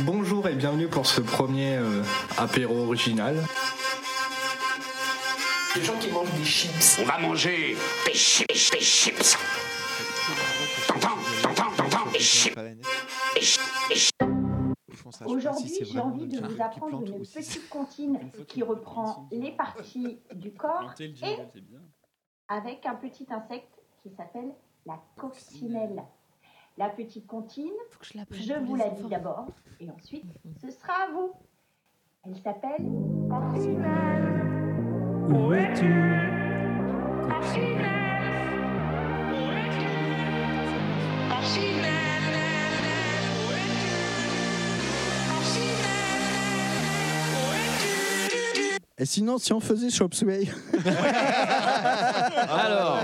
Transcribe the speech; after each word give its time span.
Bonjour 0.00 0.48
et 0.48 0.54
bienvenue 0.54 0.88
pour 0.88 1.06
ce 1.06 1.20
premier 1.20 1.76
euh, 1.76 2.02
apéro 2.38 2.86
original. 2.86 3.36
Les 5.76 5.82
gens 5.82 5.96
qui 5.98 6.10
mangent 6.10 6.32
des 6.32 6.44
chips. 6.44 6.98
On 7.00 7.04
va 7.04 7.18
manger 7.18 7.76
des 8.06 8.14
chips, 8.14 8.48
des 8.48 8.80
chips. 8.80 9.36
T'entends, 10.88 11.08
t'entends, 11.42 11.70
t'entends, 11.76 12.10
des 12.10 12.18
chips, 12.18 12.56
des 12.56 13.40
chips, 13.40 13.88
des 13.88 13.94
chips. 13.94 14.12
Aujourd'hui, 15.26 15.78
j'ai 15.82 16.00
envie 16.00 16.26
de 16.26 16.40
vous 16.40 16.60
apprendre 16.60 17.06
une 17.06 17.20
petite 17.20 17.68
comptine 17.68 18.18
qui 18.48 18.62
reprend 18.62 19.28
les 19.30 19.52
parties 19.52 20.18
du 20.34 20.52
corps 20.54 20.94
et 20.98 21.14
avec 22.48 22.86
un 22.86 22.94
petit 22.94 23.26
insecte 23.30 23.78
qui 24.02 24.10
s'appelle 24.16 24.52
la 24.86 24.98
coccinelle. 25.16 26.02
La 26.78 26.88
petite 26.88 27.26
comptine, 27.26 27.70
Faut 27.90 28.00
que 28.00 28.06
je 28.34 28.54
vous 28.64 28.76
la 28.76 28.88
dis 28.88 29.04
d'abord 29.08 29.46
et 29.78 29.90
ensuite 29.90 30.24
ce 30.60 30.70
sera 30.70 31.04
à 31.04 31.10
vous. 31.12 31.32
Elle 32.24 32.36
s'appelle 32.36 32.90
coccinelle. 33.28 34.40
Où 35.28 35.52
es-tu 35.52 35.92
Et 48.98 49.04
sinon, 49.04 49.36
si 49.38 49.52
on 49.52 49.58
faisait 49.58 49.90
Chop 49.90 50.14
Suey 50.14 50.48
Alors 52.48 53.02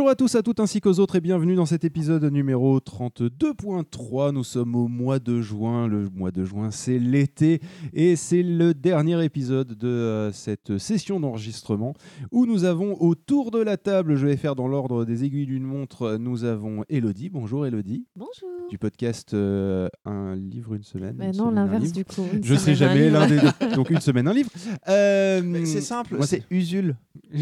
Bonjour 0.00 0.12
à 0.12 0.16
tous, 0.16 0.34
à 0.34 0.42
toutes 0.42 0.60
ainsi 0.60 0.80
qu'aux 0.80 0.98
autres 0.98 1.16
et 1.16 1.20
bienvenue 1.20 1.56
dans 1.56 1.66
cet 1.66 1.84
épisode 1.84 2.24
numéro 2.24 2.78
32.3. 2.78 4.32
Nous 4.32 4.44
sommes 4.44 4.74
au 4.74 4.88
mois 4.88 5.18
de 5.18 5.42
juin. 5.42 5.88
Le 5.88 6.08
mois 6.08 6.30
de 6.30 6.42
juin, 6.42 6.70
c'est 6.70 6.98
l'été 6.98 7.60
et 7.92 8.16
c'est 8.16 8.42
le 8.42 8.72
dernier 8.72 9.22
épisode 9.22 9.74
de 9.76 9.88
euh, 9.88 10.32
cette 10.32 10.78
session 10.78 11.20
d'enregistrement 11.20 11.92
où 12.32 12.46
nous 12.46 12.64
avons 12.64 12.96
autour 13.02 13.50
de 13.50 13.58
la 13.58 13.76
table, 13.76 14.16
je 14.16 14.26
vais 14.26 14.38
faire 14.38 14.56
dans 14.56 14.68
l'ordre 14.68 15.04
des 15.04 15.22
aiguilles 15.24 15.44
d'une 15.44 15.64
montre, 15.64 16.16
nous 16.18 16.44
avons 16.44 16.82
Elodie. 16.88 17.28
Bonjour 17.28 17.66
Elodie. 17.66 18.06
Bonjour. 18.16 18.48
Du 18.70 18.78
podcast 18.78 19.34
euh, 19.34 19.90
Un 20.06 20.34
livre, 20.34 20.76
une 20.76 20.82
semaine. 20.82 21.16
Mais 21.18 21.32
une 21.32 21.36
non, 21.36 21.50
l'inverse 21.50 21.92
du 21.92 22.06
coup. 22.06 22.24
Je 22.42 22.54
sais 22.54 22.74
jamais 22.74 23.10
l'un 23.10 23.26
des 23.26 23.36
deux. 23.36 23.76
Donc 23.76 23.90
une 23.90 24.00
semaine, 24.00 24.26
un 24.28 24.32
livre. 24.32 24.50
Euh, 24.88 25.60
C'est 25.66 25.82
simple, 25.82 26.16
moi, 26.16 26.26
c'est 26.26 26.42
Usul. 26.50 26.96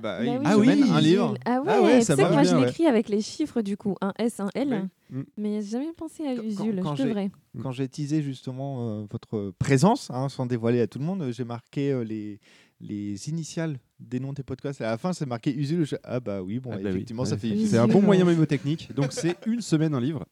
Bah 0.00 0.18
Bah, 0.18 0.22
oui, 0.22 0.26
une 0.28 0.42
Ah 0.44 0.58
oui. 0.58 0.66
semaine, 0.66 0.82
un 0.92 1.00
livre. 1.00 1.34
Ah 1.44 1.60
ouais, 1.60 1.66
Ah 1.68 1.82
ouais, 1.82 1.98
tu 2.00 2.04
ça 2.04 2.16
sais 2.16 2.22
que 2.24 2.28
marche 2.28 2.34
moi 2.34 2.42
bien, 2.42 2.50
je 2.50 2.56
ouais. 2.56 2.66
l'écris 2.66 2.86
avec 2.86 3.08
les 3.08 3.20
chiffres 3.20 3.62
du 3.62 3.76
coup, 3.76 3.94
un 4.00 4.12
S, 4.18 4.40
un 4.40 4.48
L, 4.54 4.90
Oui. 5.12 5.18
Mm. 5.20 5.24
mais 5.36 5.62
j'ai 5.62 5.68
jamais 5.70 5.92
pensé 5.96 6.26
à 6.26 6.34
Quand- 6.34 6.42
Usul, 6.42 6.80
quand 6.82 6.96
je 6.96 7.02
devrais. 7.04 7.30
Quand 7.62 7.70
j'ai 7.70 7.86
teasé 7.88 8.20
justement 8.22 8.88
euh, 9.02 9.04
votre 9.10 9.52
présence, 9.58 10.10
hein, 10.10 10.28
sans 10.28 10.46
dévoiler 10.46 10.80
à 10.80 10.88
tout 10.88 10.98
le 10.98 11.04
monde, 11.04 11.22
euh, 11.22 11.32
j'ai 11.32 11.44
marqué 11.44 11.92
euh, 11.92 12.02
les, 12.02 12.40
les 12.80 13.28
initiales 13.28 13.78
des 14.00 14.18
noms 14.18 14.32
des 14.32 14.42
podcasts. 14.42 14.80
À 14.80 14.90
la 14.90 14.98
fin, 14.98 15.12
c'est 15.12 15.26
marqué 15.26 15.54
Usul. 15.54 15.86
Je- 15.86 15.94
Ah 16.02 16.18
bah 16.18 16.42
oui, 16.42 16.58
bon, 16.58 16.70
Ah 16.72 16.76
bah 16.76 16.82
oui. 16.86 16.90
effectivement, 16.90 17.24
ça 17.24 17.34
Ouais. 17.36 17.40
fait 17.40 17.50
Oui. 17.52 17.68
C'est 17.68 17.78
un 17.78 17.86
bon 17.86 18.02
moyen 18.02 18.24
mémotechnique. 18.24 18.88
Donc 18.96 19.12
c'est 19.12 19.36
une 19.46 19.60
semaine 19.60 19.94
un 19.94 20.00
livre. 20.00 20.24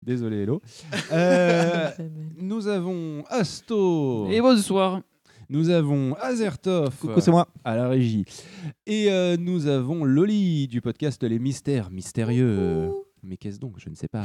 Désolé 0.00 0.42
Hello. 0.44 0.62
Euh, 1.12 1.90
nous 2.38 2.68
avons 2.68 3.24
Asto. 3.28 4.28
Et 4.30 4.40
bonsoir. 4.40 5.00
Nous 5.50 5.70
avons 5.70 6.14
Azertov 6.20 6.94
Coucou, 7.00 7.20
c'est 7.20 7.30
moi. 7.30 7.48
à 7.64 7.74
la 7.74 7.88
régie. 7.88 8.24
Et 8.86 9.06
euh, 9.10 9.36
nous 9.38 9.66
avons 9.66 10.04
Loli 10.04 10.68
du 10.68 10.82
podcast 10.82 11.22
Les 11.22 11.38
Mystères 11.38 11.90
Mystérieux. 11.90 12.90
Mais 13.24 13.36
qu'est-ce 13.38 13.58
donc? 13.58 13.74
Je 13.78 13.88
ne 13.88 13.94
sais 13.94 14.08
pas. 14.08 14.24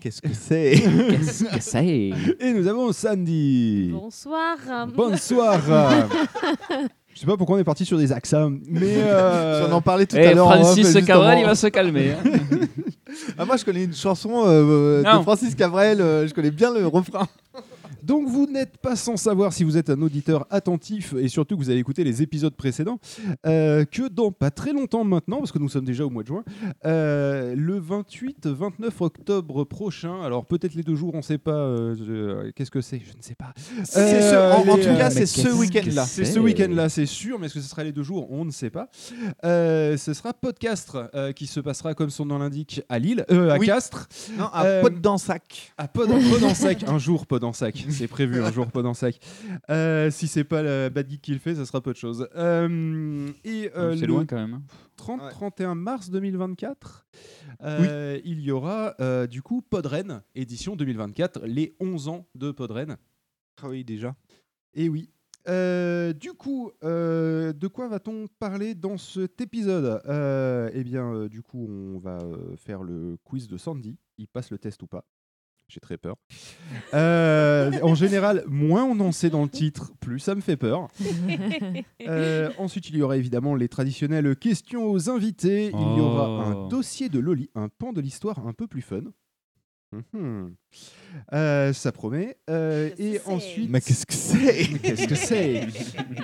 Qu'est-ce 0.00 0.20
que 0.20 0.28
c'est 0.32 0.72
Qu'est-ce 1.10 1.44
que 1.44 1.60
c'est? 1.60 2.10
Et 2.40 2.52
nous 2.52 2.66
avons 2.68 2.92
Sandy. 2.92 3.88
Bonsoir. 3.92 4.56
Bonsoir. 4.94 5.60
Je 7.14 7.20
sais 7.22 7.26
pas 7.26 7.36
pourquoi 7.36 7.56
on 7.56 7.58
est 7.58 7.64
parti 7.64 7.84
sur 7.84 7.98
des 7.98 8.12
accents, 8.12 8.52
mais 8.68 8.98
euh, 8.98 9.66
On 9.68 9.72
en 9.72 9.80
parlait 9.80 10.06
tout 10.06 10.14
à 10.14 10.20
Eh, 10.22 10.34
l'heure. 10.34 10.46
en 10.46 10.60
off, 10.60 10.74
Francis. 10.78 11.04
Cabrel, 11.04 11.40
il 11.40 11.46
va 11.46 11.54
se 11.56 11.66
calmer. 11.68 12.12
hein. 12.12 12.22
Ah, 13.38 13.44
moi, 13.44 13.56
je 13.56 13.64
connais 13.64 13.84
une 13.84 13.94
chanson 13.94 14.44
euh, 14.46 15.02
Non. 15.02 15.18
de 15.18 15.22
Francis 15.22 15.54
Cabrel. 15.56 16.00
euh, 16.00 16.28
je 16.28 16.34
connais 16.34 16.50
bien 16.52 16.72
le 16.72 16.86
refrain. 16.86 17.26
Donc 18.08 18.26
vous 18.26 18.46
n'êtes 18.46 18.78
pas 18.78 18.96
sans 18.96 19.18
savoir 19.18 19.52
si 19.52 19.64
vous 19.64 19.76
êtes 19.76 19.90
un 19.90 20.00
auditeur 20.00 20.46
attentif 20.48 21.12
et 21.20 21.28
surtout 21.28 21.58
que 21.58 21.62
vous 21.62 21.68
avez 21.68 21.78
écouté 21.78 22.04
les 22.04 22.22
épisodes 22.22 22.54
précédents, 22.54 22.98
euh, 23.46 23.84
que 23.84 24.08
dans 24.08 24.32
pas 24.32 24.50
très 24.50 24.72
longtemps 24.72 25.04
maintenant, 25.04 25.40
parce 25.40 25.52
que 25.52 25.58
nous 25.58 25.68
sommes 25.68 25.84
déjà 25.84 26.06
au 26.06 26.10
mois 26.10 26.22
de 26.22 26.28
juin, 26.28 26.42
euh, 26.86 27.54
le 27.54 27.78
28-29 27.78 29.02
octobre 29.02 29.64
prochain, 29.64 30.22
alors 30.22 30.46
peut-être 30.46 30.74
les 30.74 30.82
deux 30.82 30.94
jours, 30.94 31.12
on 31.12 31.18
ne 31.18 31.22
sait 31.22 31.36
pas, 31.36 31.50
euh, 31.52 32.50
qu'est-ce 32.56 32.70
que 32.70 32.80
c'est, 32.80 32.98
je 32.98 33.14
ne 33.14 33.20
sais 33.22 33.34
pas. 33.34 33.52
Ce- 33.84 34.68
en, 34.70 34.76
tout 34.76 34.96
cas, 34.96 35.10
c'est 35.10 35.26
ce 35.26 35.48
week-end-là. 35.48 36.06
C'est 36.06 36.24
ce 36.24 36.38
week-end-là, 36.38 36.88
c'est 36.88 37.04
sûr, 37.04 37.38
mais 37.38 37.44
est-ce 37.46 37.54
que 37.56 37.60
ce 37.60 37.68
sera 37.68 37.84
les 37.84 37.92
deux 37.92 38.04
jours 38.04 38.32
On 38.32 38.46
ne 38.46 38.50
sait 38.50 38.70
pas. 38.70 38.88
Ce 39.42 40.12
sera 40.14 40.32
Podcastre 40.32 41.10
euh, 41.14 41.32
qui 41.32 41.46
se 41.46 41.60
passera, 41.60 41.92
comme 41.92 42.08
son 42.08 42.24
nom 42.24 42.38
l'indique, 42.38 42.80
à 42.88 42.98
Lille, 42.98 43.26
à 43.28 43.58
Oui. 43.58 43.66
Castres. 43.66 44.08
Non. 44.38 44.46
À 44.50 44.64
Pod, 44.80 44.94
Pod 44.94 45.06
en 45.06 46.54
sac, 46.54 46.84
un 46.86 46.98
jour 46.98 47.26
Pod 47.26 47.44
en 47.44 47.52
sac, 47.52 47.84
c'est 47.98 48.08
prévu 48.08 48.42
un 48.42 48.50
jour 48.52 48.66
en 48.74 48.94
sac. 48.94 49.18
Euh, 49.70 50.10
si 50.10 50.28
c'est 50.28 50.44
pas 50.44 50.62
la 50.62 50.88
Bad 50.90 51.10
Geek 51.10 51.20
qui 51.20 51.32
le 51.32 51.38
fait, 51.38 51.54
ça 51.54 51.66
sera 51.66 51.80
peu 51.80 51.92
de 51.92 51.96
choses. 51.98 52.28
Euh, 52.36 53.28
et 53.44 53.70
euh, 53.76 53.96
C'est 53.96 54.06
loin 54.06 54.24
quand 54.26 54.36
même. 54.36 54.54
hein. 54.54 54.62
30-31 54.98 55.74
mars 55.74 56.10
2024, 56.10 57.06
euh, 57.62 58.18
il 58.24 58.40
y 58.40 58.50
aura 58.50 58.94
euh, 59.00 59.26
du 59.26 59.42
coup 59.42 59.62
Podren, 59.62 60.22
édition 60.34 60.76
2024, 60.76 61.42
les 61.46 61.76
11 61.80 62.08
ans 62.08 62.26
de 62.34 62.50
Podren. 62.50 62.96
Ah 63.62 63.68
oui, 63.68 63.84
déjà. 63.84 64.14
Et 64.74 64.88
oui. 64.88 65.10
Euh, 65.48 66.12
du 66.12 66.32
coup, 66.34 66.70
euh, 66.84 67.52
de 67.54 67.68
quoi 67.68 67.88
va-t-on 67.88 68.26
parler 68.38 68.74
dans 68.74 68.98
cet 68.98 69.40
épisode? 69.40 70.02
Euh, 70.06 70.68
Eh 70.74 70.84
bien, 70.84 71.10
euh, 71.14 71.28
du 71.28 71.40
coup, 71.42 71.66
on 71.70 71.98
va 71.98 72.18
euh, 72.18 72.54
faire 72.56 72.82
le 72.82 73.16
quiz 73.24 73.48
de 73.48 73.56
Sandy. 73.56 73.96
Il 74.18 74.28
passe 74.28 74.50
le 74.50 74.58
test 74.58 74.82
ou 74.82 74.86
pas? 74.86 75.04
J'ai 75.68 75.80
très 75.80 75.98
peur. 75.98 76.16
Euh, 76.94 77.70
en 77.82 77.94
général, 77.94 78.42
moins 78.46 78.84
on 78.84 78.98
en 79.00 79.12
sait 79.12 79.28
dans 79.28 79.42
le 79.42 79.50
titre, 79.50 79.92
plus 80.00 80.18
ça 80.18 80.34
me 80.34 80.40
fait 80.40 80.56
peur. 80.56 80.88
Euh, 82.06 82.50
ensuite, 82.58 82.88
il 82.88 82.96
y 82.96 83.02
aura 83.02 83.16
évidemment 83.18 83.54
les 83.54 83.68
traditionnelles 83.68 84.34
questions 84.36 84.86
aux 84.90 85.10
invités. 85.10 85.66
Il 85.66 85.96
y 85.96 86.00
aura 86.00 86.28
Oh. 86.28 86.40
un 86.64 86.68
dossier 86.68 87.08
de 87.10 87.18
Loli, 87.18 87.50
un 87.54 87.68
pan 87.68 87.92
de 87.92 88.00
l'histoire 88.00 88.46
un 88.46 88.52
peu 88.54 88.66
plus 88.66 88.80
fun. 88.80 89.02
Mhm. 89.90 90.54
Euh, 91.32 91.72
ça 91.72 91.92
promet. 91.92 92.36
Euh, 92.50 92.90
et 92.98 93.20
ensuite, 93.24 93.70
Mais 93.70 93.80
qu'est-ce 93.80 94.04
que 94.04 94.12
c'est? 94.12 94.68
Mais 94.72 94.78
qu'est-ce 94.80 95.08
que 95.08 95.14
c'est? 95.14 95.66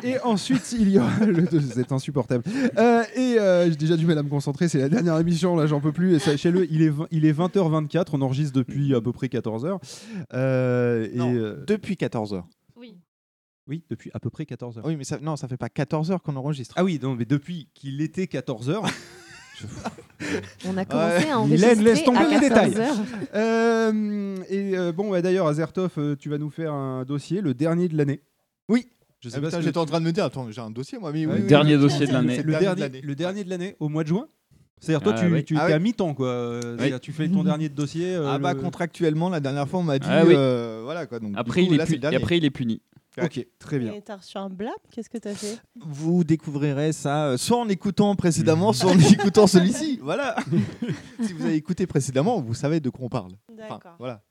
Et 0.03 0.21
ensuite, 0.21 0.73
il 0.79 0.91
y 0.91 0.99
aura 0.99 1.25
le 1.25 1.47
c'est 1.61 1.91
insupportable. 1.91 2.45
Euh, 2.77 3.03
et 3.17 3.39
euh, 3.39 3.71
j'ai 3.71 3.77
déjà 3.77 3.97
du 3.97 4.05
mal 4.05 4.19
à 4.19 4.23
me 4.23 4.29
concentrer. 4.29 4.69
C'est 4.69 4.79
la 4.81 4.91
dernière 4.91 5.19
émission 5.19 5.57
là, 5.57 5.67
j'en 5.67 5.81
peux 5.81 5.93
plus. 5.93 6.15
Et 6.15 6.19
sachez-le, 6.19 6.71
il 6.71 6.83
est 6.83 6.91
vingt- 6.91 7.09
il 7.11 7.25
est 7.25 7.33
20h24. 7.33 8.09
On 8.13 8.21
enregistre 8.21 8.53
depuis 8.53 8.95
à 8.95 9.01
peu 9.01 9.13
près 9.13 9.29
14h. 9.29 9.79
Euh, 10.35 11.09
et 11.13 11.17
Non, 11.17 11.33
Depuis 11.67 11.95
14h. 11.95 12.43
Oui. 12.77 12.99
oui, 13.67 13.83
depuis 13.89 14.11
à 14.13 14.21
peu 14.21 14.29
près 14.29 14.45
14h. 14.45 14.83
Oui, 14.85 14.97
mais 14.97 15.05
ça, 15.05 15.19
non, 15.23 15.37
ça 15.37 15.49
fait 15.49 15.57
pas 15.57 15.71
14 15.71 16.11
heures 16.11 16.23
qu'on 16.23 16.37
enregistre. 16.37 16.75
Ah 16.77 16.85
oui, 16.85 17.01
non, 17.03 17.15
mais 17.15 17.25
depuis 17.25 17.71
qu'il 17.73 18.03
était 18.03 18.25
14h. 18.27 18.87
On 20.67 20.77
a 20.77 20.85
commencé 20.85 21.15
à 21.17 21.19
Mylène, 21.21 21.35
enregistrer 21.35 21.75
laisse 21.83 22.05
tomber 22.05 22.19
à 22.19 22.29
les 22.29 22.41
détails. 22.41 22.73
14 22.75 22.81
heures. 22.81 23.05
Euh, 23.35 24.37
et 24.49 24.77
euh, 24.77 24.93
bon, 24.93 25.11
bah, 25.11 25.23
d'ailleurs, 25.23 25.47
Azertov, 25.47 25.93
euh, 25.99 26.17
tu 26.17 26.29
vas 26.29 26.39
nous 26.39 26.51
faire 26.51 26.73
un 26.73 27.05
dossier, 27.05 27.41
le 27.41 27.55
dernier 27.55 27.89
de 27.89 27.97
l'année. 27.97 28.21
Oui. 28.69 28.89
Je 29.21 29.29
sais 29.29 29.37
Ah, 29.37 29.41
pas 29.41 29.47
putain, 29.47 29.57
ce 29.57 29.61
que 29.63 29.67
J'étais 29.67 29.79
en 29.79 29.87
train 29.87 30.01
de 30.01 30.05
me 30.07 30.13
dire, 30.13 30.25
attends, 30.25 30.51
j'ai 30.51 30.61
un 30.61 30.71
dossier, 30.71 30.99
moi. 30.99 31.13
Mais 31.13 31.27
Ouais, 31.27 31.33
oui, 31.33 31.39
le 31.39 31.43
oui, 31.45 31.49
dernier 31.49 31.75
oui. 31.77 31.81
dossier 31.83 32.07
de 32.07 32.13
l'année. 32.13 32.37
Le 32.43 32.53
de 32.55 32.59
dernier, 32.59 33.01
le 33.01 33.15
dernier 33.15 33.45
de 33.45 33.51
l'année, 33.51 33.77
au 33.81 33.89
mois 33.89 34.03
de 34.03 34.09
juin. 34.09 34.27
C'est-à-dire, 34.81 35.03
toi, 35.03 35.15
Ah 35.17 35.21
tu, 35.21 35.33
oui. 35.33 35.45
tu 35.45 35.57
Ah 35.59 35.65
es 35.65 35.67
oui. 35.69 35.73
à 35.73 35.79
mi-temps, 35.79 36.15
quoi. 36.15 36.61
Tu 37.01 37.13
fais 37.13 37.29
ton 37.29 37.43
dernier 37.45 37.69
de 37.69 37.75
dossier. 37.75 38.15
euh, 38.17 38.27
Ah 38.29 38.39
bah 38.39 38.53
le- 38.55 38.61
contractuellement, 38.61 39.31
la 39.31 39.41
dernière 39.41 39.69
fois, 39.69 39.81
on 39.81 39.85
m'a 39.85 39.99
dit, 39.99 40.07
Ah 40.11 40.25
oui. 40.27 40.35
euh, 40.37 40.81
voilà 40.85 41.07
quoi. 41.07 41.21
Donc, 41.21 41.33
du 41.33 41.39
Après, 41.39 41.63
coup, 41.63 41.69
il 41.73 41.77
là, 41.79 41.85
est 41.85 41.87
c'est 41.87 41.93
pu- 41.93 41.97
le 41.97 42.01
dernier. 42.01 42.17
et 42.17 42.21
après, 42.21 42.37
il 42.39 42.45
est 42.45 42.51
puni. 42.51 42.83
Ok, 43.23 43.47
très 43.59 43.79
bien. 43.79 43.93
Et 43.93 44.03
t'as 44.03 44.17
reçu 44.17 44.37
un 44.39 44.49
blâme 44.49 44.73
Qu'est-ce 44.91 45.09
que 45.09 45.19
t'as 45.19 45.35
fait? 45.35 45.59
Vous 45.77 46.25
découvrirez 46.25 46.93
ça 46.93 47.27
euh, 47.27 47.37
soit 47.37 47.59
en 47.59 47.69
écoutant 47.69 48.15
précédemment, 48.17 48.73
soit 48.73 48.91
en 48.91 48.99
écoutant 48.99 49.47
celui-ci. 49.47 50.01
Voilà. 50.03 50.37
si 51.23 51.33
vous 51.33 51.45
avez 51.45 51.55
écouté 51.55 51.87
précédemment, 51.87 52.41
vous 52.41 52.55
savez 52.55 52.81
de 52.81 52.91
quoi 52.91 53.07
on 53.07 53.09
parle. 53.09 53.33
Enfin, 53.53 53.75
D'accord. 53.75 53.95
voilà. 53.99 54.23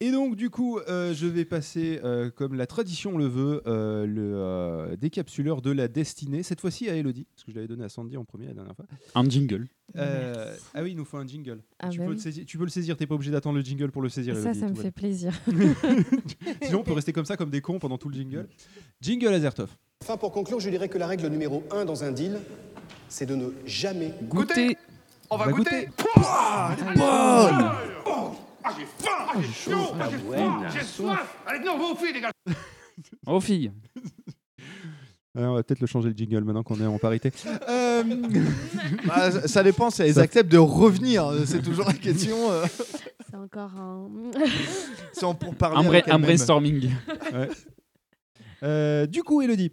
Et 0.00 0.10
donc, 0.12 0.36
du 0.36 0.50
coup, 0.50 0.78
euh, 0.78 1.14
je 1.14 1.26
vais 1.26 1.46
passer, 1.46 2.00
euh, 2.04 2.30
comme 2.30 2.54
la 2.54 2.66
tradition 2.66 3.16
le 3.16 3.26
veut, 3.26 3.62
euh, 3.66 4.04
le 4.04 4.32
euh, 4.34 4.96
décapsuleur 4.96 5.62
de 5.62 5.70
la 5.70 5.88
destinée. 5.88 6.42
Cette 6.42 6.60
fois-ci 6.60 6.90
à 6.90 6.94
Elodie, 6.94 7.26
parce 7.34 7.44
que 7.44 7.50
je 7.52 7.56
l'avais 7.56 7.66
donné 7.68 7.84
à 7.84 7.88
Sandy 7.88 8.18
en 8.18 8.24
premier 8.24 8.46
la 8.46 8.52
dernière 8.52 8.76
fois. 8.76 8.84
Un 9.14 9.26
jingle. 9.28 9.66
Euh, 9.96 10.54
ah 10.74 10.82
oui, 10.82 10.90
il 10.90 10.96
nous 10.98 11.06
faut 11.06 11.16
un 11.16 11.26
jingle. 11.26 11.62
Ah 11.78 11.88
tu, 11.88 11.98
bah 11.98 12.04
peux 12.04 12.10
oui. 12.10 12.16
le 12.16 12.20
saisir, 12.20 12.44
tu 12.46 12.58
peux 12.58 12.64
le 12.64 12.70
saisir, 12.70 12.96
t'es 12.98 13.06
pas 13.06 13.14
obligé 13.14 13.30
d'attendre 13.30 13.56
le 13.56 13.64
jingle 13.64 13.90
pour 13.90 14.02
le 14.02 14.10
saisir. 14.10 14.34
Ça, 14.36 14.50
Elodie, 14.50 14.60
ça 14.60 14.68
me 14.68 14.74
fait 14.74 14.90
plaisir. 14.90 15.32
Sinon, 16.62 16.80
on 16.80 16.84
peut 16.84 16.92
rester 16.92 17.14
comme 17.14 17.24
ça, 17.24 17.38
comme 17.38 17.50
des 17.50 17.62
cons 17.62 17.78
pendant 17.78 17.96
tout 17.96 18.10
le 18.10 18.16
jingle. 18.16 18.48
Jingle 19.00 19.28
Azertov. 19.28 19.70
Enfin, 20.02 20.18
pour 20.18 20.30
conclure, 20.30 20.60
je 20.60 20.68
dirais 20.68 20.90
que 20.90 20.98
la 20.98 21.06
règle 21.06 21.26
numéro 21.28 21.64
1 21.70 21.86
dans 21.86 22.04
un 22.04 22.12
deal, 22.12 22.38
c'est 23.08 23.24
de 23.24 23.34
ne 23.34 23.48
jamais 23.64 24.12
Goûter. 24.24 24.76
On 25.30 25.38
va 25.38 25.46
va 25.46 25.52
goûter. 25.52 25.86
goûter. 25.86 26.96
Bonne. 26.96 27.72
Ah, 28.68 28.72
j'ai 28.76 28.84
faim, 28.86 29.10
ah, 29.28 29.32
j'ai 29.40 29.52
chaud, 29.52 29.94
ah, 30.00 30.08
j'ai 30.10 30.18
froid, 30.18 30.62
j'ai 30.72 30.82
soif. 30.84 31.36
Allez, 31.46 31.64
non, 31.64 31.78
vos 31.78 31.94
filles, 31.94 32.14
les 32.14 32.20
gars. 32.20 32.30
Oh 33.26 33.40
fille. 33.40 33.70
Ah, 35.36 35.40
on 35.50 35.54
va 35.54 35.62
peut-être 35.62 35.80
le 35.80 35.86
changer 35.86 36.08
le 36.08 36.16
jingle 36.16 36.42
maintenant 36.42 36.62
qu'on 36.64 36.80
est 36.80 36.86
en 36.86 36.98
parité. 36.98 37.30
Euh, 37.68 38.02
Bah, 39.06 39.30
ça- 39.46 39.62
dépend 39.62 39.88
si 39.90 40.02
elles 40.02 40.14
Ça- 40.14 40.20
acceptent 40.22 40.50
de 40.52 40.58
revenir. 40.58 41.32
C'est 41.46 41.62
toujours 41.62 41.86
la 41.86 41.94
question. 41.94 42.50
euh, 42.50 42.66
C'est 43.30 43.36
encore 43.36 43.74
un. 43.78 44.08
on 45.22 45.34
pour 45.34 45.54
parler. 45.54 45.78
Un, 45.78 45.82
bra- 45.88 46.14
un 46.14 46.18
brainstorming. 46.18 46.90
ouais. 47.32 47.48
Euh, 48.62 49.06
du 49.06 49.22
coup, 49.22 49.40
Elodie. 49.42 49.72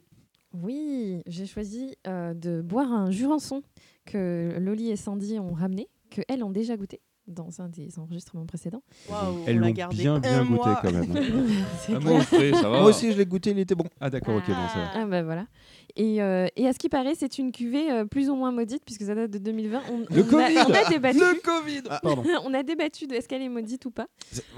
Oui, 0.54 1.22
j'ai 1.28 1.46
choisi 1.46 1.96
euh, 2.08 2.34
de 2.34 2.62
boire 2.62 2.92
un 2.92 3.12
jurançon 3.12 3.62
que 4.06 4.56
Loli 4.60 4.90
et 4.92 4.96
Sandy 4.96 5.38
ont 5.40 5.54
ramené, 5.54 5.90
que 6.12 6.22
elles 6.30 6.44
ont 6.44 6.52
déjà 6.52 6.78
goûté 6.78 7.02
dans 7.28 7.62
un 7.62 7.70
des 7.70 7.98
enregistrements 8.00 8.46
précédents. 8.46 8.84
Waouh, 9.10 9.44
Elles 9.48 9.58
l'ont 9.58 9.70
gardé 9.72 9.96
bien, 9.98 10.20
bien 10.20 10.42
un 10.42 10.46
goûté 10.46 10.54
mois. 10.56 10.80
quand 10.82 10.92
même. 10.92 11.14
Ah, 11.94 12.00
moi, 12.00 12.22
frais, 12.22 12.52
ça 12.52 12.70
va. 12.70 12.80
Moi 12.80 12.90
aussi, 12.90 13.12
je 13.12 13.18
l'ai 13.18 13.26
goûté, 13.26 13.52
il 13.52 13.60
était 13.60 13.76
bon. 13.76 13.86
Ah 14.00 14.10
d'accord, 14.10 14.36
ok, 14.36 14.48
bon, 14.48 14.68
ça 14.74 14.80
va. 14.80 14.92
Ah 14.96 15.06
bah 15.06 15.24
voilà. 15.24 15.46
Et, 15.96 16.24
euh, 16.24 16.48
et 16.56 16.68
à 16.68 16.74
ce 16.74 16.80
qui 16.80 16.90
paraît, 16.90 17.14
c'est 17.16 17.38
une 17.38 17.52
cuvée 17.52 17.92
euh, 17.92 18.06
plus 18.06 18.28
ou 18.30 18.36
moins 18.36 18.52
maudite 18.52 18.82
puisque 18.84 19.04
ça 19.04 19.14
date 19.14 19.30
de 19.30 19.38
2020. 19.38 19.80
On, 19.92 20.00
Le 20.00 20.06
on 20.10 20.20
a, 20.22 20.24
Covid 20.24 20.58
on 20.68 20.74
a 20.74 20.90
débattu. 20.90 21.20
Le 21.20 21.42
Covid 21.44 21.82
Ah, 21.90 22.00
Pardon. 22.02 22.24
on 22.46 22.54
a 22.56 22.64
débattu 22.64 23.06
de 23.06 23.14
est-ce 23.14 23.28
qu'elle 23.28 23.44
est 23.44 23.50
maudite 23.50 23.86
ou 23.86 23.92
pas. 23.92 24.08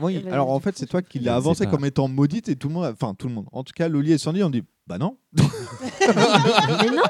Oui, 0.01 0.19
ben, 0.23 0.31
alors 0.31 0.49
en 0.51 0.59
fait, 0.61 0.77
c'est 0.77 0.85
toi 0.85 1.01
qui 1.01 1.19
l'as 1.19 1.35
avancé 1.35 1.65
comme 1.67 1.83
étant 1.83 2.07
maudite 2.07 2.47
et 2.47 2.55
tout 2.55 2.69
le 2.69 2.73
monde, 2.75 2.85
enfin 2.85 3.13
tout 3.17 3.27
le 3.27 3.33
monde. 3.33 3.47
En 3.51 3.63
tout 3.63 3.73
cas, 3.75 3.89
Loli 3.89 4.13
et 4.13 4.17
Sandy 4.17 4.43
ont 4.43 4.49
dit 4.49 4.63
bah 4.87 4.97
non. 4.99 5.17
Mais 6.07 6.89
non, 6.91 7.01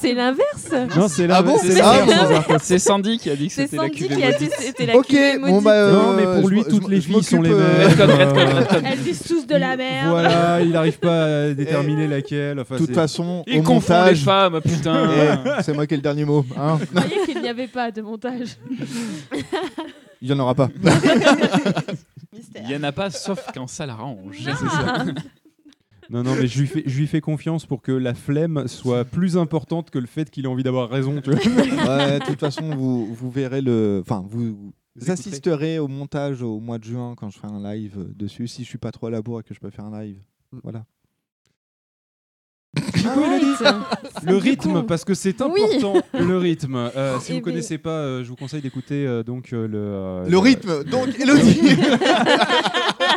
c'est 0.00 0.14
l'inverse. 0.14 0.70
Non, 0.96 1.08
c'est 1.08 1.24
Ah 1.24 1.26
là. 1.28 1.42
bon 1.42 1.56
c'est 1.60 1.72
C'est 1.72 1.82
l'inverse. 1.82 2.62
C'est 2.62 2.78
Sandy 2.78 3.18
qui 3.18 3.30
a 3.30 3.36
dit 3.36 3.48
que 3.48 3.52
C'est 3.52 3.64
c'était 3.66 3.76
la 3.76 3.82
Sandy 3.82 3.96
cuvée 3.98 4.16
qui 4.16 4.24
a 4.24 4.32
dit 4.32 4.48
que 4.48 4.54
c'était 4.62 4.86
la 4.86 4.96
Ok, 4.96 5.06
cuvée 5.06 5.38
bon 5.38 5.46
maudite. 5.48 5.64
bah. 5.64 5.72
euh, 5.72 5.92
Non, 5.92 6.12
mais 6.16 6.24
pour 6.40 6.48
je 6.48 6.54
lui, 6.54 6.64
toutes 6.64 6.88
les 6.88 7.00
filles 7.02 7.22
sont 7.22 7.42
les 7.42 7.50
mêmes. 7.50 7.58
euh, 7.60 7.88
Euh. 7.98 8.80
Elles 8.84 8.98
disent 9.02 9.22
tous 9.22 9.46
de 9.46 9.54
la 9.54 9.76
merde. 9.76 10.08
Voilà, 10.10 10.60
il 10.62 10.70
n'arrive 10.70 10.98
pas 10.98 11.24
à 11.44 11.50
déterminer 11.54 12.06
laquelle. 12.06 12.56
De 12.56 12.62
toute 12.76 12.86
c'est- 12.88 12.94
façon, 12.94 13.44
au 13.46 13.62
confond 13.68 13.92
les 13.94 13.98
montage. 14.00 14.24
femmes, 14.24 14.60
putain. 14.64 15.10
eh, 15.58 15.62
c'est 15.62 15.72
moi 15.74 15.86
qui 15.86 15.94
ai 15.94 15.96
le 15.96 16.02
dernier 16.02 16.24
mot. 16.24 16.44
hein. 16.56 16.76
Vous 16.76 16.86
voyez 17.00 17.24
qu'il 17.26 17.40
n'y 17.40 17.48
avait 17.48 17.68
pas 17.68 17.90
de 17.90 18.02
montage. 18.02 18.56
Il 20.20 20.28
y 20.28 20.32
en 20.32 20.38
aura 20.40 20.54
pas. 20.56 20.68
Mystère. 22.32 22.62
Il 22.64 22.70
y 22.70 22.76
en 22.76 22.82
a 22.82 22.90
pas 22.92 23.10
sauf 23.10 23.44
quand 23.54 23.66
ça 23.68 23.86
l'arrange. 23.86 24.36
Non, 26.10 26.22
non, 26.22 26.34
mais 26.34 26.46
je 26.46 26.60
lui, 26.60 26.66
fais, 26.66 26.82
je 26.86 26.98
lui 26.98 27.06
fais 27.06 27.20
confiance 27.20 27.66
pour 27.66 27.82
que 27.82 27.92
la 27.92 28.14
flemme 28.14 28.66
soit 28.66 29.04
plus 29.04 29.36
importante 29.36 29.90
que 29.90 29.98
le 29.98 30.06
fait 30.06 30.30
qu'il 30.30 30.44
ait 30.46 30.48
envie 30.48 30.62
d'avoir 30.62 30.88
raison. 30.88 31.20
Tu 31.20 31.30
vois 31.30 31.38
Ouais, 31.40 32.18
de 32.18 32.24
toute 32.24 32.40
façon, 32.40 32.74
vous, 32.74 33.14
vous 33.14 33.30
verrez 33.30 33.60
le. 33.60 34.00
Enfin, 34.02 34.24
vous, 34.28 34.40
vous 34.56 34.72
écouterez. 34.96 35.12
assisterez 35.12 35.78
au 35.78 35.86
montage 35.86 36.42
au 36.42 36.60
mois 36.60 36.78
de 36.78 36.84
juin 36.84 37.14
quand 37.16 37.28
je 37.30 37.38
ferai 37.38 37.52
un 37.52 37.62
live 37.74 37.96
euh, 37.98 38.12
dessus. 38.16 38.48
Si 38.48 38.64
je 38.64 38.68
suis 38.68 38.78
pas 38.78 38.90
trop 38.90 39.06
à 39.08 39.10
la 39.10 39.20
bourre 39.20 39.40
et 39.40 39.42
que 39.42 39.52
je 39.54 39.60
peux 39.60 39.70
faire 39.70 39.84
un 39.84 40.00
live. 40.02 40.18
Voilà. 40.64 40.84
le 44.26 44.36
rythme, 44.36 44.82
parce 44.86 45.04
que 45.04 45.14
c'est 45.14 45.40
Oui. 45.42 45.62
important, 45.62 46.02
le 46.18 46.36
rythme. 46.38 46.76
Euh, 46.76 47.18
si 47.20 47.32
Eh 47.32 47.34
vous 47.34 47.40
bien- 47.40 47.52
connaissez 47.52 47.78
pas, 47.78 47.90
euh, 47.90 48.22
je 48.24 48.28
vous 48.28 48.36
conseille 48.36 48.60
d'écouter 48.60 49.06
euh, 49.06 49.22
donc 49.22 49.52
euh, 49.52 49.66
le. 49.66 49.78
euh, 49.78 50.28
Le 50.28 50.38
rythme, 50.38 50.84
donc 50.84 51.08
Elodie 51.18 51.60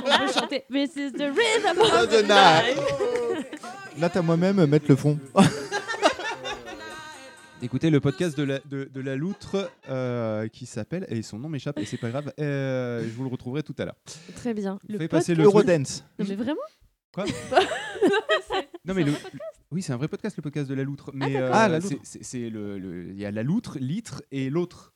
On 0.04 0.18
peut 0.26 0.34
chanter 0.34 0.64
This 0.72 0.96
is 0.96 1.12
the 1.12 1.24
rhythm 1.24 1.80
of 1.80 2.10
de 2.10 2.22
the 2.22 2.24
night. 2.24 2.78
Là, 4.00 4.10
t'as 4.10 4.22
moi-même 4.22 4.66
mettre 4.66 4.86
le 4.88 4.96
fond. 4.96 5.20
Écoutez 7.62 7.90
le 7.92 8.00
podcast 8.00 8.36
de 8.38 8.44
la, 8.44 8.60
de, 8.70 8.90
de 8.92 9.02
la 9.02 9.16
loutre 9.16 9.70
euh, 9.90 10.48
qui 10.48 10.66
s'appelle, 10.66 11.06
et 11.10 11.22
son 11.22 11.38
nom 11.38 11.48
m'échappe, 11.50 11.78
et 11.78 11.86
c'est 11.86 11.98
pas 11.98 12.10
grave, 12.10 12.32
euh, 12.40 13.04
je 13.04 13.10
vous 13.16 13.24
le 13.24 13.30
retrouverai 13.30 13.62
tout 13.62 13.76
à 13.78 13.86
l'heure. 13.86 13.98
Très 14.36 14.54
bien. 14.56 14.80
Fais 14.88 14.94
Le 14.98 15.08
passer 15.08 15.34
podcast- 15.34 15.38
le. 15.38 15.44
Eurodance. 15.44 16.04
Non 16.18 16.26
mais 16.28 16.36
vraiment? 16.36 16.62
Quoi? 17.14 17.26
Non 18.86 18.94
mais 18.96 19.04
le, 19.04 19.14
oui 19.72 19.82
c'est 19.82 19.94
un 19.94 19.98
vrai 19.98 20.08
podcast 20.08 20.36
le 20.38 20.42
podcast 20.42 20.68
de 20.70 20.74
la 20.74 20.84
loutre 20.84 21.12
mais 21.14 21.34
d'accord. 21.34 21.42
euh, 21.50 21.52
Ah, 21.54 21.68
la 21.70 21.82
c'est- 21.82 21.90
loutre. 21.92 22.02
c'est 22.04 22.24
c'est 22.24 22.50
le 22.50 22.80
le- 22.80 23.10
il 23.12 23.20
y 23.20 23.26
a 23.26 23.32
la 23.32 23.44
loutre 23.44 23.78
litre 23.80 24.24
et 24.32 24.50
l'autre 24.50 24.94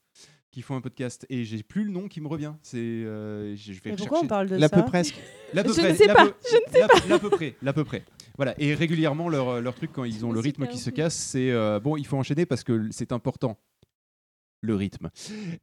qui 0.51 0.61
font 0.61 0.75
un 0.75 0.81
podcast 0.81 1.25
et 1.29 1.43
j'ai 1.43 1.61
plus 1.63 1.83
le 1.83 1.91
nom 1.91 2.07
qui 2.07 2.21
me 2.21 2.27
revient. 2.29 2.53
C'est 2.63 2.77
euh, 2.77 3.55
je 3.57 3.73
je 3.73 3.81
vais 3.81 3.91
Mais 3.91 3.95
pourquoi 3.97 4.21
on 4.23 4.27
parle 4.27 4.47
de 4.47 4.57
ça 4.69 4.77
peu 4.77 4.85
presque. 4.85 5.15
peu 5.63 5.73
Je 5.73 5.79
près 5.81 5.91
ne 5.91 5.97
sais 5.97 6.07
pas, 6.07 6.25
peu- 6.25 6.33
l'à- 6.79 6.87
l'à 7.09 7.19
peu 7.19 7.29
près 7.29 7.55
l'à 7.61 7.73
peu 7.73 7.83
près. 7.83 8.03
Voilà 8.37 8.55
et 8.57 8.73
régulièrement 8.73 9.29
leur 9.29 9.61
leur 9.61 9.75
truc 9.75 9.91
quand 9.93 10.03
ils 10.05 10.25
ont 10.25 10.29
me 10.29 10.33
le 10.33 10.39
rythme 10.39 10.65
qui 10.67 10.77
se 10.79 10.89
casse 10.89 11.15
c'est 11.15 11.51
euh, 11.51 11.79
bon 11.79 11.95
il 11.97 12.05
faut 12.07 12.17
enchaîner 12.17 12.45
parce 12.45 12.63
que 12.63 12.87
c'est 12.91 13.11
important 13.11 13.57
le 14.65 14.75
rythme 14.75 15.09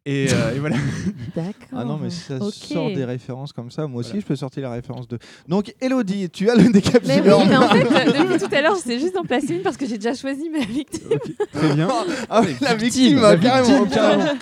et, 0.07 0.29
euh, 0.33 0.55
et 0.55 0.59
voilà 0.59 0.77
D'accord. 1.37 1.53
Ah 1.77 1.85
non, 1.85 1.99
mais 2.03 2.11
ça 2.11 2.39
sort 2.51 2.89
des 2.93 3.05
références 3.05 3.53
comme 3.53 3.71
ça, 3.71 3.87
moi 3.87 4.01
aussi 4.01 4.11
Voilà. 4.11 4.21
je 4.23 4.27
peux 4.27 4.37
sortir 4.37 4.63
la 4.63 4.71
référence 4.73 5.09
de. 5.09 5.19
Donc, 5.49 5.75
Elodie, 5.81 6.29
tu 6.31 6.49
as 6.51 6.55
le 6.55 6.65
Mais 6.65 6.69
décapsuleur. 6.71 7.39
oui, 7.41 7.47
mais 7.49 7.57
en 7.57 7.69
fait, 7.69 7.85
depuis 8.07 8.39
tout 8.49 8.55
à 8.55 8.61
l'heure, 8.61 8.75
j'essaie 8.77 8.99
juste 9.01 9.15
d'en 9.15 9.25
placer 9.25 9.55
une 9.55 9.63
parce 9.63 9.77
que 9.77 9.87
j'ai 9.87 9.97
déjà 9.99 10.15
choisi 10.15 10.49
ma 10.51 10.61
victime. 10.65 11.09
très 11.53 11.75
bien 11.75 11.89
Ah 12.31 12.41
oui, 12.45 12.55
la 12.61 12.75
victime, 12.75 13.21
la 13.21 13.37
carrément. 13.37 13.83
victime, 13.85 13.89
carrément. 13.95 14.23
Alors, 14.25 14.37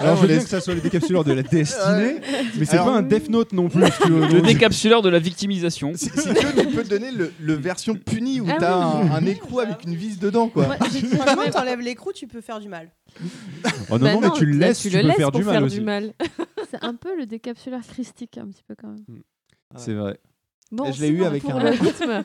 alors 0.00 0.16
je 0.16 0.20
veux 0.22 0.26
bien 0.28 0.36
laisse- 0.36 0.44
que 0.44 0.50
ça 0.50 0.60
soit 0.60 0.74
le 0.74 0.80
décapsuleur 0.80 1.24
de 1.24 1.32
la 1.32 1.42
destinée 1.42 2.20
mais 2.58 2.64
c'est 2.64 2.76
pas 2.76 2.90
un 2.96 3.02
Death 3.02 3.28
Note 3.30 3.52
non 3.52 3.68
plus 3.68 3.80
Le 4.08 4.40
décapsuleur 4.42 5.02
de 5.02 5.08
la 5.08 5.18
victimisation. 5.18 5.92
Si, 5.94 6.06
si 6.06 6.10
tu 6.12 6.28
veux, 6.46 6.62
tu 6.62 6.68
peux 6.74 6.82
te 6.84 6.88
donner 6.88 7.10
le, 7.10 7.32
le 7.40 7.54
version 7.54 7.94
punie 7.94 8.40
où 8.40 8.46
Ah 8.50 8.56
t'as 8.58 8.78
oui. 8.78 9.08
un, 9.10 9.14
un 9.14 9.26
écrou 9.26 9.60
avec 9.60 9.84
une 9.84 9.94
vis 9.94 10.18
dedans, 10.18 10.48
quoi. 10.48 10.66
Moi, 10.66 10.76
j'ai 10.92 11.00
Franchement, 11.06 11.42
t'enlèves 11.52 11.80
l'écrou, 11.80 12.12
tu 12.12 12.26
peux 12.26 12.40
faire 12.40 12.60
du 12.60 12.68
mal. 12.68 12.88
Oh 13.90 13.98
non 13.98 14.04
Bah 14.04 14.14
non 14.14 14.20
mais 14.20 14.30
tu 14.32 14.46
le 14.46 14.58
laisses 14.58 14.80
tu 14.80 14.90
tu, 14.90 14.96
le 14.96 15.02
peux 15.02 15.08
laisses 15.08 15.16
faire 15.16 15.30
pour 15.30 15.40
du 15.40 15.46
mal 15.46 15.54
faire 15.54 15.62
aussi 15.64 15.78
du 15.78 15.84
mal. 15.84 16.12
C'est 16.70 16.82
un 16.84 16.94
peu 16.94 17.16
le 17.16 17.26
décapsuleur 17.26 17.80
christique, 17.82 18.38
un 18.38 18.48
petit 18.48 18.62
peu 18.66 18.74
quand 18.80 18.88
même. 18.88 19.22
c'est 19.76 19.94
vrai 19.94 20.18
Bon, 20.70 20.92
je 20.92 21.00
l'ai 21.00 21.08
eu 21.08 21.24
avec 21.24 21.46
un- 21.46 21.58
le 21.62 21.68
rythme. 21.80 22.24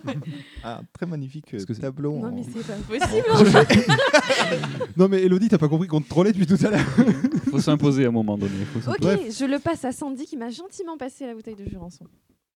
Un 0.65 0.81
très 0.91 1.05
magnifique 1.05 1.45
euh, 1.47 1.51
Parce 1.51 1.65
que 1.65 1.73
c'est- 1.73 1.81
tableau. 1.81 2.17
Non, 2.19 2.27
en- 2.27 2.35
mais 2.35 2.43
c'est 2.43 2.67
pas 2.67 2.73
possible. 2.89 3.87
Non 4.97 5.07
mais 5.07 5.21
Elodie, 5.23 5.47
t'as 5.47 5.57
pas 5.57 5.69
compris 5.69 5.87
qu'on 5.87 6.01
te 6.01 6.09
trollait 6.09 6.33
depuis 6.33 6.45
tout 6.45 6.57
à 6.65 6.69
l'heure. 6.71 6.85
Faut 7.51 7.59
s'imposer 7.61 8.03
à 8.05 8.09
un 8.09 8.11
moment 8.11 8.37
donné. 8.37 8.53
Faut 8.65 8.89
ok, 8.91 9.01
je 9.01 9.45
le 9.45 9.59
passe 9.59 9.85
à 9.85 9.91
Sandy 9.93 10.25
qui 10.25 10.35
m'a 10.37 10.49
gentiment 10.49 10.97
passé 10.97 11.25
la 11.25 11.33
bouteille 11.35 11.55
de 11.55 11.65
Jurançon. 11.69 12.05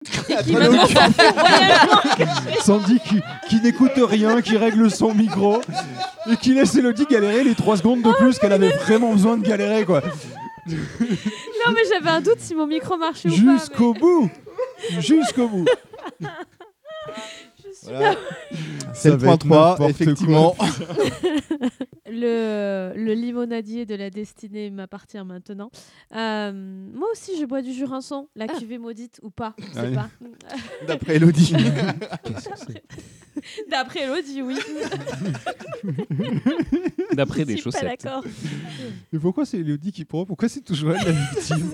Sandy 2.61 2.99
qui, 2.99 3.21
qui 3.49 3.61
n'écoute 3.61 3.91
rien, 3.97 4.41
qui 4.41 4.57
règle 4.57 4.89
son 4.91 5.13
micro 5.13 5.61
et 6.29 6.35
qui 6.37 6.53
laisse 6.53 6.75
Elodie 6.75 7.05
galérer 7.09 7.43
les 7.43 7.55
3 7.55 7.77
secondes 7.77 8.01
de 8.01 8.11
plus 8.13 8.39
qu'elle 8.39 8.53
avait 8.53 8.71
vraiment 8.71 9.13
besoin 9.13 9.37
de 9.37 9.45
galérer 9.45 9.85
quoi. 9.85 10.01
Non, 10.67 11.73
mais 11.73 11.81
j'avais 11.89 12.09
un 12.09 12.21
doute 12.21 12.39
si 12.39 12.55
mon 12.55 12.67
micro 12.67 12.97
marchait 12.97 13.29
ou 13.29 13.31
pas. 13.31 13.57
Jusqu'au 13.57 13.93
bout. 13.93 14.29
Jusqu'au 14.99 15.47
bout. 15.47 15.65
Voilà. 17.83 18.15
C'est 18.93 19.09
le 19.09 19.15
va 19.17 19.25
point 19.25 19.33
être 19.35 19.45
3, 19.45 19.69
n'importe 19.71 19.89
effectivement. 19.89 20.55
Le, 22.15 22.93
le 22.95 23.13
limonadier 23.13 23.87
de 23.87 23.95
la 23.95 24.11
destinée 24.11 24.69
m'appartient 24.69 25.23
maintenant. 25.23 25.71
Euh, 26.15 26.51
moi 26.93 27.07
aussi, 27.11 27.39
je 27.39 27.45
bois 27.45 27.63
du 27.63 27.73
jurançon, 27.73 28.29
la 28.35 28.45
Ah. 28.49 28.59
cuvée 28.59 28.77
maudite 28.77 29.19
ou 29.23 29.31
pas, 29.31 29.55
je 29.57 29.63
sais 29.73 29.79
Allez. 29.79 29.95
pas. 29.95 30.09
D'après 30.87 31.15
Elodie. 31.15 31.53
Qu'est-ce 32.23 32.49
que 32.49 32.55
c'est? 32.67 32.83
D'après 33.69 34.01
Elodie, 34.03 34.43
oui. 34.43 34.59
D'après 37.13 37.45
des 37.45 37.55
Je 37.57 37.61
suis 37.61 37.71
pas 37.71 37.79
chaussettes. 37.79 38.03
d'accord. 38.03 38.23
Mais 39.11 39.19
pourquoi 39.19 39.45
c'est 39.45 39.57
Elodie 39.59 39.91
qui 39.91 40.05
prend? 40.05 40.25
Pourquoi 40.25 40.49
c'est 40.49 40.61
toujours 40.61 40.91
elle 40.91 41.05
la 41.05 41.11
victime? 41.11 41.71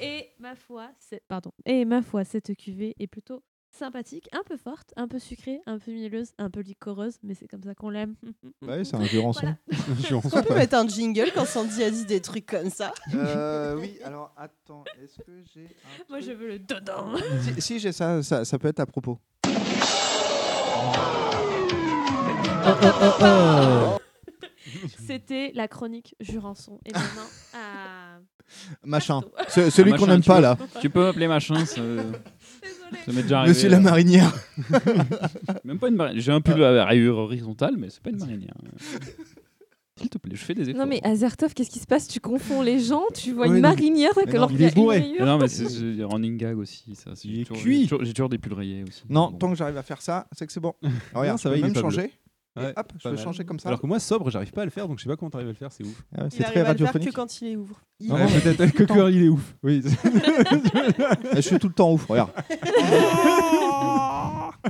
Et 0.00 0.28
ma 0.38 0.54
foi, 0.54 0.90
c'est 0.98 1.22
pardon. 1.28 1.52
Et 1.64 1.84
ma 1.84 2.02
foi, 2.02 2.24
cette 2.24 2.54
cuvée 2.56 2.94
est 2.98 3.06
plutôt 3.06 3.42
sympathique, 3.70 4.28
un 4.32 4.42
peu 4.46 4.56
forte, 4.56 4.92
un 4.96 5.08
peu 5.08 5.18
sucrée, 5.18 5.60
un 5.66 5.78
peu 5.78 5.92
mielleuse, 5.92 6.32
un 6.38 6.50
peu 6.50 6.60
licoreuse, 6.60 7.16
mais 7.22 7.34
c'est 7.34 7.46
comme 7.48 7.62
ça 7.62 7.74
qu'on 7.74 7.90
l'aime. 7.90 8.14
Ouais, 8.62 8.84
c'est 8.84 8.96
un 8.96 9.00
On 9.02 10.20
peut 10.42 10.54
mettre 10.54 10.74
un 10.76 10.86
jingle 10.86 11.30
quand 11.34 11.44
Sandy 11.46 11.82
a 11.82 11.90
dit 11.90 12.04
des 12.04 12.20
trucs 12.20 12.46
comme 12.46 12.70
ça. 12.70 12.92
Euh, 13.14 13.76
oui, 13.78 13.98
alors 14.04 14.32
attends, 14.36 14.84
est-ce 15.02 15.18
que 15.22 15.32
j'ai. 15.54 15.64
un 15.64 16.04
Moi, 16.10 16.20
je 16.20 16.32
veux 16.32 16.48
le 16.48 16.58
dedans. 16.58 17.14
Si, 17.54 17.60
si, 17.62 17.78
j'ai 17.78 17.92
ça, 17.92 18.22
ça, 18.22 18.44
ça 18.44 18.58
peut 18.58 18.68
être 18.68 18.80
à 18.80 18.86
propos. 18.86 19.18
C'était 25.06 25.52
la 25.54 25.68
chronique 25.68 26.14
Jurançon. 26.20 26.78
Et 26.84 26.92
maintenant, 26.92 27.26
à 27.54 28.18
Machin. 28.84 29.20
Ce- 29.48 29.70
celui 29.70 29.92
Ah, 29.92 29.96
qu'on 29.96 30.02
machin, 30.06 30.12
n'aime 30.12 30.22
tu 30.22 30.28
pas 30.28 30.36
peux- 30.36 30.42
là. 30.42 30.56
Tu 30.80 30.90
peux 30.90 31.00
m'appeler 31.04 31.28
machin, 31.28 31.64
ça 33.06 33.12
m'est 33.12 33.22
déjà 33.22 33.38
arrivé. 33.40 33.54
Monsieur 33.54 33.68
la 33.68 33.76
euh. 33.78 33.80
marinière. 33.80 34.32
Même 35.64 35.78
pas 35.78 35.88
une 35.88 35.96
marinière. 35.96 36.22
J'ai 36.22 36.32
un 36.32 36.40
pull 36.40 36.62
à 36.62 36.84
rayure 36.84 37.16
horizontale, 37.18 37.74
mais 37.78 37.88
c'est 37.90 38.02
pas 38.02 38.10
une 38.10 38.18
marinière. 38.18 38.54
S'il 39.98 40.08
te 40.08 40.16
plaît, 40.16 40.34
je 40.34 40.42
fais 40.42 40.54
des 40.54 40.70
efforts. 40.70 40.80
Non 40.80 40.86
mais 40.86 40.98
Azertov, 41.04 41.52
qu'est-ce 41.52 41.68
qui 41.68 41.78
se 41.78 41.86
passe? 41.86 42.08
Tu 42.08 42.20
confonds 42.20 42.62
les 42.62 42.78
gens, 42.80 43.02
tu 43.14 43.32
vois 43.32 43.42
Ouais, 43.42 43.48
une 43.48 43.54
non. 43.56 43.68
marinière 43.68 44.12
Mais 44.16 44.34
alors 44.34 44.50
non, 44.50 44.56
qu'il 44.56 44.64
y 44.64 44.68
a 44.68 44.72
une 44.74 44.88
rayure. 44.88 45.26
Non, 45.26 45.36
mais 45.38 45.46
c'est 45.48 45.68
c'est 45.68 46.02
running 46.04 46.38
gag 46.38 46.56
aussi. 46.56 46.94
Ça. 46.94 47.10
C'est- 47.14 47.28
J'ai 47.28 47.44
toujours, 47.44 47.62
cuit. 47.62 47.80
j'ai 47.82 47.88
toujours- 47.88 48.04
j'ai 48.06 48.12
toujours 48.14 48.28
des 48.30 48.38
pulls 48.38 48.54
rayés 48.54 48.82
aussi. 48.88 49.02
Non, 49.10 49.30
tant 49.30 49.50
que 49.50 49.56
j'arrive 49.56 49.76
à 49.76 49.82
faire 49.82 50.00
ça, 50.00 50.26
c'est 50.32 50.46
que 50.46 50.52
c'est 50.54 50.60
bon. 50.60 50.72
Alors, 50.82 50.92
regarde, 51.22 51.38
ça 51.38 51.42
ça 51.44 51.48
va, 51.50 51.54
va, 51.56 51.58
il 51.58 51.60
est 51.60 51.64
même 51.64 51.74
pas 51.74 51.80
bleu. 51.82 51.90
changer. 51.90 52.12
Et 52.58 52.64
hop, 52.76 52.92
je 52.98 53.02
peux 53.08 53.14
mal. 53.14 53.18
changer 53.24 53.44
comme 53.44 53.58
ça. 53.60 53.68
Alors 53.68 53.80
que 53.80 53.86
moi, 53.86 54.00
sobre, 54.00 54.28
j'arrive 54.30 54.50
pas 54.52 54.62
à 54.62 54.64
le 54.64 54.70
faire, 54.72 54.88
donc 54.88 54.98
je 54.98 55.04
sais 55.04 55.08
pas 55.08 55.16
comment 55.16 55.30
t'arrives 55.30 55.46
à 55.48 55.52
le 55.52 55.56
faire, 55.56 55.70
c'est 55.70 55.84
ouf. 55.84 56.02
Ah 56.14 56.22
ouais, 56.22 56.28
Il 56.28 56.32
c'est 56.36 56.44
arrive 56.44 56.52
très 56.52 56.60
à 56.68 56.72
le 56.72 56.78
faire 56.78 56.92
que 56.92 56.98
radiophonique. 56.98 57.14
quand 57.14 57.40
il 57.42 57.48
est 57.48 57.56
ouvre. 57.56 57.80
Ouais, 58.00 58.40
peut-être 58.42 58.72
que 58.74 58.82
quand 58.84 59.06
il 59.08 59.22
est 59.22 59.28
ouf. 59.28 59.56
Oui. 59.62 59.82
Je 61.34 61.40
suis 61.40 61.58
tout 61.58 61.68
le 61.68 61.74
temps 61.74 61.92
ouf, 61.92 62.06
regarde. 62.06 62.30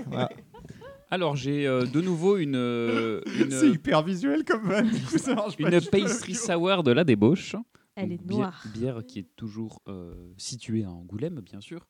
Voilà. 0.06 0.30
Alors, 1.12 1.34
j'ai 1.34 1.66
euh, 1.66 1.86
de 1.86 2.00
nouveau 2.00 2.36
une. 2.36 2.54
euh, 2.54 3.20
une 3.38 3.50
C'est 3.50 3.68
hyper 3.70 4.02
visuel 4.02 4.44
comme 4.44 4.62
van. 4.68 4.88
Ça 5.18 5.34
marche 5.34 5.56
pas 5.56 5.68
une 5.74 5.80
pastry 5.80 6.34
sour 6.36 6.82
de 6.84 6.92
la 6.92 7.02
débauche. 7.02 7.56
Elle 7.96 8.10
Donc, 8.10 8.20
est 8.20 8.24
bière- 8.24 8.38
noire. 8.38 8.64
Bière, 8.72 9.02
qui 9.06 9.18
est 9.20 9.28
toujours 9.36 9.82
euh, 9.88 10.14
située 10.36 10.84
à 10.84 10.90
Angoulême, 10.90 11.40
bien 11.40 11.60
sûr. 11.60 11.88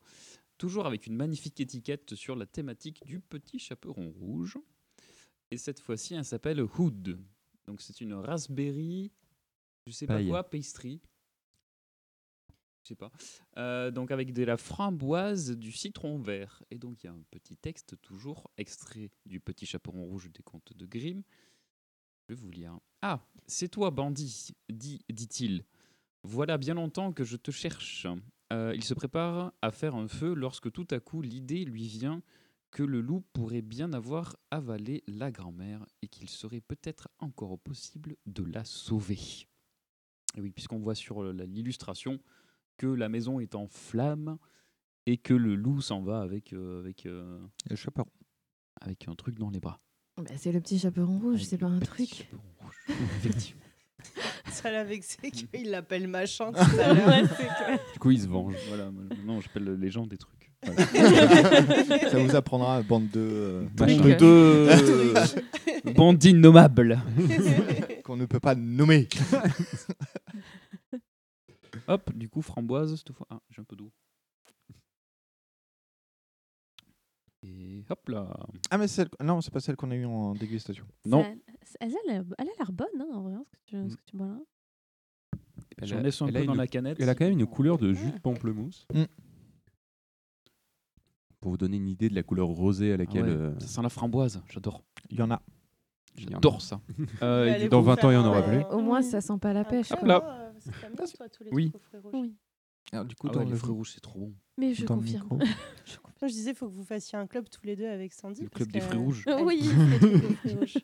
Toujours 0.57 0.87
avec 0.87 1.05
une 1.05 1.15
magnifique 1.15 1.59
étiquette 1.59 2.15
sur 2.15 2.35
la 2.35 2.45
thématique 2.47 3.03
du 3.05 3.19
petit 3.19 3.59
chaperon 3.59 4.11
rouge. 4.19 4.57
Et 5.51 5.57
cette 5.57 5.79
fois-ci, 5.79 6.15
elle 6.15 6.25
s'appelle 6.25 6.61
Hood. 6.61 7.19
Donc, 7.67 7.81
c'est 7.81 8.01
une 8.01 8.13
raspberry, 8.13 9.11
je 9.85 9.91
sais 9.91 10.07
Paille. 10.07 10.25
pas 10.25 10.29
quoi, 10.29 10.49
pastry. 10.49 11.01
Je 12.83 12.87
sais 12.87 12.95
pas. 12.95 13.11
Euh, 13.57 13.91
donc, 13.91 14.11
avec 14.11 14.33
de 14.33 14.43
la 14.43 14.57
framboise, 14.57 15.51
du 15.51 15.71
citron 15.71 16.17
vert. 16.17 16.63
Et 16.71 16.79
donc, 16.79 17.03
il 17.03 17.07
y 17.07 17.09
a 17.09 17.13
un 17.13 17.23
petit 17.29 17.55
texte, 17.55 17.99
toujours 18.01 18.49
extrait 18.57 19.11
du 19.25 19.39
petit 19.39 19.65
chaperon 19.65 20.05
rouge 20.05 20.31
des 20.31 20.41
contes 20.41 20.73
de 20.75 20.85
Grimm. 20.85 21.21
Je 22.27 22.33
vais 22.33 22.41
vous 22.41 22.49
lire. 22.49 22.79
Ah, 23.01 23.19
c'est 23.45 23.67
toi, 23.67 23.91
bandit, 23.91 24.55
dit, 24.69 25.03
dit-il. 25.09 25.65
Voilà 26.23 26.57
bien 26.57 26.75
longtemps 26.75 27.11
que 27.13 27.23
je 27.23 27.35
te 27.35 27.51
cherche. 27.51 28.07
Euh, 28.53 28.73
il 28.75 28.83
se 28.83 28.93
prépare 28.93 29.53
à 29.61 29.71
faire 29.71 29.95
un 29.95 30.07
feu 30.07 30.33
lorsque 30.33 30.71
tout 30.71 30.87
à 30.91 30.99
coup 30.99 31.21
l'idée 31.21 31.65
lui 31.65 31.87
vient 31.87 32.21
que 32.71 32.83
le 32.83 33.01
loup 33.01 33.23
pourrait 33.33 33.61
bien 33.61 33.93
avoir 33.93 34.37
avalé 34.49 35.03
la 35.07 35.29
grand-mère 35.31 35.85
et 36.01 36.07
qu'il 36.07 36.29
serait 36.29 36.61
peut-être 36.61 37.09
encore 37.19 37.59
possible 37.59 38.15
de 38.25 38.43
la 38.43 38.63
sauver. 38.63 39.19
Et 40.35 40.41
oui, 40.41 40.51
puisqu'on 40.51 40.79
voit 40.79 40.95
sur 40.95 41.21
euh, 41.23 41.33
l'illustration 41.45 42.19
que 42.77 42.87
la 42.87 43.09
maison 43.09 43.39
est 43.39 43.55
en 43.55 43.67
flammes 43.67 44.37
et 45.05 45.17
que 45.17 45.33
le 45.33 45.55
loup 45.55 45.81
s'en 45.81 46.01
va 46.01 46.21
avec, 46.21 46.53
euh, 46.53 46.79
avec, 46.79 47.05
euh, 47.05 47.39
Le 47.69 47.75
chaperon. 47.75 48.09
avec 48.79 49.07
un 49.07 49.15
truc 49.15 49.37
dans 49.37 49.49
les 49.49 49.59
bras. 49.59 49.81
Bah, 50.17 50.31
c'est 50.37 50.51
le 50.51 50.61
petit 50.61 50.79
chaperon 50.79 51.19
rouge, 51.19 51.43
c'est 51.43 51.57
pas 51.57 51.67
un 51.67 51.79
truc. 51.79 52.29
Effectivement. 52.87 53.61
Ça 54.51 54.71
l'a 54.71 54.83
vexé 54.83 55.29
qu'il 55.31 55.69
l'appelle 55.69 56.07
machin 56.07 56.51
tout 56.51 56.59
à. 56.59 56.93
Ouais. 56.93 57.23
Du 57.93 57.99
coup, 57.99 58.11
il 58.11 58.21
se 58.21 58.27
venge. 58.27 58.55
Voilà, 58.67 58.91
maintenant 58.91 59.39
j'appelle 59.41 59.73
les 59.73 59.89
gens 59.89 60.07
des 60.07 60.17
trucs. 60.17 60.40
Voilà. 60.63 60.85
Ça 62.11 62.17
vous 62.19 62.35
apprendra, 62.35 62.81
bande 62.83 63.09
de. 63.09 63.19
euh, 63.19 63.61
Bande 63.75 63.89
de 64.17 65.91
bandits 65.95 66.33
nommables. 66.33 66.99
Qu'on 68.03 68.17
ne 68.17 68.25
peut 68.25 68.39
pas 68.39 68.55
nommer. 68.55 69.07
Hop, 71.87 72.11
du 72.15 72.29
coup, 72.29 72.41
framboise 72.41 72.95
cette 72.95 73.11
fois. 73.13 73.25
Ah, 73.29 73.39
j'ai 73.49 73.61
un 73.61 73.63
peu 73.65 73.75
d'eau. 73.75 73.91
Et 77.43 77.83
hop 77.89 78.07
là. 78.09 78.31
Ah, 78.69 78.77
mais 78.77 78.87
c'est 78.87 78.95
celle... 78.97 79.09
non, 79.25 79.41
c'est 79.41 79.51
pas 79.51 79.59
celle 79.59 79.75
qu'on 79.75 79.89
a 79.91 79.95
eue 79.95 80.05
en 80.05 80.33
dégustation. 80.35 80.85
Non. 81.05 81.23
Ça- 81.63 81.77
Elle, 81.79 81.91
elle, 82.07 82.15
a- 82.17 82.23
elle 82.37 82.47
a 82.49 82.51
l'air 82.59 82.71
bonne, 82.71 82.87
hein, 82.99 83.07
en 83.13 83.21
vrai, 83.21 83.33
hein, 83.33 83.45
ce 83.51 83.57
que 83.57 83.63
tu, 83.65 83.89
ce 83.89 83.95
que 83.95 84.01
tu 84.05 84.15
bois 84.17 84.27
là. 84.27 84.39
J'en 85.83 86.01
laisse 86.01 86.21
un 86.21 86.27
elle 86.27 86.33
peu 86.33 86.39
a 86.41 86.45
dans 86.45 86.51
une- 86.53 86.57
la 86.59 86.67
canette. 86.67 86.97
Elle 86.99 87.09
a 87.09 87.15
quand 87.15 87.25
même 87.25 87.39
une 87.39 87.47
couleur 87.47 87.79
de 87.79 87.93
jus 87.93 88.11
de 88.11 88.19
pamplemousse. 88.19 88.85
Mm. 88.93 89.03
Pour 91.41 91.51
vous 91.51 91.57
donner 91.57 91.77
une 91.77 91.87
idée 91.89 92.07
de 92.09 92.15
la 92.15 92.23
couleur 92.23 92.47
rosée 92.47 92.91
à 92.91 92.93
Ah 92.93 92.97
laquelle. 92.97 93.23
ouais, 93.23 93.29
euh, 93.29 93.59
Ça 93.59 93.67
sent 93.67 93.81
la 93.81 93.89
framboise, 93.89 94.41
j'adore. 94.47 94.83
Il 95.09 95.17
y 95.17 95.21
en 95.23 95.31
a. 95.31 95.41
il 96.17 96.23
y 96.23 96.27
en 96.27 96.29
a. 96.29 96.33
J'adore 96.35 96.61
ça. 96.61 96.79
Euh, 97.23 97.67
dans 97.67 97.81
vous 97.81 97.87
20 97.87 98.03
ans, 98.05 98.11
il 98.11 98.13
y 98.13 98.17
en 98.17 98.25
aura 98.27 98.43
plus. 98.43 98.63
Au 98.71 98.79
moins, 98.79 99.01
ça 99.01 99.21
sent 99.21 99.37
pas 99.41 99.51
la 99.53 99.63
pêche. 99.65 99.91
Hop 99.91 100.03
là. 100.03 100.23
Euh, 100.23 100.51
bien, 100.95 101.05
toi, 101.15 101.29
tous 101.29 101.43
les 101.43 101.49
Oui. 101.51 101.71
trucs 101.71 101.81
aux 101.81 101.85
fruits 101.85 101.99
rouges. 101.99 102.13
Oui, 102.13 102.35
Alors, 102.91 103.05
du 103.05 103.15
coup, 103.15 103.27
Ah 103.29 103.33
dans 103.33 103.39
ouais, 103.39 103.45
le 103.45 103.51
les 103.51 103.57
fruits 103.57 103.73
rouges, 103.73 103.91
c'est 103.93 104.01
trop 104.01 104.19
bon. 104.19 104.33
mais 104.57 104.73
je 104.75 104.85
confirme. 104.85 105.27
je 105.85 105.97
confirme. 105.97 106.13
Moi, 106.21 106.27
je 106.27 106.33
disais, 106.33 106.51
il 106.51 106.55
faut 106.55 106.67
que 106.67 106.73
vous 106.73 106.83
fassiez 106.83 107.17
un 107.17 107.25
club 107.25 107.49
tous 107.49 107.65
les 107.65 107.75
deux 107.75 107.87
avec 107.89 108.13
Sandy. 108.13 108.43
Le 108.43 108.49
parce 108.49 108.57
club 108.65 108.71
des 108.71 108.79
fruits 108.81 108.99
rouges. 108.99 109.25
Oui. 109.43 109.63
fruits 110.37 110.53
rouges. 110.53 110.77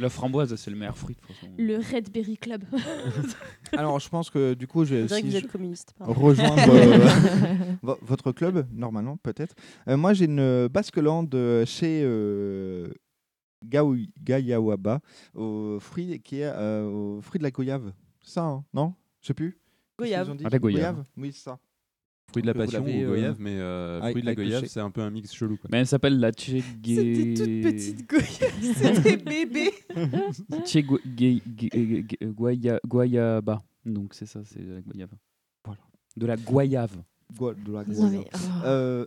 La 0.00 0.08
framboise, 0.08 0.54
c'est 0.54 0.70
le 0.70 0.76
meilleur 0.76 0.96
fruit 0.96 1.16
de 1.16 1.20
façon. 1.34 1.48
Le 1.58 1.76
Red 1.78 2.12
Berry 2.12 2.36
Club. 2.36 2.62
Alors, 3.76 3.98
je 3.98 4.08
pense 4.08 4.30
que 4.30 4.54
du 4.54 4.68
coup, 4.68 4.84
je 4.84 4.94
vais 4.94 5.06
que 5.22 5.26
vous 5.26 5.36
êtes 5.36 5.50
communiste. 5.50 5.92
rejoindre 5.98 6.54
euh, 6.68 7.74
vo- 7.82 7.98
votre 8.02 8.30
club, 8.30 8.64
normalement, 8.72 9.16
peut-être. 9.16 9.56
Euh, 9.88 9.96
moi, 9.96 10.12
j'ai 10.14 10.26
une 10.26 10.68
basculante 10.68 11.28
de 11.28 11.64
chez 11.66 12.02
euh, 12.04 12.86
Gayawaba, 13.64 15.00
au 15.34 15.78
fruit, 15.80 16.20
qui 16.20 16.40
est 16.40 16.44
euh, 16.54 16.88
au 16.88 17.20
fruit 17.20 17.38
de 17.38 17.44
la 17.44 17.50
goyave. 17.50 17.92
C'est 18.22 18.34
ça, 18.34 18.44
hein 18.44 18.64
non? 18.72 18.94
Je 19.20 19.26
sais 19.26 19.34
plus. 19.34 19.58
Goyave. 19.98 20.36
Ah, 20.44 20.48
la 20.48 20.58
goyave? 20.60 21.04
Oui, 21.16 21.32
c'est 21.32 21.42
ça. 21.42 21.58
Fruit 22.30 22.42
de 22.42 22.46
la 22.48 22.52
passion 22.54 22.84
ou 22.84 22.88
euh, 22.88 23.06
goyave, 23.06 23.40
mais 23.40 23.56
euh, 23.58 24.00
avec- 24.02 24.12
fruit 24.12 24.20
de 24.22 24.26
la 24.26 24.34
goyave, 24.34 24.66
c'est 24.66 24.80
un 24.80 24.90
peu 24.90 25.00
un 25.00 25.08
mix 25.10 25.32
chelou. 25.32 25.56
Quoi. 25.56 25.68
Mais 25.72 25.78
elle 25.78 25.86
s'appelle 25.86 26.18
la 26.20 26.30
Che 26.30 26.60
C'était 26.84 27.34
toute 27.34 27.62
petite 27.62 28.08
goyave. 28.08 28.52
C'était 28.74 29.16
bébé. 29.16 29.70
Che 30.66 30.84
Guayaba. 32.86 33.62
Donc 33.86 34.12
c'est 34.14 34.26
ça, 34.26 34.40
c'est 34.44 34.60
la 34.62 34.80
goyave. 34.82 35.10
Voilà. 35.64 35.80
De 36.16 36.26
la 36.26 36.36
goyave. 36.36 36.96
De 37.38 37.72
la 37.72 37.84
Non, 37.84 37.94
goyave. 37.94 38.10
mais, 38.12 38.26
oh. 38.34 38.64
Euh, 38.64 39.06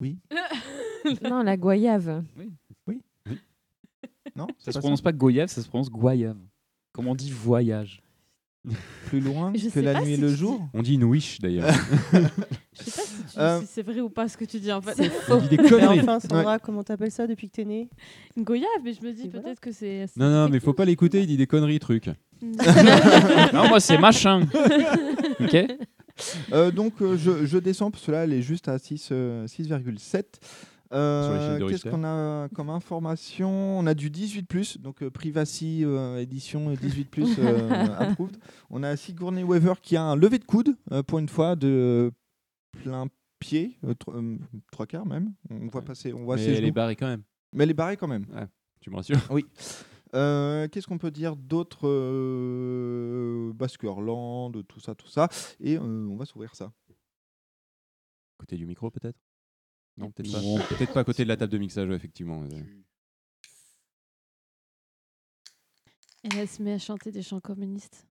oui 0.00 0.18
non, 1.22 1.42
la 1.42 1.56
goyave. 1.56 2.22
Non 4.36 4.48
Ça 4.58 4.72
se 4.72 4.78
prononce 4.78 5.00
pas 5.02 5.12
goyave, 5.12 5.48
ça 5.48 5.62
se 5.62 5.68
prononce 5.68 5.88
goyave. 5.90 6.36
Comme 6.92 7.06
on 7.06 7.14
dit 7.14 7.30
voyage. 7.30 8.02
Plus 9.06 9.20
loin 9.20 9.52
Je 9.54 9.68
que 9.68 9.80
la 9.80 10.00
nuit 10.00 10.14
et 10.14 10.16
le 10.16 10.34
jour 10.34 10.66
On 10.72 10.82
dit 10.82 10.94
une 10.94 11.04
wish 11.04 11.38
d'ailleurs. 11.40 11.66
Je 12.12 12.18
sais 12.84 12.90
pas 12.90 13.02
si, 13.02 13.34
tu- 13.34 13.38
Euh, 13.38 13.60
si 13.60 13.66
c'est 13.66 13.82
vrai 13.82 14.00
ou 14.00 14.08
pas 14.08 14.26
ce 14.28 14.36
que 14.36 14.44
tu 14.44 14.58
dis 14.58 14.72
en 14.72 14.80
fait. 14.80 14.94
Il 14.98 15.48
dit 15.48 15.56
des 15.56 15.68
conneries. 15.68 16.00
enfin, 16.00 16.18
Sandra, 16.20 16.58
comment 16.58 16.82
t'appelles 16.82 17.10
ça 17.10 17.26
depuis 17.26 17.48
que 17.48 17.56
t'es 17.56 17.64
née? 17.64 17.88
Une 18.36 18.44
goyave, 18.44 18.66
mais 18.82 18.92
je 18.94 19.02
me 19.06 19.12
dis 19.12 19.28
voilà. 19.28 19.42
peut-être 19.42 19.60
que 19.60 19.70
c'est. 19.72 20.06
Non, 20.16 20.30
non, 20.30 20.48
mais 20.48 20.60
faut 20.60 20.72
pas 20.72 20.84
l'écouter, 20.84 21.20
il 21.20 21.26
dit 21.26 21.36
des 21.36 21.46
conneries, 21.46 21.78
truc. 21.78 22.06
non, 22.42 23.68
moi 23.68 23.80
c'est 23.80 23.98
machin. 23.98 24.46
ok 25.40 25.56
Euh, 26.52 26.70
donc 26.70 27.02
euh, 27.02 27.16
je, 27.16 27.44
je 27.44 27.58
descends 27.58 27.90
parce 27.90 28.04
que 28.04 28.12
là 28.12 28.22
elle 28.24 28.32
est 28.32 28.42
juste 28.42 28.68
à 28.68 28.78
6, 28.78 29.08
euh, 29.10 29.46
6,7. 29.46 30.22
Euh, 30.94 31.58
Qu'est-ce 31.68 31.88
qu'on 31.88 32.04
a 32.04 32.48
comme 32.54 32.70
information? 32.70 33.50
On 33.78 33.86
a 33.86 33.94
du 33.94 34.10
18 34.10 34.78
donc 34.80 35.02
euh, 35.02 35.10
Privacy 35.10 35.84
euh, 35.84 36.18
édition 36.18 36.70
18 36.72 37.18
euh, 37.38 37.94
approved. 37.98 38.36
On 38.70 38.82
a 38.82 38.96
Sigourney 38.96 39.42
Weaver 39.42 39.74
qui 39.82 39.96
a 39.96 40.02
un 40.02 40.16
lever 40.16 40.38
de 40.38 40.44
coude 40.44 40.76
euh, 40.92 41.02
pour 41.02 41.18
une 41.18 41.28
fois 41.28 41.56
de 41.56 42.12
plein 42.82 43.06
pied, 43.40 43.76
euh, 43.84 43.94
tro- 43.94 44.14
euh, 44.14 44.38
trois 44.70 44.86
quarts 44.86 45.06
même. 45.06 45.34
On 45.50 45.66
voit 45.66 45.82
passer, 45.82 46.12
on 46.12 46.24
voit 46.24 46.36
Mais 46.36 46.44
ses 46.44 46.52
elle 46.54 46.64
est 46.64 46.70
barrée 46.70 46.96
quand 46.96 47.06
même. 47.08 47.22
Mais 47.52 47.64
elle 47.64 47.70
est 47.70 47.74
barrée 47.74 47.96
quand 47.96 48.08
même. 48.08 48.26
Tu 48.80 48.90
me 48.90 48.96
rassures 48.96 49.18
Oui. 49.30 49.44
Euh, 50.14 50.68
Qu'est-ce 50.68 50.86
qu'on 50.86 50.98
peut 50.98 51.10
dire 51.10 51.34
d'autre 51.34 51.88
euh, 51.88 53.52
Baskerland, 53.54 54.52
tout 54.68 54.78
ça, 54.80 54.94
tout 54.94 55.08
ça? 55.08 55.28
Et 55.60 55.76
euh, 55.76 55.80
on 56.08 56.14
va 56.16 56.24
s'ouvrir 56.24 56.54
ça. 56.54 56.72
Côté 58.38 58.56
du 58.56 58.66
micro 58.66 58.90
peut-être? 58.90 59.18
Non, 59.96 60.10
peut-être 60.10 60.32
pas. 60.32 60.74
Peut-être 60.76 60.92
pas 60.92 61.00
à 61.00 61.04
côté 61.04 61.22
de 61.24 61.28
la 61.28 61.36
table 61.36 61.52
de 61.52 61.58
mixage, 61.58 61.88
ouais, 61.88 61.94
effectivement. 61.94 62.44
Et 66.24 66.28
elle 66.36 66.48
se 66.48 66.62
met 66.62 66.72
à 66.72 66.78
chanter 66.78 67.12
des 67.12 67.22
chants 67.22 67.40
communistes. 67.40 68.06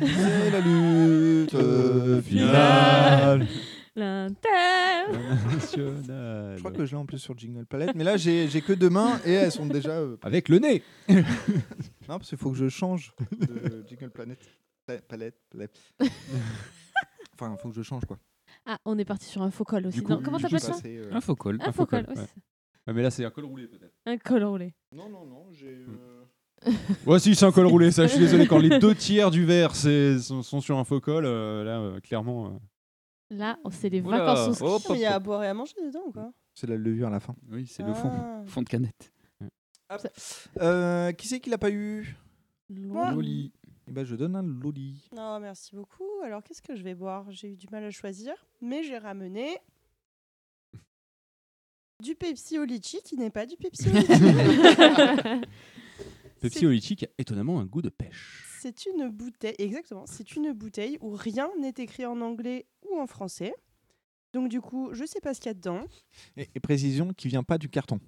C'est 0.00 0.50
la 0.50 0.60
lutte 0.60 1.50
finale. 2.22 2.22
finale. 2.22 3.46
L'inter. 3.96 4.48
National. 5.50 6.54
Je 6.56 6.58
crois 6.58 6.70
que 6.72 6.84
je 6.84 6.90
l'ai 6.90 6.96
en 6.98 7.06
plus 7.06 7.18
sur 7.18 7.36
Jingle 7.38 7.64
Palette, 7.64 7.94
mais 7.94 8.04
là 8.04 8.18
j'ai 8.18 8.46
j'ai 8.46 8.60
que 8.60 8.74
deux 8.74 8.90
mains 8.90 9.18
et 9.24 9.32
elles 9.32 9.52
sont 9.52 9.64
déjà. 9.64 9.92
euh, 9.92 10.18
Avec 10.22 10.50
le 10.50 10.58
nez 10.58 10.82
Non, 11.08 11.22
parce 12.18 12.28
qu'il 12.28 12.36
faut 12.36 12.50
que 12.50 12.58
je 12.58 12.68
change 12.68 13.14
de 13.30 13.82
Jingle 13.88 14.10
Planet. 14.10 14.38
Pa- 14.84 14.98
Palette, 14.98 15.40
palette. 15.50 15.80
enfin, 17.34 17.54
il 17.56 17.58
faut 17.62 17.70
que 17.70 17.74
je 17.74 17.82
change 17.82 18.04
quoi. 18.04 18.18
Ah, 18.66 18.78
on 18.84 18.98
est 18.98 19.04
parti 19.04 19.26
sur 19.26 19.42
un 19.42 19.50
faux 19.50 19.64
col 19.64 19.86
aussi. 19.86 19.98
Du 19.98 20.02
coup, 20.02 20.12
non, 20.12 20.20
comment 20.22 20.38
t'appelles 20.38 20.60
ça 20.60 20.74
euh, 20.84 21.10
Un 21.12 21.20
faux 21.20 21.36
col. 21.36 21.58
Un 21.60 21.72
faux 21.72 21.86
col, 21.86 22.04
ouais. 22.08 22.16
ouais, 22.16 22.26
Ouais, 22.88 22.92
mais 22.92 23.02
là, 23.02 23.10
c'est 23.10 23.24
un 23.24 23.30
col 23.30 23.44
roulé 23.44 23.66
peut-être. 23.68 23.94
Un 24.06 24.18
col 24.18 24.44
roulé. 24.44 24.74
Non, 24.92 25.08
non, 25.08 25.24
non, 25.24 25.46
j'ai. 25.52 25.84
euh, 25.88 26.70
Ouais, 27.06 27.18
si, 27.20 27.34
c'est 27.34 27.44
un 27.44 27.52
col 27.52 27.66
roulé, 27.66 27.90
ça, 27.92 28.02
je 28.06 28.12
suis 28.12 28.20
désolé. 28.20 28.46
Quand 28.46 28.58
les 28.58 28.78
deux 28.80 28.94
tiers 28.94 29.30
du 29.30 29.44
verre 29.44 29.74
sont, 29.76 30.42
sont 30.42 30.60
sur 30.60 30.78
un 30.78 30.84
faux 30.84 31.00
col, 31.00 31.24
euh, 31.26 31.62
là, 31.64 31.78
euh, 31.80 32.00
clairement. 32.00 32.46
euh, 32.46 32.50
Là, 33.30 33.58
c'est 33.70 33.88
les 33.88 34.00
Oula, 34.00 34.18
vacances. 34.24 34.60
au 34.62 34.78
ski. 34.78 34.92
Il 34.94 35.00
y 35.00 35.04
a 35.04 35.14
à 35.14 35.18
boire 35.18 35.42
et 35.44 35.48
à 35.48 35.54
manger 35.54 35.74
dedans 35.84 36.02
ou 36.06 36.12
quoi? 36.12 36.32
C'est 36.54 36.68
la 36.68 36.76
levure 36.76 37.08
à 37.08 37.10
la 37.10 37.20
fin. 37.20 37.34
Oui, 37.50 37.66
c'est 37.66 37.82
le 37.82 37.92
fond. 37.92 38.10
Ah. 38.12 38.42
Fond 38.46 38.62
de 38.62 38.68
canette. 38.68 39.12
Euh, 40.60 41.12
qui 41.12 41.28
c'est 41.28 41.38
qui 41.40 41.50
l'a 41.50 41.58
pas 41.58 41.70
eu? 41.70 42.16
Loli. 42.70 43.52
Eh 43.88 43.92
ben, 43.92 44.04
je 44.04 44.16
donne 44.16 44.34
un 44.36 44.42
Loli. 44.42 45.08
Non, 45.14 45.38
merci 45.40 45.74
beaucoup. 45.76 46.04
Alors, 46.24 46.42
qu'est-ce 46.42 46.62
que 46.62 46.74
je 46.74 46.82
vais 46.82 46.94
boire? 46.94 47.30
J'ai 47.30 47.52
eu 47.52 47.56
du 47.56 47.66
mal 47.70 47.84
à 47.84 47.90
choisir, 47.90 48.34
mais 48.60 48.82
j'ai 48.82 48.98
ramené 48.98 49.58
du 52.02 52.14
Pepsi 52.14 52.58
au 52.58 52.64
litchi 52.64 52.98
qui 53.04 53.16
n'est 53.16 53.30
pas 53.30 53.46
du 53.46 53.56
Pepsi 53.56 53.88
au 53.88 53.92
litchi. 53.94 55.42
Pepsi 56.40 56.66
au 56.66 56.70
litchi 56.70 56.96
qui 56.96 57.04
a 57.04 57.08
étonnamment 57.18 57.60
un 57.60 57.64
goût 57.64 57.82
de 57.82 57.88
pêche. 57.88 58.42
C'est 58.60 58.86
une 58.86 59.08
bouteille, 59.08 59.54
exactement, 59.58 60.06
c'est 60.06 60.34
une 60.34 60.52
bouteille 60.52 60.98
où 61.00 61.10
rien 61.10 61.48
n'est 61.60 61.74
écrit 61.76 62.04
en 62.06 62.20
anglais 62.20 62.66
ou 62.90 62.98
en 62.98 63.06
français. 63.06 63.54
Donc 64.32 64.48
du 64.48 64.60
coup, 64.60 64.90
je 64.92 65.04
sais 65.04 65.20
pas 65.20 65.32
ce 65.34 65.40
qu'il 65.40 65.48
y 65.48 65.50
a 65.50 65.54
dedans. 65.54 65.84
Et, 66.36 66.48
et 66.54 66.60
précision 66.60 67.12
qui 67.14 67.28
vient 67.28 67.44
pas 67.44 67.58
du 67.58 67.68
carton. 67.68 68.00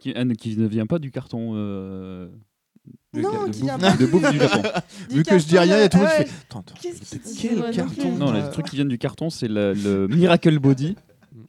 Qui, 0.00 0.12
ah, 0.16 0.24
qui 0.34 0.56
ne 0.56 0.66
vient 0.66 0.86
pas 0.86 0.98
du 0.98 1.12
carton. 1.12 1.52
euh, 1.54 2.28
Non, 3.14 3.46
de 3.46 3.52
qui 3.52 3.60
bouffe- 3.60 3.64
vient 3.64 3.78
pas 3.78 3.96
de 3.96 4.06
bouffe 4.06 4.30
du 4.30 4.38
Japon. 4.38 4.62
Vu 5.10 5.22
que 5.22 5.38
je 5.38 5.46
dis 5.46 5.58
rien, 5.58 5.76
il 5.76 5.80
y 5.80 5.82
a 5.84 5.88
tout 5.88 5.98
le 5.98 6.04
monde 6.04 6.12
qui 6.16 6.24
fait, 6.24 6.30
Attends, 6.50 6.64
quel 7.40 7.70
carton 7.72 8.12
Non, 8.16 8.32
les 8.32 8.50
trucs 8.50 8.66
qui 8.66 8.76
viennent 8.76 8.88
du 8.88 8.98
carton, 8.98 9.28
c'est 9.30 9.48
le, 9.48 9.74
le 9.74 10.08
Miracle 10.08 10.58
Body. 10.58 10.96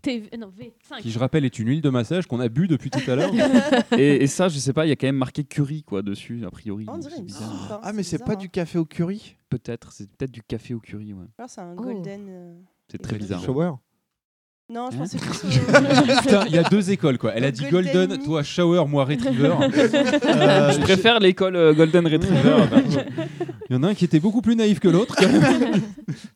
TV 0.02 0.30
Non, 0.38 0.48
V5. 0.50 1.02
Qui, 1.02 1.12
je 1.12 1.20
rappelle, 1.20 1.46
est 1.46 1.60
une 1.60 1.70
huile 1.70 1.82
de 1.82 1.90
massage 1.90 2.26
qu'on 2.28 2.42
a 2.42 2.50
bu 2.50 2.68
depuis 2.68 2.90
tout 2.90 3.00
à 3.10 3.16
l'heure. 3.16 3.32
et, 3.98 4.24
et 4.24 4.28
ça, 4.28 4.50
je 4.50 4.58
sais 4.60 4.74
pas, 4.74 4.86
il 4.86 4.90
y 4.90 4.92
a 4.92 4.96
quand 4.98 5.08
même 5.08 5.16
marqué 5.16 5.46
curry 5.46 5.84
quoi 5.84 6.02
dessus, 6.02 6.44
a 6.46 6.52
priori. 6.52 6.86
On 6.90 6.94
donc 6.94 7.02
dirait 7.08 7.22
bizarre. 7.22 7.72
hein, 7.74 7.80
Ah, 7.84 7.94
mais 7.94 8.04
c'est 8.04 8.18
pas 8.24 8.34
hein. 8.34 8.36
du 8.36 8.50
café 8.50 8.78
au 8.78 8.86
curry? 8.86 9.38
Peut-être, 9.50 9.94
c'est 9.94 10.10
peut-être 10.12 10.32
du 10.32 10.42
café 10.44 10.74
au 10.74 10.80
curry, 10.80 11.14
ouais. 11.14 11.26
Alors 11.38 11.50
c'est 11.50 11.62
un 11.62 11.76
Oh. 11.78 11.82
golden. 11.82 12.26
euh, 12.30 12.54
C'est 12.92 12.98
très 13.02 13.18
bizarre. 13.18 13.42
Shower 13.44 13.72
Non, 14.70 14.90
je 14.92 14.96
Hein 14.96 15.00
pensais 15.00 15.18
plus. 15.18 15.30
Putain, 16.22 16.46
il 16.48 16.56
y 16.56 16.58
a 16.58 16.64
deux 16.64 16.90
écoles 16.92 17.18
quoi. 17.18 17.34
Elle 17.36 17.44
a 17.44 17.52
dit 17.52 17.66
Golden 17.70 18.18
toi 18.24 18.44
Shower, 18.44 18.86
moi 18.88 19.06
Retriever. 19.06 19.54
Euh, 20.34 20.72
je 20.72 20.80
préfère 20.82 21.20
l'école 21.20 21.56
euh, 21.56 21.74
Golden 21.74 22.08
Retriever. 22.08 22.66
Il 23.70 23.76
y 23.76 23.80
en 23.80 23.84
a 23.84 23.90
un 23.90 23.94
qui 23.94 24.06
était 24.06 24.20
beaucoup 24.20 24.42
plus 24.42 24.56
naïf 24.56 24.80
que 24.80 24.88
l'autre. 24.88 25.16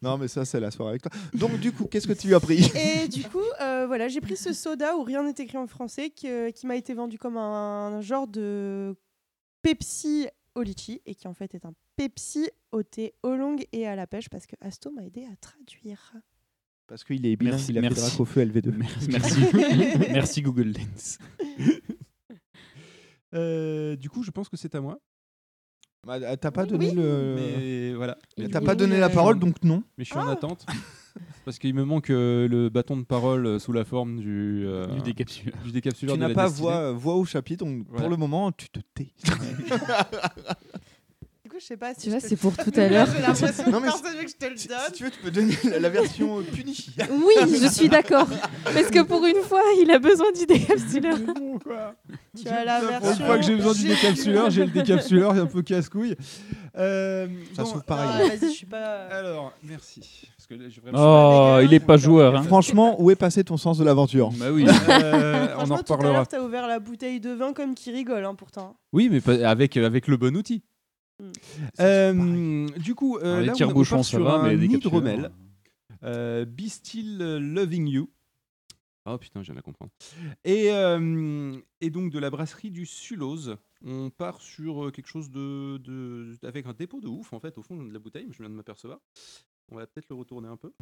Non, 0.01 0.17
mais 0.17 0.27
ça, 0.27 0.45
c'est 0.45 0.59
la 0.59 0.71
soirée 0.71 0.91
avec 0.91 1.01
toi. 1.03 1.11
Donc, 1.33 1.59
du 1.59 1.71
coup, 1.71 1.85
qu'est-ce 1.85 2.07
que 2.07 2.13
tu 2.13 2.27
lui 2.27 2.35
as 2.35 2.39
pris? 2.39 2.71
Et 2.75 3.07
du 3.07 3.23
coup, 3.23 3.43
euh, 3.61 3.85
voilà, 3.87 4.07
j'ai 4.07 4.21
pris 4.21 4.37
ce 4.37 4.53
soda 4.53 4.95
où 4.95 5.03
rien 5.03 5.23
n'est 5.23 5.35
écrit 5.37 5.57
en 5.57 5.67
français, 5.67 6.09
qui 6.09 6.27
m'a 6.65 6.75
été 6.75 6.93
vendu 6.93 7.17
comme 7.17 7.37
un, 7.37 8.01
genre 8.01 8.27
de 8.27 8.95
Pepsi 9.61 10.27
au 10.55 10.61
litchi, 10.61 11.01
et 11.05 11.15
qui 11.15 11.27
en 11.27 11.33
fait 11.33 11.53
est 11.53 11.65
un 11.65 11.73
Pepsi 11.95 12.49
au 12.71 12.83
thé 12.83 13.13
au 13.23 13.35
long 13.35 13.55
et 13.71 13.87
à 13.87 13.95
la 13.95 14.07
pêche, 14.07 14.29
parce 14.29 14.45
que 14.45 14.55
Asto 14.61 14.91
m'a 14.91 15.03
aidé 15.03 15.25
à 15.25 15.35
traduire. 15.37 16.13
Parce 16.87 17.03
qu'il 17.03 17.25
est 17.25 17.35
bilingue, 17.35 17.53
Merci, 17.55 17.71
il 17.71 17.77
a 17.77 17.81
fait 17.81 17.89
merci. 17.89 18.01
drac 18.01 18.19
au 18.19 18.25
feu 18.25 18.45
LV2. 18.45 18.71
Merci, 18.71 19.07
merci, 19.11 19.39
merci 20.13 20.41
Google 20.41 20.71
Lens. 20.73 21.17
Euh, 23.33 23.95
du 23.97 24.09
coup, 24.09 24.23
je 24.23 24.31
pense 24.31 24.47
que 24.47 24.55
c'est 24.57 24.73
à 24.73 24.79
moi. 24.81 24.97
Bah, 26.05 26.37
T'as 26.37 26.51
pas 26.51 26.65
donné 26.65 26.91
le. 26.93 27.35
Mais 27.35 27.93
voilà. 27.93 28.17
Mais 28.37 28.47
T'as 28.47 28.61
pas 28.61 28.75
donné 28.75 28.99
la 28.99 29.09
parole, 29.09 29.37
donc 29.39 29.61
non. 29.63 29.83
Mais 29.97 30.05
je 30.05 30.11
suis 30.11 30.17
en 30.19 30.29
attente. 30.29 30.65
Parce 31.43 31.59
qu'il 31.59 31.73
me 31.73 31.83
manque 31.83 32.09
euh, 32.09 32.47
le 32.47 32.69
bâton 32.69 32.95
de 32.95 33.03
parole 33.03 33.45
euh, 33.45 33.59
sous 33.59 33.73
la 33.73 33.83
forme 33.83 34.19
du, 34.19 34.63
euh, 34.65 34.85
Du 34.87 35.01
décapsuleur. 35.01 35.55
du 35.63 35.71
décapsuleur 35.71 36.15
Tu 36.15 36.19
n'as 36.21 36.33
pas 36.33 36.47
voix, 36.47 36.91
voix 36.91 37.15
au 37.15 37.25
chapitre, 37.25 37.65
donc 37.65 37.85
Voilà. 37.87 38.01
pour 38.03 38.09
le 38.11 38.17
moment, 38.17 38.51
tu 38.51 38.69
te 38.69 38.79
tais. 38.93 39.11
Coup, 41.57 41.61
je 41.61 41.65
sais 41.65 41.77
pas 41.77 41.93
si 41.95 42.01
Tu 42.01 42.09
vois, 42.11 42.19
c'est 42.19 42.35
pour 42.35 42.55
tout 42.57 42.71
à 42.75 42.87
l'heure. 42.87 43.07
J'ai 43.15 43.21
l'impression 43.21 43.71
Non, 43.71 43.79
mais 43.79 43.87
que 43.87 44.29
je 44.29 44.35
te 44.35 44.45
le 44.51 44.57
Si, 44.57 44.67
donne. 44.67 44.77
si 44.87 44.91
tu 44.93 45.03
veux, 45.05 45.09
tu 45.11 45.19
peux 45.21 45.31
donner 45.31 45.55
la, 45.63 45.79
la 45.79 45.89
version 45.89 46.43
punie. 46.53 46.87
Oui, 47.09 47.33
je 47.61 47.67
suis 47.67 47.89
d'accord. 47.89 48.27
Parce 48.63 48.91
que 48.91 49.01
pour 49.01 49.25
une 49.25 49.41
fois, 49.43 49.61
il 49.81 49.89
a 49.91 49.97
besoin 49.99 50.31
du 50.33 50.45
décapsuleur. 50.45 51.17
Tu 52.39 52.47
as 52.49 52.63
la 52.63 52.79
Pour 52.79 52.89
une 52.91 52.99
version. 52.99 53.25
fois 53.25 53.37
que 53.37 53.43
j'ai 53.43 53.55
besoin 53.55 53.73
du 53.73 53.87
décapsuleur, 53.87 54.49
j'ai 54.51 54.65
le 54.65 54.71
décapsuleur, 54.71 55.33
il 55.33 55.39
est 55.39 55.41
un 55.41 55.45
peu 55.47 55.63
casse-couille. 55.63 56.15
Euh, 56.77 57.27
Ça 57.55 57.63
bon, 57.63 57.69
s'ouvre 57.69 57.83
pareil. 57.83 58.29
Ah, 58.31 58.35
Vas-y, 58.35 58.51
je 58.51 58.55
suis 58.55 58.65
pas. 58.67 59.05
Alors, 59.09 59.53
merci. 59.63 60.27
Parce 60.37 60.45
que 60.45 60.53
là, 60.53 60.69
j'ai 60.69 60.79
vraiment- 60.79 61.57
Oh, 61.57 61.59
il 61.63 61.73
est 61.73 61.79
pas 61.79 61.97
joueur. 61.97 62.35
Hein. 62.35 62.43
Franchement, 62.43 63.01
où 63.01 63.09
est 63.09 63.15
passé 63.15 63.43
ton 63.43 63.57
sens 63.57 63.79
de 63.79 63.83
l'aventure 63.83 64.29
Bah 64.37 64.51
oui. 64.51 64.67
Euh, 64.67 65.47
on 65.57 65.61
en 65.61 65.65
tout 65.65 65.73
à 65.73 65.77
reparlera. 65.77 66.13
l'heure, 66.13 66.27
t'as 66.27 66.39
ouvert 66.41 66.67
la 66.67 66.77
bouteille 66.79 67.19
de 67.19 67.31
vin 67.31 67.53
comme 67.53 67.73
qui 67.73 67.89
rigole, 67.91 68.23
hein, 68.23 68.35
pourtant. 68.35 68.75
Oui, 68.93 69.09
mais 69.11 69.43
avec, 69.43 69.75
avec 69.77 70.07
le 70.07 70.17
bon 70.17 70.35
outil. 70.37 70.61
Hmm. 71.19 71.31
Euh, 71.79 72.67
du 72.79 72.93
coup, 72.95 73.17
euh, 73.17 73.41
les 73.41 73.47
là, 73.47 73.53
on, 73.61 73.69
on 73.81 73.83
part 73.83 74.03
sur 74.05 74.23
va, 74.23 74.33
un 74.35 74.43
mais 74.43 74.65
hydromel. 74.65 75.15
décapsuleurs, 75.15 75.31
Euh, 76.03 76.45
Be 76.45 76.67
Still 76.67 77.17
Loving 77.37 77.87
You. 77.87 78.09
Oh 79.09 79.17
putain, 79.17 79.41
de 79.41 79.53
la 79.53 79.61
comprendre. 79.61 79.89
Et, 80.43 80.69
euh, 80.71 81.57
et 81.79 81.89
donc 81.89 82.11
de 82.11 82.19
la 82.19 82.29
brasserie 82.29 82.71
du 82.71 82.85
Sulose, 82.85 83.55
on 83.85 84.09
part 84.09 84.41
sur 84.41 84.85
euh, 84.87 84.91
quelque 84.91 85.07
chose 85.07 85.31
de, 85.31 85.77
de- 85.77 86.37
avec 86.43 86.65
un 86.65 86.73
dépôt 86.73 86.99
de 86.99 87.07
ouf 87.07 87.31
en 87.31 87.39
fait 87.39 87.57
au 87.57 87.63
fond 87.63 87.81
de 87.81 87.91
la 87.93 87.99
bouteille. 87.99 88.27
Je 88.31 88.39
viens 88.39 88.49
de 88.49 88.55
m'apercevoir. 88.55 88.99
On 89.71 89.77
va 89.77 89.87
peut-être 89.87 90.09
le 90.09 90.15
retourner 90.17 90.49
un 90.49 90.57
peu. 90.57 90.73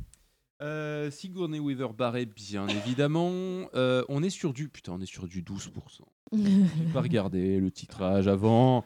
Euh, 0.61 1.11
Sigourney 1.11 1.59
Weaver 1.59 1.89
barré, 1.95 2.25
bien 2.25 2.65
évidemment. 2.99 3.69
Euh, 3.75 4.03
on 4.09 4.23
est 4.23 4.29
sur 4.31 4.53
du 4.53 4.69
putain, 4.69 4.93
on 4.93 5.01
est 5.01 5.05
sur 5.05 5.27
du 5.27 5.43
12%. 5.43 5.69
J'ai 6.33 6.93
pas 6.93 7.01
regardé 7.01 7.59
le 7.59 7.69
titrage 7.71 8.27
avant. 8.27 8.83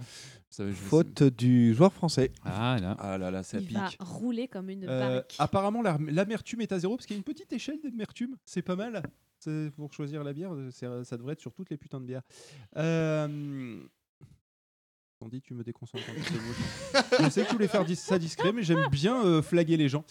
Ça, 0.50 0.68
je- 0.68 0.74
Faute 0.74 1.24
du 1.24 1.74
joueur 1.76 1.94
français. 1.94 2.32
Ah 2.44 2.78
là. 2.82 2.96
Ah 3.00 3.18
là 3.18 3.30
là, 3.30 3.44
ça 3.44 3.60
Il 3.60 3.68
pique. 3.68 3.78
va 3.78 3.90
rouler 4.00 4.48
comme 4.48 4.70
une 4.70 4.86
Euh, 4.90 5.00
barrique. 5.00 5.36
apparemment, 5.38 5.82
l'amertume 5.84 6.62
est 6.62 6.72
à 6.72 6.80
zéro 6.80 6.96
parce 6.98 7.06
qu'il 7.06 7.16
y 7.16 7.18
a 7.18 7.20
une 7.20 7.24
petite 7.24 7.54
échelle 7.54 7.80
d'amertume. 7.84 8.36
C'est 8.46 8.62
pas 8.64 8.76
mal. 8.76 9.04
C'est- 9.40 9.70
Pour 9.76 9.94
choisir 9.94 10.24
la 10.24 10.34
bière, 10.34 10.52
c'est- 10.72 11.04
ça 11.06 11.18
devrait 11.18 11.34
être 11.34 11.40
sur 11.40 11.54
toutes 11.54 11.70
les 11.70 11.78
putains 11.78 12.00
de 12.02 12.06
bières. 12.06 12.24
Euh... 12.78 13.80
Sandy, 15.22 15.42
tu 15.42 15.54
me 15.54 15.64
déconcentres 15.64 16.04
un 16.10 16.14
petit 16.14 16.34
peu. 16.34 17.24
Je 17.26 17.30
sais 17.30 17.44
que 17.44 17.48
tu 17.50 17.54
voulais 17.54 17.68
faire 17.68 17.84
dis- 17.86 17.96
ça 17.98 18.18
discret, 18.18 18.54
mais 18.54 18.64
j'aime 18.64 18.88
bien 18.90 19.22
euh, 19.26 19.42
flaguer 19.42 19.76
les 19.76 19.90
gens. 19.90 20.06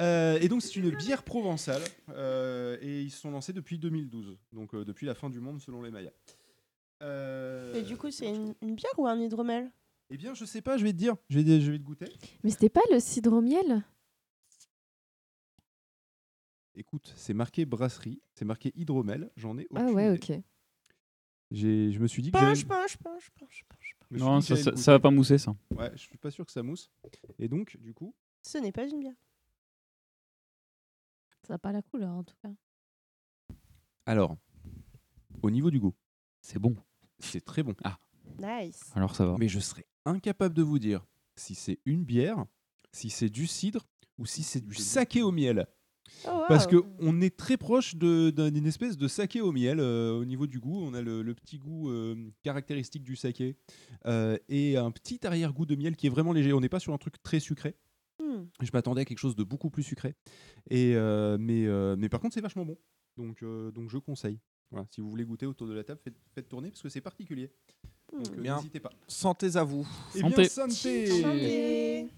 Euh, 0.00 0.38
et 0.40 0.48
donc, 0.48 0.62
c'est 0.62 0.76
une 0.76 0.90
bière 0.96 1.22
provençale. 1.24 1.82
euh, 2.10 2.76
et 2.80 3.02
ils 3.02 3.10
se 3.10 3.20
sont 3.20 3.30
lancés 3.32 3.52
depuis 3.52 3.76
2012. 3.78 4.38
Donc, 4.52 4.72
euh, 4.74 4.84
depuis 4.84 5.04
la 5.04 5.14
fin 5.14 5.30
du 5.30 5.40
monde, 5.40 5.60
selon 5.60 5.82
les 5.82 5.90
Mayas. 5.90 6.12
Euh, 7.02 7.74
Et 7.74 7.82
du 7.82 7.96
coup, 7.96 8.10
c'est 8.12 8.28
une, 8.28 8.54
une 8.62 8.76
bière 8.76 8.92
ou 8.98 9.06
un 9.08 9.18
hydromel? 9.20 9.68
Eh 10.14 10.18
bien, 10.18 10.34
je 10.34 10.44
sais 10.44 10.60
pas, 10.60 10.76
je 10.76 10.84
vais 10.84 10.92
te 10.92 10.98
dire. 10.98 11.16
Je 11.30 11.38
vais, 11.40 11.60
je 11.62 11.72
vais 11.72 11.78
te 11.78 11.82
goûter. 11.84 12.04
Mais 12.44 12.50
c'était 12.50 12.68
pas 12.68 12.82
le 12.90 13.00
cidre 13.00 13.32
au 13.32 13.40
miel? 13.40 13.82
Écoute, 16.74 17.12
c'est 17.16 17.32
marqué 17.32 17.64
brasserie, 17.64 18.20
c'est 18.34 18.44
marqué 18.44 18.72
hydromel, 18.74 19.30
j'en 19.36 19.56
ai 19.58 19.66
Ah 19.74 19.84
aucune 19.84 19.94
ouais, 19.96 20.14
idée. 20.16 20.36
ok. 20.36 20.42
J'ai, 21.50 21.92
je 21.92 21.98
me 21.98 22.06
suis 22.06 22.22
dit 22.22 22.30
que 22.30 22.36
Punch, 22.38 22.58
j'allais- 22.58 22.68
punch, 22.68 22.96
punch, 22.98 23.30
punch, 23.38 23.64
punch. 23.68 23.96
je 24.10 24.14
me 24.14 24.18
suis 24.18 24.26
Non, 24.26 24.38
dit 24.38 24.40
que 24.40 24.48
ça, 24.48 24.54
j'allais 24.54 24.64
ça, 24.64 24.70
le 24.72 24.76
ça 24.76 24.92
va 24.92 25.00
pas 25.00 25.10
mousser 25.10 25.38
ça. 25.38 25.54
Ouais, 25.74 25.90
je 25.92 25.98
suis 25.98 26.16
pas 26.18 26.30
sûr 26.30 26.44
que 26.46 26.52
ça 26.52 26.62
mousse. 26.62 26.90
Et 27.38 27.48
donc, 27.48 27.76
du 27.78 27.92
coup, 27.94 28.14
Ce 28.42 28.58
n'est 28.58 28.72
pas 28.72 28.84
une 28.86 29.00
bière. 29.00 29.14
Ça 31.46 31.54
n'a 31.54 31.58
pas 31.58 31.72
la 31.72 31.82
couleur 31.82 32.10
en 32.14 32.24
tout 32.24 32.36
cas. 32.42 32.50
alors, 34.06 34.36
au 35.42 35.50
niveau 35.50 35.70
du 35.70 35.78
goût, 35.80 35.94
C'est 36.40 36.58
bon. 36.58 36.74
c'est 37.18 37.40
très 37.44 37.62
bon. 37.62 37.74
Ah, 37.84 37.98
Nice. 38.38 38.90
Alors 38.94 39.14
ça 39.14 39.26
va. 39.26 39.36
mais 39.38 39.48
je 39.48 39.58
serais 39.60 39.86
incapable 40.04 40.54
de 40.54 40.62
vous 40.62 40.78
dire 40.78 41.04
si 41.36 41.54
c'est 41.54 41.78
une 41.84 42.04
bière, 42.04 42.44
si 42.92 43.10
c'est 43.10 43.30
du 43.30 43.46
cidre 43.46 43.86
ou 44.18 44.26
si 44.26 44.42
c'est 44.42 44.60
du 44.60 44.74
saké 44.74 45.22
au 45.22 45.32
miel. 45.32 45.66
Oh, 46.28 46.42
Parce 46.46 46.66
que 46.66 46.76
on 46.98 47.20
est 47.20 47.36
très 47.36 47.56
proche 47.56 47.94
d'une 47.96 48.66
espèce 48.66 48.98
de 48.98 49.08
saké 49.08 49.40
au 49.40 49.50
miel 49.50 49.80
euh, 49.80 50.12
au 50.12 50.24
niveau 50.24 50.46
du 50.46 50.60
goût. 50.60 50.82
On 50.82 50.92
a 50.92 51.00
le, 51.00 51.22
le 51.22 51.34
petit 51.34 51.58
goût 51.58 51.90
euh, 51.90 52.30
caractéristique 52.42 53.02
du 53.02 53.16
saké 53.16 53.56
euh, 54.06 54.36
et 54.48 54.76
un 54.76 54.90
petit 54.90 55.26
arrière-goût 55.26 55.64
de 55.64 55.74
miel 55.74 55.96
qui 55.96 56.06
est 56.06 56.10
vraiment 56.10 56.32
léger. 56.32 56.52
On 56.52 56.60
n'est 56.60 56.68
pas 56.68 56.80
sur 56.80 56.92
un 56.92 56.98
truc 56.98 57.22
très 57.22 57.40
sucré. 57.40 57.76
Hmm. 58.22 58.44
Je 58.60 58.70
m'attendais 58.72 59.02
à 59.02 59.04
quelque 59.04 59.18
chose 59.18 59.36
de 59.36 59.44
beaucoup 59.44 59.70
plus 59.70 59.82
sucré. 59.82 60.14
Et, 60.70 60.94
euh, 60.94 61.36
mais, 61.40 61.66
euh, 61.66 61.96
mais 61.98 62.08
par 62.08 62.20
contre, 62.20 62.34
c'est 62.34 62.40
vachement 62.40 62.64
bon. 62.64 62.78
Donc, 63.16 63.42
euh, 63.42 63.70
donc 63.72 63.90
je 63.90 63.98
conseille. 63.98 64.38
Voilà, 64.70 64.86
si 64.90 65.00
vous 65.00 65.10
voulez 65.10 65.24
goûter 65.24 65.46
autour 65.46 65.66
de 65.66 65.74
la 65.74 65.84
table, 65.84 66.00
faites, 66.02 66.18
faites 66.34 66.48
tourner 66.48 66.70
parce 66.70 66.82
que 66.82 66.88
c'est 66.88 67.00
particulier. 67.00 67.50
Donc 68.12 68.28
euh, 68.36 68.54
n'hésitez 68.56 68.80
pas. 68.80 68.90
Santé 69.08 69.56
à 69.56 69.64
vous. 69.64 69.86
Eh 70.14 70.20
Santé. 70.20 70.36
bien, 70.36 70.48
santé. 70.48 71.06
Santé. 71.22 72.08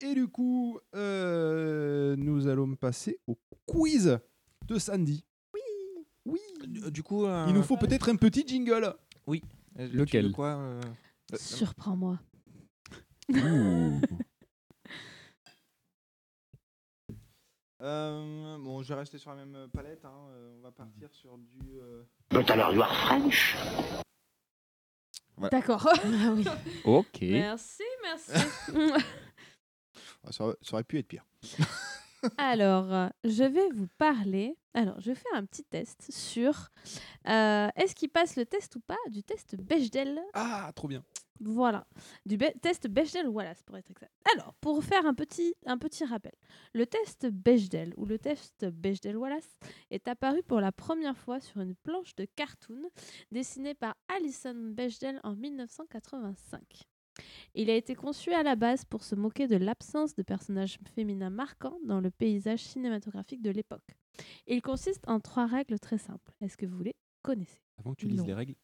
Et 0.00 0.14
du 0.14 0.28
coup, 0.28 0.78
euh, 0.94 2.14
nous 2.16 2.46
allons 2.46 2.76
passer 2.76 3.18
au 3.26 3.36
quiz 3.66 4.18
de 4.68 4.78
Sandy. 4.78 5.24
Oui. 5.52 5.60
Oui. 6.24 6.40
Du 6.92 7.02
coup, 7.02 7.24
euh, 7.24 7.46
Il 7.48 7.54
nous 7.54 7.64
faut 7.64 7.76
peut-être 7.76 8.08
un 8.08 8.16
petit 8.16 8.46
jingle. 8.46 8.94
Oui. 9.26 9.42
Euh, 9.78 9.88
Lequel 9.92 10.32
euh, 10.38 10.80
euh, 11.32 11.36
Surprends-moi. 11.36 12.20
Euh, 17.80 18.58
Bon, 18.58 18.82
je 18.82 18.88
vais 18.88 18.98
rester 19.00 19.18
sur 19.18 19.30
la 19.34 19.44
même 19.44 19.68
palette. 19.72 20.04
hein, 20.04 20.12
euh, 20.30 20.54
On 20.58 20.62
va 20.62 20.70
partir 20.72 21.12
sur 21.12 21.36
du. 21.38 21.78
euh, 21.80 22.02
But 22.30 22.50
alors, 22.50 22.72
you 22.72 22.82
are 22.82 22.94
French 23.06 23.56
Voilà. 25.36 25.50
D'accord. 25.50 25.88
Ah 25.88 26.32
oui. 26.32 26.44
Ok. 26.84 27.18
Merci, 27.22 27.82
merci. 28.02 28.32
Ça, 30.30 30.44
aurait- 30.44 30.56
ça 30.60 30.74
aurait 30.74 30.84
pu 30.84 30.98
être 30.98 31.08
pire. 31.08 31.24
Alors, 32.36 32.92
euh, 32.92 33.08
je 33.24 33.44
vais 33.44 33.68
vous 33.70 33.86
parler. 33.96 34.56
Alors, 34.74 35.00
je 35.00 35.10
vais 35.10 35.14
faire 35.14 35.32
un 35.34 35.44
petit 35.46 35.64
test 35.64 36.10
sur 36.12 36.68
euh, 37.28 37.68
est-ce 37.76 37.94
qu'il 37.94 38.10
passe 38.10 38.36
le 38.36 38.44
test 38.44 38.74
ou 38.76 38.80
pas 38.80 38.96
du 39.10 39.22
test 39.22 39.56
Bechdel? 39.56 40.20
Ah, 40.34 40.70
trop 40.74 40.88
bien. 40.88 41.02
Voilà, 41.40 41.86
du 42.26 42.36
be- 42.36 42.52
test 42.60 42.88
Bechdel-Wallace 42.88 43.62
pour 43.62 43.76
être 43.76 43.90
exact. 43.90 44.12
Alors, 44.34 44.54
pour 44.54 44.82
faire 44.82 45.06
un 45.06 45.14
petit, 45.14 45.54
un 45.66 45.78
petit 45.78 46.04
rappel, 46.04 46.32
le 46.74 46.84
test 46.86 47.26
Bechdel 47.26 47.94
ou 47.96 48.06
le 48.06 48.18
test 48.18 48.64
Bechdel-Wallace 48.66 49.56
est 49.90 50.08
apparu 50.08 50.42
pour 50.42 50.60
la 50.60 50.72
première 50.72 51.16
fois 51.16 51.38
sur 51.40 51.60
une 51.60 51.74
planche 51.76 52.14
de 52.16 52.24
cartoon 52.36 52.82
dessinée 53.30 53.74
par 53.74 53.96
Alison 54.08 54.54
Bechdel 54.72 55.20
en 55.22 55.34
1985. 55.36 56.60
Il 57.54 57.68
a 57.70 57.74
été 57.74 57.94
conçu 57.96 58.32
à 58.32 58.42
la 58.42 58.54
base 58.54 58.84
pour 58.84 59.02
se 59.02 59.14
moquer 59.16 59.48
de 59.48 59.56
l'absence 59.56 60.14
de 60.14 60.22
personnages 60.22 60.78
féminins 60.94 61.30
marquants 61.30 61.78
dans 61.84 62.00
le 62.00 62.10
paysage 62.10 62.60
cinématographique 62.62 63.42
de 63.42 63.50
l'époque. 63.50 63.96
Il 64.46 64.62
consiste 64.62 65.02
en 65.08 65.18
trois 65.18 65.46
règles 65.46 65.78
très 65.80 65.98
simples. 65.98 66.32
Est-ce 66.40 66.56
que 66.56 66.66
vous 66.66 66.80
les 66.82 66.94
connaissez? 67.22 67.60
Avant 67.78 67.92
que 67.94 68.00
tu 68.00 68.06
lises 68.08 68.18
Non. 68.20 68.26
les 68.26 68.34
règles, 68.34 68.54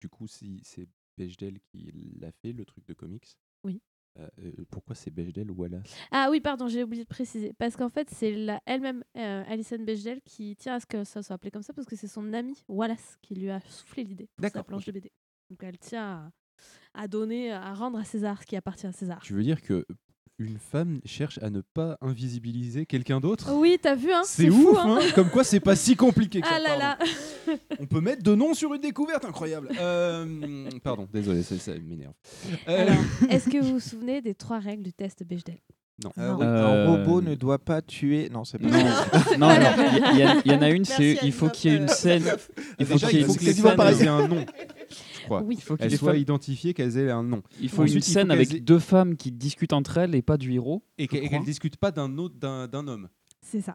du 0.00 0.08
coup, 0.08 0.26
si 0.28 0.60
c'est 0.64 0.88
Bechdel 1.26 1.58
qui 1.60 1.92
l'a 2.20 2.32
fait, 2.32 2.52
le 2.52 2.64
truc 2.64 2.86
de 2.86 2.94
comics? 2.94 3.36
Oui. 3.64 3.80
euh, 4.18 4.28
euh, 4.40 4.52
pourquoi 4.70 4.94
c'est 4.94 5.10
Bechdel 5.10 5.50
ou 5.50 5.54
Wallace? 5.54 5.94
Ah 6.10 6.28
oui, 6.30 6.40
pardon, 6.40 6.68
j'ai 6.68 6.82
oublié 6.82 7.04
de 7.04 7.08
préciser. 7.08 7.52
Parce 7.54 7.76
qu'en 7.76 7.88
fait, 7.88 8.10
c'est 8.10 8.32
elle-même, 8.66 9.04
euh, 9.16 9.44
Alison 9.46 9.78
Bechdel, 9.78 10.20
qui 10.22 10.56
tient 10.56 10.74
à 10.74 10.80
ce 10.80 10.86
que 10.86 11.04
ça 11.04 11.22
soit 11.22 11.34
appelé 11.34 11.50
comme 11.50 11.62
ça, 11.62 11.72
parce 11.72 11.86
que 11.86 11.96
c'est 11.96 12.08
son 12.08 12.32
ami 12.32 12.62
Wallace 12.68 13.16
qui 13.22 13.34
lui 13.34 13.50
a 13.50 13.60
soufflé 13.60 14.04
l'idée 14.04 14.28
pour 14.36 14.48
sa 14.48 14.62
planche 14.64 14.84
de 14.84 14.92
BD. 14.92 15.12
Donc 15.50 15.62
elle 15.62 15.78
tient 15.78 16.32
à, 16.94 17.02
à 17.02 17.08
donner, 17.08 17.52
à 17.52 17.72
rendre 17.74 17.98
à 17.98 18.04
César 18.04 18.40
ce 18.42 18.46
qui 18.46 18.56
appartient 18.56 18.86
à 18.86 18.92
César. 18.92 19.20
Tu 19.22 19.32
veux 19.34 19.42
dire 19.42 19.60
que 19.62 19.86
une 20.44 20.58
femme 20.58 21.00
cherche 21.04 21.38
à 21.42 21.50
ne 21.50 21.60
pas 21.60 21.96
invisibiliser 22.00 22.86
quelqu'un 22.86 23.20
d'autre? 23.20 23.52
Oui, 23.54 23.78
t'as 23.80 23.94
vu, 23.94 24.12
hein 24.12 24.22
C'est 24.24 24.50
ouf, 24.50 24.76
hein 24.78 24.98
hein 25.00 25.06
Comme 25.14 25.28
quoi, 25.30 25.44
c'est 25.44 25.60
pas 25.60 25.76
si 25.76 25.96
compliqué 25.96 26.40
que 26.40 26.46
ça. 26.48 26.54
Ah 26.56 26.60
là 26.60 26.76
là. 26.76 26.98
On 27.80 27.86
peut 27.86 28.00
mettre 28.00 28.22
deux 28.22 28.34
noms 28.36 28.54
sur 28.54 28.72
une 28.74 28.80
découverte 28.80 29.24
incroyable. 29.24 29.68
Euh, 29.80 30.68
pardon, 30.82 31.08
désolé, 31.12 31.42
ça, 31.42 31.56
ça 31.58 31.72
m'énerve. 31.72 32.12
Euh, 32.68 32.82
Alors, 32.86 33.02
est-ce 33.30 33.48
que 33.48 33.58
vous 33.62 33.74
vous 33.74 33.80
souvenez 33.80 34.20
des 34.20 34.34
trois 34.34 34.58
règles 34.58 34.82
du 34.82 34.92
test 34.92 35.24
Bechdel? 35.24 35.58
Non. 36.02 36.10
Euh, 36.18 36.32
Non. 36.32 36.42
Euh, 36.42 36.86
Un 36.86 36.96
robot 36.96 37.20
ne 37.22 37.34
doit 37.34 37.58
pas 37.58 37.82
tuer. 37.82 38.28
Non, 38.30 38.44
c'est 38.44 38.58
pas 38.58 38.66
Non, 38.68 38.78
non, 39.38 39.48
alors, 39.48 39.72
il 40.12 40.18
y, 40.18 40.22
a- 40.22 40.36
il 40.44 40.52
y 40.52 40.54
en 40.54 40.62
a 40.62 40.70
une, 40.70 40.84
c'est 40.84 41.18
il 41.22 41.32
faut 41.32 41.48
qu'il 41.48 41.70
y 41.70 41.74
ait 41.74 41.78
une 41.78 41.88
scène. 41.88 42.24
Il 42.78 42.86
faut 42.86 42.96
qu'il 42.96 43.12
y 43.12 43.16
ait 43.16 43.20
il 43.20 43.26
faut 43.26 43.32
une 43.32 43.38
que 43.38 43.44
les 43.44 43.46
quasiment 43.50 43.68
femmes 43.68 43.76
pareil. 43.76 44.02
aient 44.02 44.08
un 44.08 44.26
nom, 44.26 44.44
crois. 45.38 45.46
Oui. 45.48 45.56
Il 45.58 45.62
faut 45.62 45.76
qu'il 45.76 45.82
y 45.82 45.84
ait 45.84 45.86
Elles 45.86 45.90
des 45.92 45.96
soient 45.98 46.12
femmes- 46.12 46.20
identifiées, 46.20 46.74
qu'elles 46.74 46.96
aient 46.98 47.10
un 47.10 47.22
nom. 47.22 47.42
Il 47.60 47.68
faut 47.68 47.82
Ensuite, 47.82 47.96
une 47.96 48.02
faut 48.02 48.10
scène 48.12 48.28
qu'elles 48.28 48.36
avec 48.36 48.54
aient- 48.54 48.60
deux 48.60 48.78
femmes 48.78 49.16
qui 49.16 49.32
discutent 49.32 49.72
entre 49.72 49.98
elles 49.98 50.14
et 50.14 50.22
pas 50.22 50.36
du 50.36 50.52
héros. 50.52 50.82
Et 50.98 51.08
qu'elles 51.08 51.30
ne 51.40 51.44
discutent 51.44 51.76
pas 51.76 51.90
d'un 51.90 52.18
autre, 52.18 52.36
d'un 52.38 52.86
homme. 52.88 53.08
C'est 53.40 53.60
ça. 53.60 53.74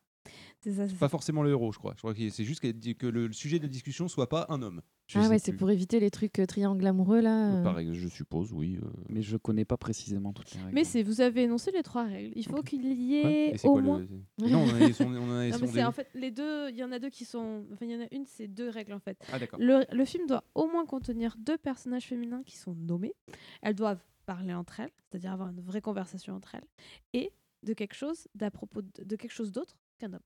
C'est 0.62 0.74
ça, 0.74 0.88
c'est 0.88 0.96
Pas 0.96 1.06
ça. 1.06 1.10
forcément 1.10 1.44
le 1.44 1.52
héros, 1.52 1.72
je 1.72 1.78
crois. 1.78 1.94
Je 1.96 2.00
crois 2.00 2.14
que 2.14 2.30
c'est 2.30 2.44
juste 2.44 2.62
que 2.62 3.08
le, 3.08 3.32
sujet 3.32 3.60
de 3.60 3.64
la 3.64 3.70
discussion 3.70 4.08
soit 4.08 4.28
pas 4.28 4.46
un 4.50 4.62
homme. 4.62 4.82
Je 5.08 5.20
Ah 5.20 5.30
ouais, 5.30 5.40
c'est 5.40 5.52
plus. 5.52 5.58
pour 5.60 5.70
éviter 5.72 6.00
les 6.00 6.10
trucs 6.12 6.38
euh, 6.40 6.46
triangles 6.46 6.86
amoureux 6.86 7.22
là. 7.22 7.54
euh. 7.60 7.64
Pareil, 7.64 7.94
je 7.94 8.08
suppose, 8.10 8.52
oui. 8.52 8.78
euh. 8.84 8.88
Mais 9.08 9.22
je 9.22 9.38
connais 9.38 9.64
pas 9.66 9.78
précisément 9.78 10.34
toutes 10.34 10.52
les 10.54 10.60
règles. 10.60 10.74
Mais 10.74 10.84
c'est, 10.84 11.04
vous 11.04 11.22
avez 11.22 11.44
énoncé 11.44 11.72
les 11.72 11.84
trois 11.84 12.04
règles. 12.06 12.34
Il 12.36 12.46
faut 12.46 12.62
qu'il 12.64 12.86
y 12.92 13.16
ait 13.16 13.52
Et 13.54 13.58
c'est 13.58 13.68
au 13.68 13.74
quoi 13.74 13.82
moins. 13.82 14.00
le... 14.00 14.08
Non, 14.50 14.64
on 14.64 14.70
en 14.70 14.82
a 14.82 14.92
son- 14.94 15.06
on 15.06 15.30
en 15.30 15.32
a 15.38 15.48
Non, 15.48 15.54
son 15.54 15.60
mais 15.62 15.68
c'est 15.68 15.74
dé- 15.74 15.84
en 15.86 15.92
fait 15.94 16.10
les 16.14 16.32
deux. 16.32 16.70
Il 16.72 16.76
y 16.76 16.84
en 16.84 16.92
a 16.92 17.00
deux 17.00 17.10
qui 17.10 17.24
sont. 17.24 17.64
Enfin, 17.72 17.86
il 17.86 17.92
y 17.92 17.96
en 17.96 18.02
a 18.04 18.08
une, 18.12 18.26
c'est 18.26 18.48
deux 18.48 18.70
règles 18.70 18.94
en 18.94 19.00
fait. 19.00 19.18
Ah 19.32 19.40
d'accord. 19.40 19.60
Le, 19.62 19.86
le 19.96 20.06
film 20.06 20.26
doit 20.28 20.44
au 20.56 20.68
moins 20.68 20.86
contenir 20.86 21.36
deux 21.40 21.58
personnages 21.58 22.08
féminins 22.08 22.44
qui 22.44 22.58
sont 22.58 22.74
nommés. 22.76 23.14
Elles 23.62 23.76
doivent 23.76 24.04
parler 24.26 24.54
entre 24.54 24.82
elles, 24.82 24.92
c'est-à-dire 25.10 25.32
avoir 25.32 25.50
une 25.50 25.62
vraie 25.62 25.82
conversation 25.82 26.34
entre 26.34 26.56
elles, 26.56 26.68
et 27.14 27.32
de 27.64 27.74
quelque 27.74 27.94
chose 27.96 28.28
d'à 28.36 28.52
propos 28.52 28.82
de, 28.82 29.04
de 29.06 29.16
quelque 29.16 29.32
chose 29.32 29.54
d'autre 29.54 29.78
qu'un 29.98 30.14
homme. 30.14 30.20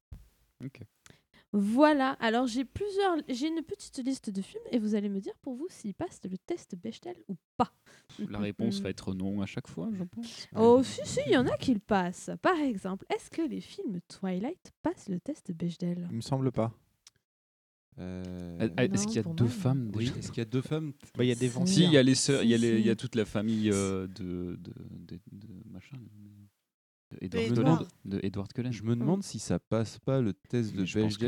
Ok. 0.66 0.82
Voilà. 1.54 2.12
Alors 2.22 2.48
j'ai 2.48 2.64
plusieurs, 2.64 3.18
j'ai 3.28 3.48
une 3.50 3.62
petite 3.62 3.98
liste 4.06 4.30
de 4.30 4.42
films 4.42 4.64
et 4.72 4.80
vous 4.80 4.96
allez 4.96 5.10
me 5.10 5.20
dire 5.20 5.34
pour 5.42 5.56
vous 5.56 5.68
s'ils 5.70 5.94
passent 5.94 6.22
le 6.24 6.38
test 6.38 6.76
Bechdel 6.76 7.18
ou 7.28 7.36
pas. 7.58 7.74
La 8.30 8.40
réponse 8.40 8.80
va 8.80 8.90
être 8.90 9.14
non 9.14 9.42
à 9.42 9.46
chaque 9.46 9.68
fois, 9.68 9.90
je 9.94 10.04
pense. 10.04 10.48
Oh 10.56 10.82
si 10.84 11.02
si, 11.04 11.20
il 11.28 11.34
y 11.34 11.38
en 11.38 11.48
a 11.48 11.58
qui 11.58 11.74
le 11.74 11.80
passent. 11.82 12.30
Par 12.42 12.58
exemple, 12.58 13.06
est-ce 13.14 13.30
que 13.30 13.42
les 13.42 13.60
films 13.60 14.00
Twilight 14.08 14.72
passent 14.82 15.10
le 15.10 15.20
test 15.20 15.52
Bechdel 15.52 16.08
Il 16.12 16.18
me 16.18 16.22
semble 16.22 16.52
pas. 16.54 16.72
Euh, 18.00 18.70
Ah, 18.78 18.86
Est-ce 18.86 19.06
qu'il 19.06 19.18
y 19.18 19.20
a 19.20 19.24
deux 19.24 19.44
moi, 19.44 19.54
femmes 19.54 19.92
Oui, 19.94 20.10
est-ce 20.18 20.30
qu'il 20.32 20.38
y 20.38 20.42
a 20.42 20.46
deux 20.46 20.62
femmes? 20.62 20.94
Bah, 21.18 21.26
il 21.26 21.28
y 21.28 21.32
a 21.32 21.36
des 21.36 21.50
Si. 21.50 21.54
vampires. 21.54 21.74
Si, 21.74 21.84
il 21.84 21.92
y 21.92 21.98
a 21.98 22.04
les 22.04 22.16
sœurs, 22.16 22.44
il 22.44 22.50
y 22.50 22.54
a 22.56 22.58
Si, 22.58 22.90
y 22.90 22.96
toute 22.96 23.16
la 23.16 23.26
famille 23.26 23.70
euh, 23.74 24.08
de, 24.08 24.56
de, 24.56 24.74
de, 24.92 25.20
de 25.34 25.48
machin. 25.70 25.98
De 27.12 27.17
Edward 27.21 27.43
De 27.43 27.54
Cullen. 27.54 27.74
Edward. 27.74 27.88
De 28.06 28.19
Edward 28.24 28.54
Cullen. 28.54 28.71
Je 28.71 28.84
me 28.84 28.95
demande 28.95 29.24
si 29.24 29.39
ça 29.39 29.60
passe 29.60 30.00
pas 30.00 30.21
le 30.21 30.34
test 30.34 30.74
de 30.74 30.82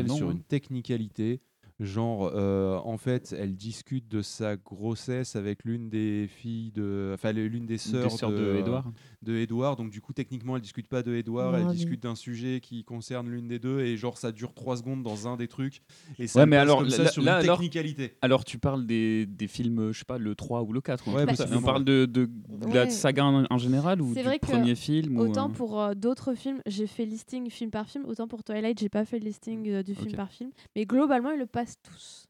non, 0.04 0.16
sur 0.16 0.30
hein. 0.30 0.32
une 0.32 0.44
technicalité. 0.44 1.42
Genre, 1.84 2.32
euh, 2.34 2.78
en 2.86 2.98
fait, 2.98 3.36
elle 3.38 3.56
discute 3.56 4.08
de 4.08 4.22
sa 4.22 4.56
grossesse 4.56 5.36
avec 5.36 5.66
l'une 5.66 5.90
des 5.90 6.28
filles 6.30 6.72
de. 6.72 7.12
Enfin, 7.14 7.34
l'une 7.34 7.66
des 7.66 7.74
Des 7.74 7.78
sœurs, 7.78 8.12
sœurs 8.12 8.32
de 8.32 8.38
de, 8.38 8.56
Edward. 8.56 8.86
de 9.22 9.36
Edward. 9.36 9.78
Donc, 9.78 9.90
du 9.92 10.00
coup, 10.00 10.14
techniquement, 10.14 10.56
elle 10.56 10.62
discute 10.62 10.88
pas 10.88 11.04
de 11.04 11.14
Edward, 11.14 11.54
Non, 11.62 11.70
elle 11.70 11.76
discute 11.76 12.02
d'un 12.04 12.16
sujet 12.16 12.62
qui 12.62 12.84
concerne 12.86 13.30
l'une 13.30 13.48
des 13.50 13.60
deux. 13.60 13.82
Et 13.82 13.98
genre, 13.98 14.18
ça 14.18 14.32
dure 14.32 14.54
trois 14.54 14.78
secondes 14.78 15.04
dans 15.04 15.28
un 15.28 15.36
des 15.36 15.48
trucs. 15.50 15.82
Et 16.20 16.28
ça 16.28 16.40
Ouais, 16.40 16.46
mais 16.46 16.56
passe 16.56 16.62
alors, 16.64 16.80
comme 16.80 16.90
ça 16.90 17.04
là- 17.04 17.12
sur 17.12 17.22
là, 17.24 17.40
une 17.40 17.44
alors- 17.44 17.58
technicalité. 17.58 18.16
Alors, 18.22 18.46
tu 18.46 18.58
parles 18.60 18.86
des, 18.86 19.26
des 19.26 19.48
films, 19.48 19.92
je 19.92 20.00
sais 20.00 20.06
pas, 20.06 20.18
le 20.18 20.36
3 20.36 20.64
ou 20.64 20.72
le 20.72 20.80
4. 20.82 21.08
ou 21.08 21.12
un 21.18 21.26
Ouais. 21.26 21.34
On 21.54 21.62
parle 21.62 21.84
de, 21.84 22.06
de, 22.06 22.26
de 22.26 22.74
la 22.74 22.90
saga 22.90 23.26
en, 23.26 23.46
en 23.50 23.58
général 23.58 24.02
ou 24.02 24.14
C'est 24.14 24.22
du 24.22 24.26
vrai 24.26 24.40
que 24.40 24.46
premier 24.46 24.76
film 24.76 25.18
ou, 25.18 25.22
Autant 25.22 25.50
euh, 25.50 25.54
pour 25.54 25.82
euh, 25.82 25.94
d'autres 25.96 26.34
films, 26.34 26.62
j'ai 26.66 26.88
fait 26.88 27.06
listing 27.06 27.50
film 27.50 27.72
par 27.72 27.88
film. 27.90 28.06
Autant 28.06 28.28
pour 28.28 28.44
Twilight, 28.44 28.80
j'ai 28.80 28.90
pas 28.90 29.04
fait 29.06 29.20
le 29.20 29.26
listing 29.26 29.68
euh, 29.70 29.84
du 29.84 29.96
film 29.96 30.14
par 30.14 30.32
film. 30.32 30.52
Mais 30.76 30.86
globalement, 30.86 31.32
ils 31.32 31.40
le 31.40 31.46
passent 31.76 31.82
tous. 31.94 32.28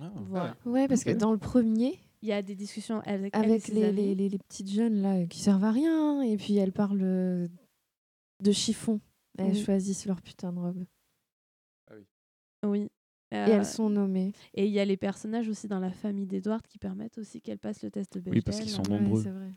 Ah, 0.00 0.10
Voilà. 0.28 0.56
Ouais, 0.64 0.88
parce 0.88 1.04
que 1.04 1.10
dans 1.10 1.32
le 1.32 1.38
premier, 1.38 1.98
Il 2.22 2.28
y 2.28 2.32
a 2.32 2.42
des 2.42 2.54
discussions 2.54 3.00
avec, 3.00 3.36
et 3.36 3.42
les, 3.42 3.58
les, 3.92 4.14
les- 4.14 4.28
les 4.28 4.38
petites 4.38 4.70
jeunes 4.70 5.00
là 5.02 5.24
qui 5.26 5.38
servent 5.40 5.64
à 5.64 5.70
rien, 5.70 6.22
et 6.22 6.36
puis 6.36 6.56
elles 6.56 6.72
parlent 6.72 7.00
euh, 7.02 7.48
de 8.42 8.52
chiffon. 8.52 9.00
Elles 9.38 9.52
Oui. 9.52 9.62
choisissent 9.64 10.06
leur 10.06 10.20
putain 10.22 10.52
de 10.52 10.58
robe. 10.58 10.84
Oui. 12.66 12.88
Et 13.32 13.36
Euh, 13.36 13.46
elles 13.48 13.66
sont 13.66 13.90
nommées. 13.90 14.32
Et 14.54 14.66
il 14.66 14.72
y 14.72 14.78
a 14.80 14.84
les 14.84 14.96
personnages 14.96 15.48
aussi 15.48 15.66
dans 15.68 15.80
la 15.80 15.90
famille 15.90 16.26
d'Edward 16.26 16.62
qui 16.66 16.78
permettent 16.78 17.18
aussi 17.18 17.40
qu'elle 17.40 17.58
passe 17.58 17.82
le 17.82 17.90
test 17.90 18.14
de 18.14 18.20
Bechdel. 18.20 18.34
Oui, 18.38 18.42
parce 18.42 18.60
qu'ils 18.60 18.70
sont 18.70 18.82
Ouais, 18.84 19.00
nombreux. 19.00 19.22
c'est 19.22 19.30
vrai. 19.30 19.52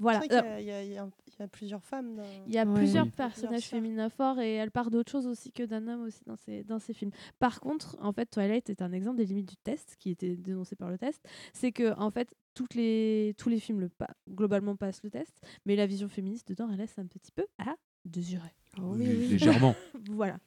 Voilà. 0.00 0.20
C'est 0.22 0.28
vrai 0.28 0.38
Euh, 0.38 0.56
qu'il 0.58 0.66
y 0.66 0.70
a- 0.70 0.82
il 0.82 0.88
y, 0.90 0.92
a- 0.92 0.92
il 0.92 0.92
y 0.92 0.98
a- 0.98 1.08
il 1.28 1.40
y 1.40 1.42
a 1.42 1.48
plusieurs 1.48 1.82
femmes. 1.84 2.16
dans- 2.16 2.22
Il 2.46 2.52
y 2.52 2.58
a 2.58 2.64
Ouais. 2.64 2.74
plusieurs 2.74 3.04
Oui. 3.06 3.10
personnages 3.16 3.64
féminins 3.66 4.08
forts 4.08 4.40
et 4.40 4.54
elle 4.54 4.70
part 4.70 4.90
d'autre 4.90 5.10
chose 5.10 5.26
aussi 5.26 5.52
que 5.52 5.62
d'un 5.62 5.86
homme 5.88 6.02
aussi 6.02 6.20
dans 6.26 6.36
ces, 6.36 6.64
dans 6.64 6.78
ces 6.78 6.92
films. 6.94 7.10
Par 7.38 7.60
contre, 7.60 7.96
en 8.00 8.12
fait, 8.12 8.26
Twilight 8.26 8.68
est 8.70 8.82
un 8.82 8.92
exemple 8.92 9.16
des 9.18 9.24
limites 9.26 9.48
du 9.48 9.56
test 9.56 9.96
qui 9.98 10.10
était 10.10 10.36
dénoncé 10.36 10.74
par 10.76 10.90
le 10.90 10.98
test. 10.98 11.24
C'est 11.52 11.72
que 11.72 11.96
en 11.98 12.10
fait, 12.10 12.34
toutes 12.54 12.74
les, 12.74 13.34
tous 13.38 13.48
les 13.48 13.58
films 13.60 13.80
le 13.80 13.88
pa- 13.88 14.14
globalement 14.30 14.76
passent 14.76 15.02
le 15.02 15.10
test, 15.10 15.40
mais 15.66 15.76
la 15.76 15.86
vision 15.86 16.08
féministe 16.08 16.48
dedans, 16.48 16.68
elle 16.70 16.78
laisse 16.78 16.98
un 16.98 17.06
petit 17.06 17.32
peu 17.32 17.46
à 17.58 17.74
désirer. 18.04 18.54
oui, 18.78 19.06
oui. 19.08 19.28
Légèrement. 19.28 19.74
voilà. 20.10 20.38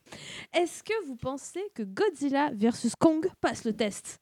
Est-ce 0.53 0.83
que 0.83 1.05
vous 1.05 1.15
pensez 1.15 1.61
que 1.73 1.83
Godzilla 1.83 2.51
versus 2.53 2.93
Kong 2.95 3.27
passe 3.41 3.63
le 3.65 3.73
test? 3.73 4.19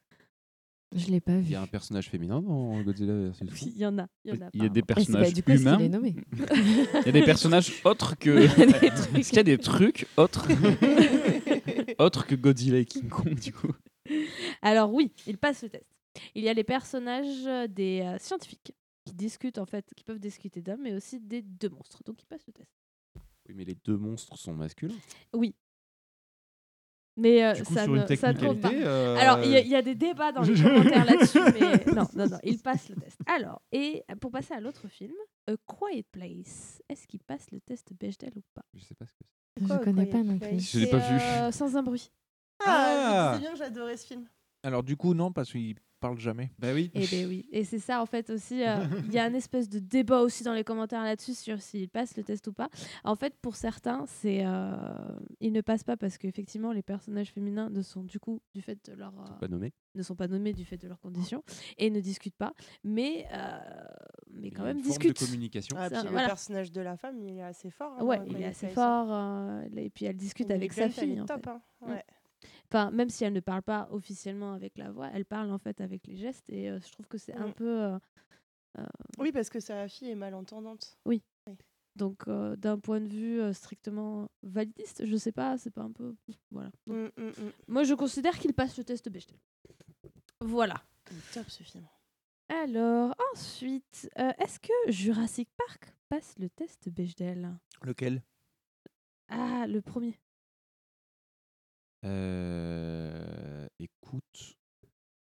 Je 0.93 1.07
l'ai 1.07 1.19
pas 1.19 1.33
Il 1.33 1.41
vu. 1.41 1.51
y 1.51 1.55
a 1.55 1.61
un 1.61 1.67
personnage 1.67 2.09
féminin 2.09 2.41
dans 2.41 2.81
Godzilla 2.81 3.13
versus 3.13 3.41
Oui, 3.41 3.59
Kong 3.59 3.71
il 3.75 3.77
y 3.81 3.85
en 3.85 3.97
a. 3.99 4.07
Il 4.23 4.33
y 4.35 4.37
en 4.37 4.45
a, 4.45 4.49
Il 4.53 4.63
y 4.63 4.65
a 4.65 4.69
des 4.69 4.81
bah, 4.81 4.95
personnages 4.95 5.33
du 5.33 5.43
coup, 5.43 5.51
humains. 5.51 5.79
est 5.79 5.89
nommé 5.89 6.15
Il 6.31 7.05
y 7.05 7.09
a 7.09 7.11
des 7.11 7.23
personnages 7.23 7.71
autres 7.83 8.17
que. 8.17 8.29
Il 8.57 8.59
y 8.59 8.63
a 8.63 8.79
des 8.79 8.89
trucs. 8.89 9.17
Est-ce 9.17 9.29
qu'il 9.29 9.37
y 9.37 9.39
a 9.39 9.43
des 9.43 9.57
trucs 9.57 10.07
autres 10.17 10.47
autres 11.99 12.25
que 12.27 12.35
Godzilla 12.35 12.77
et 12.79 12.85
King 12.85 13.09
Kong 13.09 13.33
du 13.35 13.51
coup? 13.53 13.71
Alors 14.61 14.93
oui, 14.93 15.11
il 15.27 15.37
passe 15.37 15.63
le 15.63 15.69
test. 15.69 15.85
Il 16.33 16.43
y 16.43 16.49
a 16.49 16.53
les 16.53 16.63
personnages 16.63 17.45
euh, 17.47 17.67
des 17.67 18.01
euh, 18.01 18.17
scientifiques 18.19 18.73
qui 19.05 19.13
discutent 19.13 19.57
en 19.57 19.65
fait, 19.65 19.85
qui 19.95 20.03
peuvent 20.03 20.19
discuter 20.19 20.61
d'hommes, 20.61 20.81
mais 20.83 20.93
aussi 20.93 21.19
des 21.19 21.41
deux 21.41 21.69
monstres. 21.69 22.01
Donc 22.05 22.21
ils 22.21 22.25
passent 22.27 22.45
le 22.47 22.53
test. 22.53 22.69
Oui, 23.47 23.53
mais 23.55 23.65
les 23.65 23.75
deux 23.83 23.97
monstres 23.97 24.37
sont 24.37 24.53
masculins. 24.53 24.95
Oui. 25.33 25.55
Mais 27.17 27.45
euh, 27.45 27.53
coup, 27.63 27.73
ça, 27.73 27.87
ne, 27.87 28.05
ça 28.15 28.33
ne 28.33 28.39
compte 28.39 28.59
pas. 28.59 28.71
euh, 28.73 29.15
Alors, 29.17 29.39
il 29.45 29.51
y, 29.51 29.55
a- 29.55 29.61
il 29.61 29.67
y 29.69 29.75
a 29.75 29.81
des 29.81 29.95
débats 29.95 30.31
dans 30.33 30.41
les 30.43 30.53
commentaires 30.61 31.05
là-dessus, 31.05 31.39
mais 31.59 31.93
non, 31.93 32.05
non, 32.15 32.27
non, 32.27 32.37
il 32.43 32.59
passe 32.59 32.89
le 32.89 32.95
test. 32.95 33.19
Alors, 33.25 33.61
et 33.71 34.03
pour 34.19 34.31
passer 34.31 34.53
à 34.53 34.59
l'autre 34.59 34.87
film, 34.89 35.13
A 35.47 35.53
Quiet 35.65 36.03
Place, 36.11 36.81
est-ce 36.89 37.07
qu'il 37.07 37.23
passe 37.23 37.49
le 37.51 37.61
test 37.61 37.93
Bechdel 37.97 38.33
ou 38.35 38.41
pas? 38.53 38.65
Je 38.73 38.83
sais 38.83 38.95
pas 38.95 39.05
ce 39.05 39.11
que 39.13 39.17
c'est. 39.23 39.61
Je 39.61 39.67
Quoi, 39.67 39.77
connais 39.79 40.05
pas 40.07 40.21
non 40.23 40.37
plus. 40.37 40.59
Je 40.59 40.79
l'ai 40.79 40.87
pas 40.87 40.97
vu. 40.97 41.15
euh, 41.21 41.51
sans 41.53 41.77
un 41.77 41.83
bruit. 41.83 42.11
Ah, 42.65 42.65
Ah. 42.67 43.31
c'est 43.35 43.39
bien, 43.41 43.55
j'adorais 43.55 43.95
ce 43.97 44.07
film. 44.07 44.25
Alors 44.63 44.83
du 44.83 44.97
coup 44.97 45.13
non 45.13 45.31
parce 45.31 45.51
qu'il 45.51 45.75
parle 46.07 46.19
jamais. 46.19 46.51
Bah 46.59 46.69
oui. 46.73 46.91
Et 46.93 47.05
ben 47.07 47.27
oui. 47.27 47.47
Et 47.51 47.63
c'est 47.63 47.79
ça 47.79 48.01
en 48.01 48.05
fait 48.05 48.29
aussi. 48.29 48.63
euh, 48.63 48.85
Il 49.05 49.13
y 49.13 49.19
a 49.19 49.23
un 49.25 49.33
espèce 49.33 49.69
de 49.69 49.79
débat 49.79 50.19
aussi 50.21 50.43
dans 50.43 50.53
les 50.53 50.63
commentaires 50.63 51.03
là-dessus 51.03 51.33
sur 51.33 51.61
s'il 51.61 51.89
passe 51.89 52.15
le 52.17 52.23
test 52.23 52.47
ou 52.47 52.53
pas. 52.53 52.69
En 53.03 53.15
fait, 53.15 53.33
pour 53.41 53.55
certains, 53.55 54.05
c'est 54.07 54.45
euh, 54.45 54.73
ils 55.39 55.51
ne 55.53 55.61
passent 55.61 55.83
pas 55.83 55.97
parce 55.97 56.17
qu'effectivement 56.17 56.71
les 56.71 56.81
personnages 56.83 57.31
féminins 57.31 57.69
ne 57.69 57.81
sont 57.81 58.03
du 58.03 58.19
coup 58.19 58.41
du 58.53 58.61
fait 58.61 58.77
de 58.89 58.93
leur 58.95 59.13
euh, 59.19 59.39
Pas 59.39 59.47
nommé. 59.47 59.73
ne 59.95 60.03
sont 60.03 60.15
pas 60.15 60.27
nommés 60.27 60.53
du 60.53 60.65
fait 60.65 60.77
de 60.77 60.87
leurs 60.87 60.99
conditions 60.99 61.43
et 61.77 61.89
ne 61.89 61.99
discutent 61.99 62.37
pas, 62.37 62.53
mais 62.83 63.25
euh, 63.33 63.57
mais 64.31 64.51
quand 64.51 64.63
même 64.63 64.77
de 64.79 64.83
discutent. 64.83 65.17
communication. 65.19 65.75
Ah, 65.79 65.89
puis 65.89 66.01
le 66.03 66.09
voilà. 66.09 66.27
personnage 66.27 66.71
de 66.71 66.81
la 66.81 66.97
femme, 66.97 67.17
il 67.19 67.37
est 67.37 67.41
assez 67.43 67.69
fort. 67.69 67.95
hein, 67.99 68.03
Ouais, 68.03 68.19
il 68.27 68.41
est 68.41 68.45
assez 68.45 68.67
fort. 68.67 69.07
euh, 69.11 69.61
et 69.75 69.89
puis 69.89 70.05
elle 70.05 70.17
discute 70.17 70.51
avec 70.51 70.73
sa 70.73 70.89
fille. 70.89 71.21
en 71.21 71.25
top, 71.25 71.43
fait. 71.45 71.49
hein, 71.49 71.61
Mm. 71.81 71.89
ouais. 71.91 72.03
Enfin, 72.75 72.91
même 72.91 73.09
si 73.09 73.23
elle 73.23 73.31
ne 73.31 73.39
parle 73.39 73.61
pas 73.61 73.87
officiellement 73.91 74.51
avec 74.53 74.77
la 74.77 74.91
voix, 74.91 75.09
elle 75.13 75.23
parle 75.23 75.49
en 75.49 75.57
fait 75.57 75.79
avec 75.79 76.05
les 76.07 76.17
gestes 76.17 76.49
et 76.49 76.69
euh, 76.69 76.77
je 76.85 76.91
trouve 76.91 77.07
que 77.07 77.17
c'est 77.17 77.33
un 77.33 77.47
Mm. 77.47 77.53
peu. 77.53 77.81
euh, 77.83 77.99
euh, 78.79 78.85
Oui, 79.17 79.31
parce 79.31 79.49
que 79.49 79.61
sa 79.61 79.87
fille 79.87 80.09
est 80.09 80.15
malentendante. 80.15 80.97
Oui. 81.05 81.23
Donc, 81.95 82.27
euh, 82.27 82.57
d'un 82.57 82.77
point 82.77 82.99
de 82.99 83.07
vue 83.07 83.39
euh, 83.39 83.53
strictement 83.53 84.29
validiste, 84.43 85.05
je 85.05 85.15
sais 85.15 85.31
pas, 85.31 85.57
c'est 85.57 85.71
pas 85.71 85.83
un 85.83 85.91
peu. 85.93 86.13
Voilà. 86.51 86.69
Donc, 86.85 86.97
Mm, 87.17 87.21
mm, 87.21 87.27
mm. 87.29 87.51
Moi, 87.69 87.83
je 87.85 87.93
considère 87.93 88.37
qu'il 88.37 88.53
passe 88.53 88.77
le 88.77 88.83
test 88.83 89.07
Bechdel. 89.07 89.37
Voilà. 90.41 90.75
Top 91.33 91.49
ce 91.49 91.63
film. 91.63 91.85
Alors, 92.49 93.15
ensuite, 93.33 94.09
euh, 94.19 94.33
est-ce 94.37 94.59
que 94.59 94.91
Jurassic 94.91 95.47
Park 95.55 95.93
passe 96.09 96.35
le 96.39 96.49
test 96.49 96.89
Bechdel 96.89 97.57
Lequel? 97.83 98.21
Ah, 99.29 99.65
le 99.65 99.81
premier. 99.81 100.19
Euh, 102.05 103.67
écoute, 103.79 104.57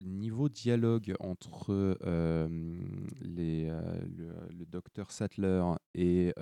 niveau 0.00 0.48
dialogue 0.48 1.14
entre 1.20 1.98
euh, 2.02 2.48
les, 3.20 3.68
euh, 3.68 4.00
le, 4.50 4.64
docteur 4.64 5.10
Sattler 5.10 5.62
et 5.94 6.32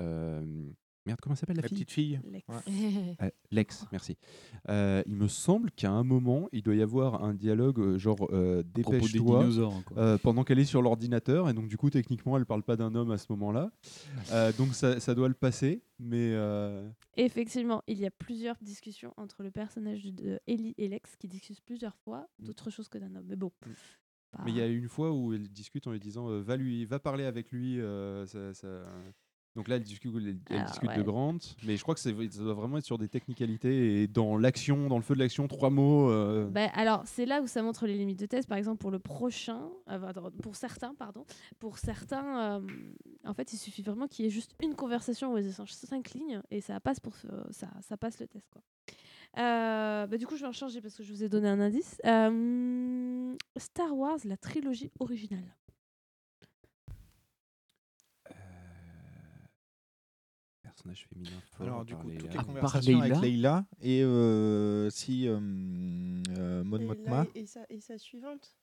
merde 1.08 1.18
comment 1.22 1.34
s'appelle 1.34 1.56
la, 1.56 1.62
La 1.62 1.68
fille 1.68 1.78
petite 1.78 1.90
fille. 1.90 2.20
Lex. 2.30 2.46
Ouais. 2.48 3.16
Euh, 3.22 3.30
Lex, 3.50 3.86
merci. 3.90 4.16
Euh, 4.68 5.02
il 5.06 5.14
me 5.16 5.26
semble 5.26 5.70
qu'à 5.72 5.90
un 5.90 6.04
moment, 6.04 6.48
il 6.52 6.62
doit 6.62 6.74
y 6.74 6.82
avoir 6.82 7.24
un 7.24 7.34
dialogue 7.34 7.80
euh, 7.80 7.98
genre 7.98 8.28
euh, 8.32 8.62
dépêche-toi 8.62 9.48
euh, 9.96 10.18
pendant 10.18 10.44
qu'elle 10.44 10.58
est 10.58 10.64
sur 10.64 10.82
l'ordinateur 10.82 11.48
et 11.48 11.54
donc 11.54 11.68
du 11.68 11.76
coup 11.76 11.90
techniquement 11.90 12.36
elle 12.36 12.46
parle 12.46 12.62
pas 12.62 12.76
d'un 12.76 12.94
homme 12.94 13.10
à 13.10 13.18
ce 13.18 13.26
moment-là. 13.30 13.70
Euh, 14.32 14.52
donc 14.52 14.74
ça, 14.74 15.00
ça 15.00 15.14
doit 15.14 15.28
le 15.28 15.34
passer, 15.34 15.82
mais 15.98 16.32
euh, 16.34 16.88
Effectivement, 17.16 17.82
il 17.88 17.98
y 17.98 18.06
a 18.06 18.10
plusieurs 18.10 18.56
discussions 18.60 19.12
entre 19.16 19.42
le 19.42 19.50
personnage 19.50 20.04
de 20.04 20.38
Ellie 20.46 20.74
et 20.78 20.88
Lex 20.88 21.16
qui 21.16 21.26
discutent 21.28 21.62
plusieurs 21.62 21.96
fois 21.96 22.28
d'autres 22.38 22.70
choses 22.70 22.88
que 22.88 22.98
d'un 22.98 23.14
homme. 23.16 23.26
Mais 23.26 23.36
bon. 23.36 23.50
pas- 24.30 24.42
mais 24.44 24.50
il 24.52 24.56
y 24.58 24.60
a 24.60 24.66
une 24.66 24.88
fois 24.88 25.10
où 25.12 25.32
elle 25.32 25.48
discute 25.48 25.86
en 25.86 25.92
lui 25.92 25.98
disant 26.00 26.28
euh, 26.30 26.40
va 26.42 26.56
lui 26.56 26.84
va 26.84 26.98
parler 26.98 27.24
avec 27.24 27.50
lui. 27.50 27.80
euh, 27.80 28.26
ça- 28.26 28.52
ça- 28.52 28.84
Donc 29.58 29.66
là 29.66 29.74
elle 29.74 29.82
discute, 29.82 30.14
elle, 30.14 30.64
discute 30.66 30.96
de. 30.96 31.02
Grant, 31.02 31.38
mais 31.66 31.76
je 31.76 31.82
crois 31.82 31.96
que 31.96 32.00
ça 32.00 32.12
doit 32.12 32.54
vraiment 32.54 32.78
être 32.78 32.84
sur 32.84 32.96
des 32.96 33.08
technicalités 33.08 34.02
et 34.02 34.06
dans 34.06 34.36
l'action, 34.36 34.86
dans 34.86 34.98
le 34.98 35.02
feu 35.02 35.14
de 35.14 35.18
l'action, 35.18 35.48
trois 35.48 35.68
mots. 35.68 36.08
euh, 36.12 36.48
Bah, 36.48 36.68
alors, 36.74 37.02
c'est 37.06 37.26
là 37.26 37.42
où 37.42 37.48
ça 37.48 37.60
montre 37.60 37.88
les 37.88 37.96
limites 37.98 38.20
de 38.20 38.26
test. 38.26 38.48
Par 38.48 38.56
exemple, 38.56 38.78
pour 38.78 38.92
le 38.92 39.00
prochain, 39.00 39.68
euh, 39.90 40.12
pour 40.40 40.54
certains, 40.54 40.94
pardon, 40.94 41.24
pour 41.58 41.78
certains, 41.78 42.60
euh, 42.60 42.66
en 43.24 43.34
fait, 43.34 43.52
il 43.52 43.56
suffit 43.56 43.82
vraiment 43.82 44.06
qu'il 44.06 44.26
y 44.26 44.28
ait 44.28 44.30
juste 44.30 44.54
une 44.62 44.76
conversation 44.76 45.32
où 45.32 45.38
ils 45.38 45.48
échangent 45.48 45.72
cinq 45.72 46.10
lignes 46.14 46.40
et 46.52 46.60
ça 46.60 46.78
passe 46.78 47.00
pour 47.00 47.16
ça, 47.50 47.68
ça 47.80 47.96
passe 47.96 48.20
le 48.20 48.28
test, 48.28 48.48
quoi. 48.52 48.62
Euh, 49.38 50.06
bah, 50.06 50.16
du 50.16 50.26
coup, 50.26 50.36
je 50.36 50.42
vais 50.42 50.48
en 50.48 50.52
changer 50.52 50.80
parce 50.80 50.94
que 50.94 51.02
je 51.02 51.12
vous 51.12 51.24
ai 51.24 51.28
donné 51.28 51.48
un 51.48 51.60
indice. 51.60 52.00
Euh, 52.04 53.34
Star 53.56 53.96
Wars, 53.96 54.18
la 54.24 54.36
trilogie 54.36 54.90
originale. 55.00 55.56
Personnage 60.88 61.06
féminin 61.08 61.40
fort. 61.50 61.66
Alors, 61.66 61.84
du 61.84 61.94
par 61.94 62.02
coup, 62.02 62.10
toutes 62.12 62.32
les 62.34 62.38
conversations 62.44 63.00
avec 63.00 63.16
Leila 63.20 63.66
et 63.80 64.02
euh, 64.02 64.90
si 64.90 65.28
euh, 65.28 65.38
euh, 66.38 66.64
Mon 66.64 66.78
là, 66.78 67.26
et, 67.34 67.46
sa, 67.46 67.60
et 67.68 67.80
sa 67.80 67.98
suivante 67.98 68.54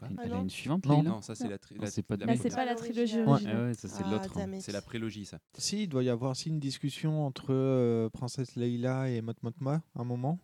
Elle 0.00 0.10
une- 0.12 0.16
Ah 0.18 0.22
elle 0.24 0.32
a 0.32 0.36
non. 0.36 0.42
une 0.42 0.50
suivante, 0.50 0.86
Non. 0.86 1.02
Non, 1.02 1.20
ça 1.22 1.34
c'est 1.34 1.48
la, 1.48 1.58
tri- 1.58 1.76
la- 1.78 1.90
c'est 1.90 2.02
pas 2.02 2.16
la 2.16 2.26
pas 2.26 2.64
la 2.64 2.74
trilogie 2.74 3.18
Ouais. 3.20 3.26
originale. 3.28 3.56
Ah 3.58 3.64
ouais, 3.64 3.74
ça 3.74 3.88
c'est 3.88 4.02
Ah, 4.04 4.10
l'autre. 4.10 4.34
c'est 4.60 4.72
la 4.72 4.82
prélogie 4.82 5.24
ça. 5.24 5.38
Si, 5.56 5.84
il 5.84 5.88
doit 5.88 6.02
y 6.04 6.08
avoir 6.08 6.32
aussi 6.32 6.48
une 6.50 6.60
discussion 6.60 7.24
entre 7.26 7.52
euh, 7.52 8.08
Princesse 8.10 8.56
Leila 8.56 9.10
et 9.10 9.20
Mot 9.22 9.32
Mothma 9.42 9.82
à 9.94 10.00
un 10.00 10.04
moment. 10.04 10.38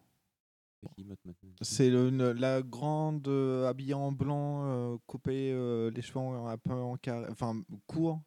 C'est 1.62 1.88
la 1.88 2.60
grande 2.60 3.26
euh, 3.28 3.66
habillée 3.66 3.94
en 3.94 4.12
blanc, 4.12 4.64
euh, 4.66 4.98
coupée 5.06 5.50
euh, 5.50 5.90
les 5.90 6.02
cheveux 6.02 6.20
un 6.20 6.58
peu 6.58 6.72
en 6.74 6.98
carré, 6.98 7.26
enfin 7.30 7.62
court, 7.86 8.20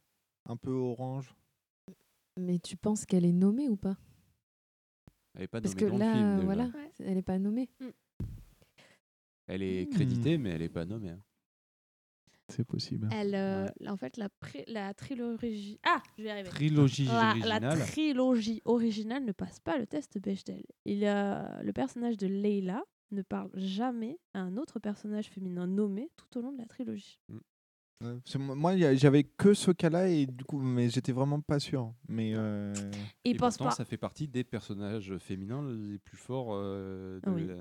un 0.45 0.57
peu 0.57 0.71
orange. 0.71 1.35
Mais 2.37 2.59
tu 2.59 2.77
penses 2.77 3.05
qu'elle 3.05 3.25
est 3.25 3.31
nommée 3.33 3.67
ou 3.69 3.75
pas? 3.77 3.97
Elle 5.35 5.43
est 5.43 5.47
pas 5.47 5.61
Parce 5.61 5.75
nommée 5.75 5.85
que 5.85 5.91
dans 5.91 5.97
là, 5.97 6.07
le 6.13 6.17
film. 6.17 6.33
déjà. 6.35 6.45
voilà, 6.45 6.63
Ouais. 6.65 6.91
elle 6.99 7.13
n'est 7.15 7.21
pas 7.21 7.39
nommée. 7.39 7.69
Elle 9.47 9.63
est 9.63 9.85
Hmm. 9.89 9.93
créditée, 9.95 10.37
mais 10.37 10.49
elle 10.51 10.61
est 10.61 10.69
pas 10.69 10.85
nommée. 10.85 11.09
hein. 11.11 11.21
C'est 12.49 12.63
possible. 12.63 13.09
Elle, 13.11 13.35
euh, 13.35 13.67
en 13.87 13.97
fait, 13.97 14.15
la, 14.15 14.29
pré- 14.29 14.63
la 14.67 14.93
trilogie. 14.93 15.79
Ah, 15.85 16.01
je 16.17 16.23
vais 16.23 16.29
y 16.29 16.31
arriver. 16.31 16.49
Trilogie 16.49 17.03
La, 17.05 17.11
la 17.11 17.57
originale. 17.57 17.79
trilogie 17.87 18.61
originale 18.63 19.25
ne 19.25 19.33
passe 19.33 19.59
pas 19.59 19.77
le 19.77 19.85
test 19.85 20.17
Bechdel. 20.17 20.63
Il 20.85 20.97
y 20.97 21.05
a 21.07 21.61
le 21.61 21.73
personnage 21.73 22.15
de 22.17 22.25
Leila 22.27 22.83
ne 23.11 23.21
parle 23.21 23.51
jamais 23.55 24.17
à 24.33 24.39
un 24.39 24.55
autre 24.55 24.79
personnage 24.79 25.27
féminin 25.27 25.67
nommé 25.67 26.09
tout 26.15 26.37
au 26.37 26.41
long 26.41 26.53
de 26.53 26.57
la 26.59 26.65
trilogie. 26.67 27.19
Ouais, 28.03 28.13
parce 28.23 28.33
que 28.33 28.37
moi- 28.37 28.73
y 28.75 28.85
a- 28.85 28.93
j'avais 28.95 29.23
que 29.23 29.53
ce 29.55 29.71
cas-là 29.71 30.07
et 30.07 30.27
du 30.27 30.43
coup, 30.43 30.59
mais 30.59 30.89
j'étais 30.89 31.11
vraiment 31.11 31.41
pas 31.41 31.59
sûr. 31.59 31.93
Mais 32.07 32.33
euh, 32.35 32.73
Et 33.25 33.33
pense 33.35 33.57
pourtant, 33.57 33.69
pas. 33.71 33.75
ça 33.75 33.85
fait 33.85 33.97
partie 33.97 34.27
des 34.27 34.43
personnages 34.43 35.17
féminins 35.17 35.67
les 35.67 35.97
plus 35.97 36.17
forts 36.17 36.49
euh, 36.51 37.19
de, 37.21 37.29
Oui. 37.31 37.47
la... 37.47 37.55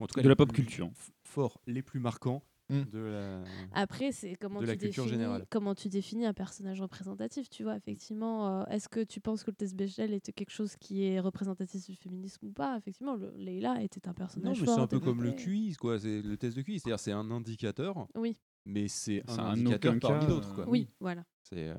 en 0.00 0.06
tout 0.06 0.14
cas, 0.14 0.22
De 0.22 0.28
la 0.28 0.32
les 0.32 0.36
pop 0.36 0.52
plus 0.52 0.64
culture. 0.64 0.88
f- 0.88 1.10
Forts, 1.24 1.60
les 1.66 1.82
plus 1.82 2.00
marquants 2.00 2.42
Mm. 2.68 2.82
de 2.92 2.98
la. 3.00 3.42
Après, 3.72 4.12
c'est 4.12 4.36
comment 4.36 4.60
de 4.60 4.64
tu 4.64 4.70
la 4.70 4.76
culture 4.76 5.02
définis 5.02 5.20
générale. 5.22 5.44
comment 5.50 5.74
tu 5.74 5.88
définis 5.88 6.24
un 6.24 6.32
personnage 6.32 6.80
représentatif. 6.80 7.50
Tu 7.50 7.64
vois, 7.64 7.74
effectivement, 7.76 8.60
euh, 8.60 8.64
est-ce 8.66 8.88
que 8.88 9.00
tu 9.02 9.20
penses 9.20 9.42
que 9.42 9.50
le 9.50 9.56
test 9.56 9.74
Bechdel 9.74 10.14
était 10.14 10.32
quelque 10.32 10.52
chose 10.52 10.76
qui 10.76 11.02
est 11.04 11.18
représentatif 11.18 11.84
du 11.90 11.96
féminisme 11.96 12.46
ou 12.46 12.52
pas? 12.52 12.76
Effectivement, 12.78 13.16
le, 13.16 13.32
Leila 13.36 13.82
était 13.82 14.06
un 14.06 14.10
Non, 14.10 14.14
personnage 14.14 14.60
mais 14.60 14.66
fort. 14.66 14.74
c'est 14.76 14.80
un 14.82 14.86
peu 14.86 15.00
comme 15.00 15.20
le 15.20 15.30
développé. 15.30 15.42
QI, 15.50 15.72
quoi. 15.80 15.98
C'est 15.98 16.22
le 16.22 16.36
test 16.36 16.56
de 16.56 16.62
QI, 16.62 16.78
c'est-à-dire 16.78 17.00
c'est 17.00 17.10
un 17.10 17.28
indicateur, 17.32 18.06
Oui, 18.14 18.36
mais 18.64 18.88
c'est 18.88 19.22
un 19.30 19.38
en 19.38 19.46
indicateur 19.52 19.94
aucun 19.96 20.08
parmi 20.08 20.26
d'autres, 20.26 20.50
euh, 20.52 20.54
quoi. 20.54 20.68
oui, 20.68 20.88
voilà. 21.00 21.24
C'est. 21.42 21.68
euh, 21.68 21.74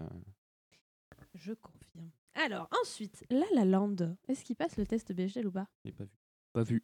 Je 1.35 1.53
confirme. 1.53 2.09
Alors, 2.35 2.69
ensuite, 2.81 3.25
La 3.29 3.45
La 3.53 3.65
Land. 3.65 3.95
Est-ce 4.27 4.43
qu'il 4.43 4.55
passe 4.55 4.77
le 4.77 4.85
test 4.85 5.11
Bechdel 5.13 5.47
ou 5.47 5.51
pas? 5.51 5.67
J'ai 5.85 5.91
pas 5.91 6.03
vu. 6.05 6.11
Pas 6.53 6.63
vu. 6.63 6.83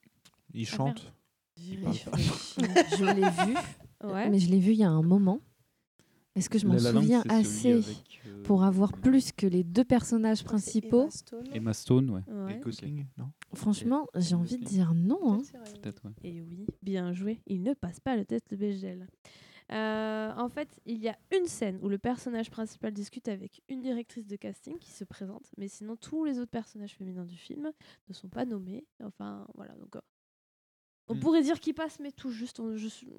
il 0.54 0.68
Ah, 0.72 0.76
chante. 0.76 1.14
Je 1.58 3.06
l'ai 3.16 3.30
vu, 3.52 3.58
Ouais. 4.04 4.30
mais 4.30 4.38
je 4.40 4.50
l'ai 4.52 4.60
vu 4.60 4.74
il 4.74 4.78
y 4.78 4.84
a 4.84 4.90
un 4.92 5.02
moment. 5.02 5.40
Est-ce 6.36 6.50
que 6.52 6.60
je 6.60 6.68
m'en 6.68 6.78
souviens 6.78 7.24
assez 7.30 7.72
avec, 7.74 8.22
euh, 8.28 8.44
pour 8.44 8.64
avoir 8.64 8.92
plus 8.94 9.32
que 9.32 9.48
les 9.48 9.64
deux 9.64 9.84
personnages 9.84 10.44
principaux 10.44 11.02
Emma 11.04 11.10
Stone. 11.12 11.48
Emma 11.52 11.74
Stone, 11.74 12.10
ouais. 12.12 12.22
Ouais. 12.32 12.58
Et 12.58 12.60
Gosling, 12.60 13.08
non? 13.18 13.32
Franchement, 13.56 14.06
j'ai 14.16 14.36
envie 14.36 14.60
de 14.60 14.64
dire 14.66 14.94
non. 14.94 15.34
hein. 15.34 15.42
Ouais. 15.84 16.12
Et 16.24 16.42
oui, 16.42 16.68
bien 16.84 17.12
joué. 17.12 17.40
Il 17.48 17.64
ne 17.64 17.74
passe 17.74 18.00
pas 18.00 18.16
le 18.16 18.24
test 18.24 18.52
de 18.52 18.56
Bechdel. 18.56 19.08
Euh, 19.72 20.32
en 20.38 20.48
fait, 20.48 20.80
il 20.86 20.98
y 21.00 21.10
a 21.10 21.18
une 21.36 21.46
scène 21.46 21.78
où 21.82 21.90
le 21.90 21.98
personnage 21.98 22.50
principal 22.50 22.94
discute 22.94 23.28
avec 23.28 23.62
une 23.68 23.82
directrice 23.82 24.26
de 24.26 24.36
casting 24.38 24.78
qui 24.80 24.92
se 24.92 25.04
présente, 25.04 25.52
mais 25.58 25.68
sinon 25.68 25.98
tous 25.98 26.24
les 26.24 26.40
autres 26.40 26.52
personnages 26.52 26.96
féminins 26.96 27.26
du 27.26 27.36
film 27.36 27.72
ne 28.08 28.14
sont 28.14 28.30
pas 28.30 28.46
nommés. 28.46 28.86
Enfin, 29.04 29.46
voilà. 29.56 29.74
Donc, 29.76 29.96
euh, 29.98 30.02
on 31.10 31.16
Mm. 31.16 31.20
pourrait 31.20 31.42
dire 31.42 31.60
qu'il 31.60 31.74
passe, 31.74 32.00
mais 32.00 32.12
tout 32.12 32.32
juste. 32.32 32.60
on- 32.62 32.76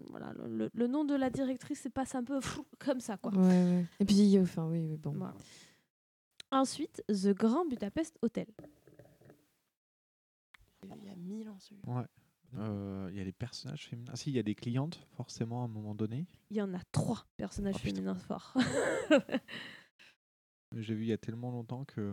voilà, 0.08 0.32
le, 0.34 0.46
le- 0.56 0.70
le 0.72 0.86
nom 0.86 1.04
de 1.04 1.14
la 1.14 1.28
directrice, 1.30 1.80
c'est 1.80 1.90
passe 1.90 2.14
un 2.14 2.24
peu 2.24 2.38
comme 2.78 3.00
ça, 3.00 3.16
quoi. 3.18 3.32
Ouais, 3.32 3.46
ouais. 3.46 3.84
Et 4.00 4.04
puis, 4.06 4.38
enfin, 4.38 4.66
oui, 4.68 4.86
oui, 4.88 4.96
bon. 4.96 5.12
Voilà. 5.12 5.34
Ensuite, 6.50 7.04
The 7.08 7.34
Grand 7.34 7.66
Budapest 7.66 8.18
Hotel. 8.22 8.46
Il 10.84 11.04
y 11.04 11.10
a 11.10 11.16
mille 11.16 11.48
ans 11.50 11.58
celui 11.58 11.82
Ouais. 11.86 12.04
Euh, 12.56 13.08
Il 13.10 13.16
y 13.16 13.20
a 13.20 13.24
les 13.24 13.32
personnages 13.32 13.86
féminins. 13.88 14.10
Ah 14.12 14.16
si, 14.16 14.30
il 14.30 14.36
y 14.36 14.38
a 14.38 14.42
des 14.42 14.54
clientes, 14.54 15.06
forcément, 15.16 15.62
à 15.62 15.64
un 15.66 15.68
moment 15.68 15.94
donné. 15.94 16.26
Il 16.50 16.56
y 16.56 16.62
en 16.62 16.72
a 16.74 16.78
trois 16.92 17.26
personnages 17.36 17.74
Oh, 17.76 17.80
féminins 17.80 18.14
forts. 18.14 18.54
J'ai 20.76 20.94
vu 20.94 21.04
il 21.04 21.08
y 21.08 21.12
a 21.12 21.18
tellement 21.18 21.50
longtemps 21.50 21.84
que. 21.84 22.00
euh, 22.00 22.12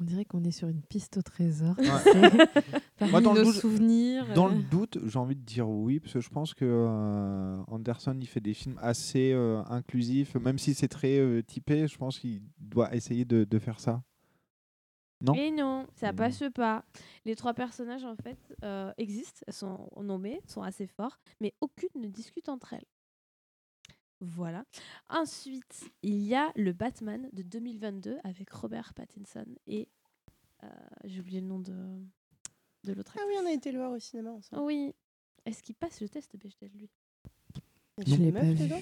On 0.00 0.04
dirait 0.04 0.24
qu'on 0.24 0.42
est 0.44 0.50
sur 0.52 0.68
une 0.68 0.82
piste 0.82 1.18
au 1.18 1.22
trésor. 1.22 1.78
Ouais. 1.78 1.84
C'est 2.04 2.80
Parmi 2.98 3.10
Moi, 3.12 3.20
dans 3.20 3.34
le 3.34 3.40
nos 3.42 3.52
doute- 3.52 3.60
souvenirs. 3.60 4.32
Dans 4.34 4.48
euh, 4.50 4.54
le 4.54 4.62
doute, 4.62 4.98
j'ai 5.06 5.18
envie 5.18 5.34
de 5.36 5.42
dire 5.44 5.68
oui, 5.68 6.00
parce 6.00 6.14
que 6.14 6.20
je 6.20 6.30
pense 6.30 6.54
que 6.54 6.64
euh, 6.64 7.62
Anderson, 7.68 8.16
il 8.20 8.26
fait 8.26 8.40
des 8.40 8.54
films 8.54 8.78
assez 8.80 9.32
euh, 9.32 9.62
inclusifs, 9.64 10.34
même 10.36 10.58
si 10.58 10.74
c'est 10.74 10.88
très 10.88 11.18
euh, 11.18 11.42
typé, 11.42 11.86
je 11.88 11.96
pense 11.98 12.18
qu'il 12.18 12.42
doit 12.58 12.94
essayer 12.94 13.24
de, 13.24 13.44
de 13.44 13.58
faire 13.58 13.80
ça. 13.80 14.02
Non. 15.22 15.34
Et 15.34 15.50
non, 15.50 15.86
ça 15.94 16.12
passe 16.12 16.42
pas. 16.54 16.84
Les 17.24 17.36
trois 17.36 17.54
personnages, 17.54 18.04
en 18.04 18.16
fait, 18.16 18.38
euh, 18.64 18.92
existent, 18.98 19.40
elles 19.46 19.54
sont 19.54 19.88
nommées, 20.00 20.40
sont 20.46 20.62
assez 20.62 20.86
forts, 20.86 21.18
mais 21.40 21.54
aucune 21.60 21.88
ne 21.94 22.08
discute 22.08 22.48
entre 22.48 22.72
elles. 22.72 22.84
Voilà. 24.20 24.64
Ensuite, 25.08 25.90
il 26.02 26.22
y 26.22 26.34
a 26.34 26.52
le 26.56 26.72
Batman 26.72 27.28
de 27.32 27.42
2022 27.42 28.18
avec 28.24 28.50
Robert 28.50 28.94
Pattinson 28.94 29.46
et 29.66 29.88
euh, 30.62 30.68
j'ai 31.04 31.20
oublié 31.20 31.40
le 31.40 31.46
nom 31.48 31.58
de, 31.58 31.72
de 32.84 32.92
l'autre 32.92 33.16
Ah 33.18 33.22
oui, 33.26 33.34
on 33.42 33.46
a 33.46 33.52
été 33.52 33.72
le 33.72 33.78
voir 33.78 33.90
au 33.90 33.98
cinéma 33.98 34.30
ensemble. 34.30 34.62
Oui. 34.62 34.94
Est-ce 35.44 35.62
qu'il 35.62 35.74
passe 35.74 36.00
le 36.00 36.08
test 36.08 36.36
Bechdel, 36.36 36.70
lui? 36.74 36.88
Il 37.98 38.08
y 38.08 38.12
a 38.12 38.16
Je 38.16 38.22
l'ai 38.22 38.30
meufs 38.32 38.42
pas 38.42 38.48
vu. 38.52 38.64
dedans 38.64 38.80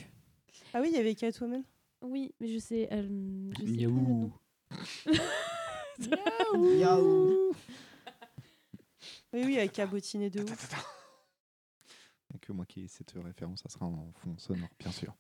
Ah 0.75 0.81
oui, 0.83 0.89
il 0.91 0.97
y 0.97 1.01
avait 1.01 1.15
Catwoman. 1.15 1.65
Oui, 2.03 2.35
mais 2.39 2.49
je 2.49 2.59
sais, 2.59 2.87
elle, 2.91 3.51
je 3.53 3.59
sais 3.61 3.65
plus 3.65 3.77
le 3.77 3.89
Miaou. 3.89 4.33
nom. 6.09 6.77
Miaou. 6.77 7.53
Oui, 9.33 9.43
oui, 9.45 9.59
avec 9.59 9.73
cabotiné 9.73 10.29
de 10.29 10.43
ouf. 10.43 10.71
Il 12.31 12.37
a 12.37 12.39
que 12.41 12.53
moi 12.53 12.67
qui 12.67 12.83
ai 12.83 12.89
cette 12.89 13.13
référence, 13.13 13.61
ça 13.63 13.69
sera 13.69 13.87
en 13.87 14.13
fond 14.13 14.37
sonore, 14.39 14.69
bien 14.79 14.91
sûr. 14.91 15.15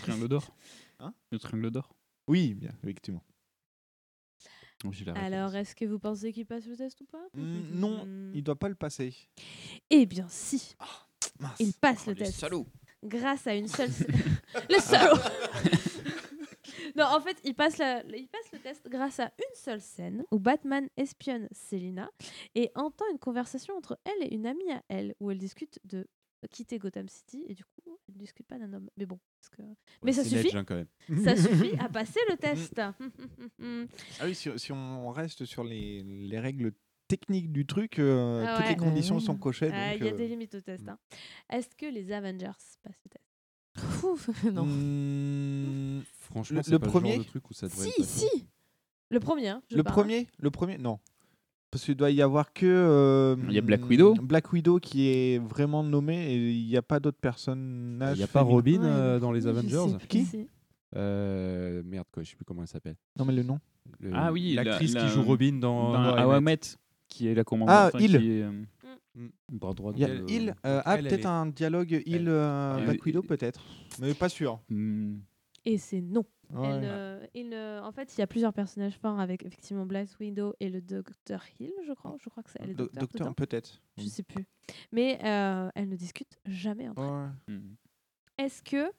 Triangle 0.00 0.26
d'or. 0.26 0.56
Hein? 0.98 1.14
Le 1.30 1.38
triangle 1.38 1.70
d'or. 1.70 1.94
Oui, 2.26 2.54
bien, 2.54 2.72
effectivement. 2.82 3.22
La 5.06 5.12
Alors, 5.14 5.54
est-ce 5.54 5.74
que 5.76 5.84
vous 5.84 5.98
pensez 6.00 6.32
qu'il 6.32 6.44
passe 6.44 6.66
le 6.66 6.76
test 6.76 7.00
ou 7.00 7.04
pas? 7.06 7.24
Mm, 7.34 7.78
non, 7.78 8.30
il 8.34 8.42
doit 8.42 8.58
pas 8.58 8.68
le 8.68 8.74
passer. 8.74 9.14
Eh 9.90 10.04
bien, 10.06 10.26
si. 10.28 10.74
mince. 11.38 11.56
Il 11.60 11.72
passe 11.72 12.02
Oh, 12.06 12.10
le 12.10 12.16
test. 12.16 12.34
salauds. 12.38 12.66
Grâce 13.04 13.46
à 13.46 13.54
une 13.54 13.68
seule. 13.68 13.90
le 14.70 14.78
salaud 14.80 15.18
Non, 16.96 17.04
en 17.06 17.20
fait, 17.20 17.36
il 17.44 17.54
passe, 17.54 17.78
la- 17.78 18.04
il 18.04 18.28
passe 18.28 18.52
le 18.52 18.58
test 18.60 18.88
grâce 18.88 19.18
à 19.20 19.24
une 19.38 19.54
seule 19.56 19.80
scène 19.80 20.24
où 20.30 20.38
Batman 20.38 20.88
espionne 20.96 21.48
Selina 21.52 22.10
et 22.54 22.70
entend 22.74 23.04
une 23.12 23.18
conversation 23.18 23.76
entre 23.76 23.98
elle 24.04 24.28
et 24.28 24.34
une 24.34 24.46
amie 24.46 24.70
à 24.70 24.82
elle 24.88 25.14
où 25.20 25.30
elle 25.30 25.38
discute 25.38 25.78
de 25.84 26.06
quitter 26.50 26.78
Gotham 26.78 27.08
City 27.08 27.44
et 27.48 27.54
du 27.54 27.64
coup, 27.64 27.98
elle 28.06 28.14
ne 28.14 28.18
discute 28.20 28.46
pas 28.46 28.58
d'un 28.58 28.72
homme. 28.74 28.88
Mais 28.96 29.06
bon, 29.06 29.18
parce 29.40 29.48
que... 29.48 29.62
mais 30.02 30.12
ça 30.12 30.22
suffit. 30.24 30.56
hein, 30.56 30.64
quand 30.64 30.74
même. 30.76 31.24
Ça 31.24 31.34
suffit 31.36 31.74
à 31.78 31.88
passer 31.88 32.20
le 32.28 32.36
test. 32.36 32.78
Ah 32.78 34.24
oui, 34.24 34.34
si, 34.34 34.50
si 34.58 34.72
on 34.72 35.10
reste 35.10 35.44
sur 35.46 35.64
les, 35.64 36.02
les 36.02 36.38
règles 36.38 36.72
techniques 37.08 37.50
du 37.52 37.66
truc, 37.66 37.98
euh, 37.98 38.44
Ah 38.46 38.56
toutes 38.58 38.68
les 38.68 38.76
conditions 38.76 39.20
sont 39.20 39.36
cochées. 39.36 39.70
Ah, 39.72 39.94
Il 39.94 40.04
y 40.04 40.08
a 40.08 40.12
euh, 40.12 40.16
des 40.16 40.28
limites 40.28 40.54
au 40.54 40.60
test. 40.60 40.88
hein. 40.88 40.98
Est-ce 41.50 41.74
que 41.76 41.86
les 41.86 42.12
Avengers 42.12 42.50
passent 42.82 43.00
le 43.04 43.10
test? 43.10 43.24
Non. 44.52 44.64
mm, 44.66 46.02
Franchement, 46.24 46.58
le, 46.58 46.62
c'est 46.62 46.70
le 46.72 46.78
pas 46.78 46.86
le 46.86 46.90
premier, 46.92 47.10
genre 47.14 47.24
de 47.24 47.28
truc 47.28 47.50
où 47.50 47.54
ça 47.54 47.68
devrait 47.68 47.88
Si, 47.96 48.04
si 48.04 48.46
Le 49.10 49.20
premier, 49.20 49.48
hein, 49.48 49.62
je 49.70 49.76
le 49.76 49.82
parle. 49.82 49.94
premier, 49.94 50.26
le 50.38 50.50
premier, 50.50 50.78
non. 50.78 50.98
Parce 51.70 51.84
qu'il 51.84 51.96
doit 51.96 52.10
y 52.10 52.22
avoir 52.22 52.52
que. 52.52 52.66
euh, 52.66 53.36
Il 53.48 53.54
y 53.54 53.58
a 53.58 53.60
Black 53.60 53.88
Widow. 53.88 54.14
Black 54.14 54.52
Widow 54.52 54.78
qui 54.78 55.08
est 55.08 55.38
vraiment 55.38 55.82
nommé 55.82 56.32
et 56.32 56.50
il 56.52 56.66
n'y 56.66 56.76
a 56.76 56.82
pas 56.82 57.00
d'autres 57.00 57.18
personnages. 57.20 58.16
Il 58.16 58.20
n'y 58.20 58.24
a 58.24 58.28
pas 58.28 58.42
Robin 58.42 58.80
Ouais, 58.80 58.86
euh, 58.88 59.18
dans 59.18 59.32
les 59.32 59.40
je 59.40 59.44
sais 59.44 59.50
Avengers 59.50 59.96
plus 59.98 60.06
Qui. 60.08 60.46
Euh, 60.96 61.82
Merde, 61.84 62.06
quoi, 62.12 62.22
je 62.22 62.30
sais 62.30 62.36
plus 62.36 62.44
comment 62.44 62.62
elle 62.62 62.68
s'appelle. 62.68 62.96
Non, 63.18 63.24
mais 63.24 63.32
le 63.34 63.42
nom. 63.42 63.58
Le- 63.98 64.12
Ah 64.14 64.32
oui, 64.32 64.54
la- 64.54 64.62
l'actrice 64.64 64.94
la- 64.94 65.02
qui 65.02 65.08
joue 65.08 65.22
Robin 65.22 65.54
dans, 65.58 65.92
dans 65.92 66.16
Emmett. 66.16 66.42
Met, 66.42 66.78
qui 67.08 67.26
est 67.26 67.34
la 67.34 67.42
commande. 67.44 67.68
Ah, 67.70 67.88
enfin, 67.88 67.98
il. 68.00 68.18
Qui 68.18 68.30
est, 68.30 68.42
euh, 68.42 68.52
Mm. 69.16 69.28
de 69.52 69.92
Il 69.94 70.00
y 70.00 70.04
a 70.04 70.08
elle, 70.08 70.24
il. 70.28 70.54
euh, 70.66 70.82
ah, 70.84 70.98
peut-être 70.98 71.12
est- 71.20 71.26
un 71.26 71.46
dialogue 71.46 72.02
il 72.04 72.24
euh, 72.28 72.84
Black 72.84 73.04
Widow, 73.04 73.22
peut-être. 73.22 73.60
Mais 74.00 74.12
pas 74.12 74.28
sûr. 74.28 74.58
hmm, 74.70 75.18
Et 75.64 75.78
c'est 75.78 76.00
non. 76.00 76.24
Ouais. 76.52 76.68
Elle, 76.68 76.82
euh, 76.84 77.26
il 77.34 77.48
ne- 77.48 77.80
En 77.82 77.90
fait, 77.90 78.14
il 78.16 78.20
y 78.20 78.22
a 78.22 78.26
plusieurs 78.26 78.52
personnages 78.52 78.96
forts 78.98 79.18
avec 79.18 79.44
effectivement 79.44 79.86
Black 79.86 80.08
Widow 80.20 80.54
et 80.60 80.68
le 80.68 80.80
Docteur 80.82 81.42
Hill, 81.58 81.72
je 81.86 81.92
crois. 81.94 82.14
Je 82.20 82.28
crois 82.28 82.42
que 82.42 82.50
c'est 82.50 82.60
elle 82.62 82.70
est 82.70 82.74
Do- 82.74 82.88
docteur. 82.92 83.34
Peut-être. 83.34 83.80
Je 83.96 84.04
sais 84.04 84.22
plus. 84.22 84.44
Mais 84.92 85.18
euh, 85.24 85.70
elles 85.74 85.88
ne 85.88 85.96
discutent 85.96 86.38
jamais 86.46 86.88
entre 86.88 87.02
elles. 87.02 87.54
Ouais. 87.54 87.56
hmm. 87.56 87.74
Est-ce 88.38 88.62
que 88.62 88.90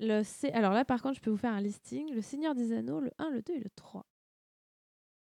le 0.00 0.22
C... 0.24 0.50
Alors 0.52 0.72
là, 0.72 0.84
par 0.84 1.00
contre, 1.02 1.16
je 1.16 1.20
peux 1.20 1.30
vous 1.30 1.36
faire 1.36 1.52
un 1.54 1.60
listing. 1.60 2.12
Le 2.12 2.20
Seigneur 2.20 2.54
des 2.54 2.72
Anneaux, 2.72 3.00
le 3.00 3.12
1, 3.18 3.30
le 3.30 3.42
2 3.42 3.54
et 3.54 3.60
le 3.60 3.70
3. 3.76 4.04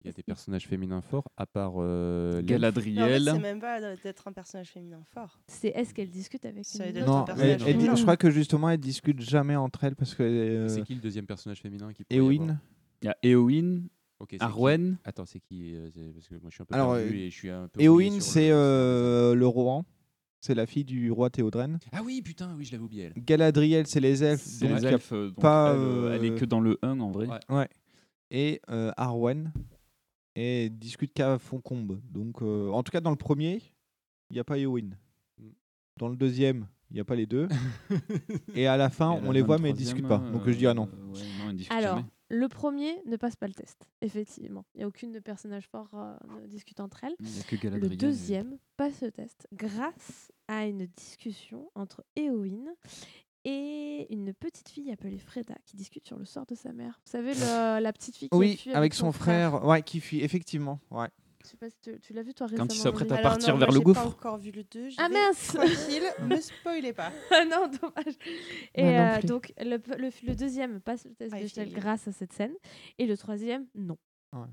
Il 0.01 0.07
y 0.07 0.09
a 0.09 0.13
des 0.13 0.23
personnages 0.23 0.65
féminins 0.65 1.01
forts, 1.01 1.27
à 1.35 1.45
part 1.45 1.73
euh. 1.77 2.31
Mais 2.31 2.37
en 2.37 2.39
fait, 2.41 2.45
Galadriel. 2.45 3.23
c'est 3.25 3.39
même 3.39 3.59
pas 3.59 3.81
d'être 3.97 4.27
un 4.27 4.31
personnage 4.31 4.69
féminin 4.69 5.01
fort. 5.13 5.39
C'est 5.47 5.67
est-ce 5.69 5.93
qu'elles 5.93 6.09
discutent 6.09 6.45
avec 6.45 6.63
Ça 6.65 6.87
une 6.87 6.99
autre 6.99 7.09
un 7.11 7.19
Non, 7.19 7.25
personnage 7.25 7.61
elle- 7.63 7.67
elle 7.69 7.77
dit- 7.77 7.89
je 7.97 8.01
crois 8.03 8.15
que 8.15 8.29
justement, 8.31 8.69
elles 8.69 8.79
discutent 8.79 9.19
jamais 9.21 9.57
entre 9.57 9.83
elles 9.83 9.97
parce 9.97 10.15
que. 10.15 10.23
euh, 10.23 10.67
C'est 10.69 10.83
qui 10.83 10.95
le 10.95 11.01
deuxième 11.01 11.25
personnage 11.25 11.59
féminin 11.61 11.91
qui 11.91 12.05
Eowyn. 12.11 12.59
Il 13.01 13.05
y 13.07 13.09
a 13.09 13.17
Eowyn, 13.23 13.81
qui 14.29 14.37
Arwen. 14.39 14.97
Attends, 15.03 15.25
c'est 15.25 15.39
qui 15.41 15.75
euh, 15.75 15.89
Parce 16.15 16.27
que 16.29 16.35
moi 16.35 16.49
je 16.49 16.53
suis 16.55 16.61
un 16.61 16.65
peu 16.65 16.75
Alors, 16.75 16.95
perdu 16.95 17.17
et 17.17 17.29
je 17.29 17.35
suis 17.35 17.49
un 17.49 17.67
peu. 17.67 17.81
Eowyn, 17.81 18.19
c'est 18.21 18.49
le- 18.49 18.55
euh, 18.55 19.35
le 19.35 19.47
Rohan. 19.47 19.85
C'est 20.41 20.55
la 20.55 20.65
fille 20.65 20.85
du 20.85 21.11
roi 21.11 21.29
Théodren. 21.29 21.77
Ah 21.91 22.01
oui, 22.01 22.21
putain, 22.21 22.55
oui, 22.57 22.63
je 22.63 22.71
l'avais 22.71 22.83
oublié 22.85 23.11
elle. 23.13 23.21
Galadriel, 23.21 23.85
c'est 23.87 23.99
les 23.99 24.23
elfes. 24.23 24.41
C'est 24.41 24.69
les 24.69 24.85
elfes, 24.85 25.11
donc 25.11 25.35
pas, 25.41 25.73
elle, 25.73 25.79
euh, 25.81 26.15
elle 26.15 26.23
est 26.23 26.35
que 26.35 26.45
dans 26.45 26.61
le 26.61 26.79
1 26.81 26.97
en 27.01 27.11
vrai. 27.11 27.27
Ouais. 27.27 27.39
Ouais. 27.49 27.67
Et 28.31 28.61
euh, 28.69 28.93
Arwen. 28.95 29.51
Et 30.41 30.69
discute 30.69 31.11
qu'à 31.13 31.37
Foncombe. 31.37 31.99
Donc, 32.09 32.41
euh, 32.41 32.69
en 32.69 32.81
tout 32.81 32.91
cas, 32.91 33.01
dans 33.01 33.09
le 33.09 33.17
premier, 33.17 33.61
il 34.29 34.35
n'y 34.35 34.39
a 34.39 34.45
pas 34.45 34.57
Eowyn. 34.57 34.91
Mm. 35.37 35.49
Dans 35.97 36.07
le 36.07 36.15
deuxième, 36.15 36.65
il 36.89 36.93
n'y 36.93 36.99
a 37.01 37.03
pas 37.03 37.15
les 37.15 37.25
deux. 37.25 37.49
et 38.55 38.65
à 38.65 38.77
la 38.77 38.89
fin, 38.89 39.09
on 39.09 39.31
les 39.31 39.41
voit, 39.41 39.57
mais 39.57 39.71
ils 39.71 39.73
troisième, 39.73 39.95
discutent 39.97 40.07
pas. 40.07 40.19
Donc, 40.19 40.47
je 40.47 40.57
dirais 40.57 40.73
non. 40.73 40.87
euh, 40.93 41.13
ouais, 41.13 41.53
non, 41.53 41.57
Alors, 41.71 41.97
jamais. 41.97 42.07
le 42.29 42.47
premier 42.47 43.01
ne 43.05 43.17
passe 43.17 43.35
pas 43.35 43.47
le 43.47 43.53
test, 43.53 43.89
effectivement. 44.01 44.63
Il 44.75 44.77
n'y 44.77 44.83
a 44.85 44.87
aucune 44.87 45.11
de 45.11 45.19
personnages 45.19 45.67
forts 45.67 45.89
euh, 45.93 46.15
ne 46.41 46.47
discute 46.47 46.79
entre 46.79 47.03
elles. 47.03 47.15
Il 47.19 47.35
y 47.35 47.39
a 47.41 47.43
que 47.43 47.67
Le 47.67 47.91
et- 47.91 47.97
deuxième 47.97 48.57
passe 48.77 49.01
le 49.01 49.11
test 49.11 49.45
grâce 49.51 50.31
à 50.47 50.65
une 50.67 50.85
discussion 50.95 51.69
entre 51.75 52.05
Eowyn 52.15 52.63
et 53.51 54.13
une 54.13 54.33
petite 54.33 54.69
fille 54.69 54.91
appelée 54.91 55.17
Freda 55.19 55.55
qui 55.65 55.75
discute 55.75 56.05
sur 56.07 56.17
le 56.17 56.25
sort 56.25 56.45
de 56.45 56.55
sa 56.55 56.71
mère. 56.73 56.99
Vous 57.05 57.11
savez, 57.11 57.33
le- 57.35 57.79
la 57.81 57.93
petite 57.93 58.15
fille 58.17 58.29
qui 58.29 58.35
a 58.35 58.37
Oui, 58.37 58.57
fui 58.57 58.73
avec 58.73 58.93
son 58.93 59.11
frère. 59.11 59.65
Ouais, 59.65 59.81
qui 59.81 59.99
fuit, 59.99 60.21
effectivement. 60.21 60.79
Ouais. 60.91 61.07
Je 61.43 61.47
sais 61.51 61.57
pas 61.57 61.69
si 61.69 61.77
tu, 61.81 61.97
tu 62.01 62.11
l'as 62.13 62.21
vu 62.21 62.33
toi 62.33 62.47
Quand 62.47 62.63
récemment. 62.63 62.69
il 62.73 62.77
s'apprête 62.77 63.11
à 63.13 63.15
Alors 63.15 63.31
partir 63.31 63.53
non, 63.53 63.59
vers 63.59 63.67
moi, 63.69 63.73
le 63.73 63.79
j'ai 63.79 63.83
gouffre. 63.85 64.01
pas 64.03 64.07
encore 64.09 64.37
vu 64.37 64.51
le 64.51 64.63
2. 64.65 64.89
Ah 64.97 65.07
mince 65.09 65.47
Tranquille, 65.53 66.03
me 66.27 66.35
spoilez 66.35 66.91
pas. 66.93 67.11
Ah 67.31 67.45
non, 67.45 67.67
dommage. 67.69 68.15
Et 68.75 68.83
non 68.83 68.89
euh, 68.89 69.21
donc, 69.21 69.53
le, 69.57 69.77
le- 69.97 70.27
le 70.27 70.35
deuxième 70.35 70.81
passe 70.81 71.05
le 71.05 71.13
test 71.15 71.33
Ah, 71.33 71.39
Bechdel 71.39 71.69
fait- 71.69 71.75
grâce 71.79 72.07
à 72.09 72.11
cette 72.11 72.33
scène. 72.33 72.53
Et 72.97 73.05
le 73.05 73.17
troisième, 73.17 73.67
non. 73.73 73.97
Ah, 74.33 74.47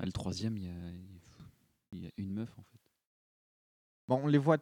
le 0.00 0.10
troisième, 0.12 0.56
il 0.56 0.64
y 0.64 2.02
y 2.02 2.06
a 2.06 2.10
une 2.16 2.32
meuf 2.32 2.50
en 2.58 2.62
fait. 2.62 2.78
Bon, 4.08 4.20
on 4.24 4.26
les 4.26 4.38
voit. 4.38 4.56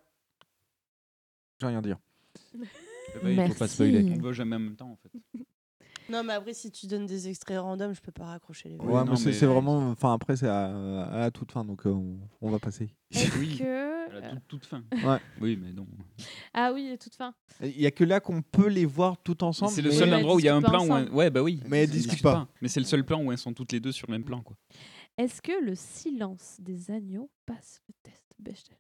Je 1.61 1.67
vais 1.67 1.71
rien 1.71 1.81
dire. 1.83 1.99
Eh 3.17 3.25
ben, 3.25 3.47
il 3.47 3.53
faut 3.53 3.59
pas 3.59 3.69
spoiler. 3.69 4.05
On 4.19 4.23
va 4.23 4.33
jamais 4.33 4.57
en 4.57 4.61
même 4.61 4.77
temps 4.77 4.91
en 4.91 4.97
fait. 4.97 5.11
Non, 6.11 6.25
mais 6.25 6.33
après, 6.33 6.55
si 6.55 6.73
tu 6.73 6.89
donnes 6.89 7.07
des 7.07 7.29
extraits 7.29 7.61
random, 7.61 7.95
je 7.95 8.01
peux 8.01 8.11
pas 8.11 8.25
raccrocher 8.25 8.69
les 8.69 8.77
Ouais, 8.79 9.05
mais 9.05 9.17
c'est 9.33 9.47
vraiment. 9.47 9.91
Enfin, 9.91 10.13
après, 10.13 10.37
c'est 10.37 10.49
à, 10.49 11.05
à 11.05 11.19
la 11.21 11.31
toute 11.31 11.53
fin, 11.53 11.65
donc 11.65 11.87
euh, 11.87 11.91
on, 11.91 12.19
on 12.41 12.51
va 12.51 12.59
passer. 12.59 12.91
Est-ce 13.13 13.39
Oui. 13.39 13.59
que... 13.59 13.65
A 13.65 14.15
euh, 14.17 14.31
toute, 14.33 14.49
toute 14.49 14.67
fin. 14.67 14.83
Ouais. 14.93 15.19
Oui, 15.41 15.57
mais 15.63 15.73
non. 15.73 15.87
Ah 16.53 16.73
oui, 16.75 16.91
à 16.91 16.97
toute 16.99 17.15
fin. 17.15 17.33
Il 17.63 17.81
y 17.81 17.87
a 17.87 17.93
que 17.93 18.03
là 18.03 18.19
qu'on 18.19 18.43
peut 18.43 18.67
les 18.67 18.87
voir 18.87 19.19
tout 19.23 19.45
ensemble. 19.45 19.71
C'est 19.71 19.83
le 19.83 19.93
seul 19.93 20.13
endroit 20.13 20.35
où 20.35 20.41
il 20.41 20.47
y 20.47 20.49
a 20.49 20.57
un 20.57 20.63
plan 20.63 20.85
où. 20.85 20.93
un-. 20.93 21.07
Ouais, 21.13 21.31
bah 21.31 21.43
oui. 21.45 21.61
Mais 21.69 21.85
elles 21.85 21.91
Elles 21.91 21.91
discutent 21.97 22.23
pas. 22.23 22.49
Mais 22.61 22.67
c'est 22.67 22.81
le 22.81 22.87
seul 22.87 23.05
plan 23.05 23.23
où 23.23 23.31
elles 23.31 23.39
sont 23.39 23.53
toutes 23.55 23.71
les 23.71 23.79
deux 23.79 23.93
sur 23.93 24.09
le 24.09 24.13
même 24.13 24.25
plan 24.25 24.43
quoi. 24.43 24.57
Est-ce 25.17 25.41
que 25.41 25.65
le 25.65 25.77
silence 25.77 26.57
des 26.61 26.91
agneaux 26.91 27.31
passe 27.47 27.83
le 27.89 27.95
test 28.03 28.25
Bechdel 28.41 28.77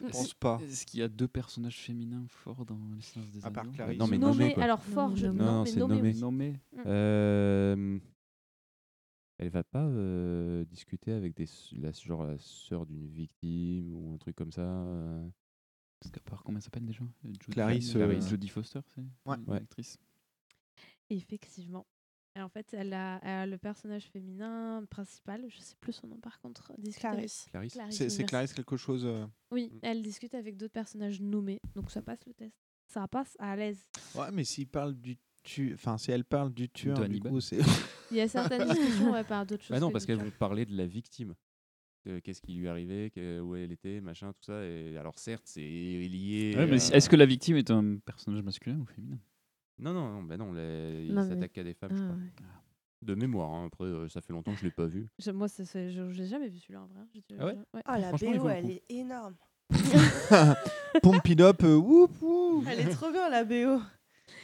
Je 0.00 0.06
pense 0.10 0.34
pas. 0.34 0.58
Est-ce 0.62 0.86
qu'il 0.86 1.00
y 1.00 1.02
a 1.02 1.08
deux 1.08 1.28
personnages 1.28 1.78
féminins 1.78 2.24
forts 2.28 2.64
dans 2.64 2.78
les 2.94 3.02
séances 3.02 3.30
des 3.30 3.44
À 3.44 3.50
part 3.50 3.70
Clarisse. 3.70 3.98
Non, 3.98 4.06
mais 4.06 4.18
Nommé, 4.18 4.48
nommé, 4.50 4.62
alors 4.62 4.82
fort, 4.82 5.14
je... 5.16 5.26
Non, 5.26 5.44
non, 5.44 5.64
c'est 5.64 5.78
nommé, 5.80 6.12
nommé. 6.14 6.60
oui. 6.72 6.78
Mm. 6.78 6.82
Euh, 6.86 7.98
elle 9.38 9.48
va 9.50 9.64
pas 9.64 9.84
euh, 9.84 10.64
discuter 10.66 11.12
avec 11.12 11.34
des, 11.34 11.46
la, 11.72 11.92
genre 11.92 12.24
la 12.24 12.38
sœur 12.38 12.86
d'une 12.86 13.06
victime 13.08 13.94
ou 13.94 14.12
un 14.14 14.18
truc 14.18 14.36
comme 14.36 14.52
ça 14.52 14.62
euh. 14.62 15.28
Parce 16.00 16.12
qu'à 16.12 16.20
part, 16.20 16.42
comment 16.42 16.56
elle 16.58 16.62
s'appelle 16.62 16.86
déjà? 16.86 17.04
Jodie- 17.24 17.50
Clarisse, 17.50 17.94
euh, 17.96 18.20
Jodie 18.22 18.48
Foster, 18.48 18.80
c'est 18.94 19.02
Ouais. 19.26 19.36
une 19.36 19.50
Ouais. 19.50 19.58
actrice. 19.58 19.98
Effectivement. 21.10 21.86
Et 22.36 22.40
en 22.42 22.48
fait, 22.48 22.66
elle 22.72 22.92
a, 22.94 23.18
elle 23.22 23.28
a 23.30 23.46
le 23.46 23.58
personnage 23.58 24.04
féminin 24.04 24.84
principal, 24.88 25.44
je 25.48 25.58
sais 25.58 25.74
plus 25.80 25.92
son 25.92 26.06
nom 26.06 26.16
par 26.18 26.38
contre, 26.40 26.72
discute 26.78 27.04
avec- 27.04 27.16
Clarisse. 27.16 27.48
Clarisse 27.72 28.08
C'est. 28.08 28.24
Clarisse 28.24 28.52
quelque 28.52 28.76
chose. 28.76 29.04
euh, 29.04 29.26
Oui, 29.50 29.70
Mm. 29.72 29.78
elle 29.82 30.02
discute 30.02 30.34
avec 30.34 30.56
d'autres 30.56 30.72
personnages 30.72 31.20
nommés, 31.20 31.60
donc 31.74 31.90
ça 31.90 32.02
passe 32.02 32.24
le 32.26 32.32
test. 32.34 32.54
Ça 32.86 33.06
passe 33.08 33.36
à 33.40 33.56
l'aise. 33.56 33.84
Ouais, 34.14 34.30
mais 34.32 34.44
s'il 34.44 34.68
parle 34.68 34.94
du 34.94 35.16
tu... 35.42 35.72
enfin, 35.74 35.96
si 35.96 36.12
elle 36.12 36.24
parle 36.24 36.52
du 36.52 36.68
tueur, 36.68 36.98
du 36.98 37.02
Hannibal. 37.04 37.32
coup, 37.32 37.40
c'est. 37.40 37.58
Il 38.10 38.16
y 38.18 38.20
a 38.20 38.28
certaines 38.28 38.68
discussions 38.68 39.12
ouais, 39.12 39.24
par 39.24 39.44
d'autres 39.46 39.62
choses. 39.64 39.70
Bah 39.74 39.80
non, 39.80 39.88
que 39.88 39.92
parce 39.94 40.04
qu'elles 40.06 40.18
vont 40.22 40.30
parler 40.30 40.66
de 40.66 40.76
la 40.76 40.86
victime. 40.86 41.34
Euh, 42.06 42.20
Qu'est-ce 42.22 42.40
qui 42.42 42.52
lui 42.54 42.68
arrivait, 42.68 43.10
que- 43.10 43.40
où 43.40 43.54
elle 43.56 43.72
était, 43.72 44.00
machin, 44.00 44.32
tout 44.32 44.42
ça. 44.42 44.64
Et 44.64 44.96
alors 44.96 45.18
certes, 45.18 45.44
c'est 45.46 45.60
lié. 45.60 46.54
Ouais, 46.56 46.66
mais 46.66 46.72
à- 46.92 46.96
est-ce 46.96 47.08
que 47.08 47.16
la 47.16 47.26
victime 47.26 47.56
est 47.56 47.70
un 47.70 47.96
personnage 47.98 48.42
masculin 48.42 48.78
ou 48.78 48.84
féminin? 48.86 49.18
Non, 49.80 49.92
non, 49.94 50.08
non, 50.10 50.22
bah 50.22 50.36
non, 50.36 50.52
les- 50.52 51.06
il 51.08 51.14
mais- 51.14 51.28
s'attaque 51.28 51.56
à 51.58 51.64
des 51.64 51.74
femmes, 51.74 51.90
je 51.96 52.02
Ah, 52.02 52.06
crois. 52.06 52.16
ouais. 52.16 52.46
De 53.02 53.14
mémoire, 53.14 53.50
hein. 53.50 53.66
après, 53.66 53.84
euh, 53.86 54.08
ça 54.08 54.20
fait 54.20 54.32
longtemps 54.34 54.52
que 54.52 54.58
je 54.58 54.64
l'ai 54.64 54.70
pas 54.70 54.84
vu. 54.86 55.08
Je- 55.18 55.30
Moi, 55.30 55.48
ça, 55.48 55.64
c'est- 55.64 55.90
je 55.90 56.02
n'ai 56.02 56.26
jamais 56.26 56.48
vu 56.48 56.58
celui-là 56.58 56.82
en 56.82 56.86
vrai. 56.86 57.02
Je- 57.14 57.36
Ah 57.38 57.46
ouais 57.46 57.56
Ah, 57.86 57.98
la 57.98 58.12
BO, 58.12 58.48
elle 58.48 58.70
est 58.70 58.82
énorme. 58.90 59.34
Pump 61.02 61.28
it 61.28 61.40
up, 61.40 61.62
euh, 61.64 61.76
whoop, 61.76 62.10
whoop. 62.20 62.64
Elle 62.68 62.80
est 62.80 62.90
trop 62.90 63.10
bien, 63.10 63.30
la 63.30 63.44
BO. 63.44 63.80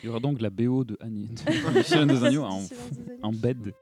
Il 0.02 0.06
y 0.06 0.08
aura 0.08 0.20
donc 0.20 0.40
la 0.40 0.48
BO 0.50 0.84
de 0.84 0.96
Annie. 1.00 1.28
de 1.28 1.82
Silence 1.82 2.06
des 2.06 2.24
agneaux 2.24 2.44
en, 2.44 2.60
Silence 2.60 2.90
des 2.92 3.10
agneaux. 3.12 3.24
en 3.24 3.32
bed. 3.32 3.72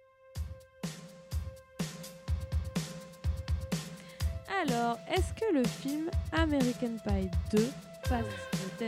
Alors, 4.62 4.98
est-ce 5.08 5.32
que 5.34 5.54
le 5.54 5.64
film 5.64 6.10
American 6.32 6.96
Pie 7.06 7.28
2 7.52 7.66
passe? 8.08 8.24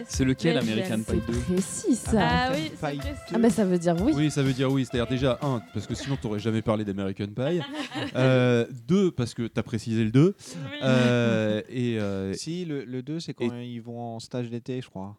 C'est 0.08 0.24
lequel, 0.24 0.58
American 0.58 0.98
Pie 0.98 1.20
C'est 1.26 1.32
2 1.32 1.38
précis 1.40 1.94
ça. 1.96 2.20
Ah 2.20 2.52
oui, 2.54 2.70
c'est 2.74 2.90
Pie. 2.92 3.00
Ah 3.34 3.38
bah 3.38 3.50
ça 3.50 3.64
veut 3.64 3.78
dire 3.78 3.96
oui. 4.00 4.12
Oui, 4.14 4.30
ça 4.30 4.42
veut 4.42 4.52
dire 4.52 4.70
oui. 4.70 4.84
C'est-à-dire 4.84 5.06
déjà, 5.08 5.38
un, 5.42 5.60
parce 5.74 5.86
que 5.86 5.94
sinon 5.94 6.16
t'aurais 6.20 6.38
jamais 6.40 6.62
parlé 6.62 6.84
d'American 6.84 7.28
Pie. 7.28 7.60
Euh, 8.14 8.66
deux, 8.86 9.10
parce 9.10 9.34
que 9.34 9.46
t'as 9.46 9.62
précisé 9.62 10.04
le 10.04 10.10
2. 10.10 10.34
Euh, 10.82 11.62
et 11.68 11.98
euh, 11.98 12.32
Si, 12.34 12.64
le, 12.64 12.84
le 12.84 13.02
2, 13.02 13.20
c'est 13.20 13.34
quand 13.34 13.54
ils 13.58 13.80
vont 13.80 14.00
en 14.16 14.20
stage 14.20 14.48
d'été, 14.50 14.80
je 14.80 14.88
crois. 14.88 15.16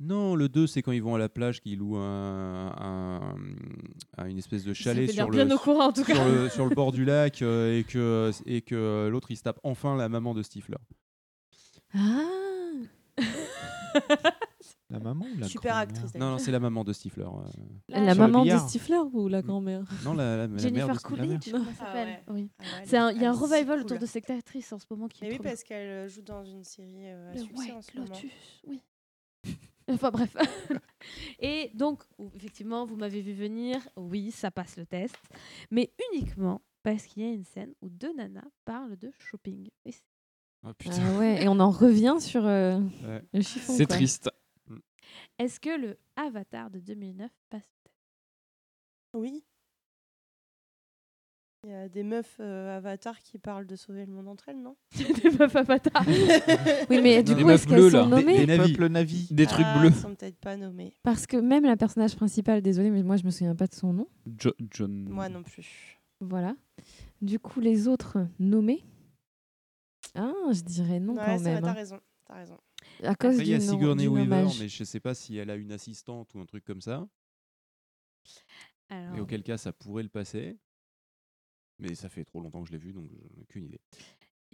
non, 0.00 0.34
le 0.34 0.48
2, 0.48 0.66
c'est 0.66 0.82
quand 0.82 0.92
ils 0.92 1.02
vont 1.02 1.14
à 1.14 1.18
la 1.18 1.28
plage, 1.28 1.60
qu'ils 1.60 1.78
louent 1.78 1.96
un, 1.96 2.66
un- 2.78 3.34
un- 4.18 4.26
une 4.26 4.38
espèce 4.38 4.64
de 4.64 4.72
chalet 4.74 5.10
sur 5.10 5.30
le, 5.30 5.54
au 5.54 5.58
courant, 5.58 5.86
en 5.88 5.92
tout 5.92 6.04
sur 6.04 6.14
cas. 6.14 6.24
le, 6.28 6.48
sur 6.48 6.66
le 6.66 6.74
bord 6.74 6.92
du 6.92 7.04
lac 7.04 7.40
euh, 7.42 7.78
et 7.78 7.84
que, 7.84 8.30
et 8.46 8.60
que 8.62 9.08
l'autre 9.10 9.30
il 9.30 9.36
se 9.36 9.42
tape 9.42 9.60
enfin 9.62 9.96
la 9.96 10.08
maman 10.08 10.34
de 10.34 10.42
Stifler. 10.42 10.76
Ah. 11.94 12.00
La 14.90 14.98
maman 15.00 15.24
ou 15.34 15.38
la 15.38 15.48
Super 15.48 15.76
actrice. 15.76 16.14
Non, 16.14 16.30
non, 16.32 16.38
c'est 16.38 16.50
la 16.52 16.60
maman 16.60 16.84
de 16.84 16.92
Stifler. 16.92 17.24
euh. 17.24 17.50
La 17.88 17.98
Sur 17.98 18.22
le 18.22 18.28
maman 18.28 18.38
de 18.40 18.44
billard. 18.44 18.68
Stifler 18.68 18.98
ou 19.12 19.28
la 19.28 19.42
grand-mère 19.42 19.84
Non, 20.04 20.14
la, 20.14 20.24
la, 20.24 20.36
la 20.42 20.48
mère 20.48 20.58
Jennifer 20.58 20.88
de 20.94 20.98
Stifler. 20.98 21.16
Coolidge, 21.26 21.50
comment 21.50 21.64
elle 21.68 21.74
Ah 21.80 21.84
s'appelle 21.84 22.08
ouais. 22.08 22.22
Oui. 22.28 22.50
Ah 22.58 22.62
ouais, 22.62 22.68
elle 22.82 22.88
C'est 22.88 22.96
un- 22.96 23.10
Il 23.12 23.20
y 23.20 23.24
a 23.24 23.30
un 23.30 23.32
elle 23.32 23.36
est 23.36 23.46
si 23.46 23.52
revival 23.54 23.76
cool. 23.78 23.84
autour 23.86 23.98
de 23.98 24.06
cette 24.06 24.30
actrice 24.30 24.72
en 24.72 24.78
ce 24.78 24.86
moment 24.90 25.08
qui 25.08 25.22
Mais 25.22 25.28
est 25.28 25.30
oui, 25.32 25.36
trop 25.36 25.42
bien. 25.44 25.52
parce 25.52 25.64
qu'elle 25.64 25.88
euh, 25.88 26.08
joue 26.08 26.22
dans 26.22 26.44
une 26.44 26.64
série 26.64 27.06
euh, 27.10 27.30
à 27.30 27.34
Le 27.34 27.40
succès 27.40 27.72
en 27.72 27.76
White 27.76 27.90
ce 27.92 27.98
moment. 27.98 28.08
Lotus, 28.14 28.62
oui. 28.66 28.80
Enfin 29.88 30.10
bref. 30.10 30.34
Et 31.40 31.70
donc, 31.74 32.02
ou- 32.18 32.30
effectivement, 32.34 32.86
vous 32.86 32.96
m'avez 32.96 33.20
vu 33.20 33.34
venir, 33.34 33.76
oui, 33.96 34.30
ça 34.30 34.50
passe 34.50 34.76
le 34.78 34.86
test, 34.86 35.16
mais 35.70 35.92
uniquement 36.12 36.62
parce 36.82 37.04
qu'il 37.06 37.22
y 37.22 37.26
a 37.26 37.32
une 37.32 37.44
scène 37.44 37.74
où 37.82 37.88
deux 37.90 38.14
nanas 38.14 38.44
parlent 38.64 38.96
de 38.96 39.10
shopping. 39.18 39.68
Et 39.84 39.92
c'est- 39.92 40.02
Ah, 40.64 40.72
putain. 40.74 40.96
Ah 41.14 41.18
ouais, 41.18 41.42
et 41.44 41.48
on 41.48 41.60
en 41.60 41.70
revient 41.70 42.16
sur 42.20 42.44
euh, 42.46 42.78
Ouais. 43.06 43.22
le 43.32 43.40
chiffon. 43.42 43.72
C'est 43.76 43.86
quoi. 43.86 43.96
triste. 43.96 44.30
Est-ce 45.38 45.60
que 45.60 45.78
le 45.78 45.98
Avatar 46.16 46.70
de 46.70 46.78
2009 46.80 47.30
passe 47.50 47.68
Oui. 49.14 49.44
Il 51.66 51.70
y 51.70 51.74
a 51.74 51.88
des 51.88 52.02
meufs 52.02 52.36
euh, 52.40 52.76
avatars 52.76 53.18
qui 53.20 53.38
parlent 53.38 53.66
de 53.66 53.74
sauver 53.74 54.04
le 54.04 54.12
monde 54.12 54.28
entre 54.28 54.50
elles, 54.50 54.60
non? 54.60 54.76
Des 54.98 55.30
meufs 55.30 55.56
Avatar. 55.56 56.04
Oui, 56.90 57.00
mais 57.02 57.22
du 57.22 57.34
Des 57.34 57.40
coup, 57.40 57.46
meufs 57.48 57.54
est-ce 57.62 57.66
qu'elles 57.66 57.90
sont 57.90 57.96
là. 57.96 58.04
Des- 58.04 58.10
nommées 58.24 58.44
Des 58.46 58.56
peuples 58.58 58.88
navis. 58.88 59.28
Des 59.30 59.46
trucs 59.46 59.64
Ah, 59.66 59.78
bleus. 59.78 59.88
Ils 59.88 59.94
sont 59.94 60.14
peut-être 60.14 60.36
pas 60.38 60.56
nommés. 60.58 60.94
Parce 61.02 61.26
que 61.26 61.38
même 61.38 61.64
la 61.64 61.76
personnage 61.78 62.16
principale, 62.16 62.60
désolé, 62.60 62.90
mais 62.90 63.02
moi 63.02 63.16
je 63.16 63.24
me 63.24 63.30
souviens 63.30 63.54
pas 63.54 63.66
de 63.66 63.74
son 63.74 63.94
nom. 63.94 64.06
Jo- 64.38 64.52
John. 64.70 65.08
Moi 65.08 65.30
non 65.30 65.42
plus. 65.42 65.98
Voilà. 66.20 66.54
Du 67.22 67.38
coup, 67.38 67.60
les 67.60 67.88
autres 67.88 68.26
nommés. 68.38 68.84
Ah, 70.14 70.32
je 70.52 70.60
dirais 70.62 71.00
non 71.00 71.14
ouais, 71.14 71.24
quand 71.24 71.40
même. 71.40 71.62
t'as 71.62 71.70
hein. 71.70 71.72
raison. 71.72 72.00
T'as 72.26 72.34
raison. 72.34 72.58
À 73.02 73.14
cause 73.14 73.34
Après, 73.34 73.46
il 73.46 73.48
y 73.48 73.54
a 73.54 73.60
Sigourney 73.60 74.06
Weaver, 74.06 74.46
mais 74.58 74.68
je 74.68 74.84
sais 74.84 75.00
pas 75.00 75.14
si 75.14 75.36
elle 75.36 75.50
a 75.50 75.56
une 75.56 75.72
assistante 75.72 76.32
ou 76.34 76.40
un 76.40 76.46
truc 76.46 76.64
comme 76.64 76.80
ça. 76.80 77.08
Alors, 78.88 79.16
Et 79.16 79.20
auquel 79.20 79.42
cas, 79.42 79.56
ça 79.56 79.72
pourrait 79.72 80.02
le 80.02 80.08
passer. 80.08 80.58
Mais 81.78 81.94
ça 81.94 82.08
fait 82.08 82.24
trop 82.24 82.40
longtemps 82.40 82.62
que 82.62 82.68
je 82.68 82.72
l'ai 82.72 82.78
vu, 82.78 82.92
donc 82.92 83.10
je 83.10 83.16
n'ai 83.16 83.42
aucune 83.42 83.64
idée. 83.64 83.80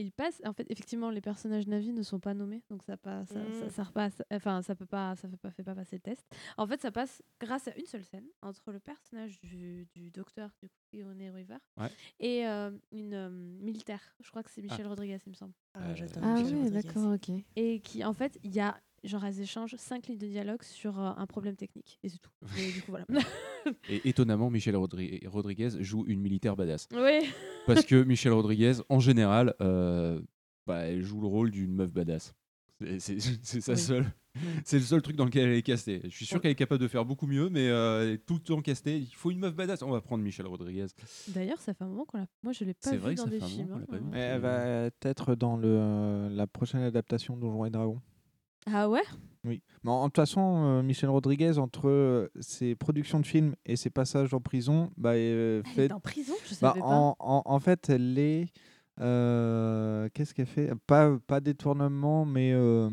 Il 0.01 0.13
passe. 0.13 0.41
En 0.45 0.53
fait, 0.53 0.67
effectivement, 0.71 1.11
les 1.11 1.21
personnages 1.21 1.67
navis 1.67 1.93
ne 1.93 2.03
sont 2.03 2.19
pas 2.21 2.35
nommés, 2.35 2.63
donc 2.71 2.83
ça 2.83 2.97
passe, 2.97 3.29
ça, 3.29 3.53
ça, 3.53 3.67
Mm. 3.67 3.71
ça 3.71 3.83
repasse. 3.85 4.23
Enfin, 4.33 4.63
ça 4.63 4.75
peut 4.75 4.87
pas, 4.87 5.15
ça 5.17 5.29
fait 5.29 5.37
pas, 5.37 5.51
fait 5.51 5.63
pas 5.63 5.75
passer 5.75 5.97
le 5.97 6.01
test. 6.03 6.25
En 6.57 6.67
fait, 6.67 6.81
ça 6.81 6.91
passe 6.91 7.23
grâce 7.41 7.69
à 7.69 7.77
une 7.77 7.87
seule 7.87 8.05
scène 8.05 8.27
entre 8.43 8.73
le 8.73 8.81
personnage 8.81 9.41
du, 9.41 9.87
du 9.95 10.11
docteur 10.11 10.51
du 10.63 10.69
coup, 10.69 10.75
Weaver 10.93 11.59
Ouais. 11.79 11.91
et 12.19 12.47
euh, 12.47 12.71
une 12.93 13.15
euh, 13.15 13.31
militaire. 13.31 14.03
Je 14.21 14.31
crois 14.31 14.43
que 14.43 14.51
c'est 14.51 14.63
Michel 14.63 14.87
Rodriguez, 14.87 15.19
il 15.27 15.31
me 15.31 15.35
semble. 15.35 15.53
Ah, 15.75 15.81
Ah 15.83 15.93
ouais, 15.93 16.43
Rodriguez. 16.43 16.71
d'accord, 16.71 17.13
ok. 17.15 17.31
Et 17.57 17.81
qui, 17.81 18.05
en 18.05 18.13
fait, 18.13 18.39
il 18.43 18.55
y 18.55 18.61
a 18.61 18.77
genre 19.05 19.25
elles 19.25 19.41
échangent 19.41 19.77
cinq 19.77 20.07
lignes 20.09 20.19
de 20.19 20.27
dialogue 20.27 20.63
sur 20.63 20.99
euh, 21.01 21.13
un 21.17 21.27
problème 21.27 21.57
technique 21.57 21.99
et 22.03 22.09
c'est 22.09 22.19
tout. 22.19 22.31
Et 22.59 22.73
du 22.73 22.83
coup 22.83 22.91
voilà. 22.93 23.07
Et 23.89 24.09
étonnamment, 24.09 24.51
Michel 24.51 24.75
Rodri- 24.77 25.27
Rodriguez 25.27 25.71
joue 25.81 26.05
une 26.07 26.21
militaire 26.21 26.57
badass. 26.57 26.89
oui. 26.93 27.29
Parce 27.67 27.85
que 27.85 28.03
Michel 28.05 28.33
Rodriguez, 28.33 28.75
en 28.89 29.01
général, 29.01 29.55
euh, 29.61 30.21
bah, 30.67 30.87
elle 30.87 31.03
joue 31.03 31.21
le 31.21 31.27
rôle 31.27 31.51
d'une 31.51 31.75
meuf 31.75 31.93
badass. 31.93 32.35
C'est- 32.99 33.21
sa 33.61 33.73
Oui. 33.73 33.79
seule. 33.79 34.07
C'est 34.65 34.79
le 34.79 34.85
seul 34.85 35.03
truc 35.03 35.17
dans 35.17 35.25
lequel 35.27 35.49
elle 35.49 35.57
est 35.57 35.63
castée. 35.63 36.01
Je 36.05 36.09
suis 36.11 36.25
sûr 36.25 36.41
qu'elle 36.41 36.53
est 36.53 36.55
capable 36.55 36.81
de 36.81 36.89
faire 36.89 37.05
beaucoup 37.05 37.27
mieux, 37.27 37.51
mais 37.51 37.69
euh, 37.69 38.17
tout 38.27 38.35
le 38.35 38.41
temps 38.41 38.63
castée. 38.63 38.97
Il 38.97 39.13
faut 39.15 39.31
une 39.33 39.39
meuf 39.41 39.55
badass. 39.55 39.83
On 39.83 39.91
va 39.91 40.01
prendre 40.01 40.23
Michel 40.25 40.47
Rodriguez. 40.47 40.87
D'ailleurs, 41.29 41.59
ça 41.61 41.75
fait 41.75 41.85
un 41.85 41.89
moment 41.89 42.05
qu'on 42.07 42.19
l'a. 42.19 42.27
Moi, 42.43 42.53
je 42.55 42.65
l'ai 42.65 42.73
pas 42.75 42.89
C'est 42.91 42.97
vu 42.97 43.03
vrai 43.03 43.15
que 43.17 43.19
dans 43.19 43.25
ça 43.25 43.31
des 43.31 43.39
fait 43.41 43.45
un 43.45 43.49
moment 43.67 43.79
films. 43.81 43.87
hein. 43.91 43.97
vu. 43.99 44.05
Mais 44.13 44.21
Elle 44.21 44.41
va 44.41 44.91
être 45.03 45.35
dans 45.35 45.57
le, 45.57 46.29
la 46.31 46.47
prochaine 46.47 46.81
adaptation 46.83 47.37
de 47.37 47.41
Donjons 47.43 47.65
et 47.67 47.71
Dragons. 47.71 48.01
Ah 48.67 48.89
ouais? 48.89 49.03
Oui. 49.45 49.63
Mais 49.85 49.91
en, 49.91 49.95
en 50.03 50.05
toute 50.09 50.17
façon, 50.17 50.65
euh, 50.65 50.83
Michel 50.83 51.09
Rodriguez, 51.09 51.59
entre 51.59 51.89
euh, 51.89 52.29
ses 52.41 52.75
productions 52.75 53.21
de 53.21 53.27
films 53.27 53.55
et 53.65 53.77
ses 53.77 53.89
passages 53.91 54.35
en 54.35 54.41
prison, 54.41 54.91
bah, 54.97 55.13
euh, 55.15 55.63
Elle 55.65 55.73
fait, 55.73 55.85
est 55.87 55.93
en 55.93 56.01
prison, 56.01 56.35
je 56.45 56.51
bah, 56.61 56.71
savais 56.71 56.81
pas. 56.81 56.87
en, 56.87 57.17
en- 57.19 57.43
en 57.47 57.61
fait, 57.61 57.89
elle 57.89 58.19
est. 58.19 58.49
euh, 59.01 60.09
Qu'est-ce 60.13 60.35
qu'elle 60.35 60.47
fait? 60.47 60.73
Pas, 60.87 61.17
pas 61.27 61.41
détournement, 61.41 62.27
mais 62.27 62.53
euh, 62.53 62.91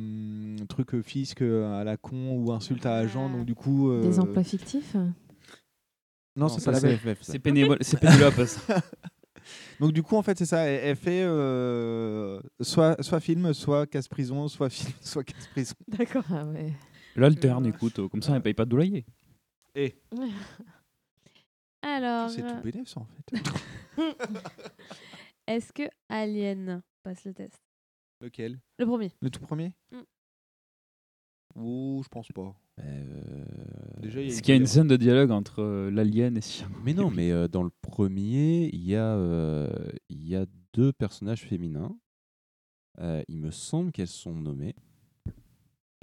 truc 0.70 1.02
fisc 1.02 1.42
à 1.42 1.84
la 1.84 1.98
con 1.98 2.38
ou 2.38 2.52
insulte 2.54 2.86
à 2.86 2.96
agent. 2.96 3.30
Donc, 3.30 3.46
du 3.46 3.56
coup. 3.56 3.92
Des 4.02 4.20
emplois 4.20 4.44
fictifs? 4.44 4.96
Non, 6.38 6.48
c'est 6.50 6.64
pas 6.64 6.72
la 6.72 6.80
c'est 6.80 6.88
même. 6.88 6.98
FF, 7.00 7.24
ça. 7.24 7.32
C'est 7.34 7.40
Pénélope. 7.40 7.80
Donc 9.80 9.92
du 9.92 10.02
coup, 10.04 10.16
en 10.16 10.24
fait, 10.24 10.38
c'est 10.38 10.46
ça. 10.46 10.62
Elle, 10.64 10.82
elle 10.84 10.96
fait 10.96 11.24
euh, 11.24 12.40
soit, 12.62 13.02
soit 13.04 13.20
film, 13.20 13.54
soit 13.54 13.86
casse-prison, 13.86 14.48
soit 14.48 14.70
film, 14.70 14.94
soit 15.02 15.24
casse-prison. 15.24 15.76
D'accord. 15.88 16.26
Ah 16.32 16.46
ouais. 16.46 16.74
L'alterne, 17.16 17.66
écoute, 17.66 18.08
comme 18.10 18.22
ça, 18.22 18.36
elle 18.36 18.42
paye 18.42 18.54
pas 18.54 18.66
de 18.66 18.76
loyer. 18.76 19.06
Et 19.76 19.96
Alors, 21.82 22.30
c'est 22.30 22.42
tout 22.42 22.62
bénéf, 22.64 22.88
ça, 22.88 23.02
en 23.02 23.06
fait. 23.06 23.34
est-ce 25.48 25.72
que 25.72 25.84
Alien 26.10 26.82
passe 27.04 27.26
le 27.26 27.34
test? 27.34 27.62
Lequel? 28.22 28.60
Le 28.80 28.86
premier. 28.86 29.12
Le 29.22 29.30
tout 29.30 29.42
premier? 29.42 29.74
Mm. 29.92 30.02
Ouh, 31.56 32.02
je 32.04 32.10
pense 32.10 32.28
pas. 32.32 32.56
Euh, 32.80 33.46
Déjà, 34.02 34.22
il 34.22 34.30
y 34.32 34.38
a 34.38 34.42
qu'il 34.42 34.50
y 34.50 34.52
a 34.52 34.56
une 34.60 34.68
scène 34.68 34.88
de 34.88 34.96
dialogue 34.98 35.32
entre 35.32 35.62
euh, 35.62 35.90
l'alien 35.92 36.38
et 36.38 36.42
Siam 36.42 36.72
Mais 36.84 36.94
non, 36.94 37.10
mais 37.10 37.32
euh, 37.32 37.48
dans 37.48 37.64
le 37.64 37.72
premier, 37.82 38.70
il 38.74 38.84
y, 38.84 38.96
a, 38.96 39.16
euh, 39.16 39.68
il 40.10 40.28
y 40.28 40.36
a 40.36 40.46
deux 40.74 40.94
personnages 40.94 41.42
féminins. 41.44 41.98
Euh, 43.00 43.24
il 43.28 43.38
me 43.40 43.52
semble 43.52 43.92
qu'elles 43.92 44.08
sont 44.08 44.34
nommées. 44.34 44.76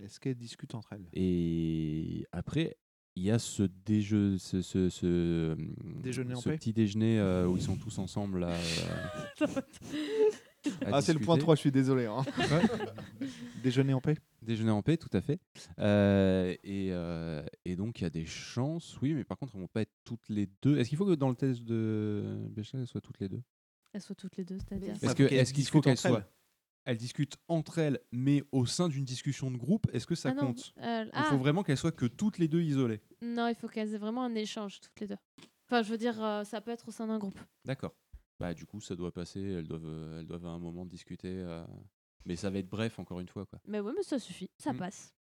Est-ce 0.03 0.21
qu'elles 0.21 0.37
discutent 0.37 0.75
entre 0.75 0.93
elles? 0.93 1.07
Et 1.13 2.27
après, 2.33 2.77
il 3.17 3.23
y 3.23 3.31
a 3.31 3.39
ce, 3.39 3.63
déjeu, 3.85 4.39
ce, 4.39 4.61
ce, 4.61 4.89
ce, 4.91 5.57
Déjeuner 6.03 6.35
en 6.35 6.41
ce 6.41 6.49
paix? 6.51 6.57
petit 6.57 6.73
déjeuner 6.73 7.19
euh, 7.21 7.47
où 7.47 7.57
ils 7.57 7.63
sont 7.63 7.77
tous 7.77 7.99
ensemble. 7.99 8.41
Là, 8.41 8.51
euh, 8.51 9.47
à 9.47 9.47
Ah, 10.87 11.03
c'est 11.03 11.13
le 11.13 11.19
point 11.21 11.35
discuter. 11.37 11.41
3, 11.41 11.55
je 11.57 11.61
suis 11.61 11.73
désolé. 11.73 12.07
hein. 12.07 12.23
Ouais. 12.39 12.47
Déjeuner 13.63 13.95
en 13.95 14.01
paix 14.01 14.17
Déjeuner 14.43 14.71
en 14.71 14.83
paix, 14.83 14.97
tout 14.97 15.11
à 15.13 15.21
fait. 15.21 15.39
Euh, 15.79 16.55
et, 16.65 16.89
euh, 16.93 17.43
et 17.65 17.77
donc, 17.77 18.01
il 18.01 18.05
y 18.05 18.07
a 18.07 18.11
des 18.11 18.27
chances, 18.27 18.99
oui, 19.01 19.15
mais 19.15 19.25
par 19.25 19.39
contre, 19.39 19.53
elles 19.55 19.61
vont 19.61 19.69
pas 19.69 19.83
être 19.83 19.93
toutes 20.05 20.29
les 20.29 20.49
deux. 20.63 20.79
Est-ce 20.79 20.89
qu'il 20.89 20.99
faut 20.99 21.07
que 21.07 21.15
dans 21.15 21.31
le 21.31 21.35
test 21.37 21.63
de 21.63 22.37
Bechdel, 22.51 22.81
elles 22.83 22.87
soient 22.87 23.01
toutes 23.01 23.21
les 23.21 23.29
deux? 23.29 23.43
Elles 23.93 24.03
soient 24.03 24.17
toutes 24.17 24.37
les 24.37 24.45
deux, 24.45 24.59
c'est-à-dire. 24.59 24.95
Est-ce 24.95 25.15
que- 25.15 25.25
faut 25.25 25.29
qu'elles 25.29 25.39
est-ce 25.39 25.55
qu'il 25.55 25.67
faut 25.67 25.81
qu'elles 25.81 25.97
soient 25.99 26.25
elles 26.85 26.97
discutent 26.99 27.37
entre 27.49 27.79
elles, 27.79 27.99
mais 28.13 28.43
au 28.53 28.67
sein 28.67 28.89
d'une 28.89 29.05
discussion 29.05 29.51
de 29.51 29.57
groupe, 29.57 29.87
est-ce 29.93 30.07
que 30.07 30.15
ça 30.15 30.31
Ah 30.31 30.35
non, 30.35 30.49
compte? 30.49 30.75
euh, 30.83 31.05
Il 31.07 31.11
ah. 31.15 31.25
faut 31.25 31.39
vraiment 31.39 31.63
qu'elles 31.63 31.79
soient 31.79 31.93
que 31.93 32.07
toutes 32.07 32.39
les 32.39 32.49
deux 32.49 32.61
isolées. 32.61 33.01
Non, 33.23 33.49
il 33.49 33.55
faut 33.55 33.69
qu'elles 33.69 33.95
aient 33.95 33.99
vraiment 33.99 34.23
un 34.25 34.35
échange 34.35 34.81
toutes 34.81 35.01
les 35.01 35.07
deux. 35.07 35.17
Enfin, 35.67 35.83
je 35.83 35.91
veux 35.91 35.97
dire, 35.97 36.23
euh, 36.23 36.45
ça 36.45 36.61
peut 36.61 36.71
être 36.71 36.89
au 36.89 36.91
sein 36.91 37.07
d'un 37.07 37.19
groupe. 37.19 37.39
D'accord. 37.65 37.95
Bah 38.41 38.53
du 38.55 38.67
coup, 38.67 38.81
ça 38.81 38.95
doit 38.97 39.13
passer. 39.13 39.41
Elles 39.41 39.67
doivent, 39.69 39.87
euh, 39.87 40.21
elles 40.21 40.27
doivent 40.27 40.47
à 40.47 40.51
un 40.51 40.59
moment 40.59 40.85
discuter. 40.85 41.29
euh, 41.33 41.65
Mais 42.27 42.37
ça 42.37 42.51
va 42.51 42.59
être 42.59 42.69
bref, 42.71 42.99
encore 42.99 43.21
une 43.21 43.29
fois, 43.29 43.45
quoi. 43.47 43.59
Mais 43.67 43.81
ouais, 43.81 43.93
mais 43.97 44.03
ça 44.03 44.19
suffit, 44.19 44.49
ça 44.59 44.73
Mm. 44.73 44.79
passe. 44.79 45.15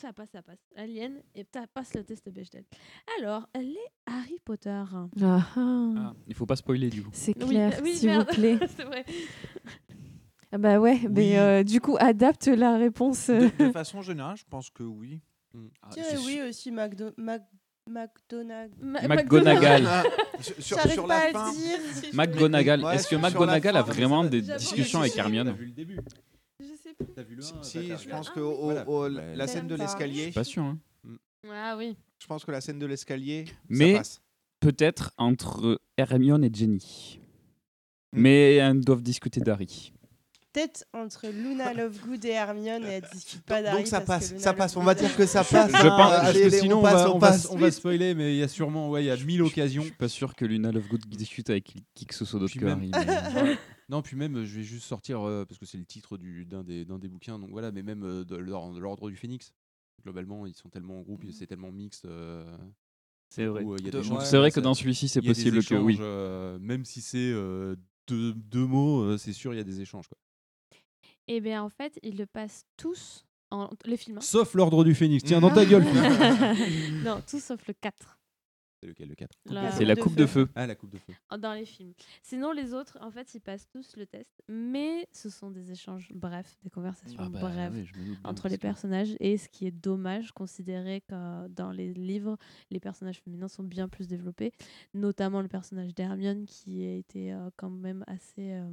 Ça 0.00 0.12
passe, 0.12 0.30
ça 0.30 0.42
passe. 0.42 0.58
Alien, 0.76 1.22
et 1.36 1.44
ça 1.52 1.66
passe 1.72 1.94
le 1.94 2.02
test 2.02 2.28
Bechdel. 2.28 2.64
Alors, 3.18 3.48
les 3.54 3.76
Harry 4.06 4.38
Potter. 4.44 4.70
Ah, 4.92 5.08
ah. 5.22 5.92
Ah, 5.96 6.14
il 6.26 6.34
faut 6.34 6.46
pas 6.46 6.56
spoiler 6.56 6.90
du 6.90 7.02
coup. 7.04 7.10
C'est 7.12 7.36
Oui, 7.44 7.50
clair, 7.50 7.78
oui, 7.82 7.94
s'il 7.94 8.08
vous 8.10 8.16
merde. 8.16 8.28
plaît. 8.28 8.58
C'est 8.76 8.84
vrai. 8.84 9.04
Ah 10.52 10.58
bah 10.58 10.78
ouais, 10.78 10.98
Oui. 11.02 11.08
mais 11.10 11.38
euh, 11.38 11.64
du 11.64 11.80
coup, 11.80 11.96
adapte 11.98 12.46
la 12.46 12.76
réponse. 12.76 13.28
de, 13.30 13.50
de 13.66 13.70
façon 13.72 14.02
générale, 14.02 14.36
je 14.36 14.44
pense 14.44 14.70
que 14.70 14.82
oui. 14.84 15.20
Je 15.54 15.92
dirais 15.92 16.16
oui 16.24 16.40
aussi, 16.48 16.70
McDo- 16.72 17.14
Mac- 17.16 17.48
McDonagall. 17.88 18.70
Ma- 18.80 19.08
McGonagall. 19.08 19.86
Ah, 19.86 20.02
sur- 20.40 20.54
sur- 20.62 20.76
J'arrive 20.78 20.92
sur 20.94 21.06
pas 21.06 21.18
la 21.18 21.20
à 21.24 21.26
le 21.28 21.32
fin. 21.32 21.52
dire. 21.52 21.78
McGonagall. 22.14 22.84
Ouais, 22.84 22.94
Est-ce 22.96 23.08
que 23.08 23.16
McGonagall 23.16 23.76
a 23.76 23.82
vraiment 23.82 24.24
des 24.24 24.40
discussions 24.42 24.98
si, 25.00 25.02
avec 25.02 25.12
si, 25.12 25.18
Hermione 25.18 25.46
T'as 25.48 25.52
vu 25.52 25.66
le 25.66 25.72
début 25.72 25.98
Je 26.60 26.66
sais 26.82 26.94
plus. 26.94 27.06
T'as 27.14 27.22
vu 27.22 27.34
le 27.36 27.44
1 27.44 27.62
Si, 27.62 27.88
je 27.88 28.08
pense 28.08 28.30
que 28.30 29.36
la 29.36 29.46
scène 29.46 29.66
de 29.66 29.76
pas. 29.76 29.82
Je 29.82 29.82
l'escalier, 29.88 30.22
suis 30.24 30.32
pas 30.32 30.44
sûr. 30.44 30.62
hein. 30.62 30.78
Ah 31.50 31.76
oui. 31.76 31.94
je 32.18 32.26
pense 32.26 32.44
que 32.44 32.50
la 32.52 32.60
scène 32.62 32.78
de 32.78 32.86
l'escalier, 32.86 33.44
Mais-. 33.68 34.00
Peut-être 34.60 35.12
entre 35.18 35.78
Hermione 35.98 36.42
et 36.44 36.50
Jenny. 36.50 37.20
Hmm. 38.14 38.20
Mais 38.22 38.54
elles 38.54 38.80
doivent 38.80 39.02
discuter 39.02 39.40
d'Harry. 39.40 39.92
Peut-être 40.54 40.86
entre 40.94 41.26
Luna 41.28 41.74
Lovegood 41.74 42.24
et 42.24 42.28
Hermione 42.28 42.84
et 42.84 42.88
elle 42.88 43.04
discute 43.12 43.42
pas 43.42 43.60
d'Harry. 43.60 43.78
Donc 43.78 43.86
ça 43.88 44.00
parce 44.00 44.20
passe, 44.20 44.28
que 44.28 44.34
Luna 44.34 44.44
ça 44.44 44.52
passe. 44.54 44.76
On 44.76 44.82
va 44.84 44.94
dire 44.94 45.14
que 45.16 45.26
ça 45.26 45.42
Je- 45.42 45.50
passe. 45.50 45.70
je 45.72 45.76
hein. 45.76 45.80
pense- 45.90 46.12
Allez, 46.12 46.40
que 46.42 46.46
allez, 46.46 46.58
sinon, 46.60 46.78
on 46.78 46.82
va, 46.82 47.10
on 47.10 47.16
on 47.16 47.18
va- 47.18 47.28
passe. 47.30 47.48
on 47.50 47.56
va 47.56 47.70
spoiler, 47.72 48.14
mais 48.14 48.34
il 48.34 48.38
y 48.38 48.42
a 48.42 48.48
sûrement, 48.48 48.88
ouais, 48.88 49.02
il 49.02 49.06
y 49.06 49.10
a 49.10 49.16
mille 49.16 49.38
Je 49.38 49.42
occasions. 49.42 49.82
suis 49.82 49.90
pas 49.92 50.08
sûr 50.08 50.34
que 50.36 50.44
Luna 50.44 50.70
Lovegood 50.72 51.04
discute 51.06 51.50
avec 51.50 51.74
qui 51.94 52.06
que 52.06 52.14
ce 52.14 52.24
soit 52.24 52.38
d'autre 52.38 52.52
Puis 52.52 52.60
que 52.60 52.64
même- 52.66 52.88
Harry. 52.94 53.34
mais- 53.34 53.58
Non, 53.88 54.00
puis 54.00 54.16
même, 54.16 54.44
je 54.44 54.56
vais 54.56 54.62
juste 54.62 54.86
sortir, 54.86 55.20
euh, 55.26 55.44
parce 55.44 55.58
que 55.58 55.66
c'est 55.66 55.76
le 55.76 55.84
titre 55.84 56.16
du- 56.16 56.46
d'un 56.46 56.62
des, 56.62 56.84
bouquins, 57.08 57.38
donc 57.38 57.50
voilà, 57.50 57.72
mais 57.72 57.82
même 57.82 58.04
euh, 58.04 58.24
de 58.24 58.36
l'or- 58.36 58.72
de 58.72 58.78
l'ordre 58.78 59.10
du 59.10 59.16
Phénix. 59.16 59.52
Globalement, 60.04 60.46
ils 60.46 60.54
sont 60.54 60.68
tellement 60.68 60.98
en 60.98 61.02
groupe, 61.02 61.24
c'est 61.32 61.46
tellement 61.46 61.72
mixte. 61.72 62.04
euh, 62.04 62.44
C'est 63.28 63.46
vrai. 63.46 63.62
où, 63.64 63.72
euh, 63.72 63.76
il 63.80 63.86
y 63.86 63.88
a 63.88 63.90
De- 63.90 63.98
des 63.98 64.04
gens- 64.04 64.20
C'est 64.20 64.36
vrai 64.38 64.52
que 64.52 64.60
dans 64.60 64.74
celui-ci, 64.74 65.08
c'est 65.08 65.20
possible 65.20 65.64
que 65.64 65.74
oui. 65.74 65.98
euh, 66.00 66.58
même 66.60 66.84
si 66.84 67.00
c'est 67.00 67.18
euh, 67.18 67.74
deux, 68.06 68.32
deux 68.34 68.66
mots, 68.66 69.02
euh, 69.02 69.16
c'est 69.18 69.32
sûr, 69.32 69.52
il 69.52 69.56
y 69.56 69.60
a 69.60 69.64
des 69.64 69.80
échanges. 69.80 70.06
Quoi. 70.08 70.18
Et 71.28 71.40
bien 71.40 71.62
en 71.62 71.68
fait, 71.70 71.98
ils 72.02 72.16
le 72.16 72.26
passent 72.26 72.66
tous 72.76 73.24
en 73.50 73.70
les 73.84 73.96
films. 73.96 74.18
hein. 74.18 74.20
Sauf 74.20 74.54
l'ordre 74.54 74.84
du 74.84 74.94
Phénix. 74.94 75.22
Tiens, 75.24 75.40
dans 75.40 75.50
ta 75.50 75.64
gueule. 75.66 75.84
non, 77.04 77.20
tout 77.26 77.40
sauf 77.40 77.66
le 77.66 77.74
4 77.74 78.18
c'est 78.80 78.88
lequel, 78.88 79.08
le 79.08 79.14
4 79.14 79.38
La 79.46 79.70
C'est 79.70 79.86
la 79.86 79.96
coupe 79.96 80.14
de 80.14 80.26
feu. 80.26 80.46
Ah, 80.54 80.66
la 80.66 80.74
coupe 80.74 80.90
de 80.90 80.98
feu. 80.98 81.14
dans 81.38 81.54
les 81.54 81.64
films. 81.64 81.94
Sinon, 82.22 82.52
les 82.52 82.74
autres, 82.74 82.98
en 83.00 83.10
fait, 83.10 83.34
ils 83.34 83.40
passent 83.40 83.66
tous 83.70 83.96
le 83.96 84.04
test, 84.04 84.42
mais 84.46 85.08
ce 85.10 85.30
sont 85.30 85.50
des 85.50 85.72
échanges 85.72 86.10
brefs, 86.12 86.58
des 86.62 86.68
conversations 86.68 87.16
Ah 87.18 87.30
bah, 87.30 87.40
brèves 87.40 87.72
oui, 87.72 87.86
je 87.86 87.98
me 87.98 88.04
doute 88.04 88.18
bien, 88.20 88.28
entre 88.28 88.42
parce 88.42 88.52
les 88.52 88.58
que- 88.58 88.62
personnages. 88.62 89.16
Et 89.20 89.38
ce 89.38 89.48
qui 89.48 89.66
est 89.66 89.70
dommage, 89.70 90.32
considéré 90.32 91.00
que 91.00 91.48
dans 91.48 91.70
les 91.70 91.94
livres, 91.94 92.36
les 92.70 92.78
personnages 92.78 93.20
féminins 93.22 93.48
sont 93.48 93.62
bien 93.64 93.88
plus 93.88 94.06
développés, 94.06 94.52
notamment 94.92 95.40
le 95.40 95.48
personnage 95.48 95.94
d'Hermione 95.94 96.44
qui 96.44 96.84
a 96.84 96.94
été 96.94 97.32
euh, 97.32 97.48
quand 97.56 97.70
même 97.70 98.04
assez. 98.06 98.52
euh, 98.52 98.68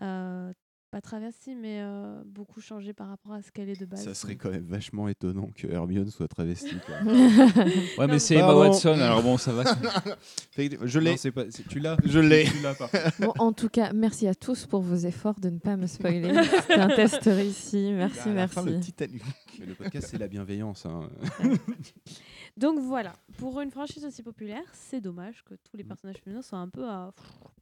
euh, 0.00 0.52
pas 0.90 1.00
travesti, 1.00 1.54
mais 1.54 1.80
euh, 1.82 2.20
beaucoup 2.26 2.60
changé 2.60 2.92
par 2.92 3.08
rapport 3.08 3.32
à 3.32 3.42
ce 3.42 3.50
qu'elle 3.52 3.68
est 3.68 3.78
de 3.80 3.86
base. 3.86 4.02
Ça 4.04 4.12
serait 4.14 4.34
quand 4.36 4.50
même 4.50 4.64
vachement 4.64 5.08
étonnant 5.08 5.48
que 5.54 5.66
Hermione 5.68 6.10
soit 6.10 6.26
travestie. 6.28 6.76
quoi. 6.84 6.96
Ouais, 7.98 8.06
mais 8.08 8.18
c'est 8.18 8.34
Emma 8.34 8.46
Pardon. 8.46 8.60
Watson, 8.60 8.98
alors 9.00 9.22
bon, 9.22 9.36
ça 9.38 9.52
va. 9.52 9.64
Je 10.56 10.98
l'ai. 10.98 11.10
Non, 11.12 11.16
c'est 11.16 11.30
pas- 11.32 11.50
c'est- 11.50 11.66
tu 11.68 11.78
l'as. 11.80 11.96
Je 12.04 12.18
l'ai. 12.18 12.44
Tu 12.44 12.60
l'as, 12.62 12.74
par 12.74 12.90
contre. 12.90 13.20
Bon, 13.20 13.32
en 13.38 13.52
tout 13.52 13.68
cas, 13.68 13.92
merci 13.92 14.26
à 14.26 14.34
tous 14.34 14.66
pour 14.66 14.80
vos 14.82 14.96
efforts 14.96 15.38
de 15.40 15.50
ne 15.50 15.58
pas 15.58 15.76
me 15.76 15.86
spoiler. 15.86 16.32
C'était 16.62 16.74
un 16.74 16.88
test 16.88 17.22
réussi. 17.24 17.92
Merci, 17.92 18.28
À 18.30 18.34
la 18.34 18.48
fin, 18.48 18.62
le 18.64 18.72
merci. 18.72 18.86
Titanic. 18.92 19.22
Mais 19.58 19.66
le 19.66 19.74
podcast, 19.74 20.08
c'est 20.10 20.18
la 20.18 20.28
bienveillance. 20.28 20.86
hein. 20.86 21.08
Donc 22.56 22.78
voilà, 22.80 23.12
pour 23.38 23.60
une 23.60 23.70
franchise 23.70 24.04
aussi 24.04 24.22
populaire, 24.22 24.64
c'est 24.72 25.00
dommage 25.00 25.44
que 25.44 25.54
tous 25.54 25.76
les 25.76 25.84
personnages 25.84 26.16
féminins 26.22 26.42
soient 26.42 26.58
un 26.58 26.68
peu 26.68 26.86
à 26.88 27.12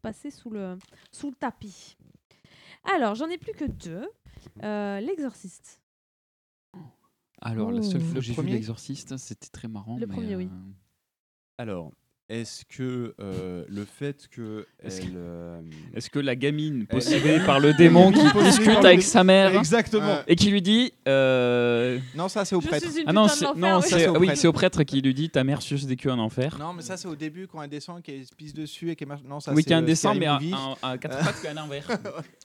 passer 0.02 0.30
sous 0.30 0.50
le, 0.50 0.76
sous 1.12 1.28
le 1.30 1.36
tapis. 1.36 1.96
Alors, 2.94 3.14
j'en 3.14 3.28
ai 3.28 3.38
plus 3.38 3.52
que 3.52 3.64
deux. 3.64 4.08
Euh, 4.62 5.00
L'exorciste. 5.00 5.80
Alors, 7.40 7.70
la 7.70 7.82
seule 7.82 8.00
Oh. 8.00 8.04
fois 8.04 8.14
Le 8.14 8.20
que 8.20 8.26
j'ai 8.26 8.32
vu 8.32 8.36
premier? 8.36 8.52
l'exorciste, 8.52 9.16
c'était 9.16 9.48
très 9.48 9.68
marrant. 9.68 9.96
Le 9.98 10.06
mais, 10.06 10.14
premier, 10.14 10.36
oui. 10.36 10.48
euh, 10.50 10.72
Alors, 11.58 11.92
est-ce 12.28 12.64
que 12.66 13.14
euh, 13.20 13.64
le 13.68 13.84
fait 13.86 14.28
que 14.30 14.66
Est-ce 14.82 15.00
elle, 15.02 15.12
euh, 15.16 15.60
Est-ce 15.94 16.10
que 16.10 16.18
la 16.18 16.36
gamine 16.36 16.80
Elle- 16.80 16.86
possédée 16.86 17.40
par 17.46 17.58
le 17.58 17.72
démon 17.74 18.12
qui 18.12 18.20
discute 18.44 18.68
avec 18.84 19.02
sa 19.02 19.24
mère 19.24 19.56
Exactement. 19.56 20.18
et 20.26 20.36
qui 20.36 20.50
lui 20.50 20.60
dit 20.60 20.92
euh, 21.08 21.98
Non, 22.14 22.28
ça 22.28 22.44
c'est 22.44 22.54
au 22.54 22.60
Je 22.60 22.66
prêtre. 22.68 22.90
suis 22.90 23.00
une 23.02 23.08
Ah 23.08 23.12
non, 23.14 23.24
putain 23.28 23.34
de 23.34 23.38
c'est 23.38 23.44
l'enfer, 23.46 23.58
non, 23.72 23.76
oui. 23.78 23.82
c'est 23.82 23.88
Ça, 23.90 23.98
c'est 23.98 24.08
au 24.08 24.18
oui, 24.18 24.26
prêtre. 24.26 24.40
c'est 24.40 24.48
au 24.48 24.52
prêtre 24.52 24.82
qui 24.82 25.00
lui 25.00 25.14
dit 25.14 25.30
ta 25.30 25.42
mère 25.44 25.62
suce 25.62 25.86
des 25.86 25.96
queues 25.96 26.10
en 26.10 26.18
enfer. 26.18 26.56
Non, 26.58 26.72
mais 26.74 26.82
ça 26.82 26.96
c'est 26.98 27.08
au 27.08 27.16
début 27.16 27.46
quand 27.46 27.62
elle 27.62 27.70
descend, 27.70 28.02
qu'elle 28.02 28.26
se 28.26 28.34
pisse 28.34 28.52
dessus 28.52 28.90
et 28.90 28.96
qu'elle 28.96 29.08
marche. 29.08 29.22
Non, 29.24 29.40
ça 29.40 29.52
oui, 29.52 29.62
c'est 29.62 29.68
qui 29.68 29.74
a 29.74 29.78
un 29.78 29.82
euh, 29.82 29.86
dessin, 29.86 30.10
Scary 30.10 30.20
mais 30.20 30.26
à, 30.26 30.34
Movie. 30.34 30.54
à- 30.82 30.90
à 30.90 30.98
quatre 30.98 31.18
pattes 31.24 31.42
qu'à 31.42 31.54
l'envers. 31.54 31.88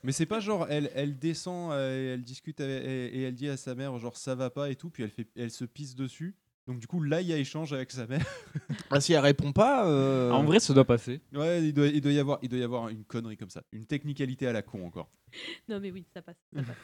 Mais 0.03 0.11
c'est 0.13 0.25
pas 0.25 0.39
genre 0.39 0.65
elle, 0.69 0.89
elle 0.95 1.17
descend 1.19 1.71
euh, 1.73 2.11
et 2.11 2.13
elle 2.13 2.23
discute 2.23 2.61
avec- 2.61 2.83
et, 2.85 3.19
et 3.19 3.23
elle 3.23 3.35
dit 3.35 3.49
à 3.49 3.57
sa 3.57 3.75
mère 3.75 3.97
genre 3.99 4.15
ça 4.15 4.33
va 4.35 4.49
pas 4.49 4.69
et 4.69 4.75
tout 4.75 4.89
puis 4.89 5.03
elle 5.03 5.09
fait 5.09 5.27
elle 5.35 5.51
se 5.51 5.65
pisse 5.65 5.95
dessus. 5.95 6.35
Donc 6.65 6.79
du 6.79 6.87
coup 6.87 7.01
là 7.03 7.19
il 7.19 7.27
y 7.27 7.33
a 7.33 7.37
échange 7.37 7.73
avec 7.73 7.91
sa 7.91 8.07
mère. 8.07 8.25
Ah, 8.89 9.01
si 9.01 9.13
elle 9.13 9.19
répond 9.21 9.51
pas. 9.53 9.87
euh, 9.87 10.29
En 10.31 10.43
vrai, 10.43 10.59
ça 10.59 10.71
doit 10.73 10.85
passer. 10.85 11.19
Ouais, 11.33 11.63
il 11.63 11.73
doit, 11.73 11.87
il 11.87 11.99
doit 11.99 12.11
y 12.11 12.19
avoir 12.19 12.37
il 12.43 12.49
doit 12.49 12.59
y 12.59 12.63
avoir 12.63 12.89
une 12.89 13.03
connerie 13.05 13.37
comme 13.37 13.49
ça, 13.49 13.63
une 13.71 13.85
technicalité 13.87 14.45
à 14.47 14.53
la 14.53 14.61
con 14.61 14.85
encore. 14.85 15.09
Non, 15.67 15.79
mais 15.79 15.89
oui, 15.91 16.05
ça 16.13 16.21
passe. 16.21 16.37
ça 16.55 16.61
passe. 16.61 16.77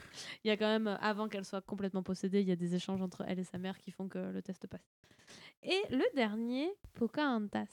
Il 0.44 0.48
y 0.48 0.52
a 0.52 0.58
quand 0.58 0.66
même, 0.68 0.88
euh, 0.88 0.96
avant 0.98 1.28
qu'elle 1.28 1.46
soit 1.46 1.62
complètement 1.62 2.02
possédée, 2.02 2.42
il 2.42 2.48
y 2.48 2.52
a 2.52 2.56
des 2.56 2.74
échanges 2.74 3.02
entre 3.02 3.24
elle 3.28 3.38
et 3.40 3.44
sa 3.44 3.60
mère 3.60 3.78
qui 3.78 3.92
font 3.92 4.08
que 4.08 4.18
le 4.18 4.42
test 4.42 4.66
passe. 4.66 4.90
Et 5.62 5.78
le 5.92 6.04
dernier, 6.16 6.68
Pocahontas. 6.96 7.68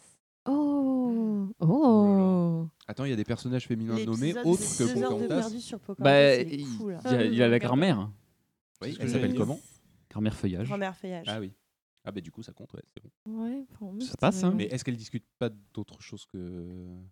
Oh, 0.45 1.49
oh. 1.61 2.69
Attends, 2.87 3.05
il 3.05 3.11
y 3.11 3.15
a 3.15 3.17
des 3.17 3.25
personnages 3.25 3.67
féminins 3.67 4.05
nommés 4.05 4.37
autres 4.45 4.61
que 4.63 4.93
Pocahontas. 4.95 5.29
perdu 5.29 5.61
sur 5.61 5.81
Pocahontas, 5.81 6.05
Bah, 6.05 6.35
il 6.43 7.33
y 7.33 7.37
y 7.37 7.43
a 7.43 7.49
la 7.49 7.59
grand-mère. 7.59 8.11
Oui, 8.83 8.97
elle 9.01 9.09
s'appelle 9.11 9.35
comment 9.35 9.59
Grand-mère 10.11 10.35
feuillage. 10.37 10.69
Grand-mère 10.69 10.95
feuillage. 10.97 11.27
Ah 11.29 11.41
oui. 11.41 11.53
Ah 12.09 12.13
bah 12.13 12.21
du 12.21 12.31
coup 12.31 12.41
ça 12.43 12.53
compte 12.53 12.73
ouais, 12.73 12.83
c'est 12.95 13.03
bon. 13.03 13.43
Ouais, 13.43 13.67
pour 13.75 13.93
moi, 13.93 14.01
Ça 14.05 14.15
passe, 14.19 14.45
hein. 14.45 14.53
Mais 14.57 14.65
est-ce 14.67 14.85
qu'elle 14.85 14.97
discute 14.97 15.25
pas 15.41 15.49
d'autre 15.75 16.01
chose 16.01 16.25
que 16.27 16.65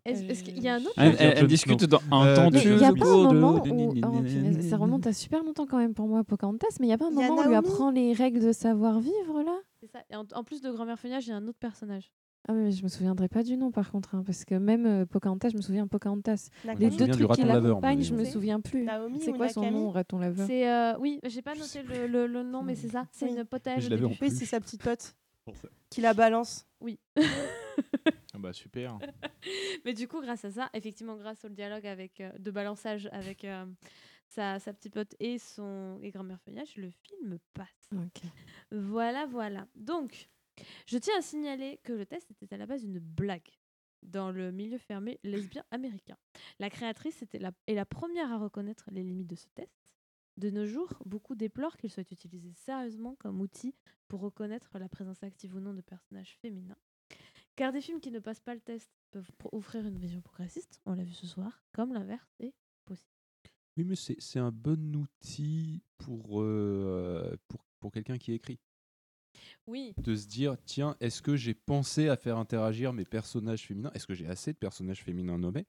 Est-ce 0.04 0.44
qu'il 0.44 0.62
y 0.62 0.68
a 0.68 0.76
un 0.76 0.80
autre 0.80 0.92
Elle, 0.96 1.16
elle- 1.18 1.46
discute 1.48 1.84
dans 1.84 1.98
un 2.12 2.24
Euh, 2.26 2.36
temps 2.36 2.50
de- 2.50 2.58
Il 2.58 2.76
n'y 2.76 2.84
a 2.84 2.92
pas 2.92 3.06
un 3.12 3.32
moment 3.32 3.58
de- 3.58 3.70
où. 3.72 3.90
oh, 3.90 4.22
punaise, 4.22 4.68
ça 4.68 4.76
remonte 4.76 5.06
à 5.08 5.12
super 5.12 5.42
longtemps 5.42 5.66
quand 5.66 5.78
même 5.78 5.94
pour 5.94 6.06
moi, 6.06 6.22
Pocahontas, 6.22 6.68
mais 6.78 6.86
il 6.86 6.90
n'y 6.90 6.92
a 6.94 6.98
pas 6.98 7.06
un 7.08 7.10
y 7.10 7.14
moment 7.14 7.34
où 7.36 7.38
on 7.40 7.48
lui 7.48 7.54
apprend 7.56 7.90
les 7.90 8.12
règles 8.12 8.40
de 8.40 8.52
savoir-vivre 8.52 9.42
là? 9.44 9.56
C'est 9.80 9.88
ça. 9.90 9.98
Et 10.10 10.16
en, 10.16 10.24
en 10.32 10.44
plus 10.44 10.60
de 10.62 10.70
Grand-mère 10.70 10.98
feuillage, 10.98 11.26
il 11.26 11.30
y 11.30 11.32
a 11.32 11.36
un 11.36 11.46
autre 11.48 11.58
personnage. 11.58 12.12
Ah, 12.46 12.52
mais 12.52 12.70
je 12.72 12.82
me 12.82 12.88
souviendrai 12.88 13.28
pas 13.28 13.42
du 13.42 13.56
nom 13.56 13.70
par 13.70 13.90
contre, 13.90 14.14
hein, 14.14 14.22
parce 14.24 14.44
que 14.44 14.54
même 14.54 14.84
euh, 14.84 15.06
Pocahontas, 15.06 15.48
je 15.50 15.56
me 15.56 15.62
souviens 15.62 15.86
Pocahontas. 15.86 16.50
Nakami. 16.64 16.80
Les 16.80 16.86
me 16.86 16.90
deux 16.90 16.98
souviens 16.98 17.06
du 17.16 17.24
trucs 17.24 17.36
qui 17.36 17.42
laveur, 17.46 17.62
l'accompagnent, 17.62 18.02
je 18.02 18.14
me 18.14 18.24
C'est 18.24 18.30
souviens 18.32 18.60
plus. 18.60 18.84
Naomi 18.84 19.20
C'est 19.20 19.30
ou 19.30 19.36
quoi 19.36 19.48
son 19.48 19.60
Nakami 19.62 19.78
nom, 19.80 19.90
raton 19.90 20.18
laveur? 20.18 20.46
C'est 20.46 20.68
euh, 20.70 20.98
oui, 20.98 21.20
j'ai 21.24 21.40
pas 21.42 21.54
noté 21.54 21.82
le, 21.82 22.06
le- 22.06 22.26
le 22.26 22.42
nom, 22.42 22.62
mais 22.62 22.74
c'est 22.74 22.88
ça. 22.90 23.06
C'est 23.12 23.26
Oui. 23.30 23.36
une 23.36 23.44
potage. 23.44 23.84
je 23.84 23.88
l'avais 23.88 24.04
en. 24.04 24.08
Oui, 24.10 24.16
plus. 24.16 24.36
c'est 24.38 24.44
sa 24.44 24.60
petite 24.60 24.82
pote 24.82 25.16
Pour 25.46 25.56
ça. 25.56 25.68
qui 25.88 26.00
la 26.02 26.12
balance. 26.14 26.66
Oui. 26.80 26.98
Ah 28.36 28.38
bah 28.40 28.52
super. 28.52 28.98
Mais 29.84 29.94
du 29.94 30.08
coup, 30.08 30.20
grâce 30.20 30.44
à 30.44 30.50
ça, 30.50 30.68
effectivement, 30.74 31.14
grâce 31.16 31.44
au 31.44 31.48
dialogue 31.48 31.86
avec, 31.86 32.20
euh, 32.20 32.30
de 32.38 32.50
balançage 32.50 33.08
avec 33.12 33.44
euh, 33.44 33.64
sa, 34.26 34.58
sa 34.58 34.72
petite 34.72 34.92
pote 34.94 35.14
et 35.20 35.38
son 35.38 35.98
et 36.02 36.10
grand-mère 36.10 36.40
feuillage, 36.44 36.74
le 36.76 36.90
film 36.90 37.38
passe. 37.54 37.68
Ok. 37.94 38.22
Voilà, 38.72 39.26
voilà. 39.26 39.66
Donc, 39.76 40.28
je 40.86 40.98
tiens 40.98 41.18
à 41.18 41.22
signaler 41.22 41.78
que 41.82 41.92
le 41.92 42.06
test 42.06 42.30
était 42.30 42.54
à 42.54 42.58
la 42.58 42.66
base 42.66 42.84
une 42.84 42.98
blague 42.98 43.50
dans 44.02 44.30
le 44.30 44.52
milieu 44.52 44.78
fermé 44.78 45.18
lesbien 45.24 45.64
américain. 45.70 46.16
La 46.58 46.70
créatrice 46.70 47.22
était 47.22 47.38
la, 47.38 47.52
est 47.66 47.74
la 47.74 47.86
première 47.86 48.30
à 48.32 48.38
reconnaître 48.38 48.84
les 48.90 49.02
limites 49.02 49.28
de 49.28 49.36
ce 49.36 49.48
test. 49.54 49.72
De 50.36 50.50
nos 50.50 50.66
jours, 50.66 50.92
beaucoup 51.04 51.36
déplorent 51.36 51.76
qu'il 51.76 51.90
soit 51.90 52.10
utilisé 52.10 52.52
sérieusement 52.52 53.14
comme 53.16 53.40
outil 53.40 53.74
pour 54.08 54.20
reconnaître 54.20 54.78
la 54.78 54.88
présence 54.88 55.22
active 55.22 55.54
ou 55.54 55.60
non 55.60 55.74
de 55.74 55.80
personnages 55.80 56.36
féminins. 56.42 56.76
Car 57.56 57.72
des 57.72 57.80
films 57.80 58.00
qui 58.00 58.10
ne 58.10 58.18
passent 58.18 58.40
pas 58.40 58.54
le 58.54 58.60
test 58.60 58.90
peuvent 59.12 59.30
offrir 59.52 59.86
une 59.86 59.96
vision 59.96 60.20
progressiste, 60.20 60.80
on 60.86 60.94
l'a 60.94 61.04
vu 61.04 61.12
ce 61.12 61.26
soir, 61.26 61.62
comme 61.72 61.92
l'inverse 61.92 62.34
est 62.40 62.52
possible. 62.84 63.12
Oui, 63.76 63.84
mais 63.84 63.94
c'est 63.96 64.38
un 64.38 64.50
bon 64.50 64.96
outil 64.96 65.82
pour, 65.98 66.42
euh, 66.42 67.36
quelqu'un 67.92 68.18
qui 68.18 68.32
écrit. 68.32 68.58
Oui, 69.66 69.94
De 69.96 70.14
se 70.14 70.26
dire, 70.26 70.56
tiens, 70.66 70.96
est-ce 71.00 71.22
que 71.22 71.36
j'ai 71.36 71.54
pensé 71.54 72.08
à 72.08 72.16
faire 72.16 72.36
interagir 72.36 72.92
mes 72.92 73.04
personnages 73.04 73.66
féminins? 73.66 73.90
Est-ce 73.94 74.06
que 74.06 74.14
j'ai 74.14 74.26
assez 74.26 74.52
de 74.52 74.58
personnages 74.58 75.02
féminins 75.02 75.38
nommés? 75.38 75.66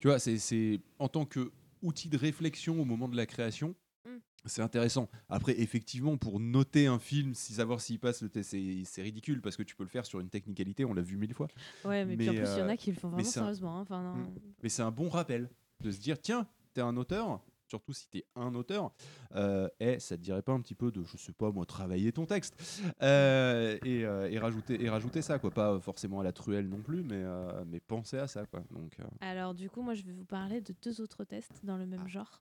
Tu 0.00 0.08
vois, 0.08 0.18
c'est- 0.18 0.80
en 0.98 1.08
tant 1.08 1.24
que 1.24 1.52
outil 1.82 2.08
de 2.08 2.16
réflexion 2.16 2.80
au 2.80 2.84
moment 2.84 3.08
de 3.08 3.16
la 3.16 3.26
création, 3.26 3.76
Mm. 4.04 4.16
c'est 4.46 4.62
intéressant. 4.62 5.08
Après, 5.28 5.60
effectivement, 5.60 6.16
pour 6.16 6.40
noter 6.40 6.86
un 6.88 6.98
film, 6.98 7.34
si 7.34 7.52
savoir 7.52 7.80
s'il 7.80 8.00
passe 8.00 8.22
le 8.22 8.28
test, 8.28 8.56
c'est 8.84 9.02
ridicule 9.02 9.40
parce 9.40 9.56
que 9.56 9.62
tu 9.62 9.76
peux 9.76 9.84
le 9.84 9.88
faire 9.88 10.04
sur 10.06 10.18
une 10.18 10.30
technicalité, 10.30 10.84
on 10.84 10.92
l'a 10.94 11.02
vu 11.02 11.16
mille 11.16 11.34
fois. 11.34 11.46
ouais, 11.84 12.04
mais, 12.04 12.16
puis 12.16 12.30
en 12.30 12.34
plus, 12.34 12.42
il 12.42 12.58
y 12.58 12.62
en 12.62 12.66
euh, 12.66 12.68
a 12.70 12.76
qui 12.76 12.90
le 12.90 12.96
font 12.98 13.08
vraiment 13.08 13.28
un- 13.28 13.30
sérieusement. 13.30 13.78
hein. 13.80 13.86
Non. 13.90 14.14
Mm. 14.16 14.34
Mais 14.64 14.68
c'est 14.68 14.82
un 14.82 14.90
bon 14.90 15.08
rappel 15.08 15.48
de 15.80 15.90
se 15.92 16.00
dire, 16.00 16.20
tiens, 16.20 16.48
t'es 16.74 16.80
un 16.80 16.96
auteur, 16.96 17.40
surtout 17.68 17.92
si 17.92 18.08
tu 18.08 18.18
es 18.18 18.26
un 18.36 18.54
auteur, 18.54 18.92
euh, 19.34 19.68
et 19.80 19.98
ça 20.00 20.16
te 20.16 20.22
dirait 20.22 20.42
pas 20.42 20.52
un 20.52 20.60
petit 20.60 20.74
peu 20.74 20.90
de, 20.90 21.02
je 21.04 21.16
sais 21.16 21.32
pas 21.32 21.50
moi, 21.50 21.66
travailler 21.66 22.12
ton 22.12 22.26
texte 22.26 22.54
euh, 23.02 23.78
et, 23.84 24.04
euh, 24.04 24.30
et 24.30 24.38
rajouter, 24.38 24.82
et 24.82 24.88
rajouter 24.88 25.22
ça, 25.22 25.38
quoi. 25.38 25.50
Pas 25.50 25.78
forcément 25.80 26.20
à 26.20 26.24
la 26.24 26.32
truelle 26.32 26.68
non 26.68 26.80
plus, 26.80 27.02
mais, 27.02 27.16
euh, 27.22 27.64
mais 27.66 27.80
penser 27.80 28.18
à 28.18 28.26
ça, 28.26 28.46
quoi. 28.46 28.60
Donc, 28.70 28.92
euh, 29.00 29.04
Alors 29.20 29.54
du 29.54 29.68
coup, 29.70 29.82
moi 29.82 29.94
je 29.94 30.02
vais 30.02 30.12
vous 30.12 30.24
parler 30.24 30.60
de 30.60 30.74
deux 30.82 31.00
autres 31.00 31.24
tests 31.24 31.60
dans 31.64 31.76
le 31.76 31.86
même 31.86 32.08
genre. 32.08 32.40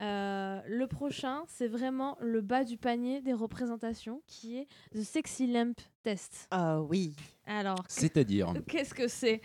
Euh, 0.00 0.60
le 0.66 0.86
prochain, 0.86 1.42
c'est 1.48 1.68
vraiment 1.68 2.16
le 2.20 2.40
bas 2.40 2.64
du 2.64 2.76
panier 2.76 3.20
des 3.20 3.32
représentations, 3.34 4.22
qui 4.26 4.56
est 4.58 4.68
The 4.94 5.02
Sexy 5.02 5.46
Lamp 5.46 5.74
Test. 6.02 6.48
Ah 6.50 6.80
oui. 6.82 7.14
Alors, 7.46 7.84
C'est-à-dire 7.88 8.52
qu'est-ce 8.66 8.94
que 8.94 9.08
c'est? 9.08 9.40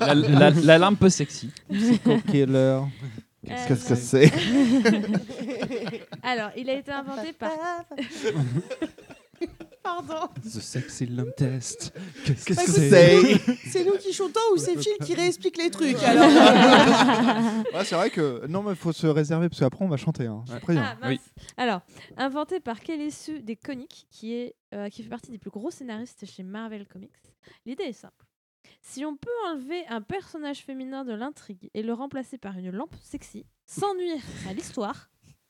La, 0.00 0.14
la- 0.14 0.50
la 0.50 0.78
lampe 0.78 1.08
sexy. 1.08 1.50
Psycho 1.70 2.18
killer. 2.28 2.80
Qu'est-ce 3.46 3.88
que 3.88 3.94
Euh, 3.94 3.96
c'est 3.96 4.32
Alors, 6.22 6.50
il 6.56 6.68
a 6.68 6.74
été 6.74 6.90
inventé 6.90 7.32
par. 7.32 7.50
Pardon. 9.82 10.28
The 10.42 10.48
Sexy 10.60 11.06
Lamp 11.06 11.30
Test. 11.36 11.92
Qu'est-ce 12.24 12.44
que 12.44 12.54
c'est 12.54 13.38
C'est 13.68 13.84
nous 13.84 13.96
qui 14.00 14.12
chantons 14.12 14.40
ou 14.52 14.56
c'est 14.56 14.76
Phil 14.76 14.94
qui 15.04 15.14
réexplique 15.14 15.56
les 15.58 15.70
trucs 15.70 16.02
alors 16.02 16.28
Ouais, 17.72 17.84
c'est 17.84 17.94
vrai 17.94 18.10
que 18.10 18.44
non, 18.48 18.64
mais 18.64 18.70
il 18.70 18.76
faut 18.76 18.92
se 18.92 19.06
réserver 19.06 19.48
parce 19.48 19.60
qu'après 19.60 19.84
on 19.84 19.88
va 19.88 19.96
chanter. 19.96 20.26
Hein. 20.26 20.44
Ah, 20.50 20.96
mince. 21.00 21.20
Alors, 21.56 21.82
inventé 22.16 22.58
par 22.58 22.80
Kelly 22.80 23.12
Sue 23.12 23.42
des 23.42 23.54
Comics, 23.54 24.08
qui, 24.10 24.34
est, 24.34 24.56
euh, 24.74 24.88
qui 24.88 25.04
fait 25.04 25.08
partie 25.08 25.30
des 25.30 25.38
plus 25.38 25.50
gros 25.50 25.70
scénaristes 25.70 26.26
chez 26.26 26.42
Marvel 26.42 26.84
Comics, 26.88 27.12
l'idée 27.64 27.84
est 27.84 27.92
simple. 27.92 28.24
Si 28.80 29.04
on 29.04 29.16
peut 29.16 29.30
enlever 29.46 29.86
un 29.88 30.00
personnage 30.00 30.58
féminin 30.64 31.04
de 31.04 31.12
l'intrigue 31.12 31.70
et 31.74 31.82
le 31.82 31.92
remplacer 31.92 32.38
par 32.38 32.56
une 32.58 32.70
lampe 32.70 32.94
sexy, 33.02 33.44
sans 33.66 33.94
nuire 33.98 34.22
à 34.48 34.52
l'histoire, 34.52 35.08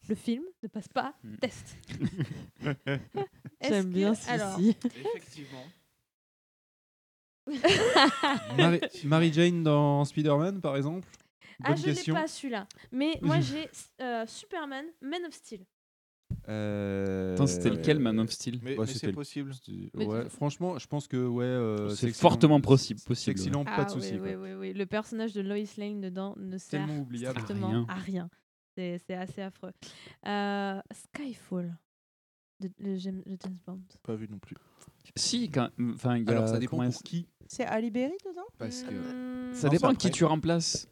le 0.09 0.15
film 0.15 0.45
ne 0.63 0.69
passe 0.69 0.89
pas 0.89 1.15
test. 1.41 1.77
Est-ce 2.87 3.69
J'aime 3.69 3.85
que- 3.87 3.95
bien 3.95 4.15
celui-ci. 4.15 4.31
alors- 4.31 4.61
Effectivement. 4.61 5.65
Mary, 8.57 8.81
Mary 9.05 9.33
Jane 9.33 9.63
dans 9.63 10.05
Spider-Man, 10.05 10.61
par 10.61 10.77
exemple? 10.77 11.07
Ah, 11.63 11.75
je 11.75 11.87
l'ai 11.87 11.95
question. 11.95 12.15
pas 12.15 12.27
celui-là. 12.27 12.67
Mais 12.93 13.19
moi 13.23 13.41
j'ai 13.41 13.69
euh, 14.03 14.27
Superman, 14.27 14.85
Man 15.01 15.25
of 15.27 15.33
Steel. 15.33 15.65
Euh, 16.49 17.47
c'était 17.47 17.71
lequel, 17.71 17.99
Man 17.99 18.19
of 18.21 18.31
Steel? 18.31 18.61
Mais, 18.63 18.73
Ouais, 18.73 18.77
mais 18.81 18.87
c'était 18.87 18.99
c'est 18.99 19.07
le- 19.09 19.13
possible. 19.13 19.53
ouais, 19.95 20.29
franchement, 20.29 20.79
je 20.79 20.87
pense 20.87 21.09
que 21.09 21.17
ouais. 21.27 21.45
euh, 21.45 21.89
C'est 21.91 22.13
fortement 22.13 22.61
possible- 22.61 23.01
possible, 23.01 23.39
pas 23.39 23.55
de 23.55 23.65
Ah, 23.67 23.89
souci. 23.89 24.13
oui, 24.15 24.33
quoi. 24.33 24.43
oui, 24.43 24.53
oui. 24.55 24.73
Le 24.73 24.87
personnage 24.87 25.33
de 25.33 25.41
Lois 25.41 25.57
Lane 25.77 26.01
dedans 26.01 26.35
ne 26.39 26.59
sert 26.59 26.87
strictement 27.15 27.67
À 27.67 27.71
rien. 27.71 27.87
à 27.89 27.95
rien. 27.95 28.31
C'est 28.77 29.15
assez 29.15 29.41
affreux. 29.43 29.73
Euh, 30.27 30.81
Skyfall 30.93 31.75
de, 32.61 32.71
de 32.79 32.97
James, 32.97 33.23
de 33.27 33.37
James 33.43 33.57
Bond. 33.67 33.81
Pas 34.03 34.15
vu 34.15 34.29
non 34.29 34.39
plus. 34.39 34.57
Si, 35.15 35.51
quand- 35.51 35.71
enfin, 35.95 36.17
il 36.19 36.25
y 36.25 36.29
a. 36.29 36.33
Alors 36.33 36.49
ça 36.49 36.59
dépend 36.59 36.79
pour 36.91 37.03
qui. 37.03 37.27
C'est 37.49 37.65
Ali 37.65 37.91
Berry 37.91 38.17
dedans? 38.25 38.47
Parce 38.59 38.83
que. 38.83 38.91
Hmm, 38.93 39.55
Ça 39.55 39.69
Non, 39.69 39.73
dépend 39.73 39.91
c'est 39.91 39.97
qui 39.97 40.11
tu 40.11 40.25
remplaces. 40.25 40.89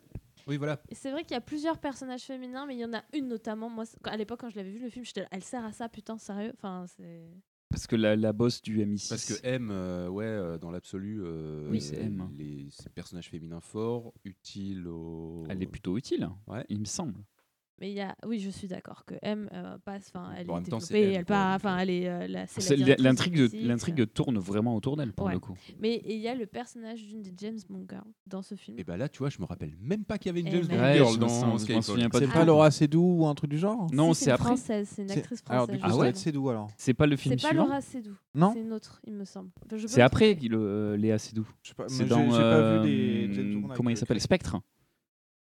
Oui, 0.46 0.56
voilà. 0.56 0.80
et 0.88 0.94
C'est 0.94 1.10
vrai 1.10 1.22
qu'il 1.22 1.32
y 1.32 1.36
a 1.36 1.40
plusieurs 1.40 1.78
personnages 1.78 2.22
féminins, 2.24 2.66
mais 2.66 2.74
il 2.76 2.80
y 2.80 2.84
en 2.84 2.92
a 2.94 3.02
une 3.14 3.28
notamment. 3.28 3.68
Moi, 3.70 3.84
à 4.04 4.16
l'époque, 4.16 4.40
quand 4.40 4.50
je 4.50 4.56
l'avais 4.56 4.70
vu 4.70 4.78
le 4.78 4.90
film, 4.90 5.04
j'étais 5.04 5.26
elle 5.30 5.42
sert 5.44 5.64
à 5.64 5.72
ça, 5.72 5.88
putain, 5.88 6.18
sérieux? 6.18 6.52
Enfin, 6.56 6.84
c'est. 6.96 7.22
Parce 7.70 7.86
que 7.88 7.96
la, 7.96 8.14
la 8.14 8.32
boss 8.32 8.62
du 8.62 8.78
MI6. 8.84 9.08
Parce 9.08 9.24
que 9.26 9.46
M, 9.46 9.68
euh, 9.72 10.08
ouais, 10.08 10.24
euh, 10.26 10.58
dans 10.58 10.70
l'absolu, 10.70 11.22
euh, 11.24 11.68
Oui, 11.70 11.80
c'est 11.80 11.96
M. 11.96 12.28
Les 12.38 12.68
ces 12.70 12.88
personnages 12.88 13.30
féminins 13.30 13.60
forts, 13.60 14.12
utiles 14.24 14.86
au. 14.86 15.44
Elle 15.48 15.62
est 15.62 15.66
plutôt 15.66 15.96
utile, 15.96 16.28
Ouais. 16.46 16.64
il 16.68 16.78
me 16.78 16.84
semble. 16.84 17.20
Mais 17.80 17.90
il 17.90 17.94
y 17.96 18.00
a, 18.00 18.14
oui, 18.24 18.38
je 18.38 18.50
suis 18.50 18.68
d'accord 18.68 19.04
que 19.04 19.16
M 19.22 19.48
euh, 19.52 19.76
passe, 19.84 20.12
enfin, 20.14 20.30
elle 20.38 20.46
Bon, 20.46 20.58
est 20.58 20.62
développée, 20.62 21.02
M, 21.10 21.14
elle 21.18 21.24
part, 21.24 21.56
enfin, 21.56 21.74
euh, 21.76 21.80
elle 21.80 21.90
est 21.90 22.08
euh, 22.08 22.26
la. 22.28 22.96
L'intrigue 22.98 23.50
du 23.50 23.66
l'intrigue 23.66 24.12
tourne 24.12 24.38
vraiment 24.38 24.76
autour 24.76 24.96
d'elle 24.96 25.12
pour 25.12 25.26
Ouais. 25.26 25.32
le 25.32 25.40
coup. 25.40 25.54
Mais 25.80 26.00
il 26.06 26.18
y 26.18 26.28
a 26.28 26.36
le 26.36 26.46
personnage 26.46 27.02
d'une 27.04 27.20
des 27.22 27.32
James 27.36 27.58
Bond 27.68 27.84
girls 27.90 28.04
dans 28.28 28.42
ce 28.42 28.54
film. 28.54 28.78
Et 28.78 28.84
bah 28.84 28.96
là, 28.96 29.08
tu 29.08 29.18
vois, 29.18 29.28
je 29.28 29.40
me 29.40 29.44
rappelle 29.44 29.72
même 29.80 30.04
pas 30.04 30.18
qu'il 30.18 30.28
y 30.28 30.30
avait 30.30 30.40
une 30.40 30.46
Eh 30.46 30.50
James 30.52 30.66
ben. 30.68 30.76
Bond 30.76 30.82
Ouais, 30.84 30.94
girl 30.98 31.18
dans 31.18 31.58
Skyfall. 31.58 31.82
C'est 31.82 32.20
du 32.20 32.32
pas. 32.32 32.44
Laura 32.44 32.70
Seydoux 32.70 33.16
ou 33.18 33.26
un 33.26 33.34
truc 33.34 33.50
du 33.50 33.58
genre 33.58 33.88
Non, 33.92 34.14
Si, 34.14 34.20
c'est 34.24 34.30
une 34.30 34.34
après. 34.34 34.44
française, 34.50 34.88
c'est 34.92 35.02
une 35.02 35.10
actrice 35.10 35.42
Alors 35.48 35.64
française. 35.64 35.74
du 35.76 35.80
coup, 35.82 35.88
Ah 35.88 35.92
ouais 35.94 35.98
doit 35.98 36.08
être 36.08 36.16
Seydoux 36.16 36.48
alors. 36.50 36.70
C'est 36.76 36.94
pas 36.94 37.06
le 37.06 37.16
film 37.16 37.34
C'est 37.36 37.42
pas 37.42 37.48
suivant 37.48 37.64
Laura 37.64 37.80
Seydoux. 37.80 38.16
Non 38.36 38.52
C'est 38.54 38.60
une 38.60 38.72
autre, 38.72 39.00
il 39.06 39.14
me 39.14 39.24
semble. 39.24 39.50
C'est 39.88 40.00
après 40.02 40.38
euh, 40.52 40.96
Léa 40.96 41.18
Seydoux. 41.18 41.48
Je 41.62 41.68
sais 41.70 41.74
pas, 41.74 41.88
C'est 41.88 42.04
dans. 42.04 42.32
euh, 42.32 42.80
avec 42.82 43.76
comment 43.76 43.90
il 43.90 43.94
le 43.94 43.98
s'appelle. 43.98 44.20
Spectre. 44.20 44.56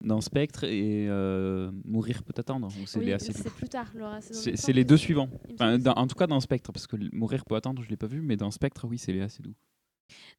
Dans 0.02 0.22
Spectre 0.22 0.64
et 0.64 1.08
euh, 1.10 1.72
Mourir 1.84 2.24
peut 2.24 2.34
attendre. 2.38 2.70
C'est 2.86 3.00
Oui, 3.00 3.14
plus 3.58 3.68
tard, 3.68 3.92
Laura 3.96 4.22
C'est 4.22 4.72
les 4.72 4.86
deux 4.86 4.96
suivants. 4.96 5.30
Enfin, 5.54 5.78
dans- 5.78 5.94
en 5.94 6.08
tout 6.08 6.16
cas 6.16 6.26
dans 6.28 6.40
Spectre, 6.40 6.72
parce 6.72 6.88
que 6.88 6.96
Mourir 7.14 7.44
peut 7.44 7.56
attendre, 7.56 7.84
je 7.84 7.90
l'ai 7.90 7.98
pas 7.98 8.08
vu, 8.08 8.22
mais 8.22 8.38
dans 8.38 8.50
Spectre, 8.50 8.88
oui, 8.88 8.98
c'est 8.98 9.12
Léa 9.12 9.28
Seydoux. 9.28 9.56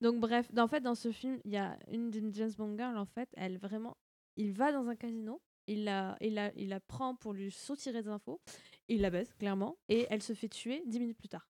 Donc 0.00 0.18
bref, 0.18 0.48
en 0.56 0.66
fait, 0.66 0.80
dans 0.80 0.94
ce 0.94 1.12
film, 1.12 1.38
il 1.44 1.52
y 1.52 1.56
a 1.58 1.78
une 1.92 2.10
d'une 2.10 2.32
James 2.34 2.50
Bond 2.56 2.74
girl, 2.76 2.96
en 2.96 3.04
fait, 3.04 3.28
elle 3.36 3.58
vraiment, 3.58 3.96
il 4.36 4.52
va 4.52 4.72
dans 4.72 4.88
un 4.88 4.96
casino, 4.96 5.42
il 5.66 5.84
la, 5.84 6.16
il 6.22 6.34
la, 6.34 6.52
il 6.56 6.68
la 6.70 6.80
prend 6.80 7.14
pour 7.14 7.34
lui 7.34 7.50
soutirer 7.50 8.02
des 8.02 8.08
infos, 8.08 8.40
il 8.88 9.02
la 9.02 9.10
baisse 9.10 9.34
clairement, 9.34 9.76
et 9.90 10.06
elle 10.10 10.22
se 10.22 10.32
fait 10.32 10.48
tuer 10.48 10.82
dix 10.86 10.98
minutes 11.00 11.18
plus 11.18 11.28
tard. 11.28 11.49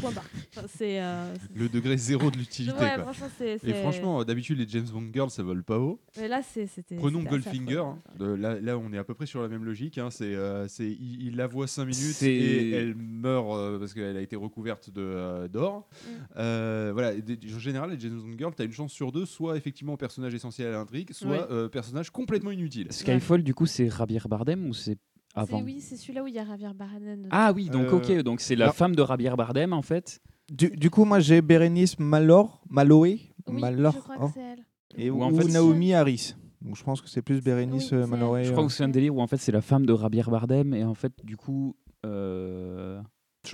Point 0.00 0.10
barre. 0.10 0.24
Enfin, 0.56 0.66
c'est 0.68 1.00
euh, 1.00 1.32
Le 1.54 1.68
degré 1.68 1.96
zéro 1.96 2.30
de 2.30 2.36
l'utilité. 2.36 2.72
Ouais, 2.76 2.92
quoi. 2.96 3.04
franchement, 3.04 3.28
c'est- 3.38 3.54
Et 3.54 3.58
c'est- 3.58 3.80
franchement, 3.82 4.24
d'habitude, 4.24 4.58
les 4.58 4.66
James 4.68 4.86
Bond 4.92 5.10
girls, 5.12 5.30
ça 5.30 5.42
vole 5.44 5.62
pas 5.62 5.78
haut. 5.78 6.00
Mais 6.18 6.26
là, 6.28 6.42
c'est- 6.42 6.66
c'était. 6.66 6.96
Prenons 6.96 7.20
c'était 7.20 7.34
assez 7.36 7.42
Goldfinger. 7.50 7.76
affreux, 7.78 7.88
hein. 7.90 7.98
De- 8.18 8.24
là, 8.34 8.60
là, 8.60 8.78
on 8.78 8.92
est 8.92 8.98
à 8.98 9.04
peu 9.04 9.14
près 9.14 9.26
sur 9.26 9.42
la 9.42 9.48
même 9.48 9.64
logique. 9.64 9.98
hein. 9.98 10.08
C'est, 10.10 10.34
euh, 10.34 10.66
c'est, 10.66 10.88
il, 10.90 11.26
il 11.28 11.36
la 11.36 11.46
voit 11.46 11.66
5 11.68 11.84
minutes 11.84 11.96
C'est- 11.98 12.32
et 12.32 12.70
elle 12.72 12.94
meurt 12.96 13.46
euh, 13.52 13.78
parce 13.78 13.94
qu'elle 13.94 14.16
a 14.16 14.20
été 14.22 14.34
recouverte 14.34 14.90
de, 14.90 15.02
euh, 15.02 15.46
d'or. 15.48 15.88
Mm. 16.04 16.08
Euh, 16.38 16.90
voilà. 16.92 17.12
et 17.12 17.22
des- 17.22 17.38
en 17.54 17.58
général, 17.58 17.90
les 17.90 18.00
James 18.00 18.18
Bond 18.18 18.36
girls, 18.38 18.54
tu 18.56 18.62
as 18.62 18.64
une 18.64 18.72
chance 18.72 18.92
sur 18.92 19.12
deux, 19.12 19.24
soit 19.26 19.56
effectivement 19.56 19.96
personnage 19.96 20.34
essentiel 20.34 20.68
à 20.68 20.72
l'intrigue, 20.72 21.12
soit 21.12 21.28
Ouais. 21.30 21.46
euh, 21.50 21.68
personnage 21.68 22.10
complètement 22.10 22.50
inutile. 22.50 22.88
Skyfall, 22.90 23.42
du 23.44 23.54
coup, 23.54 23.66
c'est 23.66 23.88
Javier 23.88 24.20
Bardem 24.28 24.66
ou 24.66 24.74
C'est- 24.74 24.98
avant 25.36 25.62
Oui, 25.62 25.80
c'est 25.80 25.96
celui-là 25.96 26.22
où 26.24 26.26
il 26.26 26.34
y 26.34 26.38
a 26.38 26.44
Javier 26.44 26.70
Bardem. 26.74 27.28
Ah 27.30 27.52
oui, 27.54 27.68
donc 27.70 27.86
Euh, 27.92 27.96
ok, 27.96 28.22
donc 28.22 28.40
c'est 28.40 28.56
la 28.56 28.66
non. 28.66 28.72
femme 28.72 28.96
de 28.96 29.04
Javier 29.04 29.30
Bardem 29.36 29.72
en 29.72 29.82
fait. 29.82 30.20
Du, 30.50 30.70
du 30.70 30.90
coup, 30.90 31.04
moi 31.04 31.20
j'ai 31.20 31.42
Bérénice 31.42 31.98
Malor, 31.98 32.62
Maloé, 32.70 33.20
Oui, 33.48 33.60
Malor, 33.60 33.92
je 33.92 33.98
crois 33.98 34.14
hein, 34.18 34.26
que 34.28 34.32
c'est 34.34 34.40
elle. 34.40 34.64
et 34.96 35.10
Ou 35.10 35.18
ou, 35.18 35.22
en 35.22 35.30
fait, 35.30 35.48
Naomi 35.48 35.92
Harris. 35.92 36.34
Donc 36.62 36.76
je 36.76 36.82
pense 36.84 37.00
que 37.00 37.08
c'est 37.08 37.22
plus 37.22 37.40
Bérénice 37.42 37.90
Oui, 37.92 37.98
euh, 37.98 38.06
Mallory. 38.06 38.44
Je 38.44 38.48
euh. 38.50 38.52
crois 38.52 38.66
que 38.66 38.72
c'est 38.72 38.82
un 38.84 38.88
délire 38.88 39.14
où 39.14 39.20
en 39.20 39.26
fait 39.26 39.36
c'est 39.36 39.52
la 39.52 39.60
femme 39.60 39.84
de 39.86 39.94
Javier 39.96 40.22
Bardem 40.28 40.72
et 40.74 40.84
en 40.84 40.94
fait 40.94 41.12
du 41.24 41.36
coup 41.36 41.76
euh, 42.04 43.00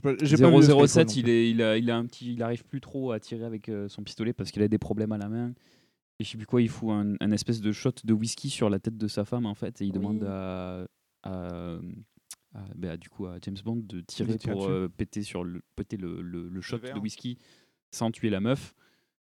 pas- 0.03 0.15
pas 0.15 0.27
Skyfall 0.27 0.63
007 0.89 1.07
non 1.09 1.13
il 1.17 1.29
est 1.29 1.51
il 1.51 1.63
a 1.63 1.77
il 1.77 1.91
a 1.91 1.97
un 1.97 2.07
petit 2.07 2.33
il 2.33 2.43
arrive 2.43 2.65
plus 2.65 2.81
trop 2.81 3.13
à 3.13 3.21
tirer 3.21 3.45
avec 3.45 3.69
euh, 3.69 3.89
son 3.89 4.03
pistolet 4.03 4.33
parce 4.33 4.51
qu'il 4.51 4.63
a 4.63 4.69
des 4.69 4.79
problèmes 4.79 5.13
à 5.13 5.19
la 5.19 5.29
main 5.29 5.53
et 6.19 6.25
je 6.25 6.31
sais 6.31 6.37
plus 6.39 6.47
quoi 6.47 6.63
il 6.63 6.69
fout 6.69 6.91
un, 6.91 7.15
un 7.21 7.31
espèce 7.33 7.61
de 7.61 7.73
shot 7.73 7.93
de 8.05 8.13
whisky 8.15 8.49
sur 8.49 8.71
la 8.71 8.79
tête 8.79 8.97
de 8.97 9.09
sa 9.09 9.25
femme 9.25 9.45
en 9.47 9.55
fait 9.55 9.81
et 9.83 9.85
il 9.85 9.93
demande 9.93 10.23
à, 10.25 10.87
à- 11.23 11.79
à- 12.55 12.65
bah, 12.75 12.97
du 12.97 13.09
coup 13.09 13.27
à 13.27 13.39
James 13.43 13.57
Bond 13.65 13.77
de 13.85 14.01
tirer 14.03 14.37
De 14.37 14.49
pour 14.51 14.67
euh, 14.69 14.89
péter 14.89 15.23
sur 15.23 15.45
le 15.45 15.63
péter 15.77 15.97
le, 15.97 16.21
le- 16.23 16.49
le 16.49 16.61
shot 16.61 16.79
de 16.79 16.99
whisky 17.01 17.39
sans 17.91 18.11
tuer 18.11 18.31
la 18.31 18.41
meuf 18.41 18.75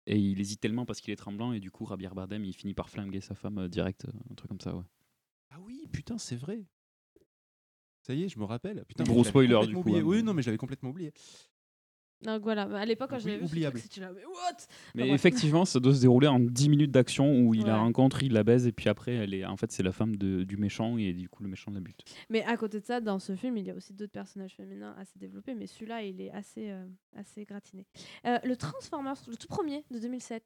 et 0.07 0.18
il 0.18 0.41
hésite 0.41 0.61
tellement 0.61 0.86
parce 0.86 1.01
qu'il 1.01 1.12
est 1.12 1.16
tremblant 1.16 1.53
et 1.53 1.61
du 1.61 1.70
coup 1.70 1.86
Javier 1.86 2.09
Bardem 2.14 2.45
il 2.45 2.53
finit 2.55 2.74
par 2.74 2.89
flinguer 2.91 3.20
sa 3.20 3.34
femme 3.34 3.59
euh, 3.59 3.68
direct 3.68 4.05
euh, 4.05 4.12
un 4.30 4.34
truc 4.34 4.49
comme 4.49 4.61
ça 4.61 4.74
ouais 4.76 4.84
Ah 5.51 5.61
oui, 5.61 5.86
putain, 5.93 6.18
c'est 6.18 6.36
vrai. 6.36 6.64
Ça 8.03 8.14
y 8.14 8.22
est, 8.24 8.28
je 8.28 8.39
me 8.39 8.45
rappelle. 8.45 8.84
Putain, 8.86 9.05
Gros 9.05 9.22
spoiler, 9.24 9.59
du 9.66 9.74
coup, 9.74 9.80
oublié. 9.80 10.01
hein. 10.01 10.05
Oui, 10.05 10.22
non, 10.22 10.32
mais 10.32 10.41
j'avais 10.43 10.57
complètement 10.57 10.91
oublié. 10.91 11.12
Donc 12.25 12.43
voilà, 12.43 12.62
à 12.62 12.85
l'époque, 12.85 13.11
quand 13.11 13.16
Oui, 13.16 13.23
je 13.23 13.29
l'avais 13.29 13.39
vu, 13.41 13.45
oubliable. 13.47 13.79
j'étais 13.81 14.01
là, 14.01 14.11
mais 14.12 14.25
what? 14.25 14.57
Mais 14.97 15.05
Enfin, 15.05 15.14
effectivement, 15.14 15.64
ça 15.64 15.79
doit 15.79 15.95
se 15.95 16.01
dérouler 16.01 16.27
en 16.27 16.41
10 16.41 16.69
minutes 16.69 16.91
d'action 16.91 17.41
où 17.41 17.55
il 17.55 17.64
la 17.64 17.75
Ouais. 17.75 17.79
rencontre, 17.79 18.23
il 18.25 18.33
la 18.33 18.43
baise 18.43 18.66
et 18.66 18.73
puis 18.73 18.89
après, 18.89 19.12
elle 19.14 19.35
est, 19.35 19.45
en 19.45 19.57
fait, 19.57 19.71
c'est 19.71 19.85
la 19.85 19.93
femme 19.93 20.16
de- 20.16 20.43
du 20.43 20.57
méchant 20.57 20.97
et 20.99 21.12
du 21.12 21.29
coup, 21.29 21.45
le 21.45 21.49
méchant 21.49 21.71
la 21.71 21.79
bute. 21.81 22.03
Mais 22.29 22.43
à 22.45 22.57
côté 22.57 22.81
de 22.81 22.85
ça, 22.85 23.01
dans 23.01 23.21
ce 23.21 23.37
film, 23.37 23.57
il 23.57 23.66
y 23.66 23.71
a 23.71 23.75
aussi 23.75 23.93
d'autres 23.93 24.11
personnages 24.12 24.57
féminins 24.57 24.97
assez 24.99 25.16
développés, 25.19 25.55
mais 25.55 25.69
celui-là, 25.69 26.03
il 26.03 26.21
est 26.21 26.31
assez, 26.33 26.71
euh, 26.71 26.85
assez 27.16 27.45
gratiné. 27.45 27.87
Euh, 28.27 28.39
le 28.43 28.57
Transformers, 28.57 29.14
le 29.29 29.37
tout 29.37 29.47
premier 29.49 29.85
de 29.93 29.99
2007, 30.01 30.43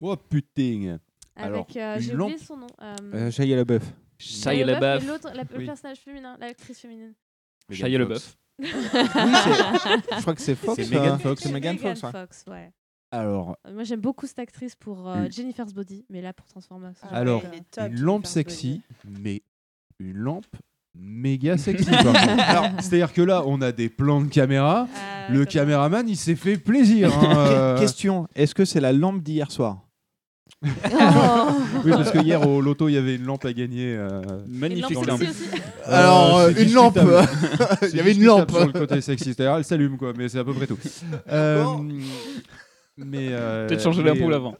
Oh 0.00 0.16
putain. 0.16 0.98
Alors, 1.36 1.60
avec, 1.66 1.76
euh, 1.76 1.96
j'ai 2.00 2.16
oublié 2.16 2.36
son 2.38 2.56
nom. 2.56 2.66
Euh, 2.82 2.96
Euh, 3.14 3.30
Shia 3.30 3.54
LaBeouf. 3.56 3.84
Shia 4.18 4.52
Shia 4.54 4.66
LaBeouf. 4.66 5.04
et 5.04 5.06
l'autre, 5.06 5.30
la- 5.34 5.44
le 5.44 5.58
Oui. 5.58 5.66
personnage 5.66 5.98
féminin, 5.98 6.36
l'actrice 6.40 6.80
féminine. 6.80 7.14
Shia 7.70 7.88
LaBeouf. 7.96 8.36
Oui, 8.58 8.68
c'est- 8.68 10.16
je 10.16 10.20
crois 10.22 10.34
que 10.34 10.40
c'est 10.40 10.54
Fox. 10.54 10.82
C'est 10.82 10.90
Megan 10.94 11.14
euh, 11.14 11.18
Fox. 11.18 11.42
C'est 11.42 11.52
Megan 11.52 11.78
Fox. 11.78 12.02
ouais. 12.02 12.10
Fox, 12.12 12.44
ouais. 12.48 12.72
Alors, 13.10 13.56
Euh, 13.66 13.74
Moi, 13.74 13.84
j'aime 13.84 14.00
beaucoup 14.00 14.26
cette 14.26 14.38
actrice 14.38 14.74
pour 14.74 15.08
euh. 15.08 15.26
Jennifer's 15.30 15.72
Body, 15.74 16.04
mais 16.08 16.22
là, 16.22 16.32
pour 16.32 16.46
Transformers. 16.46 16.92
Ah 17.02 17.08
alors 17.16 17.42
top, 17.70 17.88
une 17.90 18.00
lampe 18.00 18.26
sexy, 18.26 18.80
mais 19.06 19.42
une 19.98 20.16
lampe 20.16 20.46
méga 20.94 21.56
sexy. 21.58 21.84
C'est-à-dire 22.80 23.12
que 23.12 23.22
là, 23.22 23.42
on 23.46 23.60
a 23.60 23.72
des 23.72 23.88
plans 23.88 24.20
de 24.22 24.28
caméra. 24.28 24.86
Euh, 24.96 25.28
Le 25.32 25.44
caméraman, 25.44 26.08
il 26.08 26.16
s'est 26.16 26.36
fait 26.36 26.56
plaisir. 26.56 27.12
hein, 27.18 27.20
Que- 27.20 27.36
euh. 27.36 27.78
Question 27.78 28.28
est-ce 28.34 28.54
que 28.54 28.64
c'est 28.64 28.80
la 28.80 28.92
lampe 28.92 29.22
d'hier 29.22 29.50
soir? 29.50 29.82
oui, 31.84 31.90
parce 31.90 32.10
que 32.12 32.18
hier 32.22 32.46
au 32.46 32.60
loto, 32.60 32.88
il 32.88 32.92
y 32.92 32.96
avait 32.96 33.16
une 33.16 33.24
lampe 33.24 33.44
à 33.44 33.52
gagner. 33.52 33.96
euh, 33.96 34.22
Magnifique 34.46 35.04
lampe. 35.06 35.20
aussi. 35.22 35.26
Euh, 35.26 35.58
Alors, 35.86 36.38
euh, 36.38 36.52
une 36.56 36.72
lampe. 36.72 36.98
Il 37.90 37.96
y 37.96 38.00
avait 38.00 38.12
une 38.12 38.24
lampe. 38.24 38.50
Sur 38.50 38.66
le 38.66 38.72
côté 38.72 39.00
sexiste. 39.00 39.40
Alors, 39.40 39.56
elle 39.58 39.64
s'allume, 39.64 39.98
quoi, 39.98 40.12
mais 40.16 40.28
c'est 40.28 40.38
à 40.38 40.44
peu 40.44 40.54
près 40.54 40.66
tout. 40.66 40.78
Euh, 41.28 41.64
mais. 42.96 43.28
euh, 43.32 43.66
Peut-être 43.68 43.82
changer 43.82 44.02
l'ampoule 44.02 44.32
euh, 44.32 44.36
avant. 44.36 44.56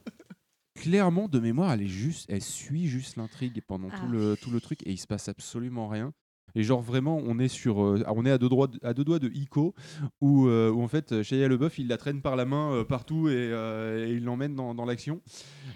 Clairement, 0.75 1.27
de 1.29 1.39
mémoire, 1.39 1.71
elle 1.73 1.83
est 1.83 1.87
juste, 1.87 2.25
elle 2.29 2.41
suit 2.41 2.87
juste 2.87 3.15
l'intrigue 3.15 3.61
pendant 3.67 3.89
Ah. 3.93 3.97
tout 3.99 4.07
le 4.11 4.35
tout 4.35 4.49
le 4.51 4.59
truc 4.59 4.79
et 4.85 4.91
il 4.91 4.97
se 4.97 5.07
passe 5.07 5.29
absolument 5.29 5.87
rien. 5.87 6.11
Et 6.55 6.63
genre 6.63 6.81
vraiment, 6.81 7.19
on 7.25 7.39
est 7.39 7.47
sur, 7.47 7.83
euh, 7.83 8.03
on 8.07 8.25
est 8.25 8.31
à 8.31 8.37
deux, 8.37 8.49
doigts 8.49 8.69
à 8.83 8.93
deux 8.93 9.03
doigts 9.03 9.19
de 9.19 9.29
Ico, 9.29 9.73
où, 10.21 10.47
euh, 10.47 10.71
en 10.71 10.87
fait 10.87 11.23
Shia 11.23 11.47
LeBeouf 11.47 11.79
il 11.79 11.87
la 11.87 11.97
traîne 11.97 12.21
par 12.21 12.35
la 12.35 12.45
main 12.45 12.73
euh, 12.73 12.83
partout 12.83 13.27
et, 13.29 13.33
euh, 13.33 14.07
il 14.09 14.23
l'emmène 14.23 14.55
dans, 14.55 14.85
l'action. 14.85 15.21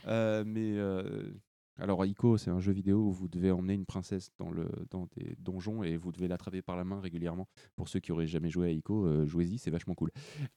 Euh, 0.07 0.43
mais 0.45 0.77
euh, 0.77 1.31
alors 1.79 2.03
Ico, 2.05 2.37
c'est 2.37 2.49
un 2.49 2.59
jeu 2.59 2.71
vidéo 2.71 2.97
où 2.97 3.11
vous 3.11 3.27
devez 3.27 3.51
emmener 3.51 3.73
une 3.73 3.85
princesse 3.85 4.31
dans 4.39 4.49
le 4.51 4.67
dans 4.89 5.07
des 5.15 5.35
donjons 5.39 5.83
et 5.83 5.95
vous 5.95 6.11
devez 6.11 6.27
l'attraper 6.27 6.61
par 6.61 6.75
la 6.75 6.83
main 6.83 6.99
régulièrement. 6.99 7.47
Pour 7.75 7.87
ceux 7.87 7.99
qui 7.99 8.11
auraient 8.11 8.27
jamais 8.27 8.49
joué 8.49 8.67
à 8.67 8.71
Ico, 8.71 9.05
euh, 9.05 9.25
jouez-y, 9.25 9.59
c'est 9.59 9.71
vachement 9.71 9.93
cool. 9.93 10.11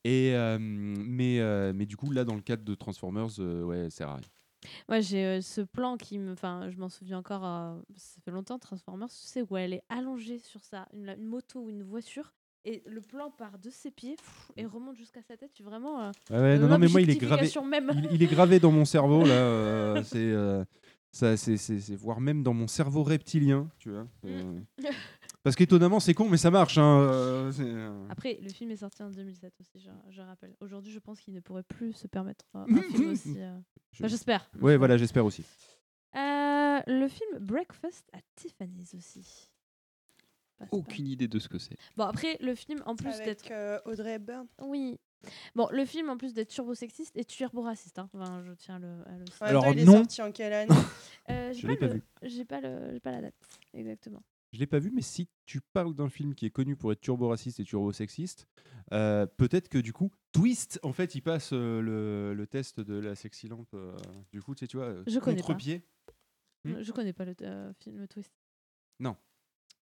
Et 0.05 0.35
euh, 0.35 0.59
mais 0.59 1.41
euh, 1.41 1.73
mais 1.75 1.87
du 1.87 1.97
coup 1.97 2.11
là 2.11 2.25
dans 2.25 2.35
le 2.35 2.41
cadre 2.41 2.65
de 2.65 2.75
Transformers, 2.75 3.39
euh, 3.39 3.63
ouais, 3.65 3.89
à 4.01 4.15
rien. 4.15 4.21
Moi, 4.89 5.01
j'ai 5.01 5.25
euh, 5.25 5.41
ce 5.41 5.61
plan 5.63 5.97
qui 5.97 6.19
me. 6.19 6.33
Enfin, 6.33 6.69
je 6.71 6.77
m'en 6.79 6.89
souviens 6.89 7.19
encore. 7.19 7.45
euh, 7.45 7.79
ça 7.97 8.21
fait 8.25 8.31
longtemps, 8.31 8.59
Transformers, 8.59 9.09
tu 9.09 9.15
sais, 9.17 9.43
où 9.49 9.57
elle 9.57 9.73
est 9.75 9.83
allongée 9.89 10.39
sur 10.39 10.63
ça, 10.65 10.87
une, 10.93 11.09
une 11.09 11.27
moto 11.27 11.61
ou 11.61 11.71
une 11.71 11.83
voiture. 11.83 12.33
Et 12.67 12.83
le 12.87 13.01
plan 13.01 13.31
part 13.31 13.59
de 13.59 13.71
ses 13.71 13.91
pieds 13.91 14.17
pff, 14.17 14.53
et 14.59 14.67
remonte 14.67 14.95
jusqu'à 14.97 15.23
sa 15.23 15.37
tête. 15.37 15.53
Tu 15.55 15.63
vraiment. 15.63 16.03
euh, 16.03 16.11
Ouais, 16.31 16.39
ouais, 16.41 16.59
non, 16.59 16.69
non, 16.69 16.79
mais 16.79 16.89
moi, 16.89 17.01
il 17.01 17.09
est 17.11 17.17
gravé. 17.17 17.51
Même. 17.67 17.91
Il, 17.95 18.13
il 18.13 18.23
est 18.23 18.27
gravé 18.27 18.61
dans 18.61 18.71
mon 18.73 18.85
cerveau, 18.85 19.25
là. 19.25 19.33
euh, 19.33 20.03
c'est. 20.05 20.67
ça, 21.11 21.37
c'est, 21.39 21.57
c'est, 21.57 21.81
c'est- 21.81 21.97
voire 21.97 22.21
même 22.21 22.43
dans 22.43 22.53
mon 22.55 22.69
cerveau 22.69 23.03
reptilien, 23.03 23.69
tu 23.79 23.91
vois. 23.91 24.07
parce 25.43 25.57
qu'étonnamment, 25.57 26.01
c'est 26.01 26.15
con, 26.15 26.29
mais 26.29 26.37
ça 26.37 26.51
marche. 26.51 26.79
hein, 26.79 27.01
euh, 27.01 27.53
euh, 27.61 28.07
Après, 28.11 28.39
le 28.43 28.49
film 28.51 28.71
est 28.71 28.77
sorti 28.77 29.03
en 29.03 29.11
2007 29.11 29.55
aussi, 29.61 29.79
je, 29.81 29.91
je 30.11 30.21
rappelle. 30.23 30.55
Aujourd'hui, 30.61 30.93
je 30.93 30.99
pense 30.99 31.21
qu'il 31.21 31.35
ne 31.35 31.41
pourrait 31.41 31.63
plus 31.63 31.93
se 31.93 32.07
permettre 32.07 32.45
euh, 32.55 32.65
un 32.69 32.83
film 32.93 33.11
aussi. 33.11 33.35
euh, 33.39 33.59
enfin, 33.95 34.09
J'espère. 34.09 34.51
Ouais, 34.61 34.77
voilà, 34.77 34.97
j'espère 34.97 35.25
aussi. 35.25 35.45
Euh, 36.17 36.81
le 36.87 37.07
film 37.09 37.39
Breakfast 37.41 38.09
at 38.13 38.21
Tiffany's 38.37 38.95
aussi. 38.95 39.51
Aucune 40.73 41.07
idée 41.07 41.27
de 41.29 41.39
ce 41.39 41.49
que 41.49 41.59
c'est. 41.59 41.77
Bon, 41.97 42.05
après, 42.05 42.37
le 42.41 42.55
film, 42.55 42.83
en 42.85 42.95
plus 42.95 43.09
Avec 43.09 43.25
d'être. 43.25 43.51
euh, 43.51 43.79
Audrey 43.87 44.15
Hepburn. 44.17 44.47
Oui. 44.61 44.99
Bon, 45.55 45.69
le 45.73 45.87
film, 45.87 46.11
en 46.11 46.19
plus 46.19 46.35
d'être 46.35 46.49
turbo-sexiste, 46.51 47.17
est 47.17 47.25
turbo-raciste. 47.29 47.99
Hein. 47.99 48.11
Enfin, 48.13 48.43
je 48.47 48.53
tiens 48.53 48.77
à 48.77 48.79
le, 48.79 48.89
à 49.07 49.17
le 49.17 49.25
Alors, 49.41 49.67
il 49.69 49.79
est 49.79 49.85
non. 49.87 49.99
sorti 49.99 50.21
en 50.21 50.33
quelle 50.33 50.53
année? 50.53 50.75
Euh, 51.31 51.53
Je 51.55 51.61
j'ai 51.61 51.69
l'ai 51.69 51.77
pas 51.77 51.87
le- 51.87 51.93
vu. 51.95 52.03
J'ai 52.23 52.45
pas, 52.45 52.61
le... 52.61 52.93
j'ai 52.93 53.01
pas 53.01 53.11
la 53.13 53.21
date, 53.23 53.35
exactement. 53.73 54.23
Je 54.53 54.59
l'ai 54.59 54.67
pas 54.67 54.79
vu, 54.81 54.91
mais 54.93 55.03
si 55.03 55.29
tu 55.47 55.61
parles 55.61 55.95
d'un 55.95 56.09
film 56.09 56.35
qui 56.35 56.45
est 56.47 56.51
connu 56.51 56.75
pour 56.77 56.91
être 56.93 57.01
turbo-raciste 57.01 57.61
et 57.61 57.65
turbo-sexiste, 57.65 58.49
euh, 58.93 59.25
peut-être 59.27 59.69
que 59.69 59.79
du 59.79 59.93
coup, 59.93 60.11
Twist, 60.33 60.81
en 60.83 60.93
fait, 60.93 61.15
il 61.15 61.21
passe 61.21 61.53
euh, 61.53 61.81
le, 61.81 62.35
le 62.35 62.47
test 62.49 62.81
de 62.81 62.95
la 62.95 63.15
sexy 63.15 63.47
lampe. 63.49 63.73
euh, 63.75 63.97
du 64.33 64.43
coup, 64.43 64.55
tu 64.57 64.61
sais, 64.61 64.67
tu 64.67 64.77
vois, 64.77 64.95
Je 65.07 65.19
connais 65.21 65.37
pas. 65.37 65.43
contre-pied. 65.47 65.83
Hmm 66.65 66.83
Je 66.83 66.93
connais 66.93 67.13
pas 67.13 67.25
le 67.25 67.35
euh, 67.43 67.73
film 67.83 68.07
Twist. 68.09 68.33
Non. 68.99 69.17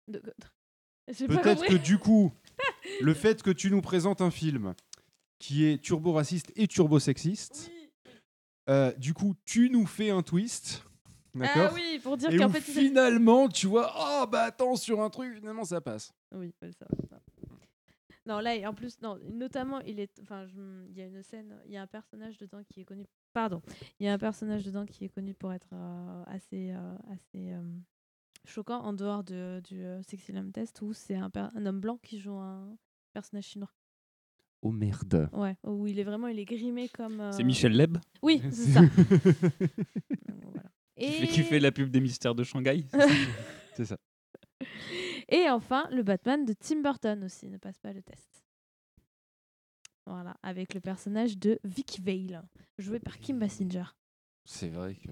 De- 0.09 0.23
J'ai 1.09 1.27
pas 1.27 1.39
Peut-être 1.39 1.65
que 1.67 1.75
du 1.75 1.99
coup, 1.99 2.33
le 3.01 3.15
fait 3.15 3.43
que 3.43 3.51
tu 3.51 3.71
nous 3.71 3.81
présentes 3.81 4.21
un 4.21 4.31
film 4.31 4.75
qui 5.39 5.65
est 5.65 5.83
turbo-raciste 5.83 6.53
et 6.55 6.69
turbo-sexiste, 6.69 7.71
euh, 8.69 8.93
du 8.97 9.15
coup, 9.15 9.35
tu 9.47 9.71
nous 9.71 9.87
fais 9.87 10.11
un 10.11 10.23
twist. 10.23 10.85
D'accord 11.35 11.69
Ah 11.71 11.75
oui, 11.75 12.01
pour 12.03 12.17
dire 12.17 12.31
Et 12.33 12.37
qu'en 12.37 12.47
où 12.49 12.51
fait, 12.51 12.61
c'est- 12.61 12.73
finalement, 12.73 13.49
tu 13.49 13.67
vois, 13.67 13.93
oh 13.97 14.27
bah 14.27 14.43
attends, 14.45 14.77
sur 14.77 15.01
un 15.01 15.11
truc, 15.11 15.35
finalement, 15.35 15.65
ça 15.65 15.81
passe. 15.81 16.13
Oui, 16.33 16.53
ouais, 16.63 16.73
ça, 16.73 16.87
va, 16.91 16.97
ça 17.09 17.17
va. 17.17 17.21
Non, 18.27 18.39
là, 18.41 18.55
et 18.55 18.67
en 18.67 18.75
plus, 18.75 19.01
non, 19.01 19.19
notamment, 19.33 19.81
il 19.81 19.99
est, 19.99 20.21
enfin, 20.23 20.47
je- 20.47 20.87
il 20.89 20.97
y 20.97 21.01
a 21.03 21.07
une 21.07 21.23
scène, 21.23 21.57
il 21.67 21.73
y 21.73 21.77
a 21.77 21.83
un 21.83 21.87
personnage 21.87 22.37
dedans 22.39 22.63
qui 22.69 22.81
est 22.81 22.85
connu. 22.85 23.05
Pardon, 23.33 23.63
il 23.99 24.07
y 24.07 24.09
a 24.09 24.13
un 24.13 24.19
personnage 24.19 24.65
dedans 24.65 24.85
qui 24.87 25.05
est 25.05 25.09
connu 25.09 25.35
pour 25.35 25.53
être 25.53 25.69
euh, 25.73 26.23
assez, 26.27 26.71
euh, 26.73 26.97
assez 27.13 27.53
euh, 27.53 27.63
choquant 28.45 28.81
en 28.81 28.93
dehors 28.93 29.25
de, 29.25 29.61
du 29.65 29.85
euh, 29.85 30.03
Sexy 30.03 30.33
Lamb 30.33 30.53
Test 30.53 30.83
où 30.83 30.93
c'est 30.93 31.15
un, 31.15 31.31
per- 31.31 31.49
un 31.55 31.65
homme 31.67 31.81
blanc 31.81 31.99
qui 32.03 32.19
joue 32.21 32.37
un 32.37 32.77
personnage 33.13 33.45
chinois. 33.47 33.71
Oh 34.63 34.71
merde. 34.71 35.31
Ouais, 35.33 35.57
où 35.65 35.87
il 35.87 35.99
est 35.99 36.05
vraiment, 36.05 36.27
il 36.29 36.39
est 36.39 36.45
grimé 36.45 36.89
comme. 36.91 37.23
C'est 37.33 37.45
Michel 37.45 37.73
Leb? 37.73 37.97
Oui, 38.21 38.43
c'est 38.51 38.73
ça. 38.73 38.81
qui, 41.07 41.13
fait, 41.13 41.27
qui 41.27 41.43
fait 41.43 41.61
la 41.61 41.73
pub 41.73 41.91
des 41.91 42.01
mystères 42.01 42.35
de 42.35 42.45
Shanghai 42.45 42.85
C'est 43.75 43.87
ça. 43.87 43.97
Et 45.29 45.49
enfin, 45.49 45.89
le 45.91 46.03
Batman 46.03 46.45
de 46.45 46.53
Tim 46.53 46.83
Burton 46.83 47.25
aussi 47.25 47.49
ne 47.49 47.57
passe 47.57 47.79
pas 47.79 47.93
le 47.93 48.03
test. 48.03 48.45
Voilà, 50.07 50.37
avec 50.43 50.75
le 50.75 50.81
personnage 50.81 51.39
de 51.39 51.61
Vic 51.63 52.01
Vale, 52.05 52.43
joué 52.79 52.99
par 52.99 53.19
Kim 53.19 53.39
Basinger. 53.39 53.85
C'est 54.45 54.69
vrai 54.69 54.97
que. 54.97 55.09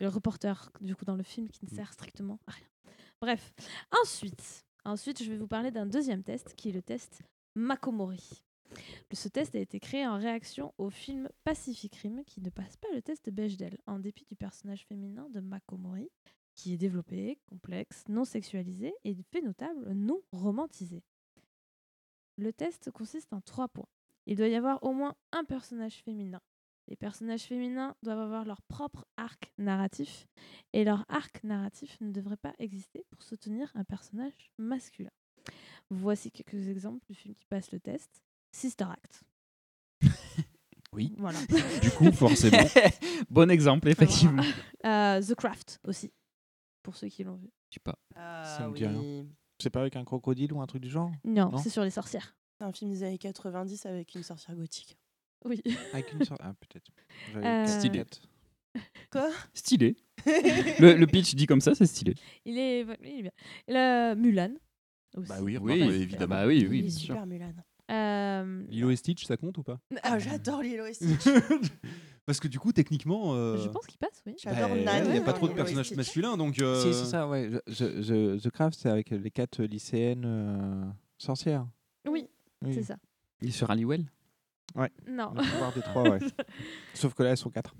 Le 0.00 0.08
reporter, 0.08 0.72
du 0.80 0.96
coup, 0.96 1.04
dans 1.04 1.14
le 1.14 1.22
film, 1.22 1.48
qui 1.48 1.64
ne 1.64 1.70
sert 1.70 1.92
strictement 1.92 2.40
à 2.46 2.52
rien. 2.52 2.66
Bref. 3.20 3.52
Ensuite, 4.02 4.64
ensuite, 4.84 5.22
je 5.22 5.30
vais 5.30 5.36
vous 5.36 5.46
parler 5.46 5.70
d'un 5.70 5.86
deuxième 5.86 6.24
test, 6.24 6.54
qui 6.56 6.70
est 6.70 6.72
le 6.72 6.82
test 6.82 7.22
Makomori. 7.54 8.42
Ce 9.12 9.28
test 9.28 9.54
a 9.54 9.58
été 9.58 9.80
créé 9.80 10.06
en 10.06 10.18
réaction 10.18 10.72
au 10.78 10.90
film 10.90 11.28
Pacific 11.44 11.94
Rim, 11.96 12.24
qui 12.24 12.40
ne 12.40 12.50
passe 12.50 12.76
pas 12.76 12.88
le 12.94 13.02
test 13.02 13.26
de 13.26 13.30
Bechdel, 13.30 13.78
en 13.86 13.98
dépit 13.98 14.24
du 14.24 14.36
personnage 14.36 14.86
féminin 14.86 15.28
de 15.30 15.40
Makomori, 15.40 16.10
qui 16.54 16.74
est 16.74 16.78
développé, 16.78 17.38
complexe, 17.46 18.04
non 18.08 18.24
sexualisé 18.24 18.92
et 19.04 19.14
fait 19.30 19.42
notable, 19.42 19.92
non 19.92 20.20
romantisé. 20.32 21.02
Le 22.36 22.52
test 22.52 22.90
consiste 22.90 23.32
en 23.32 23.40
trois 23.40 23.68
points. 23.68 23.88
Il 24.26 24.36
doit 24.36 24.48
y 24.48 24.54
avoir 24.54 24.82
au 24.82 24.92
moins 24.92 25.14
un 25.32 25.44
personnage 25.44 26.02
féminin. 26.02 26.40
Les 26.88 26.96
personnages 26.96 27.42
féminins 27.42 27.94
doivent 28.02 28.20
avoir 28.20 28.44
leur 28.44 28.62
propre 28.62 29.06
arc 29.16 29.52
narratif 29.58 30.26
et 30.72 30.84
leur 30.84 31.04
arc 31.08 31.44
narratif 31.44 32.00
ne 32.00 32.10
devrait 32.10 32.36
pas 32.36 32.54
exister 32.58 33.04
pour 33.10 33.22
soutenir 33.22 33.70
un 33.74 33.84
personnage 33.84 34.50
masculin. 34.58 35.12
Voici 35.90 36.30
quelques 36.30 36.68
exemples 36.68 37.04
du 37.06 37.14
film 37.14 37.34
qui 37.34 37.46
passe 37.46 37.72
le 37.72 37.80
test. 37.80 38.22
Sister 38.52 38.84
Act. 38.90 39.22
Oui. 40.92 41.14
Voilà. 41.18 41.38
Du 41.80 41.90
coup, 41.92 42.10
forcément. 42.10 42.58
bon 43.30 43.48
exemple, 43.50 43.88
effectivement. 43.88 44.42
Euh, 44.86 45.20
The 45.22 45.34
Craft 45.34 45.78
aussi, 45.86 46.10
pour 46.82 46.96
ceux 46.96 47.06
qui 47.08 47.22
l'ont 47.22 47.36
vu. 47.36 47.48
Je 47.68 47.74
sais 47.74 47.80
pas. 47.80 47.96
Ça 48.44 48.66
me 48.66 48.74
dit 48.74 48.86
rien. 48.86 49.26
C'est 49.60 49.68
pas 49.70 49.82
avec 49.82 49.94
un 49.94 50.04
crocodile 50.04 50.52
ou 50.54 50.60
un 50.62 50.66
truc 50.66 50.82
du 50.82 50.88
genre? 50.90 51.12
Non, 51.22 51.56
c'est 51.58 51.68
sur 51.70 51.84
les 51.84 51.90
sorcières. 51.90 52.34
C'est 52.58 52.64
un 52.64 52.72
film 52.72 52.90
des 52.90 53.02
années 53.04 53.18
90 53.18 53.84
avec 53.86 54.14
une 54.14 54.22
sorcière 54.22 54.56
gothique. 54.56 54.96
Oui. 55.44 55.62
Avec 55.92 56.12
une 56.14 56.24
sorte. 56.24 56.40
Ah, 56.42 56.54
peut-être. 56.54 56.90
Euh, 57.36 57.66
Stylé. 57.66 58.04
Quoi? 59.12 59.30
Stylé. 59.54 59.96
le, 60.26 60.94
le 60.94 61.06
pitch 61.06 61.34
dit 61.34 61.46
comme 61.46 61.60
ça, 61.60 61.74
c'est 61.74 61.86
stylé. 61.86 62.14
Il 62.46 62.58
est, 62.58 62.86
il 63.02 63.26
est 63.26 63.32
bien. 63.68 64.14
Mulan. 64.16 64.54
Aussi. 65.14 65.28
Bah 65.28 65.36
oui, 65.42 65.58
Oui, 65.58 65.74
remarque, 65.74 65.92
évidemment. 66.00 66.34
Bah 66.36 66.46
oui, 66.46 66.60
Il 66.60 66.68
oui, 66.68 66.78
est 66.78 66.82
bien 66.82 66.90
sûr. 66.90 67.00
super 67.00 67.26
Mulan. 67.26 67.52
Euh, 67.90 68.64
Lilo 68.68 68.90
et 68.90 68.96
Stitch, 68.96 69.24
ça 69.24 69.36
compte 69.36 69.58
ou 69.58 69.62
pas? 69.62 69.78
Ah, 70.02 70.18
j'adore 70.18 70.62
Lilo 70.62 70.86
et 70.86 70.94
Stitch. 70.94 71.24
Parce 72.26 72.38
que 72.38 72.46
du 72.48 72.58
coup, 72.60 72.72
techniquement. 72.72 73.34
euh, 73.34 73.56
Je 73.56 73.68
pense 73.68 73.86
qu'il 73.86 73.98
passe, 73.98 74.22
oui. 74.26 74.36
J'adore 74.40 74.68
bah, 74.68 74.76
Nan. 74.76 75.06
Il 75.06 75.12
n'y 75.12 75.18
a 75.18 75.22
pas 75.22 75.32
trop 75.32 75.48
de 75.48 75.54
personnages 75.54 75.92
masculins, 75.92 76.36
donc. 76.36 76.60
euh, 76.60 76.80
Si, 76.82 76.94
c'est 76.96 77.10
ça, 77.10 77.26
ouais. 77.28 77.50
Je, 77.50 77.58
je- 77.72 78.02
je- 78.02 78.38
The 78.38 78.50
Craft, 78.50 78.78
c'est 78.78 78.88
avec 78.88 79.10
les 79.10 79.30
quatre 79.30 79.62
lycéennes 79.64 80.24
euh, 80.24 80.84
sorcières. 81.18 81.66
Oui, 82.08 82.28
Oui. 82.62 82.74
c'est 82.74 82.84
ça. 82.84 82.96
Il 83.42 83.52
sur 83.52 83.70
Halliwell 83.70 84.04
Ouais. 84.76 84.90
Non. 85.08 85.32
Le 85.34 85.42
pouvoir 85.42 85.72
des 85.72 85.80
trois, 85.80 86.08
ouais. 86.08 86.18
Sauf 86.94 87.14
que 87.14 87.24
là, 87.24 87.30
elles 87.30 87.36
sont 87.36 87.50
quatre. 87.50 87.74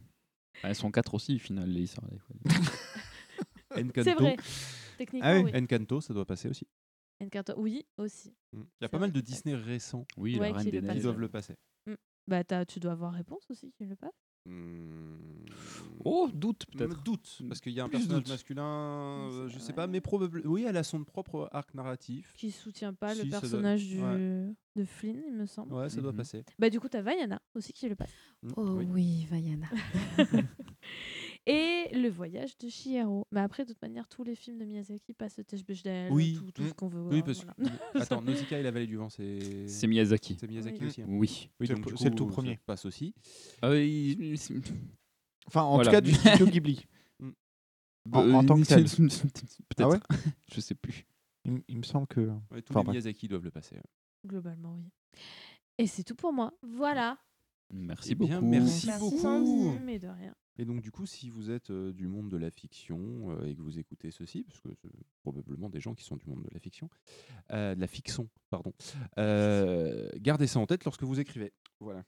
Bah, 0.62 0.70
Elles 0.70 0.74
sont 0.74 0.90
quatre 0.90 1.14
aussi, 1.14 1.36
au 1.36 1.38
final, 1.38 1.68
les 1.68 1.86
sur 1.86 2.02
Halliwell. 2.02 2.66
Encanto. 3.76 4.02
C'est 4.02 4.14
vrai. 4.14 4.36
Techniquement, 4.98 5.30
Ah 5.30 5.38
oui. 5.40 5.52
Encanto, 5.54 6.00
ça 6.00 6.12
doit 6.12 6.24
passer 6.26 6.48
aussi. 6.48 6.66
Encanto, 7.22 7.52
oui, 7.58 7.84
aussi. 7.98 8.34
Il 8.52 8.60
y 8.80 8.84
a 8.84 8.88
pas 8.88 8.98
mal 8.98 9.12
de 9.12 9.20
Disney 9.20 9.54
récents 9.54 10.06
Oui, 10.16 10.38
Ouais, 10.38 10.48
la 10.50 10.54
Reine 10.58 10.64
qui 10.64 10.70
des 10.70 10.80
le 10.80 10.86
Neiges. 10.86 10.96
qui 10.96 11.02
doivent 11.02 11.20
le 11.20 11.28
passer. 11.28 11.54
Mm. 11.86 11.94
Bah, 12.26 12.44
t'as- 12.44 12.64
tu 12.64 12.80
dois 12.80 12.92
avoir 12.92 13.12
réponse 13.12 13.44
aussi, 13.50 13.72
tu 13.76 13.84
le 13.84 13.96
passes. 13.96 14.10
Hmm. 14.46 15.16
Oh, 16.02 16.30
doute 16.32 16.64
Me 16.72 16.78
peut-être. 16.78 17.02
Doute, 17.02 17.42
parce 17.46 17.60
qu'il 17.60 17.72
y 17.72 17.80
a 17.80 17.84
un 17.84 17.88
Plus 17.90 17.98
personnage 17.98 18.22
doute. 18.22 18.28
masculin, 18.32 18.64
euh, 19.30 19.48
je 19.48 19.58
sais 19.58 19.68
ouais. 19.68 19.74
pas, 19.74 19.86
mais 19.86 20.00
probablement. 20.00 20.50
Oui, 20.50 20.64
elle 20.66 20.78
a 20.78 20.82
son 20.82 21.04
propre 21.04 21.50
arc 21.52 21.74
narratif. 21.74 22.32
Qui 22.38 22.50
soutient 22.50 22.94
pas 22.94 23.14
Si, 23.14 23.18
le 23.18 23.24
ça 23.24 23.28
doit- 23.32 23.40
personnage 23.40 23.86
du... 23.86 24.00
ouais. 24.00 24.54
de 24.76 24.84
Flynn, 24.86 25.22
il 25.26 25.34
me 25.34 25.44
semble. 25.44 25.74
Ouais, 25.74 25.90
ça 25.90 26.00
doit 26.00 26.12
Mhm. 26.12 26.16
passer. 26.16 26.44
Bah, 26.58 26.70
du 26.70 26.80
coup, 26.80 26.88
t'as 26.88 27.02
Vaiana 27.02 27.42
aussi 27.54 27.74
qui 27.74 27.86
le 27.86 27.96
passe. 27.96 28.10
Mm, 28.42 28.48
Oh 28.56 28.62
oui. 28.78 28.86
oui, 28.88 29.26
Vaiana. 29.30 29.68
Et 31.46 31.88
le 31.92 32.08
voyage 32.08 32.56
de 32.58 32.68
Chihiro. 32.68 33.26
Mais 33.32 33.40
après, 33.40 33.64
de 33.64 33.72
toute 33.72 33.80
manière, 33.82 34.06
tous 34.08 34.22
les 34.24 34.34
films 34.34 34.58
de 34.58 34.64
Miyazaki 34.64 35.14
passent 35.14 35.38
le 35.38 35.44
test 35.44 35.66
Bechdel, 35.66 36.12
Oui. 36.12 36.34
tout, 36.38 36.50
tout 36.52 36.62
Mm. 36.62 36.68
ce 36.68 36.74
qu'on 36.74 36.88
veut. 36.88 37.00
Oui, 37.02 37.22
voir, 37.22 37.24
parce 37.24 37.44
voilà. 37.44 37.54
que. 37.92 37.98
Attends, 37.98 38.22
Nausicaa 38.22 38.58
et 38.58 38.62
la 38.62 38.70
vallée 38.70 38.86
du 38.86 38.96
vent, 38.96 39.08
c'est. 39.08 39.66
C'est 39.66 39.86
Miyazaki. 39.86 40.36
C'est 40.38 40.46
Miyazaki 40.48 40.78
Oui. 40.82 40.86
aussi. 40.86 41.02
hein. 41.02 41.06
Oui. 41.08 41.50
Oui, 41.58 41.66
C'est 41.66 41.74
donc 41.74 41.90
le- 41.90 42.10
tout 42.14 42.26
premier. 42.26 42.54
ça 42.56 42.60
passe 42.66 42.84
aussi. 42.84 43.14
Ah 43.62 43.70
Enfin, 45.46 45.62
en 45.62 45.74
Voilà. 45.76 45.84
tout 45.84 45.90
cas, 45.90 46.00
du 46.00 46.12
studio 46.14 46.46
Ghibli. 46.46 46.86
Mm. 48.06 48.14
En, 48.16 48.30
en 48.32 48.44
tant 48.46 48.58
que 48.58 48.66
tel. 48.66 48.84
Peut-être. 49.68 49.80
Ah 49.80 49.88
ouais? 49.88 49.98
Je 50.54 50.60
sais 50.62 50.74
plus. 50.74 51.04
il, 51.44 51.76
me 51.76 51.82
semble 51.82 52.06
que. 52.06 52.20
Ouais, 52.50 52.62
tous 52.62 52.72
Enfin, 52.72 52.80
les 52.80 52.84
bref. 52.84 52.88
Miyazaki 52.94 53.28
doivent 53.28 53.44
le 53.44 53.50
passer. 53.50 53.76
Globalement, 54.26 54.74
oui. 54.74 54.84
Et 55.76 55.86
c'est 55.86 56.02
tout 56.02 56.14
pour 56.14 56.32
moi. 56.32 56.54
Voilà. 56.62 57.18
Merci 57.70 58.12
Eh 58.12 58.14
bien, 58.14 58.36
beaucoup. 58.40 58.46
merci 58.50 58.86
Merci, 58.86 59.00
beaucoup. 59.00 59.18
Sandy. 59.18 59.78
Mais 59.84 59.98
de 59.98 60.08
rien. 60.08 60.34
Et 60.60 60.66
donc, 60.66 60.82
du 60.82 60.90
coup, 60.90 61.06
si 61.06 61.30
vous 61.30 61.50
êtes 61.50 61.70
euh, 61.70 61.90
du 61.90 62.06
monde 62.06 62.28
de 62.28 62.36
la 62.36 62.50
fiction 62.50 62.98
euh, 63.30 63.46
et 63.46 63.54
que 63.54 63.62
vous 63.62 63.78
écoutez 63.78 64.10
ceci, 64.10 64.42
parce 64.42 64.60
que 64.60 64.68
c'est 64.82 64.90
probablement 65.22 65.70
des 65.70 65.80
gens 65.80 65.94
qui 65.94 66.04
sont 66.04 66.16
du 66.16 66.26
monde 66.26 66.42
de 66.42 66.50
la 66.52 66.60
fiction, 66.60 66.90
euh, 67.50 67.74
de 67.74 67.80
la 67.80 67.86
fiction, 67.86 68.28
pardon, 68.50 68.74
euh, 69.16 70.10
gardez 70.16 70.46
ça 70.46 70.58
en 70.58 70.66
tête 70.66 70.84
lorsque 70.84 71.02
vous 71.02 71.18
écrivez. 71.18 71.54
Voilà. 71.80 72.04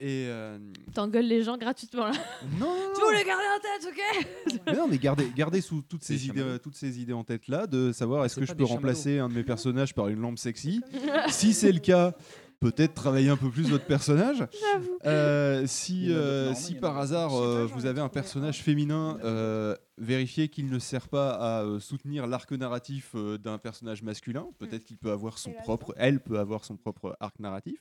Et 0.00 0.26
euh, 0.26 0.58
T'engueules 0.92 1.28
les 1.28 1.44
gens 1.44 1.56
gratuitement 1.56 2.06
là. 2.06 2.12
non, 2.58 2.74
Tu 2.96 3.00
veux 3.00 3.16
le 3.16 3.24
garder 3.24 3.44
en 3.54 3.60
tête, 3.60 3.88
ok? 3.92 4.60
Mais 4.66 4.72
non, 4.72 4.88
mais 4.88 4.98
gardez, 4.98 5.30
gardez 5.36 5.60
sous 5.60 5.82
toutes 5.82 6.02
ces 6.02 6.26
idées, 6.26 6.56
toutes 6.60 6.74
ces 6.74 7.00
idées 7.00 7.12
en 7.12 7.22
tête 7.22 7.46
là, 7.46 7.68
de 7.68 7.92
savoir 7.92 8.24
est-ce 8.24 8.40
que 8.40 8.44
je 8.44 8.54
peux 8.54 8.64
remplacer 8.64 9.20
un 9.20 9.28
de 9.28 9.34
mes 9.34 9.44
personnages 9.44 9.94
par 9.94 10.08
une 10.08 10.18
lampe 10.18 10.40
sexy? 10.40 10.80
si 11.28 11.52
c'est 11.52 11.70
le 11.70 11.78
cas, 11.78 12.16
peut-être 12.62 12.94
travailler 12.94 13.28
un 13.28 13.36
peu 13.36 13.50
plus 13.50 13.68
votre 13.68 13.84
personnage. 13.84 14.38
J'avoue. 14.72 14.98
Euh, 15.04 15.64
si 15.66 16.12
euh, 16.12 16.54
si 16.54 16.74
par 16.74 16.96
hasard 16.98 17.34
euh, 17.34 17.66
vous 17.66 17.86
avez 17.86 18.00
un 18.00 18.08
personnage 18.08 18.62
féminin, 18.62 19.18
vérifiez 19.98 20.48
qu'il 20.48 20.68
ne 20.70 20.78
sert 20.78 21.08
pas 21.08 21.30
à 21.32 21.62
euh, 21.64 21.78
soutenir 21.80 22.26
l'arc 22.26 22.50
narratif 22.52 23.12
euh, 23.14 23.38
d'un 23.38 23.58
personnage 23.58 24.02
masculin. 24.02 24.46
Peut-être 24.58 24.84
qu'il 24.84 24.96
peut 24.96 25.10
avoir 25.12 25.38
son 25.38 25.52
propre, 25.52 25.94
elle 25.96 26.20
peut 26.20 26.38
avoir 26.38 26.64
son 26.64 26.76
propre 26.76 27.16
arc 27.20 27.38
narratif, 27.38 27.78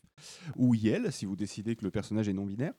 ou 0.55 0.76
elle, 0.76 1.12
si 1.12 1.26
vous 1.26 1.36
décidez 1.36 1.76
que 1.76 1.84
le 1.86 1.91
personnage 1.91 2.28
est 2.28 2.34
non 2.34 2.45
binaire. 2.45 2.74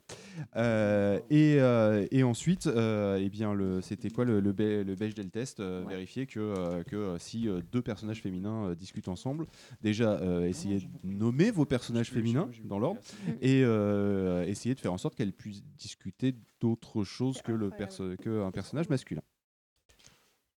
Euh, 0.57 1.19
et, 1.31 1.57
euh, 1.61 2.07
et 2.11 2.23
ensuite, 2.23 2.67
euh, 2.67 3.19
eh 3.21 3.29
bien, 3.31 3.57
c'était 3.81 4.11
quoi 4.11 4.25
le, 4.25 4.41
le, 4.41 4.53
Be- 4.53 4.83
le 4.85 4.95
Bechdel 4.95 5.31
test 5.31 5.61
Vérifier 5.89 6.27
que, 6.27 6.83
que 6.85 7.17
si 7.19 7.49
deux 7.73 7.83
personnages 7.83 8.21
féminins 8.21 8.75
discutent 8.75 9.09
ensemble, 9.09 9.47
déjà 9.83 10.21
essayez 10.47 10.81
de 10.81 10.87
nommer 11.05 11.51
vos 11.51 11.65
personnages 11.65 12.11
féminins 12.11 12.51
dans 12.65 12.79
l'ordre 12.79 13.01
et 13.41 13.61
essayer 14.49 14.75
de 14.75 14.81
faire 14.81 14.93
en 14.93 14.99
sorte 14.99 15.15
qu'elle 15.15 15.33
puisse 15.33 15.63
discuter 15.79 16.35
d'autre 16.61 17.03
chose 17.03 17.43
que 17.43 17.51
le 17.53 17.71
perso 17.71 18.05
que 18.21 18.43
un 18.43 18.51
personnage 18.53 18.89
masculin. 18.89 19.23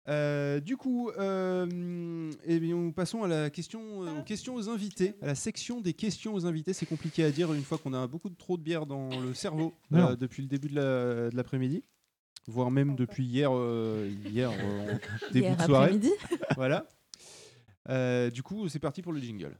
Euh, 0.07 0.61
du 0.61 0.76
coup, 0.76 1.11
euh, 1.18 2.30
eh 2.44 2.61
bien, 2.61 2.74
nous 2.76 2.92
passons 2.92 3.22
à 3.22 3.28
la 3.28 3.48
question, 3.48 4.05
euh, 4.05 4.20
aux 4.20 4.22
questions 4.22 4.55
aux 4.55 4.68
invités, 4.68 5.14
à 5.22 5.26
la 5.28 5.34
section 5.34 5.80
des 5.80 5.94
questions 5.94 6.34
aux 6.34 6.44
invités. 6.44 6.72
C'est 6.74 6.84
compliqué 6.86 7.24
à 7.24 7.30
dire 7.30 7.52
une 7.55 7.62
fois 7.62 7.78
qu'on 7.78 7.94
a 7.94 8.07
beaucoup 8.07 8.28
de, 8.28 8.34
trop 8.36 8.57
de 8.59 8.62
bière 8.62 8.84
dans 8.84 9.09
le 9.20 9.32
cerveau 9.32 9.72
euh, 10.11 10.16
depuis 10.16 10.42
le 10.42 10.48
début 10.48 10.68
de 10.68 10.74
la- 10.74 11.30
de 11.30 11.36
l'après-midi, 11.36 11.82
voire 12.46 12.70
même 12.70 12.96
depuis 12.96 13.24
hier, 13.24 13.50
euh, 13.55 14.11
hier 14.26 14.50
euh, 14.52 14.92
début 15.32 15.46
Hier 15.46 15.57
de 15.57 15.62
soirée. 15.62 15.98
voilà. 16.55 16.86
Euh, 17.88 18.30
du 18.30 18.42
coup, 18.42 18.68
c'est 18.68 18.78
parti 18.78 19.00
pour 19.00 19.12
le 19.12 19.20
jingle. 19.20 19.57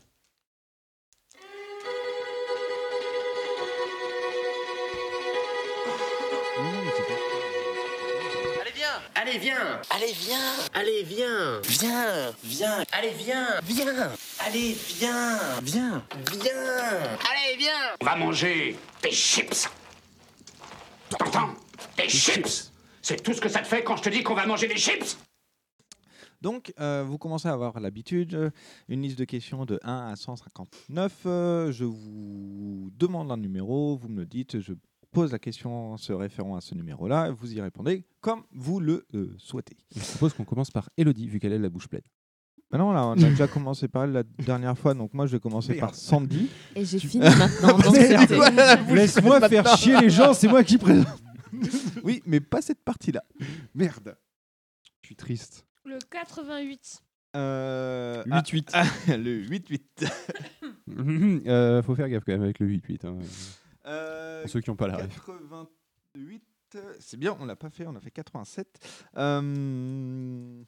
Allez, 9.27 9.39
viens. 9.39 9.81
Allez, 9.89 10.13
viens. 10.13 10.53
Allez, 10.75 11.03
viens. 11.03 11.61
Viens. 11.63 12.33
Viens. 12.45 12.85
Allez, 12.93 13.11
viens. 13.17 13.47
Viens. 13.63 14.13
Allez, 14.41 14.75
viens. 14.75 15.39
Viens. 15.63 16.03
Viens. 16.31 16.91
Allez, 17.31 17.57
viens. 17.57 17.73
On 18.03 18.05
va 18.05 18.17
manger 18.17 18.77
des 19.03 19.11
chips. 19.11 19.67
T'entends? 21.09 21.55
Des 21.97 22.07
chips. 22.07 22.71
C'est 23.01 23.23
tout 23.23 23.33
ce 23.33 23.41
que 23.41 23.49
ça 23.49 23.61
te 23.61 23.67
fait 23.67 23.83
quand 23.83 23.97
je 23.97 24.03
te 24.03 24.09
dis 24.11 24.23
qu'on 24.23 24.35
va 24.35 24.45
manger 24.45 24.69
des 24.69 24.77
chips. 24.77 25.17
Donc, 26.43 26.75
euh, 26.79 27.03
vous 27.07 27.17
commencez 27.17 27.49
à 27.49 27.53
avoir 27.53 27.81
l'habitude. 27.81 28.35
euh, 28.35 28.51
Une 28.89 29.01
liste 29.01 29.19
de 29.19 29.25
questions 29.25 29.65
de 29.65 29.81
1 29.85 30.09
à 30.13 30.17
159. 30.17 31.13
euh, 31.25 31.73
je 31.73 31.85
vous 31.85 32.91
demande 32.99 33.33
un 33.33 33.39
numéro, 33.39 33.97
vous 33.97 34.09
me 34.11 34.21
le 34.21 34.27
dites, 34.27 34.61
je 34.61 34.75
pose 35.15 35.33
la 35.33 35.39
question 35.39 35.97
se 35.97 36.13
référant 36.13 36.57
à 36.57 36.61
ce 36.61 36.75
numéro-là, 36.75 37.31
vous 37.31 37.55
y 37.55 37.61
répondez 37.61 38.05
comme 38.21 38.43
vous 38.53 38.81
le 38.81 39.07
euh, 39.15 39.35
souhaitez. 39.39 39.77
Je 39.95 40.01
propose 40.01 40.35
qu'on 40.35 40.45
commence 40.45 40.71
par 40.71 40.91
Elodie, 40.97 41.29
vu 41.29 41.39
qu'elle 41.39 41.53
a 41.53 41.59
la 41.59 41.69
bouche 41.71 41.89
pleine. 41.89 42.03
Ah 42.73 42.79
non, 42.79 42.91
là, 42.93 43.07
on 43.07 43.13
a 43.13 43.17
déjà 43.17 43.47
commencé 43.47 43.87
par 43.87 44.05
elle 44.05 44.11
la 44.11 44.25
dernière 44.25 44.77
fois, 44.77 44.95
donc 44.95 45.15
moi 45.15 45.27
je 45.27 45.33
vais 45.37 45.41
commencer 45.41 45.75
par 45.75 45.95
Sandy. 45.95 46.51
Et 46.75 46.85
j'ai 46.85 46.99
fini 46.99 47.25
maintenant. 47.25 47.79
donc 47.79 47.95
c'était- 47.95 48.95
Laisse-moi 48.95 49.49
faire 49.49 49.77
chier 49.77 50.01
les 50.01 50.11
gens, 50.11 50.35
c'est 50.35 50.49
moi 50.49 50.65
qui 50.65 50.77
présente. 50.77 51.23
Oui, 52.03 52.21
mais 52.27 52.41
pas 52.41 52.61
cette 52.61 52.83
partie-là. 52.83 53.23
Merde. 53.75 54.17
Je 55.03 55.07
suis 55.07 55.17
triste. 55.17 55.65
Le 55.85 55.99
88. 56.11 57.03
Euh, 57.37 58.25
8-8. 58.25 58.71
ah, 58.73 58.85
ah, 59.09 59.17
le 59.17 59.43
8-8. 59.45 59.81
Euh, 61.47 61.83
faut 61.83 61.95
faire 61.95 62.09
gaffe 62.09 62.25
quand 62.25 62.33
même 62.33 62.43
avec 62.43 62.59
le 62.61 62.69
8-8. 62.69 63.07
hein. 63.07 63.17
Euh, 63.87 64.43
Pour 64.43 64.51
ceux 64.51 64.61
qui 64.61 64.71
n'ont 64.71 64.77
pas 64.77 64.89
la 64.89 64.97
ref. 64.97 65.15
88, 65.15 66.43
euh, 66.77 66.95
c'est 67.01 67.17
bien, 67.17 67.37
on 67.39 67.45
l'a 67.45 67.57
pas 67.57 67.71
fait, 67.71 67.87
on 67.87 67.95
a 67.95 68.01
fait 68.01 68.11
87. 68.11 68.67
Euh, 69.17 70.63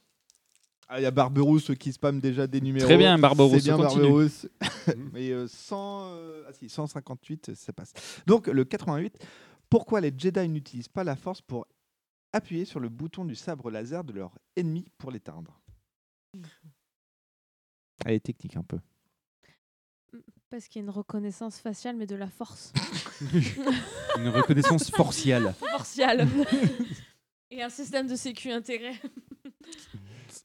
Ah, 0.88 1.00
il 1.00 1.02
y 1.02 1.06
a 1.06 1.10
Barberousse 1.10 1.72
qui 1.78 1.92
spam 1.92 2.20
déjà 2.20 2.46
des 2.46 2.60
numéros. 2.60 2.86
Très 2.86 2.96
bien, 2.96 3.18
Barberousse, 3.18 3.62
C'est 3.62 3.70
bien, 3.70 3.76
continue. 3.76 4.02
Barberousse. 4.02 4.46
Mais 5.12 5.30
euh, 5.32 5.48
100, 5.48 6.10
euh, 6.12 6.44
ah 6.48 6.52
si, 6.52 6.68
158, 6.68 7.54
ça 7.54 7.72
passe. 7.72 7.92
Donc, 8.26 8.46
le 8.46 8.64
88, 8.64 9.18
pourquoi 9.68 10.00
les 10.00 10.12
Jedi 10.16 10.48
n'utilisent 10.48 10.86
pas 10.88 11.02
la 11.02 11.16
force 11.16 11.40
pour 11.42 11.66
appuyer 12.32 12.64
sur 12.66 12.78
le 12.78 12.88
bouton 12.88 13.24
du 13.24 13.34
sabre 13.34 13.70
laser 13.70 14.04
de 14.04 14.12
leur 14.12 14.38
ennemi 14.54 14.86
pour 14.98 15.10
l'éteindre? 15.10 15.60
Elle 18.04 18.14
est 18.14 18.20
technique 18.20 18.56
un 18.56 18.62
peu. 18.62 18.78
Parce 20.50 20.68
qu'il 20.68 20.80
y 20.80 20.84
a 20.84 20.86
une 20.86 20.90
reconnaissance 20.90 21.58
faciale, 21.58 21.96
mais 21.96 22.06
de 22.06 22.14
la 22.14 22.28
force. 22.28 22.72
Une 24.18 24.28
reconnaissance 24.28 24.90
forciale. 24.90 25.54
Forciale. 25.72 26.28
Et 27.50 27.62
un 27.62 27.68
système 27.68 28.06
de 28.06 28.14
sécu 28.14 28.50
intégré. 28.50 28.92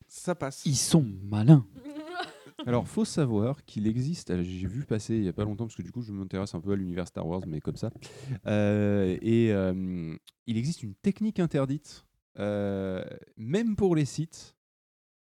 Ça 0.07 0.33
passe. 0.33 0.63
Ils 0.65 0.75
sont 0.75 1.05
malins. 1.23 1.65
Alors, 2.65 2.87
faut 2.87 3.05
savoir 3.05 3.63
qu'il 3.65 3.87
existe, 3.87 4.31
euh, 4.31 4.43
j'ai 4.43 4.67
vu 4.67 4.85
passer 4.85 5.15
il 5.15 5.23
y 5.23 5.27
a 5.27 5.33
pas 5.33 5.43
longtemps, 5.43 5.65
parce 5.65 5.75
que 5.75 5.81
du 5.81 5.91
coup, 5.91 6.01
je 6.01 6.11
m'intéresse 6.11 6.53
un 6.53 6.61
peu 6.61 6.71
à 6.71 6.75
l'univers 6.75 7.07
Star 7.07 7.25
Wars, 7.25 7.41
mais 7.47 7.59
comme 7.59 7.75
ça. 7.75 7.91
Euh, 8.45 9.17
et 9.21 9.51
euh, 9.51 10.15
il 10.47 10.57
existe 10.57 10.83
une 10.83 10.93
technique 10.95 11.39
interdite, 11.39 12.05
euh, 12.39 13.03
même 13.37 13.75
pour 13.75 13.95
les 13.95 14.05
sites, 14.05 14.55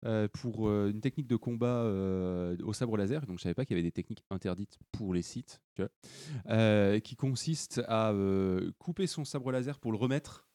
euh, 0.06 0.28
pour 0.32 0.66
euh, 0.66 0.90
une 0.90 1.02
technique 1.02 1.26
de 1.26 1.36
combat 1.36 1.82
euh, 1.82 2.56
au 2.64 2.72
sabre 2.72 2.96
laser. 2.96 3.26
Donc, 3.26 3.38
je 3.38 3.42
savais 3.42 3.54
pas 3.54 3.66
qu'il 3.66 3.76
y 3.76 3.80
avait 3.80 3.86
des 3.86 3.92
techniques 3.92 4.24
interdites 4.30 4.78
pour 4.92 5.12
les 5.12 5.20
sites, 5.20 5.60
tu 5.74 5.82
vois, 5.82 7.00
qui 7.00 7.16
consiste 7.16 7.82
à 7.86 8.14
couper 8.78 9.06
son 9.06 9.24
sabre 9.24 9.52
laser 9.52 9.78
pour 9.78 9.92
le 9.92 9.98
remettre. 9.98 10.46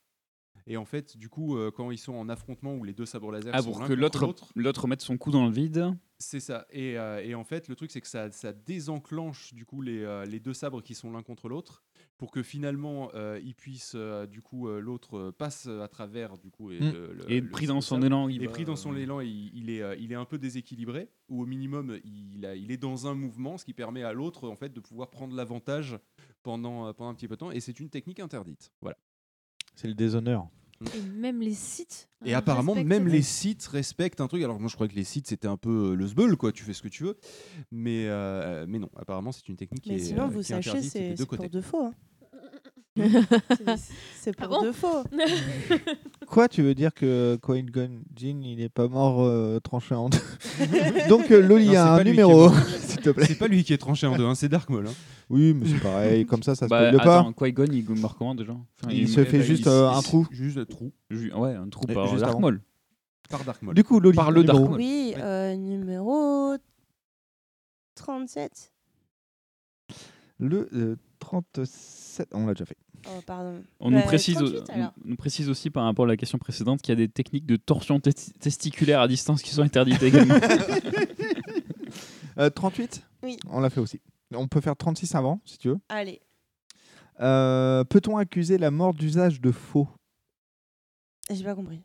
Et 0.68 0.78
en 0.78 0.86
fait, 0.86 1.16
du 1.16 1.30
coup, 1.30 1.58
quand 1.76 1.92
ils 1.92 2.00
sont 2.00 2.14
en 2.14 2.28
affrontement 2.28 2.74
où 2.74 2.84
les 2.84 2.94
deux 2.94 3.06
sabres 3.06 3.32
laser 3.32 3.52
Ah, 3.54 3.62
sont 3.62 3.72
pour 3.72 3.86
que 3.86 3.94
l'autre 3.94 4.34
l'autre, 4.56 4.88
mette 4.88 5.02
son 5.02 5.16
coup 5.16 5.30
dans 5.30 5.46
le 5.46 5.52
vide. 5.52 5.94
c'est 6.18 6.40
ça. 6.40 6.66
Et, 6.72 6.94
et 6.94 7.36
en 7.36 7.44
fait, 7.44 7.68
le 7.68 7.76
truc, 7.76 7.92
c'est 7.92 8.02
que 8.02 8.08
ça, 8.08 8.32
ça 8.32 8.52
désenclenche 8.52 9.54
du 9.54 9.64
coup 9.66 9.84
les, 9.84 10.26
les 10.28 10.40
deux 10.40 10.56
sabres 10.56 10.82
qui 10.82 10.96
sont 10.96 11.12
l'un 11.12 11.22
contre 11.22 11.50
l'autre 11.50 11.84
pour 12.18 12.32
que 12.32 12.42
finalement 12.44 13.10
euh, 13.14 13.40
ils 13.44 13.56
puissent 13.56 13.94
euh, 13.96 14.26
du 14.26 14.42
coup 14.42 14.68
euh, 14.68 14.80
l'autre 14.80 15.32
passe 15.32 15.68
à 15.68 15.88
travers 15.88 16.38
du 16.38 16.50
coup 16.50 16.72
et, 16.72 16.80
Mm. 16.80 16.92
le- 16.94 17.14
le- 17.14 17.32
Et 17.32 17.42
le- 17.42 17.50
pris 17.50 17.66
dans 17.68 17.82
son 17.82 18.02
élan, 18.02 18.30
il 18.30 18.42
et 18.44 18.48
va, 18.48 18.52
pris 18.54 18.64
dans 18.66 18.76
son 18.76 18.96
élan, 18.96 19.20
il, 19.20 19.52
il 19.54 19.70
est 19.70 19.84
il 20.00 20.12
est 20.12 20.16
un 20.16 20.26
peu 20.26 20.38
déséquilibré 20.38 21.10
ou 21.30 21.42
au 21.42 21.46
minimum 21.46 22.00
il, 22.06 22.46
a- 22.46 22.56
il 22.56 22.72
est 22.72 22.78
dans 22.78 23.08
un 23.08 23.14
mouvement, 23.16 23.58
ce 23.58 23.66
qui 23.66 23.74
permet 23.74 24.04
à 24.04 24.14
l'autre 24.14 24.48
en 24.50 24.56
fait 24.56 24.72
de 24.74 24.80
pouvoir 24.80 25.10
prendre 25.10 25.36
l'avantage 25.36 25.98
pendant 26.44 26.94
pendant 26.94 27.10
un 27.10 27.14
petit 27.16 27.28
peu 27.28 27.36
de 27.36 27.40
temps. 27.40 27.52
Et 27.52 27.60
c'est 27.60 27.80
une 27.80 27.90
technique 27.90 28.20
interdite. 28.20 28.72
Voilà. 28.82 28.98
C'est 29.76 29.88
le 29.90 29.94
déshonneur. 29.94 30.48
Et 30.96 31.02
même 31.02 31.40
les 31.42 31.54
sites. 31.54 32.10
Et 32.26 32.34
euh, 32.34 32.38
apparemment, 32.38 32.76
même 32.76 33.08
les 33.08 33.22
sites 33.22 33.66
respectent 33.68 34.20
un 34.22 34.28
truc. 34.28 34.44
Alors 34.44 34.60
moi, 34.60 34.68
je 34.70 34.76
crois 34.76 34.88
que 34.88 34.96
les 34.96 35.04
sites 35.04 35.28
c'était 35.28 35.48
un 35.48 35.58
peu 35.58 35.92
euh, 35.92 35.96
le 35.96 36.08
sbeul, 36.08 36.36
quoi. 36.36 36.52
Tu 36.52 36.64
fais 36.64 36.74
ce 36.74 36.82
que 36.82 36.88
tu 36.90 37.04
veux, 37.04 37.18
mais 37.72 38.08
euh, 38.08 38.66
mais 38.68 38.80
non. 38.80 38.90
Apparemment, 38.98 39.32
c'est 39.32 39.48
une 39.48 39.56
technique 39.56 39.84
qui 39.84 39.90
Mais 39.90 39.96
est, 39.96 40.00
sinon, 40.00 40.24
euh, 40.24 40.28
vous 40.28 40.42
qui 40.42 40.52
est 40.52 40.56
sachez, 40.56 40.70
interdite 40.72 40.94
des 40.94 41.16
c'est 41.16 41.26
pour 41.26 41.50
de 41.50 41.62
faux. 41.62 41.86
hein 41.86 41.94
c'est 44.16 44.36
pour 44.36 44.46
ah 44.46 44.48
bon 44.48 44.64
de 44.64 44.72
faux. 44.72 45.04
Quoi, 46.28 46.48
tu 46.48 46.62
veux 46.62 46.74
dire 46.74 46.94
que 46.94 47.38
Coin 47.42 47.64
Gun 47.64 47.90
Jin, 48.16 48.42
il 48.42 48.58
n'est 48.58 48.70
pas 48.70 48.88
mort 48.88 49.22
euh, 49.22 49.60
tranché 49.60 49.96
en 49.96 50.08
deux 50.08 50.18
Donc 51.10 51.30
euh, 51.30 51.42
Loli 51.42 51.76
a 51.76 51.94
un 51.96 52.04
numéro, 52.04 52.50
s'il 52.80 53.02
te. 53.02 53.10
C'est 53.26 53.38
pas 53.38 53.48
lui 53.48 53.66
qui 53.66 53.74
est 53.74 53.78
tranché 53.78 54.08
en 54.08 54.16
deux, 54.16 54.24
hein, 54.24 54.36
c'est 54.36 54.48
Dark 54.48 54.70
Maul. 54.70 54.88
Hein. 54.88 54.94
Oui, 55.30 55.54
mais 55.54 55.68
c'est 55.68 55.82
pareil, 55.82 56.26
comme 56.26 56.42
ça, 56.42 56.56
ça 56.56 56.68
bah, 56.68 56.92
se 56.92 56.98
spoil 56.98 57.06
pas. 57.06 57.46
Qui 57.46 57.54
Gon, 57.54 57.66
il 57.66 57.90
meurt 58.00 58.18
comment 58.18 58.34
déjà? 58.34 58.56
Il, 58.90 59.10
se 59.10 59.26
fait 59.26 59.40
bah, 59.40 59.44
juste 59.44 59.68
euh, 59.68 59.90
un 59.90 60.02
trou. 60.02 60.26
Juste 60.32 60.58
un 60.58 60.66
trou. 60.66 60.94
Ouais, 61.12 61.54
un 61.54 61.68
trou 61.68 61.86
par 61.88 62.16
Dark 62.16 62.40
Maul. 62.40 62.62
Par 63.30 63.44
Dark 63.44 63.62
Maul. 63.62 63.76
Du 63.76 63.84
coup, 63.84 64.00
Loli, 64.00 64.16
par 64.16 64.32
le 64.32 64.44
numéro. 64.44 64.76
Oui, 64.76 65.14
numéro 65.58 66.56
37. 67.96 68.72
Le 70.40 70.98
37. 71.20 72.05
On 72.32 72.46
l'a 72.46 72.54
déjà 72.54 72.66
fait. 72.66 72.78
Oh, 73.08 73.22
bah, 73.28 73.44
on 73.80 73.92
nous, 73.92 74.02
précise, 74.02 75.50
aussi 75.50 75.70
par 75.70 75.84
rapport 75.84 76.06
à 76.06 76.08
la 76.08 76.18
question 76.18 76.38
précédente 76.38 76.82
qu'il 76.82 76.92
y 76.92 76.98
a 76.98 77.06
des 77.06 77.08
techniques 77.08 77.46
de 77.46 77.56
torsion 77.56 78.00
testiculaire 78.00 79.02
à 79.02 79.08
distance 79.08 79.42
qui 79.42 79.52
sont 79.52 79.62
interdites 79.62 80.00
38 80.00 80.12
euh, 82.38 82.50
Oui. 83.24 83.38
On 83.50 83.60
l'a 83.60 83.70
fait 83.70 83.80
aussi. 83.80 84.02
On 84.34 84.48
peut 84.48 84.62
faire 84.62 84.76
36 84.76 85.14
avant, 85.16 85.40
si 85.46 85.58
tu 85.58 85.70
veux. 85.70 85.78
Allez. 85.90 86.22
Euh, 87.22 87.84
peut-on 87.84 88.18
accuser 88.18 88.58
la 88.58 88.72
mort 88.72 88.94
d'usage 88.94 89.40
de 89.40 89.52
faux? 89.52 89.88
J'ai 91.30 91.44
pas 91.44 91.56
compris. 91.56 91.82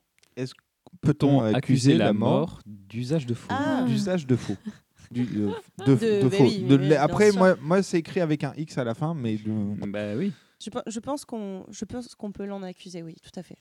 Peut-on 1.02 1.40
accuser, 1.40 1.94
la 1.94 2.12
mort, 2.12 2.60
d'usage 2.66 3.26
de 3.26 3.34
faux? 3.34 3.48
Ah. 3.50 3.84
D'usage 3.86 4.26
de 4.26 4.36
faux? 4.36 4.56
Du- 5.10 5.22
euh, 5.42 5.50
de, 5.86 5.94
De- 5.94 6.22
de 6.22 6.28
bah 6.28 6.36
faux. 6.36 6.44
oui, 6.44 6.94
après, 6.94 7.32
moi, 7.32 7.56
moi 7.60 7.82
c'est 7.82 7.98
écrit 7.98 8.20
avec 8.20 8.44
un 8.44 8.52
X 8.56 8.78
à 8.78 8.84
la 8.84 8.94
fin, 8.94 9.12
mais 9.14 9.36
de- 9.36 9.86
Bah 9.88 10.14
oui. 10.16 10.32
Je, 10.62 10.70
pe- 10.70 10.82
je 10.86 11.00
pense 11.00 11.24
qu'on 11.24 11.64
je 11.70 11.84
pense 11.84 12.14
qu'on 12.14 12.32
peut 12.32 12.44
l'en 12.46 12.62
accuser, 12.62 13.02
oui, 13.02 13.16
tout 13.22 13.38
à 13.38 13.42
fait. 13.42 13.58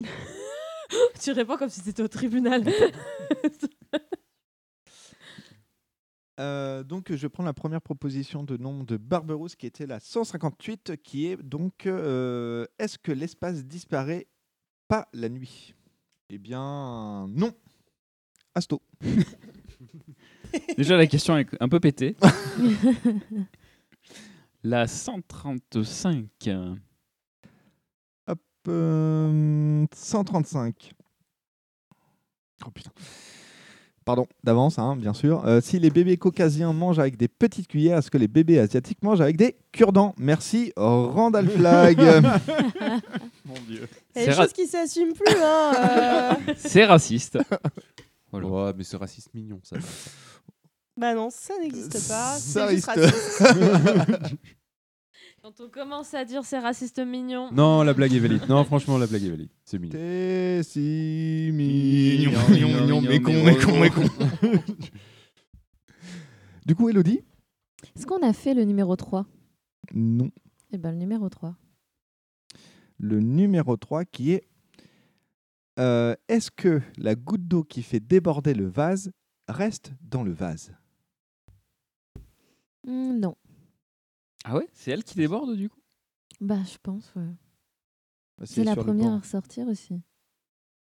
tu 1.22 1.32
réponds 1.32 1.56
comme 1.56 1.70
si 1.70 1.80
c'était 1.80 2.02
au 2.02 2.08
tribunal. 2.08 2.64
Euh, 6.40 6.82
donc, 6.82 7.14
je 7.14 7.26
prends 7.28 7.44
la 7.44 7.52
première 7.52 7.80
proposition 7.80 8.42
de 8.42 8.56
nom 8.56 8.82
de 8.82 8.96
Barberousse 8.96 9.54
qui 9.54 9.66
était 9.66 9.86
la 9.86 10.00
158, 10.00 10.96
qui 11.00 11.26
est 11.26 11.36
donc 11.40 11.86
euh, 11.86 12.66
est-ce 12.80 12.98
que 12.98 13.12
l'espace 13.12 13.64
disparaît 13.64 14.26
pas 14.88 15.06
la 15.12 15.28
nuit? 15.28 15.74
Eh 16.30 16.38
bien, 16.38 17.28
non. 17.28 17.52
Asto. 18.52 18.82
Déjà, 20.76 20.96
la 20.96 21.06
question 21.06 21.36
est 21.38 21.46
un 21.60 21.68
peu 21.68 21.80
pétée. 21.80 22.16
la 24.62 24.86
135. 24.86 26.26
Hop, 28.26 28.38
euh, 28.68 29.86
135. 29.94 30.92
Oh 32.66 32.70
putain. 32.70 32.90
Pardon, 34.06 34.26
d'avance, 34.42 34.78
hein, 34.78 34.96
bien 34.96 35.14
sûr. 35.14 35.46
Euh, 35.46 35.62
si 35.62 35.78
les 35.78 35.88
bébés 35.88 36.18
caucasiens 36.18 36.74
mangent 36.74 36.98
avec 36.98 37.16
des 37.16 37.28
petites 37.28 37.68
cuillères, 37.68 37.96
est-ce 37.98 38.10
que 38.10 38.18
les 38.18 38.28
bébés 38.28 38.58
asiatiques 38.58 39.02
mangent 39.02 39.22
avec 39.22 39.38
des 39.38 39.56
cure-dents? 39.72 40.14
Merci, 40.18 40.72
Randall 40.76 41.48
Flag. 41.48 41.98
Mon 43.46 43.54
Dieu. 43.66 43.88
Il 44.14 44.22
y 44.22 44.24
a 44.24 44.24
C'est 44.24 44.26
des 44.26 44.32
ra- 44.32 44.42
choses 44.42 44.52
qui 44.52 44.66
s'assument 44.66 45.14
plus, 45.14 45.34
hein. 45.42 45.72
euh. 45.78 46.32
C'est 46.56 46.84
raciste. 46.84 47.38
Ouais, 48.32 48.72
mais 48.76 48.84
c'est 48.84 48.96
raciste 48.98 49.32
mignon, 49.32 49.60
ça. 49.62 49.76
Bah 50.96 51.14
non, 51.14 51.28
ça 51.30 51.58
n'existe 51.60 52.08
pas. 52.08 52.36
Ça 52.38 52.66
raciste. 52.66 52.90
Quand 55.42 55.60
on 55.60 55.68
commence 55.68 56.14
à 56.14 56.24
dire 56.24 56.42
c'est 56.44 56.58
raciste 56.58 57.00
mignon. 57.00 57.50
Non, 57.52 57.82
la 57.82 57.92
blague 57.92 58.14
est 58.14 58.18
valide. 58.18 58.48
Non, 58.48 58.64
franchement, 58.64 58.96
la 58.96 59.06
blague 59.06 59.24
est 59.24 59.30
valide. 59.30 59.50
C'est 59.64 59.78
mignon. 59.78 59.92
T'es 59.92 60.62
si 60.62 61.50
mignon, 61.52 62.40
mignon, 62.48 62.80
mignon, 62.80 63.00
mais 63.02 63.20
con, 63.20 63.44
mais 63.44 63.56
con, 63.56 63.78
mais 63.78 63.90
con. 63.94 64.04
Du 66.64 66.74
coup, 66.74 66.88
Elodie 66.88 67.20
Est-ce 67.94 68.06
qu'on 68.06 68.22
a 68.22 68.32
fait 68.32 68.54
le 68.54 68.64
numéro 68.64 68.96
3 68.96 69.26
Non. 69.92 70.30
Eh 70.72 70.78
ben, 70.78 70.92
le 70.92 70.96
numéro 70.96 71.28
3. 71.28 71.54
Le 72.98 73.20
numéro 73.20 73.76
3 73.76 74.06
qui 74.06 74.32
est 74.32 74.48
euh, 75.78 76.14
Est-ce 76.28 76.50
que 76.50 76.80
la 76.96 77.16
goutte 77.16 77.46
d'eau 77.46 77.64
qui 77.64 77.82
fait 77.82 78.00
déborder 78.00 78.54
le 78.54 78.66
vase 78.66 79.10
reste 79.48 79.92
dans 80.00 80.22
le 80.22 80.32
vase? 80.32 80.72
Hmm, 82.86 83.18
non. 83.18 83.36
Ah 84.44 84.56
ouais 84.56 84.68
C'est 84.72 84.90
elle 84.90 85.04
qui 85.04 85.14
déborde 85.16 85.56
du 85.56 85.68
coup? 85.70 85.80
Bah, 86.40 86.58
je 86.70 86.76
pense, 86.82 87.12
ouais. 87.16 87.22
Bah, 88.38 88.44
C'est 88.46 88.64
la 88.64 88.72
sur 88.72 88.82
le 88.82 88.86
première 88.88 89.10
banc. 89.10 89.16
à 89.16 89.18
ressortir 89.20 89.66
aussi. 89.68 90.00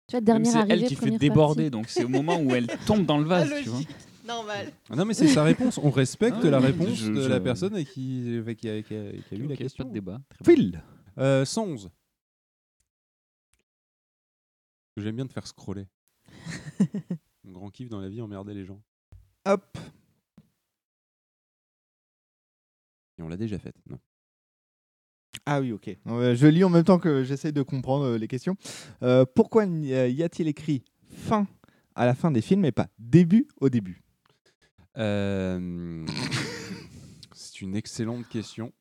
Tu 0.08 0.12
vois, 0.12 0.20
dernière 0.20 0.52
C'est 0.52 0.58
arrivée, 0.58 0.74
elle 0.74 0.84
qui 0.88 0.94
fait 0.94 1.00
première 1.02 1.18
déborder, 1.18 1.62
partie. 1.64 1.70
donc 1.70 1.88
c'est 1.88 2.04
au 2.04 2.08
moment 2.08 2.38
où 2.40 2.54
elle 2.54 2.66
tombe 2.86 3.04
dans 3.04 3.18
le 3.18 3.24
vase, 3.24 3.52
tu 3.62 3.68
vois. 3.68 3.80
Normal. 4.24 4.72
Ah 4.88 4.96
Non, 4.96 5.04
mais 5.04 5.14
c'est 5.14 5.26
sa 5.28 5.42
réponse. 5.42 5.78
On 5.78 5.90
respecte 5.90 6.38
Ah 6.42 6.50
la 6.50 6.58
oui, 6.60 6.66
réponse 6.66 6.94
je- 6.94 7.10
de 7.12 7.20
je- 7.22 7.28
la 7.28 7.40
personne 7.40 7.76
et 7.76 7.84
qui, 7.84 8.36
avec- 8.38 8.58
qui 8.58 8.68
a, 8.68 8.80
qui 8.82 8.94
a- 8.96 9.12
qui 9.12 9.34
a 9.34 9.38
eu 9.38 9.42
Ok, 9.42 9.48
la 9.48 9.48
pas 9.48 9.56
question. 9.56 9.84
de 9.84 9.92
débat. 9.92 10.20
Très 10.28 10.44
Phil 10.54 10.82
Euh, 11.18 11.44
111. 11.44 11.90
J'aime 14.96 15.16
bien 15.16 15.26
te 15.26 15.32
faire 15.32 15.46
scroller. 15.46 15.86
Mon 17.44 17.52
grand 17.52 17.70
kiff 17.70 17.88
dans 17.88 18.00
la 18.00 18.08
vie, 18.08 18.20
emmerder 18.20 18.54
les 18.54 18.64
gens. 18.64 18.80
Hop 19.46 19.76
Et 23.22 23.24
on 23.24 23.28
l'a 23.28 23.36
déjà 23.36 23.58
faite. 23.58 23.76
Non. 23.88 23.98
Ah 25.46 25.60
oui, 25.60 25.72
ok. 25.72 25.96
Euh, 26.08 26.34
je 26.34 26.46
lis 26.46 26.64
en 26.64 26.70
même 26.70 26.84
temps 26.84 26.98
que 26.98 27.22
j'essaye 27.24 27.52
de 27.52 27.62
comprendre 27.62 28.04
euh, 28.04 28.18
les 28.18 28.28
questions. 28.28 28.56
Euh, 29.02 29.24
pourquoi 29.24 29.64
y 29.64 30.22
a-t-il 30.22 30.48
écrit 30.48 30.84
fin 31.10 31.46
à 31.94 32.06
la 32.06 32.14
fin 32.14 32.30
des 32.30 32.42
films 32.42 32.64
et 32.64 32.72
pas 32.72 32.88
début 32.98 33.48
au 33.60 33.68
début? 33.68 34.02
Euh, 34.98 36.04
c'est 37.32 37.60
une 37.60 37.76
excellente 37.76 38.28
question. 38.28 38.72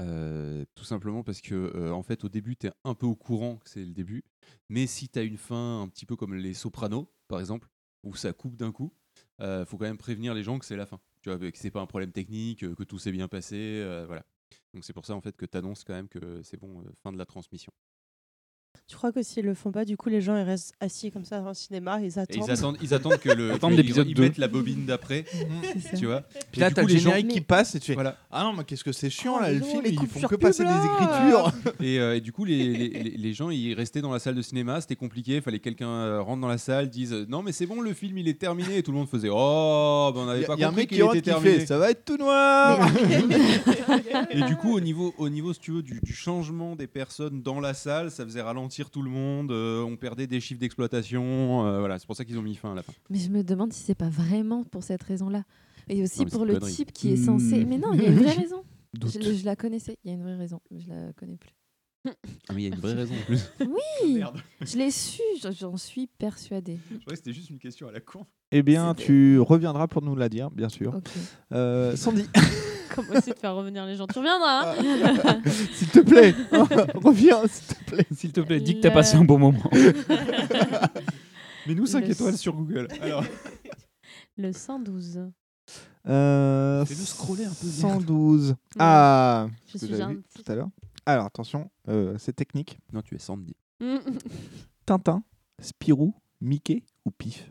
Euh, 0.00 0.64
tout 0.76 0.84
simplement 0.84 1.24
parce 1.24 1.40
que 1.40 1.54
euh, 1.74 1.90
en 1.90 2.04
fait 2.04 2.22
au 2.22 2.28
début 2.28 2.56
tu 2.56 2.68
es 2.68 2.72
un 2.84 2.94
peu 2.94 3.06
au 3.06 3.16
courant 3.16 3.56
que 3.56 3.68
c'est 3.68 3.84
le 3.84 3.92
début 3.92 4.22
mais 4.68 4.86
si 4.86 5.08
tu 5.08 5.18
as 5.18 5.22
une 5.22 5.38
fin 5.38 5.82
un 5.82 5.88
petit 5.88 6.06
peu 6.06 6.14
comme 6.14 6.36
les 6.36 6.54
sopranos 6.54 7.08
par 7.26 7.40
exemple 7.40 7.68
où 8.04 8.14
ça 8.14 8.32
coupe 8.32 8.56
d'un 8.56 8.70
coup 8.70 8.92
euh, 9.40 9.66
faut 9.66 9.76
quand 9.76 9.86
même 9.86 9.98
prévenir 9.98 10.34
les 10.34 10.44
gens 10.44 10.60
que 10.60 10.66
c'est 10.66 10.76
la 10.76 10.86
fin 10.86 11.00
tu 11.36 11.38
vois 11.38 11.52
que 11.52 11.58
c'est 11.58 11.70
pas 11.70 11.80
un 11.80 11.86
problème 11.86 12.12
technique 12.12 12.64
euh, 12.64 12.74
que 12.74 12.84
tout 12.84 12.98
s'est 12.98 13.12
bien 13.12 13.28
passé 13.28 13.56
euh, 13.56 14.06
voilà. 14.06 14.24
Donc 14.74 14.84
c'est 14.84 14.92
pour 14.92 15.06
ça 15.06 15.14
en 15.14 15.20
fait 15.20 15.36
que 15.36 15.46
tu 15.46 15.56
annonces 15.56 15.84
quand 15.84 15.94
même 15.94 16.08
que 16.08 16.42
c'est 16.42 16.56
bon 16.58 16.80
euh, 16.80 16.90
fin 17.02 17.12
de 17.12 17.18
la 17.18 17.26
transmission 17.26 17.72
Tu 18.86 18.96
crois 18.96 19.12
que 19.12 19.22
s'ils 19.22 19.44
le 19.44 19.52
font 19.52 19.70
pas, 19.70 19.84
du 19.84 19.98
coup, 19.98 20.08
les 20.08 20.22
gens 20.22 20.34
ils 20.34 20.42
restent 20.44 20.72
assis 20.80 21.10
comme 21.10 21.26
ça 21.26 21.40
dans 21.40 21.48
le 21.48 21.54
cinéma, 21.54 22.00
ils 22.00 22.06
Et 22.06 22.18
attendent. 22.18 22.46
ils 22.46 22.50
attendent, 22.50 22.76
ils 22.80 22.94
attendent 22.94 23.18
que 23.18 23.28
le 23.28 23.52
Attendent 23.52 23.74
ils, 23.74 23.86
ils 24.08 24.18
mettent 24.18 24.38
la 24.38 24.48
bobine 24.48 24.86
d'après, 24.86 25.26
tu 25.98 26.06
vois. 26.06 26.22
Puis 26.50 26.62
là, 26.62 26.70
t'as 26.70 26.80
le 26.82 26.88
les 26.88 26.94
gens- 26.98 27.10
générique 27.10 27.28
qui 27.28 27.40
passe 27.42 27.74
et 27.74 27.80
tu 27.80 27.88
fais 27.88 27.94
Voilà. 27.94 28.16
Ah 28.30 28.44
non, 28.44 28.54
mais 28.54 28.64
qu'est-ce 28.64 28.84
que 28.84 28.92
c'est 28.92 29.10
chiant 29.10 29.34
Oh, 29.36 29.42
là, 29.42 29.52
le 29.52 29.60
film, 29.60 29.82
ils 29.84 30.06
font 30.06 30.26
que 30.26 30.36
passer 30.36 30.64
des 30.64 30.70
écritures. 30.70 31.52
Et, 31.82 32.00
euh, 32.00 32.16
et 32.16 32.20
du 32.22 32.32
coup, 32.32 32.46
les, 32.46 32.72
les- 32.76 32.88
les- 32.88 33.10
les 33.18 33.32
gens, 33.34 33.50
ils 33.50 33.74
restaient 33.74 34.00
dans 34.00 34.10
la 34.12 34.18
salle 34.20 34.34
de 34.36 34.40
cinéma, 34.42 34.80
c'était 34.80 34.96
compliqué, 34.96 35.36
il 35.36 35.42
fallait 35.42 35.58
que 35.58 35.64
quelqu'un 35.64 35.88
euh, 35.90 36.22
rentre 36.22 36.40
dans 36.40 36.48
la 36.48 36.56
salle, 36.58 36.88
dise 36.88 37.12
euh, 37.12 37.26
non 37.28 37.42
mais 37.42 37.52
c'est 37.52 37.66
bon, 37.66 37.82
le 37.82 37.92
film 37.92 38.16
il 38.16 38.26
est 38.26 38.38
terminé, 38.40 38.78
et 38.78 38.82
tout 38.82 38.90
le 38.92 38.96
monde 38.98 39.08
faisait 39.08 39.28
oh, 39.30 40.10
ben, 40.14 40.22
on 40.22 40.26
n'avait 40.26 40.44
pas 40.46 40.56
y 40.56 40.64
a 40.64 40.68
un 40.68 40.70
compris 40.70 40.82
mec 40.82 40.88
qu'il 40.88 41.00
était 41.02 41.12
qui 41.16 41.22
terminé. 41.22 41.58
fait 41.60 41.66
Ça 41.66 41.76
va 41.78 41.90
être 41.90 42.04
tout 42.06 42.16
noir 42.16 42.88
et 44.30 44.42
du 44.42 44.56
coup, 44.56 44.74
au 44.74 44.80
niveau, 44.80 45.14
au 45.18 45.28
niveau, 45.28 45.52
si 45.52 45.60
tu 45.60 45.72
veux, 45.72 45.82
du, 45.82 46.00
du 46.02 46.12
changement 46.14 46.74
des 46.74 46.86
personnes 46.86 47.42
dans 47.42 47.60
la 47.60 47.74
salle, 47.74 48.10
ça 48.10 48.24
faisait 48.24 48.40
ralentir 48.42 48.67
tout 48.90 49.02
le 49.02 49.10
monde, 49.10 49.50
euh, 49.50 49.82
on 49.82 49.96
perdait 49.96 50.26
des 50.26 50.40
chiffres 50.40 50.60
d'exploitation, 50.60 51.66
euh, 51.66 51.78
voilà, 51.80 51.98
c'est 51.98 52.06
pour 52.06 52.16
ça 52.16 52.24
qu'ils 52.24 52.38
ont 52.38 52.42
mis 52.42 52.54
fin 52.54 52.72
à 52.72 52.74
la 52.74 52.82
fin. 52.82 52.92
Mais 53.10 53.18
je 53.18 53.30
me 53.30 53.42
demande 53.42 53.72
si 53.72 53.82
c'est 53.82 53.94
pas 53.94 54.08
vraiment 54.08 54.64
pour 54.64 54.82
cette 54.82 55.02
raison-là. 55.02 55.44
Et 55.88 56.02
aussi 56.02 56.20
Non, 56.20 56.26
pour 56.26 56.44
le 56.44 56.54
connerie. 56.54 56.72
type 56.72 56.92
qui 56.92 57.12
est 57.12 57.16
censé. 57.16 57.64
Hmm. 57.64 57.68
Mais 57.68 57.78
non, 57.78 57.92
il 57.94 58.02
y 58.02 58.06
a 58.06 58.08
une 58.10 58.18
vraie 58.18 58.32
raison. 58.42 58.62
Je, 59.02 59.20
je 59.34 59.44
la 59.44 59.56
connaissais. 59.56 59.96
Il 60.04 60.08
y 60.10 60.12
a 60.12 60.16
une 60.16 60.22
vraie 60.22 60.36
raison. 60.36 60.60
mais 60.70 60.80
Je 60.80 60.88
la 60.88 61.12
connais 61.14 61.36
plus. 61.36 61.50
Ah, 62.06 62.52
mais 62.54 62.62
il 62.62 62.68
y 62.68 62.72
a 62.72 62.74
une 62.74 62.80
vraie 62.80 62.94
raison 62.94 63.14
en 63.14 63.24
plus. 63.24 63.40
Oui, 63.60 64.14
Merde. 64.14 64.38
je 64.62 64.76
l'ai 64.78 64.90
su. 64.90 65.20
j'en- 65.58 65.76
suis 65.76 66.06
persuadée. 66.06 66.78
Je 66.90 66.98
croyais 66.98 67.12
que 67.12 67.16
c'était 67.16 67.32
juste 67.32 67.50
une 67.50 67.58
question 67.58 67.88
à 67.88 67.92
la 67.92 68.00
con. 68.00 68.24
Eh 68.52 68.62
bien, 68.62 68.94
tu 68.94 69.38
reviendras 69.40 69.88
pour 69.88 70.02
nous 70.02 70.14
la 70.16 70.28
dire, 70.28 70.50
bien 70.50 70.68
sûr. 70.68 70.94
Ok. 70.94 71.08
Euh, 71.52 71.96
Sandy, 71.96 72.24
Comment 72.94 73.12
essayer 73.12 73.34
de 73.34 73.38
faire 73.38 73.54
revenir 73.54 73.84
les 73.86 73.94
gens? 73.96 74.06
Tu 74.06 74.18
reviendras 74.18 74.72
hein? 74.74 75.27
s'il 75.74 75.88
te 75.88 76.00
plaît, 76.00 76.34
reviens, 76.94 77.46
s'il 77.46 77.76
te 77.76 77.84
plaît. 77.84 78.06
S'il 78.14 78.32
te 78.32 78.40
plaît, 78.40 78.60
dis 78.60 78.76
que 78.76 78.80
t'as 78.80 78.90
passé 78.90 79.16
un 79.16 79.24
bon 79.24 79.38
moment. 79.38 79.70
Mais 81.66 81.74
nous 81.74 81.86
5 81.86 82.04
Le- 82.04 82.10
étoiles 82.12 82.36
sur 82.38 82.54
Google. 82.54 82.88
Alors. 83.00 83.24
Le 84.36 84.52
112. 84.52 85.30
Euh, 86.06 86.84
Fais-le 86.86 87.00
scroller 87.00 87.44
un 87.44 87.50
peu, 87.52 87.66
merde. 87.66 88.00
112. 88.00 88.56
Ah, 88.78 89.48
Je 89.66 89.72
que 89.72 89.78
suis 89.78 89.88
j'avais 89.88 90.14
vu 90.14 90.16
gentille. 90.20 90.42
tout 90.44 90.52
à 90.52 90.54
l'heure. 90.54 90.70
Alors, 91.04 91.26
attention, 91.26 91.70
euh, 91.88 92.16
c'est 92.18 92.32
technique. 92.34 92.78
Non, 92.92 93.02
tu 93.02 93.14
es 93.14 93.18
Sandy. 93.18 93.54
Tintin, 94.86 95.22
Spirou, 95.60 96.14
Mickey 96.40 96.82
ou 97.04 97.10
Pif? 97.10 97.50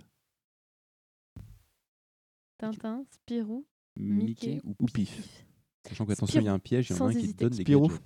Tintin, 2.58 3.04
Spirou, 3.12 3.66
Mickey 3.96 4.56
Mickey 4.56 4.62
ou 4.66 4.76
Ou 4.80 4.86
Pif? 4.88 5.46
Sachant 5.88 6.06
qu'attention, 6.06 6.40
il 6.42 6.46
y 6.46 6.50
a 6.50 6.54
un 6.54 6.60
piège, 6.60 6.90
il 6.90 6.96
y 6.98 7.00
en 7.00 7.06
a 7.06 7.10
un 7.10 7.12
qui 7.12 7.18
te 7.20 7.24
hésiter. 7.24 7.44
donne 7.46 7.54
des 7.54 7.64
Spirou. 7.64 7.88
gadgets. 7.88 8.04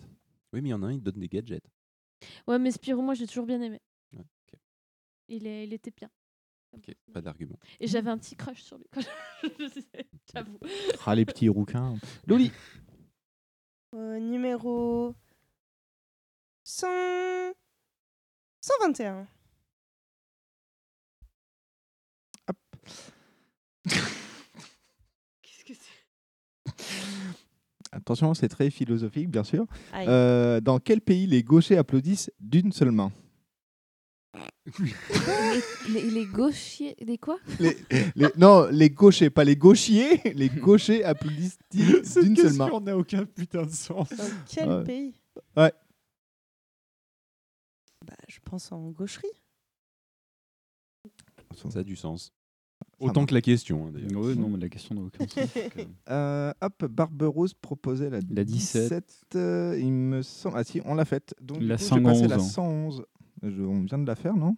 Oui, 0.53 0.61
mais 0.61 0.69
il 0.69 0.71
y 0.71 0.73
en 0.73 0.83
a 0.83 0.87
un, 0.87 0.93
te 0.97 1.03
donne 1.03 1.19
des 1.19 1.27
gadgets. 1.27 1.63
Ouais, 2.47 2.59
mais 2.59 2.71
Spirou, 2.71 3.01
moi 3.01 3.13
j'ai 3.15 3.25
toujours 3.27 3.45
bien 3.45 3.61
aimé. 3.61 3.79
Ouais, 4.13 4.19
ok. 4.19 4.59
Il, 5.29 5.47
est, 5.47 5.63
il 5.65 5.73
était 5.73 5.91
bien. 5.91 6.09
Ok, 6.73 6.93
pas 7.11 7.21
d'argument. 7.21 7.59
Et 7.79 7.87
j'avais 7.87 8.09
un 8.09 8.17
petit 8.17 8.35
crush 8.35 8.61
sur 8.63 8.77
lui. 8.77 8.85
quand 8.91 9.01
je- 9.01 9.07
J'avoue. 10.33 10.59
Ah, 11.05 11.15
les 11.15 11.25
petits 11.25 11.49
rouquins. 11.49 11.97
Loli 12.27 12.51
Euh, 13.93 14.19
numéro 14.19 15.13
100... 16.63 16.87
121. 18.61 19.27
Qu'est-ce 25.43 25.65
que 25.65 25.73
c'est? 25.73 26.65
Attention, 27.91 28.33
c'est 28.33 28.47
très 28.47 28.69
philosophique, 28.69 29.29
bien 29.29 29.43
sûr. 29.43 29.65
Euh, 29.93 30.61
dans 30.61 30.79
quel 30.79 31.01
pays 31.01 31.27
les 31.27 31.43
gauchers 31.43 31.77
applaudissent 31.77 32.31
d'une 32.39 32.71
seule 32.71 32.91
main? 32.91 33.11
Les, 34.79 34.93
les, 35.89 36.09
les 36.09 36.25
gauchiers. 36.25 36.95
Les 37.01 37.17
quoi? 37.17 37.37
Les, 37.59 37.75
les- 38.15 38.27
Non, 38.37 38.67
les 38.71 38.89
gauchers, 38.89 39.29
pas 39.29 39.43
les 39.43 39.57
gauchiers. 39.57 40.21
Les 40.33 40.47
gauchers 40.47 41.03
applaudissent 41.03 41.57
d'une 41.71 42.05
seule 42.37 42.53
main? 42.53 42.79
n'a 42.79 42.97
aucun 42.97 43.25
putain 43.25 43.63
de 43.63 43.71
sens. 43.71 44.09
Dans 44.09 44.23
quel 44.47 44.69
Ouais. 44.69 44.83
pays? 44.85 45.13
Ouais. 45.57 45.73
Bah, 48.05 48.13
je 48.29 48.39
pense 48.39 48.71
en 48.71 48.89
gaucherie. 48.91 49.27
Ça 51.69 51.79
a 51.79 51.83
du 51.83 51.97
sens. 51.97 52.31
Autant 53.01 53.25
que 53.25 53.33
la 53.33 53.41
question, 53.41 53.87
hein. 53.87 54.15
Ouais, 54.15 54.35
non, 54.35 54.49
mais 54.49 54.57
la 54.59 54.69
question 54.69 54.95
n'a 54.95 55.01
aucun 55.01 55.25
sens. 55.27 55.35
donc, 55.35 55.49
euh, 55.77 55.85
Euh, 56.09 56.53
hop, 56.61 56.85
Barberousse 56.85 57.53
proposait 57.53 58.09
la, 58.09 58.19
La 58.29 58.43
17. 58.43 59.25
euh, 59.35 59.77
il 59.79 59.91
me 59.91 60.21
semble. 60.21 60.55
Ah 60.57 60.63
si, 60.63 60.81
on 60.85 60.95
l'a 60.95 61.05
faite. 61.05 61.33
Donc, 61.41 61.57
La 61.61 61.75
du 61.77 61.83
coup, 61.83 61.89
j'ai 61.95 62.01
passé 62.01 62.19
111, 62.21 62.29
la 62.29 62.35
hein. 62.35 62.39
111. 62.39 63.05
Je- 63.43 63.61
on 63.63 63.81
vient 63.83 63.97
de 63.97 64.05
la 64.07 64.15
faire, 64.15 64.35
non? 64.35 64.55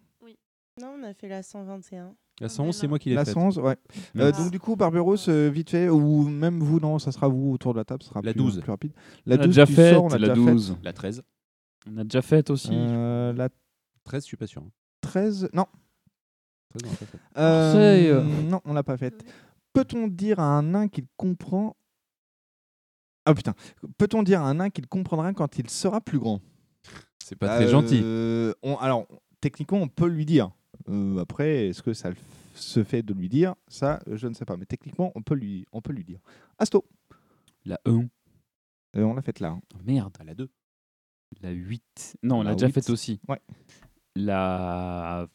Non, 0.81 0.95
on 0.99 1.03
a 1.03 1.13
fait 1.13 1.27
la 1.27 1.43
121. 1.43 2.15
La 2.41 2.49
111, 2.49 2.75
c'est 2.75 2.87
moi 2.87 2.97
qui 2.97 3.09
l'ai 3.09 3.15
La 3.15 3.25
faite. 3.25 3.35
111, 3.35 3.59
ouais. 3.59 3.77
Euh, 4.17 4.31
donc 4.31 4.49
du 4.49 4.59
coup, 4.59 4.75
Barberousse, 4.75 5.29
euh, 5.29 5.49
vite 5.49 5.69
fait, 5.69 5.87
ou 5.87 6.27
même 6.27 6.59
vous, 6.59 6.79
non, 6.79 6.97
ça 6.97 7.11
sera 7.11 7.27
vous 7.27 7.51
autour 7.51 7.73
de 7.73 7.77
la 7.79 7.85
table, 7.85 8.01
ça 8.01 8.09
sera 8.09 8.21
La 8.23 8.33
plus, 8.33 8.41
12. 8.41 8.61
plus 8.61 8.71
rapide. 8.71 8.91
On 9.27 9.31
a 9.31 9.37
12, 9.37 9.45
déjà 9.47 9.65
tu 9.67 9.73
faite, 9.73 9.93
sors, 9.93 10.03
on 10.05 10.09
a 10.09 10.17
la 10.17 10.29
déjà 10.29 10.33
faite. 10.43 10.53
12. 10.53 10.77
La 10.83 10.93
13. 10.93 11.21
On 11.87 11.97
a 11.97 12.03
déjà 12.03 12.21
fait 12.23 12.49
aussi. 12.49 12.69
Euh, 12.73 13.33
la 13.33 13.49
13, 14.03 14.23
je 14.23 14.27
suis 14.27 14.37
pas 14.37 14.47
sûr. 14.47 14.63
hein. 14.63 14.71
13, 15.01 15.47
non. 15.53 15.67
13, 15.67 15.67
on 15.67 15.67
l'a 15.67 15.67
pas 15.67 15.67
faite. 15.67 16.62
Euh, 17.37 17.73
euh. 18.19 18.23
Non, 18.43 18.61
on 18.65 18.73
l'a 18.73 18.83
pas 18.83 18.97
faite. 18.97 19.23
Peut-on 19.73 20.07
dire 20.07 20.39
à 20.39 20.43
un 20.57 20.61
nain 20.63 20.87
qu'il 20.87 21.05
comprend 21.17 21.75
Ah 23.25 23.33
putain. 23.33 23.53
Peut-on 23.97 24.23
dire 24.23 24.41
à 24.41 24.49
un 24.49 24.55
nain 24.55 24.69
qu'il 24.69 24.87
comprendra 24.87 25.33
quand 25.33 25.57
il 25.57 25.69
sera 25.69 26.01
plus 26.01 26.19
grand? 26.19 26.41
C'est 27.23 27.35
pas 27.37 27.55
très 27.55 27.67
gentil. 27.69 28.01
Euh, 28.03 28.53
on- 28.63 28.75
alors, 28.77 29.07
techniquement, 29.41 29.79
on 29.79 29.87
peut 29.87 30.07
lui 30.07 30.25
dire. 30.25 30.51
Euh, 30.89 31.19
après, 31.19 31.67
est-ce 31.69 31.81
que 31.81 31.93
ça 31.93 32.09
le 32.09 32.15
f- 32.15 32.19
se 32.55 32.83
fait 32.83 33.01
de 33.01 33.13
lui 33.13 33.29
dire? 33.29 33.55
Ça, 33.67 33.99
euh, 34.07 34.17
je 34.17 34.27
ne 34.27 34.33
sais 34.33 34.43
pas. 34.45 34.57
Mais 34.57 34.65
techniquement, 34.65 35.11
on 35.15 35.21
peut 35.21 35.35
lui, 35.35 35.65
on 35.71 35.81
peut 35.81 35.93
lui 35.93 36.03
dire. 36.03 36.19
Asto. 36.59 36.83
La 37.65 37.79
1. 37.85 38.01
Euh, 38.97 39.03
on 39.03 39.13
l'a 39.13 39.21
faite 39.21 39.39
là. 39.39 39.49
hein. 39.51 39.61
Oh, 39.73 39.77
merde. 39.85 40.13
À 40.19 40.23
la 40.25 40.35
2. 40.35 40.49
La 41.41 41.51
8. 41.51 42.17
Non, 42.21 42.39
on 42.39 42.43
La 42.43 42.49
l'a 42.49 42.55
déjà 42.55 42.67
8. 42.67 42.73
faite 42.73 42.89
aussi. 42.89 43.19
Ouais. 43.29 43.39
La. 44.15 45.27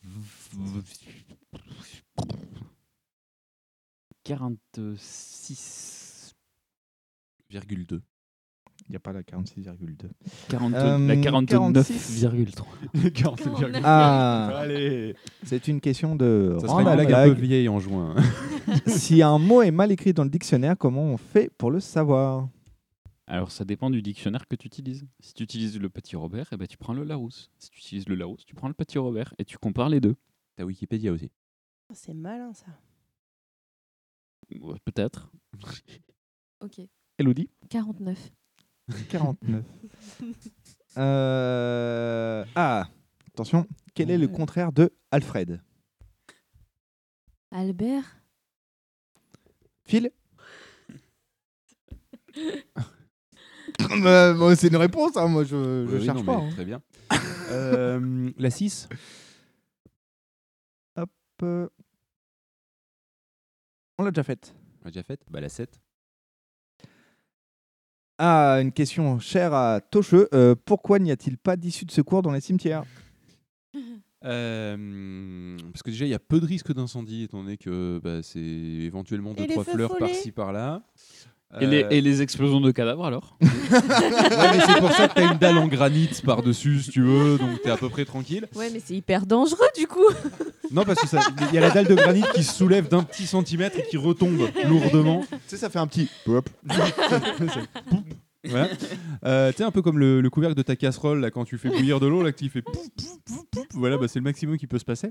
46. 4.24 6.34
2. 7.50 8.00
Il 8.88 8.92
n'y 8.92 8.96
a 8.96 9.00
pas 9.00 9.12
la 9.12 9.22
46,2. 9.22 10.08
40 10.48 10.74
Euh, 10.74 11.08
la 11.08 11.16
46. 11.16 12.24
49,3. 12.24 13.80
Ah, 13.84 14.50
Allez. 14.58 15.14
c'est 15.44 15.66
une 15.68 15.80
question 15.80 16.14
de 16.14 16.56
Ça 16.60 16.68
serait 16.68 16.82
une 16.84 16.94
blague 16.94 17.12
un 17.12 17.24
peu 17.28 17.32
vieille 17.40 17.68
en 17.68 17.80
juin. 17.80 18.14
si 18.86 19.22
un 19.22 19.38
mot 19.38 19.62
est 19.62 19.70
mal 19.70 19.90
écrit 19.92 20.12
dans 20.12 20.24
le 20.24 20.30
dictionnaire, 20.30 20.76
comment 20.78 21.02
on 21.02 21.16
fait 21.16 21.50
pour 21.58 21.70
le 21.70 21.80
savoir? 21.80 22.48
Alors, 23.30 23.50
ça 23.50 23.66
dépend 23.66 23.90
du 23.90 24.00
dictionnaire 24.00 24.48
que 24.48 24.56
tu 24.56 24.66
utilises. 24.66 25.06
Si 25.20 25.34
tu 25.34 25.42
utilises 25.42 25.78
le 25.78 25.90
petit 25.90 26.16
Robert, 26.16 26.48
eh 26.52 26.56
ben, 26.56 26.66
tu 26.66 26.78
prends 26.78 26.94
le 26.94 27.04
Larousse. 27.04 27.50
Si 27.58 27.68
tu 27.68 27.78
utilises 27.78 28.08
le 28.08 28.14
Larousse, 28.14 28.46
tu 28.46 28.54
prends 28.54 28.68
le 28.68 28.74
petit 28.74 28.96
Robert 28.96 29.34
et 29.38 29.44
tu 29.44 29.58
compares 29.58 29.90
les 29.90 30.00
deux. 30.00 30.16
T'as 30.56 30.64
Wikipédia 30.64 31.12
aussi. 31.12 31.30
C'est 31.92 32.14
malin 32.14 32.54
ça. 32.54 32.66
Ouais, 34.60 34.78
Peut-être. 34.84 35.30
Ok. 36.60 36.80
Elodie 37.18 37.48
49. 37.70 38.32
49. 39.10 39.64
Euh, 40.96 42.44
Ah, 42.56 42.88
attention. 43.28 43.64
Quel 43.94 44.10
est 44.10 44.18
le 44.18 44.26
contraire 44.26 44.72
de 44.72 44.90
Alfred? 45.12 45.62
Albert? 47.52 48.16
Phil? 49.84 50.10
Bah, 54.02 54.56
C'est 54.56 54.68
une 54.68 54.76
réponse, 54.76 55.16
hein, 55.16 55.28
moi 55.28 55.44
je, 55.44 55.86
je 55.88 55.96
Oui, 55.96 56.04
cherche 56.04 56.18
non, 56.18 56.24
pas. 56.24 56.36
hein. 56.36 56.48
Très 56.50 56.64
bien. 56.64 56.80
Euh, 57.50 58.30
la 58.36 58.50
6. 58.50 58.90
Hop. 60.96 61.08
euh, 61.42 61.66
On 63.96 64.04
l'a 64.04 64.10
déjà 64.10 64.22
faite. 64.22 64.54
On 64.82 64.84
l'a 64.84 64.90
déjà 64.90 65.02
faite 65.02 65.22
Bah 65.30 65.40
la 65.40 65.48
7. 65.48 65.80
Ah, 68.18 68.58
une 68.60 68.70
question 68.72 69.18
chère 69.18 69.54
à 69.54 69.80
Tocheux. 69.80 70.28
Euh, 70.34 70.54
pourquoi 70.62 70.98
n'y 70.98 71.10
a-t-il 71.10 71.38
pas 71.38 71.56
d'issue 71.56 71.86
de 71.86 71.90
secours 71.90 72.20
dans 72.20 72.32
les 72.32 72.40
cimetières? 72.40 72.84
Euh, 74.24 75.56
parce 75.72 75.84
que 75.84 75.90
déjà, 75.90 76.04
il 76.04 76.08
y 76.08 76.14
a 76.14 76.18
peu 76.18 76.40
de 76.40 76.44
risques 76.44 76.74
d'incendie, 76.74 77.22
étant 77.22 77.40
donné 77.40 77.56
que 77.56 78.00
bah, 78.02 78.20
c'est 78.24 78.40
éventuellement 78.40 79.32
deux 79.32 79.44
Et 79.44 79.46
les 79.46 79.52
trois 79.54 79.62
feux 79.62 79.74
fleurs 79.74 79.90
follets 79.92 80.00
par-ci 80.10 80.32
par-là. 80.32 80.82
Et, 81.60 81.66
les, 81.66 81.82
Euh, 81.84 81.88
et 81.90 82.00
les 82.02 82.20
explosions 82.20 82.60
de 82.60 82.70
cadavres 82.72 83.06
alors 83.06 83.38
Ouais, 83.40 83.48
mais 83.70 84.60
c'est 84.66 84.80
pour 84.80 84.92
ça 84.92 85.08
que 85.08 85.14
t'as 85.14 85.32
une 85.32 85.38
dalle 85.38 85.56
en 85.58 85.66
granit 85.66 86.10
par-dessus, 86.24 86.80
si 86.80 86.90
tu 86.90 87.00
veux, 87.02 87.38
donc 87.38 87.62
t'es 87.62 87.70
à 87.70 87.76
peu 87.78 87.88
près 87.88 88.04
tranquille. 88.04 88.46
Ouais, 88.54 88.68
mais 88.70 88.80
c'est 88.84 88.94
hyper 88.94 89.24
dangereux 89.26 89.66
du 89.76 89.86
coup. 89.86 90.04
Non, 90.70 90.84
parce 90.84 91.00
que 91.00 91.06
ça- 91.08 91.20
il 91.48 91.54
y 91.54 91.56
a 91.56 91.62
la 91.62 91.70
dalle 91.70 91.86
de 91.86 91.94
granit 91.94 92.22
qui 92.34 92.44
se 92.44 92.52
soulève 92.54 92.88
d'un 92.88 93.02
petit 93.02 93.26
centimètre 93.26 93.78
et 93.78 93.84
qui 93.88 93.96
retombe 93.96 94.38
lourdement. 94.68 95.24
Tu 95.30 95.38
sais, 95.46 95.56
ça 95.56 95.70
fait 95.70 95.78
un 95.78 95.86
petit. 95.86 96.10
Hop. 96.26 96.50
Voilà. 98.44 98.68
Euh, 99.24 99.50
tu 99.50 99.56
sais, 99.58 99.64
un 99.64 99.70
peu 99.70 99.80
comme 99.82 99.98
le, 99.98 100.20
le 100.20 100.30
couvercle 100.30 100.54
de 100.54 100.62
ta 100.62 100.76
casserole, 100.76 101.20
là, 101.20 101.30
quand 101.30 101.44
tu 101.44 101.58
fais 101.58 101.68
bouillir 101.70 101.98
de 102.00 102.06
l'eau, 102.06 102.22
là, 102.22 102.32
que 102.32 102.38
tu 102.38 102.48
fais 102.50 102.62
pouf, 102.62 102.76
pouf, 102.96 103.18
pouf, 103.24 103.44
pouf. 103.50 103.66
Voilà, 103.74 103.96
bah, 103.98 104.06
c'est 104.08 104.18
le 104.18 104.24
maximum 104.24 104.56
qui 104.58 104.66
peut 104.66 104.78
se 104.78 104.84
passer. 104.84 105.10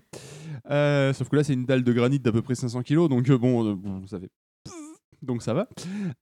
Euh, 0.70 1.12
sauf 1.14 1.28
que 1.30 1.36
là, 1.36 1.44
c'est 1.44 1.54
une 1.54 1.66
dalle 1.66 1.84
de 1.84 1.92
granit 1.94 2.20
d'à 2.20 2.32
peu 2.32 2.42
près 2.42 2.56
500 2.56 2.84
kg, 2.84 3.08
donc 3.10 3.28
euh, 3.30 3.38
bon, 3.38 3.66
euh, 3.72 3.76
bon, 3.76 4.06
ça 4.08 4.20
fait. 4.20 4.30
Donc 5.22 5.42
ça 5.42 5.54
va. 5.54 5.68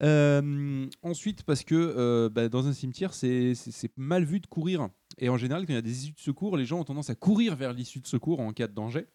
Euh, 0.03 0.87
ensuite, 1.01 1.43
parce 1.43 1.63
que 1.63 1.75
euh, 1.75 2.29
bah, 2.29 2.49
dans 2.49 2.67
un 2.67 2.73
cimetière, 2.73 3.13
c'est 3.13 3.53
mal 3.97 4.23
vu 4.23 4.39
de 4.39 4.47
courir. 4.47 4.89
Et 5.17 5.29
en 5.29 5.37
général, 5.37 5.65
quand 5.65 5.73
il 5.73 5.75
y 5.75 5.79
a 5.79 5.81
des 5.81 6.03
issues 6.03 6.13
de 6.13 6.19
secours, 6.19 6.57
les 6.57 6.65
gens 6.65 6.79
ont 6.79 6.83
tendance 6.83 7.09
à 7.09 7.15
courir 7.15 7.55
vers 7.55 7.73
l'issue 7.73 8.01
de 8.01 8.07
secours 8.07 8.39
en 8.39 8.51
cas 8.51 8.67
de 8.67 8.73
danger. 8.73 9.07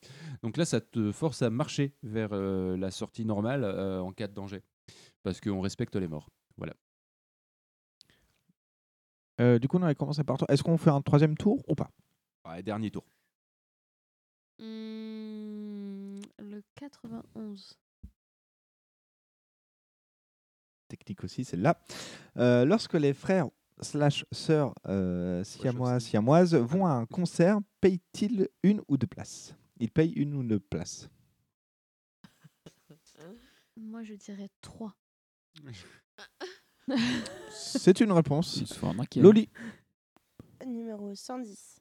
Donc 0.43 0.57
là, 0.57 0.64
ça 0.64 0.81
te 0.81 1.12
force 1.12 1.43
à 1.43 1.51
marcher 1.51 1.95
vers 2.03 2.31
euh, 2.33 2.76
la 2.76 2.91
sortie 2.91 3.24
normale 3.24 3.64
euh, 3.64 4.01
en 4.01 4.12
cas 4.12 4.26
de 4.26 4.35
danger. 4.35 4.62
Parce 5.22 5.41
qu'on 5.41 5.61
respecte 5.61 5.97
les 5.97 6.09
morts. 6.09 6.31
Voilà. 6.57 6.74
Euh, 9.41 9.59
du 9.59 9.68
coup, 9.68 9.78
on 9.78 9.83
avait 9.83 9.95
commencé 9.95 10.24
par 10.24 10.39
toi. 10.39 10.47
Est-ce 10.51 10.62
qu'on 10.62 10.78
fait 10.78 10.91
un 10.91 11.03
troisième 11.03 11.37
tour 11.37 11.62
ou 11.68 11.74
pas? 11.74 11.91
Ouais, 12.49 12.62
dernier 12.62 12.91
tour. 12.91 13.05
Hmm, 14.59 16.20
le 16.39 16.62
91. 16.74 17.80
Technique 20.91 21.22
aussi, 21.22 21.45
celle-là. 21.45 21.80
Euh, 22.36 22.64
lorsque 22.64 22.95
les 22.95 23.14
frères 23.14 23.47
slash 23.80 24.24
sœurs 24.32 24.74
euh, 24.88 25.45
siamois, 25.45 26.01
siamoises 26.01 26.55
vont 26.55 26.84
à 26.84 26.91
un 26.91 27.07
concert, 27.07 27.61
payent-ils 27.80 28.49
une 28.64 28.82
ou 28.88 28.97
deux 28.97 29.07
places? 29.07 29.55
Ils 29.78 29.91
payent 29.91 30.12
une 30.12 30.34
ou 30.34 30.43
deux 30.43 30.59
places. 30.59 31.09
Moi, 33.76 34.03
je 34.03 34.14
dirais 34.14 34.51
3. 34.61 34.95
C'est 37.51 38.01
une 38.01 38.12
réponse. 38.12 38.57
Il 38.57 38.66
se 38.66 38.74
faut 38.74 38.88
arnaquer. 38.88 39.20
Loli. 39.20 39.49
Numéro 40.66 41.14
110. 41.14 41.80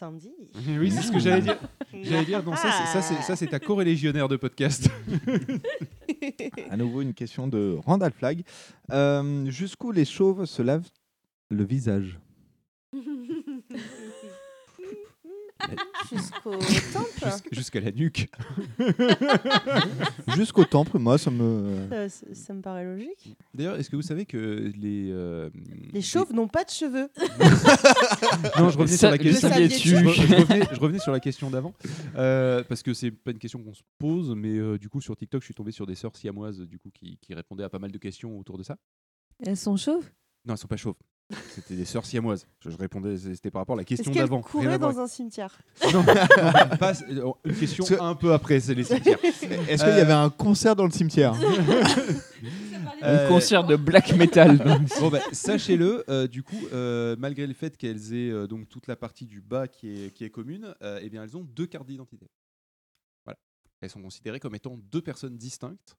110 0.00 0.30
Oui, 0.78 0.90
c'est 0.90 1.02
ce 1.02 1.12
que 1.12 1.18
j'allais 1.18 1.42
dire. 1.42 1.58
J'allais 1.92 2.24
dire, 2.24 2.42
non, 2.42 2.56
ça, 2.56 2.70
c'est- 2.72 2.86
ça, 2.92 3.02
c'est- 3.02 3.20
ça, 3.22 3.36
c'est 3.36 3.48
ta 3.48 3.60
corélégionnaire 3.60 4.28
de 4.28 4.36
podcast. 4.36 4.88
à 6.70 6.76
nouveau 6.78 7.02
une 7.02 7.12
question 7.12 7.46
de 7.48 7.76
Randall 7.84 8.12
Flag. 8.12 8.42
Euh, 8.92 9.44
Jusqu'où 9.50 9.92
les 9.92 10.06
chauves 10.06 10.46
se 10.46 10.62
lavent 10.62 10.88
le 11.50 11.64
visage? 11.64 12.18
Jusqu'au 16.10 16.50
temple 16.92 17.08
Jus- 17.24 17.48
Jusqu'à 17.52 17.80
la 17.80 17.92
nuque. 17.92 18.28
Jusqu'au 20.36 20.64
temple, 20.64 20.98
moi, 20.98 21.18
ça 21.18 21.30
me. 21.30 21.86
ça, 21.88 22.08
ça- 22.08 22.26
ça 22.34 22.54
me 22.54 22.62
paraît 22.62 22.84
logique. 22.84 23.36
D'ailleurs, 23.54 23.76
est-ce 23.76 23.90
que 23.90 23.96
vous 23.96 24.02
savez 24.02 24.26
que 24.26 24.70
les. 24.76 25.08
euh, 25.10 25.50
Les 25.92 26.02
chauves 26.02 26.32
n'ont 26.32 26.48
pas 26.48 26.64
de 26.64 26.70
cheveux. 26.70 27.08
Non, 28.58 28.68
je 28.70 28.78
revenais 28.78 28.96
Ça- 28.96 28.98
sur 28.98 29.10
la 29.10 29.16
le 29.16 29.22
question. 29.22 29.48
saviez-tu 29.48 29.88
Je, 29.88 29.96
re- 29.96 30.12
je 30.12 30.34
revenais, 30.34 30.66
je 30.72 30.80
revenais 30.80 30.98
sur 30.98 31.12
la 31.12 31.20
question 31.20 31.50
d'avant 31.50 31.72
euh, 32.16 32.62
parce 32.64 32.82
que 32.82 32.92
c'est 32.94 33.10
pas 33.10 33.30
une 33.30 33.38
question 33.38 33.62
qu'on 33.62 33.74
se 33.74 33.82
pose, 33.98 34.34
mais 34.36 34.56
euh, 34.56 34.78
du 34.78 34.88
coup 34.88 35.00
sur 35.00 35.16
TikTok, 35.16 35.40
je 35.42 35.46
suis 35.46 35.54
tombé 35.54 35.72
sur 35.72 35.86
des 35.86 35.94
sœurs 35.94 36.16
siamoises 36.16 36.60
du 36.60 36.78
coup 36.78 36.90
qui, 36.90 37.16
qui 37.18 37.34
répondaient 37.34 37.64
à 37.64 37.68
pas 37.68 37.78
mal 37.78 37.90
de 37.92 37.98
questions 37.98 38.38
autour 38.38 38.58
de 38.58 38.62
ça. 38.62 38.76
Elles 39.44 39.56
sont 39.56 39.76
chauves? 39.76 40.10
Non, 40.44 40.54
elles 40.54 40.58
sont 40.58 40.68
pas 40.68 40.76
chauves. 40.76 40.96
C'était 41.54 41.74
des 41.76 41.84
sœurs 41.84 42.04
siamoises. 42.04 42.46
Je, 42.64 42.70
je 42.70 42.76
répondais, 42.76 43.16
c'était 43.16 43.50
par 43.50 43.60
rapport 43.62 43.74
à 43.76 43.78
la 43.78 43.84
question 43.84 44.10
Est-ce 44.10 44.18
d'avant. 44.20 44.40
Voir. 44.52 44.78
dans 44.78 44.98
un 45.00 45.06
cimetière 45.06 45.56
Non, 45.92 46.02
pas- 46.04 46.92
euh, 47.08 47.30
une 47.44 47.54
question 47.54 47.84
Parce 47.84 47.96
que- 47.98 48.02
un 48.04 48.14
peu 48.14 48.32
après, 48.32 48.58
c'est 48.60 48.74
les 48.74 48.84
cimetières. 48.84 49.18
Est-ce 49.22 49.84
qu'il 49.84 49.94
y 49.94 50.00
avait 50.00 50.12
un 50.12 50.30
concert 50.30 50.74
dans 50.76 50.84
le 50.86 50.90
cimetière 50.90 51.34
Un 53.02 53.28
concert 53.28 53.64
de 53.64 53.76
black 53.76 54.14
metal. 54.14 54.58
bon, 55.00 55.08
bah, 55.08 55.20
sachez-le, 55.32 56.04
euh, 56.10 56.26
du 56.26 56.42
coup, 56.42 56.60
euh, 56.72 57.16
malgré 57.18 57.46
le 57.46 57.54
fait 57.54 57.76
qu'elles 57.76 58.12
aient 58.14 58.30
euh, 58.30 58.46
donc 58.46 58.68
toute 58.68 58.86
la 58.88 58.96
partie 58.96 59.26
du 59.26 59.40
bas 59.40 59.68
qui 59.68 59.88
est, 60.06 60.10
qui 60.14 60.24
est 60.24 60.30
commune, 60.30 60.74
euh, 60.82 61.00
eh 61.02 61.08
bien, 61.08 61.22
elles 61.22 61.36
ont 61.36 61.44
deux 61.44 61.66
cartes 61.66 61.86
d'identité. 61.86 62.26
Voilà. 63.24 63.38
Elles 63.80 63.90
sont 63.90 64.02
considérées 64.02 64.40
comme 64.40 64.54
étant 64.54 64.76
deux 64.90 65.00
personnes 65.00 65.36
distinctes. 65.36 65.96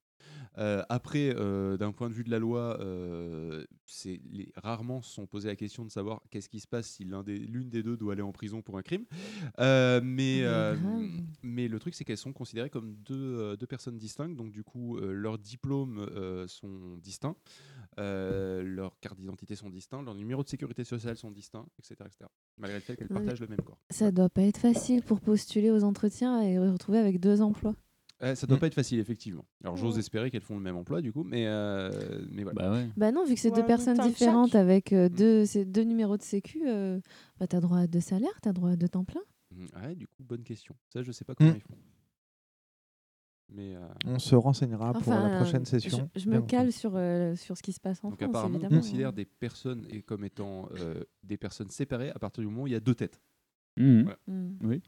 Euh, 0.58 0.82
après, 0.88 1.34
euh, 1.34 1.76
d'un 1.76 1.92
point 1.92 2.08
de 2.08 2.14
vue 2.14 2.24
de 2.24 2.30
la 2.30 2.38
loi, 2.38 2.78
euh, 2.80 3.64
les, 4.04 4.52
rarement 4.56 5.02
se 5.02 5.12
sont 5.12 5.26
posé 5.26 5.48
la 5.48 5.56
question 5.56 5.84
de 5.84 5.90
savoir 5.90 6.22
qu'est-ce 6.30 6.48
qui 6.48 6.60
se 6.60 6.66
passe 6.66 6.86
si 6.86 7.06
des, 7.24 7.38
l'une 7.38 7.70
des 7.70 7.82
deux 7.82 7.96
doit 7.96 8.12
aller 8.12 8.22
en 8.22 8.32
prison 8.32 8.62
pour 8.62 8.78
un 8.78 8.82
crime. 8.82 9.04
Euh, 9.58 10.00
mais, 10.02 10.42
le 11.68 11.78
truc, 11.78 11.94
c'est 11.94 12.04
qu'elles 12.04 12.16
sont 12.16 12.32
considérées 12.32 12.70
comme 12.70 12.94
deux, 13.04 13.56
deux 13.56 13.66
personnes 13.66 13.96
distinctes. 13.96 14.36
Donc, 14.36 14.52
du 14.52 14.62
coup, 14.62 14.98
leurs 14.98 15.38
diplômes 15.38 16.06
sont 16.48 16.96
distincts, 16.98 17.36
leurs 17.96 18.98
cartes 19.00 19.18
d'identité 19.18 19.54
sont 19.54 19.70
distincts, 19.70 20.02
leurs 20.02 20.14
numéros 20.14 20.42
de 20.42 20.48
sécurité 20.48 20.84
sociale 20.84 21.16
sont 21.16 21.30
distincts, 21.30 21.66
etc. 21.78 21.94
etc. 22.06 22.30
malgré 22.58 22.78
le 22.78 22.82
fait 22.82 22.96
qu'elles 22.96 23.08
partagent 23.08 23.40
le 23.40 23.48
même 23.48 23.62
corps. 23.62 23.78
Ça 23.90 24.10
doit 24.10 24.28
pas 24.28 24.42
être 24.42 24.58
facile 24.58 25.02
pour 25.02 25.20
postuler 25.20 25.70
aux 25.70 25.84
entretiens 25.84 26.42
et 26.42 26.58
retrouver 26.58 26.98
avec 26.98 27.20
deux 27.20 27.40
emplois. 27.40 27.74
Euh, 28.22 28.34
ça 28.36 28.46
doit 28.46 28.58
pas 28.58 28.68
être 28.68 28.74
facile, 28.74 29.00
effectivement. 29.00 29.44
Alors, 29.64 29.76
j'ose 29.76 29.98
espérer 29.98 30.30
qu'elles 30.30 30.42
font 30.42 30.54
le 30.56 30.62
même 30.62 30.76
emploi, 30.76 31.00
du 31.02 31.12
coup, 31.12 31.24
mais, 31.24 31.46
euh, 31.48 31.90
mais 32.30 32.44
voilà. 32.44 32.84
Bah 32.96 33.10
non, 33.10 33.24
vu 33.24 33.34
que 33.34 33.40
c'est 33.40 33.50
Ouais, 33.50 33.56
deux 33.60 33.66
personnes 33.66 33.96
temps 33.96 34.06
différentes 34.06 34.52
chaque. 34.52 34.60
avec 34.60 34.92
euh, 34.92 35.08
deux, 35.08 35.44
c'est 35.44 35.64
deux 35.64 35.82
numéros 35.82 36.16
de 36.16 36.22
sécu, 36.22 36.62
euh, 36.68 37.00
bah 37.40 37.46
t'as 37.48 37.60
droit 37.60 37.78
à 37.78 37.86
deux 37.88 38.00
salaires, 38.00 38.40
t'as 38.40 38.52
droit 38.52 38.70
à 38.70 38.76
deux 38.76 38.88
temps 38.88 39.04
plein. 39.04 39.22
Ouais, 39.82 39.94
du 39.96 40.06
coup, 40.06 40.22
bonne 40.22 40.44
question. 40.44 40.74
Ça, 40.92 41.02
je 41.02 41.10
sais 41.12 41.24
pas 41.24 41.34
comment 41.34 41.50
Mm. 41.50 41.56
ils 41.56 41.60
font. 41.62 41.74
Mais, 43.54 43.74
euh, 43.76 43.80
On 44.06 44.18
se 44.18 44.34
renseignera 44.34 44.94
pour 44.94 45.12
la 45.12 45.36
prochaine 45.36 45.64
session. 45.66 46.08
Je, 46.16 46.28
me 46.30 46.40
cale 46.40 46.72
sur, 46.72 46.92
euh, 46.94 47.34
sur 47.36 47.56
ce 47.58 47.62
qui 47.62 47.72
se 47.74 47.80
passe 47.80 48.02
en 48.02 48.08
donc, 48.08 48.18
France, 48.18 48.30
apparemment, 48.30 48.54
on 48.54 48.58
évidemment. 48.60 48.76
hein. 48.76 48.80
considère 48.80 49.12
des 49.12 49.26
personnes 49.26 49.84
et 49.90 50.00
comme 50.00 50.24
étant 50.24 50.68
euh, 50.78 51.04
des 51.22 51.36
personnes 51.36 51.68
séparées 51.68 52.10
à 52.10 52.18
partir 52.18 52.42
du 52.42 52.48
moment 52.48 52.62
où 52.62 52.66
il 52.66 52.72
y 52.72 52.76
a 52.76 52.80
deux 52.80 52.94
têtes. 52.94 53.20
Voilà. 53.76 54.16
Mm. 54.26 54.50
Oui. 54.62 54.80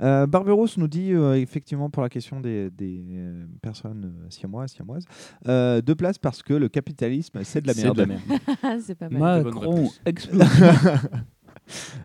Euh, 0.00 0.26
Barberos 0.26 0.68
nous 0.76 0.88
dit 0.88 1.12
euh, 1.12 1.34
effectivement 1.34 1.90
pour 1.90 2.02
la 2.02 2.08
question 2.08 2.40
des, 2.40 2.70
des, 2.70 3.02
euh, 3.12 3.46
personnes 3.60 4.04
euh, 4.24 4.26
siamoises, 4.30 4.72
siamoises, 4.72 5.04
euh, 5.46 5.80
deux 5.80 5.94
places 5.94 6.18
parce 6.18 6.42
que 6.42 6.54
le 6.54 6.68
capitalisme 6.68 7.40
c'est 7.42 7.60
de 7.62 7.66
la 7.66 7.74
merde. 7.74 7.96
de 7.96 8.00
la 8.02 8.06
merde. 8.06 8.80
c'est 8.80 8.94
pas 8.94 9.08
mal. 9.08 9.44
Macron 9.44 9.88
explose. 10.04 10.42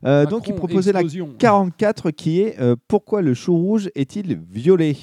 Euh, 0.03 0.25
donc 0.25 0.47
il 0.47 0.53
Macron, 0.53 0.67
proposait 0.67 0.91
explosion. 0.91 1.27
la 1.27 1.37
44 1.37 2.11
qui 2.11 2.41
est 2.41 2.59
euh, 2.59 2.75
pourquoi 2.89 3.21
le 3.21 3.33
chou 3.33 3.55
rouge 3.55 3.89
est-il 3.95 4.35
violet 4.49 4.97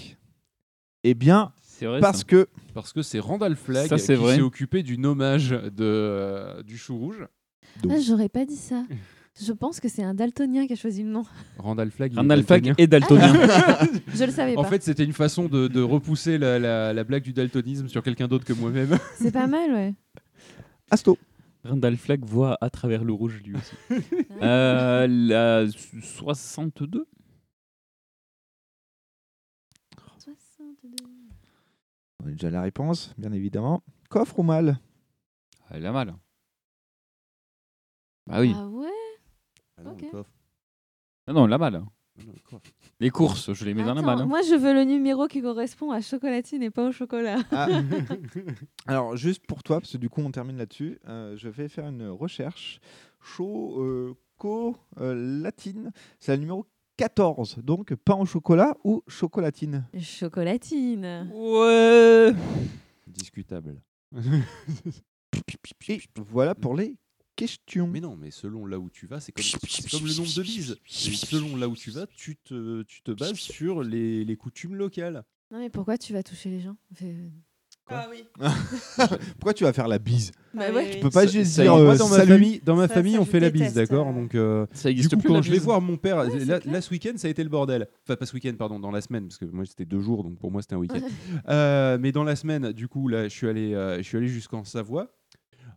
Eh 1.02 1.14
bien 1.14 1.52
vrai, 1.80 2.00
parce 2.00 2.18
ça. 2.18 2.24
que 2.24 2.46
Parce 2.74 2.92
que 2.92 3.00
c'est 3.00 3.18
Randall 3.20 3.56
Flagg 3.56 3.88
Ça, 3.88 3.96
qui 3.96 4.02
s'est 4.02 4.40
occupé 4.40 4.82
du 4.82 4.98
nommage 4.98 5.50
de, 5.50 5.70
euh, 5.80 6.62
du 6.62 6.76
chou 6.76 6.98
rouge. 6.98 7.26
Ah, 7.88 7.98
j'aurais 8.00 8.28
pas 8.28 8.44
dit 8.44 8.56
ça. 8.56 8.84
Je 9.38 9.52
pense 9.52 9.80
que 9.80 9.88
c'est 9.88 10.02
un 10.02 10.12
daltonien 10.14 10.66
qui 10.66 10.72
a 10.72 10.76
choisi 10.76 11.02
le 11.02 11.10
nom. 11.10 11.22
Randall 11.58 11.90
Flagg. 11.90 12.14
Randall 12.14 12.42
Flagg 12.42 12.62
daltonien. 12.64 12.74
est 12.78 12.86
daltonien. 12.86 13.32
Je 14.14 14.24
le 14.24 14.30
savais 14.32 14.56
En 14.56 14.62
pas. 14.62 14.68
fait, 14.68 14.82
c'était 14.82 15.04
une 15.04 15.12
façon 15.12 15.48
de, 15.48 15.68
de 15.68 15.80
repousser 15.80 16.36
la, 16.36 16.58
la- 16.58 16.92
la 16.92 17.04
blague 17.04 17.22
du 17.22 17.32
daltonisme 17.32 17.88
sur 17.88 18.02
quelqu'un 18.02 18.28
d'autre 18.28 18.44
que 18.44 18.52
moi-même. 18.52 18.98
C'est 19.16 19.30
pas 19.32 19.46
mal, 19.46 19.72
ouais. 19.72 19.94
Asto. 20.90 21.16
Randall 21.64 21.96
Flagg 21.96 22.24
voit 22.24 22.58
à 22.60 22.70
travers 22.70 23.04
le 23.04 23.12
rouge 23.12 23.40
lui 23.44 23.54
aussi. 23.54 23.76
euh, 24.42 25.06
la 25.08 25.66
62 26.02 27.06
on 32.22 32.26
a 32.26 32.30
déjà 32.30 32.50
la 32.50 32.60
réponse, 32.62 33.14
bien 33.16 33.32
évidemment. 33.32 33.82
Coffre 34.10 34.38
ou 34.38 34.42
mal? 34.42 34.78
Elle 35.70 35.86
a 35.86 35.92
mal. 35.92 36.14
Ah 38.30 38.40
oui. 38.40 38.52
Ah 38.54 38.66
ouais? 38.68 38.86
Ah 39.80 39.84
non, 39.84 39.90
Ok. 39.92 40.02
le 40.02 40.08
coffre. 40.10 40.30
Ah 41.26 41.32
non, 41.32 41.46
la 41.46 41.58
malle. 41.58 41.76
Ah 41.76 42.22
non, 42.26 42.32
le 42.34 42.40
coffre. 42.40 42.70
Les 42.98 43.10
courses, 43.10 43.52
je 43.54 43.64
les 43.64 43.72
mets 43.74 43.82
dans 43.84 43.94
la 43.94 44.00
Attends, 44.00 44.10
malle. 44.10 44.20
hein. 44.22 44.26
Moi, 44.26 44.42
je 44.42 44.54
veux 44.54 44.74
le 44.74 44.84
numéro 44.84 45.26
qui 45.26 45.40
correspond 45.40 45.90
à 45.90 46.00
chocolatine 46.00 46.62
et 46.62 46.70
pas 46.70 46.86
au 46.88 46.92
chocolat. 46.92 47.38
Ah. 47.50 47.66
Alors, 48.86 49.16
juste 49.16 49.46
pour 49.46 49.62
toi, 49.62 49.80
parce 49.80 49.92
que 49.92 49.96
du 49.98 50.08
coup, 50.10 50.20
on 50.20 50.30
termine 50.30 50.58
là-dessus, 50.58 50.98
euh, 51.08 51.36
je 51.36 51.48
vais 51.48 51.68
faire 51.68 51.86
une 51.88 52.06
recherche. 52.08 52.80
Choco-latine, 54.40 55.92
c'est 56.18 56.32
le 56.34 56.40
numéro 56.40 56.66
14. 56.96 57.58
Donc, 57.62 57.94
pain 57.94 58.16
au 58.16 58.26
chocolat 58.26 58.76
ou 58.84 59.02
chocolatine? 59.06 59.86
Chocolatine. 59.98 61.30
Ouais. 61.32 62.32
Discutable. 63.06 63.80
Et 65.88 66.00
voilà 66.16 66.54
pour 66.54 66.74
les 66.74 66.96
Mais 67.92 68.00
non, 68.00 68.16
mais 68.16 68.30
selon 68.30 68.66
là 68.66 68.78
où 68.78 68.88
tu 68.90 69.06
vas, 69.06 69.20
c'est 69.20 69.32
comme, 69.32 69.44
le 70.06 70.16
nombre 70.16 70.34
de 70.34 70.42
bises. 70.42 70.76
Et 70.86 71.14
selon 71.14 71.56
là 71.56 71.68
où 71.68 71.76
tu 71.76 71.90
vas, 71.90 72.06
tu 72.06 72.36
te, 72.36 72.82
tu 72.82 73.02
te 73.02 73.10
bases 73.12 73.34
sur 73.34 73.82
les, 73.82 74.24
les 74.24 74.36
coutumes 74.36 74.74
locales. 74.74 75.24
Non, 75.50 75.58
mais 75.58 75.70
pourquoi 75.70 75.98
tu 75.98 76.12
vas 76.12 76.22
toucher 76.22 76.50
les 76.50 76.60
gens 76.60 76.76
Fait- 76.94 77.30
Ah 77.88 78.06
oui. 78.10 78.22
Pourquoi 79.38 79.52
tu 79.54 79.64
vas 79.64 79.72
faire 79.72 79.88
la 79.88 79.98
bise 79.98 80.30
Bah 80.54 80.66
Ah 80.68 80.72
ouais. 80.72 80.84
oui, 80.86 80.90
Tu 80.94 81.00
peux 81.00 81.10
pas 81.10 81.26
Ça- 81.26 81.32
juste 81.32 81.50
ça 81.52 81.62
dire 81.62 81.74
euh, 81.74 81.96
dans 81.96 82.08
ma 82.08 82.16
salut. 82.18 82.32
famille, 82.32 82.60
dans 82.64 82.76
ma 82.76 82.86
Ça, 82.86 82.94
famille 82.94 83.14
ça, 83.14 83.20
on 83.20 83.24
fait 83.24 83.40
la 83.40 83.50
bise, 83.50 83.74
d'accord? 83.74 84.06
Euh. 84.08 84.12
Donc, 84.12 84.34
euh, 84.36 84.66
Ça 84.72 84.88
du 84.90 84.92
existe 84.92 85.14
coup, 85.14 85.20
plus, 85.20 85.28
quand 85.28 85.34
la 85.34 85.42
je 85.42 85.50
vais 85.50 85.58
voir 85.58 85.80
mon 85.80 85.96
père, 85.96 86.18
Ouais, 86.18 86.44
là, 86.44 86.80
ce 86.80 86.90
week-end, 86.90 87.12
ça 87.16 87.26
a 87.26 87.30
été 87.32 87.42
le 87.42 87.48
bordel. 87.48 87.88
Enfin, 88.04 88.14
pas 88.16 88.26
ce 88.26 88.34
week-end, 88.34 88.54
pardon, 88.56 88.78
dans 88.78 88.92
la 88.92 89.00
semaine, 89.00 89.26
parce 89.26 89.38
que 89.38 89.44
moi, 89.46 89.64
c'était 89.66 89.84
deux 89.86 90.00
jours, 90.00 90.22
donc 90.22 90.38
pour 90.38 90.52
moi, 90.52 90.62
c'était 90.62 90.74
un 90.74 90.78
week-end. 90.78 91.00
Euh, 91.48 91.98
mais 92.00 92.12
dans 92.12 92.22
la 92.24 92.36
semaine, 92.36 92.70
du 92.72 92.86
coup, 92.86 93.08
là, 93.08 93.24
je 93.24 93.34
suis 93.34 93.48
allé, 93.48 93.74
euh, 93.74 93.96
je 93.98 94.02
suis 94.02 94.16
allé 94.16 94.28
jusqu'en 94.28 94.62
Savoie. 94.64 95.12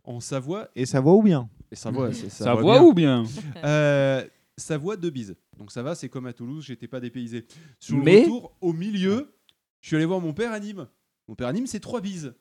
En 0.04 0.20
Savoie, 0.20 0.68
Et 0.76 0.86
ça 0.86 1.00
va 1.00 1.10
ou 1.12 1.22
bien 1.22 1.48
et 1.72 1.76
Savoie, 1.76 2.12
c'est 2.12 2.28
Ça 2.30 2.44
Savoie 2.44 2.62
voit 2.62 2.74
bien. 2.78 2.82
ou 2.88 2.94
bien 2.94 3.24
Euh, 3.64 4.24
Savoie 4.56 4.96
de 4.96 5.10
bise. 5.10 5.34
Donc 5.58 5.72
ça 5.72 5.82
va, 5.82 5.94
c'est 5.94 6.08
comme 6.08 6.26
à 6.26 6.32
Toulouse, 6.32 6.64
j'étais 6.66 6.86
pas 6.88 7.00
dépaysé. 7.00 7.46
Sur 7.80 7.96
le 7.96 8.02
Mais- 8.04 8.20
retour, 8.22 8.56
au 8.60 8.72
milieu, 8.72 9.34
je 9.80 9.88
suis 9.88 9.96
allé 9.96 10.04
voir 10.04 10.20
mon 10.20 10.32
père 10.32 10.52
à 10.52 10.60
Nîmes. 10.60 10.86
Mon 11.26 11.34
père 11.34 11.48
à 11.48 11.52
Nîmes, 11.52 11.66
c'est 11.66 11.80
trois 11.80 12.00
bises. 12.00 12.34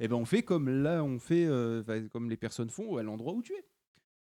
Et 0.00 0.08
ben 0.08 0.16
on 0.16 0.24
fait 0.24 0.42
comme 0.42 0.68
là, 0.68 1.02
on 1.04 1.18
fait 1.20 1.44
euh, 1.46 1.82
comme 2.12 2.28
les 2.28 2.36
personnes 2.36 2.68
font 2.70 2.96
à 2.96 3.02
l'endroit 3.04 3.32
où 3.32 3.42
tu 3.42 3.52
es. 3.52 3.64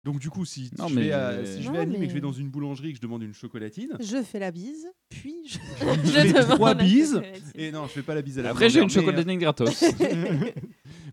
Donc 0.03 0.19
du 0.19 0.30
coup, 0.30 0.43
si, 0.45 0.69
Non, 0.77 0.88
je, 0.89 0.95
mais- 0.95 1.01
vais 1.03 1.11
à, 1.14 1.45
si 1.45 1.61
je 1.61 1.68
Non, 1.68 1.73
vais 1.73 1.80
à 1.80 1.85
Nîmes 1.85 1.95
et 2.03 2.06
que 2.06 2.10
je 2.10 2.10
vais 2.10 2.14
mais- 2.15 2.22
dans 2.22 2.31
une 2.34 2.49
boulangerie 2.49 2.89
et 2.89 2.91
que 2.91 2.97
je 2.97 3.01
demande 3.01 3.23
une 3.23 3.34
chocolatine, 3.34 3.97
Je 3.99 4.22
fais 4.23 4.39
la 4.39 4.51
bise, 4.51 4.88
puis 5.10 5.35
je. 5.47 5.57
je 6.06 6.11
fais 6.34 6.43
trois 6.43 6.73
bises. 6.73 7.14
chocolatine. 7.15 7.51
Et 7.56 7.72
non, 7.72 7.84
je 7.88 7.91
fais 7.91 8.01
pas 8.03 8.15
la 8.15 8.22
bise 8.22 8.38
à 8.39 8.41
la 8.43 8.49
Après, 8.51 8.69
j'ai 8.69 8.80
une 8.80 8.85
mais, 8.88 8.93
chocolatine 8.93 9.38
gratos. 9.39 9.84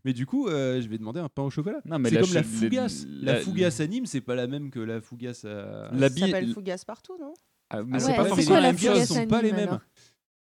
Euh, 0.07 0.11
mais 0.11 0.13
du 0.13 0.25
coup, 0.27 0.49
euh, 0.49 0.81
je 0.81 0.89
vais 0.89 0.99
demander 0.99 1.21
un 1.21 1.29
pain 1.29 1.43
au 1.43 1.51
chocolat. 1.51 1.81
Non, 1.85 1.99
mais 1.99 2.09
c'est 2.09 2.15
la 2.17 2.21
comme 2.23 2.35
la 2.35 2.43
cho- 2.43 2.49
fougasse. 2.49 3.07
La, 3.09 3.33
la- 3.35 3.41
fougasse 3.41 3.81
à 3.81 3.87
Nîmes, 3.87 4.07
c'est 4.07 4.21
pas 4.21 4.35
la 4.35 4.47
même 4.47 4.71
que 4.71 4.81
la 4.81 5.01
fougasse 5.01 5.45
à. 5.45 5.91
La 5.93 6.09
Ça 6.09 6.15
bi- 6.15 6.21
s'appelle 6.21 6.53
Fougasse 6.53 6.85
partout, 6.85 7.17
non? 7.21 7.35
Ah, 7.71 7.83
mais 7.83 7.97
Ah 7.97 7.99
c'est 8.01 8.11
ouais, 8.13 8.17
pas 8.17 8.23
c'est 8.23 8.29
forcément 8.29 8.49
quoi 8.49 8.57
la 8.57 8.61
la 8.63 8.69
même 8.73 8.79
fougasse 8.79 9.11
à 9.11 9.15
sont 9.15 9.27
pas 9.27 9.43
les 9.43 9.49
Nîmes, 9.49 9.57
mêmes. 9.57 9.69
alors? 9.69 9.81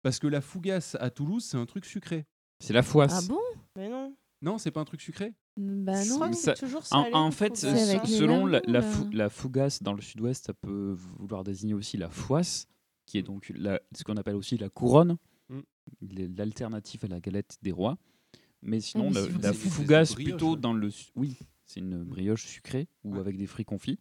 Parce 0.03 0.19
que 0.19 0.27
la 0.27 0.41
fougasse 0.41 0.97
à 1.01 1.11
Toulouse, 1.11 1.45
c'est 1.45 1.57
un 1.57 1.67
truc 1.67 1.85
sucré. 1.85 2.27
C'est 2.61 2.73
la 2.75 2.83
foisse. 2.83 3.13
Ah 3.25 3.29
bon? 3.29 3.41
Mais 3.77 3.89
non. 3.89 4.15
Non, 4.43 4.59
c'est 4.59 4.71
pas 4.71 4.81
un 4.81 4.85
truc 4.85 5.01
sucré 5.01 5.33
Bah 5.57 6.03
Je 6.03 6.11
non. 6.11 6.15
crois 6.17 6.29
que 6.29 6.37
Ça- 6.37 6.55
c'est 6.55 6.65
toujours 6.67 6.83
En, 6.91 7.03
salé, 7.05 7.15
en 7.15 7.31
fait, 7.31 7.57
Fougasse. 7.59 7.61
C'est 7.85 7.91
avec 7.97 8.07
les 8.09 8.17
selon 8.17 8.45
la, 8.47 8.61
lardons, 8.61 8.73
la, 8.73 8.81
là. 8.81 8.83
fou- 8.87 9.09
la 9.13 9.29
fougasse 9.31 9.83
dans 9.83 9.95
le 9.95 10.03
sud-ouest, 10.03 10.45
ça 10.47 10.53
peut 10.53 10.95
vouloir 11.19 11.43
désigner 11.43 11.73
aussi 11.75 11.97
la 11.97 12.11
foisse, 12.11 12.67
qui 13.07 13.17
est 13.19 13.23
donc 13.23 13.51
la- 13.57 13.81
ce 13.97 14.05
qu'on 14.05 14.17
appelle 14.19 14.37
aussi 14.37 14.59
la 14.59 14.69
couronne, 14.69 15.17
Mm. 15.49 15.61
les- 16.03 16.29
l'alternative 16.29 17.05
à 17.05 17.09
la 17.09 17.21
galette 17.21 17.57
des 17.63 17.73
rois. 17.73 17.97
Mais 18.67 18.81
sinon, 18.81 19.11
mais 19.11 19.21
la, 19.43 19.53
fougasse 19.53 20.13
brioche, 20.15 20.31
plutôt 20.33 20.55
ouais. 20.55 20.61
dans 20.61 20.73
le 20.75 20.91
oui, 21.15 21.39
c'est 21.65 21.81
une 21.81 22.03
brioche 22.05 22.45
sucrée 22.47 22.89
ou 23.05 23.15
Ouais. 23.15 23.21
avec 23.21 23.37
des 23.39 23.47
fruits 23.47 23.65
confits. 23.65 23.99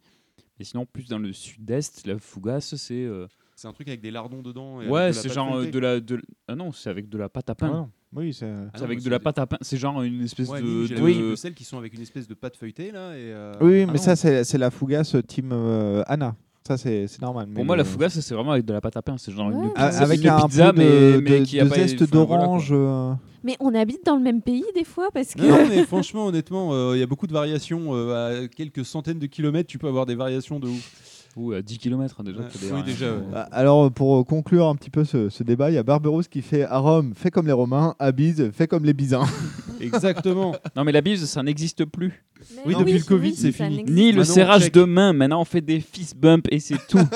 Et 0.58 0.64
sinon, 0.64 0.86
plus 0.86 1.08
dans 1.08 1.18
le 1.18 1.32
sud-est, 1.32 2.06
la 2.06 2.18
fougasse, 2.18 2.74
c'est 2.76 3.04
euh, 3.04 3.26
C'est 3.54 3.68
un 3.68 3.72
truc 3.72 3.88
avec 3.88 4.00
des 4.00 4.10
lardons 4.10 4.42
dedans. 4.42 4.80
et 4.82 4.88
ouais, 4.88 5.12
c'est 5.12 5.28
pâte 5.28 5.34
genre 5.34 5.56
euh, 5.56 5.70
de 5.70 5.78
la 5.78 6.00
de 6.00 6.20
ah 6.48 6.54
non, 6.56 6.72
c'est 6.72 6.90
avec 6.90 7.08
de 7.08 7.18
la 7.18 7.28
pâte 7.28 7.50
à 7.50 7.54
pain. 7.54 7.70
Ah 7.72 7.76
non. 7.76 7.90
Oui, 8.12 8.32
c'est. 8.32 8.46
Ah 8.72 8.82
avec 8.82 8.98
mais 8.98 9.04
de 9.04 9.10
la 9.10 9.18
pâte 9.20 9.38
à 9.38 9.46
pain. 9.46 9.58
C'est 9.60 9.76
genre 9.76 10.00
une 10.02 10.22
espèce 10.22 10.48
Ouais, 10.48 10.62
de, 10.62 10.86
de- 10.86 11.30
de 11.30 11.36
celles 11.36 11.54
qui 11.54 11.64
sont 11.64 11.76
avec 11.76 11.92
une 11.94 12.00
espèce 12.00 12.26
de 12.26 12.34
pâte 12.34 12.56
feuilletée 12.56 12.90
là. 12.92 13.12
Et, 13.16 13.32
euh, 13.32 13.52
Oui, 13.60 13.82
ah 13.86 13.92
mais 13.92 13.98
ça, 13.98 14.16
c'est 14.16 14.44
c'est 14.44 14.58
la 14.58 14.70
fougasse 14.70 15.14
team 15.28 15.50
euh, 15.52 16.02
Anna. 16.06 16.34
Ça, 16.66 16.76
c'est 16.76 17.06
normal. 17.22 17.46
Pour 17.54 17.64
moi, 17.64 17.76
la 17.76 17.84
fougasse, 17.84 18.18
c'est 18.18 18.34
vraiment 18.34 18.50
avec 18.52 18.64
de 18.64 18.72
la 18.72 18.80
pâte 18.80 18.96
à 18.96 19.02
pain. 19.02 19.14
C'est 19.18 19.30
genre 19.32 19.50
une 19.50 19.72
pizza, 19.72 19.86
Avec 20.02 20.20
une 20.20 20.28
un 20.30 20.46
pizza, 20.46 20.72
peu 20.72 20.82
de, 20.82 20.84
mais, 21.20 21.20
mais 21.30 21.40
de- 21.40 21.44
qui 21.44 21.60
a 21.60 21.66
zeste 21.66 22.10
d'orange. 22.10 22.68
euh, 22.72 23.12
Mais 23.44 23.56
on 23.60 23.72
habite 23.74 24.04
dans 24.04 24.16
le 24.16 24.22
même 24.22 24.42
pays 24.42 24.64
des 24.74 24.82
fois 24.84 25.08
parce 25.14 25.34
que. 25.34 25.42
Non, 25.42 25.68
mais 25.68 25.84
franchement, 25.86 26.26
honnêtement, 26.26 26.70
euh, 26.72 26.96
il 26.96 27.00
y 27.00 27.02
a 27.02 27.06
beaucoup 27.06 27.28
de 27.28 27.32
variations. 27.32 27.94
euh, 27.94 28.44
à 28.44 28.48
quelques 28.48 28.84
centaines 28.84 29.20
de 29.20 29.26
kilomètres, 29.26 29.68
tu 29.68 29.78
peux 29.78 29.86
avoir 29.86 30.06
des 30.06 30.16
variations 30.16 30.58
de 30.58 30.66
ouf. 30.66 31.05
Ou 31.36 31.52
à 31.52 31.60
10 31.60 31.78
km 31.78 32.22
déjà. 32.22 32.40
Ouais, 32.40 32.48
des 32.60 32.72
oui, 32.72 32.82
déjà, 32.82 33.14
ouais. 33.14 33.24
Ah, 33.34 33.42
Alors, 33.52 33.92
pour 33.92 34.24
conclure 34.26 34.66
un 34.68 34.74
petit 34.74 34.88
peu 34.88 35.04
ce, 35.04 35.28
ce 35.28 35.42
débat, 35.42 35.70
il 35.70 35.74
y 35.74 35.78
a 35.78 35.82
Barberousse 35.82 36.28
qui 36.28 36.40
fait 36.40 36.62
à 36.62 36.78
Rome, 36.78 37.12
fais 37.14 37.30
comme 37.30 37.46
les 37.46 37.52
Romains, 37.52 37.94
à 37.98 38.10
Bise, 38.10 38.50
fais 38.52 38.66
comme 38.66 38.84
les 38.84 38.94
Bisins. 38.94 39.26
Exactement. 39.80 40.56
Non, 40.74 40.84
mais 40.84 40.92
la 40.92 41.02
bise, 41.02 41.26
ça 41.26 41.42
n'existe 41.42 41.84
plus. 41.84 42.24
Mais 42.54 42.62
Oui, 42.64 42.74
depuis 42.78 42.94
le 42.98 43.04
Covid, 43.04 43.36
c'est 43.36 43.52
fini. 43.52 43.84
Ni 43.84 44.10
le 44.12 44.18
Maintenant, 44.20 44.32
on 44.32 44.34
serrage 44.34 44.72
de 44.72 44.84
main. 44.84 45.12
Maintenant, 45.12 45.42
on 45.42 45.44
fait 45.44 45.60
des 45.60 45.80
fist 45.80 46.16
bump 46.16 46.46
et 46.50 46.58
c'est 46.58 46.78
tout. 46.88 46.98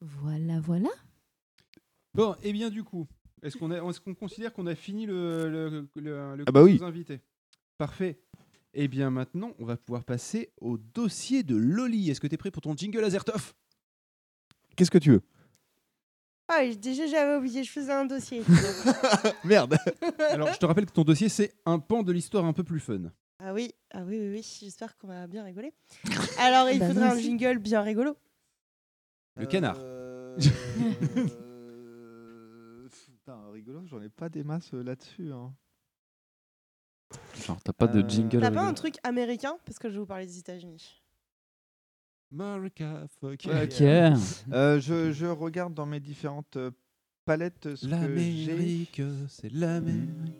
Voilà, 0.00 0.60
voilà. 0.60 0.88
Bon, 2.14 2.34
et 2.42 2.52
bien 2.52 2.70
du 2.70 2.82
coup, 2.82 3.06
est-ce 3.42 3.56
qu'on 3.56 3.70
est, 3.70 3.80
considère 4.14 4.52
qu'on 4.52 4.66
a 4.66 4.74
fini 4.74 5.06
le, 5.06 5.48
le, 5.48 5.68
le, 5.96 6.36
le 6.36 6.44
Ah 6.46 6.52
bah 6.52 6.62
oui. 6.62 6.80
invités? 6.82 7.20
Parfait. 7.78 8.18
Et 8.74 8.86
bien 8.88 9.10
maintenant, 9.10 9.52
on 9.58 9.64
va 9.64 9.76
pouvoir 9.76 10.04
passer 10.04 10.52
au 10.60 10.78
dossier 10.78 11.42
de 11.42 11.56
Loli. 11.56 12.10
Est-ce 12.10 12.20
que 12.20 12.26
tu 12.26 12.34
es 12.34 12.38
prêt 12.38 12.50
pour 12.50 12.62
ton 12.62 12.76
jingle 12.76 13.02
Azertov? 13.04 13.52
Qu'est-ce 14.76 14.90
que 14.90 14.98
tu 14.98 15.10
veux? 15.10 15.22
Ah, 16.48 16.64
déjà, 16.74 17.06
j'avais 17.06 17.36
oublié, 17.36 17.62
je 17.64 17.70
faisais 17.70 17.92
un 17.92 18.04
dossier. 18.04 18.42
Merde. 19.44 19.76
Alors, 20.30 20.52
je 20.52 20.58
te 20.58 20.66
rappelle 20.66 20.86
que 20.86 20.92
ton 20.92 21.04
dossier, 21.04 21.28
c'est 21.28 21.54
un 21.66 21.78
pan 21.78 22.02
de 22.02 22.12
l'histoire 22.12 22.44
un 22.44 22.52
peu 22.52 22.64
plus 22.64 22.80
fun. 22.80 23.12
Ah 23.38 23.52
oui, 23.54 23.72
ah 23.92 24.02
oui, 24.04 24.18
oui, 24.18 24.30
oui, 24.34 24.56
j'espère 24.60 24.96
qu'on 24.98 25.06
va 25.08 25.26
bien 25.26 25.44
rigoler. 25.44 25.72
Alors, 26.38 26.68
il 26.70 26.78
Bah, 26.80 26.88
faudrait 26.88 27.04
moi 27.04 27.12
un 27.12 27.16
aussi. 27.16 27.24
jingle 27.24 27.58
bien 27.58 27.82
rigolo. 27.82 28.16
Le 29.36 29.46
canard. 29.46 29.76
Euh, 29.78 30.36
Putain, 33.06 33.50
rigolo, 33.52 33.82
j'en 33.86 34.00
ai 34.02 34.08
pas 34.08 34.28
des 34.28 34.42
masses 34.44 34.74
euh, 34.74 34.82
là-dessus. 34.82 35.32
hein. 35.32 35.52
Genre, 37.40 37.60
t'as 37.62 37.72
pas 37.72 37.86
de 37.88 38.08
jingle. 38.08 38.40
T'as 38.40 38.50
pas 38.50 38.62
un 38.66 38.74
truc 38.74 38.96
américain? 39.02 39.56
Parce 39.64 39.78
que 39.78 39.88
je 39.88 39.94
vais 39.94 40.00
vous 40.00 40.06
parler 40.06 40.26
des 40.26 40.38
États-Unis. 40.38 41.02
America, 42.32 43.06
fuck 43.20 43.46
Ok. 43.46 43.80
Euh, 44.52 44.80
je, 44.80 45.12
je 45.12 45.26
regarde 45.26 45.74
dans 45.74 45.86
mes 45.86 45.98
différentes 46.00 46.56
euh, 46.56 46.70
palettes 47.24 47.74
ce 47.74 47.86
que 47.86 47.90
j'ai. 47.90 47.90
L'Amérique, 47.90 49.02
c'est 49.28 49.52
l'Amérique. 49.52 50.34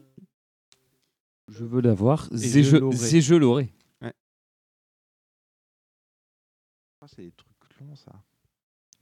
Je 1.49 1.65
veux 1.65 1.81
l'avoir. 1.81 2.29
Et 2.33 2.39
C'est 2.39 2.63
je 2.63 2.77
l'aurai. 2.77 2.97
c'est 2.97 3.21
je 3.21 3.35
l'aurai. 3.35 3.73
Ouais. 4.03 4.15
Ah, 7.01 7.07
c'est 7.09 7.23
des 7.23 7.33
trucs 7.33 7.81
longs, 7.81 7.97
ça. 7.97 8.13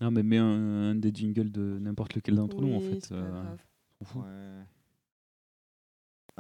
Non, 0.01 0.11
mais 0.11 0.23
mets 0.23 0.39
un, 0.39 0.91
un 0.91 0.95
des 0.95 1.11
jingles 1.13 1.51
de 1.51 1.79
n'importe 1.81 2.15
lequel 2.15 2.37
d'entre 2.37 2.61
nous, 2.61 2.73
en 2.75 2.79
Oui, 2.79 2.89
fait. 2.95 3.01
c'est 3.01 3.09
pas 3.11 3.17
euh, 3.17 3.31
grave. 3.43 3.59
on 4.01 4.05
s'en 4.05 4.11
fout. 4.13 4.23
Ouais. 4.23 4.65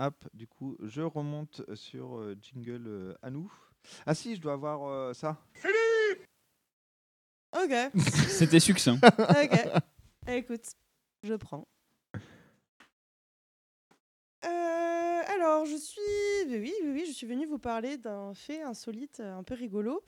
Hop, 0.00 0.28
du 0.32 0.46
coup, 0.46 0.76
je 0.80 1.02
remonte 1.02 1.62
sur 1.74 2.18
euh, 2.18 2.36
jingle 2.40 2.84
euh, 2.86 3.14
à 3.20 3.30
nous. 3.30 3.52
Ah 4.06 4.14
si, 4.14 4.36
je 4.36 4.40
dois 4.40 4.52
avoir 4.52 4.84
euh, 4.86 5.12
ça. 5.12 5.36
Ok. 7.56 7.72
C'était 8.28 8.60
succinct. 8.60 8.98
ok. 9.02 9.82
Écoute, 10.28 10.66
je 11.24 11.34
prends. 11.34 11.66
Euh, 14.44 14.48
alors, 15.34 15.66
je 15.66 15.76
suis. 15.76 16.00
Oui, 16.46 16.72
oui, 16.82 16.90
oui, 16.92 17.04
je 17.08 17.12
suis 17.12 17.26
venue 17.26 17.46
vous 17.46 17.58
parler 17.58 17.96
d'un 17.96 18.34
fait 18.34 18.62
insolite, 18.62 19.18
euh, 19.18 19.36
un 19.36 19.42
peu 19.42 19.54
rigolo. 19.54 20.02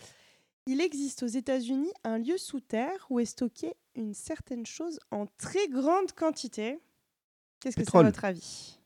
Il 0.67 0.81
existe 0.81 1.25
aux 1.25 1.27
États-Unis 1.29 1.93
un 2.05 2.19
lieu 2.19 2.39
sous 2.39 2.61
terre 2.61 3.07
où 3.11 3.19
est 3.19 3.25
stocké 3.25 3.75
une 3.97 4.15
certaine 4.15 4.67
chose 4.67 5.01
en 5.11 5.27
très 5.27 5.67
grande 5.69 6.13
quantité. 6.13 6.79
Qu'est-ce 7.59 7.75
que 7.75 7.83
c'est 7.83 7.89
à 7.89 8.05
Pétrole. 8.05 8.07
votre 8.07 8.25
avis? 8.25 8.79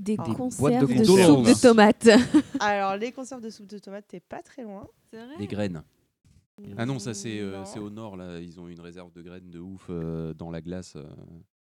Des 0.00 0.16
Ah. 0.18 0.24
conserves 0.34 0.86
de, 0.88 0.94
conserve. 0.98 1.26
soupe 1.36 1.46
de 1.46 1.60
tomates. 1.60 2.08
Alors, 2.60 2.96
les 2.96 3.12
conserves 3.12 3.42
de 3.42 3.50
soupe 3.50 3.66
de 3.66 3.78
tomates, 3.78 4.06
t'es 4.08 4.20
pas 4.20 4.42
très 4.42 4.62
loin. 4.62 4.86
Des 5.38 5.46
graines. 5.46 5.82
Ah 6.78 6.86
non, 6.86 6.98
ça 6.98 7.12
c'est 7.14 7.38
euh, 7.40 7.62
au 7.76 7.90
nord 7.90 8.16
là. 8.16 8.38
Ils 8.40 8.58
ont 8.60 8.68
une 8.68 8.80
réserve 8.80 9.12
de 9.12 9.20
graines 9.22 9.50
de 9.50 9.58
ouf 9.58 9.86
euh, 9.90 10.32
dans 10.34 10.50
la 10.50 10.60
glace. 10.60 10.94
euh, 10.96 11.04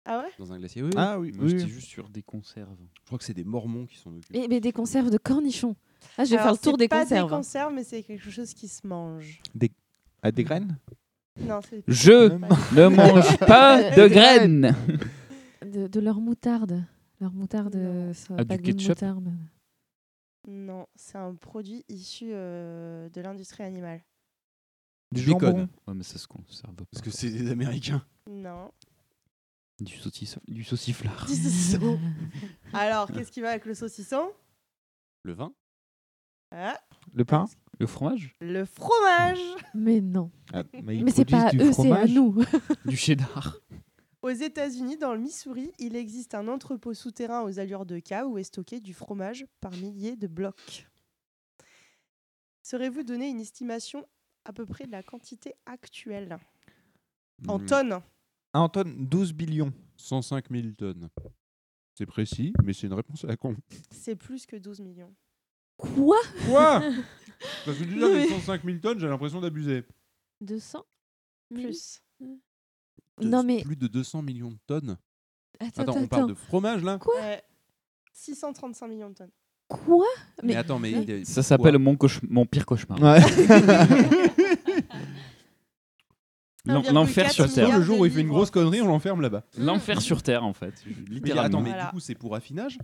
Ah 0.07 0.21
ouais? 0.21 0.31
Dans 0.39 0.53
un 0.53 0.59
glacier. 0.59 0.83
Oui, 0.83 0.89
oui. 0.93 0.95
Ah 0.99 1.19
oui, 1.19 1.33
Moi, 1.33 1.45
oui, 1.45 1.51
j'étais 1.51 1.65
oui. 1.65 1.71
juste 1.71 1.89
sur 1.89 2.09
des 2.09 2.23
conserves. 2.23 2.77
Je 3.01 3.07
crois 3.07 3.19
que 3.19 3.25
c'est 3.25 3.35
des 3.35 3.45
Mormons 3.45 3.87
qui 3.87 3.97
sont 3.99 4.11
occupés. 4.17 4.41
Mais, 4.41 4.47
mais 4.49 4.61
des 4.61 4.73
conserves 4.73 5.11
de 5.11 5.19
cornichons. 5.19 5.75
Ah, 6.19 6.25
je 6.25 6.31
vais 6.31 6.37
Alors, 6.37 6.45
faire 6.45 6.53
le 6.53 6.59
tour 6.59 6.73
c'est 6.75 6.79
des 6.79 6.89
pas 6.89 7.03
conserves. 7.03 7.29
des 7.31 7.37
conserves, 7.37 7.75
mais 7.75 7.85
c'est 7.85 8.03
quelque 8.03 8.31
chose 8.31 8.53
qui 8.55 8.69
se 8.69 8.87
mange. 8.87 9.41
Des... 9.55 9.71
Ah, 10.23 10.31
des 10.33 10.45
graines? 10.45 10.77
Non, 11.41 11.61
c'est 11.69 11.83
Je 11.89 12.33
ne 12.75 12.89
mange 12.89 13.39
pas 13.39 13.91
de 13.97 14.07
graines. 14.09 14.75
De, 15.67 15.87
de 15.89 16.01
leur 16.01 16.21
moutarde. 16.21 16.85
Leur 17.25 17.33
moutarde, 17.33 17.75
euh, 17.75 18.13
ça 18.13 18.35
Ah, 18.37 18.45
pas 18.45 18.59
du 18.59 18.63
ketchup 18.65 18.89
moutarde. 18.91 19.33
Non, 20.47 20.87
c'est 20.95 21.17
un 21.17 21.35
produit 21.35 21.83
issu 21.89 22.27
euh, 22.33 23.09
de 23.09 23.21
l'industrie 23.23 23.63
animale. 23.63 24.05
Du 25.11 25.23
jambon. 25.23 25.39
bacon. 25.39 25.69
Ouais, 25.87 25.95
mais 25.95 26.03
ça 26.03 26.19
se 26.19 26.27
conserve 26.27 26.75
pas. 26.75 26.85
Parce 26.93 27.01
que 27.01 27.09
c'est 27.09 27.31
des 27.31 27.51
Américains. 27.51 28.05
Non. 28.29 28.71
Du, 29.81 29.97
saucis, 29.97 30.35
du 30.49 30.65
sauciflard. 30.65 31.25
Du 31.25 31.35
saucisson. 31.35 31.99
Alors, 32.75 33.11
qu'est-ce 33.11 33.33
qui 33.33 33.41
va 33.41 33.49
avec 33.53 33.65
le 33.65 33.73
saucisson? 33.73 34.31
Le 35.23 35.33
vin 35.33 35.55
Ah, 36.51 36.79
Le 37.15 37.25
pain 37.25 37.47
Le 37.81 37.87
fromage 37.87 38.35
Le 38.43 38.67
fromage 38.67 39.41
Mais 39.73 40.03
non. 40.03 40.31
Ah, 40.53 40.65
mais 40.83 41.03
Mais 41.03 41.11
c'est 41.11 41.25
pas 41.25 41.49
eux, 41.55 41.69
du 41.69 41.73
c'est 41.73 41.91
à 41.91 42.07
nous. 42.07 42.45
Du 42.85 42.99
cheddar. 42.99 43.61
Aux 44.25 44.31
États-Unis, 44.31 44.97
dans 44.97 45.13
le 45.13 45.21
Missouri, 45.21 45.71
il 45.79 45.95
existe 45.97 46.35
un 46.35 46.49
entrepôt 46.49 46.95
souterrain 46.95 47.43
aux 47.43 47.59
allures 47.59 47.85
de 47.85 47.99
cave 47.99 48.27
où 48.27 48.39
est 48.39 48.45
stocké 48.45 48.81
du 48.81 48.95
fromage 48.95 49.45
par 49.61 49.73
milliers 49.73 50.17
de 50.17 50.27
blocs. 50.27 50.89
Saurez-vous 52.63 53.03
donner 53.03 53.29
une 53.29 53.41
estimation 53.41 54.09
à 54.47 54.55
peu 54.55 54.65
près 54.65 54.87
de 54.87 54.93
la 54.93 55.03
quantité 55.03 55.53
actuelle? 55.67 56.39
En 57.47 57.59
Hmm. 57.59 57.67
tonnes 57.67 58.01
Ah, 58.55 58.61
Anton, 58.63 58.95
12 58.97 59.35
billions. 59.35 59.75
105 59.99 60.49
000 60.51 60.69
tonnes. 60.79 61.11
C'est 61.95 62.07
précis, 62.07 62.55
mais 62.65 62.73
c'est 62.73 62.87
une 62.87 62.95
réponse 62.95 63.25
à 63.25 63.27
la 63.27 63.37
con. 63.37 63.55
C'est 63.91 64.17
plus 64.17 64.47
que 64.47 64.57
12 64.57 64.81
millions. 64.81 65.15
Quoi? 65.77 66.17
Quoi? 66.47 66.81
Parce 67.67 67.77
que 67.77 67.85
Non, 67.95 68.07
avec 68.07 68.31
mais- 68.31 68.41
105 68.41 68.65
000 68.65 68.79
tonnes, 68.79 68.99
j'ai 69.01 69.07
l'impression 69.09 69.43
d'abuser. 69.43 69.85
200 70.41 70.83
Plus. 71.53 72.01
De- 73.21 73.29
Non, 73.29 73.43
mais. 73.43 73.63
Plus 73.63 73.77
de 73.77 73.87
200 73.87 74.23
millions 74.23 74.51
de 74.51 74.59
tonnes. 74.67 74.97
Attends, 75.61 75.83
Attends, 75.83 75.93
on 75.93 75.97
attends, 75.99 76.07
parle 76.09 76.29
de 76.31 76.35
fromage 76.35 76.83
là? 76.83 76.99
Quoi? 76.99 77.15
Ouais. 77.21 77.43
635 78.13 78.89
millions 78.89 79.11
de 79.11 79.15
tonnes. 79.15 79.31
Quoi? 79.69 80.07
Mais 80.43 80.57
attends, 80.57 80.79
mais 80.79 81.25
Ça 81.25 81.43
s'appelle 81.43 81.79
mon, 81.79 81.97
pire 82.47 82.67
cauchemar. 82.67 83.01
Ouais. 83.01 83.21
L'enfer 86.67 87.31
sur 87.31 87.53
Terre. 87.53 87.79
le 87.79 87.85
jour 87.85 88.01
où 88.01 88.07
il 88.07 88.13
fait 88.13 88.23
une 88.23 88.29
grosse 88.29 88.51
connerie, 88.51 88.81
on 88.81 88.87
l'enferme 88.87 89.21
là-bas. 89.21 89.45
L'enfer 89.59 90.01
sur 90.01 90.23
Terre, 90.23 90.45
en 90.45 90.55
fait. 90.55 90.75
Mais 90.87 90.93
Littéralement. 91.17 91.47
attends, 91.59 91.61
mais 91.61 91.71
Voilà. 91.71 91.85
du 91.87 91.91
coup, 91.91 92.01
c'est 92.01 92.15
pour 92.15 92.35
affinage? 92.35 92.79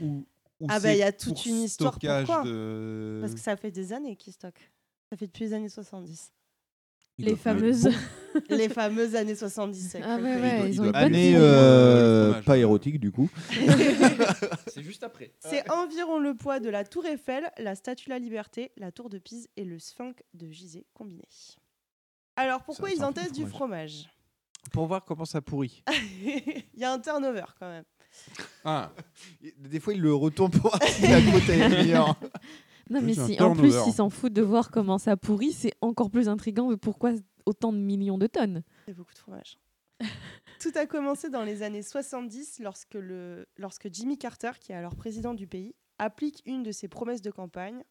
Ou, 0.00 0.24
ou 0.60 0.66
Ah 0.70 0.80
bah, 0.80 0.92
il 0.94 0.98
y 0.98 1.02
a 1.02 1.12
toute 1.12 1.44
une 1.44 1.62
histoire 1.62 1.92
pourquoi? 1.98 2.42
de... 2.44 3.18
Parce 3.20 3.34
que 3.34 3.40
ça 3.40 3.56
fait 3.56 3.70
des 3.70 3.92
années 3.92 4.16
qu'ils 4.16 4.32
stockent. 4.32 4.70
Ça 5.10 5.16
fait 5.16 5.26
depuis 5.26 5.44
les 5.44 5.52
années 5.52 5.68
70. 5.68 6.32
Il 7.18 7.26
Les 7.26 7.36
fameuses. 7.36 7.88
les 8.48 8.68
fameuses 8.68 9.16
années 9.16 9.34
70. 9.34 9.88
c'est 9.90 10.02
Ah 10.02 10.18
ouais, 10.18 10.70
ils 10.70 10.80
ont 10.80 10.90
Année 10.92 11.34
euh, 11.36 12.40
pas 12.42 12.56
érotique 12.56 13.00
du 13.00 13.10
coup. 13.10 13.28
C'est 14.68 14.82
juste 14.82 15.02
après. 15.02 15.32
C'est 15.40 15.68
environ 15.70 16.18
le 16.18 16.34
poids 16.34 16.60
de 16.60 16.68
la 16.68 16.84
Tour 16.84 17.06
Eiffel, 17.06 17.50
la 17.58 17.74
Statue 17.74 18.06
de 18.06 18.10
la 18.10 18.18
Liberté, 18.18 18.70
la 18.76 18.92
Tour 18.92 19.08
de 19.08 19.18
Pise 19.18 19.48
et 19.56 19.64
le 19.64 19.78
Sphinx 19.78 20.22
de 20.34 20.50
Gizeh 20.50 20.84
combiné. 20.94 21.24
Alors 22.36 22.62
pourquoi 22.62 22.90
ils 22.90 22.98
sent 22.98 23.04
en 23.04 23.08
le 23.08 23.14
testent 23.14 23.34
du 23.34 23.46
fromage. 23.46 24.08
Pour 24.72 24.86
voir 24.86 25.04
comment 25.04 25.24
ça 25.24 25.40
pourrit. 25.40 25.82
Il 26.22 26.80
y 26.80 26.84
a 26.84 26.92
un 26.92 26.98
turnover 26.98 27.44
quand 27.58 27.68
même. 27.68 27.84
Ah, 28.64 28.92
Des 29.58 29.80
fois, 29.80 29.92
il 29.92 30.00
le 30.00 30.14
retourne 30.14 30.50
pour 30.50 30.70
voir 30.70 30.82
si 30.82 31.02
la 31.02 31.20
côte 31.20 31.48
est 31.48 31.68
meilleure. 31.68 32.16
Non, 32.90 33.00
mais 33.02 33.14
si 33.14 33.40
en 33.40 33.54
plus 33.54 33.74
ils 33.86 33.92
s'en 33.92 34.10
foutent 34.10 34.32
de 34.32 34.42
voir 34.42 34.70
comment 34.70 34.98
ça 34.98 35.16
pourrit, 35.16 35.52
c'est 35.52 35.72
encore 35.80 36.10
plus 36.10 36.28
intriguant. 36.28 36.68
Mais 36.70 36.76
pourquoi 36.76 37.12
autant 37.46 37.72
de 37.72 37.78
millions 37.78 38.18
de 38.18 38.26
tonnes 38.26 38.62
C'est 38.86 38.94
beaucoup 38.94 39.12
de 39.14 39.18
fromage. 39.18 39.58
Tout 40.60 40.72
a 40.74 40.86
commencé 40.86 41.30
dans 41.30 41.44
les 41.44 41.62
années 41.62 41.82
70 41.82 42.60
lorsque, 42.60 42.94
le, 42.94 43.46
lorsque 43.56 43.88
Jimmy 43.92 44.18
Carter, 44.18 44.52
qui 44.60 44.72
est 44.72 44.74
alors 44.74 44.96
président 44.96 45.34
du 45.34 45.46
pays, 45.46 45.74
applique 45.98 46.42
une 46.46 46.62
de 46.62 46.72
ses 46.72 46.88
promesses 46.88 47.22
de 47.22 47.30
campagne. 47.30 47.82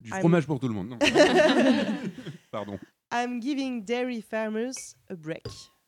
du 0.00 0.10
I'm- 0.10 0.20
fromage 0.20 0.46
pour 0.46 0.58
tout 0.60 0.68
le 0.68 0.74
monde. 0.74 0.88
Non. 0.88 0.98
Pardon. 2.50 2.78
I'm 3.12 3.40
giving 3.40 3.84
dairy 3.84 4.20
farmers 4.22 4.96
a 5.08 5.14
break. 5.14 5.46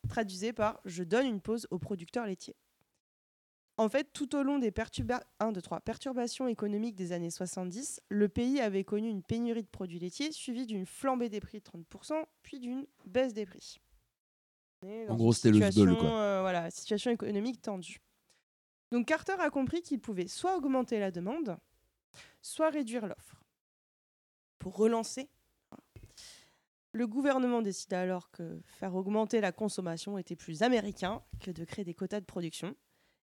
Traduisé 0.08 0.52
par 0.52 0.80
Je 0.84 1.02
donne 1.02 1.26
une 1.26 1.40
pause 1.40 1.66
aux 1.70 1.78
producteurs 1.78 2.26
laitiers. 2.26 2.56
En 3.78 3.88
fait, 3.88 4.12
tout 4.12 4.34
au 4.34 4.42
long 4.42 4.58
des 4.58 4.70
perturba- 4.72 5.22
perturbations 5.84 6.48
économiques 6.48 6.96
des 6.96 7.12
années 7.12 7.30
70, 7.30 8.00
le 8.08 8.28
pays 8.28 8.60
avait 8.60 8.82
connu 8.84 9.08
une 9.08 9.22
pénurie 9.22 9.62
de 9.62 9.68
produits 9.68 10.00
laitiers 10.00 10.32
suivie 10.32 10.66
d'une 10.66 10.84
flambée 10.84 11.28
des 11.28 11.40
prix 11.40 11.60
de 11.60 11.64
30%, 11.64 12.24
puis 12.42 12.58
d'une 12.58 12.86
baisse 13.06 13.34
des 13.34 13.46
prix. 13.46 13.80
En 15.08 15.16
gros, 15.16 15.32
c'était 15.32 15.50
le 15.50 15.94
quoi. 15.96 16.10
euh, 16.10 16.40
voilà, 16.40 16.70
situation 16.70 17.10
économique 17.10 17.62
tendue. 17.62 17.98
Donc 18.90 19.06
Carter 19.06 19.34
a 19.38 19.50
compris 19.50 19.82
qu'il 19.82 20.00
pouvait 20.00 20.28
soit 20.28 20.56
augmenter 20.56 20.98
la 20.98 21.10
demande, 21.10 21.56
soit 22.42 22.70
réduire 22.70 23.06
l'offre. 23.06 23.42
Pour 24.58 24.76
relancer 24.76 25.28
le 26.92 27.06
gouvernement 27.06 27.62
décida 27.62 28.00
alors 28.00 28.30
que 28.30 28.60
faire 28.64 28.94
augmenter 28.94 29.40
la 29.40 29.52
consommation 29.52 30.18
était 30.18 30.36
plus 30.36 30.62
américain 30.62 31.22
que 31.40 31.50
de 31.52 31.64
créer 31.64 31.84
des 31.84 31.94
quotas 31.94 32.20
de 32.20 32.24
production. 32.24 32.74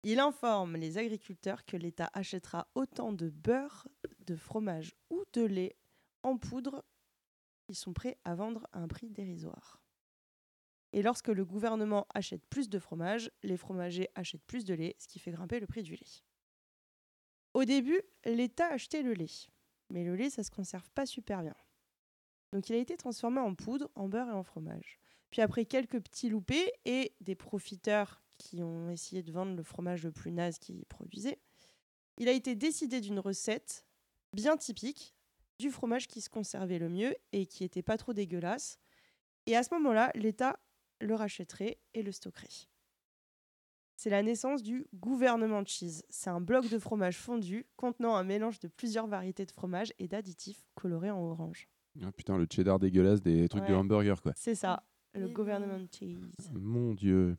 Il 0.03 0.19
informe 0.19 0.78
les 0.78 0.98
agriculteurs 0.98 1.64
que 1.64 1.78
l'État 1.78 2.10
achètera 2.14 2.68
autant 2.73 3.14
de 3.14 3.30
beurre, 3.30 3.88
de 4.26 4.36
fromage 4.36 4.95
ou 5.11 5.23
de 5.34 5.44
lait 5.44 5.76
en 6.23 6.38
poudre 6.38 6.84
qu'ils 7.64 7.76
sont 7.76 7.94
prêts 7.94 8.18
à 8.23 8.34
vendre 8.34 8.68
à 8.73 8.80
un 8.80 8.88
prix 8.88 9.11
dérisoire. 9.11 9.82
Et 10.94 11.03
lorsque 11.03 11.28
le 11.28 11.45
gouvernement 11.45 12.07
achète 12.14 12.45
plus 12.48 12.68
de 12.68 12.80
fromage, 12.80 13.32
les 13.44 13.57
fromagers 13.57 14.10
achètent 14.15 14.44
plus 14.45 14.65
de 14.65 14.73
lait, 14.73 14.95
ce 14.98 15.07
qui 15.07 15.19
fait 15.19 15.32
grimper 15.32 15.60
le 15.60 15.68
prix 15.68 15.84
du 15.84 15.95
lait. 15.95 16.23
Au 17.53 17.64
début, 17.64 18.02
l'État 18.26 18.68
achetait 18.68 19.03
le 19.03 19.14
lait, 19.14 19.49
mais 19.90 20.03
le 20.03 20.15
lait, 20.15 20.30
ça 20.30 20.44
se 20.44 20.52
conserve 20.52 20.90
pas 20.91 21.06
super 21.06 21.44
bien. 21.44 21.56
Donc 22.53 22.69
il 22.69 22.76
a 22.76 22.80
été 22.80 22.98
transformé 22.98 23.40
en 23.40 23.53
poudre, 23.56 23.90
en 23.95 24.10
beurre 24.10 24.30
et 24.30 24.34
en 24.34 24.44
fromage. 24.44 24.99
Puis 25.30 25.41
après 25.41 25.65
quelques 25.65 26.02
petits 26.02 26.28
loupés 26.28 26.73
et 26.86 27.15
des 27.22 27.36
profiteurs 27.36 28.22
qui 28.42 28.62
ont 28.62 28.90
essayé 28.90 29.24
de 29.24 29.32
vendre 29.32 29.56
le 29.56 29.64
fromage 29.64 30.04
le 30.04 30.12
plus 30.12 30.32
naze 30.32 30.58
qu'ils 30.60 30.86
produisaient, 30.86 31.40
il 32.18 32.28
a 32.28 32.32
été 32.32 32.56
décidé 32.56 33.02
d'une 33.02 33.20
recette 33.20 33.86
bien 34.34 34.58
typique 34.58 35.16
du 35.60 35.70
fromage 35.70 36.08
qui 36.08 36.22
se 36.22 36.30
conservait 36.30 36.80
le 36.80 36.90
mieux 36.90 37.16
et 37.32 37.46
qui 37.46 37.64
n'était 37.64 37.84
pas 37.84 37.98
trop 37.98 38.14
dégueulasse. 38.14 38.80
Et 39.46 39.56
à 39.56 39.64
ce 39.64 39.74
moment-là, 39.76 40.12
l'État 40.16 40.60
le 41.00 41.16
rachèterait 41.16 41.80
et 41.94 42.04
le 42.04 42.12
stockerait. 42.12 42.68
C'est 43.96 44.10
la 44.10 44.24
naissance 44.24 44.64
du 44.64 44.88
gouvernement 44.96 45.64
cheese. 45.64 46.04
C'est 46.10 46.32
un 46.32 46.42
bloc 46.42 46.68
de 46.70 46.80
fromage 46.80 47.18
fondu 47.18 47.68
contenant 47.76 48.16
un 48.16 48.24
mélange 48.24 48.60
de 48.60 48.68
plusieurs 48.68 49.06
variétés 49.06 49.46
de 49.46 49.52
fromage 49.52 49.94
et 50.00 50.08
d'additifs 50.08 50.64
colorés 50.74 51.12
en 51.12 51.22
orange. 51.22 51.70
Ah 52.02 52.12
putain, 52.12 52.38
le 52.38 52.48
cheddar 52.50 52.80
dégueulasse 52.80 53.22
des 53.22 53.48
trucs 53.48 53.68
de 53.68 53.74
hamburger, 53.74 54.22
quoi. 54.22 54.34
C'est 54.36 54.56
ça, 54.56 54.84
le 55.14 55.28
gouvernement 55.28 55.86
cheese. 55.92 56.18
Mon 56.54 56.94
dieu. 56.94 57.38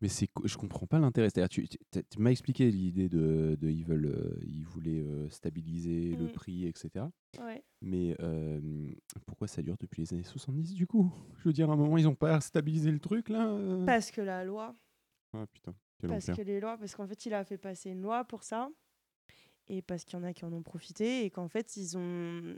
Mais 0.00 0.08
c'est 0.08 0.28
je 0.44 0.56
comprends 0.56 0.86
pas 0.86 0.98
l'intérêt. 0.98 1.28
C'est-à-dire, 1.28 1.48
tu, 1.50 1.68
tu- 1.68 1.78
tu 2.08 2.18
m'as 2.20 2.30
expliqué 2.30 2.70
l'idée 2.70 3.08
de, 3.08 3.56
de 3.60 3.68
ils 3.68 3.84
veulent, 3.84 4.06
euh, 4.06 4.38
ils 4.46 4.64
voulaient 4.64 5.02
euh, 5.02 5.28
stabiliser 5.28 6.16
le 6.16 6.24
Mm. 6.26 6.32
prix, 6.32 6.66
etc. 6.66 7.06
Ouais. 7.38 7.62
Mais 7.82 8.16
euh, 8.20 8.90
pourquoi 9.26 9.46
ça 9.46 9.60
dure 9.62 9.76
depuis 9.78 10.02
les 10.02 10.12
années 10.14 10.22
70 10.22 10.74
du 10.74 10.86
coup? 10.86 11.12
Je 11.38 11.44
veux 11.44 11.52
dire, 11.52 11.68
à 11.70 11.74
un 11.74 11.76
moment, 11.76 11.98
ils 11.98 12.08
ont 12.08 12.14
pas 12.14 12.40
stabilisé 12.40 12.90
le 12.90 12.98
truc 12.98 13.28
là 13.28 13.46
euh? 13.48 13.84
Parce 13.84 14.10
que 14.10 14.20
la 14.22 14.44
loi, 14.44 14.74
Ah 15.34 15.46
putain, 15.52 15.74
parce 16.08 16.24
enfer. 16.30 16.36
que 16.36 16.42
les 16.42 16.60
lois, 16.60 16.78
parce 16.78 16.94
qu'en 16.94 17.06
fait, 17.06 17.26
il 17.26 17.34
a 17.34 17.44
fait 17.44 17.58
passer 17.58 17.90
une 17.90 18.00
loi 18.02 18.24
pour 18.24 18.42
ça, 18.42 18.70
et 19.68 19.82
parce 19.82 20.04
qu'il 20.04 20.18
y 20.18 20.22
en 20.22 20.24
a 20.24 20.32
qui 20.32 20.44
en 20.46 20.52
ont 20.52 20.62
profité, 20.62 21.24
et 21.24 21.30
qu'en 21.30 21.48
fait, 21.48 21.76
ils 21.76 21.96
ont. 21.98 22.56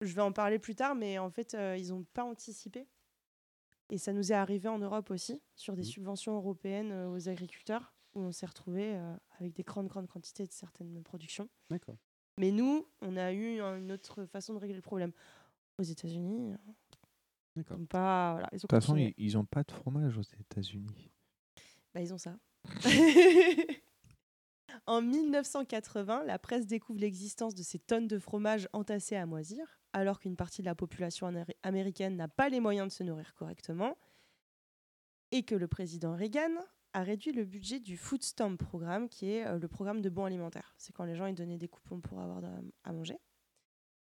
Je 0.00 0.14
vais 0.14 0.22
en 0.22 0.30
parler 0.32 0.60
plus 0.60 0.76
tard, 0.76 0.94
mais 0.94 1.18
en 1.18 1.30
fait, 1.30 1.54
euh, 1.54 1.76
ils 1.76 1.88
n'ont 1.88 2.04
pas 2.14 2.22
anticipé. 2.24 2.86
Et 3.90 3.98
ça 3.98 4.12
nous 4.12 4.32
est 4.32 4.34
arrivé 4.34 4.68
en 4.68 4.78
Europe 4.78 5.10
aussi, 5.10 5.40
sur 5.56 5.74
des 5.74 5.82
subventions 5.82 6.36
européennes 6.36 6.92
euh, 6.92 7.08
aux 7.10 7.28
agriculteurs, 7.28 7.94
où 8.14 8.20
on 8.20 8.32
s'est 8.32 8.46
retrouvé 8.46 8.94
euh, 8.96 9.16
avec 9.40 9.54
des 9.54 9.62
grandes, 9.62 9.88
grandes 9.88 10.08
quantités 10.08 10.46
de 10.46 10.52
certaines 10.52 11.02
productions. 11.02 11.48
D'accord. 11.70 11.96
Mais 12.38 12.50
nous, 12.50 12.86
on 13.00 13.16
a 13.16 13.32
eu 13.32 13.60
une 13.60 13.90
autre 13.92 14.24
façon 14.26 14.52
de 14.54 14.58
régler 14.58 14.76
le 14.76 14.82
problème. 14.82 15.12
Aux 15.78 15.82
États-Unis, 15.82 16.52
euh, 16.52 16.56
D'accord. 17.56 17.78
pas. 17.88 18.32
Voilà, 18.32 18.48
ils 18.52 18.56
ont 18.56 18.56
De 18.56 18.60
toute 18.62 18.70
façon, 18.70 18.92
continué. 18.92 19.14
ils, 19.16 19.24
ils 19.26 19.38
ont 19.38 19.44
pas 19.44 19.62
de 19.62 19.70
fromage 19.72 20.18
aux 20.18 20.22
États-Unis. 20.22 21.10
Bah, 21.94 22.00
ils 22.02 22.12
ont 22.12 22.18
ça. 22.18 22.36
en 24.88 25.02
1980, 25.02 26.24
la 26.24 26.38
presse 26.38 26.66
découvre 26.66 26.98
l'existence 26.98 27.54
de 27.54 27.62
ces 27.62 27.78
tonnes 27.78 28.08
de 28.08 28.18
fromage 28.18 28.68
entassées 28.72 29.16
à 29.16 29.26
moisir, 29.26 29.78
alors 29.92 30.18
qu'une 30.18 30.34
partie 30.34 30.62
de 30.62 30.66
la 30.66 30.74
population 30.74 31.30
américaine 31.62 32.16
n'a 32.16 32.26
pas 32.26 32.48
les 32.48 32.58
moyens 32.58 32.88
de 32.88 32.92
se 32.92 33.02
nourrir 33.02 33.34
correctement, 33.34 33.98
et 35.30 35.42
que 35.42 35.54
le 35.54 35.68
président 35.68 36.16
Reagan 36.16 36.54
a 36.94 37.02
réduit 37.02 37.32
le 37.32 37.44
budget 37.44 37.80
du 37.80 37.98
Food 37.98 38.22
Stamp 38.22 38.56
Programme, 38.56 39.10
qui 39.10 39.30
est 39.30 39.46
euh, 39.46 39.58
le 39.58 39.68
programme 39.68 40.00
de 40.00 40.08
bons 40.08 40.24
alimentaires. 40.24 40.74
C'est 40.78 40.94
quand 40.94 41.04
les 41.04 41.16
gens 41.16 41.26
ils 41.26 41.34
donnaient 41.34 41.58
des 41.58 41.68
coupons 41.68 42.00
pour 42.00 42.20
avoir 42.20 42.40
à 42.84 42.92
manger. 42.92 43.18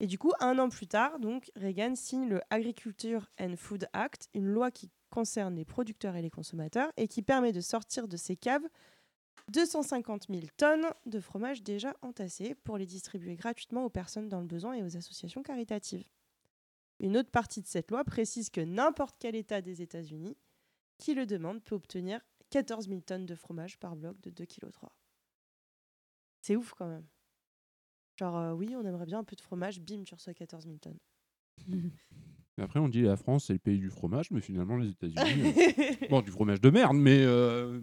Et 0.00 0.08
du 0.08 0.18
coup, 0.18 0.32
un 0.40 0.58
an 0.58 0.68
plus 0.68 0.88
tard, 0.88 1.20
donc, 1.20 1.52
Reagan 1.54 1.94
signe 1.94 2.28
le 2.28 2.40
Agriculture 2.50 3.28
and 3.38 3.54
Food 3.56 3.86
Act, 3.92 4.28
une 4.34 4.46
loi 4.46 4.72
qui 4.72 4.90
concerne 5.10 5.54
les 5.54 5.64
producteurs 5.64 6.16
et 6.16 6.22
les 6.22 6.30
consommateurs 6.30 6.90
et 6.96 7.06
qui 7.06 7.22
permet 7.22 7.52
de 7.52 7.60
sortir 7.60 8.08
de 8.08 8.16
ces 8.16 8.34
caves 8.34 8.66
250 9.48 10.26
000 10.28 10.42
tonnes 10.56 10.86
de 11.06 11.20
fromage 11.20 11.62
déjà 11.62 11.94
entassés 12.02 12.54
pour 12.54 12.78
les 12.78 12.86
distribuer 12.86 13.34
gratuitement 13.36 13.84
aux 13.84 13.90
personnes 13.90 14.28
dans 14.28 14.40
le 14.40 14.46
besoin 14.46 14.74
et 14.74 14.82
aux 14.82 14.96
associations 14.96 15.42
caritatives. 15.42 16.04
Une 17.00 17.16
autre 17.16 17.30
partie 17.30 17.60
de 17.60 17.66
cette 17.66 17.90
loi 17.90 18.04
précise 18.04 18.50
que 18.50 18.60
n'importe 18.60 19.16
quel 19.18 19.34
État 19.34 19.60
des 19.60 19.82
États-Unis 19.82 20.36
qui 20.98 21.14
le 21.14 21.26
demande 21.26 21.62
peut 21.62 21.74
obtenir 21.74 22.20
14 22.50 22.88
000 22.88 23.00
tonnes 23.00 23.26
de 23.26 23.34
fromage 23.34 23.78
par 23.78 23.96
bloc 23.96 24.20
de 24.20 24.30
2,3 24.30 24.46
kg. 24.46 24.68
C'est 26.42 26.56
ouf 26.56 26.72
quand 26.74 26.88
même. 26.88 27.06
Genre, 28.18 28.36
euh, 28.36 28.52
oui, 28.52 28.74
on 28.76 28.84
aimerait 28.84 29.06
bien 29.06 29.18
un 29.18 29.24
peu 29.24 29.34
de 29.36 29.40
fromage, 29.40 29.80
bim, 29.80 30.04
tu 30.04 30.14
reçois 30.14 30.34
14 30.34 30.64
000 30.64 30.76
tonnes. 30.78 30.98
Après, 32.58 32.78
on 32.78 32.88
dit 32.88 33.02
la 33.02 33.16
France, 33.16 33.46
c'est 33.46 33.54
le 33.54 33.58
pays 33.58 33.78
du 33.78 33.88
fromage, 33.90 34.30
mais 34.30 34.40
finalement, 34.42 34.76
les 34.76 34.90
États-Unis. 34.90 35.54
euh, 35.56 36.06
bon, 36.10 36.20
du 36.20 36.30
fromage 36.30 36.60
de 36.60 36.70
merde, 36.70 36.96
mais. 36.96 37.24
euh, 37.24 37.80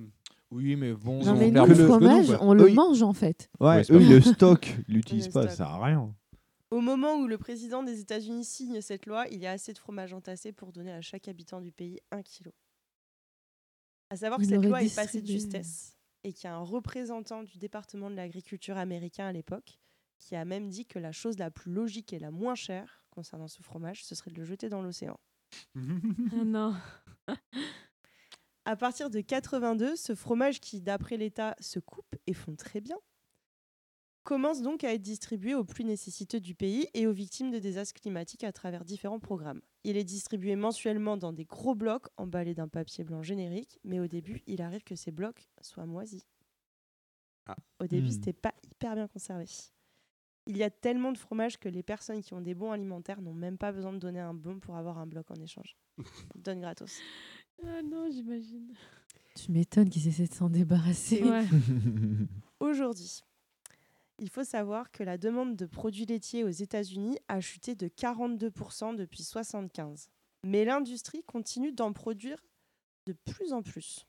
Oui, 0.51 0.75
mais 0.75 0.93
bon. 0.93 1.23
Non, 1.23 1.35
mais 1.35 1.51
nous, 1.51 1.65
le 1.65 1.75
fromage, 1.75 2.35
on 2.41 2.53
le 2.53 2.69
mange 2.69 3.03
en 3.03 3.13
fait. 3.13 3.49
Ouais, 3.59 3.81
eux, 3.91 4.01
ils 4.01 4.09
le 4.09 4.21
stockent, 4.21 4.75
ils 4.87 4.95
l'utilisent 4.95 5.27
pas, 5.27 5.41
stock. 5.43 5.51
ça 5.51 5.57
sert 5.57 5.67
à 5.67 5.85
rien. 5.85 6.13
Au 6.71 6.81
moment 6.81 7.15
où 7.15 7.27
le 7.27 7.37
président 7.37 7.83
des 7.83 7.99
États-Unis 7.99 8.45
signe 8.45 8.81
cette 8.81 9.05
loi, 9.05 9.27
il 9.31 9.39
y 9.39 9.47
a 9.47 9.51
assez 9.51 9.73
de 9.73 9.77
fromage 9.77 10.13
entassé 10.13 10.51
pour 10.51 10.71
donner 10.71 10.91
à 10.91 11.01
chaque 11.01 11.27
habitant 11.27 11.61
du 11.61 11.71
pays 11.71 11.99
un 12.11 12.21
kilo. 12.21 12.51
À 14.11 14.15
savoir 14.15 14.39
que 14.39 14.45
Il 14.45 14.49
cette 14.49 14.65
loi 14.65 14.83
est 14.83 14.95
passée 14.95 15.21
de 15.21 15.27
justesse 15.27 15.97
et 16.23 16.33
qu'il 16.33 16.45
y 16.45 16.47
a 16.47 16.55
un 16.55 16.63
représentant 16.63 17.43
du 17.43 17.57
département 17.57 18.09
de 18.09 18.15
l'agriculture 18.15 18.77
américain 18.77 19.25
à 19.27 19.31
l'époque 19.31 19.79
qui 20.19 20.35
a 20.35 20.45
même 20.45 20.69
dit 20.69 20.85
que 20.85 20.99
la 20.99 21.11
chose 21.11 21.37
la 21.37 21.49
plus 21.49 21.71
logique 21.71 22.13
et 22.13 22.19
la 22.19 22.29
moins 22.29 22.55
chère 22.55 23.03
concernant 23.09 23.47
ce 23.47 23.61
fromage, 23.63 24.03
ce 24.03 24.15
serait 24.15 24.31
de 24.31 24.37
le 24.37 24.43
jeter 24.43 24.69
dans 24.69 24.81
l'océan. 24.81 25.19
Ah 25.75 26.43
non. 26.45 26.75
À 28.69 28.75
partir 28.75 29.09
de 29.09 29.19
82, 29.19 29.95
ce 29.95 30.13
fromage 30.13 30.59
qui, 30.59 30.79
d'après 30.79 31.17
l'État, 31.17 31.55
se 31.59 31.79
coupe 31.79 32.15
et 32.27 32.35
fond 32.35 32.55
très 32.55 32.81
bien, 32.81 32.97
commence 34.21 34.61
donc 34.61 34.83
à 34.83 34.93
être 34.93 35.01
distribué 35.01 35.55
aux 35.55 35.63
plus 35.63 35.83
nécessiteux 35.83 36.39
du 36.39 36.53
pays 36.53 36.87
et 36.93 37.07
aux 37.07 37.11
victimes 37.11 37.49
de 37.49 37.57
désastres 37.57 37.99
climatiques 37.99 38.43
à 38.43 38.51
travers 38.51 38.85
différents 38.85 39.17
programmes. 39.19 39.63
Il 39.85 39.97
est 39.97 40.03
distribué 40.03 40.55
mensuellement 40.55 41.17
dans 41.17 41.33
des 41.33 41.45
gros 41.45 41.73
blocs 41.73 42.09
emballés 42.17 42.53
d'un 42.53 42.67
papier 42.67 43.03
blanc 43.03 43.23
générique, 43.23 43.79
mais 43.83 43.99
au 43.99 44.05
début, 44.05 44.43
il 44.45 44.61
arrive 44.61 44.83
que 44.83 44.93
ces 44.93 45.09
blocs 45.09 45.49
soient 45.61 45.87
moisis. 45.87 46.27
Ah. 47.47 47.55
Au 47.79 47.87
début, 47.87 48.09
Hmm. 48.09 48.11
c'était 48.11 48.33
pas 48.33 48.53
hyper 48.69 48.93
bien 48.93 49.07
conservé. 49.07 49.45
Il 50.45 50.57
y 50.57 50.63
a 50.63 50.69
tellement 50.69 51.11
de 51.11 51.17
fromage 51.17 51.57
que 51.57 51.69
les 51.69 51.81
personnes 51.81 52.21
qui 52.21 52.35
ont 52.35 52.41
des 52.41 52.53
bons 52.53 52.71
alimentaires 52.71 53.21
n'ont 53.21 53.33
même 53.33 53.57
pas 53.57 53.71
besoin 53.71 53.93
de 53.93 53.97
donner 53.97 54.19
un 54.19 54.35
bon 54.35 54.59
pour 54.59 54.75
avoir 54.75 54.99
un 54.99 55.07
bloc 55.07 55.31
en 55.31 55.41
échange. 55.41 55.75
Ils 56.35 56.41
donnent 56.43 56.61
gratos. 56.61 56.99
Ah 57.65 57.81
non, 57.83 58.09
j'imagine. 58.11 58.73
Tu 59.35 59.51
m'étonnes 59.51 59.89
qu'ils 59.89 60.07
essaient 60.07 60.27
de 60.27 60.33
s'en 60.33 60.49
débarrasser. 60.49 61.23
Ouais. 61.23 61.45
Aujourd'hui, 62.59 63.23
il 64.19 64.29
faut 64.29 64.43
savoir 64.43 64.91
que 64.91 65.03
la 65.03 65.17
demande 65.17 65.55
de 65.55 65.65
produits 65.65 66.05
laitiers 66.05 66.43
aux 66.43 66.49
États-Unis 66.49 67.17
a 67.27 67.39
chuté 67.39 67.75
de 67.75 67.87
42% 67.87 68.95
depuis 68.95 69.21
1975. 69.21 70.09
Mais 70.43 70.65
l'industrie 70.65 71.23
continue 71.23 71.71
d'en 71.71 71.93
produire 71.93 72.37
de 73.05 73.13
plus 73.13 73.53
en 73.53 73.61
plus. 73.61 74.05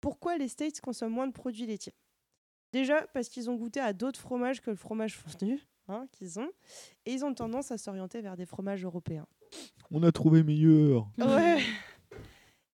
Pourquoi 0.00 0.38
les 0.38 0.48
States 0.48 0.80
consomment 0.80 1.14
moins 1.14 1.26
de 1.26 1.32
produits 1.32 1.66
laitiers? 1.66 1.94
Déjà 2.72 3.06
parce 3.14 3.28
qu'ils 3.28 3.48
ont 3.48 3.54
goûté 3.54 3.80
à 3.80 3.92
d'autres 3.92 4.20
fromages 4.20 4.60
que 4.60 4.70
le 4.70 4.76
fromage 4.76 5.16
fondu 5.16 5.66
hein, 5.88 6.06
qu'ils 6.12 6.38
ont, 6.38 6.50
et 7.06 7.12
ils 7.12 7.24
ont 7.24 7.34
tendance 7.34 7.70
à 7.70 7.78
s'orienter 7.78 8.20
vers 8.20 8.36
des 8.36 8.46
fromages 8.46 8.84
européens. 8.84 9.26
On 9.90 10.02
a 10.02 10.12
trouvé 10.12 10.42
meilleur. 10.42 11.08
Ouais. 11.18 11.62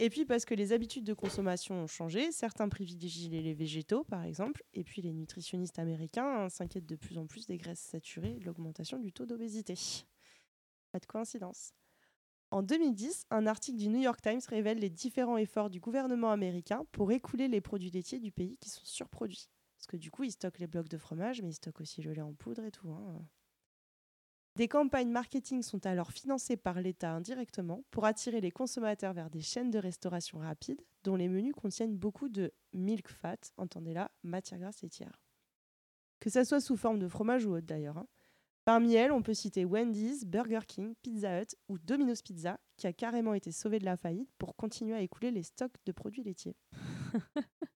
Et 0.02 0.10
puis 0.10 0.24
parce 0.24 0.44
que 0.44 0.54
les 0.54 0.72
habitudes 0.72 1.04
de 1.04 1.14
consommation 1.14 1.76
ont 1.76 1.86
changé, 1.86 2.32
certains 2.32 2.68
privilégient 2.68 3.28
les 3.28 3.54
végétaux 3.54 4.02
par 4.02 4.24
exemple, 4.24 4.64
et 4.74 4.82
puis 4.82 5.00
les 5.00 5.12
nutritionnistes 5.12 5.78
américains 5.78 6.48
s'inquiètent 6.48 6.86
de 6.86 6.96
plus 6.96 7.18
en 7.18 7.28
plus 7.28 7.46
des 7.46 7.56
graisses 7.56 7.78
saturées 7.78 8.32
et 8.32 8.40
de 8.40 8.44
l'augmentation 8.44 8.98
du 8.98 9.12
taux 9.12 9.26
d'obésité. 9.26 9.76
Pas 10.90 10.98
de 10.98 11.06
coïncidence. 11.06 11.72
En 12.50 12.64
2010, 12.64 13.26
un 13.30 13.46
article 13.46 13.78
du 13.78 13.86
New 13.86 14.00
York 14.00 14.20
Times 14.20 14.40
révèle 14.48 14.80
les 14.80 14.90
différents 14.90 15.36
efforts 15.36 15.70
du 15.70 15.78
gouvernement 15.78 16.32
américain 16.32 16.84
pour 16.90 17.12
écouler 17.12 17.46
les 17.46 17.60
produits 17.60 17.92
laitiers 17.92 18.18
du 18.18 18.32
pays 18.32 18.58
qui 18.58 18.70
sont 18.70 18.84
surproduits. 18.84 19.50
Parce 19.78 19.86
que 19.86 19.96
du 19.96 20.10
coup, 20.10 20.24
ils 20.24 20.32
stockent 20.32 20.58
les 20.58 20.66
blocs 20.66 20.88
de 20.88 20.98
fromage, 20.98 21.42
mais 21.42 21.50
ils 21.50 21.54
stockent 21.54 21.80
aussi 21.80 22.02
le 22.02 22.12
lait 22.12 22.22
en 22.22 22.34
poudre 22.34 22.64
et 22.64 22.72
tout. 22.72 22.90
hein. 22.90 23.24
Des 24.54 24.68
campagnes 24.68 25.08
marketing 25.08 25.62
sont 25.62 25.86
alors 25.86 26.12
financées 26.12 26.58
par 26.58 26.80
l'État 26.80 27.12
indirectement 27.12 27.84
pour 27.90 28.04
attirer 28.04 28.42
les 28.42 28.50
consommateurs 28.50 29.14
vers 29.14 29.30
des 29.30 29.40
chaînes 29.40 29.70
de 29.70 29.78
restauration 29.78 30.38
rapide 30.40 30.80
dont 31.04 31.16
les 31.16 31.28
menus 31.28 31.54
contiennent 31.54 31.96
beaucoup 31.96 32.28
de 32.28 32.52
milk 32.74 33.08
fat, 33.08 33.38
entendez 33.56 33.94
là, 33.94 34.10
matière 34.22 34.60
grasse 34.60 34.82
laitière. 34.82 35.22
Que 36.20 36.28
ça 36.28 36.44
soit 36.44 36.60
sous 36.60 36.76
forme 36.76 36.98
de 36.98 37.08
fromage 37.08 37.46
ou 37.46 37.54
autre 37.54 37.66
d'ailleurs. 37.66 37.96
hein. 37.96 38.06
Parmi 38.64 38.94
elles, 38.94 39.10
on 39.10 39.22
peut 39.22 39.34
citer 39.34 39.64
Wendy's, 39.64 40.24
Burger 40.24 40.60
King, 40.68 40.94
Pizza 41.02 41.40
Hut 41.40 41.56
ou 41.68 41.78
Domino's 41.78 42.22
Pizza 42.22 42.60
qui 42.76 42.86
a 42.86 42.92
carrément 42.92 43.34
été 43.34 43.50
sauvé 43.52 43.78
de 43.78 43.84
la 43.86 43.96
faillite 43.96 44.30
pour 44.38 44.54
continuer 44.54 44.94
à 44.94 45.00
écouler 45.00 45.30
les 45.30 45.42
stocks 45.42 45.74
de 45.86 45.92
produits 45.92 46.22
laitiers. 46.22 46.56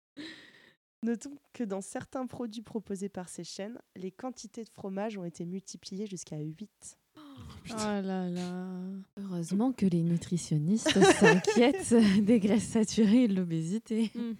Notons 1.03 1.37
que 1.53 1.63
dans 1.63 1.81
certains 1.81 2.25
produits 2.27 2.61
proposés 2.61 3.09
par 3.09 3.27
ces 3.29 3.43
chaînes, 3.43 3.77
les 3.95 4.11
quantités 4.11 4.63
de 4.63 4.69
fromage 4.69 5.17
ont 5.17 5.25
été 5.25 5.45
multipliées 5.45 6.07
jusqu'à 6.07 6.37
8. 6.39 6.97
Oh 7.69 7.73
là 7.77 8.29
là. 8.29 8.67
Heureusement. 9.17 9.73
Que 9.73 9.85
les 9.85 10.01
nutritionnistes 10.01 10.89
s'inquiètent 11.19 11.93
des 12.23 12.39
graisses 12.39 12.67
saturées 12.67 13.23
et 13.23 13.27
de 13.27 13.35
l'obésité. 13.35 14.11
Mm. 14.15 14.31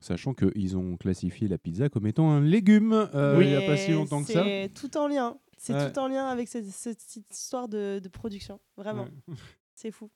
Sachant 0.00 0.34
qu'ils 0.34 0.76
ont 0.76 0.96
classifié 0.96 1.46
la 1.46 1.58
pizza 1.58 1.88
comme 1.88 2.08
étant 2.08 2.30
un 2.30 2.40
légume 2.40 3.08
euh, 3.14 3.38
il 3.40 3.48
n'y 3.48 3.54
a 3.54 3.60
pas 3.62 3.76
si 3.76 3.92
longtemps 3.92 4.24
que 4.24 4.32
ça. 4.32 4.42
C'est 4.42 4.70
tout 4.74 4.96
en 4.96 5.06
lien. 5.06 5.38
C'est 5.56 5.74
Ouais. 5.74 5.92
tout 5.92 5.98
en 6.00 6.08
lien 6.08 6.26
avec 6.26 6.48
cette, 6.48 6.66
cette 6.66 7.16
histoire 7.30 7.68
de, 7.68 8.00
de 8.02 8.08
production. 8.08 8.58
Vraiment. 8.76 9.04
Ouais. 9.28 9.36
C'est 9.76 9.92
fou. 9.92 10.10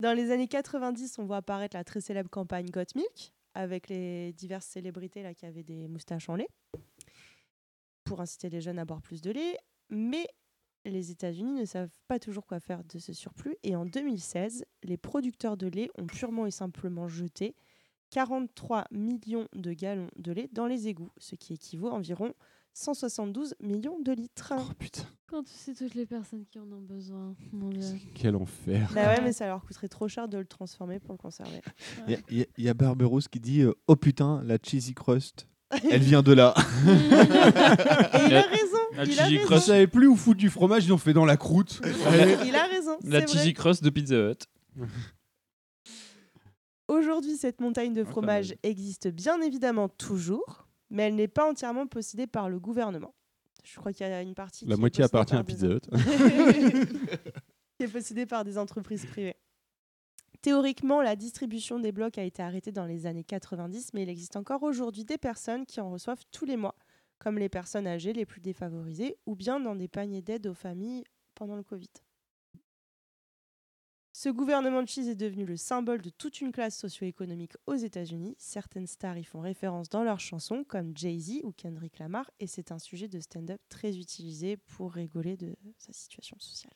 Dans 0.00 0.12
les 0.12 0.32
années 0.32 0.48
90, 0.48 1.18
on 1.20 1.24
voit 1.24 1.36
apparaître 1.36 1.76
la 1.76 1.84
très 1.84 2.00
célèbre 2.00 2.28
campagne 2.28 2.68
Got 2.70 2.82
Milk 2.96 3.32
avec 3.56 3.88
les 3.88 4.32
diverses 4.34 4.66
célébrités 4.66 5.24
qui 5.34 5.46
avaient 5.46 5.62
des 5.62 5.88
moustaches 5.88 6.28
en 6.28 6.36
lait 6.36 6.48
pour 8.04 8.20
inciter 8.20 8.50
les 8.50 8.60
jeunes 8.60 8.78
à 8.78 8.84
boire 8.84 9.00
plus 9.00 9.22
de 9.22 9.30
lait. 9.30 9.58
Mais 9.88 10.26
les 10.84 11.10
États-Unis 11.10 11.60
ne 11.60 11.64
savent 11.64 11.96
pas 12.06 12.18
toujours 12.18 12.46
quoi 12.46 12.60
faire 12.60 12.84
de 12.84 12.98
ce 12.98 13.12
surplus. 13.12 13.56
Et 13.62 13.74
en 13.74 13.86
2016, 13.86 14.64
les 14.82 14.96
producteurs 14.98 15.56
de 15.56 15.66
lait 15.66 15.90
ont 15.98 16.06
purement 16.06 16.46
et 16.46 16.50
simplement 16.50 17.08
jeté 17.08 17.56
43 18.10 18.84
millions 18.92 19.48
de 19.54 19.72
gallons 19.72 20.10
de 20.16 20.32
lait 20.32 20.48
dans 20.52 20.66
les 20.66 20.86
égouts, 20.88 21.10
ce 21.18 21.34
qui 21.34 21.54
équivaut 21.54 21.88
à 21.88 21.94
environ 21.94 22.34
172 22.78 23.54
millions 23.60 23.98
de 24.00 24.12
litres. 24.12 24.52
Oh 24.54 24.70
putain, 24.78 25.04
Quand 25.30 25.42
tu 25.42 25.52
sais 25.54 25.72
toutes 25.72 25.94
les 25.94 26.04
personnes 26.04 26.44
qui 26.44 26.58
en 26.58 26.70
ont 26.70 26.82
besoin. 26.82 27.34
Mon 27.50 27.70
Dieu. 27.70 27.80
quel 28.14 28.36
enfer. 28.36 28.90
Bah 28.94 29.06
ouais, 29.14 29.22
mais 29.22 29.32
ça 29.32 29.46
leur 29.46 29.64
coûterait 29.64 29.88
trop 29.88 30.08
cher 30.08 30.28
de 30.28 30.36
le 30.36 30.44
transformer 30.44 30.98
pour 31.00 31.12
le 31.14 31.18
conserver. 31.18 31.62
Il 32.06 32.20
y 32.30 32.40
y, 32.42 32.64
y 32.64 32.68
a 32.68 32.74
Barberousse 32.74 33.28
qui 33.28 33.40
dit 33.40 33.62
euh, 33.62 33.72
Oh 33.86 33.96
putain, 33.96 34.42
la 34.44 34.58
cheesy 34.62 34.92
crust, 34.92 35.48
elle 35.90 36.02
vient 36.02 36.22
de 36.22 36.34
là. 36.34 36.52
Et 36.86 38.26
il 38.26 38.34
a 38.34 38.42
raison. 38.42 38.76
La 38.94 39.04
il 39.04 39.18
a 39.20 39.24
cheesy 39.24 39.38
raison. 39.38 39.54
Je 39.54 39.58
savais 39.60 39.86
plus 39.86 40.06
où 40.06 40.14
foutre 40.14 40.38
du 40.38 40.50
fromage, 40.50 40.84
ils 40.84 40.92
ont 40.92 40.98
fait 40.98 41.14
dans 41.14 41.24
la 41.24 41.38
croûte. 41.38 41.80
Il 42.44 42.54
a 42.54 42.66
raison. 42.68 42.98
La 43.04 43.22
cheesy 43.26 43.38
vrai. 43.38 43.52
crust 43.54 43.82
de 43.84 43.88
Pizza 43.88 44.14
Hut. 44.32 44.44
Aujourd'hui, 46.88 47.36
cette 47.38 47.60
montagne 47.62 47.94
de 47.94 48.02
pas 48.04 48.10
fromage 48.10 48.54
existe 48.62 49.08
bien 49.08 49.40
évidemment 49.40 49.88
toujours, 49.88 50.65
mais 50.90 51.04
elle 51.04 51.14
n'est 51.14 51.28
pas 51.28 51.48
entièrement 51.48 51.86
possédée 51.86 52.26
par 52.26 52.48
le 52.48 52.58
gouvernement. 52.58 53.14
Je 53.64 53.78
crois 53.78 53.92
qu'il 53.92 54.06
y 54.06 54.10
a 54.10 54.22
une 54.22 54.34
partie. 54.34 54.64
La 54.66 54.74
qui 54.74 54.80
moitié 54.80 55.04
appartient 55.04 55.32
par 55.32 55.40
à 55.40 55.44
Pizza 55.44 55.66
Hut. 55.66 55.80
qui 57.76 57.82
est 57.82 57.88
possédée 57.88 58.26
par 58.26 58.44
des 58.44 58.58
entreprises 58.58 59.04
privées. 59.06 59.36
Théoriquement, 60.42 61.02
la 61.02 61.16
distribution 61.16 61.80
des 61.80 61.92
blocs 61.92 62.18
a 62.18 62.22
été 62.22 62.42
arrêtée 62.42 62.70
dans 62.70 62.86
les 62.86 63.06
années 63.06 63.24
90, 63.24 63.92
mais 63.94 64.04
il 64.04 64.08
existe 64.08 64.36
encore 64.36 64.62
aujourd'hui 64.62 65.04
des 65.04 65.18
personnes 65.18 65.66
qui 65.66 65.80
en 65.80 65.90
reçoivent 65.90 66.22
tous 66.30 66.44
les 66.44 66.56
mois, 66.56 66.76
comme 67.18 67.38
les 67.38 67.48
personnes 67.48 67.86
âgées 67.86 68.12
les 68.12 68.26
plus 68.26 68.40
défavorisées, 68.40 69.16
ou 69.26 69.34
bien 69.34 69.58
dans 69.58 69.74
des 69.74 69.88
paniers 69.88 70.22
d'aide 70.22 70.46
aux 70.46 70.54
familles 70.54 71.04
pendant 71.34 71.56
le 71.56 71.64
Covid. 71.64 71.90
Ce 74.18 74.30
gouvernement 74.30 74.82
de 74.82 74.88
cheese 74.88 75.10
est 75.10 75.14
devenu 75.14 75.44
le 75.44 75.58
symbole 75.58 76.00
de 76.00 76.08
toute 76.08 76.40
une 76.40 76.50
classe 76.50 76.78
socio-économique 76.78 77.52
aux 77.66 77.74
États-Unis. 77.74 78.34
Certaines 78.38 78.86
stars 78.86 79.18
y 79.18 79.24
font 79.24 79.40
référence 79.40 79.90
dans 79.90 80.04
leurs 80.04 80.20
chansons, 80.20 80.64
comme 80.64 80.96
Jay-Z 80.96 81.42
ou 81.42 81.52
Kendrick 81.52 81.98
Lamar, 81.98 82.30
et 82.40 82.46
c'est 82.46 82.72
un 82.72 82.78
sujet 82.78 83.08
de 83.08 83.20
stand-up 83.20 83.60
très 83.68 83.98
utilisé 83.98 84.56
pour 84.56 84.94
rigoler 84.94 85.36
de 85.36 85.54
sa 85.76 85.92
situation 85.92 86.38
sociale. 86.38 86.72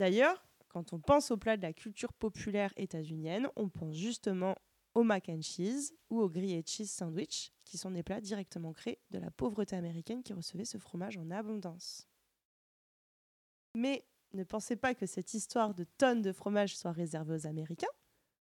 D'ailleurs, 0.00 0.44
quand 0.66 0.92
on 0.92 0.98
pense 0.98 1.30
au 1.30 1.36
plat 1.36 1.56
de 1.56 1.62
la 1.62 1.72
culture 1.72 2.12
populaire 2.12 2.72
états-unienne, 2.76 3.46
on 3.54 3.68
pense 3.68 3.94
justement 3.94 4.56
au 4.94 5.04
mac 5.04 5.28
and 5.28 5.42
cheese 5.42 5.94
ou 6.10 6.18
au 6.18 6.28
grillé 6.28 6.64
cheese 6.66 6.90
sandwich, 6.90 7.52
qui 7.64 7.78
sont 7.78 7.92
des 7.92 8.02
plats 8.02 8.20
directement 8.20 8.72
créés 8.72 8.98
de 9.12 9.20
la 9.20 9.30
pauvreté 9.30 9.76
américaine 9.76 10.24
qui 10.24 10.32
recevait 10.32 10.64
ce 10.64 10.78
fromage 10.78 11.18
en 11.18 11.30
abondance. 11.30 12.08
Mais 13.76 14.04
ne 14.32 14.44
pensez 14.44 14.76
pas 14.76 14.94
que 14.94 15.06
cette 15.06 15.34
histoire 15.34 15.74
de 15.74 15.84
tonnes 15.98 16.22
de 16.22 16.32
fromage 16.32 16.76
soit 16.76 16.92
réservée 16.92 17.34
aux 17.34 17.46
Américains. 17.46 17.86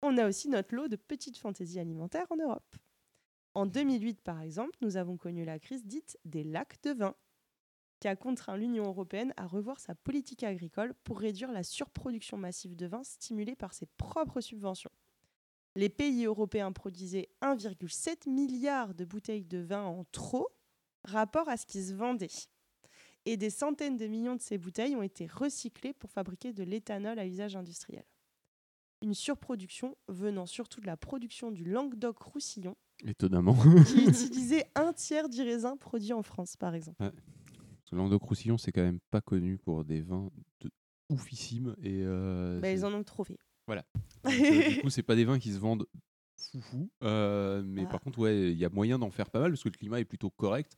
On 0.03 0.19
a 0.19 0.27
aussi 0.27 0.49
notre 0.49 0.75
lot 0.75 0.89
de 0.89 0.97
petites 0.97 1.39
fantaisies 1.39 1.79
alimentaires 1.79 2.27
en 2.31 2.37
Europe. 2.37 2.77
En 3.55 3.67
2008, 3.67 4.21
par 4.23 4.41
exemple, 4.41 4.77
nous 4.81 4.97
avons 4.97 5.17
connu 5.17 5.45
la 5.45 5.59
crise 5.59 5.85
dite 5.85 6.19
des 6.25 6.43
lacs 6.43 6.83
de 6.83 6.93
vin, 6.93 7.15
qui 8.01 8.09
a 8.09 8.17
contraint 8.17 8.57
l'Union 8.57 8.87
européenne 8.87 9.33
à 9.37 9.47
revoir 9.47 9.79
sa 9.79 9.95
politique 9.95 10.43
agricole 10.43 10.95
pour 11.05 11.21
réduire 11.21 11.53
la 11.53 11.63
surproduction 11.63 12.37
massive 12.37 12.75
de 12.75 12.87
vin 12.87 13.05
stimulée 13.05 13.55
par 13.55 13.75
ses 13.75 13.87
propres 13.97 14.41
subventions. 14.41 14.91
Les 15.77 15.89
pays 15.89 16.25
européens 16.25 16.73
produisaient 16.73 17.31
1,7 17.43 18.29
milliard 18.29 18.95
de 18.95 19.05
bouteilles 19.05 19.45
de 19.45 19.59
vin 19.59 19.85
en 19.85 20.05
trop, 20.11 20.49
rapport 21.05 21.49
à 21.49 21.57
ce 21.57 21.65
qui 21.65 21.83
se 21.83 21.95
vendait. 21.95 22.29
Et 23.25 23.37
des 23.37 23.51
centaines 23.51 23.97
de 23.97 24.07
millions 24.07 24.35
de 24.37 24.41
ces 24.41 24.59
bouteilles 24.59 24.97
ont 24.97 25.03
été 25.03 25.27
recyclées 25.27 25.93
pour 25.93 26.11
fabriquer 26.11 26.53
de 26.53 26.65
l'éthanol 26.65 27.19
à 27.19 27.27
usage 27.27 27.55
industriel. 27.57 28.05
Une 29.01 29.15
surproduction 29.15 29.97
venant 30.09 30.47
surtout 30.47 30.81
de 30.81 30.87
la 30.87 30.97
production 30.97 31.51
du 31.51 31.65
Languedoc-Roussillon, 31.65 32.77
Étonnamment. 33.05 33.57
qui 33.87 34.05
utilisait 34.09 34.67
un 34.75 34.93
tiers 34.93 35.29
du 35.29 35.43
raisin 35.43 35.77
produit 35.77 36.13
en 36.13 36.23
France, 36.23 36.57
par 36.57 36.75
exemple. 36.75 37.03
Ouais. 37.03 37.11
Que 37.91 37.97
Languedoc-Roussillon, 37.97 38.59
c'est 38.59 38.73
quand 38.73 38.83
même 38.83 39.01
pas 39.11 39.21
connu 39.21 39.59
pour 39.59 39.85
des 39.85 40.01
vins 40.03 40.31
de 40.61 40.71
oufissimes. 41.11 41.77
Et, 41.83 42.03
euh, 42.05 42.61
Bah, 42.61 42.71
ils 42.73 42.85
en 42.85 42.93
ont 42.95 43.03
trop 43.05 43.25
fait. 43.25 43.39
Voilà. 43.67 43.85
Donc, 44.25 44.33
euh, 44.35 44.69
du 44.71 44.81
coup, 44.83 44.91
c'est 44.91 45.03
pas 45.03 45.17
des 45.17 45.25
vins 45.25 45.39
qui 45.39 45.53
se 45.53 45.59
vendent 45.59 45.87
foufou. 46.37 46.89
euh, 47.03 47.63
mais 47.65 47.85
Ah. 47.87 47.91
par 47.91 48.01
contre, 48.01 48.19
ouais, 48.21 48.53
il 48.53 48.59
y 48.59 48.65
a 48.65 48.69
moyen 48.69 48.99
d'en 48.99 49.11
faire 49.11 49.31
pas 49.31 49.41
mal 49.41 49.53
parce 49.53 49.63
que 49.63 49.69
le 49.69 49.77
climat 49.77 50.01
est 50.01 50.05
plutôt 50.05 50.31
correct. 50.31 50.77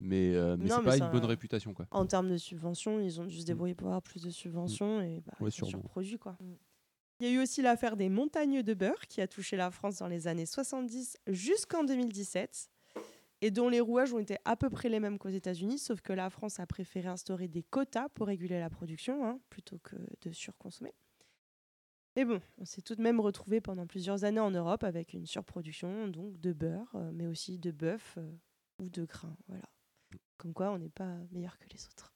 Mais, 0.00 0.34
euh, 0.34 0.56
mais 0.58 0.68
c'est 0.68 0.82
pas 0.82 0.98
ça- 0.98 1.06
une 1.06 1.10
bonne 1.12 1.24
réputation. 1.24 1.72
Quoi. 1.72 1.86
En 1.90 2.06
termes 2.06 2.30
de 2.30 2.36
subventions, 2.36 3.00
ils 3.00 3.20
ont 3.20 3.24
dû 3.24 3.38
se 3.40 3.44
débrouiller 3.46 3.74
pour 3.74 3.86
avoir 3.88 4.02
plus 4.02 4.22
de 4.22 4.30
subventions 4.30 5.00
et 5.00 5.22
bah, 5.24 5.32
Ouais, 5.40 5.50
surproduit, 5.50 6.18
quoi. 6.18 6.36
Il 7.20 7.26
y 7.26 7.30
a 7.30 7.32
eu 7.32 7.38
aussi 7.42 7.62
l'affaire 7.62 7.96
des 7.96 8.10
montagnes 8.10 8.62
de 8.62 8.74
beurre 8.74 9.06
qui 9.08 9.22
a 9.22 9.26
touché 9.28 9.56
la 9.56 9.70
France 9.70 9.96
dans 9.96 10.06
les 10.08 10.28
années 10.28 10.44
70 10.44 11.16
jusqu'en 11.28 11.82
2017 11.82 12.68
et 13.40 13.50
dont 13.50 13.70
les 13.70 13.80
rouages 13.80 14.12
ont 14.12 14.18
été 14.18 14.36
à 14.44 14.54
peu 14.54 14.68
près 14.68 14.90
les 14.90 15.00
mêmes 15.00 15.18
qu'aux 15.18 15.30
États-Unis, 15.30 15.78
sauf 15.78 16.02
que 16.02 16.12
la 16.12 16.28
France 16.28 16.60
a 16.60 16.66
préféré 16.66 17.08
instaurer 17.08 17.48
des 17.48 17.62
quotas 17.62 18.10
pour 18.10 18.26
réguler 18.26 18.58
la 18.60 18.68
production 18.68 19.24
hein, 19.26 19.40
plutôt 19.48 19.78
que 19.78 19.96
de 20.22 20.30
surconsommer. 20.32 20.92
Mais 22.16 22.24
bon, 22.26 22.40
on 22.58 22.64
s'est 22.66 22.80
tout 22.82 22.94
de 22.94 23.02
même 23.02 23.20
retrouvé 23.20 23.60
pendant 23.62 23.86
plusieurs 23.86 24.24
années 24.24 24.40
en 24.40 24.50
Europe 24.50 24.84
avec 24.84 25.12
une 25.14 25.26
surproduction 25.26 26.08
donc 26.08 26.38
de 26.40 26.52
beurre, 26.52 26.90
euh, 26.94 27.10
mais 27.12 27.26
aussi 27.26 27.58
de 27.58 27.70
bœuf 27.70 28.14
euh, 28.18 28.30
ou 28.78 28.88
de 28.88 29.04
grains. 29.04 29.36
Voilà. 29.48 29.64
Comme 30.38 30.52
quoi, 30.52 30.70
on 30.72 30.78
n'est 30.78 30.88
pas 30.90 31.16
meilleur 31.32 31.58
que 31.58 31.68
les 31.72 31.86
autres. 31.86 32.12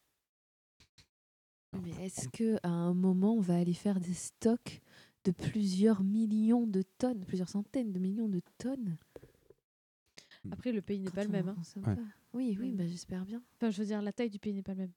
Mais 1.83 1.91
est-ce 2.05 2.29
que 2.29 2.59
à 2.63 2.69
un 2.69 2.95
moment 2.95 3.35
on 3.35 3.41
va 3.41 3.57
aller 3.57 3.75
faire 3.75 4.01
des 4.01 4.15
stocks 4.15 4.81
de 5.25 5.31
plusieurs 5.31 6.03
millions 6.03 6.67
de 6.67 6.83
tonnes, 6.99 7.25
plusieurs 7.25 7.49
centaines 7.49 7.93
de 7.93 7.99
millions 7.99 8.29
de 8.29 8.41
tonnes? 8.59 8.97
Après, 10.51 10.73
le 10.73 10.83
pays 10.83 10.99
n'est 11.01 11.11
pas 11.11 11.23
le 11.23 11.31
même. 11.31 11.49
hein. 11.49 11.55
consomme 11.55 11.85
Ouais. 11.85 11.95
pas 11.95 12.03
Oui, 12.33 12.57
oui, 12.59 12.73
bah, 12.73 12.87
j'espère 12.87 13.25
bien. 13.25 13.43
Enfin, 13.57 13.71
je 13.71 13.79
veux 13.81 13.87
dire, 13.87 14.03
la 14.03 14.13
taille 14.13 14.31
du 14.31 14.39
pays 14.39 14.53
n'est 14.53 14.63
pas 14.63 14.73
le 14.73 14.79
même. 14.81 14.93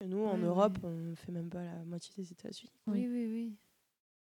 Et 0.00 0.06
nous, 0.06 0.18
en 0.24 0.36
Ouais, 0.36 0.44
Europe, 0.44 0.78
on 0.82 0.90
ne 0.90 1.14
fait 1.14 1.32
même 1.32 1.50
pas 1.50 1.64
la 1.64 1.84
moitié 1.84 2.12
des 2.16 2.30
États-Unis. 2.30 2.70
Oui, 2.86 3.06
oui, 3.08 3.26
oui. 3.26 3.56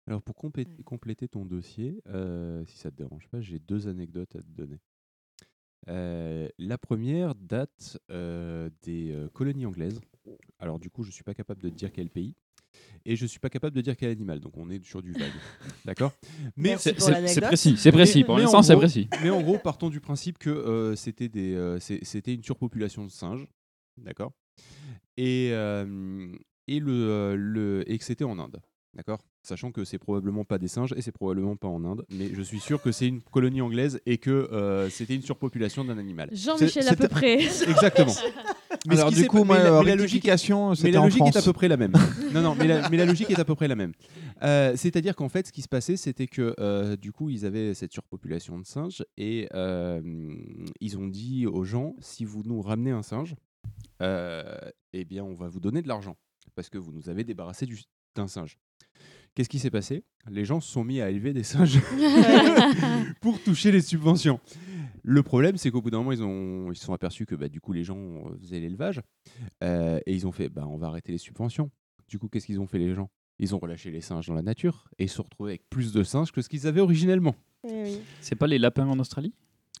Alors, 0.07 0.21
pour 0.21 0.35
complé- 0.35 0.67
compléter 0.83 1.27
ton 1.27 1.45
dossier, 1.45 2.01
euh, 2.07 2.63
si 2.65 2.77
ça 2.77 2.91
te 2.91 2.95
dérange 2.97 3.27
pas, 3.27 3.41
j'ai 3.41 3.57
deux 3.59 3.87
anecdotes 3.87 4.35
à 4.35 4.39
te 4.41 4.47
donner. 4.47 4.79
Euh, 5.87 6.47
la 6.57 6.77
première 6.77 7.35
date 7.35 7.97
euh, 8.11 8.69
des 8.83 9.11
euh, 9.11 9.27
colonies 9.29 9.65
anglaises. 9.65 9.99
Alors, 10.59 10.79
du 10.79 10.89
coup, 10.89 11.03
je 11.03 11.11
suis 11.11 11.23
pas 11.23 11.33
capable 11.33 11.61
de 11.61 11.69
dire 11.69 11.91
quel 11.91 12.09
pays. 12.09 12.33
Et 13.05 13.15
je 13.15 13.25
suis 13.25 13.39
pas 13.39 13.49
capable 13.49 13.75
de 13.75 13.81
dire 13.81 13.95
quel 13.95 14.09
animal. 14.09 14.39
Donc, 14.39 14.57
on 14.57 14.69
est 14.69 14.83
sur 14.83 15.01
du 15.01 15.13
vague. 15.13 15.31
D'accord? 15.85 16.11
Merci 16.57 16.83
C'est- 16.89 16.93
pour 16.95 17.03
c'est- 17.05 17.11
l'anecdote. 17.11 17.33
c'est 17.35 17.41
précis, 17.47 17.77
c'est 17.77 17.91
précis. 17.91 18.23
Pour 18.23 18.35
mais 18.35 18.41
en 18.41 18.45
l'instant, 18.45 18.63
c'est 18.63 18.73
gros- 18.73 18.81
précis. 18.81 19.07
Mais 19.23 19.29
en 19.29 19.41
gros, 19.41 19.57
partons 19.59 19.89
du 19.89 19.99
principe 20.01 20.37
que 20.39 20.49
euh, 20.49 20.95
c'était 20.95 21.29
des, 21.29 21.53
euh, 21.53 21.79
c'est- 21.79 22.03
c'était 22.03 22.33
une 22.33 22.43
surpopulation 22.43 23.05
de 23.05 23.11
singes, 23.11 23.47
d'accord, 23.97 24.33
et 25.17 25.49
euh, 25.53 26.35
et 26.67 26.79
le, 26.79 26.91
euh, 26.91 27.35
le 27.37 27.89
et 27.89 27.97
que 27.97 28.03
c'était 28.03 28.23
en 28.25 28.39
Inde, 28.39 28.59
d'accord, 28.93 29.19
sachant 29.45 29.71
que 29.71 29.83
c'est 29.85 29.97
probablement 29.99 30.43
pas 30.45 30.57
des 30.57 30.67
singes 30.67 30.93
et 30.97 31.01
c'est 31.01 31.11
probablement 31.11 31.55
pas 31.55 31.67
en 31.67 31.83
Inde, 31.85 32.05
mais 32.09 32.29
je 32.33 32.41
suis 32.41 32.59
sûr 32.59 32.81
que 32.81 32.91
c'est 32.91 33.07
une 33.07 33.21
colonie 33.21 33.61
anglaise 33.61 33.99
et 34.05 34.17
que 34.17 34.29
euh, 34.31 34.89
c'était 34.89 35.15
une 35.15 35.21
surpopulation 35.21 35.85
d'un 35.85 35.97
animal. 35.97 36.29
Jean-Michel 36.33 36.87
à 36.87 36.95
peu 36.95 37.07
près. 37.07 37.35
Exactement. 37.43 38.13
Mais 38.87 38.95
Alors, 38.99 39.11
du 39.11 39.25
coup, 39.27 39.39
pas- 39.39 39.43
moi, 39.45 39.57
mais 39.57 39.63
la- 39.63 39.69
euh, 39.73 39.79
mais 39.83 39.89
la 39.89 39.95
logique- 39.95 40.23
mais 40.83 40.91
la 40.91 41.01
en 41.01 41.05
logique 41.05 41.23
est 41.23 41.37
à 41.37 41.41
peu 41.41 41.53
près 41.53 41.67
la 41.67 41.77
même. 41.77 41.93
non, 42.33 42.41
non, 42.41 42.55
mais 42.55 42.67
la, 42.67 42.89
mais 42.89 42.97
la 42.97 43.05
logique 43.05 43.31
est 43.31 43.39
à 43.39 43.45
peu 43.45 43.55
près 43.55 43.67
la 43.67 43.75
même. 43.75 43.93
Euh, 44.43 44.73
C'est-à-dire 44.75 45.15
qu'en 45.15 45.29
fait, 45.29 45.47
ce 45.47 45.51
qui 45.51 45.61
se 45.61 45.67
passait, 45.67 45.97
c'était 45.97 46.27
que 46.27 46.53
euh, 46.59 46.95
du 46.95 47.11
coup, 47.11 47.29
ils 47.29 47.45
avaient 47.45 47.73
cette 47.73 47.93
surpopulation 47.93 48.59
de 48.59 48.65
singes 48.65 49.03
et 49.17 49.47
euh, 49.53 50.01
ils 50.81 50.97
ont 50.97 51.07
dit 51.07 51.47
aux 51.47 51.63
gens 51.63 51.95
si 51.99 52.25
vous 52.25 52.43
nous 52.45 52.61
ramenez 52.61 52.91
un 52.91 53.01
singe, 53.03 53.35
euh, 54.01 54.43
eh 54.93 55.05
bien, 55.05 55.23
on 55.23 55.33
va 55.33 55.47
vous 55.47 55.59
donner 55.59 55.81
de 55.81 55.87
l'argent 55.87 56.15
parce 56.55 56.69
que 56.69 56.77
vous 56.77 56.91
nous 56.91 57.09
avez 57.09 57.23
débarrassé 57.23 57.65
du- 57.65 57.81
d'un 58.15 58.27
singe. 58.27 58.57
Qu'est-ce 59.35 59.49
qui 59.49 59.59
s'est 59.59 59.69
passé? 59.69 60.03
Les 60.29 60.45
gens 60.45 60.61
se 60.61 60.71
sont 60.71 60.83
mis 60.83 61.01
à 61.01 61.09
élever 61.09 61.33
des 61.33 61.43
singes 61.43 61.79
pour 63.21 63.41
toucher 63.43 63.71
les 63.71 63.81
subventions. 63.81 64.39
Le 65.03 65.21
problème, 65.23 65.57
c'est 65.57 65.69
qu'au 65.71 65.81
bout 65.81 65.91
d'un 65.91 65.97
moment, 65.99 66.13
ils, 66.13 66.23
ont, 66.23 66.71
ils 66.71 66.75
se 66.77 66.85
sont 66.85 66.93
aperçus 66.93 67.25
que 67.25 67.35
bah, 67.35 67.47
du 67.49 67.61
coup, 67.61 67.73
les 67.73 67.83
gens 67.83 67.97
euh, 67.99 68.37
faisaient 68.41 68.59
l'élevage 68.59 69.01
euh, 69.63 69.99
et 70.05 70.13
ils 70.15 70.25
ont 70.25 70.31
fait 70.31 70.49
bah, 70.49 70.65
on 70.67 70.77
va 70.77 70.87
arrêter 70.87 71.11
les 71.11 71.17
subventions. 71.17 71.69
Du 72.07 72.17
coup, 72.17 72.27
qu'est-ce 72.27 72.45
qu'ils 72.47 72.59
ont 72.59 72.67
fait 72.67 72.79
les 72.79 72.93
gens? 72.95 73.09
Ils 73.37 73.53
ont 73.53 73.59
relâché 73.59 73.91
les 73.91 74.01
singes 74.01 74.27
dans 74.27 74.33
la 74.33 74.41
nature 74.41 74.87
et 74.97 75.03
ils 75.03 75.09
se 75.09 75.15
sont 75.17 75.23
retrouvés 75.23 75.51
avec 75.51 75.69
plus 75.69 75.91
de 75.91 76.03
singes 76.03 76.31
que 76.31 76.41
ce 76.41 76.47
qu'ils 76.49 76.65
avaient 76.67 76.79
originellement. 76.81 77.35
Eh 77.67 77.97
C'est 78.21 78.35
pas 78.35 78.47
les 78.47 78.57
lapins 78.57 78.87
en 78.87 78.97
Australie? 78.99 79.33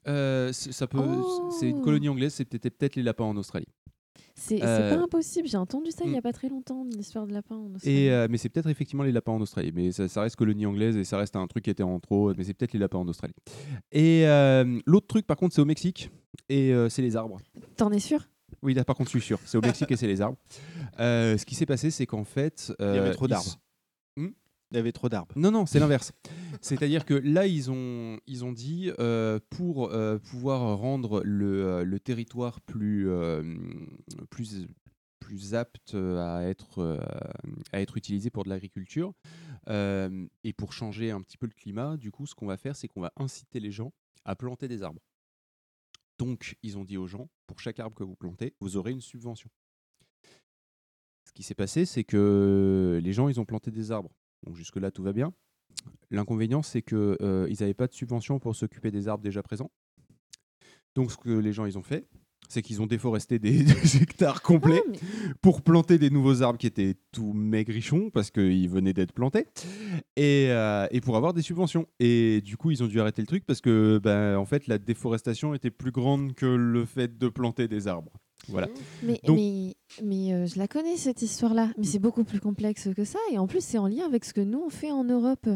Euh, 0.07 0.51
c'est- 0.51 0.73
ça 0.73 0.85
peut, 0.87 1.07
c'est 1.59 1.69
une 1.69 1.81
colonie 1.81 2.09
anglaise, 2.09 2.33
c'était 2.33 2.59
peut-être 2.69 2.95
les 2.97 3.03
lapins 3.03 3.23
en 3.23 3.37
Australie. 3.37 3.67
C'est 4.35 4.61
Euh, 4.63 4.95
pas 4.95 5.01
impossible. 5.01 5.47
J'ai 5.47 5.57
entendu 5.57 5.91
ça 5.91 6.03
il 6.05 6.11
y 6.11 6.15
a 6.15 6.19
mm. 6.19 6.21
pas 6.21 6.33
très 6.33 6.49
longtemps, 6.49 6.83
l'histoire 6.83 7.25
de 7.25 7.33
lapin 7.33 7.55
en 7.55 7.73
Australie. 7.73 7.97
Et, 7.97 8.11
euh, 8.11 8.27
mais 8.29 8.37
c'est 8.37 8.49
peut-être 8.49 8.69
effectivement 8.69 9.03
les 9.03 9.11
lapins 9.11 9.31
en 9.31 9.41
Australie. 9.41 9.71
Mais 9.73 9.91
ça, 9.91 10.07
ça 10.07 10.21
reste 10.21 10.35
colonie 10.35 10.65
anglaise 10.65 10.97
et 10.97 11.03
ça 11.03 11.17
reste 11.17 11.35
un 11.35 11.47
truc 11.47 11.63
qui 11.63 11.69
était 11.69 11.83
en 11.83 11.99
trop. 11.99 12.33
Mais 12.35 12.43
c'est 12.43 12.53
peut-être 12.53 12.73
les 12.73 12.79
lapins 12.79 12.97
en 12.97 13.07
Australie. 13.07 13.35
Et 13.91 14.27
euh, 14.27 14.79
l'autre 14.85 15.07
truc, 15.07 15.25
par 15.25 15.37
contre, 15.37 15.55
c'est 15.55 15.61
au 15.61 15.65
Mexique. 15.65 16.11
Et 16.49 16.73
euh, 16.73 16.89
c'est 16.89 17.01
les 17.01 17.15
arbres. 17.15 17.37
T'en 17.77 17.91
es 17.91 17.99
sûr? 17.99 18.27
Oui, 18.61 18.73
là, 18.73 18.83
par 18.83 18.95
contre, 18.95 19.11
je 19.11 19.17
suis 19.17 19.25
sûr. 19.25 19.39
C'est 19.45 19.57
au 19.57 19.61
Mexique 19.61 19.91
et 19.91 19.95
c'est 19.95 20.07
les 20.07 20.21
arbres. 20.21 20.37
Euh, 20.99 21.37
ce 21.37 21.45
qui 21.45 21.55
s'est 21.55 21.65
passé, 21.65 21.91
c'est 21.91 22.05
qu'en 22.05 22.23
fait. 22.23 22.73
Il 22.79 22.85
y 22.85 22.97
avait 22.97 23.11
trop 23.11 23.27
d'arbres. 23.27 23.57
Il 24.75 24.79
y 24.79 24.81
avait 24.81 24.91
trop 24.91 25.07
d'arbres. 25.07 25.31
Non, 25.37 25.51
non, 25.51 25.65
c'est 25.65 25.79
l'inverse. 25.79 26.11
C'est-à-dire 26.61 27.05
que 27.05 27.13
là, 27.13 27.47
ils 27.47 27.71
ont, 27.71 28.19
ils 28.27 28.43
ont 28.43 28.51
dit, 28.51 28.91
euh, 28.99 29.39
pour 29.49 29.89
euh, 29.89 30.17
pouvoir 30.17 30.77
rendre 30.77 31.21
le, 31.23 31.65
euh, 31.65 31.83
le 31.85 31.97
territoire 31.97 32.59
plus, 32.59 33.07
plus, 34.29 34.67
plus 35.21 35.55
apte 35.55 35.95
à 35.95 36.43
être, 36.43 36.99
à 37.71 37.79
être 37.79 37.95
utilisé 37.95 38.29
pour 38.29 38.43
de 38.43 38.49
l'agriculture, 38.49 39.13
et 39.69 40.53
pour 40.57 40.73
changer 40.73 41.09
un 41.09 41.21
petit 41.21 41.37
peu 41.37 41.45
le 41.45 41.53
climat, 41.53 41.95
du 41.95 42.11
coup, 42.11 42.25
ce 42.25 42.35
qu'on 42.35 42.47
va 42.47 42.57
faire, 42.57 42.75
c'est 42.75 42.89
qu'on 42.89 43.01
va 43.01 43.13
inciter 43.15 43.61
les 43.61 43.71
gens 43.71 43.93
à 44.25 44.35
planter 44.35 44.67
des 44.67 44.83
arbres. 44.83 45.01
Donc, 46.19 46.57
ils 46.63 46.77
ont 46.77 46.83
dit 46.83 46.97
aux 46.97 47.07
gens, 47.07 47.29
pour 47.47 47.61
chaque 47.61 47.79
arbre 47.79 47.95
que 47.95 48.03
vous 48.03 48.15
plantez, 48.17 48.53
vous 48.59 48.75
aurez 48.75 48.91
une 48.91 49.01
subvention. 49.01 49.49
Ce 51.23 51.31
qui 51.31 51.43
s'est 51.43 51.55
passé, 51.55 51.85
c'est 51.85 52.03
que 52.03 52.99
les 53.01 53.13
gens, 53.13 53.29
ils 53.29 53.39
ont 53.39 53.45
planté 53.45 53.71
des 53.71 53.91
arbres. 53.91 54.11
Donc 54.45 54.55
jusque-là, 54.55 54.91
tout 54.91 55.03
va 55.03 55.13
bien. 55.13 55.33
L'inconvénient, 56.11 56.61
c'est 56.61 56.81
qu'ils 56.81 57.17
n'avaient 57.19 57.73
pas 57.73 57.87
de 57.87 57.93
subvention 57.93 58.39
pour 58.39 58.55
s'occuper 58.55 58.91
des 58.91 59.07
arbres 59.07 59.23
déjà 59.23 59.43
présents. 59.43 59.71
Donc 60.95 61.11
ce 61.11 61.17
que 61.17 61.29
les 61.29 61.51
gens, 61.51 61.65
ils 61.65 61.77
ont 61.77 61.83
fait, 61.83 62.07
c'est 62.49 62.61
qu'ils 62.61 62.81
ont 62.81 62.85
déforesté 62.85 63.39
des, 63.39 63.63
des 63.63 63.97
hectares 63.97 64.41
complets 64.41 64.83
pour 65.41 65.61
planter 65.61 65.97
des 65.97 66.09
nouveaux 66.09 66.41
arbres 66.41 66.57
qui 66.57 66.67
étaient 66.67 66.95
tout 67.11 67.33
maigrichons 67.33 68.09
parce 68.09 68.31
qu'ils 68.31 68.69
venaient 68.69 68.93
d'être 68.93 69.13
plantés 69.13 69.47
et, 70.15 70.47
euh, 70.49 70.87
et 70.91 71.01
pour 71.01 71.17
avoir 71.17 71.33
des 71.33 71.41
subventions. 71.41 71.87
Et 71.99 72.41
du 72.41 72.57
coup, 72.57 72.71
ils 72.71 72.83
ont 72.83 72.87
dû 72.87 72.99
arrêter 72.99 73.21
le 73.21 73.27
truc 73.27 73.45
parce 73.45 73.61
que, 73.61 73.99
ben, 74.01 74.37
en 74.37 74.45
fait, 74.45 74.67
la 74.67 74.77
déforestation 74.77 75.53
était 75.53 75.71
plus 75.71 75.91
grande 75.91 76.33
que 76.33 76.45
le 76.45 76.85
fait 76.85 77.17
de 77.17 77.27
planter 77.27 77.67
des 77.67 77.87
arbres. 77.87 78.13
Voilà. 78.49 78.67
Mais, 79.03 79.19
Donc- 79.25 79.37
mais, 79.37 79.75
mais 80.03 80.33
euh, 80.33 80.45
je 80.45 80.57
la 80.59 80.67
connais 80.67 80.97
cette 80.97 81.21
histoire-là, 81.21 81.71
mais 81.77 81.85
c'est 81.85 81.99
beaucoup 81.99 82.23
plus 82.23 82.39
complexe 82.39 82.89
que 82.95 83.03
ça. 83.03 83.19
Et 83.31 83.37
en 83.37 83.47
plus, 83.47 83.63
c'est 83.63 83.77
en 83.77 83.87
lien 83.87 84.05
avec 84.05 84.25
ce 84.25 84.33
que 84.33 84.41
nous 84.41 84.61
on 84.65 84.69
fait 84.69 84.91
en 84.91 85.03
Europe. 85.03 85.47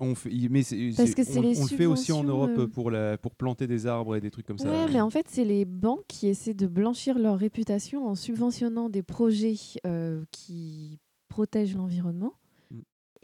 On 0.00 0.14
fait, 0.16 0.30
mais 0.50 0.62
c'est- 0.64 0.90
Parce 0.96 1.14
que 1.14 1.22
on, 1.38 1.42
les 1.42 1.58
on 1.58 1.62
le 1.62 1.68
fait 1.68 1.86
aussi 1.86 2.10
en 2.10 2.24
Europe 2.24 2.50
euh. 2.58 2.66
pour, 2.66 2.90
la, 2.90 3.16
pour 3.16 3.36
planter 3.36 3.68
des 3.68 3.86
arbres 3.86 4.16
et 4.16 4.20
des 4.20 4.30
trucs 4.30 4.44
comme 4.46 4.58
ça. 4.58 4.68
Ouais, 4.68 4.92
mais 4.92 5.00
en 5.00 5.08
fait, 5.10 5.26
c'est 5.28 5.44
les 5.44 5.64
banques 5.64 6.04
qui 6.08 6.26
essaient 6.26 6.52
de 6.54 6.66
blanchir 6.66 7.16
leur 7.18 7.38
réputation 7.38 8.06
en 8.08 8.16
subventionnant 8.16 8.88
des 8.88 9.02
projets 9.04 9.54
euh, 9.86 10.24
qui 10.32 10.98
protègent 11.28 11.76
l'environnement. 11.76 12.34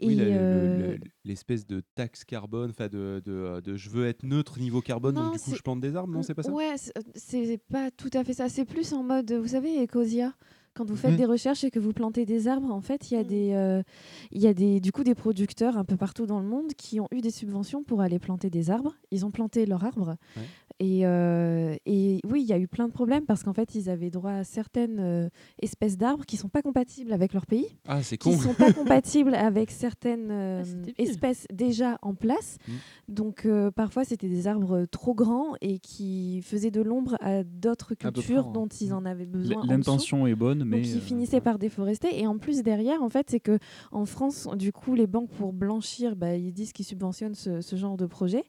Oui, 0.07 0.17
euh, 0.19 0.77
le- 0.77 0.99
l'espèce 1.25 1.65
de 1.65 1.81
taxe 1.95 2.23
carbone, 2.25 2.71
enfin 2.71 2.87
de, 2.87 3.21
de, 3.25 3.59
de 3.61 3.75
je 3.75 3.89
veux 3.89 4.07
être 4.07 4.23
neutre 4.23 4.59
niveau 4.59 4.81
carbone, 4.81 5.15
donc 5.15 5.25
Non, 5.25 5.31
du 5.31 5.39
coup 5.39 5.55
je 5.55 5.61
plante 5.61 5.81
des 5.81 5.95
arbres, 5.95 6.13
non, 6.13 6.23
c'est 6.23 6.33
pas 6.33 6.43
ça? 6.43 6.51
Ouais, 6.51 6.73
c'est- 6.77 6.97
euh, 6.97 7.01
c'est 7.15 7.57
pas 7.69 7.91
tout 7.91 8.09
à 8.13 8.23
fait 8.23 8.33
ça. 8.33 8.49
C'est 8.49 8.65
plus 8.65 8.93
en 8.93 9.03
mode, 9.03 9.31
vous 9.31 9.49
savez, 9.49 9.83
Ecosia. 9.83 10.33
Quand 10.73 10.85
vous 10.85 10.95
faites 10.95 11.11
Mhm. 11.11 11.17
des 11.17 11.25
recherches 11.25 11.65
et 11.65 11.69
que 11.69 11.79
vous 11.79 11.91
plantez 11.91 12.25
des 12.25 12.47
arbres, 12.47 12.71
en 12.71 12.79
fait, 12.79 13.11
il 13.11 13.15
y 13.15 13.17
a 13.17 13.25
des, 13.25 13.51
euh, 13.51 13.83
il 14.31 14.41
y 14.41 14.47
a 14.47 14.53
des, 14.53 14.79
du 14.79 14.93
coup, 14.93 15.03
des 15.03 15.15
producteurs 15.15 15.77
un 15.77 15.83
peu 15.83 15.97
partout 15.97 16.25
dans 16.25 16.39
le 16.39 16.47
monde 16.47 16.71
qui 16.77 17.01
ont 17.01 17.09
eu 17.11 17.19
des 17.19 17.29
subventions 17.29 17.83
pour 17.83 17.99
aller 17.99 18.19
planter 18.19 18.49
des 18.49 18.69
arbres. 18.69 18.95
Ils 19.11 19.25
ont 19.25 19.31
planté 19.31 19.65
leurs 19.65 19.83
arbres. 19.83 20.15
Ouais. 20.37 20.43
Et, 20.83 21.05
euh, 21.05 21.75
et 21.85 22.19
oui, 22.27 22.41
il 22.41 22.47
y 22.47 22.53
a 22.53 22.57
eu 22.57 22.67
plein 22.67 22.87
de 22.87 22.91
problèmes 22.91 23.25
parce 23.27 23.43
qu'en 23.43 23.53
fait, 23.53 23.75
ils 23.75 23.87
avaient 23.87 24.09
droit 24.09 24.31
à 24.31 24.43
certaines 24.43 24.99
euh, 24.99 25.29
espèces 25.61 25.95
d'arbres 25.95 26.25
qui 26.25 26.37
sont 26.37 26.49
pas 26.49 26.63
compatibles 26.63 27.13
avec 27.13 27.33
leur 27.33 27.45
pays. 27.45 27.67
Ah, 27.87 28.01
c'est 28.01 28.17
Qui 28.17 28.31
con. 28.31 28.37
sont 28.39 28.55
pas 28.55 28.73
compatibles 28.73 29.35
avec 29.35 29.69
certaines 29.69 30.31
euh, 30.31 30.63
débile. 30.63 30.95
espèces 30.97 31.45
déjà 31.53 31.99
en 32.01 32.15
place. 32.15 32.57
Mm. 32.67 32.71
Donc 33.09 33.45
euh, 33.45 33.69
parfois, 33.69 34.05
c'était 34.05 34.27
des 34.27 34.47
arbres 34.47 34.85
trop 34.89 35.13
grands 35.13 35.53
et 35.61 35.77
qui 35.77 36.41
faisaient 36.41 36.71
de 36.71 36.81
l'ombre 36.81 37.15
à 37.21 37.43
d'autres 37.43 37.93
cultures 37.93 38.45
dont 38.45 38.67
ils 38.67 38.91
en 38.91 39.05
avaient 39.05 39.27
besoin. 39.27 39.61
en 39.61 39.67
L'intention 39.67 40.25
est 40.25 40.33
bonne, 40.33 40.63
mais. 40.63 40.77
donc 40.77 40.87
ils 40.87 40.97
euh, 40.97 41.01
finissaient 41.01 41.41
par 41.41 41.59
déforester. 41.59 42.19
Et 42.19 42.25
en 42.25 42.39
plus 42.39 42.63
derrière, 42.63 43.03
en 43.03 43.09
fait, 43.09 43.27
c'est 43.29 43.39
que 43.39 43.59
en 43.91 44.05
France, 44.05 44.47
du 44.57 44.71
coup, 44.71 44.95
les 44.95 45.05
banques 45.05 45.29
pour 45.29 45.53
blanchir, 45.53 46.15
bah, 46.15 46.35
ils 46.35 46.53
disent 46.53 46.73
qu'ils 46.73 46.85
subventionnent 46.85 47.35
ce, 47.35 47.61
ce 47.61 47.75
genre 47.75 47.97
de 47.97 48.07
projet. 48.07 48.45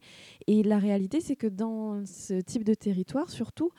Et 0.47 0.63
la 0.63 0.79
réalité, 0.79 1.21
c'est 1.21 1.37
que 1.37 1.47
dans 1.47 2.07
ce 2.23 2.41
type 2.41 2.65
de 2.65 2.75
territoire, 2.75 3.31
surtout. 3.31 3.71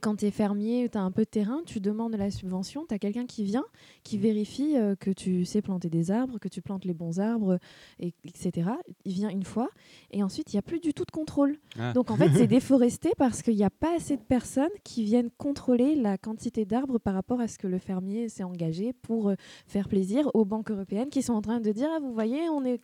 Quand 0.00 0.16
tu 0.16 0.26
es 0.26 0.30
fermier, 0.30 0.88
tu 0.90 0.98
as 0.98 1.02
un 1.02 1.10
peu 1.10 1.22
de 1.22 1.28
terrain, 1.30 1.60
tu 1.66 1.80
demandes 1.80 2.14
la 2.16 2.30
subvention, 2.30 2.84
tu 2.88 2.94
as 2.94 2.98
quelqu'un 2.98 3.26
qui 3.26 3.44
vient, 3.44 3.64
qui 4.02 4.18
vérifie 4.18 4.76
euh, 4.76 4.94
que 4.96 5.10
tu 5.10 5.44
sais 5.44 5.62
planter 5.62 5.88
des 5.88 6.10
arbres, 6.10 6.38
que 6.38 6.48
tu 6.48 6.62
plantes 6.62 6.84
les 6.84 6.94
bons 6.94 7.20
arbres, 7.20 7.58
et, 8.00 8.12
etc. 8.24 8.70
Il 9.04 9.12
vient 9.12 9.28
une 9.28 9.44
fois, 9.44 9.68
et 10.10 10.22
ensuite, 10.22 10.52
il 10.52 10.56
n'y 10.56 10.60
a 10.60 10.62
plus 10.62 10.80
du 10.80 10.94
tout 10.94 11.04
de 11.04 11.10
contrôle. 11.10 11.58
Ah. 11.78 11.92
Donc 11.92 12.10
en 12.10 12.16
fait, 12.16 12.30
c'est 12.34 12.46
déforesté 12.46 13.12
parce 13.16 13.42
qu'il 13.42 13.56
n'y 13.56 13.64
a 13.64 13.70
pas 13.70 13.94
assez 13.96 14.16
de 14.16 14.22
personnes 14.22 14.68
qui 14.84 15.04
viennent 15.04 15.30
contrôler 15.38 15.94
la 15.94 16.18
quantité 16.18 16.64
d'arbres 16.64 16.98
par 16.98 17.14
rapport 17.14 17.40
à 17.40 17.48
ce 17.48 17.58
que 17.58 17.66
le 17.66 17.78
fermier 17.78 18.28
s'est 18.28 18.44
engagé 18.44 18.92
pour 18.92 19.30
euh, 19.30 19.34
faire 19.66 19.88
plaisir 19.88 20.30
aux 20.34 20.44
banques 20.44 20.70
européennes 20.70 21.08
qui 21.10 21.22
sont 21.22 21.34
en 21.34 21.42
train 21.42 21.60
de 21.60 21.72
dire 21.72 21.88
ah, 21.94 22.00
vous 22.00 22.12
voyez, 22.12 22.48
on 22.48 22.64
est. 22.64 22.80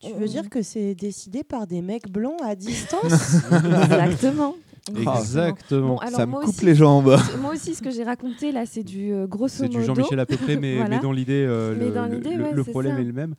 Tu 0.00 0.12
on- 0.12 0.16
veux 0.16 0.28
dire 0.28 0.48
que 0.48 0.62
c'est 0.62 0.94
décidé 0.94 1.44
par 1.44 1.66
des 1.66 1.82
mecs 1.82 2.10
blancs 2.10 2.40
à 2.42 2.54
distance? 2.54 3.34
Exactement. 3.52 4.54
Exactement. 4.94 5.94
Bon, 5.94 5.96
alors, 5.98 6.16
Ça 6.20 6.26
me 6.26 6.32
coupe 6.34 6.48
aussi- 6.48 6.64
les 6.64 6.74
jambes. 6.74 7.16
Moi 7.40 7.52
aussi, 7.54 7.74
ce 7.74 7.82
que 7.82 7.90
j'ai 7.90 8.04
raconté 8.04 8.52
là, 8.52 8.66
c'est 8.66 8.82
du 8.84 9.12
euh, 9.12 9.26
grosso 9.26 9.48
C'est 9.58 9.66
modo. 9.68 9.78
du 9.78 9.84
Jean-Michel 9.84 10.20
à 10.20 10.26
peu 10.26 10.36
près, 10.36 10.56
mais, 10.56 10.76
Voilà. 10.76 10.96
mais 10.96 11.02
dans 11.02 11.12
l'idée, 11.12 11.44
euh, 11.46 11.74
le, 11.74 11.90
dans 11.90 12.06
le- 12.06 12.16
l'idée, 12.16 12.36
le- 12.36 12.44
ouais, 12.44 12.52
le 12.52 12.64
c'est 12.64 12.70
problème 12.70 12.96
ça. 12.96 13.00
est 13.02 13.04
le 13.04 13.12
même. 13.12 13.34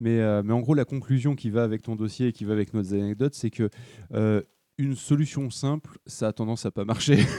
Mais, 0.00 0.20
euh, 0.20 0.42
mais 0.44 0.52
en 0.52 0.60
gros, 0.60 0.74
la 0.74 0.84
conclusion 0.84 1.34
qui 1.34 1.50
va 1.50 1.62
avec 1.62 1.82
ton 1.82 1.94
dossier 1.96 2.28
et 2.28 2.32
qui 2.32 2.44
va 2.44 2.52
avec 2.52 2.74
nos 2.74 2.92
anecdotes, 2.94 3.34
c'est 3.34 3.50
que 3.50 3.68
euh, 4.12 4.42
une 4.78 4.96
solution 4.96 5.50
simple, 5.50 5.98
ça 6.06 6.28
a 6.28 6.32
tendance 6.32 6.66
à 6.66 6.70
pas 6.70 6.84
marcher. 6.84 7.18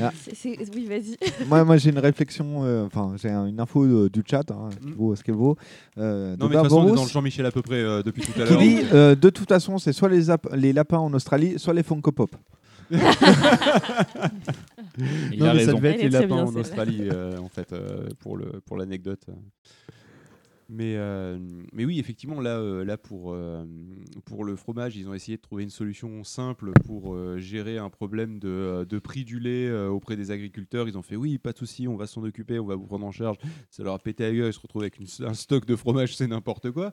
Ah. 0.00 0.12
Oui, 0.44 0.86
vas-y. 0.88 1.16
moi, 1.48 1.64
moi 1.64 1.76
j'ai 1.76 1.90
une 1.90 1.98
réflexion, 1.98 2.64
euh, 2.64 2.84
enfin, 2.86 3.14
j'ai 3.20 3.30
un- 3.30 3.46
une 3.46 3.58
info 3.58 3.82
euh, 3.84 4.08
du 4.08 4.22
chat, 4.28 4.48
hein, 4.50 4.68
qui 4.80 4.92
vaut 4.92 5.16
ce 5.16 5.24
qu'elle 5.24 5.34
vaut. 5.34 5.56
euh, 5.98 6.36
non, 6.36 6.46
de 6.46 6.50
mais 6.50 6.56
de 6.56 6.60
toute 6.60 6.70
façon, 6.70 6.80
on 6.84 6.92
est 6.92 6.94
dans 6.96 7.02
le 7.04 7.08
Jean-Michel 7.10 7.46
à 7.46 7.50
peu 7.50 7.62
près 7.62 7.80
euh, 7.82 8.02
depuis 8.02 8.22
tout 8.22 8.30
à 8.40 8.44
qui 8.44 8.50
l'heure. 8.52 8.58
dit 8.60 8.78
euh, 8.92 9.14
de 9.16 9.30
toute 9.30 9.48
façon, 9.48 9.78
c'est 9.78 9.92
soit 9.92 10.08
les, 10.08 10.30
ap- 10.30 10.46
les 10.54 10.72
lapins 10.72 10.98
en 10.98 11.12
Australie, 11.14 11.58
soit 11.58 11.74
les 11.74 11.82
Funko 11.82 12.12
Pop. 12.12 12.30
Il 12.90 12.98
non, 15.38 15.46
a 15.46 15.54
mais 15.54 15.60
ça 15.64 15.66
raison. 15.72 15.76
devait 15.78 15.90
être 15.90 15.96
Elle 16.00 16.06
les 16.06 16.08
lapins 16.10 16.26
bien, 16.26 16.44
en. 16.44 16.56
Australie, 16.56 17.08
euh, 17.12 17.38
en 17.38 17.48
fait, 17.48 17.72
euh, 17.72 18.08
pour 18.20 18.76
l'anecdote. 18.76 19.26
Mais, 20.70 20.96
euh, 20.96 21.38
mais 21.72 21.86
oui, 21.86 21.98
effectivement, 21.98 22.42
là, 22.42 22.58
euh, 22.58 22.84
là 22.84 22.98
pour, 22.98 23.32
euh, 23.32 23.64
pour 24.26 24.44
le 24.44 24.54
fromage, 24.54 24.96
ils 24.98 25.08
ont 25.08 25.14
essayé 25.14 25.38
de 25.38 25.42
trouver 25.42 25.62
une 25.62 25.70
solution 25.70 26.22
simple 26.24 26.72
pour 26.84 27.16
gérer 27.38 27.78
un 27.78 27.88
problème 27.88 28.38
de, 28.38 28.84
de 28.88 28.98
prix 28.98 29.24
du 29.24 29.40
lait 29.40 29.70
auprès 29.86 30.16
des 30.16 30.30
agriculteurs. 30.30 30.86
Ils 30.86 30.98
ont 30.98 31.02
fait 31.02 31.16
oui, 31.16 31.38
pas 31.38 31.52
de 31.52 31.58
souci, 31.58 31.88
on 31.88 31.96
va 31.96 32.06
s'en 32.06 32.22
occuper, 32.22 32.58
on 32.58 32.66
va 32.66 32.74
vous 32.74 32.86
prendre 32.86 33.06
en 33.06 33.12
charge. 33.12 33.38
Ça 33.70 33.82
leur 33.82 33.94
a 33.94 33.98
pété 33.98 34.24
à 34.24 34.32
gueule, 34.32 34.48
ils 34.48 34.52
se 34.52 34.60
retrouvent 34.60 34.82
avec 34.82 34.98
une- 34.98 35.06
un 35.26 35.34
stock 35.34 35.64
de 35.64 35.74
fromage, 35.74 36.14
c'est 36.16 36.26
n'importe 36.26 36.70
quoi. 36.70 36.92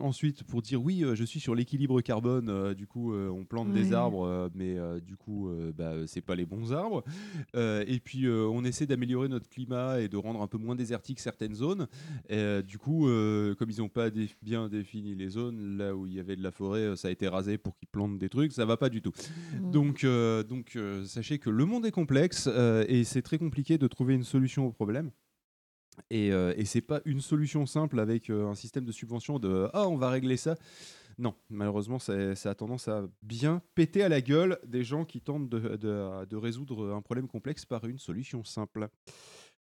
Ensuite, 0.00 0.44
pour 0.44 0.60
dire 0.62 0.82
oui, 0.82 1.04
je 1.14 1.24
suis 1.24 1.40
sur 1.40 1.54
l'équilibre 1.54 2.00
carbone, 2.02 2.74
du 2.74 2.86
coup, 2.86 3.14
on 3.14 3.44
plante 3.44 3.72
des 3.72 3.92
arbres, 3.94 4.50
mais 4.54 4.76
du 5.00 5.16
coup, 5.16 5.50
bah, 5.76 5.94
c'est 6.06 6.20
pas 6.20 6.34
les 6.34 6.44
bons 6.46 6.72
arbres. 6.72 7.02
Et 7.54 8.00
puis, 8.04 8.28
on 8.28 8.64
essaie 8.64 8.86
d'améliorer 8.86 9.28
notre 9.28 9.48
climat 9.48 10.00
et 10.00 10.08
de 10.08 10.16
rendre 10.16 10.42
un 10.42 10.46
peu 10.46 10.58
moins 10.58 10.74
désertique 10.74 11.20
certaines 11.20 11.54
zones. 11.54 11.86
Et, 12.28 12.36
euh, 12.36 12.62
du 12.62 12.78
coup, 12.78 13.08
euh, 13.08 13.54
comme 13.54 13.70
ils 13.70 13.78
n'ont 13.78 13.88
pas 13.88 14.10
dé- 14.10 14.30
bien 14.42 14.68
défini 14.68 15.14
les 15.14 15.28
zones, 15.28 15.76
là 15.78 15.94
où 15.94 16.06
il 16.06 16.14
y 16.14 16.20
avait 16.20 16.36
de 16.36 16.42
la 16.42 16.50
forêt, 16.50 16.80
euh, 16.80 16.96
ça 16.96 17.08
a 17.08 17.10
été 17.10 17.28
rasé 17.28 17.58
pour 17.58 17.76
qu'ils 17.78 17.88
plantent 17.88 18.18
des 18.18 18.28
trucs, 18.28 18.52
ça 18.52 18.64
va 18.64 18.76
pas 18.76 18.88
du 18.88 19.02
tout. 19.02 19.12
Donc, 19.72 20.04
donc 20.48 20.78
sachez 21.04 21.38
que 21.38 21.50
le 21.50 21.64
monde 21.64 21.86
est 21.86 21.90
complexe 21.90 22.48
et 22.88 23.04
c'est 23.04 23.22
très 23.22 23.38
compliqué 23.38 23.78
de 23.78 23.86
trouver 23.86 24.14
une 24.14 24.24
solution 24.24 24.66
au 24.66 24.72
problème. 24.72 25.10
Et, 26.10 26.32
euh, 26.32 26.54
et 26.56 26.64
c'est 26.64 26.80
pas 26.80 27.00
une 27.06 27.20
solution 27.20 27.66
simple 27.66 27.98
avec 27.98 28.30
euh, 28.30 28.46
un 28.46 28.54
système 28.54 28.84
de 28.84 28.92
subvention 28.92 29.40
de 29.40 29.68
ah 29.72 29.88
on 29.88 29.96
va 29.96 30.10
régler 30.10 30.36
ça. 30.36 30.54
Non, 31.18 31.34
malheureusement, 31.50 31.98
ça, 31.98 32.36
ça 32.36 32.50
a 32.50 32.54
tendance 32.54 32.86
à 32.86 33.08
bien 33.22 33.60
péter 33.74 34.04
à 34.04 34.08
la 34.08 34.20
gueule 34.20 34.58
des 34.64 34.84
gens 34.84 35.04
qui 35.04 35.20
tentent 35.20 35.48
de, 35.48 35.58
de- 35.76 36.24
de 36.24 36.36
résoudre 36.36 36.92
un 36.94 37.02
problème 37.02 37.26
complexe 37.26 37.64
par 37.64 37.84
une 37.86 37.98
solution 37.98 38.44
simple. 38.44 38.88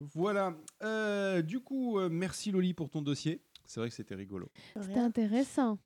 Voilà. 0.00 0.54
Euh, 0.82 1.42
du 1.42 1.60
coup, 1.60 1.98
euh, 1.98 2.08
merci 2.10 2.50
Loli 2.50 2.74
pour 2.74 2.88
ton 2.88 3.02
dossier. 3.02 3.40
C'est 3.66 3.80
vrai 3.80 3.88
que 3.88 3.94
c'était 3.94 4.14
rigolo. 4.14 4.48
C'était 4.80 4.98
intéressant. 5.00 5.78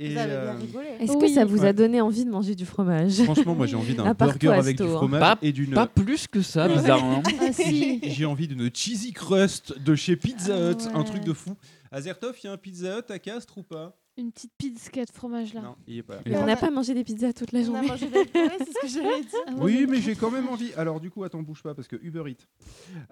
Et, 0.00 0.12
Vous 0.12 0.18
avez 0.18 0.28
bien 0.30 0.36
euh, 0.54 0.58
rigolé. 0.58 0.86
Est-ce 1.00 1.12
que 1.14 1.22
Oui. 1.24 1.32
ça 1.34 1.44
vous 1.44 1.62
Ouais. 1.62 1.68
a 1.68 1.72
donné 1.72 2.00
envie 2.00 2.24
de 2.24 2.30
manger 2.30 2.54
du 2.54 2.64
fromage 2.66 3.20
Franchement, 3.24 3.54
moi 3.56 3.66
j'ai 3.66 3.74
envie 3.74 3.94
d'un 3.94 4.04
À 4.06 4.14
part 4.14 4.28
burger 4.28 4.46
toi, 4.46 4.56
avec 4.56 4.76
du 4.76 4.84
hein. 4.84 4.94
fromage 4.96 5.20
Pas, 5.20 5.38
et 5.42 5.50
d'une. 5.52 5.72
pas 5.74 5.88
plus 5.88 6.28
que 6.28 6.40
ça, 6.40 6.68
bizarrement. 6.68 7.22
Ah 7.40 7.52
si. 7.52 7.98
J'ai 8.08 8.24
envie 8.24 8.46
d'une 8.46 8.70
cheesy 8.72 9.12
crust 9.12 9.76
de 9.78 9.94
chez 9.96 10.14
Pizza 10.16 10.54
Ah 10.54 10.70
Hut, 10.70 10.86
un 10.94 10.98
ouais. 10.98 11.04
truc 11.04 11.24
de 11.24 11.32
fou. 11.32 11.56
À 11.90 12.00
Zertov, 12.00 12.36
il 12.42 12.46
y 12.46 12.48
a 12.50 12.52
un 12.52 12.56
Pizza 12.56 12.98
Hut 12.98 13.10
à 13.10 13.18
Castres 13.18 13.58
ou 13.58 13.62
pas? 13.64 13.96
Une 14.18 14.32
petite 14.32 14.52
pizza 14.58 15.04
de 15.04 15.10
fromage 15.12 15.54
là. 15.54 15.60
Non, 15.62 15.76
il 15.86 15.98
est 15.98 16.02
pas. 16.02 16.18
On 16.26 16.44
n'a 16.44 16.56
pas 16.56 16.70
mangé 16.70 16.92
des 16.92 17.04
pizzas 17.04 17.32
toute 17.32 17.52
la 17.52 17.60
On 17.60 17.62
a 17.62 17.66
journée. 17.66 17.86
mangé 17.88 18.08
des 18.08 18.18
ouais, 18.18 18.26
c'est 18.58 18.72
ce 18.72 18.80
que 18.80 18.88
j'allais 18.88 19.20
dire. 19.22 19.30
Ah, 19.46 19.52
Oui, 19.58 19.86
mais 19.88 20.00
j'ai 20.00 20.16
quand 20.16 20.30
même 20.32 20.48
envie. 20.48 20.72
Alors 20.74 20.98
du 21.00 21.08
coup, 21.10 21.22
attends, 21.22 21.40
bouge 21.42 21.62
pas 21.62 21.72
parce 21.74 21.86
que 21.86 21.96
Uber 22.02 22.24
Eats. 22.28 22.44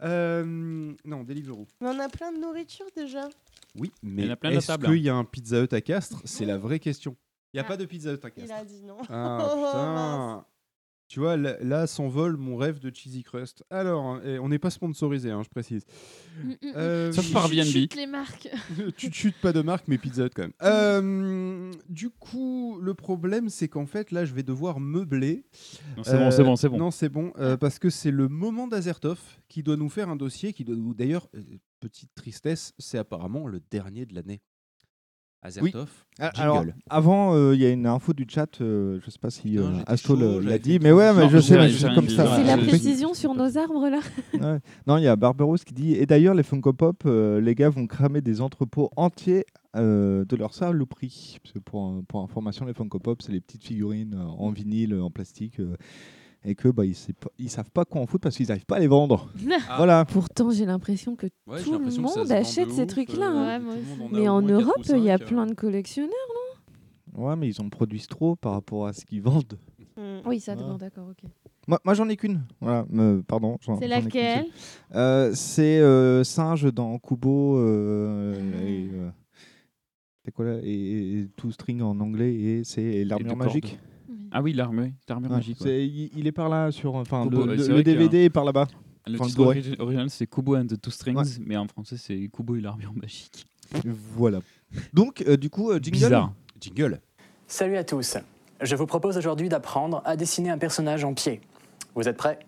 Euh, 0.03 0.93
non, 1.05 1.23
Deliveroo. 1.23 1.67
Mais 1.81 1.89
on 1.91 1.99
a 2.01 2.09
plein 2.09 2.33
de 2.33 2.39
nourriture 2.39 2.87
déjà. 2.97 3.29
Oui, 3.79 3.93
mais 4.03 4.25
est-ce 4.43 4.77
qu'il 4.85 4.99
y 5.03 5.09
a 5.09 5.15
un 5.15 5.25
Pizza 5.25 5.63
Hut 5.63 5.73
à 5.73 5.81
Castres? 5.81 6.21
C'est 6.25 6.45
la 6.45 6.59
vraie 6.59 6.81
question. 6.81 7.17
Il 7.53 7.57
n'y 7.57 7.61
a 7.61 7.65
Ah. 7.65 7.69
pas 7.69 7.77
de 7.77 7.85
Pizza 7.85 8.13
Hut 8.13 8.19
à 8.25 8.29
Il 8.29 8.33
Castres. 8.43 8.55
a 8.57 8.65
dit 8.65 8.83
non. 8.83 8.97
Ah 9.09 9.39
Oh, 9.49 9.57
putain 9.67 10.47
Tu 11.09 11.21
vois, 11.21 11.37
là, 11.37 11.57
là 11.61 11.87
s'envole 11.87 12.37
mon 12.37 12.57
rêve 12.57 12.81
de 12.81 12.93
cheesy 12.93 13.23
crust. 13.23 13.63
Alors, 13.71 14.21
eh, 14.25 14.41
on 14.41 14.49
n'est 14.49 14.59
pas 14.59 14.71
sponsorisé, 14.71 15.31
hein, 15.31 15.43
je 15.45 15.49
précise. 15.49 15.85
Mm, 16.43 16.49
mm, 16.49 16.53
mm. 16.53 16.73
Euh, 16.77 17.13
Sauf 17.13 17.33
par 17.33 17.47
Chut, 17.47 17.59
Airbnb. 17.59 17.73
chut, 17.73 17.95
les 17.95 18.07
marques. 18.07 18.49
tu 18.97 19.11
te 19.11 19.15
chutes 19.15 19.41
pas 19.41 19.53
de 19.53 19.61
marque, 19.63 19.87
mais 19.87 19.99
Pizza 19.99 20.27
Hut 20.27 20.31
quand 20.35 20.43
même. 20.43 20.53
Euh, 20.63 21.71
du 21.89 22.11
coup, 22.11 22.81
le 22.83 22.95
problème, 22.95 23.49
c'est 23.49 23.69
qu'en 23.69 23.87
fait, 23.87 24.11
là, 24.11 24.25
je 24.25 24.35
vais 24.35 24.43
devoir 24.43 24.81
meubler. 24.81 25.45
Non, 25.97 26.03
c'est 26.03 26.19
bon, 26.19 26.31
c'est 26.33 26.43
bon, 26.43 26.57
c'est 26.57 26.69
bon. 26.69 26.79
Non, 26.79 26.91
c'est 26.91 27.09
bon, 27.09 27.33
euh, 27.39 27.57
parce 27.57 27.79
que 27.79 27.89
c'est 27.89 28.11
le 28.11 28.27
moment 28.29 28.67
d'Azertov 28.67 29.21
qui 29.49 29.63
doit 29.63 29.77
nous 29.77 29.89
faire 29.89 30.09
un 30.09 30.17
dossier, 30.17 30.53
qui 30.53 30.65
doit 30.65 30.75
nous. 30.75 30.93
D'ailleurs, 30.93 31.29
euh, 31.37 31.41
petite 31.79 32.11
tristesse, 32.17 32.75
c'est 32.79 32.99
apparemment 32.99 33.47
le 33.47 33.61
dernier 33.71 34.07
de 34.07 34.15
l'année. 34.15 34.41
Azertov, 35.43 35.89
Ah, 36.19 36.31
jingle. 36.35 36.51
Alors, 36.51 36.65
avant, 36.91 37.35
euh, 37.35 37.55
il 37.55 37.61
y 37.61 37.67
a 37.67 37.71
une 37.71 37.87
info 37.87 38.13
du 38.13 38.25
chat, 38.29 38.61
euh, 38.61 38.99
je 39.05 39.11
sais 39.11 39.19
pas 39.21 39.31
si 39.31 39.59
euh, 39.59 39.69
le- 39.71 39.85
j'avais 39.87 40.41
l'a 40.51 40.59
dit, 40.59 40.79
mais 40.81 40.91
ouais, 40.91 41.13
mais 41.15 41.23
Non, 41.23 41.29
je 41.29 41.39
j'ai 41.39 41.43
sais, 41.55 41.57
mais 41.59 41.71
c'est 41.71 41.95
comme 41.95 42.09
ça. 42.09 42.37
C'est 42.37 42.45
la 42.45 42.55
Ah, 42.55 42.57
oui. 42.61 42.67
précision 42.67 43.15
sur 43.15 43.33
nos 43.35 43.57
arbres 43.57 43.89
là. 43.89 44.01
Ouais. 44.35 44.59
Non, 44.87 44.97
il 44.99 45.05
y 45.05 45.07
a 45.09 45.15
Barberos 45.15 45.57
qui 45.59 45.73
dit 45.75 45.95
Et 45.95 46.07
d'ailleurs, 46.07 46.35
les 46.35 46.43
Funko 46.43 46.73
Pop, 46.73 47.03
euh, 47.07 47.41
les 47.41 47.55
gars 47.55 47.69
vont 47.69 47.87
cramer 47.87 48.21
des 48.23 48.41
entrepôts 48.41 48.91
entiers 48.97 49.45
euh, 49.77 50.25
de 50.25 50.37
leur 50.37 50.53
saloperie. 50.55 51.39
Parce 51.43 51.53
que 51.53 51.59
pour, 51.61 52.03
pour 52.09 52.23
information, 52.23 52.65
les 52.65 52.75
Funko 52.75 52.99
Pop, 52.99 53.23
c'est 53.23 53.33
les 53.33 53.41
petites 53.41 53.63
figurines 53.65 54.15
euh, 54.15 54.25
en 54.25 54.51
vinyle, 54.51 54.99
en 54.99 55.11
plastique. 55.11 55.61
Euh, 56.47 56.51
et 56.51 56.55
que 56.55 56.69
bah, 56.69 56.85
ils, 56.85 57.51
savent 57.51 57.71
pas 57.71 57.85
quoi 57.85 58.01
en 58.01 58.07
foutre 58.07 58.23
parce 58.23 58.37
qu'ils 58.37 58.49
n'arrivent 58.49 58.67
pas 58.67 58.77
à 58.77 58.81
les 58.81 58.87
vendre. 58.87 59.31
Ah. 59.69 59.77
Voilà. 59.79 60.05
Pourtant, 60.05 60.51
j'ai 60.51 60.67
l'impression 60.67 61.17
que 61.17 61.27
Ouais, 61.47 61.59
j'ai 61.59 61.65
tout 61.65 61.79
le 61.79 62.03
monde 62.03 62.31
achète 62.31 62.71
ces 62.71 62.87
trucs-là. 62.87 63.27
euh, 63.27 63.59
hein. 63.59 63.63
Ouais, 63.65 64.09
Mais 64.13 64.29
en 64.29 64.43
Europe, 64.43 64.83
il 64.89 65.03
y 65.03 65.11
a 65.11 65.19
plein 65.19 65.45
euh. 65.45 65.51
de 65.51 65.55
collectionneurs. 65.55 66.13
Ouais, 67.15 67.35
mais 67.37 67.49
ils 67.49 67.61
en 67.61 67.69
produisent 67.69 68.07
trop 68.07 68.37
par 68.37 68.53
rapport 68.53 68.87
à 68.87 68.93
ce 68.93 69.05
qu'ils 69.05 69.23
vendent. 69.23 69.59
Mm. 69.97 70.27
Oui, 70.27 70.41
ça, 70.41 70.55
d'accord, 70.55 71.09
ok. 71.11 71.31
Moi, 71.67 71.81
moi 71.85 71.95
j'en 71.95 72.09
ai 72.09 72.17
qu'une. 72.17 72.43
Voilà, 72.61 72.85
euh, 72.95 73.23
pardon. 73.27 73.57
C'est 73.81 73.89
laquelle? 73.89 74.47
Euh, 74.95 75.33
C'est 75.35 75.81
euh, 75.81 76.23
Singe 76.23 76.73
dans 76.73 76.99
Kubo. 76.99 77.59
euh, 77.59 78.35
et, 78.65 78.89
euh, 78.93 79.11
c'est 80.25 80.31
quoi 80.33 80.45
là 80.45 80.59
et, 80.63 81.21
et 81.21 81.29
tout 81.37 81.51
string 81.51 81.83
en 81.83 81.99
anglais 82.01 82.35
et 82.35 82.65
c'est 82.65 83.05
l'armure 83.05 83.37
magique. 83.37 83.79
Ah 84.33 84.43
oui, 84.43 84.53
l'armure, 84.53 84.85
oui, 84.85 84.93
l'armure 85.09 85.31
Ouais, 85.31 85.37
magique. 85.37 85.61
ouais. 85.61 85.67
c'est- 85.67 85.87
il, 85.87 86.11
il 86.17 86.27
est 86.27 86.33
par 86.33 86.49
là 86.49 86.71
sur 86.71 86.95
enfin 86.95 87.27
le, 87.29 87.37
ouais, 87.39 87.47
le- 87.47 87.59
c'est 87.59 87.69
le 87.69 87.75
vrai 87.75 87.83
qu'il 87.85 87.93
y 87.93 87.97
a 87.97 87.99
DVD 87.99 88.19
est 88.25 88.31
par 88.31 88.45
là-bas. 88.45 88.67
Le 89.07 89.19
titre 89.21 89.41
origi- 89.45 89.81
original, 89.81 90.11
c'est 90.11 90.27
Kubo 90.27 90.57
and 90.57 90.67
the 90.67 90.81
Two 90.81 90.91
Strings, 90.91 91.17
Ouais. 91.17 91.45
mais 91.47 91.57
en 91.57 91.69
français, 91.69 91.97
c'est 91.97 92.29
Kubo 92.29 92.57
et 92.57 92.61
l'armure 92.61 92.93
magique. 92.93 93.47
Voilà. 93.85 94.41
Donc 94.93 95.23
euh, 95.27 95.37
du 95.37 95.49
coup 95.51 95.71
euh, 95.71 95.75
jingle. 95.81 95.91
Bizarre. 95.93 96.33
Jingle. 96.61 97.01
Salut 97.47 97.77
à 97.77 97.85
tous. 97.85 98.17
Je 98.63 98.75
vous 98.75 98.87
propose 98.87 99.17
aujourd'hui 99.17 99.49
d'apprendre 99.49 100.03
à 100.05 100.17
dessiner 100.17 100.51
un 100.51 100.59
personnage 100.59 101.05
en 101.05 101.15
pied. 101.15 101.41
Vous 101.95 102.09
êtes 102.09 102.17
prêts? 102.17 102.39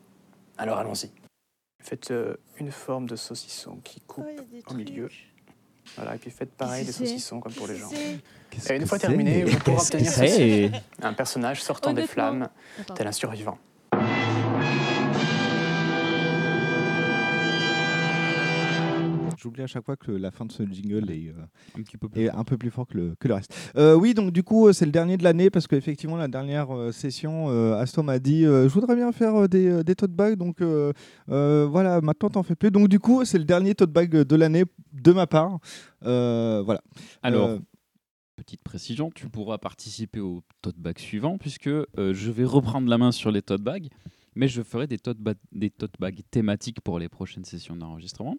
Alors 0.57 0.79
allons-y. 0.79 1.11
Faites 1.83 2.11
euh, 2.11 2.35
une 2.59 2.73
forme 2.73 3.07
de 3.07 3.15
saucisson 3.15 3.79
qui 3.85 4.01
coupe 4.01 4.25
Oh, 4.27 4.73
au 4.73 4.75
milieu. 4.75 5.09
Voilà, 5.97 6.15
et 6.15 6.19
puis 6.19 6.31
faites 6.31 6.53
pareil 6.53 6.85
des 6.85 6.93
saucissons 6.93 7.41
comme 7.41 7.53
pour 7.53 7.67
les 7.67 7.77
gens. 7.77 7.91
Et 7.93 8.75
une 8.77 8.87
fois 8.87 8.99
terminé, 8.99 9.45
vous 9.45 9.59
pourrez 9.59 9.77
obtenir 9.77 10.11
ceci. 10.11 10.71
Un 11.03 11.13
personnage 11.13 11.63
sortant 11.63 11.93
des 11.93 12.07
flammes, 12.07 12.49
tel 12.95 13.07
un 13.07 13.13
survivant. 13.13 13.59
J'oublie 19.41 19.63
à 19.63 19.67
chaque 19.67 19.85
fois 19.85 19.97
que 19.97 20.11
la 20.11 20.31
fin 20.31 20.45
de 20.45 20.53
ce 20.53 20.65
jingle 20.65 21.11
est, 21.11 21.29
euh, 21.29 21.79
Un 21.79 21.83
petit 21.83 21.97
peu 21.97 22.09
plus. 22.09 22.23
est 22.23 22.31
un 22.31 22.45
peu 22.45 22.59
plus 22.59 22.71
fort 22.71 22.87
que 22.87 22.97
le, 22.99 23.15
que 23.19 23.29
le 23.29 23.35
reste. 23.35 23.55
Euh, 23.77 23.95
oui, 23.95 24.15
donc 24.15 24.33
du 24.33 24.43
coup, 24.43 24.67
euh, 24.67 24.73
c'est 24.73 24.85
le 24.85 24.93
dernier 24.93 25.17
de 25.17 25.25
l'année 25.25 25.49
parce 25.51 25.67
qu'effectivement, 25.67 26.17
la 26.17 26.29
dernière 26.29 26.69
session, 26.93 27.49
Aston 27.75 28.03
m'a 28.03 28.19
dit 28.19 28.43
Je 28.43 28.69
voudrais 28.69 28.97
bien 28.97 29.13
faire 29.13 29.49
des, 29.49 29.85
des 29.85 29.95
tote 29.95 30.13
bags. 30.13 30.37
Donc 30.37 30.61
voilà, 31.27 32.01
maintenant, 32.01 32.31
t'en 32.31 32.43
fais 32.43 32.57
plus. 32.57 32.71
Donc 32.71 32.89
du 32.89 32.99
coup, 32.99 33.25
c'est 33.25 33.39
le 33.39 33.45
dernier 33.45 33.75
tote 33.75 33.93
bag 33.93 34.11
de 34.11 34.37
l'année 34.37 34.65
de 34.93 35.13
ma 35.13 35.27
part. 35.27 35.59
Voilà. 36.03 36.81
Alors, 37.23 37.59
petite 38.39 38.63
précision, 38.63 39.11
tu 39.11 39.29
pourras 39.29 39.59
participer 39.59 40.21
au 40.21 40.43
tote 40.63 40.79
bag 40.79 40.99
suivant 40.99 41.39
puisque 41.39 41.67
euh, 41.67 41.85
je 42.15 42.31
vais 42.31 42.45
reprendre 42.45 42.89
la 42.89 42.97
main 42.97 43.11
sur 43.13 43.31
les 43.33 43.43
tote 43.43 43.63
bags, 43.63 43.89
mais 44.37 44.47
je 44.47 44.63
ferai 44.63 44.87
des 44.87 44.99
tote, 44.99 45.19
des 45.53 45.71
tote 45.71 45.95
bags 45.99 46.21
thématiques 46.31 46.81
pour 46.81 46.99
les 46.99 47.09
prochaines 47.09 47.45
sessions 47.45 47.77
d'enregistrement. 47.77 48.37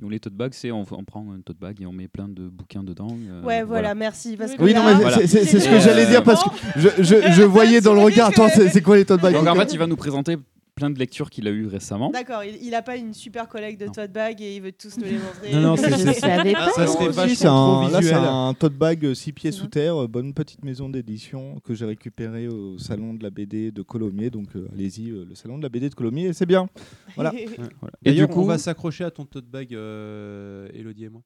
Donc 0.00 0.10
les 0.10 0.18
tote 0.20 0.32
bags, 0.34 0.52
c'est 0.54 0.70
on, 0.70 0.80
on 0.90 1.04
prend 1.04 1.26
un 1.32 1.40
tote 1.40 1.58
bag 1.58 1.80
et 1.82 1.86
on 1.86 1.92
met 1.92 2.08
plein 2.08 2.26
de 2.28 2.48
bouquins 2.48 2.82
dedans. 2.82 3.08
euh, 3.28 3.42
Ouais, 3.42 3.62
voilà, 3.62 3.94
merci. 3.94 4.36
Parce 4.36 4.54
que 4.54 4.62
Oui, 4.62 4.72
non, 4.74 4.82
mais 4.84 4.94
Voilà. 4.94 5.18
c'est- 5.26 5.44
ce 5.44 5.68
que 5.68 5.78
j'allais 5.80 6.06
dire 6.06 6.22
parce 6.22 6.42
que 6.42 6.50
je, 6.76 6.88
je, 7.02 7.32
je 7.32 7.42
voyais 7.56 7.80
dans 7.80 7.92
le 7.94 8.00
regard. 8.00 8.28
Attends, 8.28 8.48
c'est 8.48 8.68
c'est 8.70 8.80
quoi 8.82 8.96
les 8.96 9.04
tote 9.04 9.20
bags? 9.20 9.34
Donc 9.34 9.46
en 9.46 9.54
fait, 9.54 9.72
il 9.72 9.78
va 9.78 9.86
nous 9.86 9.96
présenter 9.96 10.36
plein 10.80 10.90
de 10.90 10.98
lectures 10.98 11.28
qu'il 11.28 11.46
a 11.46 11.50
eues 11.50 11.66
récemment. 11.66 12.10
D'accord, 12.10 12.42
il, 12.42 12.56
il 12.62 12.74
a 12.74 12.80
pas 12.80 12.96
une 12.96 13.12
super 13.12 13.48
collecte 13.48 13.78
de 13.78 13.86
tote 13.86 14.12
bag 14.12 14.40
et 14.40 14.56
il 14.56 14.62
veut 14.62 14.72
tous 14.72 14.96
nous 14.96 15.04
les 15.04 15.18
montrer. 15.18 15.52
Non, 15.52 15.60
non, 15.60 15.76
c'est-. 15.76 15.90
Ça 15.90 16.14
c'est 16.14 16.24
un, 16.24 16.84
trop 16.86 17.88
là, 17.90 18.02
c'est 18.02 18.14
un 18.14 18.54
tote 18.54 18.74
bag 18.74 19.12
6 19.12 19.32
pieds 19.32 19.52
C'est 19.52 19.58
sous 19.58 19.66
terre, 19.66 20.02
euh, 20.02 20.08
bonne 20.08 20.32
petite 20.32 20.64
maison 20.64 20.88
d'édition 20.88 21.60
que 21.60 21.74
j'ai 21.74 21.84
récupéré 21.84 22.48
au 22.48 22.78
salon 22.78 23.12
de 23.12 23.22
la 23.22 23.30
BD 23.30 23.70
de 23.72 23.82
Colomiers. 23.82 24.30
Donc 24.30 24.56
euh, 24.56 24.68
allez-y, 24.72 25.10
euh, 25.10 25.24
le 25.24 25.34
salon 25.34 25.58
de 25.58 25.62
la 25.62 25.68
BD 25.68 25.90
de 25.90 25.94
Colomiers, 25.94 26.32
c'est 26.32 26.46
bien. 26.46 26.68
Voilà. 27.14 27.32
Et 28.04 28.12
du 28.12 28.26
coup, 28.26 28.40
on 28.40 28.46
va 28.46 28.58
s'accrocher 28.58 29.04
à 29.04 29.10
ton 29.10 29.26
tote 29.26 29.46
bag, 29.46 29.74
euh, 29.74 30.68
Elodie 30.72 31.04
et 31.04 31.08
moi. 31.10 31.22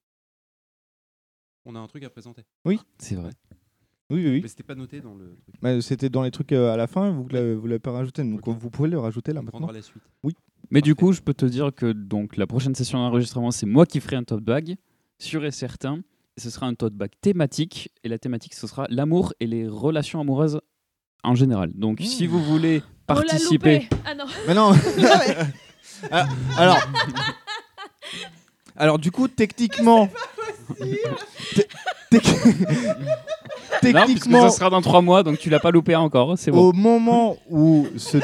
On 1.65 1.75
a 1.77 1.79
un 1.79 1.87
truc 1.87 2.03
à 2.05 2.11
présenter. 2.11 2.43
c'est 2.99 3.15
vrai. 3.15 3.31
Oui, 4.11 4.23
oui, 4.23 4.31
oui. 4.33 4.41
Mais 4.43 4.49
c'était 4.49 4.63
pas 4.63 4.75
noté 4.75 5.01
dans 5.01 5.15
le 5.15 5.25
truc. 5.43 5.55
Mais 5.63 5.81
C'était 5.81 6.09
dans 6.11 6.23
les 6.23 6.31
trucs 6.31 6.53
euh, 6.53 6.73
à 6.73 6.77
la 6.77 6.87
fin, 6.87 7.11
vous 7.11 7.27
ne 7.31 7.55
l'avez 7.67 7.79
pas 7.79 7.93
rajouté. 7.93 8.23
Donc 8.23 8.47
vous 8.47 8.71
pouvez 8.71 8.89
le 8.89 8.99
rajouter 8.99 9.33
là 9.33 9.41
On 9.41 9.45
maintenant. 9.45 9.61
prendra 9.61 9.77
la 9.77 9.83
suite. 9.83 10.03
Mais 10.71 10.81
du 10.81 10.95
coup, 10.95 11.13
je 11.13 11.21
peux 11.21 11.35
te 11.35 11.45
dire 11.47 11.71
que 11.75 11.93
donc 11.93 12.37
la 12.37 12.47
prochaine 12.47 12.75
session 12.75 12.99
d'enregistrement, 12.99 13.51
c'est 13.51 13.67
moi 13.67 13.87
qui 13.87 14.01
ferai 14.01 14.17
un 14.17 14.25
tote 14.25 14.43
bag, 14.45 14.77
sûr 15.19 15.45
et 15.45 15.51
certain. 15.51 16.01
Ce 16.37 16.51
sera 16.51 16.67
un 16.67 16.75
tote 16.75 16.95
bag 16.95 17.11
thématique 17.21 17.93
et 18.03 18.09
la 18.09 18.19
thématique 18.19 18.55
ce 18.55 18.67
sera 18.67 18.87
l'amour 18.91 19.33
et 19.41 19.47
les 19.47 19.69
relations 19.69 20.21
amoureuses 20.21 20.61
en 21.23 21.35
général. 21.35 21.71
Donc 21.75 22.01
si 22.03 22.27
vous 22.27 22.43
voulez 22.43 22.79
l'a 22.79 22.85
participer. 23.07 23.89
Ah 24.05 24.15
non. 24.15 24.25
Mais 24.49 24.55
non 24.55 24.73
Ah, 26.11 26.27
Alors, 26.59 26.79
alors 28.77 28.99
du 28.99 29.11
coup, 29.11 29.29
techniquement. 29.29 30.09
Te- 33.81 33.87
tec- 33.87 33.95
non, 33.95 34.05
puisque 34.05 34.19
techniquement, 34.25 34.49
ça 34.51 34.57
sera 34.57 34.71
dans 34.71 34.81
trois 34.83 35.01
mois, 35.03 35.23
donc 35.23 35.39
tu 35.39 35.51
l'as 35.51 35.61
pas 35.61 35.71
loupé 35.71 35.95
encore, 35.97 36.35
c'est 36.39 36.51
bon. 36.51 36.69
au 36.69 36.73
moment 36.73 37.37
où 37.51 37.87
ce 37.97 38.19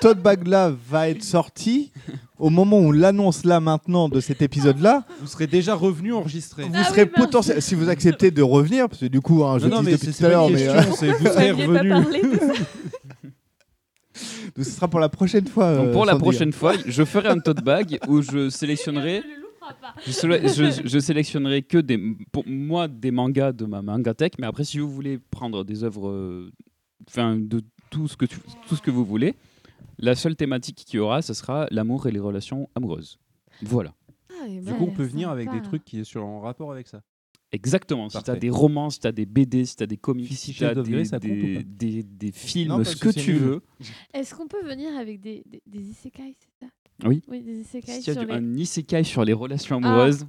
tote 0.00 0.18
bag 0.18 0.46
là 0.46 0.72
va 0.90 1.08
être 1.08 1.22
sorti, 1.22 1.90
au 2.38 2.50
moment 2.50 2.78
où 2.78 2.86
on 2.88 2.92
l'annonce 2.92 3.44
là 3.44 3.60
maintenant 3.60 4.08
de 4.08 4.20
cet 4.20 4.42
épisode 4.42 4.80
là, 4.80 5.04
Vous 5.20 5.28
serez 5.28 5.46
déjà 5.46 5.74
revenu 5.74 6.12
enregistré. 6.12 6.64
vous 6.64 6.70
Ah 6.74 6.84
serez 6.84 7.02
oui, 7.04 7.10
potentiel 7.14 7.62
si 7.62 7.74
vous 7.74 7.88
acceptez 7.88 8.30
de 8.30 8.42
revenir 8.42 8.88
parce 8.88 9.00
que 9.00 9.06
du 9.06 9.20
coup 9.20 9.44
hein, 9.44 9.58
je 9.60 9.66
Non, 9.68 9.76
non, 9.76 9.82
mais 9.82 9.92
depuis 9.92 10.12
c'est 10.12 10.18
tout 10.18 10.26
à 10.26 10.28
l'heure 10.28 10.50
mais 10.50 10.66
euh, 10.68 10.80
vous 10.82 10.96
serez 11.26 11.50
revenu. 11.52 11.90
ça. 12.38 13.30
ce 14.58 14.64
sera 14.64 14.88
pour 14.88 15.00
la 15.00 15.08
prochaine 15.08 15.46
fois. 15.46 15.74
Donc 15.76 15.86
euh, 15.88 15.92
pour 15.92 16.04
la 16.04 16.16
prochaine 16.16 16.52
fois, 16.52 16.74
je 16.86 17.04
ferai 17.04 17.28
un 17.28 17.38
tote 17.38 17.62
bag 17.62 17.98
où 18.08 18.20
je 18.22 18.50
sélectionnerai, 18.50 19.22
Pas. 19.80 19.94
je, 20.04 20.10
séle- 20.12 20.42
je- 20.82 20.88
je 20.88 20.98
sélectionnerai 20.98 21.62
que 21.62 21.78
des, 21.78 21.98
pour 22.32 22.46
moi 22.46 22.88
des 22.88 23.10
mangas 23.10 23.52
de 23.52 23.64
ma 23.64 23.82
mangatech, 23.82 24.34
mais 24.38 24.46
après 24.46 24.64
si 24.64 24.78
vous 24.78 24.90
voulez 24.90 25.18
prendre 25.18 25.64
des 25.64 25.84
œuvres, 25.84 26.08
euh, 26.08 26.50
enfin 27.08 27.36
de 27.36 27.60
tout 27.90 28.08
ce 28.08 28.16
que 28.16 28.26
tu- 28.26 28.38
tout 28.68 28.76
ce 28.76 28.82
que 28.82 28.90
vous 28.90 29.04
voulez, 29.04 29.34
la 29.98 30.14
seule 30.14 30.36
thématique 30.36 30.76
qu'il 30.86 30.96
y 30.96 31.00
aura, 31.00 31.22
ce 31.22 31.34
sera 31.34 31.66
l'amour 31.70 32.06
et 32.06 32.12
les 32.12 32.20
relations 32.20 32.68
amoureuses. 32.74 33.18
Voilà. 33.62 33.94
Ah, 34.30 34.44
eh 34.48 34.58
Du 34.58 34.62
ben, 34.62 34.76
coup, 34.76 34.84
on 34.84 34.90
peut 34.90 35.04
venir 35.04 35.30
avec 35.30 35.50
des 35.50 35.62
trucs 35.62 35.84
qui 35.84 36.04
sont 36.04 36.20
en 36.20 36.40
rapport 36.40 36.72
avec 36.72 36.88
ça. 36.88 37.02
Exactement. 37.52 38.08
Si 38.08 38.14
tu 38.14 38.18
as 38.18 38.22
Parfait. 38.22 38.40
des 38.40 38.48
romans, 38.50 38.88
si 38.88 38.98
tu 38.98 39.06
as 39.06 39.12
des 39.12 39.26
BD, 39.26 39.66
si 39.66 39.76
tu 39.76 39.82
as 39.82 39.86
des 39.86 39.98
comics, 39.98 40.26
si 40.28 40.52
Fichier 40.52 40.54
tu 40.54 40.64
as 40.64 40.74
degré, 40.74 41.02
des, 41.64 42.02
des, 42.02 42.32
films, 42.32 42.68
Non, 42.70 42.82
ce 42.82 42.96
que 42.96 43.10
tu 43.10 43.34
veux. 43.34 43.60
Est-ce 44.14 44.34
qu'on 44.34 44.48
peut 44.48 44.64
venir 44.64 44.96
avec 44.96 45.20
des, 45.20 45.42
des, 45.46 45.62
des 45.66 45.90
isekai, 45.90 46.34
c'est 46.38 46.64
ça? 46.66 46.72
Oui. 47.04 47.22
Oui, 47.28 47.42
des 47.42 47.60
isekai 47.60 47.92
S'il 47.92 48.06
y 48.06 48.10
a 48.10 48.12
sur 48.14 48.22
du- 48.22 48.28
les- 48.28 48.34
un 48.34 48.54
isekai 48.56 49.02
sur 49.04 49.24
les 49.24 49.32
relations 49.32 49.80
Ah, 49.82 49.88
amoureuses, 49.88 50.26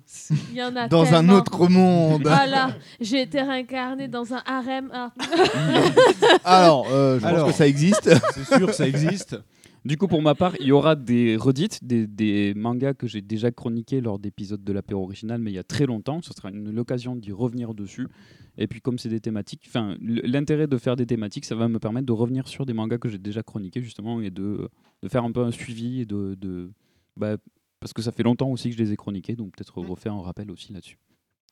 Il 0.52 0.58
y 0.58 0.64
en 0.64 0.76
a 0.76 0.88
Dans 0.88 1.04
un 1.04 1.18
tellement. 1.20 1.34
autre 1.36 1.68
monde. 1.70 2.24
Voilà, 2.24 2.76
j'ai 3.00 3.22
été 3.22 3.42
réincarnée 3.42 4.08
dans 4.08 4.34
un 4.34 4.42
harem. 4.46 4.90
Ah. 4.94 5.12
Alors, 6.44 6.88
euh, 6.92 7.20
je 7.20 7.28
pense 7.28 7.52
que 7.52 7.58
ça 7.58 7.68
existe. 7.68 8.10
C'est 8.34 8.58
sûr, 8.58 8.74
ça 8.74 8.88
existe. 8.88 9.38
Du 9.86 9.98
coup, 9.98 10.08
pour 10.08 10.22
ma 10.22 10.34
part, 10.34 10.54
il 10.62 10.68
y 10.68 10.72
aura 10.72 10.96
des 10.96 11.36
redites, 11.36 11.84
des, 11.84 12.08
des 12.08 12.54
mangas 12.56 12.94
que 12.94 13.06
j'ai 13.06 13.22
déjà 13.22 13.52
chroniqués 13.52 14.00
lors 14.00 14.18
d'épisodes 14.18 14.64
de 14.64 14.72
l'apéro 14.74 15.04
original, 15.04 15.42
mais 15.42 15.52
il 15.52 15.56
y 15.56 15.60
a 15.60 15.64
très 15.64 15.86
longtemps. 15.86 16.22
Ce 16.22 16.34
sera 16.34 16.50
une 16.52 16.72
l'occasion 16.72 17.16
d'y 17.18 17.34
revenir 17.34 17.74
dessus. 17.74 18.08
Et 18.58 18.68
puis, 18.68 18.82
comme 18.82 19.00
c'est 19.00 19.10
des 19.10 19.20
thématiques, 19.20 19.64
enfin, 19.68 19.96
l'intérêt 20.02 20.68
de 20.68 20.78
faire 20.78 20.96
des 20.96 21.06
thématiques, 21.08 21.46
ça 21.46 21.56
va 21.56 21.68
me 21.68 21.80
permettre 21.80 22.06
de 22.06 22.12
revenir 22.12 22.48
sur 22.48 22.66
des 22.66 22.74
mangas 22.74 23.00
que 23.00 23.10
j'ai 23.10 23.18
déjà 23.18 23.42
chroniqués, 23.44 23.82
justement, 23.82 24.22
et 24.22 24.30
de, 24.30 24.70
de 25.02 25.08
faire 25.10 25.24
un 25.24 25.32
peu 25.32 25.42
un 25.44 25.52
suivi 25.52 26.02
et 26.02 26.06
de. 26.06 26.36
de 26.40 26.72
bah, 27.18 27.38
parce 27.80 27.94
que 27.94 28.02
ça 28.02 28.12
fait 28.12 28.24
longtemps 28.24 28.50
aussi 28.52 28.70
que 28.70 28.78
je 28.78 28.82
les 28.84 28.92
ai 28.94 28.96
chroniqués, 28.96 29.36
donc 29.36 29.56
peut-être 29.56 29.78
refaire 29.82 30.14
un 30.14 30.22
rappel 30.22 30.50
aussi 30.52 30.72
là-dessus. 30.72 30.98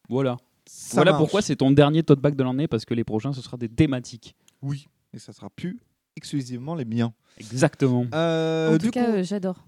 Voilà. 0.10 0.38
Ça 0.68 0.98
voilà 0.98 1.12
marche. 1.12 1.22
pourquoi 1.24 1.42
c'est 1.42 1.56
ton 1.56 1.72
dernier 1.72 2.04
tote 2.04 2.22
bag 2.22 2.36
de 2.36 2.44
l'année, 2.44 2.68
parce 2.68 2.86
que 2.86 2.94
les 2.94 3.04
prochains, 3.04 3.34
ce 3.34 3.42
sera 3.42 3.58
des 3.58 3.68
thématiques. 3.68 4.36
Oui. 4.62 4.88
Et 5.14 5.20
ça 5.20 5.34
sera 5.34 5.50
plus 5.50 5.82
exclusivement 6.16 6.76
les 6.76 6.86
miens. 6.86 7.14
Exactement. 7.40 8.06
Euh, 8.14 8.76
en 8.76 8.78
du 8.78 8.86
tout 8.86 8.92
cas, 8.92 9.10
euh, 9.10 9.24
j'adore. 9.24 9.66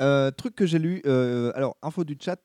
euh, 0.00 0.30
truc 0.30 0.54
que 0.54 0.64
j'ai 0.64 0.78
lu. 0.78 1.02
euh, 1.06 1.50
alors, 1.56 1.76
info 1.82 2.04
du 2.04 2.16
chat. 2.20 2.40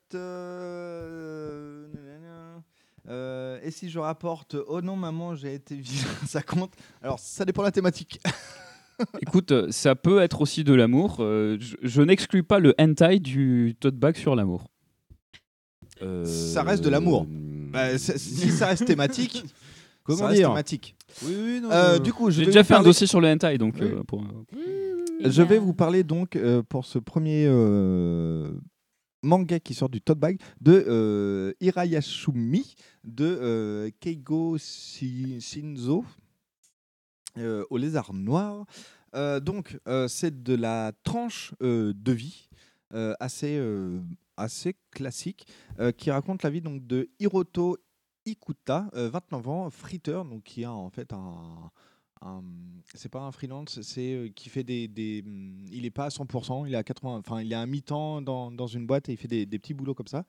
Euh, 3.08 3.58
euh, 3.58 3.60
et 3.64 3.70
si 3.70 3.90
je 3.90 3.98
rapporte 3.98 4.56
Oh 4.68 4.80
non, 4.80 4.96
maman, 4.96 5.34
j'ai 5.34 5.54
été 5.54 5.74
vilain, 5.76 6.04
ça 6.26 6.42
compte 6.42 6.72
Alors, 7.02 7.18
ça 7.18 7.44
dépend 7.44 7.62
de 7.62 7.66
la 7.68 7.72
thématique. 7.72 8.20
Écoute, 9.20 9.50
euh, 9.52 9.66
ça 9.70 9.94
peut 9.96 10.20
être 10.20 10.40
aussi 10.42 10.62
de 10.64 10.72
l'amour. 10.74 11.16
euh, 11.20 11.56
je 11.58 11.76
je 11.82 12.02
n'exclus 12.02 12.42
pas 12.44 12.58
le 12.60 12.74
hentai 12.78 13.18
du 13.18 13.74
tote 13.80 13.96
bag 13.96 14.16
sur 14.16 14.36
l'amour. 14.36 14.68
Ça 16.24 16.62
reste 16.62 16.82
de 16.84 16.88
l'amour. 16.90 17.26
Bah, 17.28 17.96
ça- 17.98 18.18
si 18.18 18.50
ça 18.50 18.66
reste 18.66 18.84
thématique, 18.86 19.44
Comment 20.04 20.18
ça 20.18 20.26
reste 20.28 20.38
dire 20.40 20.48
thématique. 20.48 20.96
Oui, 21.24 21.34
oui, 21.38 21.60
non, 21.62 21.70
Euh, 21.70 21.94
euh, 21.94 21.98
du 22.00 22.12
coup, 22.12 22.28
je 22.30 22.36
J'ai 22.36 22.40
vais 22.42 22.46
déjà 22.46 22.62
vous 22.62 22.66
fait 22.66 22.74
un 22.74 22.76
parler- 22.78 22.88
dossier 22.88 23.06
sur 23.06 23.20
le 23.20 23.28
hentai, 23.28 23.56
donc 23.58 23.74
Oui. 23.80 23.86
euh, 23.86 24.02
pour- 24.02 24.24
Je 25.24 25.42
vais 25.42 25.58
vous 25.58 25.74
parler 25.74 26.02
donc 26.02 26.34
euh, 26.34 26.62
pour 26.68 26.84
ce 26.86 26.98
premier 26.98 27.46
euh, 27.48 28.50
manga 29.22 29.60
qui 29.60 29.74
sort 29.74 29.88
du 29.88 30.00
tote 30.00 30.18
bag 30.18 30.40
de 30.60 30.84
euh, 30.86 31.52
Hirayashumi 31.60 32.74
de 33.04 33.24
euh, 33.24 33.90
Keigo 34.00 34.58
Shi- 34.58 35.40
Shinzo 35.40 36.04
euh, 37.38 37.64
au 37.70 37.76
lézard 37.78 38.12
noir. 38.12 38.66
Euh, 39.14 39.40
donc 39.40 39.78
c'est 40.08 40.42
de 40.42 40.54
la 40.54 40.92
tranche 41.04 41.52
de 41.60 42.12
vie 42.12 42.48
assez, 43.20 43.60
assez 44.36 44.74
classique 44.90 45.46
qui 45.96 46.10
raconte 46.10 46.42
la 46.42 46.50
vie 46.50 46.60
donc 46.60 46.86
de 46.86 47.10
Hiroto 47.18 47.78
Ikuta, 48.24 48.88
euh, 48.94 49.08
29 49.10 49.48
ans, 49.48 49.70
friteur, 49.70 50.24
donc 50.24 50.44
qui 50.44 50.64
a 50.64 50.72
en 50.72 50.90
fait 50.90 51.12
un- 51.12 51.70
c'est 52.94 53.10
pas 53.10 53.20
un 53.20 53.32
freelance, 53.32 53.80
c'est 53.82 54.14
euh, 54.14 54.28
qui 54.34 54.48
fait 54.48 54.64
des, 54.64 54.88
des 54.88 55.22
hum, 55.26 55.66
il 55.70 55.86
est 55.86 55.90
pas 55.90 56.04
à 56.04 56.08
100%, 56.08 56.66
il 56.66 56.74
est 56.74 56.76
à 56.76 56.82
80, 56.82 57.18
enfin 57.18 57.40
il 57.40 57.52
est 57.52 57.56
à 57.56 57.66
mi-temps 57.66 58.22
dans, 58.22 58.50
dans 58.50 58.66
une 58.66 58.86
boîte 58.86 59.08
et 59.08 59.12
il 59.12 59.16
fait 59.16 59.28
des, 59.28 59.46
des 59.46 59.58
petits 59.58 59.74
boulots 59.74 59.94
comme 59.94 60.06
ça. 60.06 60.24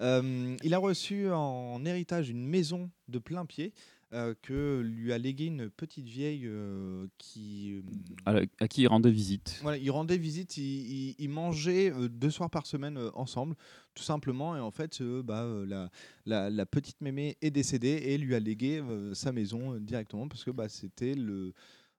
Euh, 0.00 0.56
il 0.62 0.74
a 0.74 0.78
reçu 0.78 1.30
en 1.30 1.84
héritage 1.84 2.30
une 2.30 2.46
maison 2.46 2.90
de 3.08 3.18
plein 3.18 3.46
pied 3.46 3.72
euh, 4.14 4.34
que 4.42 4.80
lui 4.80 5.12
a 5.12 5.18
légué 5.18 5.46
une 5.46 5.68
petite 5.68 6.06
vieille 6.06 6.46
euh, 6.46 7.06
qui 7.18 7.82
à, 8.24 8.32
la- 8.32 8.46
à 8.60 8.68
qui 8.68 8.82
il 8.82 8.86
rendait 8.86 9.10
visite. 9.10 9.58
voilà, 9.62 9.76
ils 9.78 9.90
rendaient 9.90 10.16
visite, 10.16 10.56
ils, 10.56 10.62
ils- 11.10 11.14
ils 11.18 11.28
mangeaient 11.28 11.92
euh, 11.92 12.08
deux 12.08 12.30
soirs 12.30 12.48
par 12.50 12.66
semaine 12.66 12.96
euh, 12.96 13.10
ensemble, 13.14 13.56
tout 13.94 14.02
simplement. 14.02 14.56
Et 14.56 14.60
en 14.60 14.70
fait, 14.70 15.00
euh, 15.00 15.22
bah, 15.22 15.46
la, 15.66 15.90
la, 16.24 16.48
la 16.50 16.66
petite 16.66 17.00
mémé 17.00 17.36
est 17.42 17.50
décédée 17.50 17.88
et 18.04 18.16
lui 18.18 18.34
a 18.34 18.40
légué 18.40 18.78
euh, 18.80 19.12
sa 19.14 19.32
maison 19.32 19.74
euh, 19.74 19.80
directement 19.80 20.28
parce 20.28 20.44
que 20.44 20.50
bah, 20.50 20.68
c'était 20.68 21.14
le. 21.14 21.52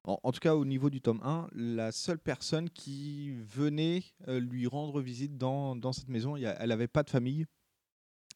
En, 0.08 0.20
en 0.22 0.32
tout 0.32 0.40
cas, 0.40 0.56
au 0.56 0.66
niveau 0.66 0.90
du 0.92 1.02
tome 1.02 1.20
1, 1.24 1.48
la 1.56 1.92
seule 1.92 2.20
personne 2.20 2.70
qui 2.70 3.32
venait 3.32 4.04
euh, 4.28 4.40
lui 4.40 4.68
rendre 4.68 5.02
visite 5.02 5.36
dans, 5.38 5.76
dans 5.76 5.94
cette 5.94 6.10
maison, 6.10 6.36
il 6.36 6.42
y 6.44 6.46
a- 6.46 6.56
elle 6.62 6.70
n'avait 6.70 6.88
pas 6.88 7.02
de 7.04 7.10
famille. 7.10 7.46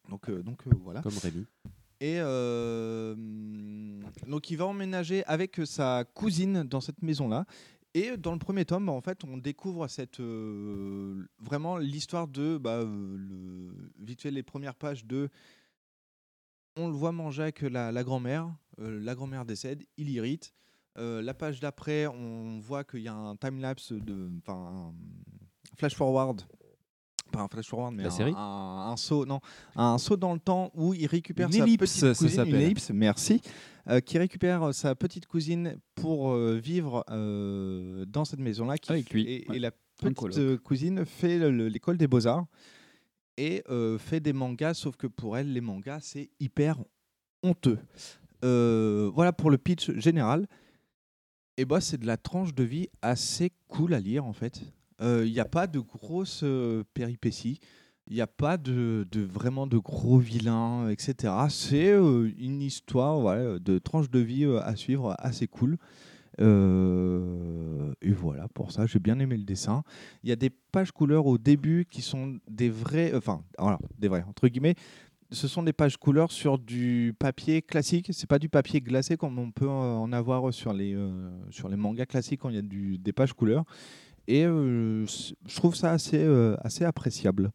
Donc, 0.10 0.28
euh, 0.30 0.42
donc 0.42 0.66
euh, 0.66 0.72
voilà. 0.82 1.02
Comme 1.04 1.18
Rémi. 1.22 1.46
Et 2.02 2.18
euh, 2.20 3.14
donc 4.28 4.50
il 4.50 4.58
va 4.58 4.66
emménager 4.66 5.26
avec 5.26 5.60
sa 5.66 6.06
cousine 6.14 6.64
dans 6.64 6.82
cette 6.82 7.02
maison-là. 7.02 7.46
Et 7.94 8.16
dans 8.18 8.34
le 8.34 8.40
premier 8.40 8.66
tome, 8.66 8.88
en 8.88 9.02
fait, 9.02 9.24
on 9.24 9.38
découvre 9.38 9.88
cette 9.88 10.20
euh, 10.20 11.28
vraiment 11.40 11.78
l'histoire 11.78 12.28
de 12.28 12.58
bah, 12.58 12.78
euh, 12.78 13.72
vite 14.00 14.22
fait 14.22 14.32
les 14.32 14.44
premières 14.44 14.76
pages 14.76 15.06
de 15.06 15.30
on 16.78 16.88
le 16.88 16.94
voit 16.94 17.12
manger 17.12 17.42
avec 17.44 17.62
la, 17.62 17.92
grand-mère, 18.04 18.56
la 18.78 19.14
grand-mère 19.14 19.44
décède, 19.44 19.84
il 19.98 20.10
irrite. 20.10 20.54
La 20.96 21.34
page 21.34 21.60
d'après, 21.60 22.08
on 22.08 22.60
voit 22.60 22.86
qu'il 22.86 23.02
y 23.02 23.10
a 23.10 23.14
un 23.14 23.36
time-lapse, 23.36 23.92
un 24.48 24.94
flash-forward, 25.76 26.42
pas 27.30 27.42
un 27.42 27.48
flash-forward, 27.48 27.94
mais 27.94 28.04
La 28.04 28.10
un, 28.10 28.12
série 28.12 28.34
un, 28.36 28.90
un 28.92 28.98
saut, 28.98 29.26
non, 29.26 29.40
un 29.76 29.98
saut 29.98 30.18
dans 30.18 30.34
le 30.34 30.40
temps 30.40 30.72
où 30.74 30.94
il 30.94 31.06
récupère 31.08 31.48
Une 31.48 31.54
sa 31.54 31.64
ellipse, 31.64 32.00
petite 32.02 32.14
ça 32.14 32.26
cousine, 32.44 32.46
une 32.56 32.56
ellipse, 32.62 32.90
merci, 32.92 33.42
euh, 33.88 34.00
qui 34.02 34.18
récupère 34.18 34.64
euh, 34.64 34.72
sa 34.72 34.96
petite 34.96 35.26
cousine 35.26 35.78
pour 35.96 36.32
euh, 36.32 36.60
vivre 36.62 37.04
euh, 37.10 38.06
dans 38.06 38.26
cette 38.26 38.40
maison-là. 38.40 38.76
Avec 38.90 39.10
lui, 39.12 39.24
Et, 39.28 39.46
ouais. 39.50 39.56
et 39.58 39.60
la 39.60 39.72
petite 39.98 40.58
cousine 40.64 41.06
fait 41.06 41.38
le- 41.40 41.52
le- 41.52 41.68
l'école 41.70 41.98
des 41.98 42.08
beaux-arts 42.08 42.46
et 43.38 43.64
fait 44.00 44.20
des 44.20 44.34
mangas, 44.34 44.74
sauf 44.74 44.96
que 44.98 45.08
pour 45.08 45.38
elle, 45.38 45.54
les 45.54 45.62
mangas, 45.62 46.00
c'est 46.02 46.30
hyper 46.42 46.78
honteux. 47.42 47.80
Voilà 48.42 49.32
pour 49.34 49.50
le 49.50 49.58
pitch 49.58 49.92
général. 49.94 50.46
Et 51.58 51.66
bah, 51.66 51.82
c'est 51.82 51.98
de 51.98 52.06
la 52.06 52.16
tranche 52.16 52.54
de 52.54 52.64
vie 52.64 52.88
assez 53.02 53.52
cool 53.68 53.94
à 53.94 54.00
lire 54.00 54.26
en 54.26 54.32
fait. 54.34 54.62
Il 55.02 55.32
n'y 55.32 55.40
a 55.40 55.46
pas 55.46 55.68
de 55.68 55.80
grosses 55.80 56.42
euh, 56.44 56.84
péripéties. 56.94 57.60
Il 58.08 58.16
n'y 58.16 58.22
a 58.22 58.28
pas 58.28 58.58
de, 58.58 59.06
vraiment 59.14 59.68
de 59.68 59.78
gros 59.78 60.18
vilains, 60.18 60.90
etc. 60.90 61.32
C'est 61.50 61.92
euh, 61.92 62.32
une 62.40 62.62
histoire 62.62 63.60
de 63.60 63.78
tranche 63.78 64.10
de 64.10 64.20
vie 64.20 64.46
euh, 64.46 64.60
à 64.64 64.76
suivre 64.76 65.16
assez 65.20 65.48
cool. 65.48 65.78
Euh, 66.42 67.94
et 68.02 68.12
voilà, 68.12 68.48
pour 68.50 68.72
ça, 68.72 68.86
j'ai 68.86 69.00
bien 69.00 69.20
aimé 69.20 69.38
le 69.38 69.44
dessin. 69.44 69.84
Il 70.24 70.30
y 70.30 70.32
a 70.32 70.36
des 70.36 70.50
pages 70.50 70.92
couleurs 70.92 71.26
au 71.26 71.38
début 71.38 71.86
qui 71.90 72.02
sont 72.02 72.40
des 72.50 72.70
vrais, 72.70 73.14
enfin, 73.16 73.44
des 73.98 74.08
vrais, 74.08 74.24
entre 74.28 74.48
guillemets. 74.48 74.76
Ce 75.32 75.48
sont 75.48 75.62
des 75.62 75.74
pages 75.74 75.98
couleurs 75.98 76.32
sur 76.32 76.58
du 76.58 77.14
papier 77.20 77.62
classique. 77.62 78.10
C'est 78.12 78.28
pas 78.28 78.40
du 78.40 78.50
papier 78.50 78.82
glacé 78.82 79.16
comme 79.16 79.38
on 79.38 79.52
peut 79.52 79.70
en 79.70 80.12
avoir 80.12 80.52
sur 80.52 80.74
les, 80.74 80.96
euh, 80.96 81.30
sur 81.52 81.70
les 81.70 81.76
mangas 81.76 82.08
classiques 82.08 82.40
quand 82.40 82.50
il 82.50 82.56
y 82.56 82.60
a 82.60 82.98
des 82.98 83.14
pages 83.14 83.34
couleurs. 83.34 83.64
Et 84.30 84.46
euh, 84.46 85.06
je 85.08 85.56
trouve 85.56 85.76
ça 85.76 85.92
assez, 85.92 86.24
euh, 86.24 86.56
assez 86.62 86.86
appréciable. 86.86 87.50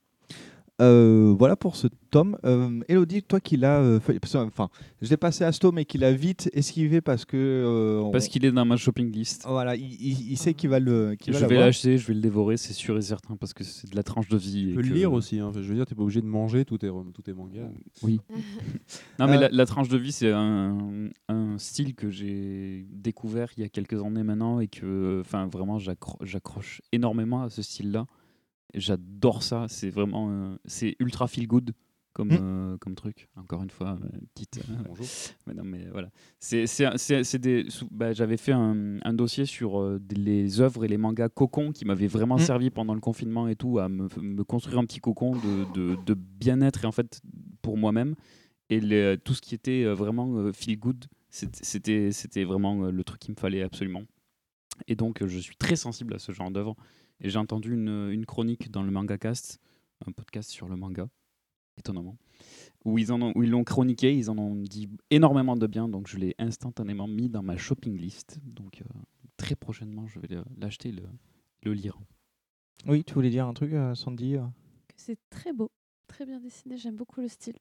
Euh, 0.83 1.33
voilà 1.39 1.55
pour 1.55 1.77
ce 1.77 1.87
tome. 2.11 2.37
Euh, 2.45 2.81
Elodie, 2.89 3.23
toi 3.23 3.39
qui 3.39 3.57
l'as, 3.57 3.79
euh, 3.81 4.01
enfin, 4.35 4.69
je 5.01 5.09
l'ai 5.09 5.17
passé 5.17 5.45
à 5.45 5.53
Sto, 5.53 5.71
mais 5.71 5.85
qui 5.85 5.99
l'a 5.99 6.11
vite 6.13 6.51
esquivé 6.53 7.01
parce 7.01 7.25
que 7.25 7.37
euh, 7.37 8.01
on- 8.01 8.11
Parce 8.11 8.27
qu'il 8.27 8.45
est 8.45 8.51
dans 8.51 8.65
ma 8.65 8.77
shopping 8.77 9.13
list. 9.13 9.45
voilà, 9.47 9.77
il, 9.77 9.85
il- 10.01 10.33
il 10.33 10.37
sait 10.37 10.53
qu'il 10.55 10.71
va 10.71 10.81
le, 10.81 11.15
qu'il 11.15 11.33
va 11.33 11.39
Je 11.39 11.47
vais 11.47 11.59
l'acheter, 11.61 11.97
je 11.97 12.09
vais 12.09 12.15
le 12.15 12.21
dévorer, 12.21 12.57
c'est 12.57 12.73
sûr 12.73 12.97
et 12.99 13.03
certain, 13.03 13.37
parce 13.37 13.55
que 13.55 13.63
c'est 13.63 13.89
de 13.89 13.95
la 13.95 14.03
tranche 14.03 14.27
de 14.29 14.37
vie. 14.37 14.65
Tu 14.65 14.71
et 14.71 14.75
peux 14.75 14.83
le 14.83 14.89
que- 14.89 14.95
lire 14.95 15.13
aussi. 15.13 15.39
hein. 15.39 15.53
Je 15.55 15.61
veux 15.61 15.77
dire, 15.77 15.87
t'es 15.87 15.95
pas 15.95 16.03
obligé 16.03 16.21
de 16.21 16.27
manger 16.27 16.65
tous 16.65 16.79
tes, 16.79 16.91
tous 17.15 17.23
tes 17.23 17.35
mangas. 17.35 17.69
Oui. 18.03 18.21
non, 19.21 19.27
mais 19.29 19.37
Euh, 19.37 19.41
la, 19.43 19.49
la 19.51 19.67
tranche 19.67 19.89
de 19.89 19.97
vie, 19.97 20.11
c'est 20.11 20.33
un, 20.33 21.09
un 21.29 21.57
style 21.59 21.95
que 21.95 22.11
j'ai 22.11 22.85
découvert 22.91 23.49
il 23.57 23.63
y 23.63 23.65
a 23.65 23.69
quelques 23.69 24.03
années 24.03 24.25
maintenant 24.25 24.59
et 24.59 24.67
que, 24.67 25.21
enfin, 25.21 25.47
vraiment, 25.47 25.79
j'accro- 25.79 26.19
j'accroche 26.25 26.83
énormément 26.91 27.43
à 27.43 27.49
ce 27.51 27.63
style-là. 27.63 28.07
J'adore 28.73 29.43
ça. 29.43 29.67
C'est 29.69 29.91
vraiment, 29.91 30.31
euh, 30.31 30.57
c'est 30.65 30.97
ultra 30.99 31.29
feel 31.29 31.47
good 31.47 31.73
comme, 32.13 32.29
Mm. 32.29 32.39
euh, 32.41 32.77
comme 32.79 32.95
truc. 32.95 33.29
Encore 33.37 33.63
une 33.63 33.71
fois, 33.71 33.99
euh, 34.03 34.09
petite. 34.35 34.61
Bonjour. 34.87 35.05
Mais 35.47 35.55
non, 35.55 35.65
mais 35.65 35.85
voilà. 35.91 36.11
C'est, 36.39 36.67
c'est, 36.67 36.87
c'est, 36.97 37.25
c'est 37.25 37.39
des. 37.39 37.69
sou- 37.71 37.89
bah, 37.91 38.13
j'avais 38.13 38.37
fait 38.37 38.53
un, 38.53 38.99
un 39.03 39.13
dossier 39.13 39.47
sur 39.47 39.81
euh, 39.81 39.99
des- 40.01 40.17
les 40.17 40.61
œuvres 40.61 40.85
et 40.85 40.89
les 40.89 40.97
mangas 40.97 41.29
cocon 41.29 41.73
qui 41.73 41.85
m'avaient 41.85 42.07
vraiment 42.07 42.37
Mm. 42.37 42.41
servi 42.41 42.71
pendant 42.71 42.95
le 42.95 43.01
confinement 43.01 43.49
et 43.49 43.57
tout 43.57 43.79
à 43.79 43.89
me, 43.89 44.09
me 44.21 44.45
construire 44.45 44.79
un 44.79 44.85
petit 44.85 45.01
cocon 45.01 45.33
de, 45.37 45.73
de, 45.75 45.97
de 46.05 46.15
bien-être 46.15 46.85
et 46.85 46.87
en 46.87 46.93
fait 46.93 47.21
pour 47.63 47.77
moi-même. 47.77 48.15
Et 48.71 48.81
tout 49.25 49.35
ce 49.35 49.41
qui 49.43 49.55
était 49.55 49.85
euh, 49.85 49.93
vraiment 49.95 50.37
euh, 50.39 50.53
feel 50.53 50.79
good, 50.79 51.05
c'est- 51.31 51.65
c'était, 51.65 52.11
c'était 52.13 52.45
vraiment 52.45 52.85
euh, 52.87 52.91
le 52.91 53.05
truc 53.05 53.21
qu'il 53.21 53.35
me 53.35 53.39
fallait 53.41 53.63
absolument. 53.63 54.03
Et 54.89 54.97
donc, 54.97 55.23
euh, 55.23 55.29
je 55.29 55.39
suis 55.39 55.57
très 55.57 55.77
sensible 55.77 56.15
à 56.15 56.19
ce 56.19 56.33
genre 56.33 56.51
d'œuvre. 56.51 56.75
Et 57.21 57.31
j'ai 57.31 57.39
entendu 57.39 57.73
une, 57.75 58.11
une 58.11 58.27
chronique 58.27 58.71
dans 58.71 58.83
le 58.83 58.91
Manga 58.91 59.17
Cast, 59.19 59.61
un 60.07 60.13
podcast 60.13 60.51
sur 60.51 60.69
le 60.69 60.77
manga, 60.77 61.09
étonnamment, 61.79 62.17
où 62.85 62.99
ils, 62.99 63.13
en 63.13 63.23
ont, 63.23 63.33
où 63.35 63.43
ils 63.43 63.51
l'ont 63.51 63.65
chroniqué, 63.65 64.15
ils 64.15 64.31
en 64.31 64.39
ont 64.39 64.55
dit 64.55 64.89
énormément 65.11 65.57
de 65.57 65.67
bien, 65.67 65.89
donc 65.89 66.09
je 66.09 66.19
l'ai 66.19 66.35
instantanément 66.39 67.07
mis 67.07 67.29
dans 67.29 67.43
ma 67.43 67.57
shopping 67.57 67.97
list. 67.97 68.39
Donc, 68.45 68.83
euh, 68.83 68.99
très 69.37 69.55
prochainement, 69.55 70.07
je 70.07 70.19
vais 70.19 70.29
l'acheter 70.59 70.91
et 70.91 70.93
le, 70.93 71.05
le 71.63 71.73
lire. 71.73 71.99
Oui, 72.87 73.05
tu 73.05 73.15
voulais 73.15 73.31
dire 73.31 73.47
un 73.47 73.55
truc, 73.55 73.73
euh, 73.73 73.95
Sandy 73.95 74.37
euh? 74.37 74.45
Que 74.89 74.95
c'est 74.97 75.19
très 75.31 75.53
beau, 75.53 75.71
très 76.07 76.27
bien 76.27 76.41
dessiné. 76.41 76.77
J'aime 76.77 76.97
beaucoup 76.97 77.21
le 77.21 77.29
style. 77.29 77.57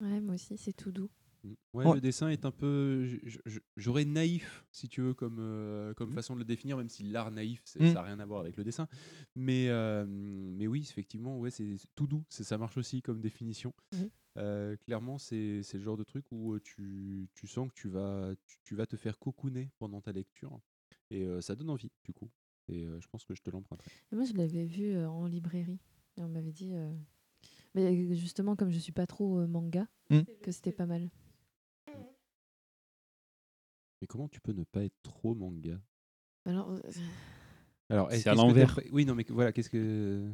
Ouais, 0.00 0.20
moi 0.20 0.34
aussi, 0.34 0.56
c'est 0.56 0.72
tout 0.72 0.90
doux. 0.90 1.10
Mm. 1.44 1.52
Ouais, 1.72 1.94
le 1.94 2.00
dessin 2.00 2.28
est 2.28 2.44
un 2.44 2.50
peu. 2.50 3.06
J'aurais 3.76 4.04
naïf, 4.04 4.64
si 4.72 4.88
tu 4.88 5.00
veux, 5.02 5.14
comme, 5.14 5.36
euh, 5.38 5.94
comme 5.94 6.12
façon 6.12 6.34
de 6.34 6.40
le 6.40 6.44
définir, 6.44 6.76
même 6.76 6.88
si 6.88 7.04
l'art 7.04 7.30
naïf, 7.30 7.62
c'est- 7.64 7.80
Mm. 7.80 7.86
ça 7.88 7.94
n'a 7.94 8.02
rien 8.02 8.18
à 8.18 8.26
voir 8.26 8.40
avec 8.40 8.56
le 8.56 8.64
dessin. 8.64 8.88
Mais, 9.36 9.68
euh, 9.68 10.04
mais 10.08 10.66
oui, 10.66 10.80
effectivement, 10.80 11.38
ouais, 11.38 11.50
c'est 11.50 11.76
tout 11.94 12.06
doux. 12.06 12.24
Ça 12.28 12.58
marche 12.58 12.76
aussi 12.76 13.02
comme 13.02 13.20
définition. 13.20 13.72
Euh, 14.36 14.76
clairement, 14.76 15.18
c'est 15.18 15.62
le 15.74 15.80
genre 15.80 15.96
de 15.96 16.04
truc 16.04 16.24
où 16.30 16.58
tu, 16.60 17.28
tu 17.34 17.46
sens 17.46 17.68
que 17.68 17.74
tu 17.74 17.88
vas, 17.88 18.32
tu, 18.46 18.56
tu 18.64 18.74
vas 18.74 18.86
te 18.86 18.96
faire 18.96 19.18
cocooner 19.18 19.70
pendant 19.78 20.00
ta 20.00 20.12
lecture. 20.12 20.58
Et 21.10 21.26
ça 21.40 21.54
donne 21.54 21.70
envie, 21.70 21.90
du 22.04 22.12
coup. 22.12 22.28
Et 22.68 22.84
je 23.00 23.08
pense 23.08 23.24
que 23.24 23.34
je 23.34 23.42
te 23.42 23.50
l'emprunterai. 23.50 23.90
Moi, 24.12 24.24
je 24.24 24.34
l'avais 24.34 24.64
vu 24.66 24.96
en 25.04 25.26
librairie. 25.26 25.78
Et 26.16 26.22
on 26.22 26.28
m'avait 26.28 26.52
dit. 26.52 26.72
Mais 27.74 28.14
justement, 28.16 28.56
comme 28.56 28.70
je 28.70 28.78
suis 28.78 28.92
pas 28.92 29.06
trop 29.06 29.46
manga, 29.46 29.86
que 30.42 30.50
c'était 30.52 30.72
pas 30.72 30.86
mal. 30.86 31.10
Mais 34.00 34.06
comment 34.06 34.28
tu 34.28 34.40
peux 34.40 34.52
ne 34.52 34.64
pas 34.64 34.84
être 34.84 34.94
trop 35.02 35.34
manga? 35.34 35.80
Alors. 36.44 36.70
euh, 36.70 36.80
Alors, 37.88 38.10
C'est 38.10 38.16
est-ce- 38.18 38.28
à 38.28 38.32
qu'est-ce 38.32 38.42
que 38.42 38.46
l'envers. 38.46 38.80
Oui, 38.92 39.04
non, 39.04 39.14
mais 39.14 39.24
voilà, 39.28 39.52
qu'est-ce 39.52 39.70
que. 39.70 40.32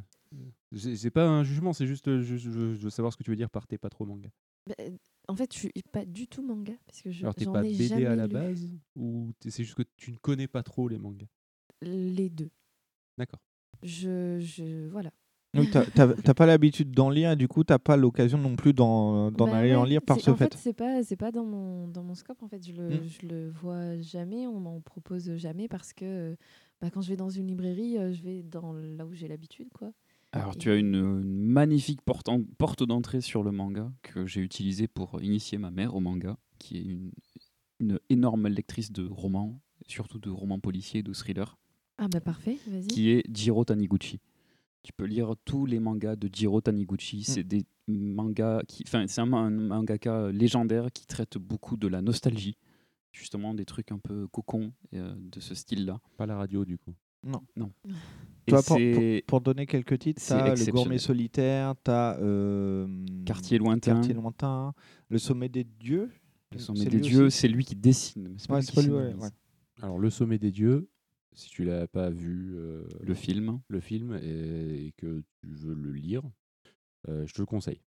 C'est 0.75 0.95
c'est 0.97 1.11
pas 1.11 1.27
un 1.27 1.43
jugement, 1.43 1.71
c'est 1.73 1.87
juste. 1.87 2.07
euh, 2.07 2.21
Je, 2.21 2.35
je- 2.35 2.51
je 2.51 2.83
veux 2.83 2.89
savoir 2.89 3.13
ce 3.13 3.17
que 3.17 3.23
tu 3.23 3.29
veux 3.29 3.35
dire 3.37 3.49
par 3.49 3.67
t'es 3.67 3.77
pas 3.77 3.89
trop 3.89 4.05
manga. 4.05 4.29
bah, 4.67 4.75
euh, 4.81 4.97
en 5.27 5.35
fait, 5.35 5.53
je 5.53 5.57
suis 5.59 5.71
pas 5.91 6.05
du 6.05 6.27
tout 6.27 6.41
manga. 6.43 6.73
Parce 6.85 7.01
que 7.01 7.11
je, 7.11 7.21
Alors, 7.23 7.33
t'es 7.35 7.45
j'en 7.45 7.53
pas 7.53 7.63
ai 7.63 7.71
BD 7.71 7.87
jamais 7.87 8.05
à 8.05 8.15
la 8.15 8.27
lu. 8.27 8.33
base 8.33 8.69
Ou 8.95 9.31
t'es- 9.39 9.49
c'est 9.51 9.63
juste 9.63 9.75
que 9.77 9.83
tu 9.97 10.11
ne 10.11 10.17
connais 10.17 10.47
pas 10.47 10.63
trop 10.63 10.87
les 10.87 10.97
mangas? 10.97 11.27
Les 11.81 12.29
deux. 12.29 12.51
D'accord. 13.17 13.39
Je, 13.83 14.39
je. 14.41 14.87
Voilà. 14.89 15.11
Donc, 15.55 15.69
t'as- 15.71 16.33
pas 16.33 16.45
l'habitude 16.45 16.91
d'en 16.91 17.09
lire 17.09 17.31
et 17.31 17.35
du 17.35 17.47
coup, 17.47 17.63
t'as 17.63 17.79
pas 17.79 17.97
l'occasion 17.97 18.37
non 18.37 18.55
plus 18.55 18.73
d'en 18.73 19.31
d'en 19.31 19.45
Bah 19.47 19.57
aller 19.57 19.75
en 19.75 19.83
lire 19.83 20.01
par 20.01 20.19
ce 20.19 20.29
en 20.31 20.35
fait. 20.35 20.53
c'est 20.57 20.73
pas 20.73 21.01
c'est 21.03 21.15
pas 21.15 21.31
dans 21.31 21.45
mon 21.45 21.87
dans 21.87 22.03
mon 22.03 22.13
scope 22.15 22.41
en 22.43 22.47
fait. 22.47 22.65
Je 22.65 22.73
le 22.73 22.89
Mm. 22.89 23.01
je 23.21 23.27
le 23.27 23.49
vois 23.51 23.97
jamais. 24.01 24.47
On 24.47 24.59
m'en 24.59 24.79
propose 24.81 25.35
jamais 25.35 25.67
parce 25.67 25.93
que 25.93 26.35
bah, 26.81 26.89
quand 26.91 27.01
je 27.01 27.09
vais 27.09 27.15
dans 27.15 27.29
une 27.29 27.47
librairie, 27.47 27.97
euh, 27.97 28.11
je 28.13 28.21
vais 28.21 28.43
dans 28.43 28.73
là 28.73 29.05
où 29.05 29.13
j'ai 29.13 29.27
l'habitude 29.27 29.69
quoi. 29.73 29.91
Alors, 30.33 30.53
Et- 30.55 30.57
tu 30.57 30.69
as 30.69 30.75
une, 30.75 30.95
une 30.95 31.45
magnifique 31.45 32.01
porte, 32.01 32.27
en- 32.27 32.43
porte 32.57 32.83
d'entrée 32.83 33.21
sur 33.21 33.41
le 33.43 33.51
manga 33.51 33.89
que 34.01 34.25
j'ai 34.25 34.41
utilisée 34.41 34.87
pour 34.89 35.21
initier 35.21 35.57
ma 35.57 35.71
mère 35.71 35.95
au 35.95 36.01
manga, 36.01 36.35
qui 36.59 36.77
est 36.77 36.81
une, 36.83 37.11
une 37.79 37.99
énorme 38.09 38.47
lectrice 38.49 38.91
de 38.91 39.07
romans, 39.07 39.61
surtout 39.87 40.19
de 40.19 40.29
romans 40.29 40.59
policiers 40.59 41.03
de 41.03 41.13
thrillers, 41.13 41.55
Ah 41.97 42.09
bah 42.09 42.19
parfait. 42.19 42.57
Vas-y. 42.67 42.87
qui 42.87 43.11
est 43.11 43.23
Jiro 43.33 43.63
Taniguchi. 43.63 44.19
Tu 44.85 44.93
peux 44.93 45.05
lire 45.05 45.33
tous 45.45 45.65
les 45.65 45.79
mangas 45.79 46.15
de 46.15 46.29
Jiro 46.31 46.61
Taniguchi. 46.61 47.17
Mm. 47.21 47.23
C'est 47.23 47.43
des 47.43 47.65
mangas 47.87 48.61
qui, 48.67 48.83
enfin, 48.85 49.05
c'est 49.07 49.19
un, 49.21 49.25
ma- 49.25 49.39
un 49.39 49.49
mangaka 49.49 50.31
légendaire 50.31 50.91
qui 50.93 51.07
traite 51.07 51.39
beaucoup 51.39 51.75
de 51.75 51.87
la 51.87 52.03
nostalgie, 52.03 52.55
justement 53.11 53.55
des 53.55 53.65
trucs 53.65 53.91
un 53.91 53.97
peu 53.97 54.27
cocon 54.27 54.71
euh, 54.93 55.15
de 55.17 55.39
ce 55.39 55.55
style-là. 55.55 55.99
Pas 56.17 56.27
la 56.27 56.37
radio, 56.37 56.65
du 56.65 56.77
coup. 56.77 56.93
Non. 57.23 57.41
Non. 57.55 57.71
Et 58.47 58.51
pour, 58.51 58.63
pour- 58.63 58.77
c'est- 58.77 59.23
pour 59.25 59.41
donner 59.41 59.65
quelques 59.65 59.97
titres, 59.97 60.21
c'est 60.21 60.37
t'as 60.37 60.53
le 60.53 60.71
gourmet 60.71 60.99
solitaire, 60.99 61.73
t'as 61.83 62.19
euh, 62.19 62.87
Quartier 63.25 63.57
lointain. 63.57 63.93
Quartier 63.95 64.13
lointain, 64.13 64.71
le 65.09 65.17
sommet 65.17 65.49
des 65.49 65.63
dieux. 65.63 66.11
Le 66.51 66.59
sommet 66.59 66.85
des 66.85 66.99
dieux, 66.99 67.31
c'est 67.31 67.47
lui 67.47 67.65
qui 67.65 67.75
dessine. 67.75 68.27
mais 68.29 68.35
c'est 68.37 68.51
Ouais, 68.51 68.59
lui 68.59 68.65
c'est 68.67 68.71
qui 68.71 68.75
pas 68.75 68.81
lui, 68.83 68.91
ouais, 68.91 69.01
scénarise. 69.07 69.23
ouais. 69.23 69.29
Alors, 69.81 69.97
Le 69.99 70.09
Sommet 70.09 70.37
des 70.37 70.51
Dieux, 70.51 70.87
si 71.35 71.49
tu 71.49 71.63
l'as 71.63 71.87
pas 71.87 72.09
vu. 72.09 72.53
euh, 72.55 72.87
Le 73.01 73.13
film. 73.13 73.59
Le 73.67 73.79
film 73.79 74.17
et, 74.21 74.87
et 74.87 74.91
que 74.97 75.23
tu 75.41 75.47
veux 75.49 75.73
le 75.75 75.91
lire, 75.91 76.23
euh, 77.07 77.25
je 77.27 77.33
te 77.33 77.41
le 77.41 77.45
conseille. 77.45 77.81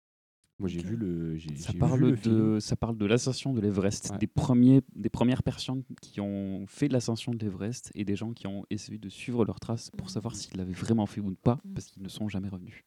Moi, 0.60 0.68
j'ai 0.68 0.78
Ok. 0.80 0.86
vu 0.86 0.96
le. 0.96 1.36
j'ai- 1.36 1.56
Ça 1.56 1.72
j'ai 1.72 1.78
parle, 1.78 1.98
vu 2.04 2.10
le 2.12 2.16
de, 2.16 2.20
film. 2.20 2.60
ça 2.60 2.76
parle 2.76 2.96
de 2.96 3.06
l'ascension 3.06 3.52
de 3.52 3.60
l'Everest, 3.60 4.10
Ouais. 4.12 4.18
des, 4.18 4.28
premiers, 4.28 4.82
des 4.94 5.08
premières 5.10 5.42
personnes 5.42 5.82
qui 6.00 6.20
ont 6.20 6.64
fait 6.68 6.86
l'ascension 6.86 7.32
de 7.32 7.38
l'Everest 7.44 7.90
et 7.96 8.04
des 8.04 8.14
gens 8.14 8.32
qui 8.32 8.46
ont 8.46 8.64
essayé 8.70 8.96
de 8.98 9.08
suivre 9.08 9.44
leurs 9.44 9.58
traces 9.58 9.90
pour 9.90 10.10
savoir 10.10 10.36
s'ils 10.36 10.56
l'avaient 10.56 10.72
vraiment 10.72 11.06
fait 11.06 11.20
ou 11.20 11.34
pas, 11.34 11.60
parce 11.74 11.86
qu'ils 11.86 12.04
ne 12.04 12.08
sont 12.08 12.28
jamais 12.28 12.48
revenus. 12.48 12.84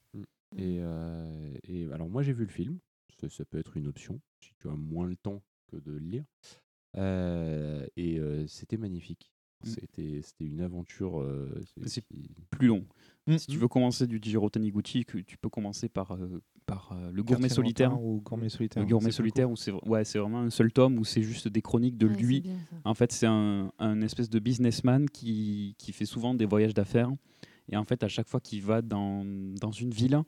Et, 0.55 0.77
euh, 0.79 1.53
et 1.65 1.91
alors, 1.91 2.07
moi, 2.09 2.23
j'ai 2.23 2.31
vu 2.34 2.43
le 2.45 2.51
film. 2.51 2.79
Ça, 3.19 3.27
ça 3.29 3.43
peut 3.43 3.57
être 3.57 3.75
une 3.75 3.88
option 3.88 4.21
si 4.39 4.53
tu 4.61 4.69
as 4.69 4.75
moins 4.75 5.05
le 5.07 5.17
temps 5.17 5.43
que 5.69 5.75
de 5.75 5.91
le 5.91 5.99
lire. 5.99 6.23
Euh, 6.95 7.85
et 7.97 8.17
euh, 8.19 8.47
c'était 8.47 8.77
magnifique. 8.77 9.31
Mm. 9.63 9.67
C'était 9.69 10.21
c'était 10.21 10.45
une 10.45 10.61
aventure. 10.61 11.19
euh, 11.21 11.49
c'est- 11.85 12.01
qui- 12.01 12.29
plus 12.49 12.67
long. 12.67 12.85
Mm. 13.27 13.38
Si 13.38 13.47
tu 13.47 13.57
veux 13.57 13.67
commencer 13.67 14.07
du 14.07 14.19
Jiro 14.21 14.49
Taniguchi, 14.49 15.03
tu 15.05 15.38
peux 15.38 15.49
commencer 15.49 15.89
par, 15.89 16.11
euh, 16.13 16.41
par 16.65 16.91
euh, 16.93 17.11
le 17.11 17.23
Gourmet 17.23 17.49
Solitaire. 17.49 17.99
ou 18.01 18.21
Gourmet 18.21 18.49
Solitaire, 18.49 18.84
Le 18.84 18.89
Gourmet 18.89 19.11
Solitaire, 19.11 19.49
où 19.49 19.55
c'est 19.55 19.71
ouais, 19.71 20.05
c'est 20.05 20.19
vraiment 20.19 20.41
un 20.41 20.49
seul 20.49 20.71
tome 20.71 20.97
où 20.99 21.03
c'est 21.03 21.23
juste 21.23 21.47
des 21.47 21.61
chroniques 21.61 21.97
de 21.97 22.07
Ouais, 22.07 22.15
lui. 22.15 22.41
bien. 22.41 22.55
En 22.85 22.93
fait, 22.93 23.11
c'est 23.11 23.25
un, 23.27 23.71
un 23.79 24.01
espèce 24.01 24.29
de 24.29 24.39
businessman 24.39 25.09
qui, 25.09 25.75
qui 25.77 25.91
fait 25.91 26.05
souvent 26.05 26.34
des 26.34 26.45
voyages 26.45 26.73
d'affaires. 26.73 27.11
Et 27.69 27.75
en 27.75 27.84
fait, 27.84 28.01
à 28.03 28.07
chaque 28.07 28.27
fois 28.29 28.39
qu'il 28.39 28.61
va 28.61 28.81
dans, 28.81 29.25
dans 29.59 29.71
une 29.71 29.91
ville, 29.91 30.21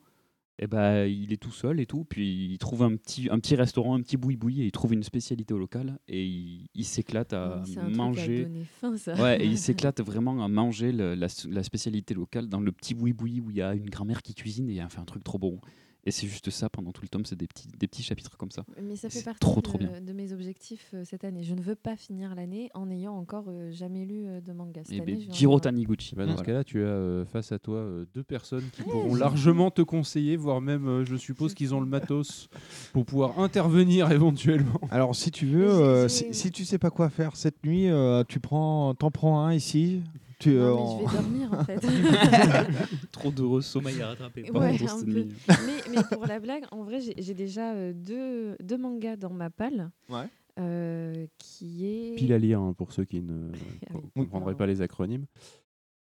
eh 0.62 0.66
ben, 0.66 1.06
il 1.06 1.32
est 1.32 1.38
tout 1.38 1.50
seul 1.50 1.80
et 1.80 1.86
tout. 1.86 2.04
Puis 2.04 2.46
il 2.52 2.58
trouve 2.58 2.82
un 2.82 2.94
petit, 2.96 3.28
un 3.30 3.38
petit 3.40 3.56
restaurant, 3.56 3.94
un 3.96 4.02
petit 4.02 4.16
boui-boui, 4.16 4.60
et 4.60 4.66
il 4.66 4.72
trouve 4.72 4.92
une 4.92 5.02
spécialité 5.02 5.54
locale. 5.54 5.98
Et 6.06 6.24
il, 6.24 6.66
il 6.74 6.84
s'éclate 6.84 7.32
à 7.32 7.56
un 7.60 7.62
truc 7.62 7.78
à 7.78 7.88
manger. 7.96 8.48
faim, 8.80 8.96
ça. 8.96 9.14
Ouais, 9.14 9.42
et 9.42 9.46
il 9.46 9.56
s'éclate 9.58 10.00
vraiment 10.02 10.44
à 10.44 10.48
manger 10.48 10.92
le- 10.92 11.14
la, 11.14 11.28
la 11.48 11.62
spécialité 11.62 12.12
locale 12.14 12.46
dans 12.48 12.60
le 12.60 12.72
petit 12.72 12.94
boui-boui 12.94 13.40
où 13.40 13.50
il 13.50 13.56
y 13.56 13.62
a 13.62 13.74
une 13.74 13.88
grand-mère 13.90 14.22
qui 14.22 14.34
cuisine 14.34 14.68
et 14.70 14.76
elle 14.76 14.90
fait 14.90 15.00
un 15.00 15.04
truc 15.04 15.24
trop 15.24 15.38
bon. 15.38 15.58
Et 16.06 16.10
c'est 16.10 16.26
juste 16.26 16.48
ça 16.50 16.68
pendant 16.70 16.92
tout 16.92 17.02
le 17.02 17.08
tome, 17.08 17.26
c'est 17.26 17.36
des 17.36 17.46
petits, 17.46 17.68
des 17.78 17.86
petits 17.86 18.02
chapitres 18.02 18.36
comme 18.38 18.50
ça. 18.50 18.64
Mais 18.82 18.96
ça 18.96 19.10
fait 19.10 19.22
partie 19.22 19.40
trop, 19.40 19.56
de, 19.56 19.60
trop 19.60 19.78
bien. 19.78 20.00
de 20.00 20.12
mes 20.14 20.32
objectifs 20.32 20.90
euh, 20.94 21.04
cette 21.04 21.24
année. 21.24 21.42
Je 21.42 21.54
ne 21.54 21.60
veux 21.60 21.74
pas 21.74 21.94
finir 21.96 22.34
l'année 22.34 22.70
en 22.74 22.86
n'ayant 22.86 23.14
encore 23.14 23.44
euh, 23.48 23.70
jamais 23.70 24.06
lu 24.06 24.24
euh, 24.26 24.40
de 24.40 24.52
manga. 24.52 24.80
Cette 24.84 24.94
Eh 24.96 25.02
année, 25.02 25.24
ben, 25.26 25.34
Jiro. 25.34 25.60
Taniguchi. 25.60 26.14
Bah, 26.16 26.24
dans 26.24 26.36
ce 26.38 26.42
cas-là, 26.42 26.64
tu 26.64 26.78
as 26.82 26.86
euh, 26.86 27.24
face 27.26 27.52
à 27.52 27.58
toi 27.58 27.76
euh, 27.76 28.06
deux 28.14 28.22
personnes 28.22 28.64
qui 28.72 28.82
pourront 28.82 29.14
largement 29.14 29.70
te 29.70 29.82
conseiller, 29.82 30.36
voire 30.36 30.60
même, 30.62 30.88
euh, 30.88 31.04
je 31.04 31.16
suppose 31.16 31.52
qu'ils 31.54 31.74
ont 31.74 31.80
le 31.80 31.86
matos 31.86 32.48
pour 32.94 33.04
pouvoir 33.04 33.38
intervenir 33.38 34.10
éventuellement. 34.12 34.80
Alors, 34.90 35.14
si 35.14 35.30
tu 35.30 35.44
veux, 35.46 35.68
euh, 35.68 36.08
si, 36.08 36.32
si 36.32 36.50
tu 36.50 36.64
sais 36.64 36.78
pas 36.78 36.90
quoi 36.90 37.10
faire 37.10 37.36
cette 37.36 37.62
nuit, 37.64 37.88
euh, 37.88 38.24
tu 38.26 38.40
prends, 38.40 38.94
t'en 38.94 39.10
prends 39.10 39.44
un 39.44 39.52
ici. 39.52 40.00
Tu, 40.40 40.56
euh, 40.56 40.70
Non, 40.70 40.74
mais 40.74 40.86
je 40.86 40.90
en- 40.90 40.98
vais 41.06 41.22
dormir 41.22 41.52
en 41.52 41.64
fait. 41.64 41.80
Trop 43.12 43.30
d'heureux 43.30 43.60
sommeil 43.60 44.00
à 44.02 44.08
rattraper. 44.08 44.50
Ouais, 44.50 44.74
un 44.82 44.88
cette 44.98 45.06
peu. 45.06 45.12
nuit. 45.12 45.32
mais, 45.48 45.90
mais 45.96 46.02
pour 46.10 46.26
la 46.26 46.40
blague, 46.40 46.64
en 46.72 46.82
vrai, 46.82 47.00
j'ai 47.00 47.14
j'ai 47.18 47.34
déjà 47.34 47.72
euh, 47.74 47.92
deux, 47.92 48.56
deux 48.62 48.78
mangas 48.78 49.16
dans 49.16 49.32
ma 49.32 49.50
palle. 49.50 49.90
Ouais. 50.08 50.24
euh, 50.58 51.26
qui 51.38 51.86
est. 51.86 52.14
Pile 52.16 52.32
à 52.32 52.38
lire 52.38 52.60
hein, 52.60 52.72
pour 52.76 52.92
ceux 52.92 53.04
qui 53.04 53.20
ne 53.22 53.50
Ah 53.88 53.92
oui. 53.94 54.02
comprendraient 54.24 54.56
pas 54.56 54.66
les 54.66 54.80
acronymes. 54.82 55.26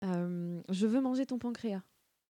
Euh, 0.04 0.60
je 0.68 0.86
veux 0.86 1.00
manger 1.00 1.26
ton 1.26 1.38
pancréas. 1.38 1.82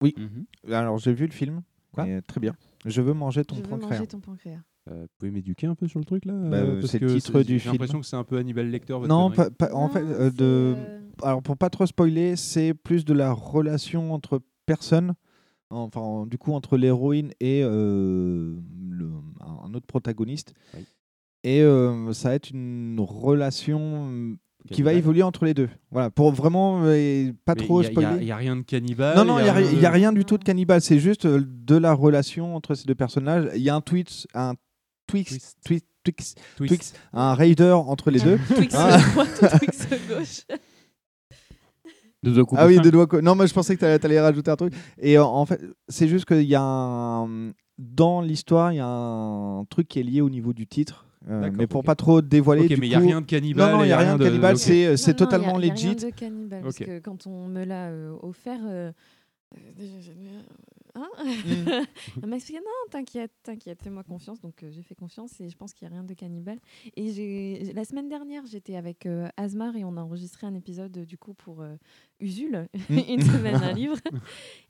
Oui. 0.02 0.14
Mhm. 0.16 0.73
Alors, 0.74 0.98
j'ai 0.98 1.12
vu 1.12 1.27
le 1.27 1.32
film. 1.32 1.62
Et 2.06 2.20
très 2.27 2.40
bien. 2.40 2.55
Je 2.85 3.01
veux 3.01 3.14
manger 3.14 3.43
ton 3.44 3.56
je 3.56 3.62
veux 3.62 3.68
pancréas. 3.68 3.89
manger 3.97 4.06
ton 4.06 4.20
pancréas. 4.20 4.60
Euh, 4.90 5.01
vous 5.02 5.09
pouvez 5.18 5.31
m'éduquer 5.31 5.66
un 5.66 5.74
peu 5.74 5.89
sur 5.89 5.98
le 5.98 6.05
truc 6.05 6.27
là 6.27 6.35
Bah, 6.35 6.59
euh, 6.59 6.77
euh, 6.77 6.82
c'est 6.82 6.98
le 7.01 7.09
titre 7.18 7.40
du 7.43 7.55
J'ai 7.55 7.59
film. 7.59 7.73
l'impression 7.73 8.01
que 8.01 8.06
c'est 8.06 8.16
un 8.16 8.23
peu 8.23 8.36
Hannibal 8.36 8.68
Lecter. 8.70 8.93
votre 8.93 9.09
Non, 9.09 9.31
connerie. 9.31 9.51
pas, 9.59 9.68
pas- 9.68 9.74
en 9.74 9.89
fait, 9.89 10.02
euh, 10.05 10.31
de... 10.31 10.77
alors 11.22 11.43
pour 11.43 11.56
pas 11.56 11.70
trop 11.70 11.86
spoiler, 11.86 12.36
c'est 12.36 12.74
plus 12.74 13.05
de 13.05 13.12
la 13.14 13.32
relation 13.32 14.12
entre 14.12 14.40
personnes, 14.66 15.14
enfin 15.70 16.26
du 16.26 16.38
coup 16.38 16.52
entre 16.52 16.76
l'héroïne 16.76 17.32
et 17.40 17.62
euh, 17.64 18.56
le- 18.90 19.10
un 19.64 19.72
autre 19.74 19.86
protagoniste. 19.86 20.55
Et 21.44 21.62
euh, 21.62 22.12
ça 22.12 22.30
va 22.30 22.34
être 22.34 22.51
une 22.51 22.97
relation 22.98 24.36
qui 24.72 24.82
va 24.82 24.94
évoluer 24.94 25.22
entre 25.22 25.44
les 25.44 25.55
deux. 25.55 25.68
Voilà, 25.93 26.10
pour 26.10 26.32
vraiment 26.32 26.80
euh, 26.84 27.32
pas 27.44 27.55
Mais 27.55 27.62
trop 27.62 27.82
y 27.82 27.86
a- 27.86 27.88
y 27.88 27.90
a- 27.90 27.93
spoiler. 27.93 28.32
rien 28.34 28.56
de 28.56 28.62
cannibale, 28.62 29.16
Non, 29.16 29.24
non, 29.24 29.38
il 29.38 29.44
n'y 29.44 29.48
a, 29.48 29.52
rien 29.52 29.68
ri- 29.70 29.76
y 29.76 29.86
a 29.86 29.90
de- 29.90 29.94
rien 29.94 30.12
du 30.12 30.24
tout 30.24 30.38
de 30.38 30.44
cannibale. 30.44 30.80
C'est 30.80 30.98
juste 30.98 31.24
euh, 31.26 31.44
de 31.47 31.76
la 31.76 31.93
relation 31.93 32.56
entre 32.56 32.74
ces 32.74 32.84
deux 32.84 32.97
personnages. 32.97 33.48
Il 33.55 33.62
y 33.62 33.70
a 33.70 33.76
un 33.76 33.80
Twix, 33.80 34.26
un 34.34 34.55
Twix, 35.06 35.55
Twix, 35.64 35.84
Twix, 36.02 36.34
Twist. 36.56 36.68
Twix, 36.68 36.93
un 37.12 37.34
raider 37.34 37.70
entre 37.76 38.10
les 38.10 38.18
deux. 38.18 38.38
Twix 38.56 38.74
Hein 38.74 38.98
droite 39.12 39.40
ou 39.43 39.59
Twix 39.59 39.86
gauche. 40.09 40.59
Deux 42.27 42.32
doigts 42.35 42.44
coupés 42.44 42.61
Ah 42.62 42.66
oui, 42.66 42.78
deux 42.81 42.90
doigts 42.90 43.07
Non, 43.23 43.35
moi 43.35 43.47
je 43.47 43.55
pensais 43.55 43.77
que 43.77 43.81
tu 43.98 44.07
allais, 44.07 44.20
rajouter 44.20 44.51
un 44.51 44.57
truc. 44.57 44.74
Et 45.01 45.19
en 45.19 45.47
fait, 45.47 45.61
c'est 45.89 46.09
juste 46.09 46.24
qu'il 46.27 46.43
y 46.43 46.55
a 46.55 46.62
un. 46.62 47.53
Dans 47.78 48.20
l'histoire, 48.23 48.73
il 48.73 48.77
y 48.77 48.81
a 48.81 48.86
un 48.89 49.65
truc 49.69 49.86
qui 49.89 50.01
est 50.01 50.03
lié 50.03 50.20
au 50.23 50.31
niveau 50.31 50.53
du 50.53 50.66
titre. 50.66 51.05
euh, 51.28 51.51
mais 51.53 51.66
pour 51.66 51.81
ok. 51.81 51.86
pas 51.86 51.94
trop 51.94 52.23
dévoiler. 52.23 52.62
Ok, 52.62 52.69
du 52.69 52.77
mais 52.78 52.86
il 52.86 52.93
y 52.93 52.94
a 52.94 52.98
rien 53.01 53.20
de 53.20 53.27
cannibale 53.27 53.70
Non, 53.73 53.78
non, 53.78 53.85
il 53.85 53.89
n'y 53.89 53.93
a 53.93 53.98
rien 53.98 54.09
rien 54.11 54.19
de 54.19 54.24
cannibale. 54.24 54.57
C'est, 54.59 55.15
totalement 55.15 55.59
y 55.61 55.65
a- 55.65 55.66
y 55.66 55.70
a 55.70 55.73
legit. 55.74 55.86
rien 55.89 55.94
de 55.94 56.11
cannibale, 56.15 56.62
parce 56.62 56.77
que 56.78 56.98
quand 57.01 57.27
on 57.27 57.47
me 57.48 57.65
l'a 57.65 57.86
euh, 57.89 58.15
offert, 58.23 58.61
euh, 58.66 58.93
Hein 60.97 61.09
Mmh. 61.23 61.85
Elle 62.23 62.28
m'a 62.28 62.36
expliqué 62.36 62.59
non, 62.60 62.90
t'inquiète, 62.90 63.32
t'inquiète, 63.43 63.82
fais-moi 63.82 64.02
confiance. 64.02 64.40
Donc 64.40 64.62
euh, 64.62 64.70
j'ai 64.70 64.82
fait 64.82 64.94
confiance 64.94 65.40
et 65.40 65.48
je 65.48 65.56
pense 65.56 65.73
qu'il 65.74 65.86
n'y 65.86 65.93
a 65.93 65.97
rien 65.98 66.05
de 66.05 66.14
cannibale. 66.14 66.59
Et 66.97 67.73
la 67.74 67.85
semaine 67.85 68.09
dernière, 68.09 68.47
j'étais 68.47 68.77
avec 68.77 69.06
euh, 69.06 69.28
Asmar 69.36 69.77
et 69.77 69.85
on 69.85 69.97
a 69.97 70.01
enregistré 70.02 70.47
un 70.47 70.55
épisode 70.55 70.93
du 70.93 71.18
coup 71.18 71.35
pour 71.35 71.60
euh, 71.62 71.77
Usul, 72.20 72.66
Mmh. 72.89 72.98
une 73.09 73.20
semaine 73.23 73.56
un 73.56 73.73
livre. 73.74 73.98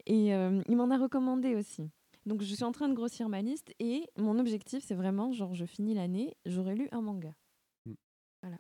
Et 0.07 0.35
euh, 0.35 0.61
il 0.69 0.77
m'en 0.77 0.91
a 0.91 0.99
recommandé 0.99 1.55
aussi. 1.55 1.89
Donc 2.27 2.43
je 2.43 2.53
suis 2.55 2.65
en 2.65 2.73
train 2.73 2.89
de 2.89 2.95
grossir 2.95 3.29
ma 3.29 3.41
liste 3.41 3.73
et 3.79 4.03
mon 4.19 4.39
objectif 4.41 4.83
c'est 4.85 4.97
vraiment 4.97 5.31
genre 5.33 5.55
je 5.55 5.65
finis 5.65 5.95
l'année, 5.95 6.37
j'aurais 6.45 6.75
lu 6.75 6.89
un 6.91 7.01
manga. 7.01 7.33
Voilà. 8.43 8.59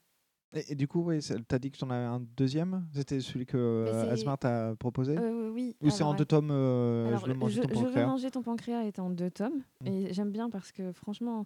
Et, 0.54 0.72
et 0.72 0.74
du 0.74 0.86
coup, 0.88 1.10
c'est- 1.20 1.46
t'as 1.46 1.58
dit 1.58 1.70
que 1.70 1.78
t'en 1.78 1.90
avais 1.90 2.04
un 2.04 2.20
deuxième? 2.36 2.86
C'était 2.92 3.20
celui 3.20 3.46
que 3.46 3.56
euh, 3.56 4.10
Asmar 4.12 4.38
t'a 4.38 4.74
proposé? 4.78 5.16
Euh, 5.18 5.50
oui. 5.50 5.76
Ou 5.82 5.90
c'est 5.90 6.02
en 6.04 6.14
deux 6.14 6.24
tomes 6.24 6.50
euh, 6.50 7.08
Alors, 7.08 7.20
Je 7.20 7.26
veux 7.26 7.34
manger 7.34 7.60
ton 7.60 7.68
je 7.68 7.74
veux 7.74 7.82
pancréas? 7.84 8.06
manger 8.06 8.30
ton 8.30 8.42
pancréas 8.42 8.82
est 8.84 8.98
en 8.98 9.10
deux 9.10 9.30
tomes. 9.30 9.62
Mm. 9.82 9.86
Et 9.86 10.14
j'aime 10.14 10.30
bien 10.30 10.48
parce 10.48 10.72
que 10.72 10.92
franchement, 10.92 11.44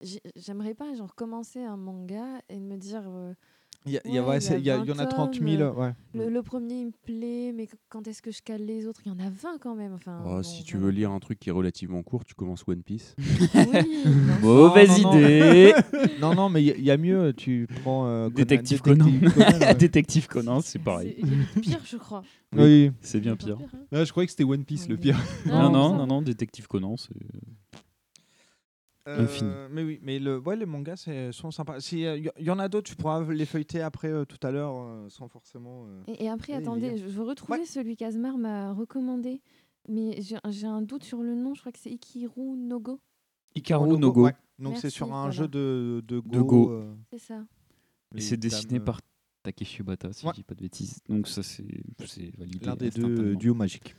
j'ai- 0.00 0.20
j'aimerais 0.36 0.74
pas 0.74 0.92
genre 0.94 1.14
commencer 1.14 1.62
un 1.62 1.76
manga 1.76 2.40
et 2.48 2.60
me 2.60 2.76
dire. 2.76 3.04
euh, 3.06 3.34
Il 3.86 3.92
y 4.04 4.20
en 4.20 4.28
a 4.28 4.38
20 4.38 5.06
30 5.06 5.34
000, 5.34 5.46
tomes, 5.46 5.60
euh, 5.62 5.72
ouais. 5.72 5.92
Le, 6.14 6.28
le 6.28 6.42
premier 6.42 6.80
il 6.80 6.86
me 6.88 6.92
plaît, 7.04 7.52
mais 7.54 7.66
quand 7.88 8.06
est-ce 8.06 8.20
que 8.20 8.30
je 8.30 8.42
cale 8.42 8.62
les 8.64 8.86
autres? 8.86 9.00
Il 9.06 9.08
y 9.08 9.14
en 9.14 9.18
a 9.18 9.30
20 9.30 9.58
quand 9.58 9.74
même. 9.74 9.94
Enfin, 9.94 10.20
Oh, 10.24 10.28
bon, 10.36 10.42
si 10.42 10.64
tu 10.64 10.76
veux 10.76 10.90
lire 10.90 11.10
un 11.10 11.18
truc 11.18 11.38
qui 11.40 11.48
est 11.48 11.52
relativement 11.52 12.02
court, 12.02 12.24
tu 12.24 12.34
commences 12.34 12.62
One 12.68 12.82
Piece. 12.82 13.16
Mauvaise 14.42 14.90
Non, 15.02 15.02
non, 15.02 15.12
non. 15.12 15.18
idée. 15.18 15.72
non, 16.20 16.34
non, 16.34 16.48
mais 16.50 16.62
il 16.62 16.84
y, 16.84 16.90
a 16.90 16.96
mieux. 16.96 17.32
Tu 17.32 17.66
prends 17.82 18.06
euh, 18.06 18.28
Conan- 18.28 18.34
Détective 18.36 18.80
Conan. 18.82 19.06
ouais. 19.36 19.74
Détective 19.74 20.26
Conan, 20.28 20.60
c'est 20.60 20.78
pareil. 20.78 21.16
C'est 21.54 21.60
pire, 21.60 21.80
je 21.84 21.96
crois. 21.96 22.22
Oui. 22.54 22.90
C'est 23.00 23.20
bien 23.20 23.36
pire. 23.36 23.58
Ah, 23.92 24.04
je 24.04 24.10
croyais 24.10 24.26
que 24.26 24.32
c'était 24.32 24.44
One 24.44 24.64
Piece 24.64 24.88
le 24.88 24.96
pire. 24.96 25.18
Non, 25.46 25.70
non, 25.70 25.94
non, 25.96 26.06
non, 26.06 26.22
Détective 26.22 26.66
Conan, 26.66 26.96
c'est. 26.96 27.14
Euh, 29.18 29.24
Infini. 29.24 29.50
mais 29.70 29.82
oui, 29.82 29.98
mais 30.02 30.18
le, 30.18 30.38
ouais, 30.38 30.56
les 30.56 30.66
mangas 30.66 30.96
c'est- 30.96 31.32
sont 31.32 31.50
sympas. 31.50 31.78
Il 31.92 31.98
y, 31.98 32.30
y 32.44 32.50
en 32.50 32.58
a 32.58 32.68
d'autres, 32.68 32.88
tu 32.90 32.96
pourras 32.96 33.22
les 33.32 33.46
feuilleter 33.46 33.80
après 33.82 34.08
euh, 34.08 34.24
tout 34.24 34.44
à 34.46 34.50
l'heure 34.50 34.74
euh, 34.76 35.08
sans 35.08 35.28
forcément. 35.28 35.86
euh, 35.86 36.02
Et, 36.08 36.24
et 36.24 36.28
après, 36.28 36.52
attendez, 36.54 36.96
je 36.98 37.04
veux 37.06 37.22
retrouver 37.24 37.64
celui 37.66 37.96
qu'Asmar 37.96 38.38
m'a 38.38 38.72
recommandé. 38.72 39.40
Mais 39.88 40.20
j'ai 40.48 40.66
un 40.66 40.82
doute 40.82 41.04
sur 41.04 41.22
le 41.22 41.34
nom, 41.34 41.54
je 41.54 41.60
crois 41.60 41.72
que 41.72 41.78
c'est 41.78 41.90
Ikiru 41.90 42.56
Nogo. 42.56 43.00
Ikaru 43.54 43.98
no 43.98 44.12
Go. 44.12 44.24
ouais. 44.26 44.34
Donc 44.58 44.76
c'est 44.76 44.90
sur 44.90 45.06
un 45.12 45.22
voilà. 45.22 45.30
jeu 45.30 45.48
de, 45.48 46.02
de 46.06 46.18
Go. 46.20 46.30
De 46.30 46.40
Go. 46.42 46.70
euh, 46.70 46.94
C'est 47.10 47.18
ça. 47.18 47.42
Et 48.14 48.20
c'est 48.20 48.36
dessiné 48.36 48.78
euh, 48.78 48.84
par 48.84 49.00
Takeshi 49.42 49.80
Ubata, 49.80 50.12
si 50.12 50.26
Ouais. 50.26 50.32
je 50.34 50.40
dis 50.40 50.44
pas 50.44 50.54
de 50.54 50.60
bêtises. 50.60 50.98
Donc 51.08 51.26
ça, 51.26 51.42
c'est 51.42 51.64
validé. 52.36 52.64
L'un 52.66 52.76
des 52.76 52.90
deux 52.90 53.34
duos 53.36 53.54
magiques. 53.54 53.94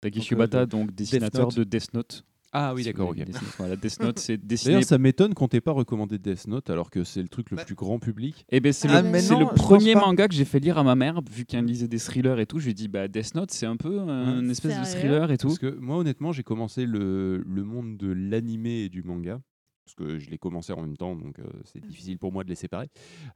Takeshi 0.00 0.34
euh, 0.34 0.46
le 0.60 0.66
donc 0.66 0.92
dessinateur 0.92 1.48
de 1.48 1.64
Death 1.64 1.92
Note. 1.94 2.24
Ah 2.56 2.72
oui, 2.72 2.82
Si 2.84 2.88
d'accord, 2.88 3.08
ok. 3.10 3.16
Death 3.16 3.34
Note, 3.34 3.42
Voilà, 3.58 3.76
Death 3.76 4.00
Note, 4.00 4.18
c'est 4.20 4.36
dessiné. 4.46 4.74
D'ailleurs, 4.74 4.88
ça 4.88 4.98
m'étonne 4.98 5.34
qu'on 5.34 5.48
t'ait 5.48 5.60
pas 5.60 5.72
recommandé 5.72 6.18
Death 6.18 6.46
Note 6.46 6.70
alors 6.70 6.88
que 6.90 7.02
c'est 7.02 7.20
le 7.20 7.28
truc 7.28 7.50
le 7.50 7.56
plus 7.56 7.74
grand 7.74 7.98
public. 7.98 8.46
Eh 8.50 8.60
ben, 8.60 8.72
c'est 8.72 8.88
Ah, 8.88 9.02
le, 9.02 9.08
mais 9.10 9.20
c'est 9.20 9.34
non, 9.34 9.40
le 9.40 9.46
je 9.46 9.50
pense 9.50 9.60
premier 9.60 9.94
pas. 9.94 10.00
manga 10.00 10.28
que 10.28 10.34
j'ai 10.34 10.44
fait 10.44 10.60
lire 10.60 10.78
à 10.78 10.84
ma 10.84 10.94
mère, 10.94 11.20
vu 11.30 11.44
qu'elle 11.44 11.64
lisait 11.64 11.88
des 11.88 11.98
thrillers 11.98 12.38
et 12.38 12.46
tout. 12.46 12.60
Je 12.60 12.64
lui 12.66 12.70
ai 12.70 12.74
dit, 12.74 12.86
bah, 12.88 13.08
Death 13.08 13.34
Note, 13.34 13.50
c'est 13.50 13.66
un 13.66 13.76
peu 13.76 13.98
un 13.98 14.48
espèce 14.48 14.78
de 14.78 14.84
Sérieux 14.84 15.00
thriller 15.08 15.30
et 15.32 15.36
tout. 15.38 15.48
Parce 15.48 15.58
que 15.58 15.74
moi, 15.78 15.96
honnêtement, 15.98 16.30
j'ai 16.32 16.44
commencé 16.44 16.86
le, 16.86 17.42
le 17.44 17.64
monde 17.64 17.96
de 17.96 18.12
l'animé 18.12 18.82
et 18.84 18.88
du 18.88 19.02
manga. 19.02 19.40
Parce 19.86 19.96
que 19.96 20.18
je 20.18 20.30
l'ai 20.30 20.38
commencé 20.38 20.72
en 20.72 20.80
même 20.80 20.96
temps, 20.96 21.14
donc 21.14 21.38
euh, 21.40 21.44
c'est 21.64 21.78
difficile 21.84 22.18
pour 22.18 22.32
moi 22.32 22.42
de 22.42 22.48
les 22.48 22.54
séparer. 22.54 22.88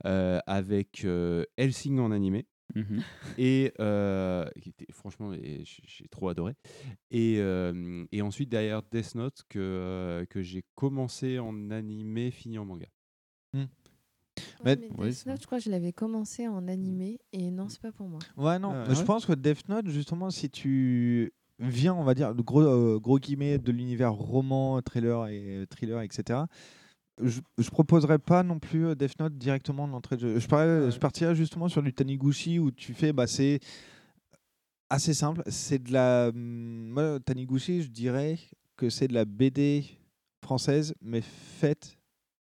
euh, 0.06 0.38
avec 0.46 1.02
euh, 1.04 1.44
Helsing 1.58 1.98
en 1.98 2.10
animé. 2.10 2.46
Mhm. 2.74 3.02
Et 3.38 3.72
euh, 3.80 4.44
qui 4.60 4.68
était, 4.70 4.86
franchement, 4.92 5.32
j'ai 5.32 6.08
trop 6.08 6.28
adoré. 6.28 6.54
Et, 7.10 7.36
euh, 7.38 8.04
et 8.12 8.20
ensuite, 8.22 8.48
derrière 8.50 8.82
Death 8.82 9.14
Note, 9.14 9.42
que, 9.48 9.58
euh, 9.58 10.24
que 10.26 10.42
j'ai 10.42 10.64
commencé 10.74 11.38
en 11.38 11.70
animé, 11.70 12.30
fini 12.30 12.58
en 12.58 12.64
manga. 12.64 12.86
Ouais, 13.54 14.76
Mais- 14.76 14.88
mais 14.98 15.08
Death 15.10 15.26
Note, 15.26 15.40
je 15.40 15.46
crois 15.46 15.58
que 15.58 15.64
je 15.64 15.70
l'avais 15.70 15.92
commencé 15.92 16.46
en 16.48 16.68
animé 16.68 17.20
et 17.32 17.50
non, 17.50 17.68
c'est 17.68 17.80
pas 17.80 17.92
pour 17.92 18.08
moi. 18.08 18.18
Ouais, 18.36 18.58
non. 18.58 18.72
Ah, 18.72 18.92
Je 18.92 18.98
ouais. 18.98 19.04
pense 19.04 19.24
que 19.26 19.32
Death 19.32 19.68
Note, 19.68 19.88
justement, 19.88 20.30
si 20.30 20.50
tu 20.50 21.32
viens, 21.60 21.94
on 21.94 22.04
va 22.04 22.14
dire, 22.14 22.34
de 22.34 22.42
gros, 22.42 22.60
euh, 22.62 22.98
gros 23.00 23.18
guillemets, 23.18 23.58
de 23.58 23.72
l'univers 23.72 24.12
roman, 24.12 24.80
thriller, 24.82 25.26
et, 25.28 25.64
thriller, 25.70 26.00
etc., 26.02 26.40
je, 27.22 27.40
je 27.58 27.70
proposerais 27.70 28.18
pas 28.18 28.42
non 28.42 28.58
plus 28.58 28.86
euh, 28.86 28.94
Death 28.94 29.18
Note 29.20 29.36
directement 29.36 29.84
en 29.84 29.92
entrée 29.92 30.16
de 30.16 30.20
jeu. 30.22 30.38
Je, 30.38 30.46
parlais- 30.46 30.90
je 30.90 30.98
partirais 30.98 31.34
justement 31.34 31.68
sur 31.68 31.82
du 31.82 31.92
Taniguchi 31.92 32.58
où 32.58 32.70
tu 32.70 32.94
fais, 32.94 33.12
bah, 33.12 33.26
c'est 33.26 33.60
assez 34.90 35.14
simple. 35.14 35.42
C'est 35.46 35.82
de 35.82 35.92
la. 35.92 36.28
hum, 36.28 36.88
Moi, 36.90 37.20
Taniguchi, 37.20 37.82
je 37.82 37.88
dirais 37.88 38.38
que 38.76 38.90
c'est 38.90 39.08
de 39.08 39.14
la 39.14 39.24
BD 39.24 39.84
française, 40.44 40.94
mais 41.02 41.20
faite 41.20 41.98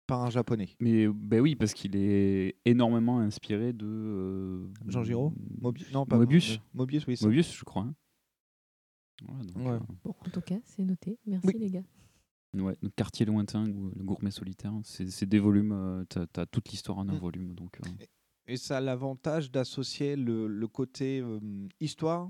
par 0.08 0.24
un 0.24 0.30
japonais. 0.30 0.70
Mais 0.80 1.08
ben 1.08 1.40
oui, 1.42 1.56
parce 1.56 1.74
qu'il 1.74 1.96
est 1.96 2.56
énormément 2.66 3.20
inspiré 3.20 3.74
de. 3.74 3.86
euh, 3.86 4.68
Jean 4.88 5.04
Giraud? 5.04 5.34
Mobi- 5.62 5.86
non, 5.94 6.06
pas 6.06 6.18
Mobius. 6.18 6.58
Mo- 6.74 6.82
Mobius, 6.82 7.06
oui. 7.08 7.18
c'est- 7.18 7.26
Mobius, 7.26 7.54
je 7.56 7.64
crois. 7.64 7.84
hein. 7.84 7.94
Voilà, 9.28 9.44
donc, 9.44 9.58
Ouais. 9.58 9.72
euh, 9.74 9.80
Bon, 10.04 10.16
en 10.26 10.30
tout 10.32 10.42
cas, 10.42 10.58
c'est 10.66 10.84
noté. 10.84 11.20
Merci 11.28 11.48
Oui. 11.48 11.54
les 11.60 11.70
gars. 11.70 11.84
Ouais, 12.54 12.76
quartier 12.98 13.26
lointain 13.26 13.66
ou 13.70 13.92
le 13.96 14.04
gourmet 14.04 14.30
solitaire, 14.32 14.74
c'est 14.84 15.10
c'est 15.10 15.26
des 15.26 15.40
volumes, 15.40 15.72
euh, 15.72 16.04
t'as 16.10 16.26
as 16.42 16.46
toute 16.46 16.70
l'histoire 16.70 16.98
en 16.98 17.08
un 17.08 17.14
Mm. 17.14 17.20
volume. 17.20 17.54
Donc, 17.56 17.80
euh, 17.80 18.06
Et 18.48 18.58
ça 18.58 18.78
a 18.78 18.82
l'avantage 18.82 19.50
d'associer 19.52 20.18
le, 20.18 20.48
le 20.48 20.68
côté 20.68 21.22
euh, 21.22 21.40
histoire, 21.80 22.30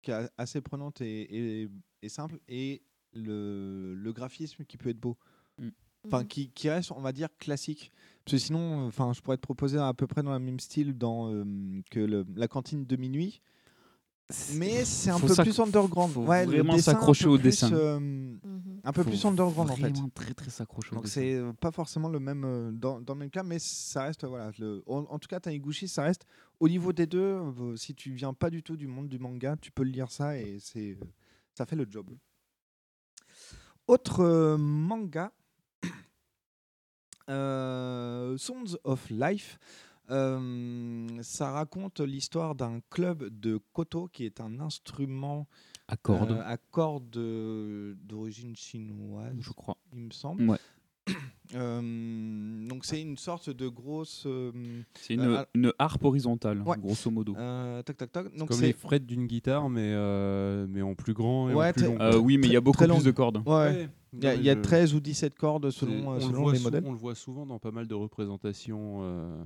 qui 0.00 0.10
est 0.10 0.30
assez 0.38 0.62
prenante 0.62 1.02
et, 1.02 1.62
et- 1.64 1.68
et 2.00 2.08
simple, 2.08 2.38
et 2.48 2.80
le, 3.12 3.94
le 3.94 4.12
graphisme 4.12 4.64
qui 4.64 4.78
peut 4.78 4.88
être 4.88 5.00
beau. 5.00 5.18
Mm. 5.58 5.68
Enfin, 6.06 6.20
Mhm. 6.22 6.28
qui, 6.28 6.50
qui 6.52 6.70
reste, 6.70 6.92
on 6.92 7.00
va 7.02 7.12
dire, 7.12 7.28
classique. 7.38 7.90
Parce 8.24 8.32
que 8.36 8.38
sinon, 8.38 8.86
enfin, 8.86 9.12
je 9.12 9.20
pourrais 9.20 9.36
te 9.36 9.42
proposer 9.42 9.78
à 9.78 9.92
peu 9.92 10.06
près 10.06 10.22
dans 10.22 10.32
le 10.32 10.38
même 10.38 10.60
style 10.60 10.96
dans, 10.96 11.30
euh, 11.30 11.44
que 11.90 12.00
le- 12.00 12.24
la 12.36 12.48
cantine 12.48 12.86
de 12.86 12.96
minuit. 12.96 13.40
Mais 14.56 14.84
c'est 14.84 15.10
un 15.10 15.18
peu 15.20 15.34
plus 15.34 15.58
underground. 15.58 16.12
faut 16.12 16.22
Ouais, 16.24 16.44
le 16.44 16.52
vraiment 16.52 16.74
dessin, 16.74 16.90
un 16.92 16.94
s'accrocher 16.94 17.24
peu 17.24 17.30
au 17.30 17.38
plus, 17.38 17.44
dessin. 17.44 17.72
euh, 17.72 17.98
Mhm. 17.98 18.80
un 18.84 18.92
peu 18.92 19.02
Faut 19.02 19.08
plus 19.08 19.24
underground 19.24 19.70
en 19.70 19.74
fait. 19.76 19.80
vraiment 19.88 20.08
très 20.10 20.34
très 20.34 20.50
s'accrocher 20.50 20.90
au 20.92 20.96
Donc 20.96 21.04
dessin. 21.04 21.20
c'est 21.20 21.34
euh, 21.34 21.52
pas 21.54 21.70
forcément 21.72 22.10
le 22.10 22.20
même 22.20 22.44
euh, 22.44 22.70
dans, 22.70 23.00
dans 23.00 23.14
le 23.14 23.20
même 23.20 23.30
cas, 23.30 23.42
mais 23.42 23.58
ça 23.58 24.02
reste 24.02 24.24
voilà. 24.26 24.50
Le, 24.58 24.82
en, 24.86 24.98
en 25.08 25.18
tout 25.18 25.28
cas, 25.28 25.40
Taniguchi, 25.40 25.88
ça 25.88 26.02
reste 26.02 26.26
au 26.60 26.68
niveau 26.68 26.92
des 26.92 27.06
deux. 27.06 27.18
euh, 27.18 27.74
si 27.76 27.94
tu 27.94 28.12
viens 28.12 28.34
pas 28.34 28.50
du 28.50 28.62
tout 28.62 28.76
du 28.76 28.86
monde 28.86 29.08
du 29.08 29.18
manga, 29.18 29.56
tu 29.56 29.70
peux 29.72 29.82
lire 29.82 30.10
ça 30.12 30.36
et 30.36 30.58
c'est 30.60 30.90
euh, 31.00 31.04
ça 31.54 31.64
fait 31.64 31.76
le 31.76 31.86
job. 31.88 32.10
Autre 33.86 34.20
euh, 34.20 34.58
manga, 34.58 35.32
euh, 37.30 38.36
Sounds 38.36 38.76
of 38.84 39.08
Life. 39.10 39.58
Euh, 40.10 41.06
ça 41.22 41.50
raconte 41.52 42.00
l'histoire 42.00 42.54
d'un 42.54 42.80
club 42.90 43.28
de 43.40 43.58
koto 43.72 44.08
qui 44.12 44.24
est 44.24 44.40
un 44.40 44.58
instrument 44.60 45.46
À 45.86 45.96
cordes. 45.96 46.32
euh, 46.32 46.42
à 46.44 46.56
cordes 46.56 47.16
euh, 47.16 47.94
d'origine 48.04 48.56
chinoise, 48.56 49.34
Je 49.38 49.50
crois. 49.52 49.76
il 49.92 50.00
me 50.00 50.10
semble. 50.10 50.48
Ouais. 50.50 50.58
Euh, 51.54 52.68
donc 52.68 52.84
c'est 52.84 53.00
une 53.00 53.16
sorte 53.16 53.48
de 53.48 53.68
grosse. 53.68 54.24
euh, 54.26 54.52
C'est 54.92 55.14
une, 55.14 55.20
euh, 55.22 55.44
une 55.54 55.72
harpe 55.78 56.04
horizontale, 56.04 56.60
Ouais. 56.60 56.76
grosso 56.78 57.10
modo. 57.10 57.34
euh, 57.38 57.82
tac 57.82 57.96
tac 57.96 58.12
tac. 58.12 58.26
C'est 58.30 58.38
Donc 58.38 58.48
comme 58.50 58.60
les 58.60 58.74
frettes 58.74 59.06
d'une 59.06 59.26
guitare, 59.26 59.70
mais, 59.70 59.92
euh, 59.94 60.66
mais 60.68 60.82
en 60.82 60.94
plus 60.94 61.14
grand 61.14 61.48
et 61.48 61.54
Ouais, 61.54 61.70
en 61.70 61.72
plus 61.72 61.84
long. 61.86 61.96
Euh, 62.02 62.18
oui, 62.18 62.36
mais 62.36 62.48
il 62.48 62.52
y 62.52 62.56
a 62.56 62.60
beaucoup 62.60 62.84
plus 62.84 63.02
de 63.02 63.10
cordes. 63.12 63.38
Ouais. 63.46 63.52
Ouais. 63.54 63.88
Il 64.12 64.22
y 64.24 64.26
a, 64.26 64.34
il 64.34 64.42
y 64.42 64.50
a 64.50 64.54
mais 64.56 64.60
je- 64.62 64.68
13 64.68 64.94
ou 64.94 65.00
17 65.00 65.34
cordes 65.36 65.70
selon, 65.70 66.20
selon 66.20 66.50
les 66.50 66.58
modèles. 66.60 66.84
on 66.86 66.92
le 66.92 66.98
voit 66.98 67.14
souvent 67.14 67.46
dans 67.46 67.58
pas 67.58 67.70
mal 67.70 67.86
de 67.86 67.94
représentations 67.94 68.98
euh, 69.00 69.42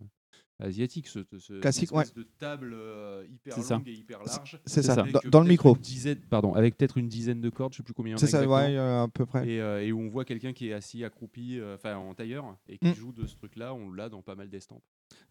asiatiques. 0.62 1.09
Ce, 1.09 1.20
ce- 1.39 1.60
Classique, 1.60 1.89
cette 1.90 1.98
espèce 1.98 2.14
de 2.14 2.26
table 2.39 2.72
euh, 2.74 3.24
hyper 3.30 3.55
C'est 3.55 3.62
ça. 3.62 3.74
longue 3.76 3.89
et 3.89 3.93
hyper 3.93 4.22
large. 4.24 4.60
C'est 4.66 4.82
ça, 4.82 4.94
avec, 4.94 5.12
dans- 5.12 5.20
euh, 5.24 5.30
dans 5.30 5.40
le 5.40 5.48
micro. 5.48 5.76
dizaine- 5.76 6.18
pardon, 6.30 6.55
avec 6.55 6.76
peut-être 6.76 6.98
une 6.98 7.09
dizaine 7.09 7.40
de 7.40 7.51
cordes, 7.51 7.72
je 7.72 7.78
sais 7.78 7.82
plus 7.82 7.94
combien 7.94 8.16
C'est 8.16 8.26
ça, 8.26 8.47
ouais, 8.47 8.76
euh, 8.76 9.05
à 9.05 9.09
peu 9.09 9.26
près. 9.26 9.48
Et, 9.48 9.60
euh, 9.60 9.82
et 9.84 9.93
où 9.93 10.01
on 10.01 10.09
voit 10.09 10.24
quelqu'un 10.24 10.52
qui 10.52 10.68
est 10.68 10.72
assis, 10.72 11.05
accroupi, 11.05 11.59
euh, 11.59 11.74
enfin 11.76 11.97
en 11.97 12.14
tailleur, 12.14 12.56
et 12.68 12.78
qui 12.78 12.89
Mm. 12.89 12.94
joue 12.94 13.12
de 13.12 13.26
ce 13.26 13.34
truc-là. 13.36 13.74
On 13.74 13.93
l'a 13.93 14.09
dans 14.09 14.22
pas 14.22 14.34
mal 14.34 14.48
d'estampes. 14.48 14.82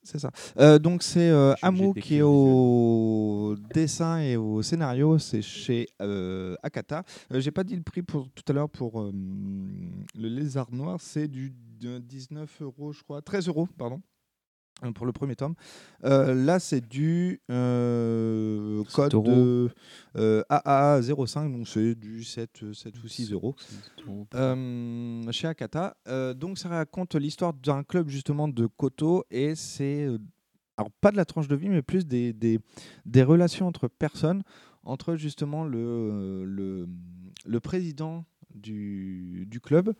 C'est 0.03 0.19
ça. 0.19 0.29
Euh, 0.59 0.77
donc 0.77 1.01
c'est 1.01 1.29
euh, 1.31 1.53
Je 1.53 1.57
suis 1.57 1.67
obligé 1.67 1.83
Amo 1.83 1.93
de 1.95 1.99
qui 1.99 2.15
est 2.17 2.21
au 2.21 3.55
dessin 3.73 4.19
et 4.19 4.37
au 4.37 4.61
scénario, 4.61 5.17
c'est 5.17 5.41
chez 5.41 5.87
euh, 6.01 6.55
Akata. 6.61 7.03
Euh, 7.33 7.39
J'ai 7.39 7.51
pas 7.51 7.63
dit 7.63 7.75
le 7.75 7.81
prix 7.81 8.03
pour 8.03 8.29
tout 8.29 8.43
à 8.47 8.53
l'heure 8.53 8.69
pour 8.69 9.01
euh, 9.01 9.11
le 9.11 10.27
lézard 10.27 10.71
noir, 10.71 10.99
c'est 11.01 11.27
du 11.27 11.53
de 11.79 11.97
19 11.97 12.61
euros, 12.61 12.91
je 12.93 13.01
crois, 13.01 13.23
13 13.23 13.47
euros, 13.47 13.67
pardon. 13.75 14.01
Euh, 14.83 14.91
Pour 14.91 15.05
le 15.05 15.11
premier 15.11 15.35
tome. 15.35 15.55
Euh, 16.03 16.33
là, 16.33 16.59
c'est 16.59 16.81
du 16.81 17.39
euh, 17.49 18.83
code 18.93 19.11
de, 19.11 19.69
euh, 20.15 20.43
AA05, 20.49 21.51
donc 21.51 21.67
c'est 21.67 21.95
du 21.95 22.23
7, 22.23 22.73
7 22.73 23.03
ou 23.03 23.07
6 23.07 23.31
euros. 23.31 23.55
Chez 25.31 25.47
Akata. 25.47 25.95
Donc 26.35 26.57
ça 26.57 26.69
raconte 26.69 27.15
l'histoire 27.15 27.53
d'un 27.53 27.83
club 27.83 28.09
justement 28.09 28.47
de 28.47 28.65
Koto 28.67 29.23
et 29.29 29.55
c'est 29.55 30.07
alors 30.77 30.91
pas 31.01 31.11
de 31.11 31.17
la 31.17 31.25
tranche 31.25 31.47
de 31.47 31.55
vie 31.55 31.69
mais 31.69 31.81
plus 31.81 32.05
des, 32.05 32.33
des, 32.33 32.59
des 33.05 33.23
relations 33.23 33.67
entre 33.67 33.87
personnes 33.87 34.41
entre 34.83 35.15
justement 35.15 35.63
le, 35.63 36.43
le, 36.45 36.87
le 37.45 37.59
président 37.59 38.25
du, 38.53 39.45
du 39.47 39.59
club, 39.59 39.93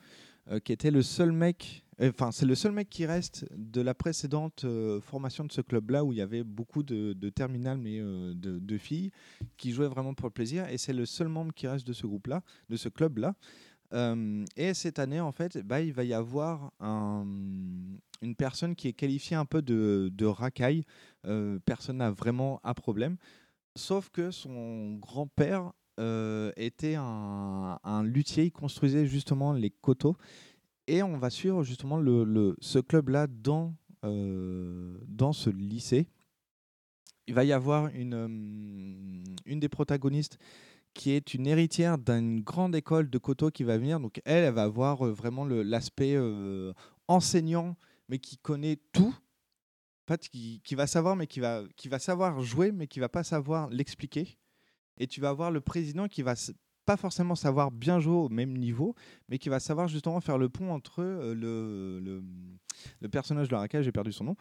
qui 0.64 0.74
était 0.74 0.92
le 0.92 1.02
seul 1.04 1.32
mec, 1.32 1.84
enfin 2.10 2.32
c'est 2.32 2.46
le 2.46 2.56
seul 2.56 2.72
mec 2.72 2.90
qui 2.90 3.06
reste 3.06 3.46
de 3.56 3.82
la 3.82 3.94
précédente 3.94 4.66
euh, 4.66 5.00
formation 5.02 5.44
de 5.44 5.52
ce 5.52 5.62
club-là 5.62 6.04
où 6.04 6.12
il 6.12 6.18
y 6.18 6.22
avait 6.22 6.44
beaucoup 6.44 6.84
de, 6.84 7.14
de 7.14 7.30
terminales 7.30 7.78
mais 7.78 8.00
euh, 8.00 8.34
de, 8.36 8.78
filles 8.78 9.12
qui 9.58 9.72
jouaient 9.72 9.88
vraiment 9.88 10.14
pour 10.14 10.28
le 10.28 10.34
plaisir 10.34 10.68
et 10.70 10.78
c'est 10.78 10.94
le 10.94 11.06
seul 11.06 11.28
membre 11.28 11.54
qui 11.54 11.68
reste 11.68 11.86
de 11.86 11.94
ce 11.94 12.08
groupe-là, 12.08 12.42
de 12.70 12.78
ce 12.78 12.90
club-là. 12.90 13.36
Euh, 13.94 14.46
et 14.56 14.74
cette 14.74 15.00
année, 15.00 15.20
en 15.20 15.34
fait, 15.34 15.58
bah, 15.58 15.82
il 15.82 15.92
va 15.92 16.06
y 16.06 16.14
avoir 16.14 16.72
un- 16.80 17.28
une 18.22 18.36
personne 18.36 18.74
qui 18.76 18.88
est 18.88 18.94
qualifiée 18.94 19.36
un 19.36 19.46
peu 19.46 19.62
de, 19.62 20.26
racaille. 20.26 20.86
Personne 21.66 21.98
n'a 21.98 22.10
vraiment 22.10 22.62
un 22.64 22.74
problème. 22.74 23.18
Sauf 23.76 24.10
que 24.10 24.32
son 24.32 24.94
grand-père 24.96 25.74
était 26.56 26.96
un, 26.96 27.78
un 27.84 28.04
luthier, 28.04 28.46
il 28.46 28.52
construisait 28.52 29.06
justement 29.06 29.52
les 29.54 29.70
coteaux. 29.70 30.16
Et 30.92 31.04
on 31.04 31.18
va 31.18 31.30
suivre 31.30 31.64
justement 31.64 31.96
le, 31.96 32.58
ce 32.60 32.78
club-là 32.78 33.28
dans, 33.28 33.74
euh, 34.04 34.98
dans 35.08 35.32
ce 35.32 35.50
lycée. 35.50 36.10
Il 37.28 37.34
va 37.34 37.46
y 37.46 37.54
avoir 37.54 37.88
une, 37.96 38.14
euh, 38.14 38.28
une 39.46 39.60
des 39.62 39.70
protagonistes 39.70 40.38
qui 40.94 41.12
est 41.12 41.34
une 41.34 41.48
héritière 41.48 41.98
d'une 41.98 42.42
grande 42.42 42.76
école 42.76 43.10
de 43.10 43.18
coteaux 43.18 43.52
qui 43.52 43.64
va 43.64 43.78
venir. 43.78 44.02
Donc 44.02 44.20
elle, 44.26 44.44
elle 44.44 44.54
va 44.54 44.64
avoir 44.64 45.08
euh, 45.08 45.14
vraiment 45.14 45.46
l'aspect 45.46 46.18
enseignant, 47.08 47.78
mais 48.10 48.20
qui 48.20 48.38
connaît 48.38 48.78
tout. 48.92 49.16
En 50.10 50.14
fait, 50.14 50.28
qui, 50.28 50.76
va 50.76 50.88
savoir, 50.88 51.16
mais 51.16 51.26
qui 51.26 51.40
va, 51.40 51.64
qui 51.78 51.88
va 51.88 52.00
savoir 52.00 52.42
jouer, 52.42 52.74
mais 52.74 52.88
qui 52.88 53.00
va 53.00 53.08
pas 53.08 53.24
savoir 53.24 53.70
l'expliquer. 53.70 54.38
Et 54.98 55.08
tu 55.08 55.22
vas 55.22 55.30
avoir 55.30 55.52
le 55.52 55.62
président 55.62 56.10
qui 56.10 56.22
va 56.22 56.36
pas 56.86 56.98
forcément 56.98 57.36
savoir 57.36 57.72
bien 57.72 58.00
jouer 58.00 58.16
au 58.16 58.30
même 58.30 58.58
niveau, 58.58 58.96
mais 59.30 59.38
qui 59.38 59.50
va 59.50 59.60
savoir 59.60 59.88
justement 59.88 60.22
faire 60.22 60.38
le 60.38 60.50
pont 60.50 60.72
entre 60.72 61.02
euh, 61.02 61.34
le, 61.34 62.24
le, 63.00 63.10
personnage 63.10 63.50
de 63.50 63.56
Raka, 63.56 63.82
j'ai 63.82 63.92
perdu 63.92 64.12
son 64.12 64.24
nom, 64.24 64.36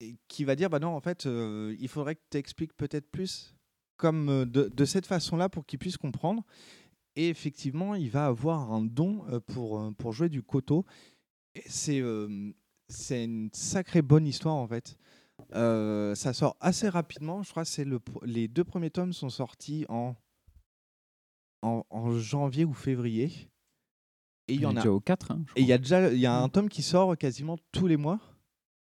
et 0.00 0.16
qui 0.28 0.44
va 0.44 0.56
dire 0.56 0.70
bah 0.70 0.78
non, 0.78 0.88
en 0.88 1.00
fait, 1.00 1.26
euh, 1.26 1.76
il 1.78 1.88
faudrait 1.88 2.16
que 2.16 2.22
tu 2.30 2.38
expliques 2.38 2.76
peut-être 2.76 3.10
plus 3.10 3.54
comme 3.96 4.28
euh, 4.28 4.44
de, 4.44 4.84
cette 4.84 5.06
façon-là 5.06 5.48
pour 5.48 5.64
qu'il 5.64 5.78
puisse 5.78 5.96
comprendre. 5.96 6.42
Et 7.14 7.28
effectivement, 7.30 7.94
il 7.94 8.10
va 8.10 8.26
avoir 8.26 8.72
un 8.72 8.82
don 8.82 9.24
pour, 9.46 9.90
pour 9.96 10.12
jouer 10.12 10.28
du 10.28 10.42
koto. 10.42 10.84
C'est 11.64 11.96
une 11.96 13.48
sacrée 13.54 14.02
bonne 14.02 14.26
histoire 14.26 14.56
en 14.56 14.68
fait. 14.68 14.98
Ça 15.50 16.34
sort 16.34 16.58
assez 16.60 16.90
rapidement. 16.90 17.42
Je 17.42 17.50
crois 17.52 17.64
que 17.64 17.80
le, 17.80 18.00
les 18.22 18.48
deux 18.48 18.64
premiers 18.64 18.90
tomes 18.90 19.14
sont 19.14 19.30
sortis 19.30 19.86
en, 19.88 20.14
en, 21.62 21.84
en 21.90 22.10
janvier 22.18 22.64
ou 22.64 22.72
février. 22.72 23.30
Et 24.48 24.54
il 24.54 24.60
y 24.60 24.66
en 24.66 24.70
a 24.70 24.74
déjà 24.80 24.92
au 24.92 25.00
4, 25.00 25.32
hein, 25.32 25.44
je 25.48 25.52
et 25.56 25.62
il 25.62 25.66
y 25.66 25.72
a 25.72 25.78
déjà 25.78 26.12
il 26.12 26.20
y 26.20 26.26
a 26.26 26.36
un 26.38 26.48
tome 26.48 26.68
qui 26.68 26.82
sort 26.82 27.16
quasiment 27.16 27.56
tous 27.72 27.86
les 27.88 27.96
mois. 27.96 28.20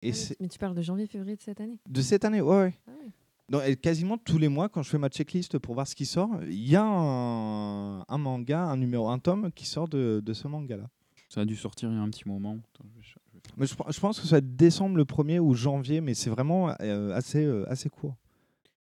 Et 0.03 0.11
Ah 0.11 0.13
oui, 0.13 0.15
c'est 0.15 0.41
Mais 0.41 0.49
tu 0.49 0.59
parles 0.59 0.75
de 0.77 0.83
janvier-février 0.83 1.35
de 1.37 1.43
cette 1.43 1.61
année. 1.61 1.79
de 1.89 2.01
cette 2.01 2.25
année, 2.25 2.41
ouais, 2.41 2.57
ouais. 2.57 2.75
Ah 2.87 2.93
oui. 3.03 3.11
Non, 3.51 3.63
et 3.63 3.77
quasiment 3.77 4.19
tous 4.19 4.37
les 4.39 4.49
mois, 4.49 4.69
quand 4.69 4.83
je 4.83 4.91
fais 4.91 4.99
ma 4.99 5.09
checklist 5.09 5.59
pour 5.59 5.75
voir 5.75 5.89
ce 5.89 5.95
qui 5.97 6.05
sort, 6.07 6.31
il 6.45 6.69
y 6.69 6.77
a 6.77 6.85
un, 6.85 8.01
un 8.07 8.19
manga, 8.19 8.61
un 8.63 8.77
numéro, 8.77 9.09
un 9.09 9.19
tome 9.19 9.51
qui 9.53 9.67
sort 9.67 9.89
de, 9.89 10.23
de 10.25 10.33
ce 10.35 10.47
manga-là. 10.49 10.89
Ça 11.31 11.41
a 11.41 11.45
dû 11.45 11.57
sortir 11.57 11.91
il 11.91 11.95
y 11.97 11.99
a 11.99 12.03
un 12.03 12.11
petit 12.11 12.29
moment. 12.29 12.53
Attends, 12.75 12.85
je 12.91 12.97
vais 12.99 13.03
ch- 13.03 13.17
je 13.33 13.35
vais 13.35 13.41
faire- 13.45 13.55
Mais 13.57 13.67
je, 13.67 13.75
je 13.95 14.01
pense 14.01 14.21
que 14.21 14.27
ça 14.27 14.37
va 14.37 14.39
être 14.39 14.55
décembre 14.57 14.97
le 14.97 15.05
premier 15.07 15.41
ou 15.41 15.55
janvier, 15.55 16.01
mais 16.01 16.15
c'est 16.15 16.31
vraiment 16.31 16.71
euh, 16.81 17.15
assez, 17.15 17.45
euh, 17.45 17.65
assez 17.71 17.89
court. 17.89 18.15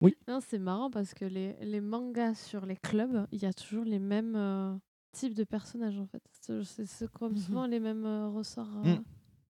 Oui. 0.03 0.15
Non, 0.27 0.39
c'est 0.45 0.59
marrant 0.59 0.91
parce 0.91 1.13
que 1.13 1.25
les, 1.25 1.55
les 1.61 1.81
mangas 1.81 2.35
sur 2.35 2.65
les 2.65 2.75
clubs, 2.75 3.25
il 3.31 3.41
y 3.41 3.45
a 3.45 3.53
toujours 3.53 3.85
les 3.85 3.99
mêmes 3.99 4.35
euh, 4.35 4.75
types 5.13 5.33
de 5.33 5.45
personnages 5.45 5.97
en 5.97 6.05
fait. 6.05 6.21
C'est 6.85 7.09
comme 7.11 7.37
souvent 7.37 7.65
les 7.65 7.79
mêmes 7.79 8.05
euh, 8.05 8.27
ressorts. 8.27 8.69
euh. 8.85 8.95
Mm. 8.95 9.03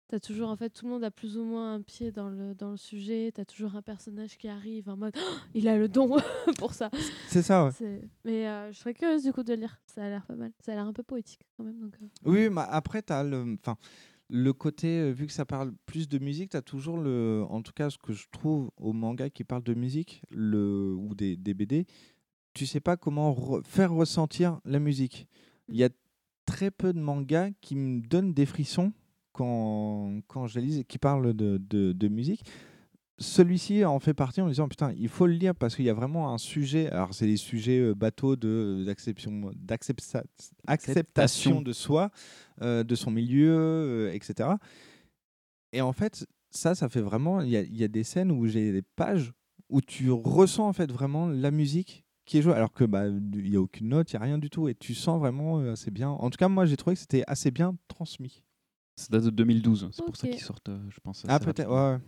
T'as 0.09 0.19
toujours 0.19 0.49
en 0.49 0.55
fait 0.57 0.69
tout 0.69 0.85
le 0.85 0.91
monde 0.91 1.03
a 1.03 1.09
plus 1.09 1.37
ou 1.37 1.43
moins 1.43 1.75
un 1.75 1.81
pied 1.81 2.11
dans 2.11 2.29
le 2.29 2.53
dans 2.53 2.69
le 2.71 2.77
sujet. 2.77 3.31
T'as 3.33 3.45
toujours 3.45 3.75
un 3.75 3.81
personnage 3.81 4.37
qui 4.37 4.47
arrive 4.47 4.87
en 4.89 4.97
mode 4.97 5.15
Oh, 5.17 5.35
il 5.55 5.67
a 5.67 5.77
le 5.77 5.87
don 5.87 6.17
pour 6.59 6.73
ça. 6.73 6.91
C'est 7.29 7.41
ça, 7.41 7.65
ouais. 7.65 8.01
Mais 8.23 8.43
je 8.71 8.77
serais 8.77 8.93
curieuse 8.93 9.23
du 9.23 9.33
coup 9.33 9.43
de 9.43 9.53
lire. 9.53 9.79
Ça 9.87 10.03
a 10.03 10.09
l'air 10.09 10.25
pas 10.27 10.35
mal. 10.35 10.51
Ça 10.59 10.73
a 10.73 10.75
l'air 10.75 10.85
un 10.85 10.93
peu 10.93 11.01
poétique 11.03 11.47
quand 11.57 11.63
même. 11.63 11.79
Donc. 11.79 11.95
Oui, 12.25 12.49
mais 12.49 12.61
après, 12.67 13.01
tu 13.01 13.11
as 13.13 13.23
le, 13.23 13.55
enfin, 13.59 13.75
le 14.29 14.53
côté, 14.53 14.99
euh, 14.99 15.11
vu 15.11 15.27
que 15.27 15.33
ça 15.33 15.45
parle 15.45 15.73
plus 15.85 16.07
de 16.07 16.17
musique, 16.19 16.51
tu 16.51 16.57
as 16.57 16.61
toujours 16.61 16.97
le, 16.97 17.43
en 17.49 17.61
tout 17.61 17.73
cas, 17.73 17.89
ce 17.89 17.97
que 17.97 18.13
je 18.13 18.27
trouve 18.31 18.71
au 18.77 18.93
manga 18.93 19.29
qui 19.29 19.43
parle 19.43 19.63
de 19.63 19.73
musique 19.73 20.21
le, 20.31 20.93
ou 20.97 21.13
des, 21.15 21.35
BD, 21.35 21.85
tu 22.53 22.65
sais 22.65 22.79
pas 22.79 22.97
comment 22.97 23.31
re- 23.33 23.63
faire 23.65 23.91
ressentir 23.91 24.59
la 24.65 24.79
musique. 24.79 25.27
Il 25.67 25.75
y 25.75 25.83
a 25.83 25.89
très 26.45 26.71
peu 26.71 26.93
de 26.93 26.99
mangas 26.99 27.51
qui 27.61 27.75
me 27.75 28.01
donnent 28.01 28.33
des 28.33 28.45
frissons 28.45 28.93
quand, 29.31 30.21
quand 30.27 30.47
je 30.47 30.59
les 30.59 30.65
lis 30.65 30.79
et 30.79 30.83
qui 30.83 30.97
parlent 30.97 31.33
de, 31.33 31.57
de 31.57 32.07
musique. 32.07 32.43
Celui-ci 33.19 33.85
en 33.85 33.99
fait 33.99 34.13
partie 34.15 34.41
en 34.41 34.45
me 34.45 34.49
disant 34.49 34.67
putain, 34.67 34.91
il 34.97 35.07
faut 35.07 35.27
le 35.27 35.33
lire 35.33 35.53
parce 35.55 35.75
qu'il 35.75 35.85
y 35.85 35.89
a 35.89 35.93
vraiment 35.93 36.33
un 36.33 36.37
sujet. 36.39 36.89
Alors, 36.89 37.13
c'est 37.13 37.27
des 37.27 37.37
sujets 37.37 37.79
euh, 37.79 37.93
bateaux 37.93 38.35
de- 38.35 38.83
d'acception- 38.85 39.51
d'accepta- 39.55 40.23
acceptation 40.65 41.61
de 41.61 41.73
soi, 41.73 42.09
euh, 42.61 42.83
de 42.83 42.95
son 42.95 43.11
milieu, 43.11 43.55
euh, 43.55 44.13
etc. 44.13 44.49
Et 45.73 45.81
en 45.81 45.93
fait, 45.93 46.25
ça, 46.49 46.75
ça 46.75 46.89
fait 46.89 47.01
vraiment. 47.01 47.41
Il 47.41 47.49
y 47.49 47.57
a, 47.57 47.61
il 47.61 47.77
y 47.77 47.83
a 47.83 47.87
des 47.87 48.03
scènes 48.03 48.31
où 48.31 48.47
j'ai 48.47 48.71
des 48.71 48.81
pages 48.95 49.31
où 49.69 49.79
tu 49.81 50.11
ressens 50.11 50.67
en 50.67 50.73
fait 50.73 50.91
vraiment 50.91 51.27
la 51.27 51.51
musique 51.51 52.05
qui 52.25 52.37
est 52.37 52.41
jouée, 52.41 52.53
alors 52.53 52.71
que 52.73 52.83
bah 52.83 53.07
il 53.07 53.49
y 53.49 53.55
a 53.55 53.61
aucune 53.61 53.89
note, 53.89 54.11
il 54.11 54.13
y 54.13 54.17
a 54.17 54.21
rien 54.21 54.37
du 54.37 54.49
tout, 54.49 54.67
et 54.67 54.75
tu 54.75 54.93
sens 54.95 55.19
vraiment 55.19 55.59
euh, 55.59 55.73
assez 55.73 55.91
bien. 55.91 56.09
En 56.09 56.29
tout 56.29 56.37
cas, 56.37 56.47
moi, 56.47 56.65
j'ai 56.65 56.77
trouvé 56.77 56.95
que 56.95 56.99
c'était 57.01 57.23
assez 57.27 57.51
bien 57.51 57.75
transmis. 57.87 58.41
Ça 58.95 59.07
date 59.09 59.23
de 59.25 59.29
2012. 59.29 59.89
C'est 59.91 60.03
pour 60.05 60.15
ça 60.15 60.27
qu'ils 60.27 60.43
sortent, 60.43 60.69
euh, 60.69 60.79
je 60.89 60.99
pense. 61.03 61.25
Ah 61.27 61.39
peut-être, 61.39 61.69
ouais. 61.71 61.99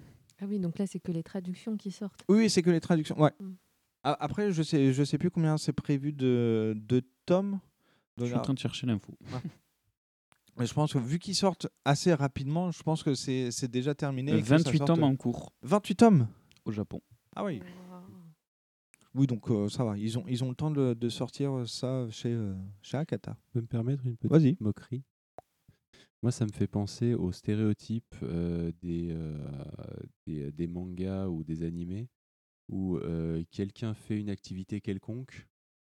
Ah 0.41 0.45
oui, 0.48 0.60
donc 0.60 0.78
là, 0.80 0.86
c'est 0.88 0.99
que 0.99 1.12
les 1.12 1.24
traductions 1.24 1.78
qui 1.78 1.91
sortent. 1.91 2.24
Oui, 2.28 2.49
c'est 2.49 2.62
que 2.62 2.70
les 2.70 2.82
traductions. 2.82 3.20
Ouais. 3.20 3.32
Mm. 3.40 3.53
Après, 4.03 4.52
je 4.52 4.62
sais, 4.62 4.94
je 4.94 5.03
sais 5.03 5.18
plus 5.18 5.32
combien 5.32 5.57
c'est 5.57 5.74
prévu 5.74 6.14
de, 6.14 6.74
de 6.76 7.02
tomes. 7.26 7.60
Je 8.18 8.26
suis 8.26 8.36
en 8.36 8.41
train 8.41 8.53
de 8.53 8.60
chercher 8.60 8.86
l'info. 8.88 9.18
Ouais. 9.34 9.40
Mais 10.57 10.66
je 10.66 10.74
pense 10.74 10.94
que 10.94 10.99
vu 10.99 11.20
qu'ils 11.20 11.36
sortent 11.36 11.68
assez 11.84 12.14
rapidement, 12.14 12.72
je 12.72 12.82
pense 12.84 13.03
que 13.03 13.14
c'est 13.14 13.52
c'est 13.52 13.70
déjà 13.70 13.94
terminé. 13.94 14.32
Euh, 14.32 14.38
et 14.38 14.41
que 14.41 14.48
ça 14.48 14.57
28 14.57 14.78
sorte- 14.78 14.88
tomes 14.88 15.03
en 15.03 15.16
cours. 15.16 15.52
28 15.64 15.95
tomes 15.95 16.28
Au 16.66 16.72
Japon. 16.72 17.02
Ah 17.36 17.44
oui. 17.44 17.62
Oui, 19.14 19.28
donc 19.28 19.49
euh, 19.49 19.70
ça 19.70 19.84
va. 19.86 19.98
Ils 19.98 20.18
ont, 20.20 20.26
ils 20.28 20.44
ont 20.44 20.49
le 20.49 20.56
temps 20.56 20.72
de, 20.72 20.94
de 20.94 21.10
sortir 21.10 21.68
ça 21.68 22.06
chez, 22.10 22.32
euh, 22.34 22.53
chez 22.82 22.98
Akata. 22.98 23.38
peux 23.53 23.62
me 23.62 23.66
permettre 23.66 24.06
une 24.06 24.18
petite 24.18 24.30
Vas-y. 24.32 24.57
moquerie? 24.60 25.03
Moi, 26.26 26.31
ça 26.31 26.47
me 26.47 26.52
fait 26.52 26.65
penser 26.65 27.14
aux 27.14 27.31
stéréotypes 27.31 28.15
euh, 28.23 28.72
des, 28.81 29.10
euh, 29.11 29.38
des, 30.26 30.52
des 30.52 30.65
mangas 30.65 31.27
ou 31.27 31.43
des 31.43 31.61
animés 31.61 32.10
où 32.68 32.97
euh, 32.97 33.43
quelqu'un 33.52 33.93
fait 33.93 34.19
une 34.19 34.31
activité 34.31 34.81
quelconque 34.81 35.47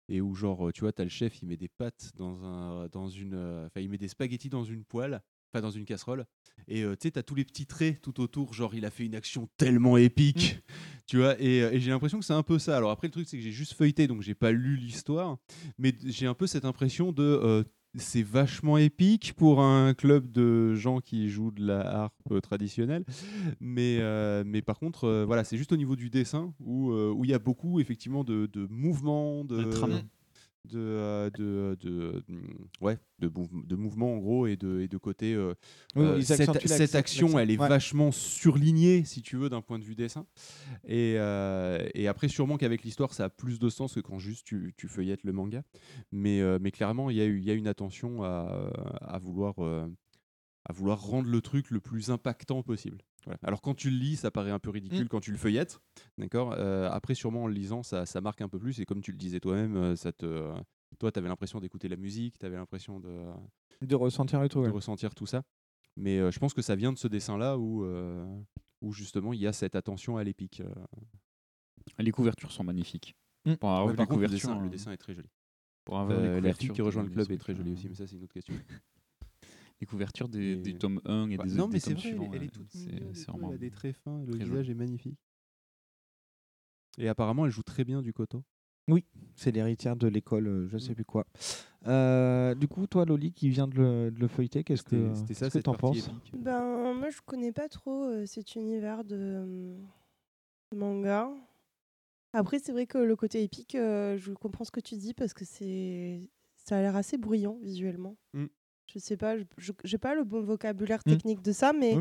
et 0.08 0.20
où, 0.20 0.36
genre, 0.36 0.72
tu 0.72 0.82
vois, 0.82 0.92
tu 0.92 1.02
as 1.02 1.04
le 1.04 1.10
chef, 1.10 1.42
il 1.42 1.48
met 1.48 1.56
des 1.56 1.66
pâtes 1.66 2.12
dans, 2.14 2.44
un, 2.44 2.86
dans 2.92 3.08
une. 3.08 3.34
Enfin, 3.66 3.80
il 3.80 3.90
met 3.90 3.98
des 3.98 4.06
spaghettis 4.06 4.48
dans 4.48 4.62
une 4.62 4.84
poêle, 4.84 5.20
enfin, 5.52 5.62
dans 5.62 5.72
une 5.72 5.84
casserole. 5.84 6.24
Et 6.68 6.82
tu 6.82 6.96
sais, 7.02 7.10
tu 7.10 7.18
as 7.18 7.24
tous 7.24 7.34
les 7.34 7.44
petits 7.44 7.66
traits 7.66 8.00
tout 8.00 8.20
autour, 8.20 8.54
genre, 8.54 8.76
il 8.76 8.84
a 8.84 8.90
fait 8.92 9.04
une 9.04 9.16
action 9.16 9.48
tellement 9.56 9.96
épique, 9.96 10.60
tu 11.06 11.16
vois. 11.16 11.40
Et, 11.42 11.56
et 11.56 11.80
j'ai 11.80 11.90
l'impression 11.90 12.20
que 12.20 12.24
c'est 12.24 12.34
un 12.34 12.44
peu 12.44 12.60
ça. 12.60 12.76
Alors, 12.76 12.92
après, 12.92 13.08
le 13.08 13.12
truc, 13.12 13.26
c'est 13.28 13.36
que 13.36 13.42
j'ai 13.42 13.50
juste 13.50 13.72
feuilleté, 13.72 14.06
donc 14.06 14.22
j'ai 14.22 14.36
pas 14.36 14.52
lu 14.52 14.76
l'histoire, 14.76 15.38
mais 15.76 15.92
j'ai 16.04 16.26
un 16.26 16.34
peu 16.34 16.46
cette 16.46 16.64
impression 16.64 17.10
de. 17.10 17.66
C'est 17.96 18.22
vachement 18.22 18.78
épique 18.78 19.34
pour 19.36 19.60
un 19.60 19.94
club 19.94 20.30
de 20.30 20.74
gens 20.74 21.00
qui 21.00 21.28
jouent 21.28 21.50
de 21.50 21.66
la 21.66 21.80
harpe 22.02 22.40
traditionnelle, 22.40 23.04
mais, 23.60 23.98
euh, 24.00 24.44
mais 24.46 24.62
par 24.62 24.78
contre, 24.78 25.04
euh, 25.04 25.24
voilà, 25.26 25.44
c'est 25.44 25.56
juste 25.56 25.72
au 25.72 25.76
niveau 25.76 25.96
du 25.96 26.10
dessin 26.10 26.52
où 26.60 26.92
euh, 26.92 27.12
où 27.12 27.24
il 27.24 27.30
y 27.30 27.34
a 27.34 27.38
beaucoup 27.38 27.80
effectivement 27.80 28.24
de, 28.24 28.46
de 28.46 28.66
mouvements, 28.70 29.44
de, 29.44 29.64
De. 29.64 30.02
De, 30.68 30.78
euh, 30.78 31.30
de, 31.30 31.76
de, 31.80 32.22
mm, 32.28 32.66
ouais, 32.80 32.98
de, 33.18 33.30
de 33.64 33.76
mouvements 33.76 34.14
en 34.14 34.18
gros 34.18 34.46
et 34.46 34.56
de, 34.56 34.80
et 34.80 34.88
de 34.88 34.96
côté. 34.98 35.34
euh, 35.34 35.54
Oui, 35.96 36.04
euh, 36.04 36.20
cette, 36.22 36.94
action, 36.94 37.38
elle 37.38 37.50
est 37.50 37.56
Ouais. 37.58 37.68
vachement 37.68 38.12
surlignée, 38.12 39.04
si 39.04 39.22
tu 39.22 39.36
veux, 39.36 39.48
d'un 39.48 39.62
point 39.62 39.78
de 39.78 39.84
vue 39.84 39.94
dessin. 39.94 40.26
Et, 40.84 41.14
euh, 41.16 41.86
et 41.94 42.08
après, 42.08 42.28
sûrement 42.28 42.56
qu'avec 42.56 42.82
l'histoire, 42.82 43.12
ça 43.14 43.24
a 43.24 43.28
plus 43.30 43.58
de 43.58 43.68
sens 43.68 43.94
que 43.94 44.00
quand 44.00 44.18
juste 44.18 44.46
tu, 44.46 44.74
tu 44.76 44.88
feuillettes 44.88 45.24
le 45.24 45.32
manga. 45.32 45.62
Mais, 46.12 46.40
euh, 46.40 46.58
mais 46.60 46.70
clairement, 46.70 47.10
il 47.10 47.16
y, 47.16 47.20
a 47.20 47.26
y 47.26 47.50
a 47.50 47.54
une 47.54 47.68
attention 47.68 48.22
à, 48.22 48.70
à 49.00 49.18
vouloir. 49.18 49.54
euh, 49.64 49.86
à 50.68 50.74
vouloir 50.74 51.00
rendre 51.00 51.28
le 51.30 51.40
truc 51.40 51.70
le 51.70 51.80
plus 51.80 52.10
impactant 52.10 52.62
possible. 52.62 52.98
Voilà. 53.24 53.38
Alors 53.42 53.60
quand 53.60 53.74
tu 53.74 53.90
le 53.90 53.96
lis, 53.96 54.16
ça 54.16 54.30
paraît 54.30 54.50
un 54.50 54.58
peu 54.58 54.70
ridicule 54.70 55.04
Mm. 55.04 55.08
quand 55.08 55.20
tu 55.20 55.30
le 55.30 55.36
feuillettes, 55.36 55.78
d'accord. 56.18 56.54
Euh, 56.56 56.88
après, 56.90 57.14
sûrement 57.14 57.44
en 57.44 57.46
le 57.46 57.52
lisant, 57.54 57.82
ça, 57.82 58.06
ça 58.06 58.20
marque 58.20 58.40
un 58.40 58.48
peu 58.48 58.58
plus. 58.58 58.80
Et 58.80 58.86
comme 58.86 59.00
tu 59.02 59.12
le 59.12 59.18
disais 59.18 59.40
toi-même, 59.40 59.76
euh, 59.76 59.96
ça 59.96 60.12
te, 60.12 60.52
toi, 60.98 61.12
tu 61.12 61.18
avais 61.18 61.28
l'impression 61.28 61.60
d'écouter 61.60 61.88
la 61.88 61.96
musique, 61.96 62.38
tu 62.38 62.46
avais 62.46 62.56
l'impression 62.56 62.98
de, 63.00 63.24
De 63.82 63.94
ressentir 63.94 64.40
le 64.40 64.48
truc. 64.48 64.62
de 64.62 64.68
ouais. 64.68 64.74
ressentir 64.74 65.14
tout 65.14 65.26
ça. 65.26 65.42
Mais 65.96 66.18
euh, 66.18 66.30
je 66.30 66.38
pense 66.38 66.54
que 66.54 66.62
ça 66.62 66.76
vient 66.76 66.92
de 66.92 66.98
ce 66.98 67.08
dessin-là 67.08 67.58
où, 67.58 67.84
euh, 67.84 68.24
où 68.80 68.92
justement 68.92 69.32
il 69.34 69.40
y 69.40 69.46
a 69.46 69.52
cette 69.52 69.74
attention 69.74 70.16
à 70.16 70.24
l'épique. 70.24 70.60
euh. 70.60 70.72
Les 71.98 72.12
couvertures 72.12 72.52
sont 72.52 72.64
magnifiques. 72.64 73.14
Mm. 73.44 73.54
Pour 73.54 73.70
avoir 73.70 73.84
Ouais, 73.86 73.92
les 73.92 73.96
par 73.96 74.06
contre, 74.08 74.20
le 74.20 74.28
dessin, 74.28 74.58
le 74.62 74.68
dessin 74.70 74.92
est 74.92 74.96
très 74.96 75.14
joli. 75.14 75.28
Pour 75.84 75.98
avoir 75.98 76.18
les 76.20 76.26
Euh, 76.28 76.36
couvertures 76.38 76.74
qui 76.74 76.82
rejoint 76.82 77.02
le 77.02 77.10
club 77.10 77.30
est 77.32 77.38
très 77.38 77.54
trucs, 77.54 77.66
aussi, 77.66 77.88
mais 77.88 77.94
ça 77.94 78.06
c'est 78.06 78.16
une 78.16 78.22
autre 78.24 78.32
question. 78.34 78.54
Les 79.80 79.86
couvertures 79.86 80.28
des, 80.28 80.56
des 80.56 80.70
Et- 80.70 80.78
tomes 80.78 81.00
1 81.06 81.30
et 81.30 81.36
Bah, 81.38 81.44
des, 81.44 81.54
non, 81.54 81.66
des 81.66 81.72
mais 81.74 81.78
c'est 81.80 81.94
tomes 81.94 81.98
vrai, 81.98 82.08
elle 82.10 82.14
est- 82.14 82.18
suivants. 82.18 82.30
elle 82.34 82.42
est 82.42 82.44
ouais, 82.44 82.50
toute 82.50 82.66
c'est- 82.70 82.78
mignonne 82.90 83.48
elle 83.48 83.54
a 83.54 83.58
des 83.58 83.70
traits 83.70 83.96
fins, 83.96 84.22
le 84.26 84.36
visage 84.36 84.68
est 84.68 84.74
magnifique. 84.74 85.18
Et 86.98 87.08
apparemment, 87.08 87.46
elle 87.46 87.52
joue 87.52 87.62
très 87.62 87.84
bien 87.84 88.02
du 88.02 88.12
koto. 88.12 88.42
Oui, 88.88 89.06
c'est 89.36 89.52
l'héritière 89.52 89.94
de 89.96 90.08
l'école, 90.08 90.48
euh, 90.48 90.68
je 90.68 90.76
Mm. 90.76 90.80
sais 90.80 90.94
plus 90.94 91.04
quoi. 91.04 91.24
Euh, 91.86 92.54
du 92.54 92.66
coup, 92.68 92.86
toi, 92.86 93.04
Loli, 93.06 93.32
qui 93.32 93.48
vient 93.48 93.68
de 93.68 93.76
le, 93.76 94.10
de 94.10 94.18
le 94.18 94.28
feuilleter, 94.28 94.64
qu'est-ce 94.64 94.82
que 94.82 95.58
t'en 95.60 95.74
partie 95.74 96.02
penses? 96.02 96.10
Ben, 96.34 96.92
moi, 96.94 97.08
je 97.10 97.20
connais 97.24 97.52
pas 97.52 97.68
trop 97.68 98.04
euh, 98.04 98.26
cet 98.26 98.56
univers 98.56 99.04
de, 99.04 99.16
euh, 99.16 99.76
manga. 100.74 101.30
Après, 102.32 102.58
c'est 102.58 102.72
vrai 102.72 102.86
que 102.86 102.98
le 102.98 103.16
côté 103.16 103.42
épique, 103.42 103.74
euh, 103.76 104.16
je 104.18 104.32
comprends 104.32 104.64
ce 104.64 104.70
que 104.70 104.80
tu 104.80 104.96
dis 104.96 105.14
parce 105.14 105.32
que 105.32 105.44
c'est 105.44 106.28
ça 106.56 106.76
a 106.76 106.80
l'air 106.82 106.94
assez 106.96 107.16
bruyant 107.16 107.58
visuellement. 107.62 108.16
Mm. 108.34 108.46
Je 108.92 108.98
sais 108.98 109.16
pas, 109.16 109.36
je 109.56 109.72
j'ai 109.84 109.98
pas 109.98 110.14
le 110.14 110.24
bon 110.24 110.42
vocabulaire 110.42 111.00
Mm. 111.06 111.10
technique 111.10 111.42
de 111.42 111.52
ça, 111.52 111.72
mais 111.72 111.96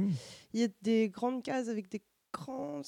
il 0.53 0.60
y 0.61 0.64
a 0.64 0.68
des 0.82 1.10
grandes 1.10 1.44
cases 1.44 1.68
avec 1.70 1.90
des 1.90 2.02
grands. 2.34 2.82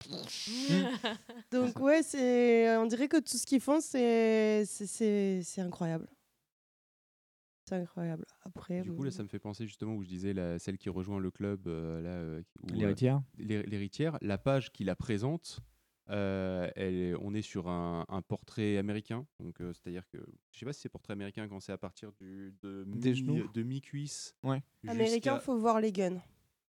Donc 1.52 1.78
ouais, 1.80 2.02
c'est 2.02 2.76
on 2.76 2.86
dirait 2.86 3.08
que 3.08 3.16
tout 3.18 3.36
ce 3.36 3.46
qu'ils 3.46 3.60
font, 3.60 3.80
c'est 3.80 4.64
c'est- 4.66 4.86
c'est 4.86 5.40
c'est 5.42 5.60
incroyable. 5.60 6.08
C'est 7.68 7.74
incroyable. 7.76 8.24
Après, 8.44 8.82
Du 8.82 8.92
coup, 8.92 9.02
là, 9.02 9.10
ça 9.10 9.24
me 9.24 9.28
fait 9.28 9.40
penser 9.40 9.66
justement 9.66 9.94
où 9.96 10.02
je 10.04 10.08
disais 10.08 10.32
la, 10.32 10.56
celle 10.60 10.78
qui 10.78 10.88
rejoint 10.88 11.18
le 11.18 11.32
club, 11.32 11.66
euh, 11.66 12.00
là, 12.00 12.10
euh, 12.10 12.42
où, 12.62 12.68
euh, 12.70 12.76
L'héritière 12.76 13.20
l'hé- 13.38 13.64
L'héritière. 13.64 14.18
La 14.22 14.38
page 14.38 14.70
qui 14.70 14.84
la 14.84 14.94
présente, 14.94 15.58
euh, 16.10 16.70
elle 16.76 16.94
est- 16.94 17.14
on 17.20 17.34
est 17.34 17.42
sur 17.42 17.68
un, 17.68 18.04
un 18.08 18.22
portrait 18.22 18.76
américain. 18.78 19.26
Donc, 19.40 19.60
euh, 19.60 19.72
c'est-à-dire 19.72 20.06
que 20.08 20.18
je 20.52 20.58
sais 20.58 20.64
pas 20.66 20.72
si 20.72 20.80
c'est 20.80 20.88
portrait 20.88 21.12
américain 21.14 21.48
quand 21.48 21.60
c'est 21.60 21.72
à 21.72 21.78
partir 21.78 22.12
du, 22.12 22.54
de 22.62 22.84
Des 22.86 23.10
mi, 23.10 23.16
genoux 23.16 23.48
de 23.52 23.62
mi-cuisse. 23.62 24.34
Ouais. 24.42 24.62
américain, 24.86 25.34
jusqu'à- 25.34 25.40
faut 25.40 25.56
voir 25.58 25.80
les 25.80 25.92
guns. 25.92 26.20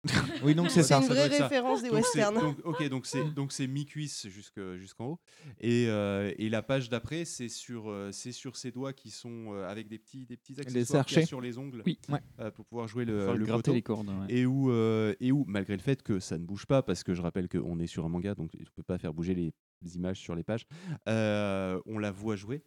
Oui, 0.44 0.56
donc 0.56 0.70
c'est 0.70 0.82
C'est 0.82 0.90
ça. 0.90 0.98
une 1.00 1.04
Ça 1.04 1.14
vraie 1.14 1.30
ça. 1.30 1.44
référence 1.44 1.82
des 1.82 1.90
Donc 1.90 2.06
c'est- 2.06 2.20
westerns. 2.20 2.40
donc- 2.40 2.58
ok, 2.64 2.88
donc 2.90 3.06
c'est 3.06 3.24
donc 3.36 3.52
c'est 3.52 3.68
mi-cuisse 3.68 4.28
jusque- 4.28 4.76
jusqu'en 4.78 5.06
haut. 5.08 5.20
Et, 5.60 5.88
euh, 5.90 6.32
et 6.38 6.48
la 6.50 6.62
page 6.62 6.90
d'après, 6.90 7.26
c'est 7.26 7.50
sur 7.50 7.90
euh, 7.90 8.12
c'est 8.14 8.32
sur 8.32 8.56
ses 8.56 8.72
doigts 8.72 8.94
qui 8.94 9.10
sont 9.10 9.54
euh, 9.54 9.68
avec 9.68 9.90
des 9.90 10.00
petits 10.00 10.26
des 10.26 10.38
petits 10.38 10.60
accessoires 10.60 11.08
sur 11.10 11.42
les 11.42 11.58
ongles. 11.58 11.84
Oui. 11.86 12.00
Euh, 12.40 12.50
pour 12.52 12.66
pouvoir 12.66 12.88
jouer 12.88 13.04
le, 13.04 13.36
le 13.36 13.46
gratter 13.46 13.74
les 13.74 13.82
cordes, 13.82 14.08
ouais. 14.08 14.26
Et 14.30 14.46
où 14.46 14.72
euh, 14.72 15.14
et 15.20 15.32
où 15.34 15.44
malgré 15.48 15.76
le 15.76 15.82
fait 15.82 16.02
que 16.02 16.20
ça 16.20 16.38
ne 16.38 16.46
bouge 16.46 16.66
pas 16.66 16.82
parce 16.82 17.04
que 17.04 17.14
je 17.14 17.22
rappelle 17.22 17.50
qu'on 17.50 17.78
est 17.80 17.88
sur 17.88 18.06
un 18.06 18.10
manga 18.10 18.36
donc 18.36 18.52
on 18.58 18.64
peut 18.76 18.84
pas 18.84 18.98
faire 18.98 19.14
bouger 19.14 19.36
les 19.36 19.52
images 19.96 20.20
sur 20.20 20.34
les 20.36 20.44
pages. 20.44 20.66
euh, 21.08 21.80
on 21.86 21.98
la 22.00 22.12
voit 22.12 22.36
jouer. 22.36 22.64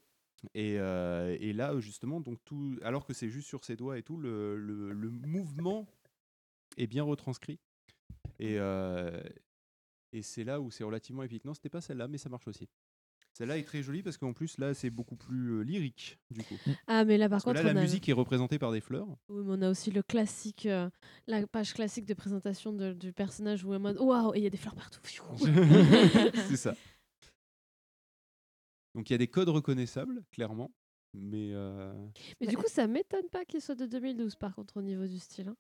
Et, 0.55 0.75
euh, 0.79 1.37
et 1.41 1.53
là, 1.53 1.79
justement, 1.79 2.21
donc 2.21 2.39
tout, 2.45 2.77
alors 2.83 3.07
que 3.07 3.15
c'est 3.15 3.29
juste 3.29 3.47
sur 3.47 3.65
ses 3.65 3.77
doigts 3.77 3.97
et 3.97 4.03
tout, 4.03 4.17
le, 4.17 4.57
le- 4.57 4.93
le 4.93 5.09
mouvement 5.11 5.87
est 6.77 6.87
bien 6.87 7.03
retranscrit. 7.03 7.59
Et, 8.39 8.59
euh, 8.59 9.23
et 10.13 10.23
c'est 10.23 10.45
là 10.45 10.61
où 10.61 10.71
c'est 10.71 10.85
relativement 10.85 11.23
épique. 11.23 11.45
Non, 11.45 11.55
c'était 11.55 11.69
pas 11.69 11.81
celle-là, 11.81 12.09
mais 12.09 12.19
ça 12.19 12.29
marche 12.29 12.49
aussi. 12.49 12.69
Celle-là 13.35 13.57
est 13.57 13.63
très 13.65 13.83
jolie 13.83 14.03
parce 14.03 14.19
qu'en 14.19 14.35
plus, 14.35 14.59
là, 14.59 14.75
c'est 14.75 14.91
beaucoup 14.91 15.17
plus 15.17 15.53
euh, 15.53 15.63
lyrique, 15.63 16.19
du 16.31 16.43
coup. 16.43 16.59
Ah, 16.87 17.05
mais 17.07 17.17
là, 17.17 17.31
par 17.31 17.37
Parce 17.37 17.45
que 17.45 17.49
contre, 17.51 17.63
là, 17.65 17.71
on 17.71 17.75
la 17.75 17.81
a- 17.81 17.83
musique 17.83 18.07
est 18.09 18.13
représentée 18.13 18.59
par 18.59 18.73
des 18.73 18.83
fleurs. 18.83 19.07
Oui, 19.31 19.43
mais 19.45 19.55
on 19.57 19.63
a 19.63 19.71
aussi 19.71 19.91
le 19.91 20.03
classique, 20.03 20.67
euh, 20.67 20.91
la 21.27 21.47
page 21.47 21.73
classique 21.73 22.05
de 22.05 22.13
présentation 22.13 22.75
de- 22.75 22.93
du 22.93 23.13
personnage 23.15 23.65
où 23.65 23.73
en 23.73 23.81
mode 23.81 23.99
waouh, 23.99 24.35
et 24.35 24.39
il 24.39 24.43
y 24.45 24.47
a 24.47 24.51
des 24.51 24.59
fleurs 24.59 24.75
partout. 24.75 25.01
c'est 26.49 26.57
ça. 26.59 26.75
Donc 28.95 29.09
il 29.09 29.13
y 29.13 29.15
a 29.15 29.19
des 29.19 29.29
codes 29.29 29.49
reconnaissables, 29.49 30.23
clairement. 30.31 30.71
Mais. 31.15 31.53
euh, 31.55 31.93
Mais 32.41 32.47
du 32.47 32.57
coup, 32.59 32.69
ça 32.69 32.87
m'étonne 32.87 33.29
pas 33.31 33.45
qu'il 33.47 33.61
soit 33.63 33.75
de 33.75 33.87
2012, 33.87 34.37
par 34.37 34.55
contre, 34.55 34.77
au 34.79 34.83
niveau 34.83 35.07
du 35.07 35.19
style. 35.19 35.49
hein. 35.49 35.57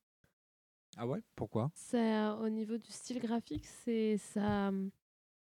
Ah 0.96 1.06
ouais 1.06 1.20
Pourquoi? 1.36 1.70
C'est, 1.74 2.14
euh, 2.16 2.36
au 2.36 2.48
niveau 2.48 2.76
du 2.78 2.90
style 2.90 3.18
graphique, 3.20 3.66
c'est 3.84 4.18
ça. 4.18 4.70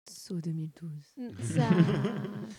Saut 0.09 0.41
2012. 0.41 0.91
ça 1.41 1.71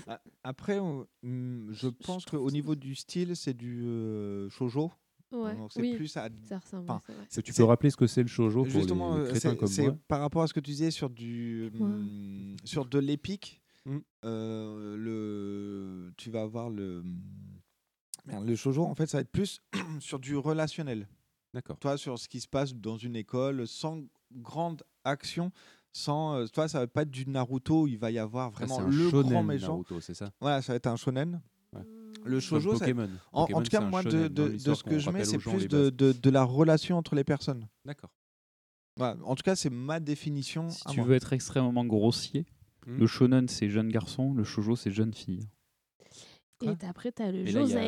Ah, 0.08 0.22
Après, 0.44 0.80
on- 0.80 1.08
hmm, 1.24 1.72
je 1.72 1.88
pense 1.88 2.26
qu'au 2.26 2.50
niveau 2.52 2.76
du 2.76 2.96
style, 2.96 3.36
c'est 3.36 3.54
du 3.56 3.84
euh, 3.86 4.50
shoujo. 4.50 4.92
Ouais, 5.32 5.56
Donc 5.56 5.72
c'est 5.72 5.82
oui, 5.82 5.96
plus 5.96 6.16
à... 6.18 6.30
ça 6.48 6.58
ressemble, 6.58 6.90
enfin, 6.90 7.02
c'est 7.06 7.14
vrai. 7.14 7.42
Tu 7.44 7.54
peux 7.54 7.64
rappeler 7.64 7.90
ce 7.92 7.98
que 7.98 8.08
c'est 8.08 8.22
le 8.24 8.28
shoujo 8.28 8.64
pour 8.64 8.72
Justement, 8.72 9.14
les, 9.14 9.20
les 9.22 9.26
euh, 9.26 9.30
crétins 9.32 9.50
c'est- 9.52 9.58
comme 9.58 9.70
c'est 9.70 9.84
moi? 9.84 9.98
par 10.08 10.20
rapport 10.22 10.42
à 10.42 10.48
ce 10.48 10.54
que 10.54 10.60
tu 10.60 10.72
disais 10.72 10.90
sur 10.92 11.10
du 11.10 11.72
sur 12.64 12.86
de 12.86 13.00
l'épique. 13.00 13.62
Mm. 13.86 13.98
euh, 14.26 14.98
le 14.98 16.14
tu 16.18 16.30
vas 16.32 16.42
avoir 16.42 16.70
le 16.70 17.02
merde, 18.26 18.46
le 18.46 18.56
shoujo 18.56 18.84
en 18.84 18.94
fait 18.94 19.08
ça 19.08 19.18
va 19.20 19.22
être 19.22 19.32
plus 19.32 19.62
sur 20.00 20.20
du 20.20 20.36
relationnel. 20.36 21.08
D'accord. 21.54 21.78
Toi 21.80 21.98
sur 21.98 22.18
ce 22.20 22.28
qui 22.28 22.40
se 22.40 22.48
passe 22.48 22.74
dans 22.76 22.98
une 22.98 23.16
école 23.16 23.68
sans 23.68 24.02
grande 24.32 24.84
action 25.04 25.52
sans 25.92 26.36
euh, 26.36 26.46
toi 26.48 26.68
ça 26.68 26.80
va 26.82 26.88
pas 26.88 27.02
être 27.02 27.10
du 27.10 27.26
Naruto 27.28 27.84
où 27.84 27.88
il 27.88 27.98
va 27.98 28.12
y 28.12 28.20
avoir 28.20 28.52
vraiment 28.52 28.82
le 28.82 29.10
shonen, 29.10 29.32
grand 29.32 29.44
méchant 29.44 29.68
Naruto, 29.74 30.00
c'est 30.00 30.14
ça? 30.14 30.32
Voilà 30.40 30.62
ça 30.62 30.74
va 30.74 30.78
être 30.78 30.88
un 30.88 30.96
shonen 30.96 31.42
Ouais. 31.74 31.82
le 32.26 32.40
shoujo 32.40 32.74
ça- 32.74 32.80
Pokémon. 32.80 33.10
en, 33.32 33.46
tout 33.46 33.70
cas 33.70 33.80
moi 33.82 34.02
de, 34.04 34.28
de, 34.28 34.58
ce 34.58 34.84
que 34.84 34.98
je 35.00 35.10
mets 35.12 35.24
c'est 35.26 35.38
plus 35.38 35.68
de, 35.68 35.90
de, 35.92 36.12
de 36.12 36.30
la 36.32 36.44
relation 36.44 36.98
entre 36.98 37.14
les 37.16 37.24
personnes 37.24 37.68
D'accord. 37.86 38.10
voilà. 38.98 39.18
en 39.24 39.36
tout 39.36 39.44
cas 39.44 39.56
c'est 39.56 39.70
ma 39.70 40.00
définition 40.00 40.70
Si 40.70 40.84
tu 40.86 40.98
moi. 40.98 41.08
veux 41.08 41.16
être 41.16 41.34
extrêmement 41.34 41.86
grossier, 41.86 42.46
Hmm. 42.88 42.98
le 42.98 43.08
shonen 43.08 43.48
c'est 43.50 43.70
jeune 43.70 43.90
garçon, 43.90 44.34
le 44.34 44.44
shoujo 44.46 44.76
c'est 44.78 44.90
jeune 44.90 45.14
fille. 45.14 45.42
Et 46.62 46.76
t'as- 46.78 46.90
après, 46.90 47.12
t'as 47.12 47.32
le 47.32 47.44
Mais 47.44 47.52
là, 47.52 47.62
il 47.62 47.68
y 47.68 47.70
y 47.70 47.74
y 47.74 47.78
a- 47.78 47.82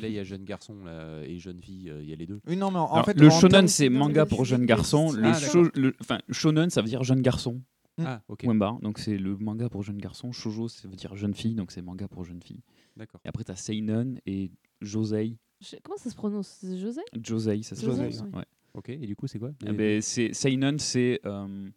là, 0.00 0.08
il 0.08 0.12
y 0.12 0.18
a 0.18 0.24
jeune 0.24 0.44
garçon 0.44 0.74
là, 0.84 1.22
et 1.24 1.38
jeune 1.38 1.60
fille, 1.60 1.90
euh, 1.90 2.02
il 2.02 2.08
y 2.08 2.12
a 2.12 2.16
les 2.16 2.26
deux. 2.26 2.40
Oui, 2.46 2.56
non, 2.56 2.70
mais 2.70 2.78
en, 2.78 2.86
Alors, 2.92 3.04
fait, 3.04 3.18
le 3.18 3.26
en 3.26 3.30
shonen 3.30 3.68
c'est 3.68 3.88
manga 3.90 4.24
pour 4.26 4.44
jeune 4.44 4.64
garçon, 4.66 5.12
le, 5.12 5.24
Ah, 5.26 5.32
sho- 5.38 5.70
le- 5.78 5.94
enfin 6.00 6.18
shonen 6.30 6.70
ça 6.70 6.80
veut 6.80 6.88
dire 6.88 7.02
jeune 7.02 7.20
garçon. 7.20 7.60
Ah, 8.02 8.22
ok. 8.28 8.44
Point 8.44 8.54
barre. 8.54 8.78
Donc 8.80 8.98
c'est 8.98 9.18
le 9.18 9.36
manga 9.36 9.68
pour 9.68 9.82
jeune 9.82 9.98
garçon, 9.98 10.32
shoujo 10.32 10.68
ça 10.68 10.88
veut 10.88 10.96
dire 10.96 11.14
jeune 11.16 11.34
fille, 11.34 11.54
donc 11.54 11.70
c'est 11.70 11.82
manga 11.82 12.08
pour 12.08 12.24
jeune 12.24 12.42
fille. 12.42 12.62
D'accord. 12.96 13.20
Et 13.24 13.28
après 13.28 13.44
t'as 13.44 13.56
seinen 13.56 14.18
et 14.26 14.50
josei. 14.80 15.36
Je- 15.60 15.76
Comment 15.82 15.98
ça 15.98 16.08
se 16.10 16.14
prononce? 16.16 16.48
C'est 16.60 16.76
Josei? 16.78 17.04
Josei, 17.22 17.62
ça 17.62 17.76
se 17.76 17.84
Josei, 17.84 18.08
prononce. 18.08 18.22
oui. 18.32 18.38
Ouais. 18.38 18.44
Ok, 18.74 18.88
et 18.88 18.96
du 19.06 19.14
coup, 19.14 19.26
c'est 19.26 19.38
quoi 19.38 19.50
Eh 19.62 19.66
les- 19.66 19.72
ben, 19.74 20.02
c'est 20.02 20.32
Seinen, 20.32 20.78
c'est 20.78 21.20
euh, 21.26 21.68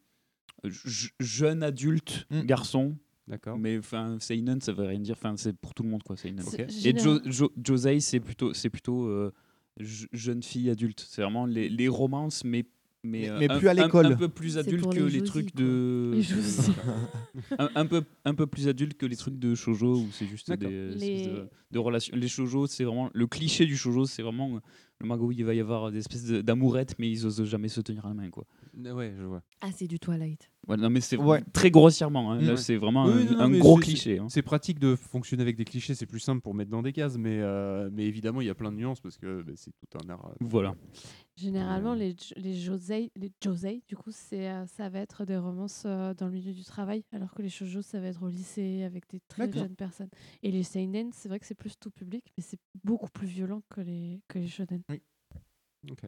je- 0.64 1.10
jeune 1.20 1.62
adulte 1.62 2.26
Mm. 2.32 2.42
garçon. 2.44 2.96
D'accord. 3.28 3.58
Mais 3.58 3.78
enfin, 3.80 4.18
Seinen, 4.20 4.62
ça 4.62 4.72
veut 4.72 4.86
rien 4.86 5.00
dire. 5.00 5.16
Enfin, 5.18 5.36
c'est 5.38 5.56
pour 5.58 5.74
tout 5.74 5.84
le 5.84 5.90
monde, 5.90 6.04
quoi. 6.04 6.16
Seinen. 6.16 6.44
C'est 6.44 6.86
Et 6.86 6.98
jo, 6.98 7.20
Jo- 7.26 7.52
Josei, 7.64 8.00
c'est 8.00 8.20
plutôt, 8.20 8.54
c'est 8.54 8.70
plutôt 8.70 9.06
euh, 9.08 9.32
je- 9.80 10.06
jeune 10.14 10.44
fille 10.44 10.70
adulte. 10.70 11.04
C'est 11.10 11.22
vraiment 11.24 11.46
les, 11.46 11.70
les 11.70 11.88
romances, 11.88 12.44
mais 12.44 12.66
mais, 13.08 13.20
Mais- 13.22 13.30
euh, 13.30 13.38
mais 13.40 13.52
un- 13.52 13.60
plus 13.60 13.68
à 13.68 13.72
un- 13.72 13.74
l'école. 13.76 14.06
Un, 14.08 14.16
peu 14.16 14.30
plus 14.30 14.58
adulte 14.58 14.90
que 14.92 15.00
les 15.00 15.10
les 15.20 15.24
trucs 15.24 15.52
quoi. 15.54 15.64
de. 15.64 16.12
Les 16.16 16.24
un, 17.60 17.70
un 17.76 17.86
peu 17.86 18.04
un 18.26 18.34
peu 18.34 18.48
plus 18.48 18.68
adulte 18.68 18.98
que 18.98 19.06
les 19.06 19.16
trucs 19.16 19.38
de 19.38 19.54
shojo 19.56 19.98
où 19.98 20.08
c'est 20.12 20.26
juste 20.26 20.52
des 20.52 20.58
de, 20.58 21.48
de 21.72 21.80
relations. 21.80 22.16
Les 22.16 22.28
shojo, 22.28 22.66
c'est 22.68 22.84
vraiment 22.84 23.10
le 23.14 23.28
cliché 23.28 23.66
du 23.66 23.78
shojo, 23.78 24.06
c'est 24.06 24.24
vraiment 24.24 24.60
le 25.02 25.08
manga 25.08 25.24
où 25.24 25.32
il 25.32 25.44
va 25.44 25.54
y 25.54 25.60
avoir 25.60 25.92
des 25.92 26.00
espèces 26.00 26.26
d'amourettes, 26.26 26.96
mais 27.00 27.10
ils 27.10 27.26
osent 27.26 27.44
jamais 27.44 27.68
se 27.68 27.82
tenir 27.82 28.08
la 28.08 28.14
main, 28.14 28.30
quoi. 28.30 28.46
Ouais, 28.78 29.14
je 29.18 29.24
vois. 29.24 29.42
Ah, 29.62 29.70
c'est 29.74 29.88
du 29.88 30.00
Twilight. 30.00 30.50
Ouais, 30.68 30.78
non, 30.78 30.90
mais 30.90 31.00
c'est 31.02 31.18
Ouais. 31.18 31.44
très 31.54 31.70
grossièrement. 31.70 32.32
hein. 32.32 32.42
Là, 32.42 32.52
Ouais. 32.52 32.58
c'est 32.58 32.76
vraiment 32.76 33.06
Oui, 33.06 33.12
un, 33.30 33.34
non, 33.34 33.40
un 33.42 33.48
mais 33.50 33.60
gros 33.60 33.76
cliché. 33.78 34.18
hein. 34.20 34.28
C'est 34.30 34.42
pratique 34.42 34.80
de 34.80 34.96
fonctionner 34.96 35.44
avec 35.44 35.56
des 35.58 35.66
clichés, 35.66 35.94
c'est 35.96 36.06
plus 36.08 36.20
simple 36.20 36.42
pour 36.42 36.54
mettre 36.56 36.72
dans 36.72 36.82
des 36.82 36.92
cases, 36.94 37.18
mais, 37.18 37.40
euh, 37.42 37.90
mais 37.94 38.06
évidemment, 38.06 38.42
il 38.42 38.48
y 38.48 38.50
a 38.50 38.56
plein 38.56 38.72
de 38.72 38.78
nuances 38.78 39.00
parce 39.00 39.18
que 39.18 39.44
bah, 39.44 39.52
c'est 39.56 39.72
tout 39.72 39.98
un 40.04 40.10
art. 40.10 40.26
euh, 40.28 40.34
Voilà. 40.42 40.76
Généralement, 41.38 41.94
les, 41.94 42.12
jo- 42.12 42.34
les 42.38 42.56
josei, 42.56 43.12
les 43.18 43.30
josei, 43.44 43.84
du 43.90 43.96
coup, 43.98 44.12
c'est, 44.12 44.50
euh, 44.50 44.66
ça 44.68 44.88
va 44.90 45.00
être 45.00 45.26
des 45.26 45.38
romances 45.38 45.84
euh, 45.86 46.14
dans 46.14 46.28
le 46.28 46.32
milieu 46.32 46.54
du 46.54 46.64
travail, 46.64 47.04
alors 47.12 47.34
que 47.34 47.42
les 47.42 47.50
shoujo, 47.50 47.82
ça 47.82 48.00
va 48.00 48.08
être 48.08 48.24
au 48.24 48.30
lycée 48.30 48.84
avec 48.84 49.04
des 49.10 49.20
très 49.28 49.52
jeunes 49.52 49.76
personnes. 49.76 50.10
Et 50.44 50.52
les 50.52 50.64
seinen, 50.64 51.12
c'est 51.12 51.28
vrai 51.28 51.40
que 51.40 51.46
c'est 51.46 51.54
plus 51.56 51.78
tout 51.78 51.92
public, 51.92 52.24
mais 52.38 52.44
c'est 52.44 52.60
beaucoup 52.84 53.10
plus 53.10 53.28
violent 53.28 53.62
que 53.70 53.82
les, 53.82 54.22
que 54.30 54.40
les 54.40 54.48
shonen. 54.48 54.82
Ok. 55.92 56.02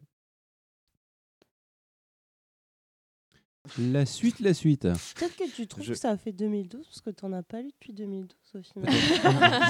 La 3.78 4.06
suite, 4.06 4.40
la 4.40 4.54
suite. 4.54 4.82
Peut-être 4.82 5.36
que 5.36 5.50
tu 5.54 5.66
trouves 5.66 5.84
Je- 5.84 5.92
que 5.92 5.98
ça 5.98 6.10
a 6.10 6.16
fait 6.16 6.32
2012 6.32 6.86
parce 6.86 7.00
que 7.02 7.10
t'en 7.10 7.32
as 7.34 7.42
pas 7.42 7.60
lu 7.60 7.68
depuis 7.68 7.92
2012 7.92 8.30
au 8.54 8.62
final. 8.62 8.90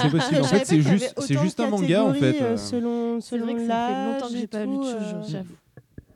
C'est 0.03 0.11
possible. 0.11 0.41
En 0.41 0.45
fait, 0.45 0.65
c'est 0.65 0.81
juste, 0.83 1.15
c'est 1.21 1.61
un 1.61 1.69
manga 1.69 2.05
en 2.05 2.15
fait. 2.15 2.41
euh, 2.41 2.45
euh. 2.53 2.57
selon, 2.57 3.21
C'est 3.21 3.39
vrai 3.39 3.49
selon 3.53 3.59
que 3.59 3.67
ça 3.67 3.89
fait 3.89 4.13
longtemps 4.13 4.29
que 4.29 4.37
j'ai 4.39 4.47
pas 4.47 4.65
lu 4.67 4.77
de 4.79 4.83
shoujo, 4.85 4.95
euh, 5.17 5.23
j'avoue. 5.27 5.55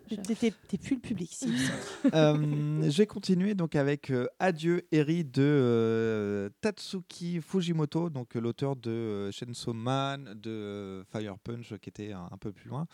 T'es- 0.09 0.53
T'es 0.69 0.77
plus 0.79 0.97
le 0.97 1.01
public, 1.01 1.31
si. 1.33 1.49
Euh, 2.15 2.83
je 2.91 2.99
vais 2.99 3.07
continuer 3.07 3.55
donc 3.55 3.75
avec 3.75 4.11
euh, 4.11 4.27
Adieu 4.39 4.87
Eri 4.93 5.25
de 5.25 5.43
euh, 5.43 6.51
Tatsuki 6.61 7.41
Fujimoto, 7.41 8.11
donc 8.11 8.37
euh, 8.37 8.41
l'auteur 8.41 8.77
de 8.77 8.91
euh, 8.91 9.33
Chainsaw 9.33 9.73
Man, 9.73 10.35
de 10.37 10.51
euh, 10.51 11.05
Fire 11.11 11.39
Punch 11.39 11.75
qui 11.81 11.89
était 11.89 12.13
un, 12.13 12.29
un 12.31 12.37
peu 12.37 12.53
plus 12.53 12.69
loin. 12.69 12.87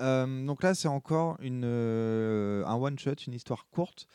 Euh, 0.00 0.44
donc 0.46 0.62
là, 0.62 0.74
c'est 0.74 0.88
encore 0.88 1.36
une, 1.40 1.62
euh, 1.64 2.64
un 2.66 2.74
one 2.76 2.98
shot, 2.98 3.14
une 3.26 3.34
histoire 3.34 3.66
courte. 3.70 4.06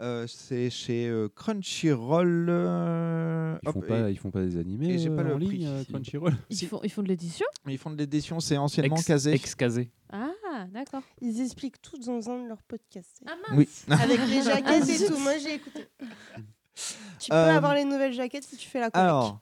Euh, 0.00 0.26
c'est 0.26 0.70
chez 0.70 1.08
euh, 1.08 1.28
Crunchyroll. 1.34 2.46
euh, 2.48 3.58
Ils 3.62 3.68
hop, 3.68 3.74
font, 3.74 3.80
pas, 3.82 4.08
et- 4.08 4.12
ils 4.12 4.18
font 4.18 4.30
pas 4.30 4.40
des 4.42 4.56
animés 4.56 4.94
et 4.94 4.98
j'ai 4.98 5.10
euh, 5.10 5.16
pas 5.16 5.22
le 5.22 5.34
en 5.34 5.36
prix. 5.36 5.48
ligne, 5.58 5.66
euh, 5.66 5.84
Crunchyroll 5.84 6.34
Ils, 6.48 6.66
font, 6.66 6.80
ils 6.82 6.90
font 6.90 7.02
de 7.02 7.08
l'édition? 7.08 7.44
Ils 7.66 7.76
font 7.76 7.90
de 7.90 7.96
l'édition, 7.98 8.40
c'est 8.40 8.56
anciennement 8.56 8.96
Ex- 8.96 9.06
casé. 9.06 9.32
Ex-casé. 9.34 9.90
Ah, 10.10 10.30
d'accord. 10.72 11.02
Ils 11.20 11.40
expliquent 11.42 11.80
tout 11.82 11.98
dans 11.98 12.30
un 12.30 12.42
de 12.44 12.48
leurs 12.48 12.62
podcasts. 12.62 13.22
Ah 13.26 13.34
Oui. 13.54 13.68
Avec 13.90 14.20
les 14.26 14.42
jaquettes 14.42 14.88
et 14.88 14.96
zut. 14.96 15.08
tout. 15.08 15.18
Moi, 15.18 15.36
j'ai 15.38 15.54
écouté. 15.56 15.86
Tu 17.18 17.28
peux 17.28 17.36
Euh, 17.36 17.56
avoir 17.56 17.74
les 17.74 17.84
nouvelles 17.84 18.14
jaquettes 18.14 18.44
si 18.44 18.56
tu 18.56 18.66
fais 18.66 18.80
la 18.80 18.90
chronique. 18.90 19.04
Alors, 19.06 19.40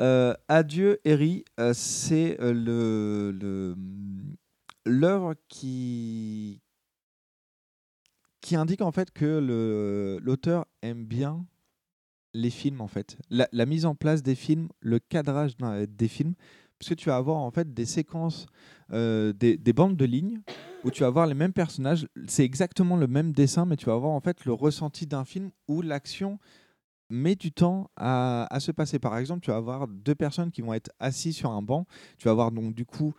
euh, 0.00 0.32
Adieu 0.46 1.00
Eri, 1.04 1.44
euh, 1.58 1.72
c'est 1.74 2.40
euh, 2.40 2.52
le 2.52 3.32
le- 3.32 3.74
l'œuvre 4.88 5.34
qui 5.48 6.60
qui 8.40 8.56
indique 8.56 8.80
en 8.80 8.92
fait 8.92 9.10
que 9.10 10.18
l'auteur 10.22 10.66
aime 10.82 11.04
bien 11.04 11.44
les 12.34 12.50
films 12.50 12.80
en 12.80 12.88
fait, 12.88 13.18
la, 13.30 13.66
mise 13.66 13.84
en 13.86 13.94
place 13.94 14.22
des 14.22 14.34
films, 14.34 14.68
le 14.80 14.98
cadrage 14.98 15.56
d'un- 15.56 15.84
des 15.86 16.08
films, 16.08 16.34
parce 16.78 16.90
que 16.90 16.94
tu 16.94 17.08
vas 17.08 17.16
avoir 17.16 17.38
en 17.38 17.50
fait 17.50 17.72
des 17.74 17.86
séquences, 17.86 18.46
euh, 18.92 19.32
des, 19.32 19.56
des 19.56 19.72
bandes 19.72 19.96
de 19.96 20.04
lignes 20.04 20.40
où 20.84 20.90
tu 20.90 21.02
vas 21.02 21.10
voir 21.10 21.26
les 21.26 21.34
mêmes 21.34 21.52
personnages, 21.52 22.06
c'est 22.28 22.44
exactement 22.44 22.96
le 22.96 23.08
même 23.08 23.32
dessin, 23.32 23.64
mais 23.64 23.76
tu 23.76 23.86
vas 23.86 23.94
avoir 23.94 24.12
en 24.12 24.20
fait 24.20 24.44
le 24.44 24.52
ressenti 24.52 25.06
d'un 25.06 25.24
film 25.24 25.50
où 25.66 25.82
l'action 25.82 26.38
met 27.10 27.34
du 27.34 27.50
temps 27.50 27.90
à, 27.96 28.46
à 28.54 28.60
se 28.60 28.70
passer. 28.70 28.98
Par 28.98 29.16
exemple, 29.18 29.40
tu 29.40 29.50
vas 29.50 29.56
avoir 29.56 29.88
deux 29.88 30.14
personnes 30.14 30.50
qui 30.50 30.60
vont 30.62 30.74
être 30.74 30.90
assises 31.00 31.36
sur 31.36 31.50
un 31.50 31.62
banc. 31.62 31.86
Tu 32.18 32.26
vas 32.26 32.32
avoir 32.32 32.52
donc 32.52 32.74
du 32.74 32.84
coup 32.84 33.14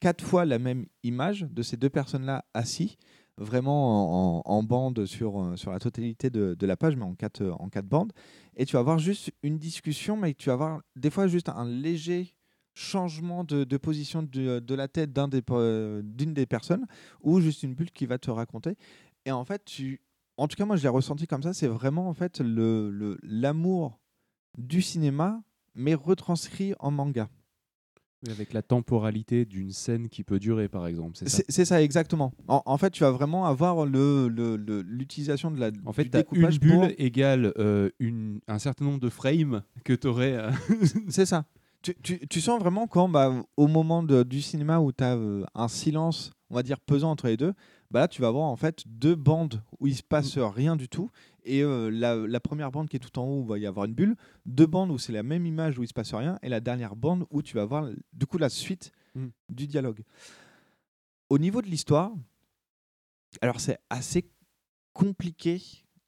quatre 0.00 0.24
fois 0.24 0.44
la 0.44 0.58
même 0.58 0.86
image 1.02 1.46
de 1.50 1.62
ces 1.62 1.76
deux 1.76 1.90
personnes-là 1.90 2.44
assis, 2.54 2.96
vraiment 3.38 4.48
en, 4.48 4.62
bande 4.62 5.04
sur, 5.06 5.40
euh, 5.42 5.56
sur 5.56 5.70
la 5.70 5.78
totalité 5.78 6.30
de, 6.30 6.54
de 6.54 6.66
la 6.66 6.76
page, 6.76 6.96
mais 6.96 7.04
en 7.04 7.14
quatre, 7.14 7.42
euh, 7.42 7.52
en 7.52 7.68
quatre 7.68 7.86
bandes. 7.86 8.12
Et 8.56 8.64
tu 8.64 8.74
vas 8.74 8.80
avoir 8.80 8.98
juste 8.98 9.30
une 9.42 9.58
discussion, 9.58 10.16
mais 10.16 10.34
tu 10.34 10.48
vas 10.48 10.54
avoir 10.54 10.80
des 10.94 11.10
fois 11.10 11.26
juste 11.26 11.48
un 11.48 11.66
léger 11.66 12.34
changement 12.74 13.44
de, 13.44 13.64
de 13.64 13.76
position 13.78 14.22
de, 14.22 14.58
de 14.60 14.74
la 14.74 14.88
tête 14.88 15.12
des, 15.12 15.42
pe- 15.42 16.02
d'une 16.04 16.34
des 16.34 16.46
personnes, 16.46 16.86
ou 17.22 17.40
juste 17.40 17.62
une 17.62 17.74
bulle 17.74 17.90
qui 17.90 18.06
va 18.06 18.18
te 18.18 18.30
raconter. 18.30 18.76
Et 19.24 19.32
en 19.32 19.44
fait, 19.44 19.64
tu, 19.64 20.00
en 20.36 20.46
tout 20.46 20.56
cas, 20.56 20.66
moi, 20.66 20.76
je 20.76 20.82
l'ai 20.82 20.88
ressenti 20.88 21.26
comme 21.26 21.42
ça. 21.42 21.52
C'est 21.54 21.68
vraiment 21.68 22.08
en 22.08 22.14
fait 22.14 22.40
le 22.40 22.90
le- 22.90 23.18
l'amour 23.22 23.98
du 24.58 24.82
cinéma, 24.82 25.42
mais 25.74 25.94
retranscrit 25.94 26.74
en 26.78 26.90
manga. 26.90 27.28
Avec 28.30 28.52
la 28.52 28.62
temporalité 28.62 29.44
d'une 29.44 29.70
scène 29.72 30.08
qui 30.08 30.22
peut 30.24 30.38
durer, 30.38 30.68
par 30.68 30.86
exemple. 30.86 31.16
C'est 31.16 31.28
ça. 31.28 31.42
C'est 31.48 31.64
ça 31.64 31.82
exactement. 31.82 32.32
En, 32.48 32.62
en 32.64 32.78
fait, 32.78 32.90
tu 32.90 33.02
vas 33.04 33.10
vraiment 33.10 33.46
avoir 33.46 33.84
le 33.86 34.28
le- 34.28 34.56
le- 34.56 34.82
l'utilisation 34.82 35.50
de 35.50 35.58
la 35.60 35.70
En 35.84 35.92
fait, 35.92 36.08
tu 36.08 36.16
as 36.16 36.24
une 36.32 36.48
bulle 36.58 36.70
pour- 36.74 36.88
égale 36.98 37.52
euh, 37.58 37.90
une, 38.00 38.40
un 38.48 38.58
certain 38.58 38.84
nombre 38.84 39.00
de 39.00 39.08
frames 39.08 39.62
que 39.84 39.92
tu 39.92 40.06
aurais. 40.06 40.36
C'est 41.08 41.26
ça. 41.26 41.44
Tu, 41.82 41.94
tu- 42.02 42.26
tu 42.26 42.40
sens 42.40 42.58
vraiment 42.58 42.86
quand, 42.86 43.08
bah, 43.08 43.32
au 43.56 43.68
moment 43.68 44.02
de- 44.02 44.22
du 44.22 44.42
cinéma 44.42 44.80
où 44.80 44.90
tu 44.92 45.04
as 45.04 45.16
un 45.54 45.68
silence, 45.68 46.32
on 46.50 46.54
va 46.56 46.62
dire, 46.62 46.80
pesant 46.80 47.10
entre 47.12 47.28
les 47.28 47.36
deux, 47.36 47.52
bah 47.92 48.00
là, 48.00 48.08
tu 48.08 48.20
vas 48.22 48.28
avoir 48.28 48.46
en 48.46 48.56
fait 48.56 48.82
deux 48.86 49.14
bandes 49.14 49.62
où 49.78 49.86
il 49.86 49.94
se 49.94 50.02
passe 50.02 50.36
rien 50.38 50.74
du 50.74 50.88
tout. 50.88 51.10
Et 51.46 51.62
euh, 51.62 51.88
la, 51.90 52.14
la 52.16 52.40
première 52.40 52.70
bande 52.70 52.88
qui 52.88 52.96
est 52.96 53.00
tout 53.00 53.18
en 53.18 53.24
haut, 53.24 53.40
où 53.40 53.44
il 53.44 53.48
va 53.48 53.58
y 53.58 53.66
avoir 53.66 53.86
une 53.86 53.94
bulle. 53.94 54.16
Deux 54.44 54.66
bandes 54.66 54.90
où 54.90 54.98
c'est 54.98 55.12
la 55.12 55.22
même 55.22 55.46
image 55.46 55.78
où 55.78 55.82
il 55.82 55.88
se 55.88 55.94
passe 55.94 56.12
rien. 56.12 56.38
Et 56.42 56.48
la 56.48 56.60
dernière 56.60 56.96
bande 56.96 57.24
où 57.30 57.40
tu 57.42 57.54
vas 57.54 57.64
voir, 57.64 57.88
du 58.12 58.26
coup, 58.26 58.38
la 58.38 58.48
suite 58.48 58.92
Mm. 59.16 59.28
du 59.48 59.66
dialogue. 59.66 60.02
Au 61.30 61.38
niveau 61.38 61.62
de 61.62 61.66
l'histoire, 61.66 62.12
alors 63.40 63.60
c'est 63.60 63.78
assez 63.90 64.30
compliqué 64.92 65.60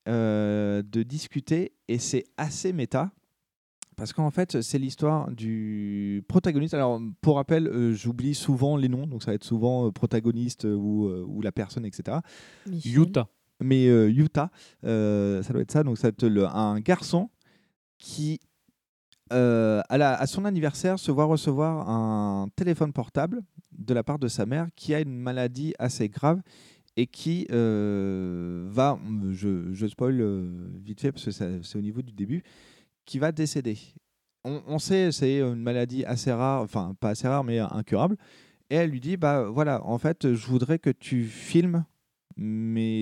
euh, 0.09 0.83
de 0.83 1.03
discuter 1.03 1.73
et 1.89 1.99
c'est 1.99 2.25
assez 2.37 2.73
méta. 2.73 3.11
Parce 3.97 4.13
qu'en 4.13 4.31
fait, 4.31 4.61
c'est 4.61 4.79
l'histoire 4.79 5.29
du 5.33 6.23
protagoniste. 6.29 6.73
Alors, 6.75 7.01
pour 7.21 7.35
rappel, 7.35 7.67
euh, 7.67 7.95
j'oublie 7.95 8.35
souvent 8.35 8.77
les 8.77 8.89
noms, 8.89 9.09
donc 9.09 9.25
ça 9.25 9.33
va 9.33 9.35
être 9.35 9.43
souvent 9.43 9.87
euh, 9.87 9.91
protagoniste 9.91 10.67
euh, 10.67 10.75
ou, 10.77 11.09
euh, 11.09 11.25
ou 11.27 11.43
la 11.43 11.51
personne, 11.51 11.85
etc. 11.85 12.19
Michel. 12.67 13.01
Utah. 13.01 13.29
Mais 13.61 13.87
euh, 13.89 14.09
Utah, 14.09 14.51
euh, 14.85 15.43
ça 15.43 15.53
doit 15.53 15.63
être 15.63 15.73
ça. 15.73 15.83
Donc, 15.83 15.99
ça 15.99 16.09
être 16.09 16.27
le- 16.27 16.47
un 16.47 16.81
garçon 16.81 17.31
qui, 17.99 18.41
euh, 19.33 19.83
à, 19.89 20.27
son 20.27 20.45
anniversaire, 20.45 20.99
se 20.99 21.11
voit 21.11 21.25
recevoir 21.25 21.89
un 21.89 22.49
téléphone 22.55 22.93
portable 22.93 23.43
de 23.73 23.95
la 23.95 24.03
part 24.03 24.19
de 24.19 24.29
sa 24.29 24.47
mère 24.47 24.69
qui 24.77 24.95
a 24.95 25.01
une 25.01 25.19
maladie 25.19 25.75
assez 25.79 26.09
grave 26.09 26.41
et 26.97 27.07
qui 27.07 27.47
va, 27.51 28.99
je, 29.31 29.73
je 29.73 29.87
spoil 29.87 30.23
vite 30.83 31.01
fait 31.01 31.13
parce 31.13 31.25
que 31.25 31.31
c'est 31.31 31.77
au 31.77 31.83
niveau 31.83 32.03
du 32.03 32.13
début, 32.13 32.43
qui 33.05 33.19
va 33.19 33.33
décéder. 33.33 33.79
On, 34.45 34.63
on 34.67 34.79
sait, 34.79 35.11
c'est 35.13 35.41
une 35.41 35.63
maladie 35.63 36.05
assez 36.05 36.33
rare, 36.33 36.63
enfin 36.63 36.95
pas 37.01 37.11
assez 37.11 37.27
rare, 37.27 37.43
mais 37.45 37.59
incurable. 37.59 38.17
Et 38.71 38.77
elle 38.77 38.91
lui 38.91 39.01
dit, 39.01 39.17
bah 39.17 39.45
voilà, 39.45 39.85
en 39.85 39.99
fait, 39.99 40.35
je 40.35 40.47
voudrais 40.47 40.79
que 40.79 40.91
tu 40.91 41.25
filmes 41.25 41.85
mes, 42.37 42.98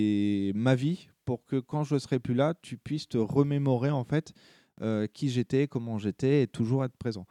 ma 0.67 0.75
vie 0.75 1.09
pour 1.25 1.45
que 1.45 1.61
quand 1.61 1.85
je 1.85 1.97
serai 1.97 2.19
plus 2.19 2.35
là, 2.35 2.55
tu 2.61 2.77
puisses 2.77 3.09
te 3.09 3.19
remémorer 3.19 3.91
en 3.93 4.03
fait 4.03 4.33
euh, 4.83 5.07
qui 5.07 5.29
j'étais, 5.29 5.69
comment 5.69 5.97
j'étais, 5.97 6.43
et 6.43 6.47
toujours 6.49 6.85
être 6.85 6.97
présent, 6.97 7.25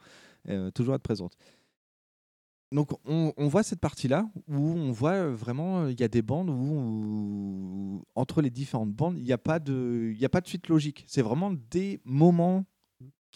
euh, 0.48 0.70
toujours 0.70 0.94
être 0.94 1.02
présente. 1.02 1.36
Donc 2.72 2.88
on, 3.04 3.48
voit 3.48 3.62
cette 3.62 3.80
partie-là 3.80 4.28
où 4.48 4.56
on 4.56 4.90
voit 4.90 5.28
vraiment 5.28 5.82
euh, 5.82 5.92
il 5.92 6.00
y 6.00 6.02
a 6.02 6.08
des 6.08 6.22
bandes 6.22 6.48
où, 6.50 8.02
entre 8.14 8.40
les 8.40 8.50
différentes 8.50 8.92
bandes 8.92 9.18
il 9.18 9.24
n'y 9.24 9.32
a 9.32 9.38
pas 9.38 9.60
de 9.60 10.12
il 10.12 10.24
a 10.24 10.28
pas 10.28 10.40
de 10.40 10.48
suite 10.48 10.68
logique. 10.68 11.04
C'est 11.06 11.22
vraiment 11.22 11.52
des 11.70 12.00
moments 12.04 12.64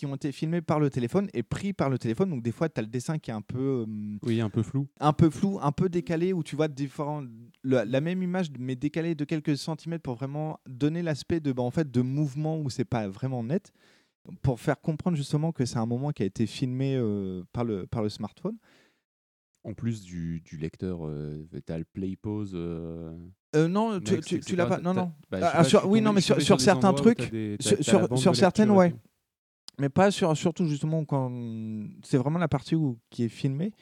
qui 0.01 0.07
ont 0.07 0.15
été 0.15 0.33
filmés 0.33 0.63
par 0.63 0.81
le 0.81 0.89
téléphone 0.89 1.29
et 1.35 1.43
pris 1.43 1.75
par 1.75 1.91
le 1.91 1.99
téléphone. 1.99 2.31
Donc 2.31 2.43
des 2.43 2.53
fois 2.53 2.71
tu 2.71 2.79
as 2.79 2.83
le 2.83 2.89
dessin 2.89 3.19
qui 3.19 3.31
est 3.31 3.35
un 3.35 3.43
peu 3.43 3.85
euh, 3.87 4.17
Oui, 4.23 4.41
un 4.41 4.49
peu 4.49 4.63
flou. 4.63 4.89
un 4.99 5.13
peu 5.13 5.29
flou, 5.29 5.59
un 5.61 5.73
peu 5.73 5.91
décalé, 5.91 6.33
où 6.33 6.43
tu 6.43 6.57
vois 6.57 6.69
différents, 6.69 7.23
la, 7.63 7.85
la 7.85 8.01
même 8.01 8.23
image, 8.23 8.47
mais 8.59 8.77
décalée 8.77 9.15
de 9.15 9.27
quelques 9.27 9.59
centimètres 9.59 10.03
pour 10.03 10.15
vraiment 10.15 10.59
donner 10.67 11.03
l'aspect 11.03 11.39
de, 11.41 11.53
bah, 11.53 11.63
en 11.63 11.71
fait, 11.71 11.91
de 11.91 12.01
mouvement 12.01 12.59
où 12.59 12.71
c'est 12.71 12.87
pas 12.87 13.09
vraiment 13.09 13.43
net, 13.45 13.73
pour 14.41 14.59
faire 14.59 14.81
comprendre 14.81 15.19
justement 15.19 15.53
que 15.53 15.67
c'est 15.67 15.77
un 15.79 15.85
moment 15.87 16.13
qui 16.13 16.23
a 16.23 16.27
été 16.27 16.47
filmé 16.47 16.97
euh, 16.97 17.43
par, 17.53 17.65
le, 17.65 17.87
par 17.87 18.03
le 18.03 18.09
smartphone. 18.09 18.57
En 19.63 19.75
plus 19.75 20.01
du, 20.03 20.41
du 20.41 20.57
lecteur, 20.57 21.01
euh, 21.07 21.47
tu 21.67 21.71
as 21.73 21.77
le 21.77 21.85
play 21.85 22.17
pause. 22.17 22.53
euh, 22.55 23.13
Euh, 23.55 23.69
non, 23.69 24.01
tu, 24.01 24.19
tu, 24.41 24.57
l'as 24.57 24.65
pas. 24.65 24.79
Non, 24.79 24.95
t'as- 24.95 25.01
non. 25.03 25.13
bah, 25.31 25.39
Ah, 25.43 25.57
pas, 25.59 25.65
sur- 25.65 25.87
oui, 25.87 26.01
non, 26.01 26.15
mais 26.15 26.23
sur, 26.23 26.41
sur 26.41 26.59
certains 26.59 26.95
trucs, 26.95 27.19
t'as 27.19 27.27
sur, 27.61 27.77
t'as- 27.77 28.09
t'as 28.09 28.17
sur- 28.17 28.35
certaines, 28.37 28.71
ouais. 28.71 28.95
Mais 29.81 29.89
pas 29.89 30.11
sur, 30.11 30.37
surtout 30.37 30.67
justement 30.67 31.07
quand 31.07 31.33
c'est 32.05 32.19
vraiment 32.19 32.39
la 32.39 32.49
partie 32.49 32.75
où, 32.75 32.99
qui 33.09 33.25
est 33.25 33.31
filmée. 33.31 33.73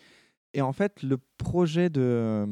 Et 0.54 0.62
en 0.62 0.72
fait, 0.72 1.02
le 1.02 1.18
projet 1.38 1.90
de, 1.90 2.46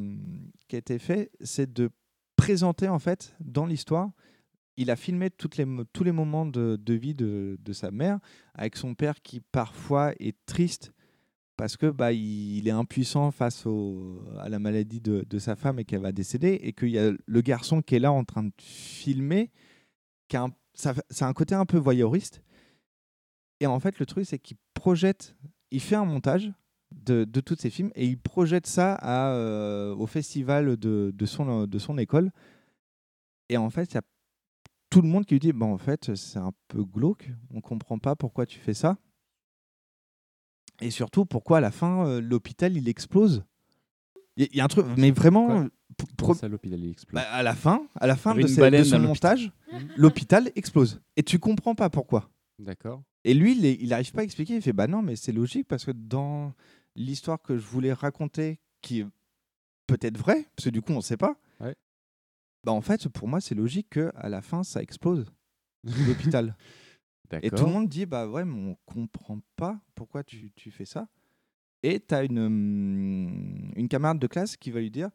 qui 0.67 0.75
a 0.75 0.81
été 0.81 0.99
fait, 0.99 1.31
c'est 1.41 1.73
de 1.73 1.91
présenter 2.35 2.89
en 2.89 2.99
fait 2.99 3.37
dans 3.39 3.65
l'histoire. 3.65 4.11
Il 4.77 4.91
a 4.91 4.97
filmé 4.97 5.31
toutes 5.31 5.59
les, 5.59 5.67
tous 5.93 6.03
les 6.03 6.11
moments 6.11 6.45
de, 6.45 6.77
vie 6.93 7.15
de, 7.15 7.57
de 7.61 7.73
sa 7.73 7.93
mère 7.93 8.19
avec 8.55 8.75
son 8.75 8.97
père 8.97 9.23
qui 9.23 9.41
parfois 9.41 10.13
est 10.19 10.37
triste 10.45 10.93
parce 11.57 11.77
que 11.77 11.87
bah, 11.87 12.13
il, 12.13 12.67
est 12.67 12.73
impuissant 12.73 13.31
face 13.31 13.65
à 14.41 14.49
la 14.49 14.59
maladie 14.59 15.01
de, 15.01 15.25
de 15.31 15.39
sa 15.39 15.55
femme 15.55 15.79
et 15.79 15.85
qu'elle 15.85 16.03
va 16.03 16.11
décéder 16.11 16.59
et 16.63 16.73
qu'il 16.73 16.91
y 16.91 16.99
a 16.99 17.13
le 17.25 17.41
garçon 17.43 17.81
qui 17.81 17.95
est 17.95 18.01
là 18.01 18.11
en 18.11 18.25
train 18.25 18.43
de 18.43 18.53
filmer 18.59 19.53
qui 20.29 20.37
a 20.37 20.43
un, 20.43 20.51
ça, 20.75 20.95
ça 21.11 21.27
a 21.27 21.29
un 21.29 21.33
côté 21.33 21.55
un 21.55 21.65
peu 21.65 21.79
voyeuriste 21.79 22.43
et 23.61 23.67
en 23.67 23.81
fait 23.81 23.99
le 23.99 24.07
truc 24.07 24.27
c'est 24.27 24.39
qu'il 24.39 24.57
projette 24.75 25.37
il 25.71 25.81
fait 25.81 25.97
un 25.97 26.05
montage 26.05 26.53
de, 26.95 27.25
de 27.25 27.41
tous 27.41 27.57
ces 27.57 27.71
films 27.71 27.91
et 27.95 28.07
il 28.07 28.19
projette 28.19 28.67
ça 28.67 28.95
à, 28.95 29.31
euh, 29.31 29.95
au 29.95 30.07
festival 30.07 30.77
de, 30.77 31.13
de, 31.15 31.27
son, 31.27 31.67
de 31.67 31.79
son 31.79 31.99
école 31.99 32.31
et 33.49 33.57
en 33.57 33.71
fait 33.71 33.93
il 33.93 33.95
y 33.95 33.99
a 33.99 34.03
tout 34.91 35.03
le 35.03 35.09
monde 35.09 35.27
qui 35.27 35.35
lui 35.35 35.41
dit 35.41 35.53
bah, 35.53 35.67
en 35.67 35.79
fait 35.79 36.15
c'est 36.15 36.39
un 36.39 36.53
peu 36.69 36.85
glauque 36.85 37.31
on 37.51 37.61
comprend 37.61 37.99
pas 37.99 38.15
pourquoi 38.15 38.47
tu 38.47 38.59
fais 38.59 38.75
ça 38.75 38.97
et 40.81 40.91
surtout, 40.91 41.25
pourquoi 41.25 41.59
à 41.59 41.61
la 41.61 41.71
fin, 41.71 42.07
euh, 42.07 42.21
l'hôpital, 42.21 42.77
il 42.77 42.89
explose? 42.89 43.45
Il 44.37 44.55
y, 44.55 44.61
a 44.61 44.65
un 44.65 44.69
truc, 44.69 44.85
mais 44.99 45.11
vraiment... 45.11 45.67
Ça, 46.35 46.49
l'hôpital 46.49 46.79
il 46.81 46.91
explose? 46.91 47.15
Bah, 47.15 47.29
à 47.31 47.43
la 47.43 47.55
fin, 47.55 47.87
à 47.95 48.07
la 48.07 48.17
fin 48.17 48.35
de, 48.35 48.41
avait 48.41 48.43
une 48.43 48.49
ce- 48.49 48.55
de 48.57 48.61
baleine 48.61 48.85
son 48.85 48.99
dans 48.99 49.07
l'hôpital. 49.07 49.39
montage, 49.39 49.53
l'hôpital 49.97 50.53
explose. 50.55 51.01
Et 51.17 51.23
tu 51.23 51.39
comprends 51.39 51.75
pas 51.75 51.89
pourquoi. 51.89 52.31
D'accord. 52.59 53.03
Et 53.25 53.35
lui, 53.35 53.53
il 53.81 53.89
n'arrive 53.89 54.13
pas 54.13 54.21
à 54.23 54.25
expliquer. 54.25 54.57
Il 54.57 54.63
fait 54.63 54.73
Bah 54.73 54.87
non, 54.87 55.03
mais 55.03 55.17
c'est 55.17 55.33
logique 55.33 55.67
parce 55.69 55.85
que 55.85 55.91
dans 55.91 56.53
l'histoire 56.95 57.41
que 57.43 57.59
je 57.59 57.67
voulais 57.67 57.93
raconter, 57.93 58.61
qui 58.81 59.01
est 59.01 59.07
peut-être 59.87 60.17
vraie, 60.19 60.47
parce 60.57 60.65
que 60.67 60.71
du 60.71 60.81
coup, 60.83 60.93
on 60.93 60.97
ne 60.97 61.01
sait 61.03 61.17
pas, 61.17 61.39
Ouais. 61.61 61.75
bah 62.65 62.73
en 62.73 62.81
fait, 62.81 63.09
pour 63.09 63.29
moi, 63.29 63.41
c'est 63.41 63.55
logique 63.55 63.91
qu'à 63.91 64.29
la 64.29 64.43
fin, 64.43 64.63
ça 64.63 64.83
explose, 64.83 65.27
l'hôpital. 65.85 66.57
Et 67.43 67.51
tout 67.51 67.65
le 67.67 67.73
monde 67.73 67.89
dit 67.89 68.07
Bah 68.07 68.29
ouais, 68.29 68.45
mais 68.45 68.71
on 68.71 68.77
comprend 68.87 69.41
pas 69.57 69.81
pourquoi 69.95 70.23
tu, 70.25 70.53
tu 70.55 70.71
fais 70.71 70.85
ça. 70.85 71.09
Et 71.83 72.01
tu 72.01 72.15
as 72.15 72.25
une, 72.25 72.39
hum, 72.39 73.73
une 73.77 73.89
camarade 73.89 74.19
de 74.19 74.27
classe 74.27 74.57
qui 74.57 74.71
va 74.71 74.81
lui 74.81 74.91
dire 74.91 75.11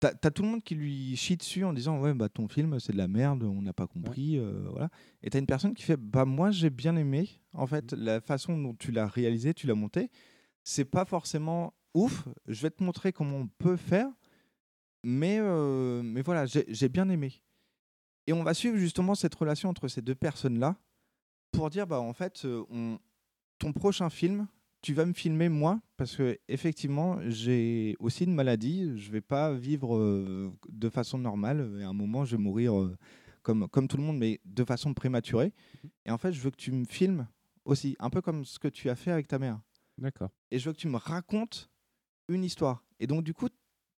T'as 0.00 0.12
as 0.22 0.30
tout 0.30 0.42
le 0.42 0.48
monde 0.48 0.62
qui 0.62 0.74
lui 0.74 1.14
chie 1.14 1.36
dessus 1.36 1.62
en 1.62 1.74
disant 1.74 2.00
ouais 2.00 2.14
bah 2.14 2.30
ton 2.30 2.48
film 2.48 2.80
c'est 2.80 2.92
de 2.92 2.96
la 2.96 3.06
merde, 3.06 3.42
on 3.42 3.60
n'a 3.60 3.74
pas 3.74 3.86
compris, 3.86 4.38
euh, 4.38 4.66
voilà. 4.70 4.88
Et 5.22 5.28
t'as 5.28 5.38
une 5.38 5.46
personne 5.46 5.74
qui 5.74 5.82
fait 5.82 5.98
bah 5.98 6.24
moi 6.24 6.50
j'ai 6.50 6.70
bien 6.70 6.96
aimé 6.96 7.28
en 7.52 7.66
fait 7.66 7.92
la 7.92 8.22
façon 8.22 8.56
dont 8.56 8.74
tu 8.74 8.92
l'as 8.92 9.06
réalisé, 9.06 9.52
tu 9.52 9.66
l'as 9.66 9.74
monté. 9.74 10.10
C'est 10.62 10.86
pas 10.86 11.04
forcément 11.04 11.74
ouf. 11.92 12.26
Je 12.48 12.62
vais 12.62 12.70
te 12.70 12.82
montrer 12.82 13.12
comment 13.12 13.36
on 13.36 13.48
peut 13.58 13.76
faire, 13.76 14.08
mais 15.04 15.38
euh, 15.38 16.02
mais 16.02 16.22
voilà 16.22 16.46
j'ai 16.46 16.88
bien 16.88 17.08
aimé. 17.10 17.42
Et 18.26 18.32
on 18.32 18.42
va 18.42 18.54
suivre 18.54 18.78
justement 18.78 19.14
cette 19.14 19.34
relation 19.34 19.68
entre 19.68 19.88
ces 19.88 20.00
deux 20.00 20.14
personnes 20.14 20.58
là 20.58 20.76
pour 21.52 21.68
dire 21.68 21.86
bah 21.86 22.00
en 22.00 22.14
fait 22.14 22.46
euh, 22.46 22.64
on, 22.70 22.98
ton 23.58 23.74
prochain 23.74 24.08
film 24.08 24.46
tu 24.82 24.94
vas 24.94 25.04
me 25.04 25.12
filmer 25.12 25.48
moi 25.48 25.80
parce 25.96 26.16
que 26.16 26.38
effectivement 26.48 27.18
j'ai 27.26 27.96
aussi 27.98 28.24
une 28.24 28.34
maladie. 28.34 28.96
Je 28.96 29.10
vais 29.10 29.20
pas 29.20 29.52
vivre 29.52 29.96
euh, 29.96 30.50
de 30.68 30.88
façon 30.88 31.18
normale. 31.18 31.78
Et 31.80 31.82
à 31.82 31.88
un 31.88 31.92
moment 31.92 32.24
je 32.24 32.36
vais 32.36 32.42
mourir 32.42 32.78
euh, 32.78 32.96
comme 33.42 33.68
comme 33.68 33.88
tout 33.88 33.96
le 33.96 34.02
monde 34.02 34.18
mais 34.18 34.40
de 34.44 34.64
façon 34.64 34.94
prématurée. 34.94 35.52
Et 36.06 36.10
en 36.10 36.18
fait 36.18 36.32
je 36.32 36.40
veux 36.40 36.50
que 36.50 36.56
tu 36.56 36.72
me 36.72 36.84
filmes 36.84 37.26
aussi 37.64 37.96
un 37.98 38.10
peu 38.10 38.22
comme 38.22 38.44
ce 38.44 38.58
que 38.58 38.68
tu 38.68 38.88
as 38.88 38.96
fait 38.96 39.10
avec 39.10 39.28
ta 39.28 39.38
mère. 39.38 39.60
D'accord. 39.98 40.30
et 40.50 40.58
je 40.58 40.66
veux 40.66 40.72
que 40.72 40.78
tu 40.78 40.88
me 40.88 40.96
racontes 40.96 41.70
une 42.28 42.42
histoire. 42.42 42.82
Et 43.00 43.06
donc 43.06 43.22
du 43.22 43.34
coup 43.34 43.48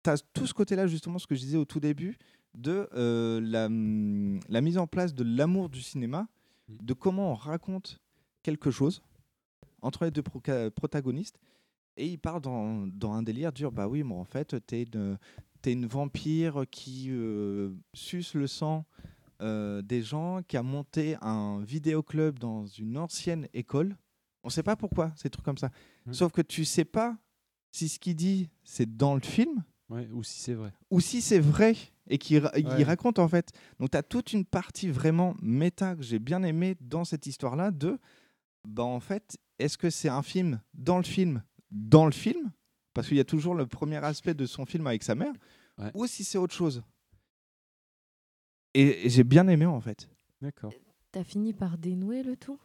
tu 0.02 0.10
as 0.10 0.20
tout 0.32 0.46
ce 0.46 0.54
côté 0.54 0.74
là 0.74 0.88
justement 0.88 1.18
ce 1.18 1.28
que 1.28 1.36
je 1.36 1.40
disais 1.40 1.58
au 1.58 1.64
tout 1.64 1.78
début 1.78 2.18
de 2.54 2.88
euh, 2.94 3.40
la, 3.40 3.66
hum, 3.66 4.40
la 4.48 4.60
mise 4.60 4.78
en 4.78 4.86
place 4.86 5.14
de 5.14 5.22
l'amour 5.22 5.68
du 5.68 5.80
cinéma 5.80 6.26
de 6.68 6.92
comment 6.92 7.32
on 7.32 7.34
raconte 7.34 8.00
quelque 8.42 8.70
chose 8.70 9.02
entre 9.82 10.04
les 10.04 10.10
deux 10.10 10.22
protagonistes. 10.22 11.38
Et 11.96 12.06
il 12.08 12.18
part 12.18 12.40
dans, 12.40 12.86
dans 12.86 13.12
un 13.12 13.22
délire 13.22 13.52
dur. 13.52 13.70
Bah 13.70 13.86
oui, 13.86 14.02
mais 14.02 14.14
en 14.14 14.24
fait, 14.24 14.56
t'es 14.66 14.84
une, 14.84 15.18
t'es 15.60 15.72
une 15.72 15.86
vampire 15.86 16.64
qui 16.70 17.08
euh, 17.10 17.70
suce 17.92 18.34
le 18.34 18.46
sang 18.46 18.86
euh, 19.42 19.82
des 19.82 20.02
gens, 20.02 20.40
qui 20.46 20.56
a 20.56 20.62
monté 20.62 21.16
un 21.20 21.60
vidéoclub 21.62 22.38
dans 22.38 22.64
une 22.66 22.96
ancienne 22.96 23.46
école. 23.52 23.96
On 24.44 24.48
sait 24.48 24.62
pas 24.62 24.76
pourquoi, 24.76 25.12
ces 25.16 25.28
trucs 25.28 25.44
comme 25.44 25.58
ça. 25.58 25.70
Sauf 26.10 26.32
que 26.32 26.42
tu 26.42 26.64
sais 26.64 26.84
pas 26.84 27.16
si 27.70 27.88
ce 27.88 27.98
qu'il 27.98 28.16
dit, 28.16 28.48
c'est 28.64 28.96
dans 28.96 29.14
le 29.14 29.20
film. 29.20 29.62
Ouais, 29.88 30.08
ou 30.12 30.22
si 30.22 30.40
c'est 30.40 30.54
vrai. 30.54 30.72
Ou 30.90 31.00
si 31.00 31.20
c'est 31.20 31.38
vrai 31.38 31.76
et 32.08 32.18
il 32.30 32.42
Ouais. 32.66 32.82
raconte 32.82 33.18
en 33.18 33.28
fait. 33.28 33.52
Donc 33.78 33.90
tu 33.90 33.96
as 33.96 34.02
toute 34.02 34.32
une 34.32 34.44
partie 34.44 34.88
vraiment 34.88 35.34
méta 35.40 35.94
que 35.94 36.02
j'ai 36.02 36.18
bien 36.18 36.42
aimé 36.42 36.76
dans 36.80 37.04
cette 37.04 37.26
histoire-là 37.26 37.70
de 37.70 37.98
bah 38.66 38.82
en 38.84 39.00
fait, 39.00 39.38
est-ce 39.58 39.76
que 39.78 39.90
c'est 39.90 40.08
un 40.08 40.22
film 40.22 40.60
dans 40.74 40.96
le 40.96 41.02
film 41.04 41.42
dans 41.70 42.04
le 42.06 42.12
film? 42.12 42.52
Parce 42.94 43.08
qu'il 43.08 43.16
y 43.16 43.20
a 43.20 43.24
toujours 43.24 43.54
le 43.54 43.66
premier 43.66 43.96
aspect 43.96 44.34
de 44.34 44.44
son 44.46 44.66
film 44.66 44.86
avec 44.86 45.02
sa 45.02 45.14
mère 45.14 45.32
ou 45.94 46.06
si 46.06 46.22
c'est 46.24 46.38
autre 46.38 46.54
chose. 46.54 46.82
Et, 48.74 49.06
et 49.06 49.10
j'ai 49.10 49.24
bien 49.24 49.48
aimé 49.48 49.66
en 49.66 49.80
fait. 49.80 50.08
D'accord. 50.40 50.72
T'as 51.10 51.24
fini 51.24 51.52
par 51.52 51.78
dénouer 51.78 52.22
le 52.22 52.36
tout? 52.36 52.58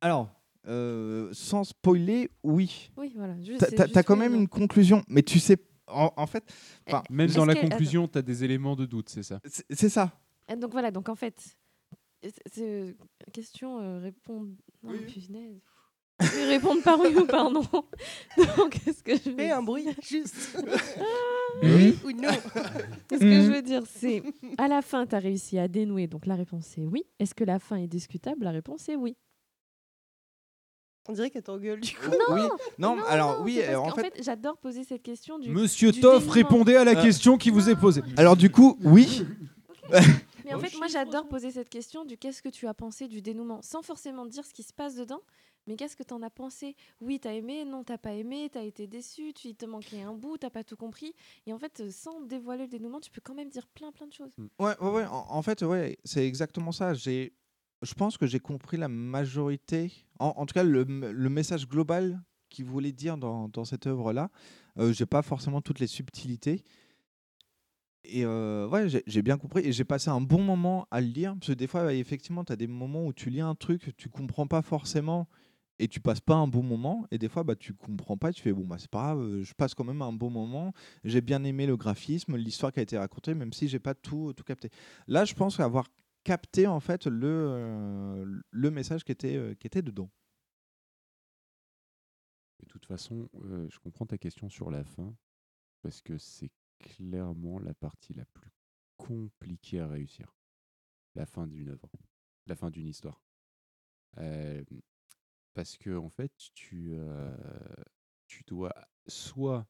Alors, 0.00 0.30
euh, 0.66 1.30
sans 1.32 1.64
spoiler, 1.64 2.30
oui. 2.42 2.90
Oui, 2.96 3.12
voilà. 3.16 3.40
juste- 3.40 3.60
T'as- 3.60 3.70
T'as 3.70 3.88
t'as 3.88 4.02
quand 4.02 4.16
même 4.16 4.34
une 4.34 4.48
conclusion, 4.48 5.02
mais 5.08 5.22
tu 5.22 5.38
sais, 5.38 5.58
en, 5.86 6.10
en 6.16 6.26
fait, 6.26 6.44
enfin, 6.86 7.02
Même 7.10 7.30
dans 7.30 7.44
la 7.44 7.54
conclusion, 7.54 8.08
tu 8.08 8.18
as 8.18 8.22
des 8.22 8.44
éléments 8.44 8.76
de 8.76 8.86
doute, 8.86 9.08
c'est 9.10 9.22
ça? 9.22 9.40
C'est 9.70 9.88
ça. 9.90 10.12
Et 10.48 10.56
donc 10.56 10.72
voilà, 10.72 10.90
donc 10.90 11.08
en 11.10 11.14
fait, 11.14 11.56
question 13.32 13.78
euh, 13.80 13.98
répondre. 13.98 14.54
Non, 14.82 14.92
Oui, 16.20 16.44
répondre 16.44 16.80
par 16.82 17.00
oui 17.00 17.14
ou 17.16 17.26
par 17.26 17.50
non. 17.50 17.62
Donc, 18.56 18.78
qu'est-ce 18.84 19.02
que 19.02 19.16
je 19.16 19.30
veux 19.30 19.36
Fais 19.36 19.50
un 19.50 19.62
bruit, 19.62 19.86
juste. 20.02 20.56
Oui 21.62 21.96
ou 22.04 22.10
non? 22.10 22.30
Ce 23.12 23.16
que 23.16 23.20
je 23.42 23.50
veux 23.52 23.62
dire, 23.62 23.82
c'est 23.86 24.22
à 24.58 24.66
la 24.66 24.82
fin, 24.82 25.06
tu 25.06 25.14
as 25.14 25.20
réussi 25.20 25.56
à 25.56 25.68
dénouer. 25.68 26.08
Donc 26.08 26.26
la 26.26 26.34
réponse 26.34 26.76
est 26.78 26.84
oui. 26.84 27.04
Est-ce 27.20 27.32
que 27.32 27.44
la 27.44 27.60
fin 27.60 27.76
est 27.76 27.86
discutable? 27.86 28.44
La 28.44 28.50
réponse 28.50 28.88
est 28.88 28.96
oui. 28.96 29.16
On 31.08 31.12
dirait 31.12 31.30
qu'elle 31.30 31.42
t'engueule 31.44 31.80
du 31.80 31.94
coup. 31.94 32.10
oui. 32.30 32.40
Non, 32.78 33.00
alors 33.04 33.40
oui, 33.42 33.60
en 33.76 33.90
fait, 33.94 34.02
fait, 34.16 34.22
j'adore 34.22 34.56
poser 34.58 34.82
cette 34.82 35.02
question 35.02 35.38
du. 35.38 35.50
Monsieur 35.50 35.92
du 35.92 36.00
Toff, 36.00 36.14
dénouement. 36.24 36.32
répondez 36.32 36.74
à 36.76 36.84
la 36.84 36.98
Euh, 36.98 37.02
question 37.02 37.36
qui 37.38 37.50
vous 37.50 37.68
est 37.70 37.76
posée. 37.76 38.02
Alors 38.16 38.36
du 38.36 38.50
coup, 38.50 38.76
oui. 38.82 39.24
Mais 40.44 40.54
en 40.54 40.58
fait, 40.58 40.76
moi, 40.76 40.88
j'adore 40.88 41.28
poser 41.28 41.50
cette 41.52 41.68
question 41.68 42.04
du 42.04 42.16
qu'est-ce 42.18 42.42
que 42.42 42.48
tu 42.48 42.66
as 42.66 42.74
pensé 42.74 43.06
du 43.06 43.22
dénouement, 43.22 43.60
sans 43.62 43.82
forcément 43.82 44.26
dire 44.26 44.44
ce 44.44 44.52
qui 44.52 44.62
se 44.64 44.72
passe 44.72 44.96
dedans, 44.96 45.20
mais 45.66 45.76
qu'est-ce 45.76 45.96
que 45.96 46.02
tu 46.02 46.14
en 46.14 46.22
as 46.22 46.30
pensé? 46.30 46.76
Oui, 47.00 47.18
t'as 47.20 47.32
aimé, 47.32 47.64
non, 47.64 47.84
t'as 47.84 47.98
pas 47.98 48.12
aimé, 48.12 48.48
t'as 48.52 48.64
été 48.64 48.86
déçu, 48.86 49.32
tu 49.32 49.48
il 49.48 49.54
te 49.54 49.66
manquait 49.66 50.02
un 50.02 50.12
bout, 50.12 50.36
t'as 50.38 50.50
pas 50.50 50.64
tout 50.64 50.76
compris. 50.76 51.14
Et 51.46 51.52
en 51.52 51.58
fait, 51.58 51.80
euh, 51.80 51.90
sans 51.90 52.20
dévoiler 52.20 52.64
le 52.64 52.68
dénouement, 52.68 53.00
tu 53.00 53.10
peux 53.10 53.20
quand 53.22 53.34
même 53.34 53.48
dire 53.48 53.66
plein, 53.68 53.90
plein 53.92 54.06
de 54.06 54.12
choses. 54.12 54.34
Ouais, 54.58 54.74
ouais, 54.80 54.90
ouais. 54.90 55.06
En, 55.08 55.42
fait, 55.42 55.62
ouais, 55.62 55.98
c'est 56.04 56.26
exactement 56.26 56.72
ça. 56.72 56.94
J'ai, 56.94 57.32
je 57.82 57.94
pense 57.94 58.18
que 58.18 58.26
j'ai 58.26 58.40
compris 58.40 58.76
la 58.76 58.88
majorité, 58.88 59.92
en, 60.18 60.44
tout 60.46 60.54
cas 60.54 60.64
le, 60.64 60.84
message 60.84 61.68
global 61.68 62.22
qu'il 62.50 62.66
voulait 62.66 62.92
dire 62.92 63.16
dans, 63.16 63.64
cette 63.64 63.86
œuvre-là. 63.86 64.30
Euh, 64.78 64.92
j'ai 64.92 65.06
pas 65.06 65.22
forcément 65.22 65.60
toutes 65.60 65.80
les 65.80 65.86
subtilités. 65.86 66.64
Et 68.06 68.26
euh, 68.26 68.68
ouais, 68.68 68.86
j'ai 69.06 69.22
bien 69.22 69.38
compris 69.38 69.62
et 69.64 69.72
j'ai 69.72 69.84
passé 69.84 70.10
un 70.10 70.20
bon 70.20 70.42
moment 70.42 70.86
à 70.90 71.00
le 71.00 71.06
lire. 71.06 71.34
Parce 71.34 71.48
que 71.48 71.52
des 71.54 71.66
fois, 71.66 71.92
effectivement, 71.94 72.44
tu 72.44 72.52
as 72.52 72.56
des 72.56 72.66
moments 72.66 73.06
où 73.06 73.14
tu 73.14 73.30
lis 73.30 73.40
un 73.40 73.54
truc, 73.54 73.96
tu 73.96 74.10
comprends 74.10 74.46
pas 74.46 74.60
forcément 74.60 75.26
et 75.78 75.88
tu 75.88 76.00
passes 76.00 76.20
pas 76.20 76.34
un 76.34 76.46
bon 76.46 76.62
moment. 76.62 77.06
Et 77.10 77.18
des 77.18 77.28
fois, 77.28 77.44
bah, 77.44 77.56
tu 77.56 77.74
comprends 77.74 78.16
pas, 78.16 78.32
tu 78.32 78.42
fais 78.42 78.52
bon, 78.52 78.64
bah, 78.64 78.76
c'est 78.78 78.90
pas 78.90 79.14
grave, 79.14 79.42
je 79.42 79.54
passe 79.54 79.74
quand 79.74 79.84
même 79.84 80.02
un 80.02 80.12
bon 80.12 80.30
moment. 80.30 80.72
J'ai 81.04 81.20
bien 81.20 81.42
aimé 81.44 81.66
le 81.66 81.76
graphisme, 81.76 82.36
l'histoire 82.36 82.72
qui 82.72 82.80
a 82.80 82.82
été 82.82 82.96
racontée, 82.98 83.34
même 83.34 83.52
si 83.52 83.68
j'ai 83.68 83.80
pas 83.80 83.94
tout, 83.94 84.32
tout 84.34 84.44
capté. 84.44 84.70
Là, 85.06 85.24
je 85.24 85.34
pense 85.34 85.58
avoir 85.60 85.88
capté 86.22 86.66
en 86.66 86.80
fait 86.80 87.06
le, 87.06 88.42
le 88.50 88.70
message 88.70 89.04
qui 89.04 89.12
était, 89.12 89.56
qui 89.58 89.66
était 89.66 89.82
dedans. 89.82 90.10
De 92.60 92.66
toute 92.66 92.86
façon, 92.86 93.28
je 93.68 93.78
comprends 93.78 94.06
ta 94.06 94.16
question 94.16 94.48
sur 94.48 94.70
la 94.70 94.84
fin, 94.84 95.14
parce 95.82 96.00
que 96.00 96.16
c'est 96.18 96.50
clairement 96.78 97.58
la 97.58 97.74
partie 97.74 98.14
la 98.14 98.24
plus 98.26 98.50
compliquée 98.96 99.80
à 99.80 99.86
réussir. 99.86 100.34
La 101.14 101.26
fin 101.26 101.46
d'une 101.46 101.68
œuvre, 101.68 101.90
la 102.46 102.56
fin 102.56 102.70
d'une 102.70 102.88
histoire. 102.88 103.22
Parce 105.54 105.76
que, 105.76 105.96
en 105.96 106.10
fait, 106.10 106.32
tu, 106.54 106.90
euh, 106.92 107.34
tu 108.26 108.42
dois 108.46 108.72
soit 109.06 109.66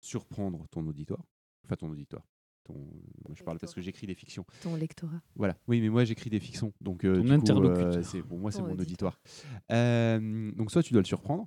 surprendre 0.00 0.66
ton 0.70 0.86
auditoire, 0.86 1.24
enfin 1.64 1.76
ton 1.76 1.90
auditoire. 1.90 2.26
Ton, 2.64 2.74
moi, 2.74 3.34
je 3.34 3.42
parle 3.42 3.58
parce 3.58 3.74
que 3.74 3.80
j'écris 3.82 4.06
des 4.06 4.14
fictions. 4.14 4.46
Ton 4.62 4.76
lectorat. 4.76 5.20
Voilà. 5.34 5.56
Oui, 5.66 5.80
mais 5.82 5.88
moi 5.90 6.04
j'écris 6.04 6.30
des 6.30 6.40
fictions, 6.40 6.72
donc 6.80 7.04
euh, 7.04 7.16
Ton 7.16 7.20
du 7.22 7.26
coup, 7.26 7.32
euh, 7.32 7.36
interlocuteur. 7.36 8.04
c'est 8.04 8.22
pour 8.22 8.38
moi 8.38 8.50
c'est 8.50 8.62
mon 8.62 8.70
auditoire. 8.72 9.20
auditoire. 9.22 9.72
Euh, 9.72 10.50
donc 10.52 10.70
soit 10.70 10.82
tu 10.82 10.94
dois 10.94 11.02
le 11.02 11.06
surprendre, 11.06 11.46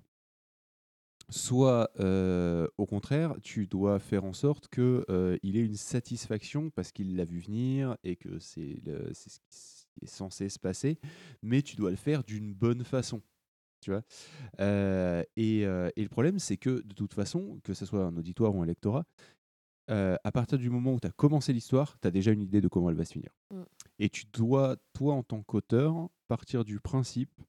soit 1.29 1.89
euh, 1.99 2.67
au 2.77 2.85
contraire 2.85 3.33
tu 3.41 3.65
dois 3.67 3.97
faire 3.99 4.25
en 4.25 4.33
sorte 4.33 4.67
que 4.67 5.05
euh, 5.09 5.37
il 5.41 5.57
ait 5.57 5.65
une 5.65 5.75
satisfaction 5.75 6.69
parce 6.69 6.91
qu'il 6.91 7.15
l'a 7.15 7.25
vu 7.25 7.39
venir 7.39 7.97
et 8.03 8.15
que 8.15 8.37
c'est 8.39 8.79
ce 9.49 9.85
qui 9.93 10.03
est 10.03 10.07
censé 10.07 10.49
se 10.49 10.59
passer, 10.59 10.99
mais 11.41 11.63
tu 11.63 11.75
dois 11.75 11.89
le 11.89 11.95
faire 11.95 12.23
d'une 12.23 12.53
bonne 12.53 12.83
façon. 12.83 13.23
Tu 13.81 13.91
vois? 13.91 14.01
Euh, 14.59 15.23
et, 15.35 15.65
euh, 15.65 15.89
et 15.95 16.03
le 16.03 16.09
problème, 16.09 16.39
c'est 16.39 16.57
que 16.57 16.81
de 16.81 16.93
toute 16.93 17.13
façon, 17.13 17.59
que 17.63 17.73
ce 17.73 17.85
soit 17.85 18.03
un 18.03 18.15
auditoire 18.17 18.55
ou 18.55 18.61
un 18.61 18.65
lectorat, 18.65 19.05
euh, 19.89 20.17
à 20.23 20.31
partir 20.31 20.57
du 20.57 20.69
moment 20.69 20.93
où 20.93 20.99
tu 20.99 21.07
as 21.07 21.11
commencé 21.11 21.53
l'histoire, 21.53 21.97
tu 22.01 22.07
as 22.07 22.11
déjà 22.11 22.31
une 22.31 22.41
idée 22.41 22.59
de 22.59 22.67
comment 22.67 22.89
elle 22.89 22.95
va 22.95 23.05
se 23.05 23.13
finir. 23.13 23.29
Mm. 23.53 23.63
Et 23.99 24.09
tu 24.09 24.25
dois, 24.33 24.77
toi, 24.93 25.13
en 25.13 25.23
tant 25.23 25.43
qu'auteur, 25.43 26.09
partir 26.27 26.65
du 26.65 26.79
principe 26.79 27.41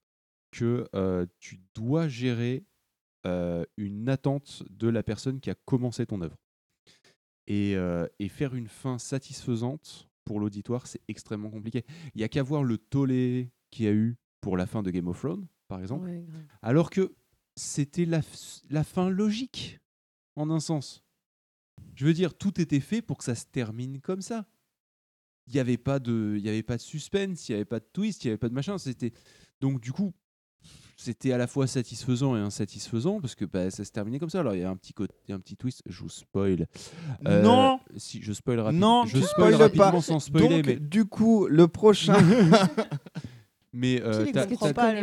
que 0.50 0.88
tu 1.40 1.60
dois 1.74 2.08
gérer 2.08 2.64
une 3.76 4.08
attente 4.08 4.62
de 4.70 4.88
la 4.88 5.02
personne 5.02 5.40
qui 5.40 5.50
a 5.50 5.54
commencé 5.66 6.06
ton 6.06 6.22
œuvre. 6.22 6.38
Et, 7.46 7.74
et 8.18 8.28
faire 8.28 8.54
une 8.54 8.68
fin 8.68 8.98
satisfaisante 8.98 10.08
pour 10.24 10.40
l'auditoire, 10.40 10.86
c'est 10.86 11.02
extrêmement 11.08 11.50
compliqué. 11.50 11.84
Il 12.14 12.18
n'y 12.18 12.24
a 12.24 12.28
qu'à 12.28 12.42
voir 12.42 12.62
le 12.62 12.78
tollé 12.78 13.50
qu'il 13.70 13.84
y 13.84 13.88
a 13.88 13.92
eu 13.92 14.16
pour 14.40 14.56
la 14.56 14.66
fin 14.66 14.82
de 14.82 14.90
Game 14.90 15.08
of 15.08 15.18
Thrones, 15.20 15.46
par 15.68 15.80
exemple. 15.80 16.06
Ouais. 16.06 16.24
Alors 16.62 16.90
que 16.90 17.14
c'était 17.54 18.06
la, 18.06 18.22
fin 18.84 19.10
logique, 19.10 19.80
en 20.36 20.50
un 20.50 20.60
sens. 20.60 21.04
Je 21.94 22.06
veux 22.06 22.14
dire, 22.14 22.34
tout 22.36 22.60
était 22.60 22.80
fait 22.80 23.02
pour 23.02 23.18
que 23.18 23.24
ça 23.24 23.34
se 23.34 23.44
termine 23.46 24.00
comme 24.00 24.22
ça. 24.22 24.46
Il 25.46 25.54
n'y 25.54 25.60
avait, 25.60 25.78
pas 25.78 25.98
de- 25.98 26.34
il 26.36 26.44
y 26.44 26.48
avait 26.48 26.62
pas 26.62 26.76
de 26.76 26.82
suspense, 26.82 27.48
il 27.48 27.52
n'y 27.52 27.56
avait 27.56 27.64
pas 27.64 27.80
de 27.80 27.86
twist, 27.92 28.24
il 28.24 28.28
n'y 28.28 28.30
avait 28.32 28.38
pas 28.38 28.48
de 28.48 28.54
machin. 28.54 28.78
C'était 28.78 29.12
Donc, 29.60 29.80
du 29.80 29.92
coup, 29.92 30.12
c'était 30.96 31.32
à 31.32 31.38
la 31.38 31.46
fois 31.46 31.66
satisfaisant 31.66 32.36
et 32.36 32.40
insatisfaisant 32.40 33.20
parce 33.20 33.34
que 33.34 33.44
bah, 33.44 33.70
ça 33.70 33.84
se 33.84 33.90
terminait 33.90 34.18
comme 34.18 34.30
ça. 34.30 34.40
Alors, 34.40 34.54
il 34.54 34.60
y 34.60 34.64
a 34.64 34.70
un 34.70 34.76
petit, 34.76 34.92
côté, 34.92 35.14
un 35.30 35.40
petit 35.40 35.56
twist, 35.56 35.82
je 35.86 36.02
vous 36.02 36.08
spoil. 36.08 36.66
Euh, 37.26 37.42
Non 37.42 37.80
Si, 37.96 38.20
je 38.22 38.32
spoil 38.32 38.60
rapidement. 38.60 39.04
Non, 39.04 39.06
je 39.06 39.20
spoil 39.20 39.54
rapidement 39.54 39.92
pas. 39.92 40.02
sans 40.02 40.20
spoiler. 40.20 40.62
Donc, 40.62 40.66
mais... 40.66 40.76
du 40.76 41.04
coup, 41.06 41.46
le 41.46 41.66
prochain. 41.68 42.18
Mais 43.74 44.00
euh, 44.02 44.24
t'as- 44.32 44.46
pas 44.46 44.72
pas 44.72 44.94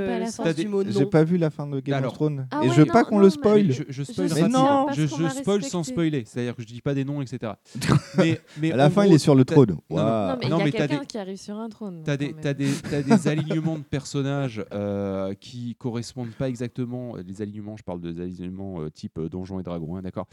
J'ai 0.90 1.06
pas 1.06 1.24
vu 1.24 1.38
la 1.38 1.50
fin 1.52 1.68
de 1.68 1.80
Game 1.80 1.98
Alors- 2.00 2.12
of 2.14 2.18
Thrones. 2.18 2.48
Ah 2.50 2.62
et 2.64 2.70
je 2.70 2.74
veux 2.82 2.86
non, 2.86 2.94
pas 2.94 3.04
qu'on 3.04 3.20
le 3.20 3.26
mais- 3.26 3.30
spoil. 3.30 3.72
Je, 3.72 3.84
je 3.90 4.04
spoil 4.04 4.30
Mais 4.34 4.48
non. 4.48 4.88
je, 4.92 5.06
je 5.06 5.30
spoil 5.30 5.64
sans 5.64 5.84
spoiler, 5.84 6.24
c'est-à-dire 6.26 6.56
que 6.56 6.64
je 6.64 6.68
dis 6.68 6.82
pas 6.82 6.96
des 6.96 7.06
noms, 7.06 7.22
etc. 7.22 7.54
mais, 8.18 8.42
mais 8.60 8.72
À 8.72 8.76
la 8.78 8.90
fin, 8.90 9.06
il 9.06 9.14
est 9.14 9.18
sur 9.20 9.36
le 9.36 9.46
trône. 9.46 9.78
non, 9.90 9.98
non. 9.98 10.04
Non, 10.04 10.38
mais 10.40 10.46
il 10.46 10.50
non, 10.50 10.60
y 10.60 10.62
a 10.64 10.72
quelqu'un 10.72 11.00
des- 11.02 11.06
qui 11.06 11.18
arrive 11.20 11.38
sur 11.38 11.58
un 11.58 11.70
trône. 11.70 12.02
T'as 12.04 12.18
des, 12.18 12.34
t'as 12.34 12.54
des, 12.54 12.68
alignements 13.28 13.78
de 13.78 13.84
personnages 13.84 14.66
euh, 14.74 15.34
qui 15.36 15.76
correspondent 15.76 16.32
pas 16.32 16.50
exactement. 16.50 17.16
Les 17.18 17.42
alignements, 17.44 17.78
je 17.78 17.84
parle 17.84 18.02
des 18.02 18.20
alignements 18.20 18.82
euh, 18.82 18.90
type 18.90 19.20
euh, 19.20 19.30
Donjons 19.30 19.60
et 19.60 19.64
Dragons, 19.64 19.96
hein, 19.98 20.02
d'accord 20.02 20.28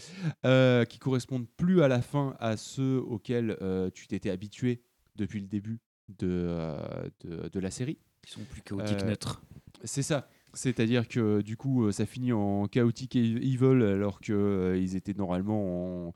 euh, 0.46 0.84
Qui 0.84 0.98
correspondent 0.98 1.46
plus 1.56 1.82
à 1.82 1.88
la 1.88 2.00
fin 2.00 2.34
à 2.40 2.56
ceux 2.56 2.98
auxquels 2.98 3.56
euh, 3.60 3.90
tu 3.92 4.06
t'étais 4.06 4.30
habitué 4.30 4.80
depuis 5.16 5.40
le 5.40 5.46
début 5.46 5.80
de, 6.18 6.26
euh, 6.30 6.76
de, 7.24 7.48
de 7.48 7.60
la 7.60 7.70
série. 7.70 7.98
Ils 8.26 8.30
sont 8.30 8.44
plus 8.50 8.62
chaotiques 8.62 8.98
Euh, 9.02 9.08
neutres. 9.10 9.42
C'est 9.84 10.02
ça. 10.02 10.28
C'est-à-dire 10.54 11.08
que 11.08 11.40
du 11.40 11.56
coup, 11.56 11.86
euh, 11.86 11.92
ça 11.92 12.04
finit 12.06 12.32
en 12.32 12.66
chaotic 12.68 13.16
et 13.16 13.24
evil 13.24 13.82
alors 13.82 14.20
que 14.20 14.32
euh, 14.32 14.78
ils 14.78 14.96
étaient 14.96 15.14
normalement 15.14 16.08
en 16.08 16.14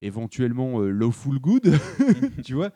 éventuellement 0.00 0.80
euh, 0.80 0.90
lawful 0.90 1.38
good, 1.38 1.72
tu 2.44 2.54
vois. 2.54 2.70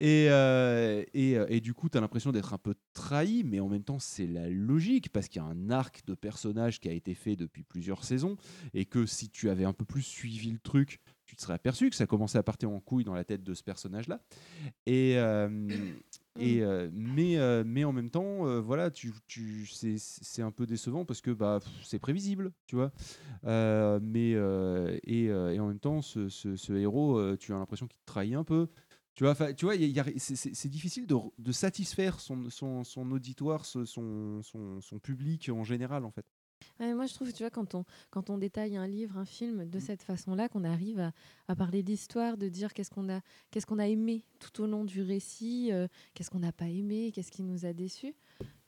Et, 0.00 0.28
euh, 0.30 1.04
et, 1.14 1.32
et 1.48 1.60
du 1.60 1.74
coup, 1.74 1.88
tu 1.88 1.98
as 1.98 2.00
l'impression 2.00 2.30
d'être 2.32 2.54
un 2.54 2.58
peu 2.58 2.74
trahi, 2.94 3.42
mais 3.44 3.60
en 3.60 3.68
même 3.68 3.82
temps, 3.82 3.98
c'est 3.98 4.26
la 4.26 4.48
logique 4.48 5.10
parce 5.12 5.28
qu'il 5.28 5.42
y 5.42 5.44
a 5.44 5.48
un 5.48 5.70
arc 5.70 6.02
de 6.06 6.14
personnage 6.14 6.78
qui 6.80 6.88
a 6.88 6.92
été 6.92 7.14
fait 7.14 7.36
depuis 7.36 7.62
plusieurs 7.64 8.04
saisons 8.04 8.36
et 8.72 8.84
que 8.84 9.04
si 9.04 9.28
tu 9.30 9.50
avais 9.50 9.64
un 9.64 9.72
peu 9.72 9.84
plus 9.84 10.02
suivi 10.02 10.50
le 10.52 10.58
truc, 10.58 11.00
tu 11.30 11.36
te 11.36 11.42
serais 11.42 11.54
aperçu 11.54 11.90
que 11.90 11.94
ça 11.94 12.08
commençait 12.08 12.38
à 12.38 12.42
partir 12.42 12.70
en 12.70 12.80
couille 12.80 13.04
dans 13.04 13.14
la 13.14 13.22
tête 13.22 13.44
de 13.44 13.54
ce 13.54 13.62
personnage-là. 13.62 14.20
Et, 14.84 15.16
euh, 15.16 15.48
et 16.40 16.60
euh, 16.60 16.90
mais, 16.92 17.38
euh, 17.38 17.62
mais 17.64 17.84
en 17.84 17.92
même 17.92 18.10
temps, 18.10 18.60
voilà, 18.60 18.90
tu, 18.90 19.12
tu, 19.28 19.64
c'est, 19.66 20.42
un 20.42 20.50
peu 20.50 20.66
décevant 20.66 21.04
parce 21.04 21.20
que 21.20 21.30
bah, 21.30 21.60
c'est 21.84 22.00
prévisible, 22.00 22.50
tu 22.66 22.74
vois. 22.74 22.90
Mais, 23.44 24.32
et, 25.04 25.24
et 25.26 25.60
en 25.60 25.68
même 25.68 25.78
temps, 25.78 26.02
ce, 26.02 26.28
ce- 26.28 26.56
ce 26.56 26.72
héros, 26.72 27.36
tu 27.36 27.54
as 27.54 27.58
l'impression 27.58 27.86
qu'il 27.86 28.00
te 28.00 28.06
trahit 28.06 28.34
un 28.34 28.44
peu. 28.44 28.66
Tu 29.14 29.22
vois, 29.22 29.36
tu 29.54 29.66
c'est, 30.16 30.68
difficile 30.68 31.06
de, 31.06 31.52
satisfaire 31.52 32.18
son, 32.18 32.50
son, 32.50 32.82
son 32.82 33.08
auditoire, 33.12 33.64
son, 33.66 33.84
son 34.42 34.98
public 35.00 35.48
en 35.48 35.62
général, 35.62 36.04
en 36.04 36.10
fait. 36.10 36.26
Ouais, 36.78 36.94
moi, 36.94 37.06
je 37.06 37.14
trouve, 37.14 37.32
tu 37.32 37.42
vois, 37.42 37.50
quand 37.50 37.74
on, 37.74 37.84
quand 38.10 38.30
on 38.30 38.38
détaille 38.38 38.76
un 38.76 38.86
livre, 38.86 39.16
un 39.18 39.24
film 39.24 39.64
de 39.68 39.78
cette 39.78 40.02
façon-là, 40.02 40.48
qu'on 40.48 40.64
arrive 40.64 41.00
à, 41.00 41.12
à 41.48 41.56
parler 41.56 41.82
d'histoire, 41.82 42.36
de 42.36 42.48
dire 42.48 42.72
qu'est-ce 42.74 42.90
qu'on 42.90 43.08
a, 43.08 43.20
qu'est-ce 43.50 43.66
qu'on 43.66 43.78
a 43.78 43.86
aimé 43.88 44.24
tout 44.38 44.62
au 44.62 44.66
long 44.66 44.84
du 44.84 45.02
récit, 45.02 45.70
euh, 45.72 45.88
qu'est-ce 46.14 46.30
qu'on 46.30 46.40
n'a 46.40 46.52
pas 46.52 46.68
aimé, 46.68 47.12
qu'est-ce 47.14 47.30
qui 47.32 47.42
nous 47.42 47.64
a 47.66 47.72
déçus, 47.72 48.14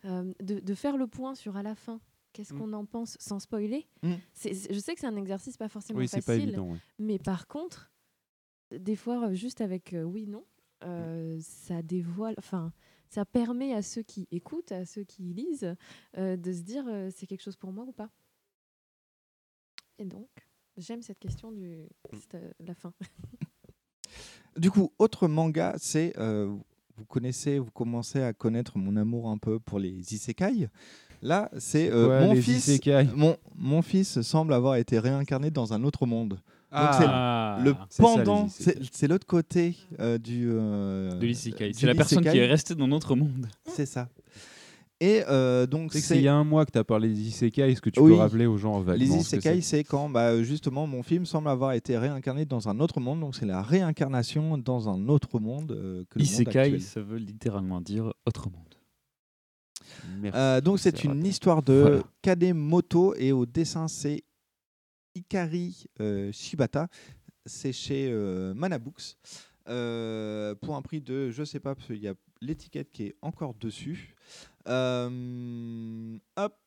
euh, 0.05 0.33
de, 0.43 0.59
de 0.61 0.75
faire 0.75 0.97
le 0.97 1.07
point 1.07 1.35
sur 1.35 1.57
à 1.57 1.63
la 1.63 1.75
fin. 1.75 2.01
Qu'est-ce 2.33 2.55
Mm. 2.55 2.59
qu'on 2.59 2.73
en 2.73 2.85
pense 2.87 3.17
sans 3.21 3.39
spoiler 3.41 3.87
Mm. 4.03 4.15
Je 4.45 4.79
sais 4.79 4.95
que 4.95 5.01
c'est 5.01 5.07
un 5.07 5.17
exercice 5.17 5.57
pas 5.59 5.69
forcément 5.69 5.99
Oui, 5.99 6.09
facile, 6.09 6.25
pas 6.25 6.37
évident, 6.37 6.71
ouais. 6.71 6.79
mais 6.99 7.19
par 7.19 7.47
contre, 7.47 7.93
des 8.71 8.97
fois, 8.97 9.29
euh, 9.29 9.35
juste 9.35 9.61
avec 9.61 9.93
euh, 9.93 10.03
oui, 10.03 10.27
non, 10.27 10.45
ça 11.41 11.83
dévoile, 11.83 12.35
enfin, 12.39 12.73
ça 13.13 13.27
permet 13.27 13.75
à 13.75 13.83
ceux 13.83 14.03
qui 14.03 14.27
écoutent, 14.31 14.73
à 14.73 14.87
ceux 14.87 15.05
qui 15.05 15.23
lisent, 15.23 15.77
euh, 16.17 16.37
de 16.39 16.53
se 16.53 16.63
dire 16.63 16.85
euh, 16.89 17.11
c'est 17.15 17.27
quelque 17.27 17.43
chose 17.43 17.57
pour 17.57 17.71
moi 17.71 17.85
ou 17.85 17.93
pas. 17.93 18.09
Et 19.99 20.07
donc, 20.07 20.31
j'aime 20.79 21.03
cette 21.03 21.19
question 21.19 21.53
du 21.53 21.87
c'est, 22.15 22.35
euh, 22.37 22.53
la 22.61 22.75
fin. 22.75 22.93
Du 24.59 24.71
coup, 24.71 24.93
autre 24.99 25.29
manga, 25.29 25.75
c'est 25.79 26.13
euh, 26.19 26.55
vous 26.97 27.05
connaissez, 27.07 27.59
vous 27.59 27.71
commencez 27.71 28.23
à 28.23 28.35
connaître 28.35 28.77
mon 28.77 28.97
amour 28.97 29.31
un 29.31 29.39
peu 29.39 29.59
pour 29.59 29.79
les 29.79 30.15
isekai. 30.15 30.69
Là, 31.23 31.51
c'est 31.59 31.91
euh, 31.91 32.27
mon 32.27 32.35
fils. 32.35 32.81
mon 33.55 33.83
fils 33.83 34.21
semble 34.21 34.53
avoir 34.53 34.77
été 34.77 34.99
réincarné 34.99 35.51
dans 35.51 35.73
un 35.73 35.85
autre 35.85 36.05
monde. 36.05 36.39
Donc 36.73 36.81
Ah. 37.01 37.57
c'est 37.59 37.65
le 37.65 37.71
les 37.73 37.77
pendant, 37.99 38.49
c'est 38.49 39.07
l'autre 39.09 39.27
côté 39.27 39.77
euh, 40.01 40.17
du 40.19 40.49
euh, 40.51 41.13
De 41.15 41.27
l'isekai. 41.27 41.73
C'est 41.75 41.87
la 41.87 41.95
personne 41.95 42.23
qui 42.25 42.39
est 42.39 42.47
restée 42.47 42.75
dans 42.75 42.89
notre 42.89 43.15
monde. 43.15 43.47
C'est 43.67 43.87
ça. 43.87 44.09
Et 45.01 45.23
euh, 45.29 45.67
donc 45.67 45.93
c'est 45.93 46.17
il 46.17 46.23
y 46.23 46.29
a 46.29 46.35
un 46.35 46.45
mois 46.45 46.65
que 46.65 46.71
tu 46.71 46.79
as 46.79 46.85
parlé 46.85 47.09
des 47.09 47.21
isekai. 47.21 47.73
Est-ce 47.73 47.83
que 47.83 47.91
tu 47.91 47.99
Oui. 48.01 48.13
peux 48.13 48.19
rappeler 48.19 48.47
aux 48.47 48.57
gens 48.57 48.81
vaguement 48.81 49.05
Les 49.05 49.17
isekai, 49.21 49.61
c'est 49.61 49.83
quand 49.85 50.09
bah, 50.09 50.41
justement 50.45 50.87
mon 50.87 51.03
film 51.03 51.27
semble 51.27 51.49
avoir 51.49 51.73
été 51.73 51.99
réincarné 51.99 52.45
dans 52.47 52.69
un 52.69 52.79
autre 52.81 53.01
monde. 53.01 53.19
Donc 53.21 53.35
c'est 53.35 53.45
la 53.47 53.63
réincarnation 53.63 54.57
dans 54.59 54.89
un 54.89 55.09
autre 55.09 55.41
monde 55.41 55.73
euh, 55.73 56.05
que 56.09 56.19
le 56.21 56.23
monde 56.25 56.33
Isekai, 56.33 56.59
actuel. 56.61 56.81
ça 56.81 57.01
veut 57.03 57.19
littéralement 57.19 57.81
dire 57.81 58.13
autre 58.27 58.49
monde. 58.49 58.63
Merci. 60.21 60.39
Euh, 60.39 60.61
donc 60.61 60.79
c'est 60.79 60.97
C'est 60.97 61.05
une 61.05 61.17
raté. 61.19 61.29
histoire 61.29 61.63
de 61.63 61.73
Voilà. 61.75 62.03
Kademoto 62.23 63.15
et 63.19 63.33
au 63.33 63.45
dessin 63.45 63.89
c'est 63.89 64.23
Ikari 65.15 65.87
euh, 66.01 66.31
Shibata. 66.33 66.89
C'est 67.47 67.73
chez 67.73 68.09
euh, 68.11 68.55
Manabooks. 68.55 69.17
Euh, 69.69 70.55
pour 70.57 70.75
un 70.77 70.83
prix 70.83 71.01
de, 71.01 71.31
je 71.31 71.45
sais 71.45 71.61
pas, 71.61 71.75
parce 71.75 71.87
qu'il 71.87 71.99
y 72.03 72.09
a 72.09 72.15
l'étiquette 72.41 72.91
qui 72.91 73.05
est 73.05 73.17
encore 73.23 73.55
dessus. 73.55 74.15
Euh, 74.69 76.19
hop, 76.37 76.59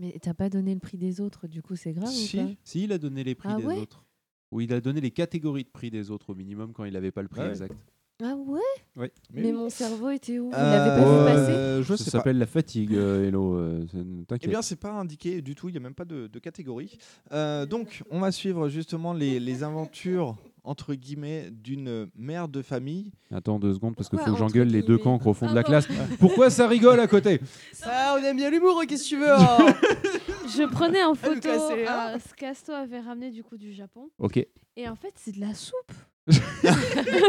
Mais 0.00 0.12
t'as 0.20 0.34
pas 0.34 0.48
donné 0.50 0.74
le 0.74 0.80
prix 0.80 0.98
des 0.98 1.20
autres, 1.20 1.46
du 1.46 1.62
coup, 1.62 1.76
c'est 1.76 1.92
grave 1.92 2.08
Si, 2.12 2.36
ou 2.38 2.42
pas? 2.48 2.52
si, 2.64 2.84
il 2.84 2.92
a 2.92 2.98
donné 2.98 3.22
les 3.24 3.34
prix 3.36 3.50
Ah 3.52 3.56
des 3.56 3.64
ouais? 3.66 3.76
autres. 3.76 4.04
Ou 4.52 4.60
il 4.60 4.72
a 4.72 4.80
donné 4.80 5.00
les 5.00 5.10
catégories 5.10 5.64
de 5.64 5.68
prix 5.68 5.90
des 5.90 6.10
autres 6.10 6.30
au 6.30 6.34
minimum 6.34 6.72
quand 6.72 6.84
il 6.84 6.92
n'avait 6.92 7.10
pas 7.12 7.22
le 7.22 7.28
prix 7.28 7.40
Ouais. 7.42 7.48
exact. 7.50 7.74
Ah 8.22 8.34
ouais? 8.34 8.60
Oui. 8.96 9.08
Mais, 9.34 9.52
mon 9.52 9.68
cerveau 9.68 10.08
était 10.08 10.38
où? 10.38 10.48
Vous 10.50 10.56
Euh, 10.56 10.70
l'avez 10.70 11.02
pas 11.02 11.04
vu 11.06 11.24
passer? 11.36 11.52
euh, 11.52 11.82
je 11.82 11.94
Ça 11.96 12.04
pas. 12.06 12.10
s'appelle 12.12 12.38
la 12.38 12.46
fatigue, 12.46 12.94
euh, 12.94 13.28
Hello. 13.28 13.56
euh, 13.56 13.84
c'est- 13.92 13.98
Eh 13.98 14.24
T'inquiète. 14.24 14.50
bien, 14.50 14.62
c'est 14.62 14.76
pas 14.80 14.92
indiqué 14.92 15.42
du 15.42 15.54
tout, 15.54 15.68
il 15.68 15.72
n'y 15.72 15.76
a 15.78 15.80
même 15.82 15.94
pas 15.94 16.06
de, 16.06 16.26
de 16.26 16.38
catégorie. 16.38 16.96
Euh, 17.32 17.66
donc, 17.66 18.02
on 18.10 18.20
va 18.20 18.32
suivre 18.32 18.70
justement 18.70 19.12
les, 19.12 19.38
les 19.38 19.62
aventures, 19.62 20.34
entre 20.64 20.94
guillemets, 20.94 21.50
d'une 21.50 22.08
mère 22.16 22.48
de 22.48 22.62
famille. 22.62 23.12
Attends 23.30 23.58
deux 23.58 23.74
secondes 23.74 23.94
parce 23.94 24.08
qu'il 24.08 24.16
Pourquoi 24.18 24.32
faut 24.32 24.38
que 24.38 24.42
entre 24.44 24.52
j'engueule 24.54 24.68
les 24.68 24.80
deux 24.80 24.96
guillemets 24.96 25.02
cancres 25.02 25.26
au 25.26 25.34
fond 25.34 25.50
de 25.50 25.54
la 25.54 25.60
Ah, 25.60 25.64
classe. 25.64 25.86
Pourquoi 26.18 26.48
ça 26.48 26.66
rigole 26.68 27.00
à 27.00 27.06
côté? 27.06 27.38
Ah, 27.82 28.16
on 28.18 28.24
aime 28.24 28.38
bien 28.38 28.48
l'humour, 28.50 28.82
qu'est-ce 28.88 29.04
que 29.04 29.08
tu 29.10 29.16
veux 29.18 29.30
hein? 29.30 29.58
Je 30.56 30.62
prenais 30.70 31.04
en 31.04 31.14
photo 31.14 31.38
casser 31.40 31.76
les 31.76 31.86
euh, 31.86 32.18
ce 32.18 32.32
qu'Asto 32.34 32.72
avait 32.72 33.00
ramené 33.00 33.30
du 33.30 33.42
coup 33.44 33.58
du 33.58 33.74
Japon. 33.74 34.08
Ok. 34.18 34.38
Et 34.76 34.88
en 34.88 34.96
fait, 34.96 35.12
c'est 35.16 35.32
de 35.32 35.40
la 35.40 35.52
soupe. 35.52 35.92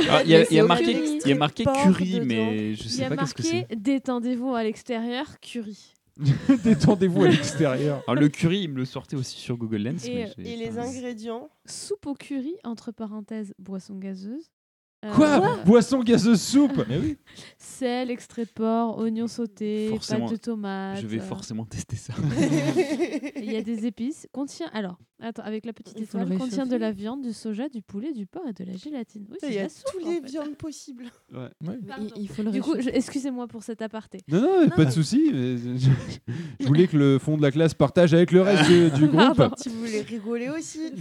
Ah, 0.09 0.23
Il 0.23 0.29
y 0.29 0.35
a, 0.35 0.39
Mais 0.39 0.47
il 0.49 0.55
y 0.55 0.59
a 0.59 0.61
c'est 0.61 0.61
marqué, 0.63 0.95
aucun 0.95 1.19
il 1.25 1.27
y 1.27 1.31
a 1.31 1.35
marqué 1.35 1.63
porc 1.63 1.83
curry, 1.83 2.21
mais 2.21 2.73
je 2.75 2.87
sais 2.87 3.07
pas 3.07 3.17
qu'est-ce 3.17 3.33
que 3.33 3.43
c'est. 3.43 3.59
marqué 3.59 3.75
détendez-vous 3.75 4.55
à 4.55 4.63
l'extérieur, 4.63 5.39
curry. 5.39 5.93
Détendez-vous 6.63 7.25
à 7.25 7.27
l'extérieur. 7.27 8.03
Alors, 8.07 8.19
le 8.19 8.29
curry, 8.29 8.61
il 8.61 8.69
me 8.69 8.77
le 8.77 8.85
sortait 8.85 9.15
aussi 9.15 9.37
sur 9.37 9.55
Google 9.55 9.83
Lens. 9.83 10.05
Et, 10.05 10.13
mais 10.13 10.25
euh, 10.25 10.43
Et 10.43 10.55
les 10.55 10.79
ingrédients 10.79 11.49
Soupe 11.65 12.07
au 12.07 12.15
curry, 12.15 12.55
entre 12.63 12.91
parenthèses, 12.91 13.53
boisson 13.59 13.95
gazeuse. 13.95 14.49
Euh, 15.05 15.13
Quoi 15.13 15.57
Boisson 15.63 15.99
gazeuse 16.01 16.41
soupe 16.41 16.83
Mais 16.89 16.97
oui, 16.97 17.17
Sel, 17.59 18.09
extrait 18.09 18.45
de 18.45 18.49
porc, 18.49 18.97
oignons 18.97 19.27
sautés, 19.27 19.89
Forcément, 19.89 20.25
pâte 20.25 20.31
de 20.33 20.41
tomate. 20.41 20.99
je 21.01 21.05
vais 21.05 21.19
euh, 21.19 21.21
forcément 21.21 21.65
tester 21.65 21.95
ça. 21.95 22.13
Il 23.35 23.51
y 23.51 23.55
a 23.57 23.61
des 23.61 23.85
épices. 23.85 24.27
Contient, 24.31 24.67
alors, 24.73 24.97
attends, 25.21 25.43
avec 25.43 25.65
la 25.67 25.73
petite 25.73 26.01
étoile, 26.01 26.35
contient 26.37 26.65
de 26.65 26.75
la 26.75 26.91
viande, 26.91 27.21
du 27.21 27.31
soja, 27.31 27.69
du 27.69 27.83
poulet, 27.83 28.11
du 28.11 28.25
porc 28.25 28.43
et 28.49 28.53
de 28.53 28.63
la 28.69 28.75
gélatine. 28.75 29.25
Oui, 29.29 29.37
c'est 29.39 29.49
Il 29.49 29.53
y 29.53 29.59
a 29.59 29.63
la 29.63 29.69
soupe, 29.69 29.83
tous 29.99 30.03
en 30.03 30.09
les 30.09 30.15
fait. 30.21 30.25
viandes 30.27 30.55
possibles. 30.55 31.05
Ouais. 31.31 31.49
Il, 32.15 32.23
il 32.23 32.27
faut 32.27 32.41
le 32.41 32.49
Du 32.51 32.61
coup, 32.61 32.73
je- 32.79 32.89
excusez-moi 32.89 33.47
pour 33.47 33.61
cet 33.61 33.83
aparté. 33.83 34.21
Non, 34.27 34.41
non, 34.41 34.69
pas 34.69 34.85
de 34.85 34.91
souci. 34.91 35.29
Je, 35.31 35.89
je 36.59 36.65
voulais 36.67 36.87
que 36.87 36.97
le 36.97 37.19
fond 37.19 37.37
de 37.37 37.43
la 37.43 37.51
classe 37.51 37.75
partage 37.75 38.15
avec 38.15 38.31
le 38.31 38.41
reste 38.41 38.67
du, 38.67 38.89
du 38.89 39.05
groupe. 39.07 39.35
Pardon. 39.35 39.55
Tu 39.61 39.69
voulais 39.69 40.01
rigoler 40.01 40.49
aussi. 40.49 40.91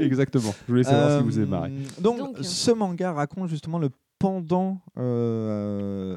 Exactement. 0.00 0.54
Je 0.66 0.72
voulais 0.72 0.84
savoir 0.84 1.18
si 1.20 1.24
vous 1.26 1.38
Euh, 1.38 1.42
êtes 1.42 1.48
marré. 1.50 1.70
Donc, 2.00 2.18
Donc, 2.18 2.36
ce 2.40 2.70
manga 2.70 3.12
raconte 3.12 3.41
justement 3.46 3.78
le 3.78 3.90
pendant 4.18 4.80
euh, 4.98 6.16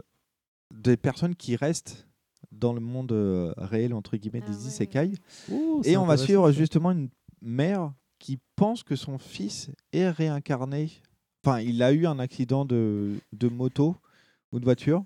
des 0.71 0.95
personnes 0.97 1.35
qui 1.35 1.55
restent 1.55 2.07
dans 2.51 2.71
le 2.73 2.79
monde 2.79 3.11
euh, 3.11 3.53
réel, 3.57 3.93
entre 3.93 4.15
guillemets, 4.17 4.43
Ah 4.45 4.49
des 4.49 4.57
ouais. 4.57 4.67
isekai. 4.67 5.11
Oh, 5.51 5.81
Et 5.83 5.97
on 5.97 6.05
va 6.05 6.15
suivre 6.17 6.51
justement 6.51 6.91
une 6.91 7.09
mère 7.41 7.93
qui 8.19 8.39
pense 8.55 8.83
que 8.83 8.95
son 8.95 9.17
fils 9.17 9.71
est 9.91 10.09
réincarné. 10.09 10.91
Enfin, 11.43 11.59
il 11.59 11.81
a 11.83 11.91
eu 11.91 12.05
un 12.05 12.19
accident 12.19 12.63
de, 12.65 13.15
de 13.33 13.47
moto 13.49 13.95
ou 14.51 14.59
de 14.59 14.63
voiture. 14.65 15.03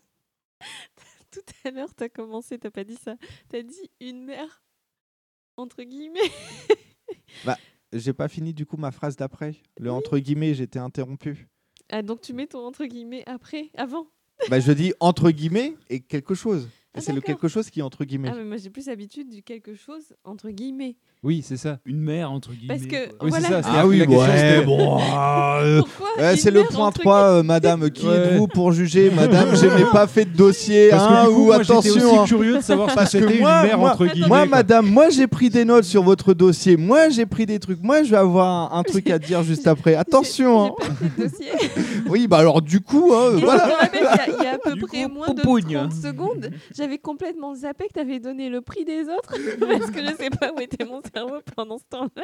Tout 1.31 1.39
à 1.65 1.71
l'heure, 1.71 1.93
t'as 1.95 2.09
commencé, 2.09 2.57
t'as 2.59 2.71
pas 2.71 2.83
dit 2.83 2.95
ça. 2.97 3.15
T'as 3.49 3.61
dit 3.61 3.89
une 4.01 4.25
mère, 4.25 4.61
entre 5.57 5.83
guillemets. 5.83 6.19
Bah, 7.45 7.57
j'ai 7.93 8.13
pas 8.13 8.27
fini 8.27 8.53
du 8.53 8.65
coup 8.65 8.77
ma 8.77 8.91
phrase 8.91 9.15
d'après. 9.15 9.55
Le 9.79 9.91
entre 9.91 10.17
guillemets, 10.19 10.53
j'étais 10.53 10.79
interrompu. 10.79 11.47
Ah, 11.89 12.01
donc 12.01 12.21
tu 12.21 12.33
mets 12.33 12.47
ton 12.47 12.59
entre 12.65 12.85
guillemets 12.85 13.23
après, 13.25 13.69
avant. 13.75 14.07
bah, 14.49 14.59
je 14.59 14.71
dis 14.71 14.93
entre 14.99 15.31
guillemets 15.31 15.73
et 15.89 15.99
quelque 15.99 16.35
chose. 16.35 16.69
Ah, 16.95 17.01
c'est 17.01 17.13
le 17.13 17.21
quelque 17.21 17.47
chose 17.47 17.69
qui 17.69 17.81
est 17.81 17.83
entre 17.83 18.03
guillemets. 18.03 18.29
Ah, 18.31 18.35
mais 18.37 18.43
moi 18.45 18.57
j'ai 18.57 18.69
plus 18.71 18.87
l'habitude 18.87 19.29
du 19.29 19.43
quelque 19.43 19.75
chose 19.75 20.13
entre 20.23 20.49
guillemets. 20.49 20.95
Oui, 21.21 21.43
c'est 21.45 21.57
ça. 21.57 21.79
Une 21.85 21.99
mère, 21.99 22.31
entre 22.31 22.51
guillemets. 22.53 22.75
Parce 22.75 22.87
que. 22.87 22.95
Oui, 23.21 23.29
c'est 23.33 23.39
voilà. 23.41 23.61
ça. 23.63 23.69
Ah 23.75 23.85
oui, 23.85 23.99
ouais, 23.99 24.61
bon. 24.65 24.97
euh, 25.13 25.81
ouais, 26.17 26.37
c'est 26.37 26.49
le 26.49 26.63
point 26.63 26.87
entre 26.87 27.01
3, 27.01 27.17
euh, 27.23 27.43
madame. 27.43 27.89
Qui 27.91 28.07
Ouais. 28.07 28.15
êtes-vous 28.15 28.47
pour 28.47 28.71
juger? 28.71 29.11
Madame, 29.11 29.49
je 29.55 29.65
n'ai 29.65 29.83
pas 29.91 30.07
fait 30.07 30.23
de 30.25 30.35
dossier. 30.35 30.89
Parce 30.89 31.05
que 31.07 31.13
hein, 31.13 31.23
du 31.25 31.29
coup, 31.33 31.41
ou 31.41 31.45
moi, 31.47 31.55
attention. 31.57 31.93
aussi 31.93 32.17
hein. 32.19 32.23
curieux 32.25 32.55
de 32.57 32.61
savoir 32.61 32.87
ce 32.89 32.93
que 32.93 32.99
Parce 32.99 33.11
c'était 33.11 33.33
une 33.33 33.39
moi, 33.41 33.63
mère, 33.63 33.77
moi- 33.77 33.91
entre 33.91 34.05
guillemets, 34.05 34.27
Moi, 34.27 34.37
quoi. 34.39 34.45
madame, 34.47 34.85
moi, 34.85 35.09
j'ai 35.09 35.27
pris 35.27 35.49
des 35.49 35.65
notes 35.65 35.83
sur 35.83 36.03
votre 36.03 36.33
dossier. 36.33 36.77
Moi, 36.77 37.09
j'ai 37.09 37.25
pris 37.25 37.45
des 37.45 37.59
trucs. 37.59 37.83
Moi, 37.83 38.03
je 38.03 38.11
vais 38.11 38.17
avoir 38.17 38.73
un, 38.73 38.79
un 38.79 38.83
truc 38.83 39.09
à 39.09 39.19
dire 39.19 39.43
juste 39.43 39.67
après. 39.67 39.95
Attention. 39.95 40.67
hein. 40.67 40.93
dossier. 41.17 41.47
Oui, 42.09 42.27
bah 42.27 42.37
alors, 42.37 42.61
du 42.61 42.79
coup, 42.79 43.11
hein, 43.13 43.31
voilà. 43.41 43.89
il 43.93 44.43
y 44.43 44.47
a- 44.47 44.53
à 44.53 44.57
peu 44.57 44.75
près 44.87 45.07
moins 45.07 45.27
de 45.29 45.41
poupougne. 45.41 45.73
30 45.73 45.93
secondes, 45.93 46.49
j'avais 46.75 46.88
complètement 46.97 47.53
zappé 47.55 47.87
que 47.87 47.93
tu 47.93 47.99
avais 47.99 48.19
donné 48.19 48.49
le 48.49 48.61
prix 48.61 48.83
des 48.85 49.03
autres 49.03 49.35
parce 49.59 49.91
que 49.91 49.99
je 49.99 50.15
sais 50.15 50.29
pas 50.29 50.51
où 50.55 50.59
était 50.59 50.85
mon 50.85 51.01
cerveau 51.13 51.35
pendant 51.55 51.77
ce 51.77 51.83
temps-là. 51.89 52.23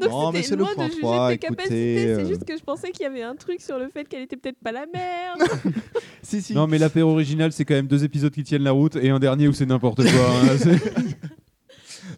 Donc 0.00 0.10
Non, 0.10 0.32
mais 0.32 0.42
c'est 0.42 0.56
le 0.56 0.64
point 0.64 0.86
de 0.86 0.90
juger 0.90 1.00
trois, 1.00 1.28
tes 1.28 1.34
écoutez, 1.34 1.48
capacités, 1.48 2.06
euh. 2.06 2.18
c'est 2.18 2.26
juste 2.26 2.44
que 2.44 2.56
je 2.56 2.62
pensais 2.62 2.90
qu'il 2.92 3.02
y 3.02 3.06
avait 3.06 3.22
un 3.22 3.34
truc 3.34 3.60
sur 3.60 3.78
le 3.78 3.88
fait 3.88 4.08
qu'elle 4.08 4.22
était 4.22 4.36
peut-être 4.36 4.58
pas 4.62 4.72
la 4.72 4.86
merde. 4.86 5.42
si, 6.22 6.40
si. 6.42 6.54
Non, 6.54 6.66
mais 6.66 6.78
l'apéro 6.78 7.10
original, 7.10 7.52
c'est 7.52 7.64
quand 7.64 7.74
même 7.74 7.86
deux 7.88 8.04
épisodes 8.04 8.32
qui 8.32 8.44
tiennent 8.44 8.62
la 8.62 8.72
route 8.72 8.96
et 8.96 9.10
un 9.10 9.18
dernier 9.18 9.48
où 9.48 9.52
c'est 9.52 9.66
n'importe 9.66 10.02
quoi. 10.02 10.30
hein. 10.42 10.76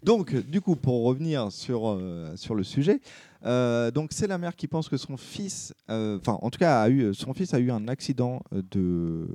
Donc, 0.07 0.33
du 0.49 0.61
coup, 0.61 0.77
pour 0.77 1.03
revenir 1.03 1.51
sur, 1.51 1.89
euh, 1.89 2.31
sur 2.37 2.55
le 2.55 2.63
sujet, 2.63 3.01
euh, 3.45 3.91
donc 3.91 4.11
c'est 4.13 4.25
la 4.27 4.37
mère 4.37 4.55
qui 4.55 4.65
pense 4.67 4.87
que 4.87 4.95
son 4.95 5.17
fils, 5.17 5.73
euh, 5.89 6.17
enfin, 6.17 6.39
en 6.41 6.49
tout 6.49 6.57
cas, 6.59 6.81
a 6.81 6.89
eu, 6.89 7.13
son 7.13 7.33
fils 7.33 7.53
a 7.53 7.59
eu 7.59 7.69
un 7.71 7.89
accident 7.89 8.41
de, 8.71 9.27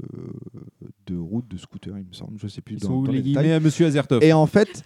de 1.06 1.16
route, 1.18 1.46
de 1.46 1.58
scooter, 1.58 1.98
il 1.98 2.06
me 2.06 2.12
semble, 2.14 2.38
je 2.38 2.48
sais 2.48 2.62
plus. 2.62 2.76
Ils 2.76 2.80
dans- 2.80 2.88
sont 2.88 2.94
où 2.94 3.06
dans 3.06 3.12
les 3.12 3.20
guillemets 3.20 3.52
à 3.52 3.60
Monsieur 3.60 3.84
Azertov 3.84 4.22
Et 4.24 4.32
en 4.32 4.46
fait, 4.46 4.82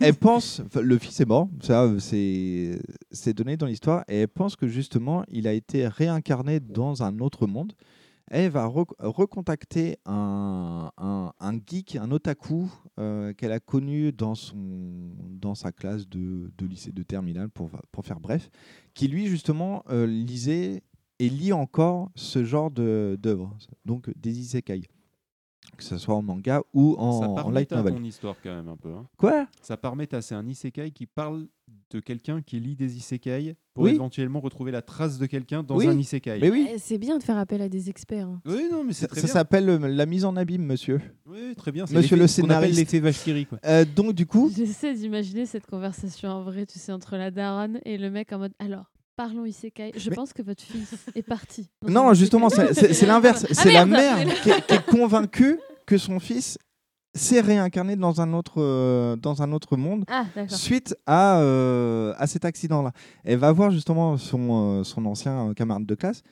elle 0.00 0.14
pense, 0.14 0.60
le 0.82 0.98
fils 0.98 1.20
est 1.20 1.26
mort, 1.28 1.48
ça, 1.62 1.88
c'est 2.00 2.80
c'est 3.12 3.34
donné 3.34 3.56
dans 3.56 3.66
l'histoire, 3.66 4.02
et 4.08 4.22
elle 4.22 4.28
pense 4.28 4.56
que 4.56 4.66
justement, 4.66 5.24
il 5.28 5.46
a 5.46 5.52
été 5.52 5.86
réincarné 5.86 6.58
dans 6.58 7.04
un 7.04 7.20
autre 7.20 7.46
monde. 7.46 7.72
Elle 8.30 8.50
va 8.50 8.66
rec- 8.66 8.94
recontacter 8.98 9.98
un, 10.06 10.90
geek, 11.66 11.96
un 11.96 12.10
otaku 12.10 12.70
euh, 12.98 13.32
qu'elle 13.34 13.52
a 13.52 13.60
connu 13.60 14.12
dans, 14.12 14.34
son, 14.34 14.56
dans 15.28 15.54
sa 15.54 15.72
classe 15.72 16.08
de, 16.08 16.50
de 16.56 16.66
lycée 16.66 16.92
de 16.92 17.02
terminale, 17.02 17.50
pour, 17.50 17.70
pour 17.92 18.04
faire 18.04 18.20
bref, 18.20 18.50
qui 18.94 19.08
lui 19.08 19.26
justement 19.26 19.84
euh, 19.90 20.06
lisait 20.06 20.82
et 21.18 21.28
lit 21.28 21.52
encore 21.52 22.10
ce 22.14 22.44
genre 22.44 22.70
d'œuvres, 22.70 23.56
donc 23.84 24.10
des 24.16 24.40
isekai, 24.40 24.82
que 25.76 25.84
ce 25.84 25.98
soit 25.98 26.14
en 26.14 26.22
manga 26.22 26.62
ou 26.72 26.94
en, 26.98 27.20
ça 27.20 27.28
en 27.28 27.34
part 27.34 27.50
light 27.50 27.70
méta 27.70 27.76
novel. 27.76 27.94
ton 27.94 28.04
histoire 28.04 28.36
quand 28.42 28.54
même 28.54 28.68
un 28.68 28.76
peu. 28.76 28.90
hein. 28.92 29.06
Quoi? 29.16 29.46
Ça 29.62 29.76
part 29.76 29.96
méta, 29.96 30.22
c'est 30.22 30.34
un 30.34 30.46
isekai 30.46 30.90
qui 30.90 31.06
parle 31.06 31.46
de 31.90 32.00
quelqu'un 32.00 32.42
qui 32.42 32.58
lit 32.60 32.74
des 32.76 32.96
isekai 32.96 33.56
pour 33.72 33.84
Oui. 33.84 33.92
éventuellement 33.92 34.40
retrouver 34.40 34.70
la 34.72 34.82
trace 34.82 35.18
de 35.18 35.26
quelqu'un 35.26 35.62
dans 35.62 35.76
Oui. 35.76 35.86
un 35.86 35.98
isekai. 35.98 36.38
Mais 36.40 36.50
oui. 36.50 36.68
Eh, 36.74 36.78
C'est 36.78 36.98
bien 36.98 37.18
de 37.18 37.22
faire 37.22 37.38
appel 37.38 37.62
à 37.62 37.68
des 37.68 37.88
experts. 37.90 38.26
hein. 38.26 38.40
Oui, 38.46 38.68
non, 38.70 38.84
mais 38.84 38.92
c'est 38.92 39.02
Ça, 39.02 39.08
très 39.08 39.20
ça 39.20 39.26
s'appelle 39.28 39.68
euh, 39.68 39.78
la 39.88 40.06
mise 40.06 40.24
en 40.24 40.36
abîme, 40.36 40.64
monsieur. 40.64 41.00
Oui, 41.26 41.54
très 41.56 41.72
bien. 41.72 41.86
c'est 41.86 41.94
Monsieur 41.94 42.16
le 42.16 42.26
scénariste. 42.26 42.76
l'effet 42.78 43.00
Vachkiri, 43.00 43.46
quoi. 43.46 43.58
Euh, 43.64 43.84
donc, 43.84 44.12
du 44.14 44.26
coup, 44.26 44.50
J'essaie 44.54 44.94
d'imaginer 44.94 45.46
cette 45.46 45.66
conversation 45.66 46.28
en 46.30 46.42
vrai, 46.42 46.66
tu 46.66 46.78
sais, 46.78 46.92
entre 46.92 47.16
la 47.16 47.30
daronne 47.30 47.80
et 47.84 47.96
le 47.98 48.10
mec 48.10 48.32
en 48.32 48.38
mode 48.38 48.52
alors. 48.58 48.90
Parlons 49.16 49.44
isekai. 49.44 49.92
Je 49.96 50.10
pense 50.10 50.32
que 50.32 50.42
votre 50.42 50.62
fils 50.62 50.94
est 51.14 51.22
parti. 51.22 51.68
non, 51.86 52.14
justement, 52.14 52.48
c'est 52.50 53.06
l'inverse. 53.06 53.46
Ah 53.48 53.54
c'est 53.54 53.72
la 53.72 53.86
mère 53.86 54.16
qui 54.42 54.50
est, 54.50 54.66
qui 54.66 54.74
est 54.74 54.86
convaincue 54.86 55.58
que 55.86 55.98
son 55.98 56.18
fils 56.18 56.58
s'est 57.14 57.40
réincarné 57.40 57.96
dans 57.96 58.20
un 58.20 58.32
autre, 58.32 58.54
euh, 58.60 59.16
dans 59.16 59.42
un 59.42 59.52
autre 59.52 59.76
monde 59.76 60.04
Ah, 60.08 60.24
suite 60.48 60.96
à, 61.06 61.38
euh, 61.38 62.12
à 62.18 62.26
cet 62.26 62.44
accident-là. 62.44 62.92
Elle 63.22 63.38
va 63.38 63.52
voir 63.52 63.70
justement 63.70 64.16
son, 64.16 64.80
euh, 64.80 64.84
son 64.84 65.06
ancien 65.06 65.54
camarade 65.54 65.86
de 65.86 65.94
classe 65.94 66.22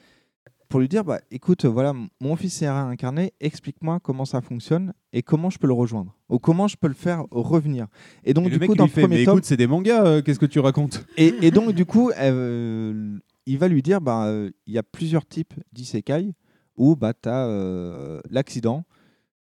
pour 0.73 0.81
lui 0.81 0.89
dire 0.89 1.05
bah, 1.05 1.21
écoute, 1.31 1.67
voilà, 1.67 1.93
mon 2.19 2.35
fils 2.35 2.55
s'est 2.55 2.71
réincarné, 2.71 3.35
explique-moi 3.41 4.01
comment 4.03 4.25
ça 4.25 4.41
fonctionne 4.41 4.95
et 5.13 5.23
comment 5.23 5.51
je 5.51 5.59
peux 5.59 5.67
le 5.67 5.75
rejoindre 5.75 6.17
ou 6.31 6.39
comment 6.39 6.67
je 6.67 6.79
peux 6.79 6.89
le 6.89 6.95
faire 6.95 7.27
revenir. 7.31 7.89
Et 8.25 8.33
donc, 8.33 8.47
Et 8.47 8.51
du 8.57 8.59
coup, 8.59 8.75
dans 8.75 8.85
le 8.85 8.91
fait, 8.91 9.03
premier 9.03 9.19
mais 9.19 9.25
tome, 9.27 9.35
écoute, 9.35 9.45
c'est 9.45 9.59
des 9.59 9.67
mangas, 9.67 10.03
euh, 10.03 10.23
qu'est-ce 10.23 10.39
que 10.39 10.47
tu 10.47 10.61
racontes? 10.61 11.05
Et, 11.19 11.35
et 11.43 11.51
donc, 11.51 11.73
du 11.73 11.85
coup, 11.85 12.11
euh, 12.19 13.19
il 13.45 13.59
va 13.59 13.69
lui 13.69 13.83
dire 13.83 14.01
bah, 14.01 14.25
euh, 14.25 14.51
il 14.67 14.73
y 14.73 14.79
a 14.79 14.83
plusieurs 14.83 15.27
types 15.27 15.53
d'isekai 15.75 16.33
où 16.75 16.97
bah, 16.97 17.13
tu 17.13 17.29
as 17.29 18.23
l'accident, 18.31 18.87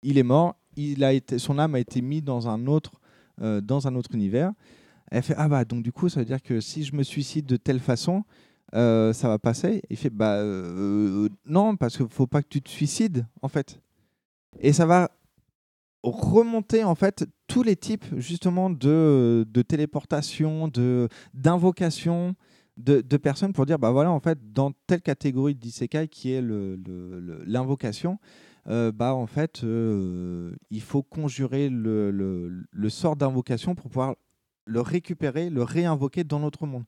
il 0.02 0.16
est 0.16 0.22
mort, 0.22 0.56
il 0.74 1.04
a 1.04 1.12
été, 1.12 1.38
son 1.38 1.58
âme 1.58 1.74
a 1.74 1.80
été 1.80 2.00
mise 2.00 2.24
dans 2.24 2.48
un 2.48 2.66
autre, 2.66 2.92
dans 3.38 3.86
un 3.86 3.94
autre 3.94 4.14
univers. 4.14 4.52
Elle 5.10 5.22
fait 5.22 5.34
Ah, 5.36 5.48
bah, 5.48 5.66
donc 5.66 5.82
du 5.82 5.92
coup, 5.92 6.08
ça 6.08 6.20
veut 6.20 6.26
dire 6.26 6.40
que 6.40 6.62
si 6.62 6.82
je 6.82 6.96
me 6.96 7.02
suicide 7.02 7.44
de 7.44 7.58
telle 7.58 7.80
façon, 7.80 8.24
euh, 8.74 9.12
ça 9.12 9.28
va 9.28 9.38
passer. 9.38 9.82
Il 9.90 9.96
fait 9.96 10.10
Bah, 10.10 10.36
euh, 10.36 11.28
non, 11.46 11.76
parce 11.76 11.96
qu'il 11.96 12.08
faut 12.08 12.26
pas 12.26 12.42
que 12.42 12.48
tu 12.48 12.62
te 12.62 12.68
suicides, 12.70 13.26
en 13.42 13.48
fait. 13.48 13.80
Et 14.60 14.72
ça 14.72 14.86
va 14.86 15.10
remonter 16.02 16.82
en 16.82 16.94
fait 16.94 17.26
tous 17.46 17.62
les 17.62 17.76
types 17.76 18.06
justement 18.16 18.70
de, 18.70 19.46
de 19.48 19.62
téléportation, 19.62 20.68
de 20.68 21.08
d'invocation 21.34 22.34
de, 22.78 23.02
de 23.02 23.16
personnes 23.18 23.52
pour 23.52 23.66
dire 23.66 23.78
bah 23.78 23.90
voilà 23.90 24.10
en 24.10 24.20
fait 24.20 24.38
dans 24.52 24.72
telle 24.86 25.02
catégorie 25.02 25.54
d'isekai 25.54 26.08
qui 26.08 26.32
est 26.32 26.40
le- 26.40 26.76
le- 26.76 27.20
le- 27.20 27.44
l'invocation 27.44 28.18
euh, 28.68 28.90
bah 28.92 29.14
en 29.14 29.26
fait 29.26 29.62
euh, 29.62 30.54
il 30.70 30.80
faut 30.80 31.02
conjurer 31.02 31.68
le 31.68 32.88
sort 32.88 33.16
d'invocation 33.16 33.74
pour 33.74 33.90
pouvoir 33.90 34.14
le 34.64 34.80
récupérer, 34.80 35.50
le 35.50 35.62
réinvoquer 35.62 36.24
dans 36.24 36.38
notre 36.38 36.64
monde. 36.66 36.84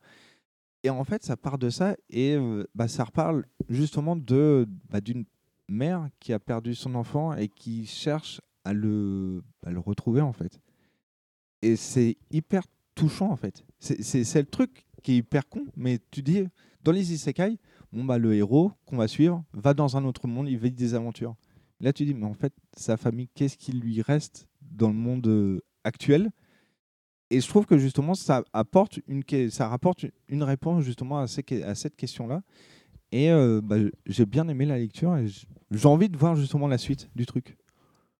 Et 0.84 0.90
en 0.90 1.04
fait, 1.04 1.22
ça 1.22 1.36
part 1.36 1.58
de 1.58 1.70
ça 1.70 1.96
et 2.10 2.34
euh, 2.34 2.64
bah, 2.74 2.88
ça 2.88 3.04
reparle 3.04 3.44
justement 3.68 4.16
de 4.16 4.66
bah, 4.90 5.00
d'une 5.00 5.24
mère 5.68 6.08
qui 6.18 6.32
a 6.32 6.40
perdu 6.40 6.74
son 6.74 6.94
enfant 6.96 7.34
et 7.34 7.48
qui 7.48 7.86
cherche 7.86 8.40
à 8.64 8.72
le, 8.72 9.42
à 9.64 9.70
le 9.70 9.78
retrouver 9.78 10.20
en 10.20 10.32
fait. 10.32 10.60
Et 11.62 11.76
c'est 11.76 12.16
hyper 12.30 12.64
touchant 12.94 13.30
en 13.30 13.36
fait. 13.36 13.64
C'est- 13.78 14.34
le 14.40 14.46
truc 14.46 14.84
qui 15.02 15.12
est 15.12 15.16
hyper 15.18 15.48
con, 15.48 15.64
mais 15.76 16.00
tu 16.10 16.22
dis, 16.22 16.44
dans 16.82 16.92
les 16.92 17.12
isekai, 17.12 17.58
bon, 17.92 18.04
bah, 18.04 18.18
le 18.18 18.34
héros 18.34 18.72
qu'on 18.86 18.96
va 18.96 19.08
suivre 19.08 19.44
va 19.52 19.74
dans 19.74 19.96
un 19.96 20.04
autre 20.04 20.26
monde, 20.28 20.48
il 20.48 20.58
vit 20.58 20.70
des 20.72 20.94
aventures. 20.94 21.34
Là, 21.80 21.92
tu 21.92 22.04
dis, 22.04 22.14
mais 22.14 22.26
en 22.26 22.34
fait, 22.34 22.52
sa 22.76 22.96
famille, 22.96 23.28
qu'est-ce 23.34 23.56
qui 23.56 23.72
lui 23.72 24.02
reste 24.02 24.48
dans 24.60 24.88
le 24.88 24.94
monde 24.94 25.26
euh, 25.26 25.60
actuel? 25.84 26.30
Et 27.32 27.40
je 27.40 27.48
trouve 27.48 27.64
que 27.64 27.78
justement, 27.78 28.14
ça 28.14 28.44
apporte 28.52 29.00
une, 29.08 29.22
ça 29.50 29.66
rapporte 29.66 30.04
une 30.28 30.42
réponse 30.42 30.84
justement 30.84 31.18
à, 31.18 31.26
ces 31.26 31.42
que- 31.42 31.62
à 31.64 31.74
cette 31.74 31.96
question-là. 31.96 32.42
Et 33.10 33.30
euh, 33.30 33.62
bah, 33.62 33.76
j'ai 34.06 34.26
bien 34.26 34.46
aimé 34.48 34.66
la 34.66 34.76
lecture 34.78 35.16
et 35.16 35.26
j'ai 35.70 35.86
envie 35.88 36.10
de 36.10 36.16
voir 36.18 36.36
justement 36.36 36.68
la 36.68 36.76
suite 36.76 37.08
du 37.16 37.24
truc. 37.24 37.56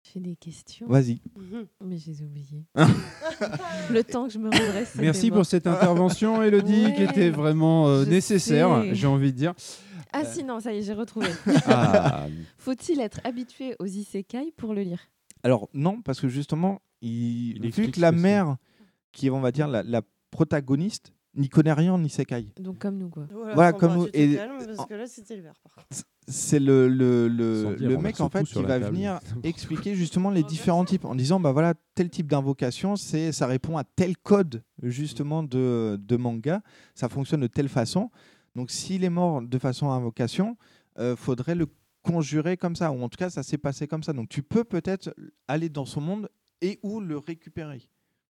J'ai 0.02 0.20
des 0.20 0.34
questions. 0.34 0.86
Vas-y. 0.88 1.20
Mais 1.84 1.98
je 1.98 2.10
les 2.10 2.22
ai 2.22 2.24
oubliées. 2.24 2.64
le 3.90 4.02
temps 4.02 4.26
que 4.28 4.32
je 4.32 4.38
me 4.38 4.46
redresse. 4.46 4.94
Merci 4.96 5.30
pour 5.30 5.44
cette 5.44 5.66
intervention, 5.66 6.42
Elodie, 6.42 6.94
qui 6.96 7.02
était 7.02 7.30
vraiment 7.30 7.88
euh, 7.88 8.06
nécessaire, 8.06 8.94
j'ai 8.94 9.06
envie 9.06 9.32
de 9.32 9.36
dire. 9.36 9.54
Ah 10.14 10.24
si, 10.24 10.42
non, 10.42 10.58
ça 10.60 10.72
y 10.72 10.78
est, 10.78 10.82
j'ai 10.82 10.94
retrouvé. 10.94 11.28
Ah. 11.66 12.26
Faut-il 12.56 13.00
être 13.00 13.20
habitué 13.24 13.76
aux 13.78 13.86
isekai 13.86 14.52
pour 14.56 14.72
le 14.72 14.82
lire? 14.82 15.00
Alors 15.42 15.68
non, 15.74 16.00
parce 16.00 16.20
que 16.20 16.28
justement, 16.28 16.80
il, 17.02 17.60
vu 17.60 17.68
explique 17.68 17.94
que 17.96 18.00
la 18.00 18.12
mère, 18.12 18.56
qui 19.12 19.26
est 19.26 19.30
on 19.30 19.40
va 19.40 19.52
dire 19.52 19.68
la, 19.68 19.82
la 19.82 20.02
protagoniste, 20.30 21.12
n'y 21.34 21.48
connaît 21.48 21.72
rien 21.72 21.94
en 21.94 22.02
isekai. 22.04 22.48
Donc 22.58 22.78
comme 22.78 22.98
nous, 22.98 23.08
quoi. 23.08 23.26
Voilà, 23.54 23.72
comme 23.72 23.94
nous. 23.94 24.08
Et 24.12 24.36
parce 24.36 24.86
que 24.88 24.94
là, 24.94 25.06
c'était 25.06 25.36
l'hiver, 25.36 25.54
par 25.62 25.74
contre. 25.74 26.02
c'est 26.28 26.58
le, 26.60 26.88
le, 26.88 27.28
le, 27.28 27.74
dire, 27.76 27.88
le 27.88 27.96
on 27.96 28.00
mec 28.00 28.20
en 28.20 28.28
fait 28.28 28.44
qui 28.44 28.62
va 28.62 28.78
table. 28.78 28.86
venir 28.86 29.18
expliquer 29.42 29.94
justement 29.94 30.30
les 30.30 30.42
différents 30.42 30.84
types 30.84 31.04
en 31.04 31.14
disant 31.14 31.40
bah 31.40 31.52
voilà 31.52 31.74
tel 31.94 32.10
type 32.10 32.28
d'invocation 32.28 32.94
c'est 32.96 33.32
ça 33.32 33.46
répond 33.46 33.76
à 33.76 33.84
tel 33.84 34.16
code 34.16 34.62
justement 34.82 35.42
de, 35.42 35.98
de 36.00 36.16
manga 36.16 36.62
ça 36.94 37.08
fonctionne 37.08 37.40
de 37.40 37.48
telle 37.48 37.68
façon 37.68 38.10
donc 38.54 38.70
s'il 38.70 39.02
est 39.02 39.10
mort 39.10 39.42
de 39.42 39.58
façon 39.58 39.90
invocation 39.90 40.56
euh, 40.98 41.16
faudrait 41.16 41.56
le 41.56 41.66
conjurer 42.02 42.56
comme 42.56 42.76
ça 42.76 42.92
ou 42.92 43.02
en 43.02 43.08
tout 43.08 43.18
cas 43.18 43.28
ça 43.30 43.42
s'est 43.42 43.58
passé 43.58 43.88
comme 43.88 44.04
ça 44.04 44.12
donc 44.12 44.28
tu 44.28 44.44
peux 44.44 44.62
peut-être 44.64 45.12
aller 45.48 45.68
dans 45.68 45.86
son 45.86 46.00
monde 46.00 46.28
et 46.60 46.78
ou 46.84 47.00
le 47.00 47.18
récupérer 47.18 47.82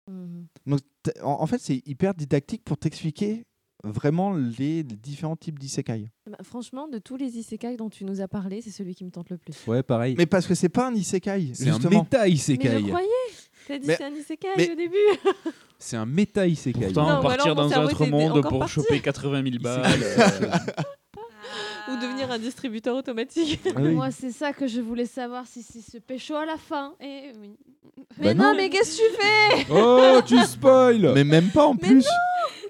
Mhm. 0.09 0.45
donc 0.65 0.79
en, 1.23 1.41
en 1.41 1.47
fait 1.47 1.59
c'est 1.59 1.81
hyper 1.85 2.13
didactique 2.13 2.63
pour 2.65 2.77
t'expliquer 2.77 3.43
vraiment 3.85 4.33
les 4.33 4.83
différents 4.83 5.35
types 5.35 5.59
d'isekai 5.59 6.09
Bah, 6.29 6.37
franchement, 6.41 6.87
de 6.87 6.99
tous 6.99 7.17
les 7.17 7.37
isekai 7.37 7.75
dont 7.75 7.89
tu 7.89 8.05
nous 8.05 8.21
as 8.21 8.29
parlé, 8.29 8.61
c'est 8.61 8.69
celui 8.71 8.95
qui 8.95 9.03
me 9.03 9.11
tente 9.11 9.29
le 9.29 9.37
plus. 9.37 9.53
Ouais, 9.67 9.83
pareil. 9.83 10.15
mais 10.17 10.25
parce 10.25 10.47
que 10.47 10.55
c'est 10.55 10.69
pas 10.69 10.87
un 10.87 10.93
isekai 10.95 11.51
C'est 11.53 11.69
un 11.69 11.79
méta 11.89 12.23
Mais 12.23 12.31
isekai. 12.31 12.79
je 12.79 12.85
croyais 12.87 13.07
T'as 13.67 13.77
dit 13.79 13.87
Mais- 13.87 13.95
c'est 13.97 14.03
un 14.05 14.13
isekai 14.13 14.47
mais- 14.57 14.71
au 14.71 14.75
début 14.75 14.95
C'est 15.79 15.97
un 15.97 16.05
méta 16.05 16.47
isekai. 16.47 16.79
Pourtant, 16.85 17.15
Non, 17.17 17.21
partir 17.21 17.55
dans 17.55 17.71
un 17.73 17.83
autre 17.83 18.05
monde 18.05 18.41
pour 18.47 18.65
choper 18.69 19.01
80 19.01 19.43
000 19.43 19.57
balles. 19.61 19.83
euh, 20.01 20.57
Ou 21.91 21.95
devenir 21.97 22.31
un 22.31 22.39
distributeur 22.39 22.95
automatique. 22.95 23.59
Ah 23.75 23.79
oui. 23.81 23.93
Moi, 23.93 24.11
c'est 24.11 24.31
ça 24.31 24.53
que 24.53 24.67
je 24.67 24.79
voulais 24.81 25.05
savoir 25.05 25.45
si 25.47 25.61
c'est 25.63 25.81
ce 25.81 25.97
pécho 25.97 26.35
à 26.35 26.45
la 26.45 26.57
fin. 26.57 26.93
Et 26.99 27.31
oui. 27.41 27.55
Mais 28.17 28.33
Bah 28.33 28.33
non, 28.33 28.43
non. 28.51 28.55
mais 28.55 28.69
qu'est-ce 28.69 28.97
que 28.97 29.03
tu 29.09 29.21
fais? 29.21 29.73
Oh, 29.73 30.19
tu 30.25 30.37
spoil 30.45 31.11
Mais 31.13 31.23
même 31.23 31.49
pas 31.49 31.65
en 31.67 31.73
Mais 31.73 31.79
plus. 31.87 32.05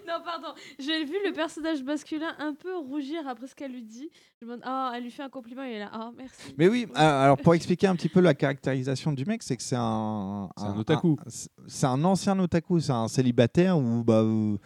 Non, 0.08 0.16
pardon. 0.24 0.50
J'ai 0.80 1.06
vu 1.06 1.16
le 1.26 1.32
personnage 1.34 1.82
masculin 1.82 2.36
un 2.38 2.54
peu 2.54 2.76
rougir 2.78 3.28
après 3.28 3.48
ce 3.48 3.56
qu'elle 3.56 3.72
lui 3.72 3.84
dit. 3.84 4.10
Je 4.42 4.46
me 4.46 4.52
demande, 4.52 4.64
ah, 4.66 4.92
elle 4.96 5.04
lui 5.04 5.12
fait 5.12 5.24
un 5.24 5.30
compliment, 5.30 5.64
il 5.64 5.74
est 5.74 5.80
là, 5.80 5.90
ah, 5.94 6.12
merci. 6.18 6.54
Mais 6.58 6.68
oui, 6.68 6.88
euh, 6.90 7.24
alors 7.24 7.38
pour 7.38 7.56
expliquer 7.56 7.88
un 7.88 7.96
petit 7.96 8.10
peu 8.10 8.20
la 8.20 8.34
caractérisation 8.34 9.12
du 9.14 9.26
mec, 9.26 9.42
c'est 9.44 9.56
que 9.56 9.64
c'est 9.64 9.78
un, 9.78 10.50
C'est 10.58 10.64
un 10.66 10.78
otaku. 10.78 11.18
c'est- 11.68 11.86
un 11.86 12.04
ancien 12.04 12.38
otaku, 12.40 12.80
c'est 12.82 12.92
un 12.92 13.08
célibataire 13.08 13.78
où 13.78 14.04
bah, 14.04 14.22
euh, 14.22 14.58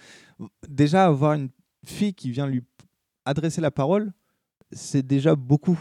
déjà 0.68 1.06
avoir 1.06 1.34
une 1.34 1.50
fille 1.86 2.14
qui 2.16 2.32
vient 2.32 2.48
lui 2.48 2.64
adresser 3.24 3.62
la 3.62 3.72
parole, 3.72 4.12
c'est 4.72 5.06
déjà 5.06 5.36
beaucoup 5.36 5.80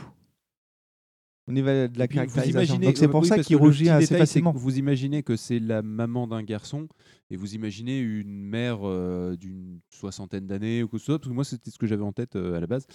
au 1.49 1.53
niveau 1.53 1.69
de 1.69 1.91
la 1.99 2.09
caractérisation. 2.09 2.51
imaginez- 2.75 2.87
Donc 2.87 2.97
c'est 2.97 3.05
euh, 3.07 3.09
pour 3.09 3.23
oui, 3.23 3.29
ça 3.29 3.39
qu'il 3.39 3.57
rougit 3.57 3.89
assez 3.89 4.07
détail, 4.07 4.19
facilement. 4.19 4.53
Vous 4.53 4.79
imaginez 4.79 5.23
que 5.23 5.37
c'est 5.37 5.59
la 5.61 5.83
maman 5.83 6.27
d'un 6.27 6.43
garçon 6.43 6.89
et 7.31 7.37
vous 7.37 7.55
imaginez 7.55 7.99
une 7.99 8.45
mère 8.45 8.79
euh, 8.85 9.37
d'une 9.37 9.81
soixantaine 9.91 10.47
d'années 10.47 10.83
ou 10.83 10.89
quoi 10.89 10.99
que 10.99 11.01
ce 11.01 11.07
soit, 11.07 11.19
parce 11.19 11.29
que 11.29 11.35
moi 11.35 11.45
c'était 11.45 11.71
ce 11.71 11.79
que 11.79 11.87
j'avais 11.87 12.05
en 12.05 12.13
tête 12.13 12.37
euh, 12.37 12.57
à 12.57 12.61
la 12.61 12.67
base. 12.67 12.87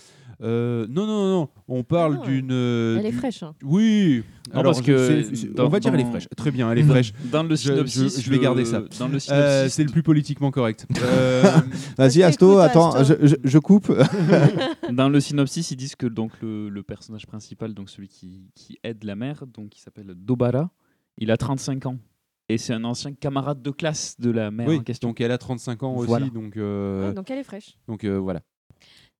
Euh, 0.41 0.87
non, 0.89 1.05
non, 1.05 1.29
non, 1.29 1.49
on 1.67 1.83
parle 1.83 2.15
non, 2.15 2.23
d'une. 2.23 2.51
Elle 2.51 3.05
est 3.05 3.11
du- 3.11 3.17
fraîche, 3.17 3.43
hein. 3.43 3.53
Oui, 3.63 4.23
Non, 4.53 4.59
alors 4.61 4.73
parce 4.73 4.85
que 4.85 5.23
c'est- 5.25 5.35
c'est- 5.35 5.47
dans- 5.53 5.65
on 5.65 5.69
va 5.69 5.79
dire 5.79 5.93
elle 5.93 5.99
est 5.99 6.03
dans- 6.03 6.09
fraîche. 6.11 6.27
Très 6.37 6.51
bien, 6.51 6.71
elle 6.71 6.77
est 6.79 6.83
dans- 6.83 6.89
fraîche. 6.93 7.11
dans 7.31 7.43
le 7.43 7.55
synopsis, 7.55 8.17
je, 8.19 8.21
je 8.25 8.29
vais 8.31 8.39
garder 8.39 8.63
ça. 8.65 8.83
dans 8.99 9.07
le 9.07 9.15
Euh, 9.15 9.19
synopsis- 9.19 9.69
c'est 9.75 9.83
le 9.83 9.91
plus 9.91 10.03
politiquement 10.03 10.51
correct. 10.51 10.87
Euh, 11.03 11.43
Vas-y, 11.97 12.23
Asto, 12.23 12.59
attends, 12.59 13.03
je, 13.03 13.13
je- 13.27 13.35
je 13.43 13.57
coupe. 13.59 13.91
Dans 14.91 15.09
le 15.09 15.19
synopsis, 15.19 15.71
ils 15.71 15.75
disent 15.77 15.95
que 15.95 16.05
donc 16.07 16.31
le, 16.41 16.69
le 16.69 16.83
personnage 16.83 17.25
principal, 17.27 17.73
donc 17.73 17.89
celui 17.89 18.07
qui, 18.07 18.49
qui 18.55 18.77
aide 18.83 19.03
la 19.03 19.15
mère, 19.15 19.45
donc 19.47 19.69
qui 19.69 19.81
s'appelle 19.81 20.13
Dobara, 20.15 20.71
il 21.17 21.31
a 21.31 21.37
35 21.37 21.85
ans. 21.85 21.97
Et 22.51 22.57
c'est 22.57 22.73
un 22.73 22.83
ancien 22.83 23.13
camarade 23.13 23.61
de 23.61 23.71
classe 23.71 24.19
de 24.19 24.29
la 24.29 24.51
mère 24.51 24.67
oui, 24.67 24.77
en 24.77 24.83
question. 24.83 25.09
donc 25.09 25.21
elle 25.21 25.31
a 25.31 25.37
35 25.37 25.83
ans 25.83 25.95
aussi, 25.95 26.29
donc. 26.31 26.57
euh, 26.57 27.07
Ouais, 27.07 27.13
donc 27.13 27.29
elle 27.31 27.39
est 27.39 27.43
fraîche. 27.43 27.77
Donc 27.87 28.03
euh, 28.03 28.17
voilà. 28.19 28.41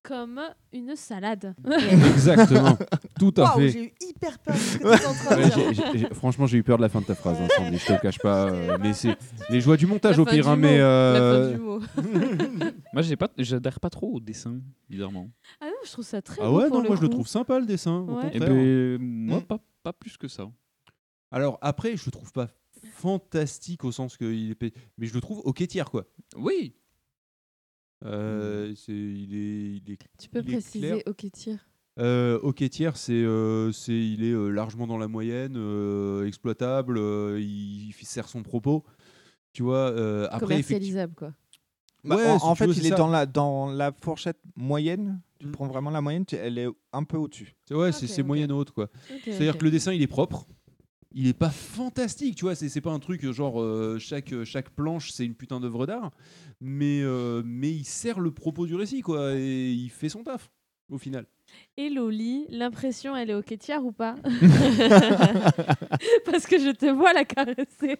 Comme 0.03 0.41
une 0.73 0.95
salade. 0.95 1.53
Exactement, 1.91 2.75
tout 3.19 3.33
à 3.37 3.51
fait. 3.51 3.69
j'ai 3.69 3.83
eu 3.85 3.93
hyper 4.01 4.39
peur 4.39 4.55
de 4.55 4.59
ce 4.59 4.77
que 4.79 4.83
tu 4.83 4.87
es 5.03 5.05
en 5.05 5.13
train 5.13 5.35
de 5.37 5.41
Ouais, 5.43 5.49
dire. 5.49 5.55
j'ai- 5.73 5.73
j'ai- 5.93 5.97
j'ai- 5.99 6.13
franchement, 6.15 6.47
j'ai 6.47 6.57
eu 6.57 6.63
peur 6.63 6.77
de 6.77 6.81
la 6.81 6.89
fin 6.89 6.99
de 7.01 7.05
ta 7.05 7.13
phrase, 7.15 7.37
hein, 7.39 7.47
Sandy, 7.55 7.77
je 7.77 7.85
te 7.85 7.93
le 7.93 7.99
cache 7.99 8.17
pas. 8.19 8.47
euh, 8.49 8.77
mais 8.81 8.93
c'est 8.93 9.15
les 9.51 9.61
joies 9.61 9.77
du 9.77 9.85
montage 9.85 10.17
La 10.17 10.23
au 10.23 10.25
pire, 10.25 10.49
hein, 10.49 10.55
mais. 10.57 10.79
la 10.79 10.83
euh, 10.83 11.51
fin 11.51 11.57
du 11.57 11.63
mot. 11.63 11.79
Moi, 12.93 13.01
j'ai 13.03 13.15
pas, 13.15 13.29
j'adhère 13.37 13.79
pas 13.79 13.89
trop 13.91 14.11
au 14.15 14.19
dessin, 14.19 14.59
bizarrement. 14.89 15.29
Ah 15.61 15.65
non, 15.67 15.71
je 15.85 15.91
trouve 15.91 16.03
ça 16.05 16.21
très 16.21 16.41
Ah 16.41 16.49
beau 16.49 16.57
ouais, 16.57 16.67
pour 16.67 16.77
non, 16.77 16.81
le 16.83 16.87
moi 16.89 16.97
je 16.97 17.01
le 17.03 17.09
trouve 17.09 17.27
sympa 17.27 17.59
le 17.59 17.65
dessin. 17.67 17.99
Au 17.99 18.15
Ouais. 18.17 18.27
Et 18.33 18.39
contraire. 18.39 18.49
ben, 18.49 18.97
moi, 18.99 19.37
Mm. 19.39 19.43
pas, 19.43 19.59
pas 19.83 19.93
plus 19.93 20.17
que 20.17 20.27
ça. 20.27 20.49
Alors 21.31 21.57
après, 21.61 21.95
je 21.95 22.03
le 22.07 22.11
trouve 22.11 22.31
pas 22.33 22.47
fantastique 23.01 23.83
au 23.83 23.91
sens 23.91 24.17
qu'il 24.17 24.51
est. 24.51 24.55
pé- 24.55 24.73
Mais 24.97 25.07
je 25.07 25.13
le 25.13 25.21
trouve 25.21 25.39
ok 25.43 25.65
tiers, 25.67 25.89
quoi. 25.89 26.05
Oui. 26.35 26.75
Euh, 28.03 28.73
il 28.87 29.35
est, 29.35 29.77
il 29.77 29.91
est. 29.91 29.97
Tu 30.19 30.29
peux 30.29 30.39
il 30.43 30.49
est 30.49 30.53
préciser. 30.53 31.03
OK 31.05 31.25
tir. 31.31 31.57
Euh, 31.99 32.39
ok 32.41 32.67
tiers, 32.69 32.95
c'est, 32.97 33.11
euh, 33.13 33.71
c'est, 33.71 33.91
il 33.93 34.23
est 34.23 34.31
euh, 34.31 34.47
largement 34.49 34.87
dans 34.87 34.97
la 34.97 35.07
moyenne, 35.07 35.55
euh, 35.57 36.25
exploitable, 36.25 36.97
euh, 36.97 37.37
il, 37.39 37.89
il 37.89 37.93
sert 38.05 38.27
son 38.29 38.43
propos. 38.43 38.85
Tu 39.53 39.61
vois, 39.61 39.91
euh, 39.91 40.25
après. 40.31 40.47
Commercialisable, 40.47 41.13
quoi. 41.13 41.33
Bah, 42.03 42.15
Ouais, 42.15 42.25
en, 42.27 42.39
si 42.39 42.45
en 42.45 42.53
tu 42.53 42.59
fait, 42.59 42.67
veux, 42.67 42.77
il 42.77 42.85
est 42.87 42.91
dans 42.97 43.09
la, 43.09 43.25
dans 43.27 43.69
la 43.71 43.91
fourchette 43.91 44.39
moyenne. 44.55 45.21
Tu 45.39 45.47
Mm. 45.47 45.51
prends 45.51 45.67
vraiment 45.67 45.89
la 45.91 46.01
moyenne, 46.01 46.25
tu- 46.25 46.35
elle 46.35 46.57
est 46.57 46.67
un 46.93 47.03
peu 47.03 47.17
au-dessus. 47.17 47.55
C'est- 47.67 47.75
Ouais, 47.75 47.91
c'est, 47.91 48.05
Ok, 48.05 48.11
c'est 48.11 48.21
ok. 48.21 48.27
moyenne 48.27 48.51
haute, 48.51 48.71
quoi. 48.71 48.89
C'est-à-dire 49.23 49.57
que 49.57 49.63
le 49.65 49.71
dessin, 49.71 49.91
il 49.93 50.01
est 50.01 50.07
propre. 50.07 50.47
Il 51.13 51.27
est 51.27 51.37
pas 51.37 51.49
fantastique, 51.49 52.35
tu 52.35 52.45
vois. 52.45 52.55
C'est, 52.55 52.69
c'est 52.69 52.81
pas 52.81 52.91
un 52.91 52.99
truc 52.99 53.25
euh, 53.25 53.33
genre 53.33 53.61
euh, 53.61 53.97
chaque, 53.99 54.33
chaque 54.43 54.69
planche, 54.69 55.11
c'est 55.11 55.25
une 55.25 55.35
putain 55.35 55.59
d'œuvre 55.59 55.85
d'art. 55.85 56.11
Mais, 56.61 57.01
euh, 57.01 57.41
mais 57.45 57.71
il 57.71 57.85
sert 57.85 58.19
le 58.19 58.31
propos 58.31 58.65
du 58.65 58.75
récit, 58.75 59.01
quoi. 59.01 59.35
Et 59.35 59.71
il 59.71 59.89
fait 59.89 60.09
son 60.09 60.23
taf, 60.23 60.49
au 60.89 60.97
final. 60.97 61.25
Et 61.75 61.89
Loli, 61.89 62.45
l'impression, 62.49 63.15
elle 63.15 63.29
est 63.29 63.33
au 63.33 63.41
tiers 63.41 63.83
ou 63.83 63.91
pas? 63.91 64.15
Parce 66.25 66.47
que 66.47 66.57
je 66.59 66.71
te 66.71 66.85
vois 66.85 67.11
la 67.11 67.25
caresser. 67.25 67.99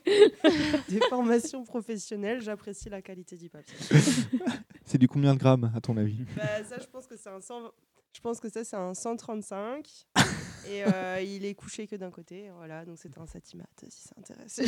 Des 0.88 1.00
formations 1.10 1.64
professionnelles, 1.66 2.42
j'apprécie 2.42 2.90
la 2.90 3.02
qualité 3.02 3.36
du 3.36 3.50
papier. 3.50 3.76
C'est 4.86 4.98
du 4.98 5.10
combien 5.10 5.34
de 5.34 5.40
grammes, 5.40 5.72
à 5.76 5.82
ton 5.82 5.98
avis? 5.98 6.24
Bah, 6.36 6.64
ça, 6.64 6.78
je 6.80 6.88
pense 6.88 7.08
que 7.08 7.16
c'est 7.18 7.30
un 7.30 7.42
100 7.42 7.72
Je 8.14 8.20
pense 8.20 8.40
que 8.40 8.50
ça, 8.50 8.64
c'est 8.64 8.76
un 8.76 8.94
135. 8.94 9.88
et 10.70 10.84
euh, 10.86 11.22
il 11.22 11.46
est 11.46 11.54
couché 11.54 11.88
que 11.88 11.96
d'un 11.96 12.12
côté. 12.12 12.50
Voilà, 12.58 12.86
donc 12.86 12.98
c'est 12.98 13.18
un 13.18 13.26
satimat, 13.26 13.66
si 13.90 14.02
ça 14.02 14.16
intéresse. 14.18 14.62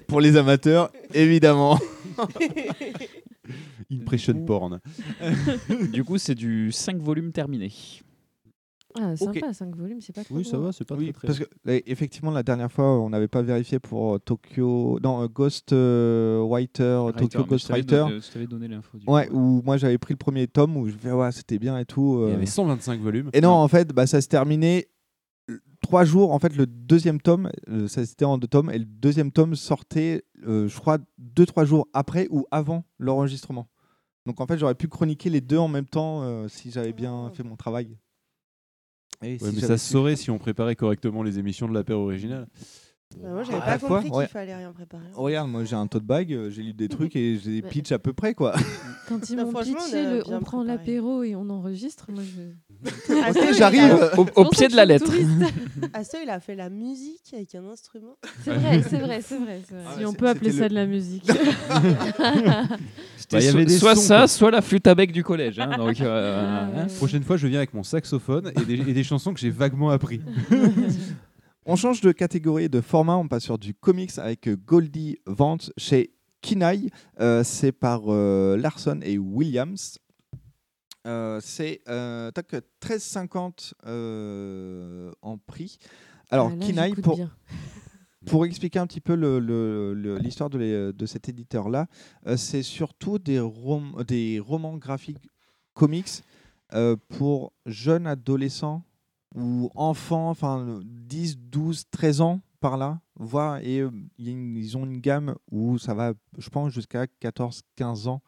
Pour 0.06 0.20
les 0.20 0.36
amateurs, 0.36 0.90
évidemment. 1.12 1.78
Impression 3.90 4.44
porn. 4.44 4.80
du 5.92 6.04
coup, 6.04 6.18
c'est 6.18 6.34
du 6.34 6.72
5 6.72 6.98
volumes 6.98 7.32
terminé. 7.32 7.72
Ah, 8.98 9.16
sympa, 9.16 9.52
5 9.52 9.74
volumes, 9.76 10.00
c'est 10.00 10.14
pas 10.14 10.24
trop 10.24 10.36
Oui, 10.36 10.44
ça 10.44 10.56
gros. 10.56 10.66
va, 10.66 10.72
c'est 10.72 10.84
pas 10.86 10.94
Oui, 10.94 11.12
très 11.12 11.12
très. 11.12 11.26
parce 11.26 11.38
que 11.38 11.82
effectivement, 11.90 12.30
la 12.30 12.42
dernière 12.42 12.72
fois, 12.72 12.98
on 13.00 13.10
n'avait 13.10 13.28
pas 13.28 13.42
vérifié 13.42 13.78
pour 13.78 14.14
euh, 14.14 14.18
Tokyo. 14.18 14.98
Non, 15.02 15.22
euh, 15.22 15.28
Ghost 15.28 15.72
euh, 15.72 16.40
Writer, 16.48 16.98
Writer, 17.02 17.18
Tokyo 17.28 17.44
Ghost 17.46 17.68
Writer. 17.70 17.96
donné- 17.96 18.20
je 18.20 18.30
t'avais 18.32 18.46
donné 18.46 18.68
l'info, 18.68 18.96
du 18.98 19.06
Ouais, 19.08 19.26
coup, 19.28 19.36
où 19.36 19.62
moi 19.64 19.76
j'avais 19.76 19.98
pris 19.98 20.14
le 20.14 20.18
premier 20.18 20.46
tome 20.46 20.76
où 20.76 20.88
je 20.88 20.96
fais 20.96 21.12
ouais, 21.12 21.32
c'était 21.32 21.58
bien 21.58 21.78
et 21.78 21.84
tout. 21.84 22.20
Il 22.26 22.30
y 22.30 22.34
avait 22.34 22.46
125 22.46 23.00
volumes. 23.00 23.30
Et 23.32 23.40
non, 23.40 23.50
en 23.52 23.68
fait, 23.68 23.92
bah, 23.92 24.06
ça 24.06 24.20
se 24.20 24.28
terminait 24.28 24.88
trois 25.82 26.04
jours. 26.04 26.32
En 26.32 26.38
fait, 26.38 26.56
le 26.56 26.66
deuxième 26.66 27.20
tome, 27.20 27.50
euh, 27.68 27.86
ça 27.88 28.04
c'était 28.06 28.24
en 28.24 28.38
deux 28.38 28.48
tomes, 28.48 28.70
et 28.70 28.78
le 28.78 28.84
deuxième 28.86 29.30
tome 29.30 29.54
sortait, 29.54 30.24
euh, 30.46 30.68
je 30.68 30.76
crois, 30.78 30.98
deux, 31.18 31.46
trois 31.46 31.64
jours 31.64 31.86
après 31.92 32.28
ou 32.30 32.46
avant 32.50 32.84
l'enregistrement. 32.98 33.68
Donc 34.24 34.40
en 34.40 34.46
fait, 34.46 34.58
j'aurais 34.58 34.74
pu 34.74 34.88
chroniquer 34.88 35.30
les 35.30 35.40
deux 35.40 35.58
en 35.58 35.68
même 35.68 35.86
temps 35.86 36.22
euh, 36.22 36.48
si 36.48 36.70
j'avais 36.72 36.92
bien 36.92 37.30
fait 37.34 37.44
mon 37.44 37.54
travail. 37.56 37.96
Et 39.22 39.38
Ouais, 39.42 39.50
si 39.50 39.56
mais 39.56 39.60
ça 39.62 39.78
se 39.78 39.90
saurait 39.90 40.16
si 40.16 40.30
on 40.30 40.38
préparait 40.38 40.76
correctement 40.76 41.22
les 41.22 41.38
émissions 41.38 41.68
de 41.68 41.74
la 41.74 41.84
paire 41.84 41.98
originale. 41.98 42.46
Bah, 43.14 43.28
moi, 43.30 43.42
j'avais 43.44 43.58
À 43.58 43.60
pas 43.60 43.70
la 43.70 43.78
fois, 43.78 43.88
compris 44.02 44.10
ouais. 44.10 44.24
qu'il 44.24 44.32
fallait 44.32 44.56
rien 44.56 44.72
préparer. 44.72 45.04
Regarde, 45.14 45.48
moi 45.48 45.64
j'ai 45.64 45.76
un 45.76 45.86
tote 45.86 46.02
bag, 46.04 46.32
euh, 46.34 46.50
j'ai 46.50 46.62
lu 46.62 46.72
des 46.74 46.88
trucs 46.88 47.14
et 47.16 47.38
j'ai 47.42 47.60
des 47.60 47.62
Ouais. 47.62 47.68
pitchs 47.70 47.92
à 47.92 47.98
peu 47.98 48.12
près 48.12 48.34
quoi. 48.34 48.54
Quand 49.08 49.20
ils 49.30 49.36
Bah, 49.36 49.44
m'ont 49.44 49.52
pitché 49.62 50.02
le 50.04 50.22
on 50.28 50.40
prend 50.40 50.62
l'apéro 50.64 51.22
et 51.22 51.34
on 51.36 51.48
enregistre, 51.48 52.06
moi 52.10 52.22
je. 52.24 52.90
Ah, 53.24 53.32
j'arrive. 53.56 53.90
a- 53.92 54.18
Au, 54.20 54.50
pied 54.50 54.68
de 54.68 54.76
la 54.76 54.84
lettre. 54.84 55.10
Ah, 55.94 56.04
ça, 56.04 56.18
il 56.22 56.28
a 56.28 56.40
fait 56.40 56.56
la 56.56 56.68
musique 56.68 57.32
avec 57.32 57.54
un 57.54 57.64
instrument. 57.70 58.16
C'est 58.44 58.52
vrai, 58.52 58.82
c'est 58.82 58.98
vrai, 58.98 59.20
c'est 59.24 59.38
vrai. 59.38 59.62
Ah 59.86 59.94
Si 59.98 60.04
on 60.04 60.12
peut 60.12 60.28
appeler 60.28 60.52
ça 60.52 60.64
le- 60.64 60.68
de 60.70 60.74
la 60.74 60.86
musique. 60.86 61.26
Bah, 61.26 61.34
il 63.40 63.44
y 63.44 63.48
avait 63.48 63.64
des 63.64 63.78
soit 63.78 63.94
sons, 63.96 64.02
ça, 64.02 64.18
quoi. 64.18 64.28
soit 64.28 64.50
la 64.50 64.60
flûte 64.62 64.86
à 64.86 64.94
bec 64.94 65.10
du 65.10 65.24
collège. 65.24 65.58
hein, 65.58 65.70
donc, 65.76 66.00
euh, 66.00 66.44
Ah, 66.46 66.64
hein. 66.64 66.68
ouais. 66.86 66.94
Prochaine 66.96 67.22
fois, 67.22 67.36
je 67.38 67.46
viens 67.46 67.58
avec 67.58 67.72
mon 67.72 67.82
saxophone 67.82 68.52
et 68.60 68.64
des, 68.64 68.74
et 68.74 68.92
des 68.92 69.04
chansons 69.04 69.32
que 69.32 69.40
j'ai 69.40 69.50
vaguement 69.50 69.88
appris. 69.90 70.20
On 71.68 71.74
change 71.74 72.00
de 72.00 72.12
catégorie 72.12 72.64
et 72.64 72.68
de 72.68 72.80
format, 72.80 73.16
on 73.16 73.26
passe 73.26 73.42
sur 73.44 73.58
du 73.58 73.74
comics 73.74 74.16
avec 74.18 74.46
euh, 74.46 74.56
Goldie 74.56 75.18
Vance 75.26 75.72
chez 75.76 76.12
Kinaï. 76.40 76.90
Euh, 77.20 77.42
c'est 77.42 77.72
par 77.72 78.02
euh, 78.06 78.56
Larson 78.56 79.00
et 79.02 79.18
Williams. 79.18 79.98
Euh, 81.08 81.40
c'est 81.42 81.80
euh, 81.88 82.30
tac, 82.30 82.52
13,50 82.80 83.72
euh, 83.86 85.10
en 85.22 85.38
prix. 85.38 85.78
Alors, 86.30 86.52
Ah, 86.52 86.72
là, 86.72 86.88
j'écoute 86.88 87.04
pour, 88.26 88.46
expliquer 88.46 88.78
un 88.78 88.86
petit 88.86 89.00
peu 89.00 89.14
le- 89.16 89.38
le- 89.40 89.92
le- 89.94 90.18
l'histoire 90.18 90.50
de, 90.50 90.92
cet 91.06 91.28
éditeur-là, 91.28 91.86
c'est 92.36 92.62
surtout 92.62 93.18
des, 93.18 93.38
rom- 93.40 94.02
des 94.04 94.38
romans 94.40 94.76
graphiques 94.76 95.28
comics 95.74 96.22
pour 97.08 97.52
jeunes 97.66 98.06
adolescents 98.08 98.84
ou 99.36 99.70
enfants, 99.74 100.30
enfin 100.30 100.80
10, 100.84 101.38
12, 101.38 101.84
13 101.90 102.20
ans 102.22 102.40
par 102.58 102.76
là, 102.78 103.00
voire, 103.16 103.58
et 103.62 103.80
euh, 103.80 103.90
ils 104.18 104.76
ont 104.76 104.84
une 104.86 104.98
gamme 105.00 105.36
où 105.52 105.78
ça 105.78 105.92
va, 105.94 106.14
je 106.38 106.48
pense, 106.48 106.72
jusqu'à 106.72 107.06
14, 107.06 107.62
15 107.76 108.08
ans 108.08 108.22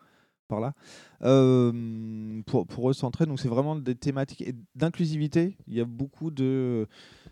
par 0.49 0.61
là, 0.61 0.75
euh, 1.23 2.43
pour, 2.47 2.67
pour 2.67 2.85
recentrer. 2.85 3.27
Donc 3.27 3.41
c'est 3.41 3.49
vraiment 3.49 3.77
des 3.77 3.95
thématiques 3.95 4.43
et 4.43 4.55
d'inclusivité. 4.75 5.57
Il 5.67 5.75
y 5.75 5.81
a 5.81 5.85
beaucoup 5.85 6.31
de, 6.31 6.87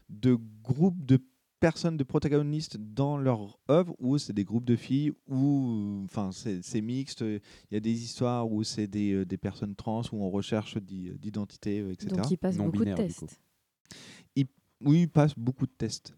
de 0.09 0.39
groupes 0.63 1.05
de 1.05 1.19
personnes, 1.61 1.97
de 1.97 2.05
protagonistes 2.05 2.77
dans 2.77 3.17
leur 3.17 3.59
œuvre, 3.71 3.95
où 3.99 4.19
c'est 4.19 4.33
des 4.35 4.45
groupes 4.45 4.65
de 4.67 4.77
filles, 4.77 5.13
ou 5.29 6.03
enfin 6.05 6.31
c'est 6.33 6.81
mixte. 6.83 7.23
Il 7.23 7.41
y 7.73 7.77
a 7.77 7.81
des 7.81 8.03
histoires 8.05 8.51
où 8.51 8.63
c'est 8.63 8.87
des, 8.87 9.13
euh, 9.13 9.25
des 9.25 9.39
personnes 9.39 9.75
trans, 9.75 10.03
où 10.13 10.23
on 10.23 10.31
recherche 10.31 10.77
d'i- 10.79 11.13
d'identité, 11.19 11.81
euh, 11.81 11.93
etc. 11.93 12.09
Donc 12.17 12.31
il 12.31 12.37
passe 12.37 12.57
Non 12.57 12.65
beaucoup 12.67 12.79
de 12.79 12.85
tests. 12.97 13.41
Il- 14.35 15.09
passe 15.09 15.33
beaucoup 15.37 15.67
de 15.67 15.73
tests. 15.79 16.15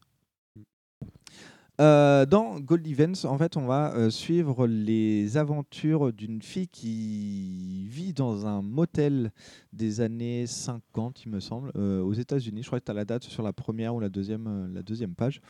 Euh, 1.81 2.27
dans 2.27 2.59
Gold 2.59 2.85
Events, 2.89 3.25
en 3.25 3.39
fait, 3.39 3.57
on 3.57 3.67
va 3.67 3.95
euh, 3.95 4.11
suivre 4.11 4.67
les 4.67 5.37
aventures 5.37 6.13
d'une 6.13 6.43
fille 6.43 6.67
qui 6.67 7.87
vit 7.89 8.13
dans 8.13 8.47
un 8.47 8.63
motel 8.63 9.31
des 9.73 10.01
années 10.01 10.47
50, 10.49 11.25
il 11.25 11.31
me 11.31 11.39
semble, 11.39 11.71
euh, 11.77 12.03
aux 12.03 12.15
États-Unis. 12.15 12.63
Je 12.63 12.67
crois 12.67 12.81
que 12.81 12.85
tu 12.87 12.91
as 12.91 12.95
la 12.95 13.05
date 13.05 13.23
sur 13.25 13.45
la 13.45 13.53
première 13.53 13.95
ou 13.95 14.01
la 14.01 14.09
deuxième, 14.09 14.75
page. 15.17 15.41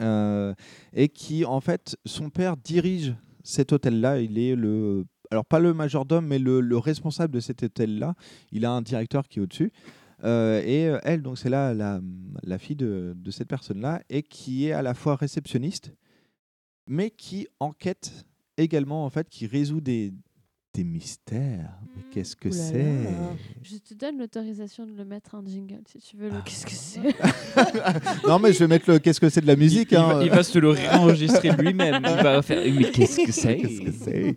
et 0.00 1.08
qui, 1.08 1.44
en 1.44 1.60
fait, 1.60 1.96
son 2.04 2.28
père 2.28 2.56
dirige 2.56 3.14
cet 3.44 3.72
hôtel-là. 3.72 4.20
Il 4.20 4.38
est 4.38 4.56
le, 4.56 5.06
alors 5.30 5.44
pas 5.44 5.60
le 5.60 5.72
majordome, 5.72 6.26
mais 6.26 6.38
le, 6.38 6.60
le 6.60 6.78
responsable 6.78 7.32
de 7.34 7.40
cet 7.40 7.62
hôtel-là. 7.62 8.14
Il 8.52 8.64
a 8.64 8.72
un 8.72 8.82
directeur 8.82 9.28
qui 9.28 9.38
est 9.38 9.42
au-dessus. 9.42 9.72
Euh, 10.24 10.62
et 10.64 10.86
euh, 10.88 10.98
elle, 11.02 11.22
donc 11.22 11.38
c'est 11.38 11.50
là 11.50 11.74
la, 11.74 12.00
la 12.42 12.58
fille 12.58 12.76
de, 12.76 13.12
de 13.16 13.30
cette 13.30 13.48
personne-là, 13.48 14.02
et 14.08 14.22
qui 14.22 14.66
est 14.66 14.72
à 14.72 14.82
la 14.82 14.94
fois 14.94 15.16
réceptionniste, 15.16 15.92
mais 16.88 17.10
qui 17.10 17.46
enquête 17.60 18.12
également, 18.56 19.04
en 19.04 19.10
fait, 19.10 19.28
qui 19.28 19.46
résout 19.46 19.80
des, 19.82 20.14
des 20.72 20.84
mystères. 20.84 21.78
Mais 21.94 22.02
qu'est-ce 22.10 22.34
que 22.36 22.50
c'est. 22.50 22.84
Je 23.62 23.76
te 23.76 23.92
donne 23.94 24.18
l'autorisation 24.18 24.86
de 24.86 24.92
le 24.92 25.04
mettre 25.04 25.34
en 25.34 25.44
jingle 25.44 25.80
si 25.86 25.98
tu 25.98 26.16
veux. 26.16 26.30
Le... 26.30 26.40
Qu'est-ce 26.44 26.64
que 26.64 26.72
c'est 26.72 27.14
Non, 28.28 28.38
mais 28.38 28.52
je 28.54 28.60
vais 28.60 28.68
mettre 28.68 28.90
le 28.90 28.98
qu'est-ce 28.98 29.20
que 29.20 29.28
c'est 29.28 29.40
de 29.42 29.46
la 29.46 29.56
musique. 29.56 29.92
il 29.92 29.96
hein. 29.96 30.14
va- 30.14 30.24
il 30.24 30.30
va 30.30 30.42
se 30.42 30.58
le 30.58 30.70
réenregistrer 30.70 31.50
lui-même. 31.52 32.02
Il 32.06 32.22
va 32.22 32.40
faire, 32.42 32.62
mais 32.74 32.90
qu'est-ce 32.90 33.20
que 33.26 33.32
c'est? 33.32 33.56
Qu'est-ce 33.58 33.80
que 33.82 33.92
c'est? 33.92 34.36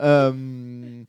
Euh, 0.00 1.04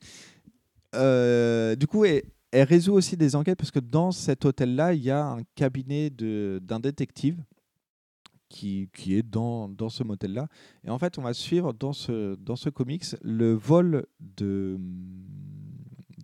euh, 0.94 1.76
Du 1.76 1.86
coup, 1.86 2.04
elle, 2.04 2.22
elle 2.52 2.66
résout 2.68 2.92
aussi 2.94 3.16
des 3.16 3.36
enquêtes 3.36 3.58
parce 3.58 3.70
que 3.70 3.78
dans 3.80 4.10
cet 4.12 4.44
hôtel-là, 4.44 4.94
il 4.94 5.02
y 5.02 5.10
a 5.10 5.24
un 5.26 5.42
cabinet 5.54 6.10
d'un 6.10 6.80
détective 6.80 7.42
qui, 8.48 8.88
qui 8.92 9.14
est 9.14 9.22
dans, 9.22 9.68
dans 9.68 9.88
ce 9.88 10.02
motel-là. 10.02 10.48
Et 10.84 10.90
en 10.90 10.98
fait, 10.98 11.18
on 11.18 11.22
va 11.22 11.32
suivre 11.34 11.72
dans 11.72 11.92
ce, 11.92 12.34
dans 12.34 12.56
ce 12.56 12.68
comics 12.68 13.04
le 13.22 13.54
vol 13.54 14.06
de 14.20 14.78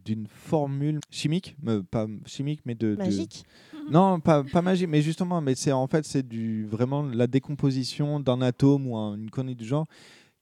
d'une 0.04 0.26
formule 0.28 1.00
chimique, 1.10 1.56
mais 1.60 1.82
pas 1.82 2.06
chimique, 2.26 2.60
mais 2.64 2.76
de... 2.76 2.94
de- 2.94 2.98
Magique 2.98 3.44
Non, 3.90 4.20
pas, 4.20 4.44
pas 4.44 4.62
magique, 4.62 4.88
mais 4.88 5.02
justement, 5.02 5.40
mais 5.40 5.54
c'est 5.56 5.72
en 5.72 5.86
fait, 5.88 6.04
c'est 6.04 6.22
du, 6.26 6.64
vraiment 6.66 7.02
la 7.02 7.26
décomposition 7.26 8.18
d'un 8.20 8.40
atome 8.40 8.86
ou 8.88 8.96
un- 8.96 9.16
une 9.16 9.30
connerie 9.30 9.54
du 9.56 9.64
genre 9.64 9.86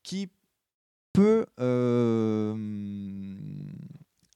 qui 0.03 0.29
peut 1.15 1.47
euh, 1.61 2.55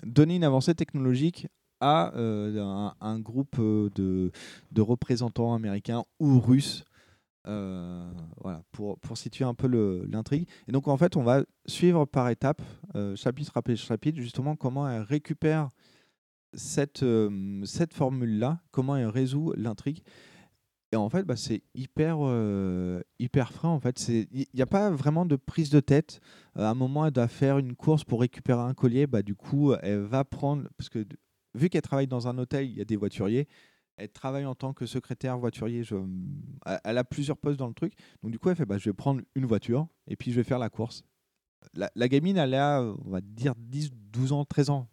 donner 0.04 0.36
une 0.36 0.44
avancée 0.44 0.74
technologique 0.74 1.48
à 1.80 2.12
euh, 2.16 2.90
un, 3.00 3.18
groupe 3.20 3.56
euh, 3.58 3.88
de, 3.94 4.80
représentants 4.80 5.54
américains 5.54 6.04
ou 6.18 6.40
russes. 6.40 6.84
euh, 7.46 8.10
pour, 8.72 8.98
pour 8.98 9.16
situer 9.16 9.44
un 9.44 9.54
peu 9.54 9.68
l'intrigue. 10.10 10.46
Et 10.66 10.72
donc, 10.72 10.86
en 10.86 10.98
fait, 10.98 11.16
on 11.16 11.22
va 11.22 11.44
suivre 11.66 12.04
par 12.04 12.28
étapes, 12.28 12.60
chapitre 13.14 13.52
après 13.54 13.76
chapitre, 13.76 14.20
justement, 14.20 14.54
comment 14.54 14.88
elle 14.88 15.02
récupère 15.02 15.68
cette, 16.52 17.04
cette 17.64 17.94
formule-là, 17.94 18.60
comment 18.70 18.96
elle 18.96 19.08
résout 19.08 19.54
l'intrigue. 19.56 20.02
Et 20.90 20.96
en 20.96 21.10
fait, 21.10 21.24
bah, 21.24 21.36
c'est 21.36 21.62
hyper, 21.74 22.18
euh, 22.20 23.02
hyper 23.18 23.52
frais. 23.52 23.68
En 23.68 23.78
fait, 23.78 24.08
il 24.08 24.46
n'y 24.54 24.62
a 24.62 24.66
pas 24.66 24.90
vraiment 24.90 25.26
de 25.26 25.36
prise 25.36 25.68
de 25.68 25.80
tête. 25.80 26.20
Euh, 26.56 26.62
à 26.62 26.70
un 26.70 26.74
moment, 26.74 27.04
elle 27.04 27.12
doit 27.12 27.28
faire 27.28 27.58
une 27.58 27.74
course 27.74 28.04
pour 28.04 28.20
récupérer 28.20 28.60
un 28.60 28.72
collier. 28.72 29.06
Bah, 29.06 29.22
du 29.22 29.34
coup, 29.34 29.74
elle 29.82 30.00
va 30.00 30.24
prendre 30.24 30.66
parce 30.78 30.88
que 30.88 31.06
vu 31.54 31.68
qu'elle 31.68 31.82
travaille 31.82 32.06
dans 32.06 32.26
un 32.26 32.38
hôtel, 32.38 32.66
il 32.66 32.76
y 32.76 32.80
a 32.80 32.86
des 32.86 32.96
voituriers. 32.96 33.48
Elle 33.98 34.08
travaille 34.08 34.46
en 34.46 34.54
tant 34.54 34.72
que 34.72 34.86
secrétaire 34.86 35.36
voiturier. 35.38 35.82
Elle- 36.84 36.98
a 36.98 37.04
plusieurs 37.04 37.36
postes 37.36 37.58
dans 37.58 37.68
le 37.68 37.74
truc. 37.74 37.92
Donc 38.22 38.32
du 38.32 38.38
coup, 38.38 38.48
elle 38.48 38.56
fait, 38.56 38.64
bah, 38.64 38.78
je 38.78 38.88
vais 38.88 38.94
prendre 38.94 39.20
une 39.34 39.44
voiture 39.44 39.88
et 40.06 40.16
puis 40.16 40.30
je 40.30 40.36
vais 40.36 40.44
faire 40.44 40.58
la 40.58 40.70
course. 40.70 41.02
La, 41.74 42.08
gamine, 42.08 42.36
elle 42.38 42.54
a, 42.54 42.82
on 42.82 43.10
va 43.10 43.20
dire, 43.20 43.54
10, 43.56 43.90
12 43.92 44.32
ans, 44.32 44.44
13 44.44 44.70
ans. 44.70 44.88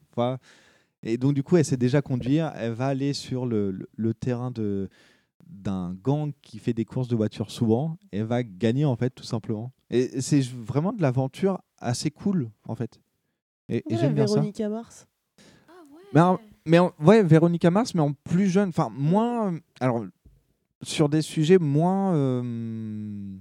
Et 1.03 1.17
donc, 1.17 1.35
du 1.35 1.43
coup, 1.43 1.55
elle 1.57 1.63
sait 1.65 1.77
déjà 1.77 2.01
conduire. 2.01 2.51
Elle 2.55 2.73
va 2.73 2.87
aller 2.87 3.13
sur 3.13 3.45
le 3.45 4.13
terrain 4.19 4.49
de 4.51 4.89
d'un 5.47 5.93
gang 6.03 6.31
qui 6.41 6.59
fait 6.59 6.73
des 6.73 6.85
courses 6.85 7.07
de 7.07 7.15
voitures 7.15 7.51
souvent. 7.51 7.97
Et 8.11 8.23
va 8.23 8.43
gagner, 8.43 8.85
en 8.85 8.95
fait, 8.95 9.09
tout 9.09 9.23
simplement. 9.23 9.71
Et 9.89 10.21
c'est 10.21 10.41
vraiment 10.41 10.93
de 10.93 11.01
l'aventure 11.01 11.61
assez 11.77 12.11
cool, 12.11 12.49
en 12.67 12.75
fait. 12.75 12.99
Et, 13.69 13.77
et 13.77 13.83
Ouais, 13.93 13.97
j'aime 13.97 14.13
bien 14.13 14.27
ça. 14.27 14.35
Véronica 14.35 14.69
Mars? 14.69 15.07
Mais, 16.13 16.21
en- 16.21 16.39
mais 16.65 16.79
en- 16.79 16.93
ouais, 16.99 17.23
Véronica 17.23 17.69
Mars, 17.71 17.93
mais 17.95 18.01
en 18.01 18.13
plus 18.13 18.47
jeune. 18.47 18.69
Enfin, 18.69 18.89
moins. 18.95 19.53
euh, 19.53 19.59
Alors, 19.79 20.05
sur 20.81 21.09
des 21.09 21.21
sujets 21.21 21.57
moins. 21.57 22.13
euh, 22.15 23.35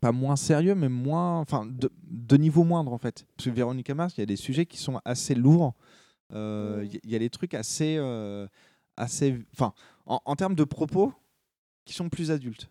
pas 0.00 0.12
moins 0.12 0.36
sérieux, 0.36 0.74
mais 0.74 0.88
moins. 0.88 1.40
Enfin, 1.40 1.64
de, 1.66 1.90
de 2.02 2.36
niveau 2.36 2.64
moindre, 2.64 2.92
en 2.92 2.98
fait. 2.98 3.26
Parce 3.36 3.48
que 3.48 3.54
Véronica 3.54 3.94
Mars, 3.94 4.14
il 4.16 4.20
y 4.20 4.22
a 4.22 4.26
des 4.26 4.36
sujets 4.36 4.66
qui 4.66 4.78
sont 4.78 5.00
assez 5.04 5.34
lourds. 5.34 5.74
Euh, 6.32 6.86
Il 7.04 7.10
y, 7.10 7.16
a 7.16 7.18
des 7.18 7.30
trucs 7.30 7.54
assez. 7.54 7.96
euh, 7.98 8.46
assez 8.96 9.38
enfin, 9.52 9.72
en, 10.06 10.20
en 10.24 10.36
termes 10.36 10.54
de 10.54 10.64
propos, 10.64 11.12
qui 11.84 11.94
sont 11.94 12.08
plus 12.08 12.30
adultes. 12.30 12.68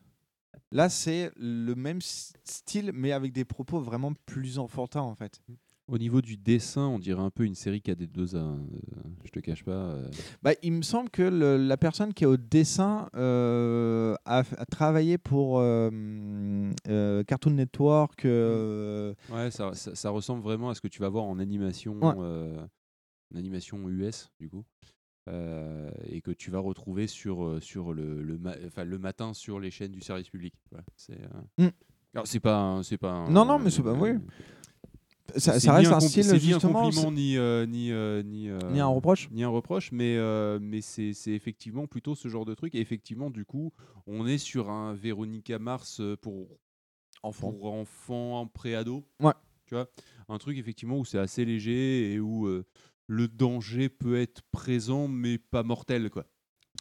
Là, 0.71 0.89
c'est 0.89 1.31
le 1.37 1.73
même 1.75 1.99
style, 2.01 2.91
mais 2.93 3.11
avec 3.11 3.31
des 3.31 3.45
propos 3.45 3.79
vraiment 3.79 4.13
plus 4.25 4.59
enfantins, 4.59 5.01
en 5.01 5.15
fait. 5.15 5.39
Au 5.87 5.99
niveau 5.99 6.19
du 6.21 6.35
dessin, 6.35 6.87
on 6.87 6.97
dirait 6.97 7.21
un 7.21 7.29
peu 7.29 7.45
une 7.45 7.53
série 7.53 7.79
KD2A. 7.79 8.37
euh, 8.37 8.57
je 9.23 9.29
te 9.29 9.39
cache 9.39 9.63
pas. 9.63 9.71
euh. 9.71 10.09
Bah, 10.41 10.51
il 10.63 10.73
me 10.73 10.81
semble 10.81 11.11
que 11.11 11.21
le- 11.21 11.57
la 11.57 11.77
personne 11.77 12.11
qui 12.13 12.23
est 12.23 12.27
au 12.27 12.37
dessin 12.37 13.07
euh, 13.15 14.15
a, 14.25 14.43
travaillé 14.71 15.19
pour 15.19 15.59
euh, 15.59 16.71
Cartoon 17.27 17.51
Network. 17.51 18.23
Ouais, 18.25 19.51
ça, 19.51 19.73
ça- 19.75 19.93
ça 19.95 20.09
ressemble 20.09 20.41
vraiment 20.41 20.71
à 20.71 20.75
ce 20.75 20.81
que 20.81 20.87
tu 20.87 20.99
vas 21.01 21.09
voir 21.09 21.25
en 21.25 21.37
animation, 21.39 21.99
Ouais. 21.99 22.57
en 23.33 23.37
animation 23.37 23.87
US, 23.87 24.31
du 24.39 24.49
coup. 24.49 24.63
Euh, 25.27 25.89
et 26.09 26.21
que 26.21 26.31
tu 26.31 26.51
vas 26.51 26.59
retrouver 26.59 27.07
sur, 27.07 27.43
euh, 27.45 27.59
sur 27.59 27.93
le, 27.93 28.21
le, 28.21 28.37
ma- 28.37 28.55
le 28.83 28.97
matin 28.99 29.33
sur 29.33 29.59
les 29.59 29.71
chaînes 29.71 29.91
du 29.91 30.01
service 30.01 30.29
public. 30.29 30.53
Voilà, 30.71 30.85
c'est 30.95 31.19
euh, 31.59 31.67
Mm. 31.67 32.21
c'est 32.25 32.39
pas, 32.39 32.57
un- 32.59 32.83
c'est 32.83 32.97
pas 32.97 33.11
un- 33.11 33.29
Non, 33.29 33.43
non, 33.45 33.57
mais 33.59 33.69
c'est 33.71 33.81
pas- 33.83 33.93
oui. 33.93 34.11
Ça- 35.37 35.53
reste 35.53 35.91
un 35.91 35.99
style, 35.99 36.23
c'est 36.23 36.37
ni 36.39 36.53
un 36.53 36.59
compliment 36.59 37.11
ni 37.11 37.35
euh, 37.37 37.65
ni 37.65 37.91
euh, 37.91 38.21
ni, 38.23 38.47
euh, 38.47 38.59
Ni 38.71 38.79
un 38.79 38.85
reproche. 38.87 39.27
ni 39.31 39.43
un 39.43 39.49
reproche 39.49 39.91
mais 39.91 40.17
mais 40.61 40.79
c'est 40.81 41.11
effectivement 41.33 41.87
plutôt 41.87 42.13
ce 42.15 42.29
genre 42.29 42.45
de 42.45 42.53
truc 42.53 42.73
et 42.75 42.79
effectivement 42.79 43.29
du 43.31 43.43
coup 43.43 43.73
on 44.07 44.27
est 44.27 44.37
sur 44.37 44.69
un 44.69 44.93
Véronica 44.93 45.57
Mars 45.59 45.99
pour 46.21 46.47
enfants 47.23 47.51
pour 47.51 47.73
enfants 47.73 48.47
pré-ado 48.53 49.03
Ouais. 49.19 49.33
tu 49.65 49.73
vois 49.73 49.89
un 50.29 50.37
truc 50.37 50.57
effectivement 50.57 50.99
où 50.99 51.05
c'est 51.05 51.17
assez 51.19 51.43
léger 51.43 52.13
et 52.13 52.19
où 52.19 52.47
le 53.07 53.27
danger 53.27 53.89
peut 53.89 54.19
être 54.19 54.41
présent 54.51 55.07
mais 55.07 55.37
pas 55.37 55.63
mortel 55.63 56.09
quoi 56.09 56.25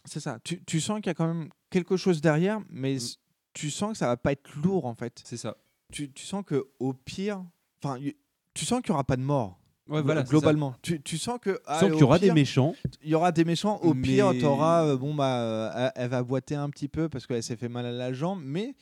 C'est 0.05 0.19
ça. 0.19 0.39
Tu, 0.43 0.63
tu 0.65 0.79
sens 0.81 0.97
qu'il 0.99 1.07
y 1.07 1.09
a 1.11 1.13
quand 1.13 1.27
même 1.33 1.49
quelque 1.69 1.97
chose 1.97 2.21
derrière, 2.21 2.59
mais 2.69 2.95
s- 2.95 3.17
tu 3.53 3.69
sens 3.71 3.91
que 3.93 3.97
ça 3.97 4.07
va 4.07 4.17
pas 4.17 4.31
être 4.33 4.55
lourd, 4.55 4.85
en 4.85 4.95
fait. 4.95 5.21
C'est 5.23 5.37
ça. 5.37 5.55
Tu, 5.91 6.11
tu 6.11 6.25
sens 6.25 6.43
que 6.45 6.65
au 6.79 6.93
pire. 6.93 7.43
Enfin, 7.83 7.97
y- 7.99 8.15
tu 8.53 8.65
sens 8.65 8.81
qu'il 8.81 8.91
n'y 8.91 8.95
aura 8.95 9.03
pas 9.03 9.17
de 9.17 9.21
mort. 9.21 9.59
Ouais, 9.87 10.01
voilà, 10.01 10.23
globalement. 10.23 10.75
Tu, 10.81 10.99
tu 11.01 11.17
sens 11.19 11.37
que. 11.39 11.59
ah, 11.67 11.79
Sens 11.79 11.89
qu'il 11.91 11.99
y 11.99 12.01
au 12.01 12.05
aura 12.07 12.17
des 12.17 12.31
méchants. 12.31 12.73
Il 13.03 13.09
y 13.09 13.15
aura 13.15 13.31
des 13.31 13.45
méchants. 13.45 13.77
Au 13.83 13.93
pire, 13.93 14.31
Mais- 14.33 14.39
tu 14.39 14.45
auras. 14.45 14.95
bon, 14.95 15.13
bah, 15.13 15.41
euh, 15.41 15.89
elle, 15.95 16.09
va 16.09 16.23
boiter 16.23 16.55
un 16.55 16.69
petit 16.71 16.87
peu 16.87 17.07
parce 17.07 17.27
qu'elle 17.27 17.43
s'est 17.43 17.55
fait 17.55 17.69
mal 17.69 17.85
à 17.85 17.91
la 17.91 18.11
jambe, 18.11 18.41
mais. 18.43 18.75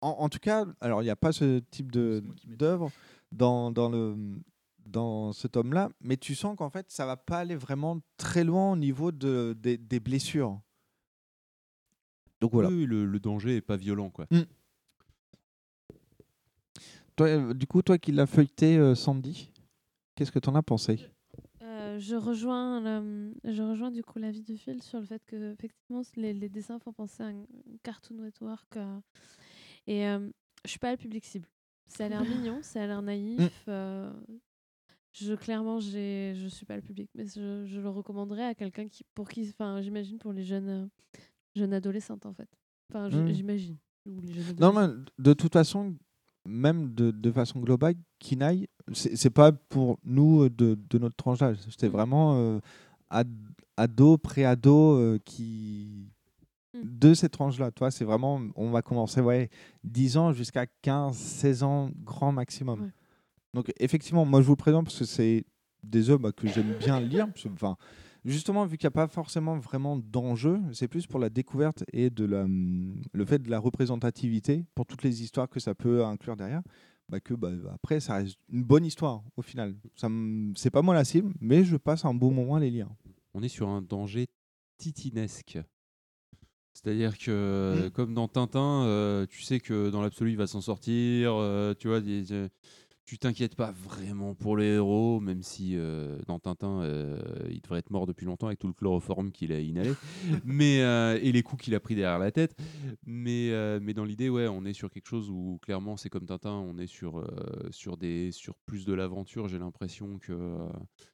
en 0.00 0.28
tout 0.28 0.40
cas, 0.40 0.66
alors 0.80 1.00
il 1.02 1.04
n'y 1.04 1.10
a 1.10 1.16
pas 1.16 1.32
ce 1.32 1.60
type 1.70 1.92
de 1.92 2.24
d'œuvre 2.46 2.90
dans, 3.30 3.70
dans, 3.70 3.88
le, 3.88 4.16
dans 4.86 5.32
ce 5.32 5.46
tome-là, 5.48 5.90
mais 6.00 6.16
tu 6.16 6.34
sens 6.34 6.56
qu'en 6.56 6.70
fait, 6.70 6.90
ça 6.90 7.06
va 7.06 7.16
pas 7.16 7.38
aller 7.38 7.56
vraiment 7.56 8.00
très 8.16 8.44
loin 8.44 8.72
au 8.72 8.76
niveau 8.76 9.12
de, 9.12 9.56
des, 9.58 9.76
des 9.78 10.00
blessures. 10.00 10.60
Donc 12.40 12.52
voilà. 12.52 12.68
Oui, 12.70 12.86
le, 12.86 13.04
le 13.06 13.20
danger 13.20 13.56
est 13.56 13.60
pas 13.60 13.76
violent 13.76 14.10
quoi 14.10 14.26
Mm. 14.30 14.40
Toi, 17.16 17.26
euh, 17.28 17.54
du 17.54 17.66
coup, 17.66 17.82
toi 17.82 17.98
qui 17.98 18.10
l'as 18.12 18.26
feuilleté, 18.26 18.78
euh, 18.78 18.94
Sandy, 18.94 19.52
qu'est-ce 20.14 20.32
que 20.32 20.38
tu 20.38 20.48
en 20.48 20.54
as 20.54 20.62
pensé? 20.62 20.98
Euh, 21.62 21.98
je 21.98 22.16
rejoins, 22.16 22.80
le- 22.80 23.34
je 23.44 23.62
rejoins 23.62 23.90
du 23.90 24.02
coup 24.02 24.18
l'avis 24.18 24.42
de 24.42 24.56
Phil 24.56 24.82
sur 24.82 24.98
le 24.98 25.04
fait 25.06 25.22
que 25.26 25.52
effectivement 25.52 26.02
les, 26.16 26.32
les 26.32 26.48
dessins 26.48 26.78
font 26.78 26.92
penser 26.92 27.22
à 27.22 27.26
un 27.26 27.44
Cartoon 27.82 28.16
Network 28.22 28.76
euh, 28.76 28.98
et 29.86 30.06
euh, 30.08 30.28
je 30.64 30.70
suis 30.70 30.78
pas 30.78 30.90
le 30.90 30.96
public 30.96 31.24
cible. 31.24 31.48
Ça 31.86 32.06
a 32.06 32.08
l'air 32.08 32.24
mignon, 32.24 32.60
ça 32.62 32.82
a 32.82 32.86
l'air 32.86 33.02
naïf. 33.02 33.38
Mm. 33.40 33.48
euh, 33.68 34.12
je 35.12 35.34
clairement 35.34 35.78
j'ai, 35.80 36.34
je 36.36 36.46
suis 36.48 36.64
pas 36.66 36.76
le 36.76 36.82
public, 36.82 37.10
mais 37.14 37.24
je, 37.26 37.64
je 37.66 37.80
le 37.80 37.88
recommanderais 37.88 38.44
à 38.44 38.54
quelqu'un 38.54 38.88
qui, 38.88 39.04
pour 39.14 39.28
qui, 39.28 39.48
enfin 39.50 39.80
j'imagine 39.82 40.18
pour 40.18 40.32
les 40.32 40.42
jeunes, 40.44 40.68
euh, 40.68 40.86
jeunes 41.54 41.72
adolescentes 41.74 42.26
en 42.26 42.32
fait. 42.32 42.48
Enfin 42.90 43.08
je- 43.10 43.18
Mm. 43.18 43.32
j'imagine. 43.32 43.76
Non, 44.58 44.72
mais 44.72 44.88
de 45.18 45.32
toute 45.32 45.52
façon, 45.52 45.94
même 46.44 46.92
de, 46.94 47.10
de 47.12 47.30
façon 47.30 47.60
globale, 47.60 47.94
Kinaï, 48.18 48.66
c'est 48.92 49.30
pas 49.30 49.52
pour 49.52 49.98
nous 50.04 50.42
euh, 50.42 50.50
de, 50.50 50.76
de 50.90 50.98
notre 50.98 51.14
tranche 51.16 51.38
d'âge. 51.38 51.58
C'était 51.70 51.86
vraiment 51.88 52.34
euh, 52.36 52.58
ad- 53.10 53.28
ado, 53.76 54.18
pré-ado 54.18 54.96
euh, 54.98 55.18
qui. 55.24 56.08
De 56.82 57.12
cette 57.12 57.32
tranche-là, 57.32 57.70
toi, 57.70 57.90
c'est 57.90 58.04
vraiment. 58.04 58.40
On 58.56 58.70
va 58.70 58.80
commencer, 58.82 59.20
ouais, 59.20 59.50
10 59.84 60.16
ans 60.16 60.32
jusqu'à 60.32 60.66
15, 60.66 61.14
16 61.16 61.62
ans, 61.62 61.90
grand 62.02 62.32
maximum. 62.32 62.90
Donc, 63.54 63.72
effectivement, 63.78 64.24
moi, 64.24 64.40
je 64.40 64.46
vous 64.46 64.52
le 64.52 64.56
présente 64.56 64.86
parce 64.86 64.98
que 64.98 65.04
c'est 65.04 65.44
des 65.82 66.10
œuvres 66.10 66.20
bah, 66.20 66.32
que 66.32 66.46
j'aime 66.48 66.72
bien 66.78 67.00
lire. 67.00 67.26
Enfin, 67.52 67.76
Justement, 68.24 68.64
vu 68.66 68.78
qu'il 68.78 68.86
n'y 68.86 68.92
a 68.92 68.92
pas 68.92 69.08
forcément 69.08 69.58
vraiment 69.58 69.96
d'enjeu, 69.96 70.60
c'est 70.72 70.86
plus 70.86 71.08
pour 71.08 71.18
la 71.18 71.28
découverte 71.28 71.82
et 71.92 72.08
de 72.08 72.24
la, 72.24 72.42
hum, 72.44 72.94
le 73.12 73.24
fait 73.24 73.40
de 73.40 73.50
la 73.50 73.58
représentativité 73.58 74.64
pour 74.76 74.86
toutes 74.86 75.02
les 75.02 75.22
histoires 75.24 75.48
que 75.48 75.58
ça 75.58 75.74
peut 75.74 76.04
inclure 76.04 76.36
derrière. 76.36 76.62
Bah 77.08 77.18
que 77.18 77.34
bah, 77.34 77.50
après, 77.74 77.98
ça 77.98 78.14
reste 78.14 78.38
une 78.48 78.62
bonne 78.62 78.84
histoire 78.84 79.24
au 79.36 79.42
final. 79.42 79.74
Ça 79.96 80.08
C'est 80.54 80.70
pas 80.70 80.82
moi 80.82 80.94
la 80.94 81.04
cible, 81.04 81.32
mais 81.40 81.64
je 81.64 81.76
passe 81.76 82.04
un 82.04 82.14
bon 82.14 82.30
moment 82.30 82.54
à 82.54 82.60
les 82.60 82.70
lire. 82.70 82.88
On 83.34 83.42
est 83.42 83.48
sur 83.48 83.68
un 83.68 83.82
danger 83.82 84.28
titinesque. 84.78 85.58
C'est-à-dire 86.74 87.18
que, 87.18 87.90
comme 87.92 88.14
dans 88.14 88.28
Tintin, 88.28 88.84
euh, 88.84 89.26
tu 89.26 89.42
sais 89.42 89.60
que 89.60 89.90
dans 89.90 90.00
l'absolu, 90.00 90.30
il 90.30 90.36
va 90.36 90.46
s'en 90.46 90.60
sortir. 90.60 91.34
euh, 91.34 91.74
tu 91.78 91.88
vois, 91.88 92.00
des- 92.00 92.48
tu 93.12 93.18
t'inquiètes 93.18 93.56
pas 93.56 93.72
vraiment 93.72 94.34
pour 94.34 94.56
les 94.56 94.68
héros, 94.68 95.20
même 95.20 95.42
si 95.42 95.76
euh, 95.76 96.18
dans 96.26 96.38
Tintin, 96.38 96.80
euh, 96.80 97.20
il 97.50 97.60
devrait 97.60 97.80
être 97.80 97.90
mort 97.90 98.06
depuis 98.06 98.24
longtemps 98.24 98.46
avec 98.46 98.58
tout 98.58 98.68
le 98.68 98.72
chloroforme 98.72 99.32
qu'il 99.32 99.52
a 99.52 99.60
inhalé 99.60 99.92
mais, 100.46 100.80
euh, 100.80 101.18
et 101.20 101.30
les 101.30 101.42
coups 101.42 101.64
qu'il 101.64 101.74
a 101.74 101.80
pris 101.80 101.94
derrière 101.94 102.18
la 102.18 102.32
tête. 102.32 102.56
Mais, 103.04 103.50
mais 103.80 103.92
dans 103.92 104.06
l'idée, 104.06 104.30
ouais, 104.30 104.48
on 104.48 104.64
est 104.64 104.72
sur 104.72 104.88
quelque 104.88 105.08
chose 105.08 105.28
où 105.28 105.58
clairement, 105.60 105.98
c'est 105.98 106.08
comme 106.08 106.24
Tintin, 106.24 106.52
on 106.52 106.78
est 106.78 106.86
sur, 106.86 107.22
sur, 107.70 107.98
des, 107.98 108.32
sur 108.32 108.54
plus 108.64 108.86
de 108.86 108.94
l'aventure, 108.94 109.46
j'ai 109.46 109.58
l'impression, 109.58 110.18
que, 110.18 110.56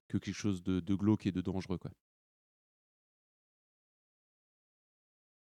que 0.07 0.19
quelque 0.19 0.37
chose 0.37 0.63
de, 0.63 0.79
de 0.79 0.95
glauque 0.95 1.27
et 1.27 1.33
de 1.33 1.41
dangereux. 1.41 1.79
Quoi. 1.79 1.91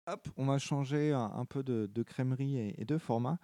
Hop, 0.07 0.27
on 0.39 0.47
va 0.47 0.57
changer 0.57 1.13
un, 1.13 1.31
un 1.35 1.45
peu 1.45 1.63
de, 1.63 1.91
de 1.95 2.03
crèmerie 2.03 2.57
et, 2.57 2.81
et 2.81 2.87
de 2.87 2.97
format. 2.97 3.39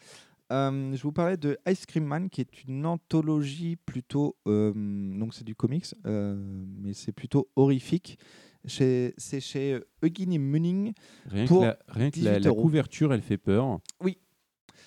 Euh, 0.52 0.94
je 0.94 1.02
vous 1.02 1.12
parlais 1.12 1.36
de 1.36 1.58
Ice 1.68 1.86
Cream 1.86 2.04
Man, 2.04 2.28
qui 2.30 2.40
est 2.40 2.64
une 2.64 2.84
anthologie 2.86 3.76
plutôt. 3.76 4.36
euh, 4.46 4.72
donc, 4.74 5.34
c'est 5.34 5.44
du 5.44 5.54
comics, 5.54 5.86
euh, 6.06 6.34
mais 6.80 6.92
c'est 6.92 7.12
plutôt 7.12 7.48
horrifique. 7.56 8.18
C'est 8.66 9.14
chez 9.40 9.78
Eugenie 10.02 10.38
Munning. 10.38 10.92
Rien 11.26 11.44
pour 11.46 11.60
que, 11.60 11.66
la, 11.66 11.78
rien 11.88 12.10
que 12.10 12.20
la, 12.20 12.32
18 12.32 12.44
la 12.44 12.48
euros. 12.48 12.62
couverture, 12.62 13.12
elle 13.12 13.20
fait 13.22 13.36
peur. 13.36 13.78
Oui. 14.02 14.18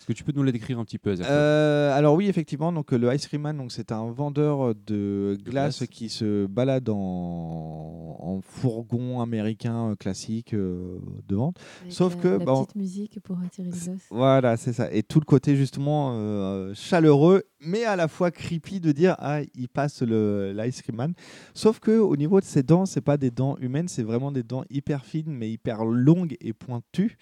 Est-ce 0.07 0.13
que 0.13 0.17
tu 0.19 0.23
peux 0.23 0.31
nous 0.31 0.43
la 0.43 0.53
décrire 0.53 0.79
un 0.79 0.85
petit 0.85 0.97
peu, 0.99 1.13
Euh, 1.19 1.91
alors 1.93 2.15
oui, 2.15 2.29
effectivement, 2.29 2.71
donc 2.71 2.91
le 2.93 3.13
Ice 3.13 3.27
Cream 3.27 3.41
Man, 3.41 3.57
donc 3.57 3.73
c'est 3.73 3.91
un 3.91 4.09
vendeur 4.09 4.73
de 4.73 5.37
glace, 5.43 5.79
glace. 5.79 5.89
qui 5.89 6.07
se 6.07 6.45
balade 6.45 6.87
en, 6.89 8.15
en 8.19 8.39
fourgon 8.41 9.19
américain 9.21 9.89
euh, 9.91 9.95
classique 9.95 10.53
euh, 10.53 10.99
de 11.27 11.35
vente. 11.35 11.57
Avec 11.81 11.91
Sauf 11.91 12.15
la, 12.15 12.21
que 12.21 12.27
la 12.29 12.37
bon, 12.39 12.63
petite 12.63 12.75
musique 12.75 13.19
pour 13.21 13.37
attirer 13.45 13.69
les 13.69 13.71
gosses. 13.71 14.05
voilà, 14.09 14.55
c'est 14.55 14.71
ça. 14.73 14.91
Et 14.93 15.03
tout 15.03 15.19
le 15.19 15.25
côté 15.25 15.55
justement 15.57 16.11
euh, 16.13 16.73
chaleureux, 16.73 17.43
mais 17.59 17.83
à 17.83 17.95
la 17.97 18.07
fois 18.07 18.31
creepy 18.31 18.79
de 18.79 18.93
dire 18.93 19.15
ah 19.19 19.41
il 19.55 19.67
passe 19.67 20.01
le 20.03 20.53
l'ice 20.55 20.81
cream 20.81 20.95
man. 20.95 21.13
Sauf 21.53 21.79
que 21.79 21.99
au 21.99 22.15
niveau 22.15 22.39
de 22.39 22.45
ses 22.45 22.63
dents, 22.63 22.85
c'est 22.85 23.01
pas 23.01 23.17
des 23.17 23.31
dents 23.31 23.57
humaines, 23.59 23.87
c'est 23.89 24.03
vraiment 24.03 24.31
des 24.31 24.43
dents 24.43 24.63
hyper 24.69 25.03
fines, 25.05 25.33
mais 25.33 25.51
hyper 25.51 25.83
longues 25.83 26.37
et 26.39 26.53
pointues, 26.53 27.17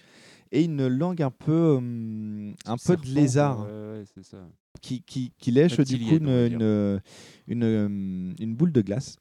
et 0.56 0.64
une 0.64 0.88
langue 0.88 1.22
un 1.22 1.32
peu 1.32 1.76
hum, 1.78 2.54
un 2.66 2.78
peu 2.78 2.96
de 2.98 3.06
lézard 3.08 3.60
ouais, 3.66 3.72
ouais, 4.00 4.04
c'est 4.14 4.24
ça. 4.24 4.38
qui, 4.82 5.02
qui, 5.04 5.32
qui 5.38 5.52
lèche 5.52 5.80
du 5.80 6.00
coup 6.00 6.16
une, 6.16 6.30
une, 6.30 7.02
une, 7.48 7.64
hum, 7.64 8.36
une 8.40 8.56
boule 8.56 8.72
de 8.72 8.82
glace. 8.82 9.18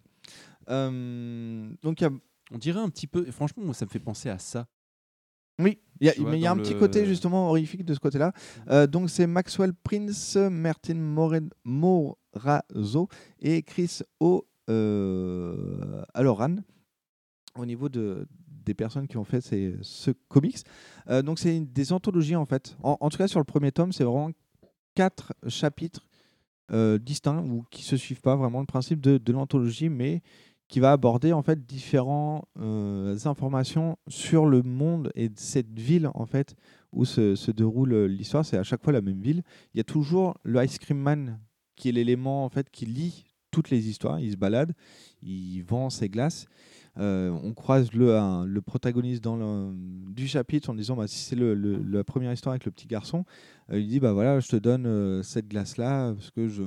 Euh, 0.71 1.71
donc 1.83 2.01
il 2.01 2.05
y 2.05 2.07
a 2.07 2.11
On 2.53 2.59
dirait 2.59 2.81
un 2.81 2.89
petit 2.89 3.07
peu, 3.07 3.25
franchement, 3.31 3.65
moi, 3.65 3.75
ça 3.75 3.85
me 3.85 3.91
fait 3.91 3.99
penser 3.99 4.29
à 4.31 4.39
ça. 4.39 4.67
Oui, 5.61 5.79
il 6.01 6.07
y 6.07 6.11
a, 6.11 6.15
vois, 6.19 6.31
mais 6.31 6.39
il 6.39 6.43
y 6.43 6.47
a 6.47 6.53
un 6.53 6.57
petit 6.57 6.77
côté 6.77 7.07
justement 7.07 7.49
horrifique 7.49 7.85
de 7.85 7.95
ce 7.95 8.01
côté-là. 8.01 8.33
Euh, 8.71 8.87
donc 8.87 9.09
c'est 9.09 9.27
Maxwell 9.27 9.73
Prince, 9.73 10.37
Martin 10.37 10.95
More- 10.97 11.49
Morazo 11.65 13.09
et 13.41 13.63
Chris 13.63 14.01
O. 14.21 14.47
Euh, 14.71 16.03
Aloran 16.15 16.57
au 17.57 17.67
niveau 17.67 17.91
de, 17.91 18.27
des 18.65 18.75
personnes 18.75 19.07
qui 19.07 19.17
ont 19.17 19.25
fait 19.25 19.41
ces, 19.41 19.77
ce 19.83 20.11
comics. 20.29 20.59
Euh, 21.09 21.23
donc 21.23 21.39
c'est 21.39 21.61
des 21.61 21.93
anthologies 21.93 22.37
en 22.37 22.47
fait. 22.47 22.77
En, 22.83 22.97
en 23.01 23.09
tout 23.09 23.19
cas 23.19 23.29
sur 23.29 23.41
le 23.41 23.45
premier 23.45 23.73
tome, 23.73 23.93
c'est 23.93 24.05
vraiment 24.05 24.31
quatre 24.95 25.33
chapitres 25.49 26.07
euh, 26.73 26.99
distincts 26.99 27.43
ou 27.43 27.65
qui 27.71 27.83
se 27.83 27.97
suivent 27.97 28.21
pas 28.23 28.37
vraiment 28.37 28.61
le 28.61 28.67
principe 28.67 29.01
de, 29.01 29.19
de 29.19 29.33
l'anthologie, 29.33 29.89
mais 29.89 30.23
qui 30.69 30.81
va 30.81 30.93
aborder 30.93 31.33
en 31.33 31.43
fait 31.43 31.67
différentes 31.67 32.49
informations 33.27 33.99
sur 34.09 34.47
le 34.47 34.63
monde 34.63 35.13
et 35.15 35.31
cette 35.37 35.79
ville 35.79 36.11
en 36.15 36.25
fait 36.27 36.57
où 36.91 37.05
se, 37.05 37.35
se 37.35 37.51
déroule 37.51 37.93
euh, 37.93 38.07
l'histoire. 38.07 38.45
C'est 38.45 38.57
à 38.57 38.63
chaque 38.63 38.83
fois 38.83 38.93
la 38.93 39.03
même 39.03 39.21
ville. 39.21 39.43
Il 39.75 39.79
y 39.79 39.81
a 39.81 39.85
toujours 39.85 40.37
le 40.43 40.65
Ice 40.65 40.79
Cream 40.79 40.99
Man 40.99 41.39
qui 41.77 41.89
est 41.89 41.93
l'élément 41.93 42.45
en 42.45 42.49
fait 42.49 42.71
qui 42.71 42.87
lie 42.87 43.25
toutes 43.51 43.71
les 43.71 43.89
histoires. 43.89 44.19
Il 44.21 44.33
se 44.33 44.37
balade, 44.37 44.73
il 45.23 45.61
vend 45.61 45.91
ses 45.91 46.09
glaces. 46.09 46.47
Euh, 46.97 47.31
on 47.43 47.53
croise 47.55 47.93
le, 47.93 48.17
un- 48.17 48.47
le 48.47 48.61
protagoniste 48.63 49.23
dans 49.25 49.35
le, 49.37 49.73
du 50.13 50.29
chapitre 50.29 50.71
en 50.71 50.75
disant 50.75 50.95
bah, 50.95 51.09
si 51.09 51.19
c'est 51.19 51.35
le, 51.35 51.53
le- 51.55 51.83
la 51.83 52.05
première 52.05 52.33
histoire 52.33 52.53
avec 52.53 52.65
le 52.65 52.71
petit 52.71 52.87
garçon, 52.87 53.25
euh, 53.73 53.81
il 53.81 53.89
dit 53.89 53.99
bah 53.99 54.13
voilà 54.13 54.39
je 54.39 54.47
te 54.49 54.55
donne 54.55 54.87
euh, 54.87 55.21
cette 55.25 55.49
glace 55.49 55.77
là 55.77 56.13
parce 56.15 56.31
que 56.31 56.47
je, 56.47 56.63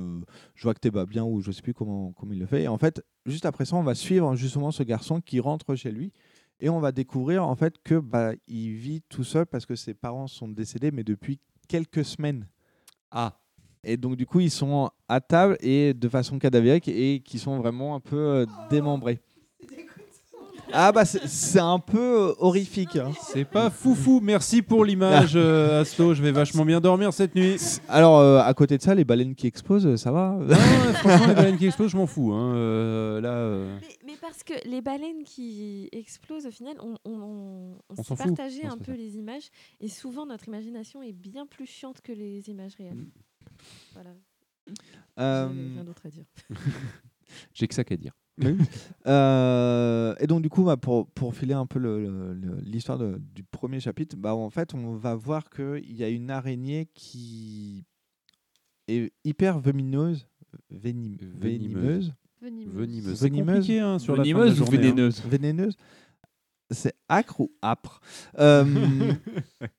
je 0.54 0.62
vois 0.64 0.74
que 0.74 0.80
t'es 0.80 0.90
pas 0.90 1.06
bien 1.06 1.24
ou 1.24 1.40
je 1.40 1.50
sais 1.50 1.62
plus 1.62 1.72
comment, 1.72 2.12
comment 2.12 2.32
il 2.34 2.38
le 2.40 2.44
fait. 2.46 2.64
Et 2.64 2.68
en 2.68 2.76
fait 2.76 3.02
juste 3.24 3.46
après 3.46 3.64
ça 3.64 3.76
on 3.76 3.82
va 3.82 3.94
suivre 3.94 4.36
justement 4.36 4.70
ce 4.70 4.82
garçon 4.82 5.22
qui 5.22 5.40
rentre 5.40 5.74
chez 5.76 5.90
lui 5.92 6.12
et 6.60 6.68
on 6.68 6.78
va 6.78 6.92
découvrir 6.92 7.46
en 7.48 7.56
fait 7.56 7.76
que 7.82 7.94
bah, 7.98 8.32
il 8.48 8.72
vit 8.74 9.00
tout 9.08 9.24
seul 9.24 9.46
parce 9.46 9.64
que 9.64 9.76
ses 9.76 9.94
parents 9.94 10.26
sont 10.26 10.48
décédés 10.48 10.90
mais 10.90 11.04
depuis 11.04 11.38
quelques 11.68 12.04
semaines. 12.04 12.46
Ah. 13.10 13.38
Et 13.82 13.96
donc 13.96 14.16
du 14.16 14.26
coup 14.26 14.40
ils 14.40 14.50
sont 14.50 14.90
à 15.08 15.22
table 15.22 15.56
et 15.60 15.94
de 15.94 16.08
façon 16.10 16.38
cadavérique 16.38 16.88
et 16.88 17.20
qui 17.24 17.38
sont 17.38 17.56
vraiment 17.58 17.94
un 17.94 18.00
peu 18.00 18.16
euh, 18.18 18.46
démembrés. 18.68 19.20
Ah 20.72 20.92
bah 20.92 21.04
c'est- 21.04 21.58
un 21.58 21.78
peu 21.78 22.28
euh, 22.30 22.34
horrifique. 22.38 22.96
hein. 22.96 23.12
C'est 23.22 23.44
pas 23.44 23.70
foufou. 23.70 24.20
Merci 24.22 24.62
pour 24.62 24.84
l'image, 24.84 25.32
euh, 25.34 25.80
Asto. 25.80 26.14
Je 26.14 26.22
vais 26.22 26.30
vachement 26.32 26.64
bien 26.64 26.80
dormir 26.80 27.12
cette 27.12 27.34
nuit. 27.34 27.56
Alors 27.88 28.18
euh, 28.18 28.40
à 28.40 28.52
côté 28.54 28.76
de 28.76 28.82
ça 28.82 28.94
les 28.94 29.04
baleines 29.04 29.34
qui 29.34 29.46
explosent 29.46 29.96
ça 29.96 30.12
va? 30.12 30.36
Non, 30.40 30.54
franchement, 30.94 31.26
les 31.28 31.34
baleines 31.34 31.56
qui 31.58 31.66
explosent, 31.66 31.90
je 31.90 31.96
m'en 31.96 32.06
fous. 32.06 32.32
hein. 32.32 32.54
Euh, 32.54 33.20
là, 33.20 33.30
euh, 33.30 33.78
Mais, 33.80 33.96
mais 34.06 34.16
parce 34.20 34.42
que 34.44 34.52
les 34.68 34.80
baleines 34.80 35.24
qui 35.24 35.88
explosent, 35.92 36.46
au 36.46 36.50
final, 36.50 36.74
on, 36.80 36.94
on, 37.04 37.12
on, 37.12 37.78
On 37.98 38.02
s'est 38.02 38.16
partagé 38.16 38.66
un 38.66 38.76
peu 38.78 38.92
ça. 38.92 38.98
les 38.98 39.16
images. 39.16 39.48
Et 39.80 39.88
souvent, 39.88 40.26
notre 40.26 40.48
imagination 40.48 41.02
est 41.02 41.12
bien 41.12 41.46
plus 41.46 41.66
chiante 41.66 42.00
que 42.02 42.12
les 42.12 42.48
images 42.50 42.74
réelles. 42.76 43.06
Voilà. 43.94 44.10
Euh, 45.18 45.48
J'ai 45.52 45.74
rien 45.74 45.84
d'autre 45.84 46.02
à 46.04 46.10
dire. 46.10 46.24
J'ai 47.54 47.66
que 47.66 47.74
ça 47.74 47.84
qu'à 47.84 47.96
dire. 47.96 48.12
Oui. 48.40 48.56
Euh, 49.06 50.14
et 50.20 50.26
donc 50.26 50.42
du 50.42 50.48
coup, 50.48 50.64
bah, 50.64 50.76
pour, 50.76 51.08
pour 51.10 51.34
filer 51.34 51.54
un 51.54 51.66
peu 51.66 51.78
l'histoire 52.64 52.98
du 52.98 53.42
premier 53.44 53.80
chapitre, 53.80 54.16
bah, 54.16 54.34
en 54.34 54.50
fait, 54.50 54.74
on 54.74 54.94
va 54.94 55.14
voir 55.14 55.48
qu'il 55.50 55.92
y 55.92 56.04
a 56.04 56.08
une 56.08 56.30
araignée 56.30 56.88
qui 56.94 57.84
est 58.86 59.12
hyper 59.24 59.58
venimeuse, 59.58 60.26
venim- 60.72 61.16
venimeuse, 61.40 62.12
Venimeuse. 62.40 63.20
Venimeuse. 63.20 63.70
Hein, 63.70 63.98
sur 63.98 64.14
la 64.16 64.18
la 64.18 64.22
Venimeuse 64.24 64.52
ou 64.60 64.64
journée, 64.64 64.78
hein. 64.78 64.80
vénéneuse 64.82 65.22
Vénéneuse. 65.26 65.76
C'est 66.70 66.94
acre 67.08 67.40
ou 67.40 67.50
âpre 67.62 68.00
Euh, 68.38 68.64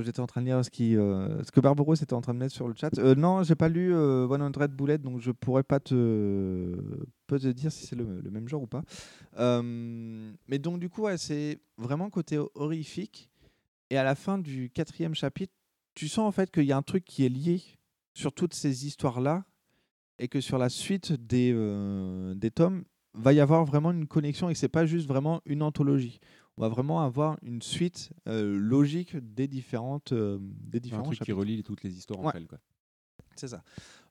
J'étais 0.00 0.20
en 0.20 0.26
train 0.26 0.40
de 0.40 0.46
lire 0.46 0.64
ce, 0.64 0.70
qui, 0.70 0.96
euh, 0.96 1.42
ce 1.44 1.50
que 1.50 1.60
Barbaros 1.60 1.94
était 1.94 2.14
en 2.14 2.22
train 2.22 2.32
de 2.32 2.38
mettre 2.38 2.54
sur 2.54 2.66
le 2.66 2.74
chat. 2.74 2.96
Euh, 2.98 3.14
non, 3.14 3.42
j'ai 3.42 3.54
pas 3.54 3.68
lu 3.68 3.94
euh, 3.94 4.26
100 4.26 4.68
Bullet, 4.70 4.96
donc 4.96 5.20
je 5.20 5.30
pourrais 5.30 5.62
pas 5.64 5.80
te, 5.80 6.74
dire 7.52 7.70
si 7.70 7.86
c'est 7.86 7.96
le, 7.96 8.22
même 8.30 8.48
genre 8.48 8.62
ou 8.62 8.66
pas. 8.66 8.82
Euh, 9.38 10.32
mais 10.48 10.58
donc, 10.58 10.80
du 10.80 10.88
coup, 10.88 11.06
c'est 11.18 11.60
vraiment 11.76 12.08
côté 12.08 12.38
horrifique. 12.54 13.28
Et 13.90 13.98
à 13.98 14.04
la 14.04 14.14
fin 14.14 14.38
du 14.38 14.70
quatrième 14.70 15.14
chapitre, 15.14 15.52
tu 15.94 16.08
sens 16.08 16.26
en 16.26 16.32
fait 16.32 16.50
qu'il 16.50 16.64
y 16.64 16.72
a 16.72 16.76
un 16.78 16.82
truc 16.82 17.04
qui 17.04 17.26
est 17.26 17.28
lié 17.28 17.62
sur 18.14 18.32
toutes 18.32 18.54
ces 18.54 18.86
histoires-là 18.86 19.44
et 20.18 20.28
que 20.28 20.40
sur 20.40 20.56
la 20.56 20.68
suite 20.68 21.12
des, 21.12 21.52
euh, 21.54 22.34
des 22.34 22.50
tomes, 22.50 22.84
va 23.14 23.32
y 23.32 23.40
avoir 23.40 23.64
vraiment 23.64 23.90
une 23.90 24.06
connexion 24.06 24.48
et 24.48 24.54
que 24.54 24.58
c'est 24.58 24.68
pas 24.68 24.86
juste 24.86 25.06
vraiment 25.06 25.42
une 25.44 25.62
anthologie. 25.62 26.18
On 26.58 26.62
va 26.62 26.68
vraiment 26.68 27.00
avoir 27.02 27.38
une 27.42 27.62
suite 27.62 28.10
euh, 28.28 28.58
logique 28.58 29.16
des 29.16 29.48
différentes 29.48 30.12
euh, 30.12 30.38
des 30.40 30.78
Un 30.78 30.80
différents 30.80 31.02
truc 31.04 31.20
qui 31.20 31.32
relie 31.32 31.62
toutes 31.62 31.82
les 31.82 31.96
histoires 31.96 32.20
Ouais. 32.20 32.26
entre 32.26 32.36
elles. 32.36 32.48
C'est 33.36 33.48
ça. 33.48 33.62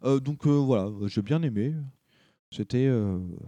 Euh, 0.03 0.19
donc 0.19 0.47
euh, 0.47 0.49
voilà, 0.51 0.89
j'ai 1.05 1.21
bien 1.21 1.41
aimé. 1.43 1.75
C'était 2.53 2.91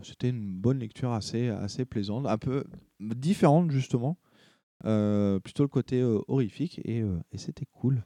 c'était 0.02 0.30
une 0.30 0.54
bonne 0.56 0.80
lecture 0.80 1.12
assez 1.12 1.50
assez 1.50 1.84
plaisante, 1.84 2.26
un 2.26 2.38
peu 2.38 2.64
différente 3.02 3.70
justement. 3.70 4.18
Euh, 4.85 5.40
plutôt 5.40 5.64
le 5.64 5.69
côté 5.69 6.02
euh, 6.02 6.19
horrifique 6.27 6.82
et, 6.84 7.00
euh, 7.02 7.16
et 7.32 7.38
c'était 7.38 7.64
cool. 7.72 8.03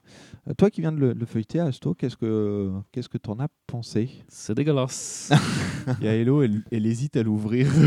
Euh, 0.48 0.54
toi 0.54 0.70
qui 0.70 0.80
viens 0.80 0.92
de 0.92 0.98
le, 1.00 1.12
le 1.12 1.26
feuilleter, 1.26 1.58
Asto, 1.58 1.92
qu'est-ce 1.92 2.16
que 2.16 2.70
qu'est-ce 2.92 3.08
que 3.08 3.18
t'en 3.18 3.40
as 3.40 3.48
pensé? 3.66 4.08
C'est 4.28 4.54
dégueulasse. 4.54 5.32
Il 6.00 6.04
y 6.04 6.08
a 6.08 6.14
Hello, 6.14 6.40
elle, 6.42 6.62
elle 6.70 6.86
hésite 6.86 7.16
à 7.16 7.22
l'ouvrir. 7.24 7.68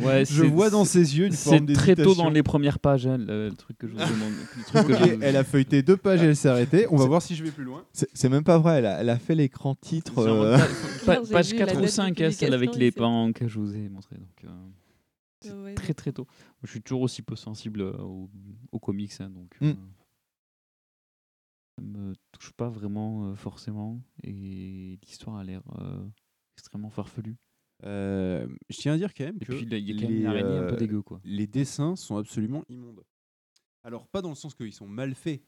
Ouais, 0.00 0.24
je 0.28 0.42
vois 0.42 0.70
dans 0.70 0.84
ses 0.84 1.16
yeux 1.18 1.26
une 1.26 1.32
forme 1.34 1.68
C'est 1.68 1.74
très 1.74 1.94
tôt 1.94 2.14
dans 2.16 2.30
les 2.30 2.42
premières 2.42 2.80
pages, 2.80 3.06
hein, 3.06 3.16
le, 3.16 3.48
le 3.48 3.54
truc 3.54 3.78
que 3.78 3.86
je 3.86 3.92
vous 3.92 3.98
demande. 3.98 4.32
le 4.56 4.64
truc 4.64 4.86
que 4.88 4.92
Ok, 5.04 5.08
je- 5.20 5.24
elle 5.24 5.36
a 5.36 5.44
feuilleté 5.44 5.82
deux 5.82 5.96
pages 5.96 6.20
et 6.22 6.26
elle 6.26 6.36
s'est 6.36 6.48
arrêtée. 6.48 6.86
On 6.90 6.96
va 6.96 7.04
voir 7.06 7.22
si 7.22 7.36
je 7.36 7.44
vais 7.44 7.50
plus 7.52 7.62
loin. 7.64 7.84
C'est 7.92 8.28
même 8.28 8.42
pas 8.42 8.58
vrai, 8.58 8.78
elle 8.78 8.86
a, 8.86 9.00
elle 9.00 9.10
a 9.10 9.18
fait 9.18 9.36
l'écran 9.36 9.74
titre. 9.76 10.14
Genre, 10.26 10.42
euh, 10.42 10.58
pa- 11.06 11.20
J'ai 11.24 11.32
page 11.32 11.52
vu 11.52 11.58
4 11.58 11.66
la 11.68 11.72
ou 11.72 11.76
date 11.76 11.84
de 11.84 11.90
5, 11.90 12.20
hein, 12.20 12.30
celle 12.32 12.54
avec 12.54 12.74
les 12.74 12.90
pans 12.90 13.32
que 13.32 13.46
je 13.46 13.58
vous 13.58 13.72
ai 13.76 13.88
montré. 13.88 14.16
Donc, 14.16 14.50
ouais, 15.50 15.74
très 15.74 15.94
très 15.94 16.12
tôt. 16.12 16.26
Je 16.62 16.70
suis 16.70 16.82
toujours 16.82 17.02
aussi 17.02 17.22
peu 17.22 17.36
sensible 17.36 17.80
euh, 17.82 17.96
aux, 17.98 18.30
aux 18.72 18.78
comics, 18.80 19.12
hein, 19.20 19.30
donc 19.30 19.56
Mm. 19.60 19.66
euh, 19.68 19.74
ça 21.78 21.82
me 21.82 22.14
touche 22.32 22.52
pas 22.52 22.68
vraiment 22.68 23.26
euh, 23.30 23.34
forcément. 23.34 24.00
Et 24.22 24.98
l'histoire 25.02 25.36
a 25.36 25.44
l'air 25.44 25.62
euh, 25.80 26.06
extrêmement 26.56 26.90
farfelue. 26.90 27.36
Euh, 27.84 28.46
je 28.68 28.76
tiens 28.76 28.92
à 28.92 28.96
dire 28.96 29.12
quand 29.14 29.24
même 29.24 29.38
Et 29.40 29.44
que 29.44 29.52
puis, 29.52 29.66
il 29.68 29.78
y 29.88 29.90
a 29.92 29.94
quand 29.94 30.02
même 30.02 30.10
les, 30.12 30.20
une 30.20 30.26
araignée 30.26 30.58
un 30.58 30.66
peu 30.66 30.76
dégueu, 30.76 31.02
quoi. 31.02 31.20
les 31.24 31.46
dessins 31.46 31.96
sont 31.96 32.16
absolument 32.16 32.62
immondes. 32.68 33.02
Alors 33.82 34.06
pas 34.06 34.22
dans 34.22 34.28
le 34.28 34.36
sens 34.36 34.54
qu'ils 34.54 34.72
sont 34.72 34.86
mal 34.86 35.14
faits, 35.16 35.42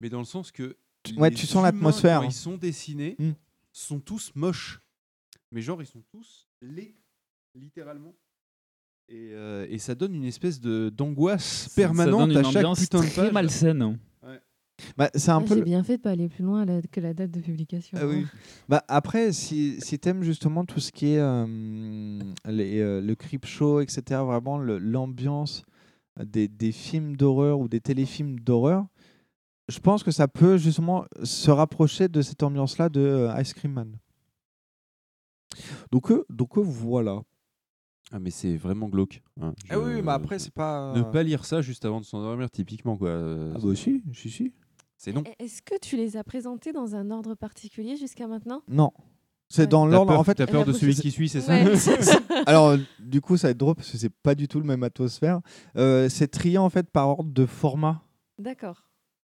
mais 0.00 0.08
dans 0.08 0.20
le 0.20 0.24
sens 0.24 0.52
que 0.52 0.76
Ouais, 1.16 1.30
les 1.30 1.34
tu 1.36 1.48
sens 1.48 1.64
l'atmosphère. 1.64 2.20
quand 2.20 2.26
ils 2.26 2.32
sont 2.32 2.56
dessinés, 2.56 3.16
Mm. 3.18 3.32
sont 3.72 3.98
tous 3.98 4.32
moches. 4.36 4.80
Mais 5.50 5.60
genre 5.60 5.82
ils 5.82 5.86
sont 5.86 6.02
tous 6.12 6.48
laids, 6.60 6.94
littéralement. 7.56 8.14
Et, 9.08 9.30
euh, 9.32 9.66
et 9.68 9.78
ça 9.78 9.94
donne 9.94 10.14
une 10.14 10.24
espèce 10.24 10.60
de 10.60 10.88
d'angoisse 10.88 11.68
permanente 11.76 12.20
ça 12.20 12.26
donne 12.26 12.30
une 12.30 12.36
à 12.38 12.42
chaque 12.44 12.56
ambiance 12.56 12.80
putain 12.80 13.00
de 13.00 13.06
très 13.06 13.22
page. 13.24 13.32
malsaine. 13.32 13.82
hein. 13.82 13.98
bah, 14.96 15.10
c'est 15.14 15.30
un 15.30 15.38
Ah, 15.38 15.40
peu. 15.42 15.48
J'ai 15.48 15.54
le- 15.56 15.64
bien 15.66 15.82
fait 15.82 15.98
de 15.98 16.02
pas 16.02 16.10
aller 16.10 16.28
plus 16.28 16.42
loin 16.44 16.64
la- 16.64 16.80
que 16.82 17.00
la 17.00 17.12
date 17.12 17.30
de 17.30 17.40
publication. 17.40 17.98
Ah 18.00 18.06
oui. 18.06 18.24
hein. 18.24 18.38
Bah 18.68 18.82
après, 18.88 19.32
si, 19.32 19.78
si 19.80 19.98
t'aimes 19.98 20.22
justement 20.22 20.64
tout 20.64 20.80
ce 20.80 20.90
qui 20.92 21.08
est 21.14 21.18
euh, 21.18 22.18
les, 22.46 22.80
euh, 22.80 23.00
le 23.02 23.14
creep 23.14 23.44
show, 23.44 23.80
etc., 23.80 24.02
vraiment 24.24 24.56
le- 24.58 24.78
l'ambiance 24.78 25.62
des, 26.24 26.48
des 26.48 26.72
films 26.72 27.16
d'horreur 27.16 27.58
ou 27.60 27.68
des 27.68 27.80
téléfilms 27.80 28.40
d'horreur, 28.40 28.86
je 29.68 29.78
pense 29.78 30.02
que 30.02 30.10
ça 30.10 30.26
peut 30.26 30.56
justement 30.56 31.04
se 31.22 31.50
rapprocher 31.50 32.08
de 32.08 32.22
cette 32.22 32.42
ambiance-là 32.42 32.88
de 32.88 33.00
euh, 33.00 33.40
Ice 33.40 33.52
Cream 33.54 33.72
Man. 33.72 33.96
Donc, 35.90 36.10
euh, 36.10 36.24
donc 36.30 36.56
euh, 36.56 36.62
voilà. 36.62 37.20
Ah 38.12 38.18
mais 38.18 38.30
c'est 38.30 38.56
vraiment 38.56 38.88
glauque. 38.88 39.22
hein. 39.40 39.54
Ah 39.70 39.78
oui, 39.78 40.02
mais 40.02 40.12
après, 40.12 40.38
c'est 40.38 40.52
pas- 40.52 40.92
Ne 40.94 41.02
pas 41.02 41.22
lire 41.22 41.44
ça 41.44 41.62
juste 41.62 41.84
avant 41.84 42.00
de 42.00 42.04
s'endormir, 42.04 42.50
typiquement 42.50 42.96
quoi. 42.96 43.10
Ah 43.54 43.58
bah 43.62 43.74
si, 43.74 44.02
si, 44.12 44.30
si. 44.30 44.52
C'est 44.98 45.12
non. 45.12 45.24
Est-ce 45.38 45.62
que 45.62 45.74
tu 45.80 45.96
les 45.96 46.16
as 46.16 46.22
présentés 46.24 46.72
dans 46.72 46.94
un 46.94 47.10
ordre 47.10 47.34
particulier 47.34 47.96
jusqu'à 47.96 48.26
maintenant? 48.28 48.62
Non. 48.68 48.92
C'est 49.48 49.62
Ouais. 49.62 49.66
dans 49.66 49.84
T'as 49.86 49.90
l'ordre. 49.92 50.10
peur- 50.12 50.20
En 50.20 50.24
fait, 50.24 50.34
t'as 50.34 50.46
peur 50.46 50.64
de 50.64 50.72
celui 50.72 50.94
qui 50.94 51.10
suit, 51.10 51.28
c'est 51.28 51.40
ça? 51.40 51.52
Ouais. 51.52 51.64
Alors, 52.46 52.76
du 53.00 53.20
coup, 53.20 53.36
ça 53.36 53.48
va 53.48 53.50
être 53.50 53.58
drôle 53.58 53.74
parce 53.74 53.90
que 53.90 53.98
c'est 53.98 54.12
pas 54.22 54.34
du 54.34 54.46
tout 54.48 54.60
le 54.60 54.64
même 54.66 54.82
atmosphère. 54.82 55.40
Euh, 55.76 56.08
c'est 56.08 56.28
trié 56.28 56.56
en 56.58 56.70
fait 56.70 56.88
par 56.90 57.08
ordre 57.08 57.30
de 57.32 57.46
format. 57.46 58.02
D'accord. 58.38 58.84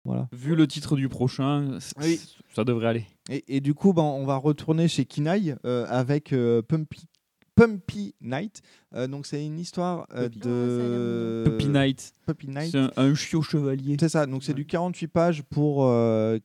Voilà. 0.05 0.29
Vu 0.33 0.55
le 0.55 0.69
titre 0.69 0.95
du 0.95 1.09
prochain, 1.09 1.81
c- 1.81 1.93
Oui. 2.01 2.21
ça 2.55 2.63
devrait 2.63 2.87
aller. 2.87 3.07
Et, 3.29 3.57
et 3.57 3.61
du 3.61 3.75
coup, 3.75 3.93
ben, 3.93 4.03
on 4.05 4.25
va 4.25 4.37
retourner 4.37 4.87
chez 4.87 5.05
Kinaï 5.05 5.57
euh, 5.65 5.85
avec 5.89 6.33
euh, 6.33 6.63
Pumpy, 6.63 7.09
Pumpy 7.57 8.15
Night. 8.21 8.63
Euh, 8.95 9.09
donc, 9.09 9.27
c'est 9.27 9.45
une 9.45 9.59
histoire 9.59 10.07
euh, 10.15 10.29
de. 10.29 11.51
Puppy 11.51 11.69
Night. 11.69 12.13
Puppy 12.27 12.49
Night. 12.49 12.71
C'est 12.71 12.79
un, 12.79 12.93
un 12.97 13.15
chiot 13.15 13.43
chevalier. 13.43 13.97
C'est 13.99 14.11
ça. 14.11 14.27
Donc, 14.27 14.45
c'est 14.45 14.55
du 14.55 14.67
48 14.67 15.09
pages 15.09 15.43
pour 15.43 15.87
euh, 15.87 16.39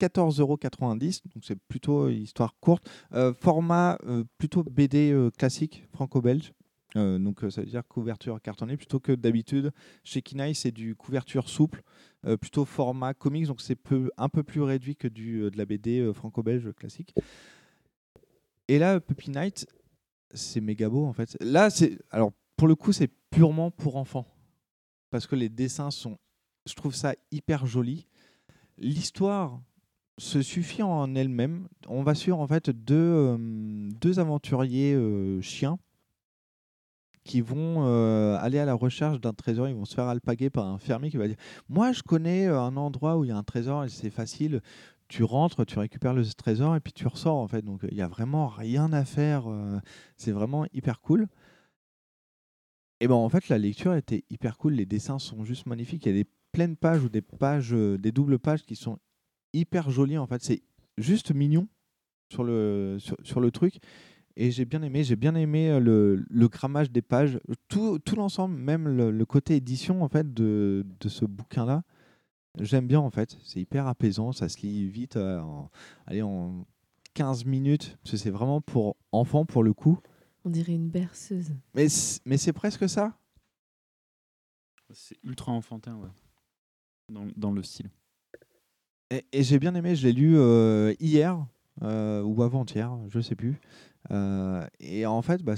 14,90€. 0.00 1.22
Donc, 1.34 1.44
c'est 1.44 1.58
plutôt 1.68 2.08
une 2.08 2.22
histoire 2.22 2.54
courte. 2.60 2.88
Euh, 3.14 3.32
format 3.32 3.98
euh, 4.06 4.22
plutôt 4.38 4.62
BD 4.62 5.10
euh, 5.10 5.30
classique 5.30 5.84
franco-belge. 5.92 6.52
Euh, 6.96 7.18
donc, 7.18 7.44
euh, 7.44 7.50
ça 7.50 7.60
veut 7.60 7.66
dire 7.68 7.86
couverture 7.86 8.40
cartonnée 8.40 8.76
plutôt 8.76 9.00
que 9.00 9.12
d'habitude. 9.12 9.70
Chez 10.04 10.22
Kinaï, 10.22 10.54
c'est 10.54 10.72
du 10.72 10.94
couverture 10.94 11.48
souple, 11.48 11.82
euh, 12.26 12.36
plutôt 12.36 12.64
format 12.64 13.14
comics. 13.14 13.46
Donc, 13.46 13.60
c'est 13.60 13.76
peu, 13.76 14.10
un 14.16 14.28
peu 14.28 14.42
plus 14.42 14.60
réduit 14.60 14.96
que 14.96 15.08
du, 15.08 15.42
euh, 15.42 15.50
de 15.50 15.58
la 15.58 15.66
BD 15.66 16.00
euh, 16.00 16.12
franco-belge 16.12 16.72
classique. 16.72 17.14
Et 18.68 18.78
là, 18.78 19.00
Puppy 19.00 19.30
Night, 19.30 19.66
c'est 20.32 20.60
méga 20.60 20.88
beau 20.88 21.06
en 21.06 21.12
fait. 21.12 21.36
Là, 21.40 21.70
c'est 21.70 21.98
alors 22.10 22.32
pour 22.56 22.68
le 22.68 22.74
coup, 22.74 22.92
c'est 22.92 23.10
purement 23.30 23.70
pour 23.70 23.96
enfants 23.96 24.26
parce 25.10 25.26
que 25.26 25.34
les 25.34 25.48
dessins 25.48 25.90
sont, 25.90 26.18
je 26.66 26.74
trouve 26.74 26.94
ça 26.94 27.14
hyper 27.30 27.66
joli. 27.66 28.06
L'histoire 28.78 29.60
se 30.18 30.42
suffit 30.42 30.82
en 30.82 31.14
elle-même. 31.14 31.68
On 31.88 32.02
va 32.02 32.14
suivre 32.14 32.38
en 32.38 32.46
fait 32.46 32.70
deux, 32.70 32.94
euh, 32.94 33.36
deux 34.00 34.18
aventuriers 34.18 34.94
euh, 34.94 35.40
chiens 35.40 35.78
qui 37.24 37.40
vont 37.40 37.86
euh, 37.86 38.36
aller 38.40 38.58
à 38.58 38.64
la 38.64 38.74
recherche 38.74 39.20
d'un 39.20 39.32
trésor. 39.32 39.68
Ils 39.68 39.74
vont 39.74 39.84
se 39.84 39.94
faire 39.94 40.06
alpaguer 40.06 40.50
par 40.50 40.66
un 40.66 40.78
fermier 40.78 41.10
qui 41.10 41.16
va 41.16 41.28
dire 41.28 41.36
Moi, 41.68 41.92
je 41.92 42.02
connais 42.02 42.46
un 42.46 42.76
endroit 42.76 43.16
où 43.16 43.24
il 43.24 43.28
y 43.28 43.32
a 43.32 43.36
un 43.36 43.42
trésor 43.42 43.84
et 43.84 43.88
c'est 43.88 44.10
facile. 44.10 44.60
Tu 45.10 45.24
rentres, 45.24 45.66
tu 45.66 45.76
récupères 45.80 46.14
le 46.14 46.24
trésor 46.24 46.76
et 46.76 46.80
puis 46.80 46.92
tu 46.92 47.08
ressors 47.08 47.36
en 47.36 47.48
fait. 47.48 47.62
Donc 47.62 47.80
il 47.90 47.96
n'y 47.96 48.00
a 48.00 48.06
vraiment 48.06 48.46
rien 48.46 48.92
à 48.92 49.04
faire. 49.04 49.50
euh, 49.50 49.80
c'est 50.16 50.30
vraiment 50.30 50.66
hyper 50.72 51.00
cool. 51.00 51.26
Et 53.00 53.08
ben 53.08 53.14
en 53.16 53.28
fait, 53.28 53.48
la 53.48 53.58
lecture 53.58 53.94
était 53.94 54.24
hyper 54.30 54.56
cool. 54.56 54.74
Les 54.74 54.86
dessins 54.86 55.18
sont 55.18 55.42
juste 55.42 55.66
magnifiques. 55.66 56.06
Il 56.06 56.14
y 56.14 56.20
a 56.20 56.22
des 56.22 56.30
pleines 56.52 56.76
pages 56.76 57.02
ou 57.02 57.08
des 57.08 57.22
pages, 57.22 57.74
euh, 57.74 57.98
des 57.98 58.12
doubles 58.12 58.38
pages 58.38 58.62
qui 58.62 58.76
sont 58.76 59.00
hyper 59.52 59.90
jolies. 59.90 60.16
En 60.16 60.28
fait, 60.28 60.44
c'est 60.44 60.62
juste 60.96 61.34
mignon 61.34 61.66
sur 62.30 62.44
le, 62.44 62.98
sur, 63.24 63.40
le 63.40 63.50
truc. 63.50 63.80
Et 64.36 64.52
j'ai 64.52 64.64
bien 64.64 64.80
aimé. 64.82 65.02
J'ai 65.02 65.16
bien 65.16 65.34
aimé 65.34 65.70
euh, 65.70 65.80
le, 65.80 66.24
le 66.30 66.86
des 66.88 67.02
pages. 67.02 67.40
Tout, 67.66 67.98
tout 67.98 68.14
l'ensemble, 68.14 68.56
même 68.56 68.86
le, 68.86 69.10
le 69.10 69.24
côté 69.24 69.56
édition 69.56 70.04
en 70.04 70.08
fait 70.08 70.32
de, 70.32 70.86
de 71.00 71.08
ce 71.08 71.24
bouquin-là. 71.24 71.82
J'aime 72.58 72.86
bien 72.86 73.00
en 73.00 73.10
fait. 73.10 73.38
C'est 73.44 73.60
hyper 73.60 73.86
apaisant. 73.86 74.32
Ça 74.32 74.48
se 74.48 74.60
lit 74.60 74.88
vite. 74.88 75.16
euh, 75.16 75.40
en, 75.40 75.70
allez, 76.06 76.22
en 76.22 76.66
15 77.14 77.44
minutes. 77.44 77.96
Parce 78.02 78.12
que 78.12 78.16
c'est 78.16 78.30
vraiment 78.30 78.60
pour 78.60 78.96
enfants 79.12 79.44
pour 79.46 79.62
le 79.62 79.72
coup. 79.72 79.98
On 80.44 80.50
dirait 80.50 80.72
une 80.74 80.88
berceuse. 80.88 81.50
Mais 81.74 81.88
c'est 81.88 82.52
presque 82.52 82.88
ça. 82.88 83.16
C'est 84.92 85.16
ultra 85.22 85.52
enfantin, 85.52 85.96
ouais. 85.96 86.08
Dans, 87.08 87.26
dans 87.36 87.52
le 87.52 87.62
style. 87.62 87.90
Et, 89.10 89.24
et 89.32 89.42
j'ai 89.42 89.58
bien 89.58 89.74
aimé, 89.74 89.94
je 89.96 90.06
l'ai 90.06 90.12
lu 90.12 90.36
euh, 90.38 90.94
hier 91.00 91.44
euh, 91.82 92.22
ou 92.22 92.42
avant-hier, 92.42 92.96
je 93.08 93.20
sais 93.20 93.34
plus. 93.34 93.60
Euh, 94.10 94.66
et 94.78 95.06
en 95.06 95.20
fait, 95.22 95.42
bah, 95.42 95.54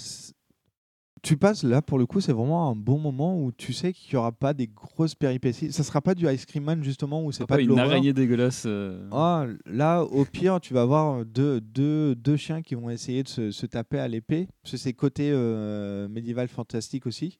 tu 1.22 1.36
passes 1.36 1.62
là 1.62 1.80
pour 1.82 1.98
le 1.98 2.06
coup, 2.06 2.20
c'est 2.20 2.32
vraiment 2.32 2.68
un 2.70 2.74
bon 2.76 2.98
moment 2.98 3.40
où 3.40 3.52
tu 3.52 3.72
sais 3.72 3.92
qu'il 3.92 4.12
n'y 4.14 4.18
aura 4.18 4.32
pas 4.32 4.54
des 4.54 4.66
grosses 4.66 5.14
péripéties. 5.14 5.70
Ça 5.72 5.84
sera 5.84 6.00
pas 6.00 6.14
du 6.16 6.28
Ice 6.28 6.44
Cream 6.46 6.64
Man 6.64 6.82
justement 6.82 7.24
où 7.24 7.30
c'est 7.30 7.46
pas, 7.46 7.54
Pas 7.54 7.56
de 7.58 7.62
une 7.62 7.78
araignée 7.78 8.12
dégueulasse. 8.12 8.64
euh, 8.66 9.08
Ah, 9.12 9.46
là, 9.66 10.02
au 10.02 10.24
pire, 10.24 10.60
tu 10.60 10.74
vas 10.74 10.82
avoir 10.82 11.24
deux, 11.24 11.60
deux, 11.60 12.14
deux 12.16 12.36
chiens 12.36 12.60
qui 12.60 12.74
vont 12.74 12.90
essayer 12.90 13.22
de 13.22 13.28
se, 13.28 13.50
se 13.52 13.66
taper 13.66 13.98
à 14.00 14.08
l'épée. 14.08 14.48
Parce 14.62 14.72
que 14.72 14.76
c'est 14.78 14.92
côté 14.94 15.30
euh, 15.32 16.08
médiéval 16.08 16.48
fantastique 16.48 17.06
aussi. 17.06 17.38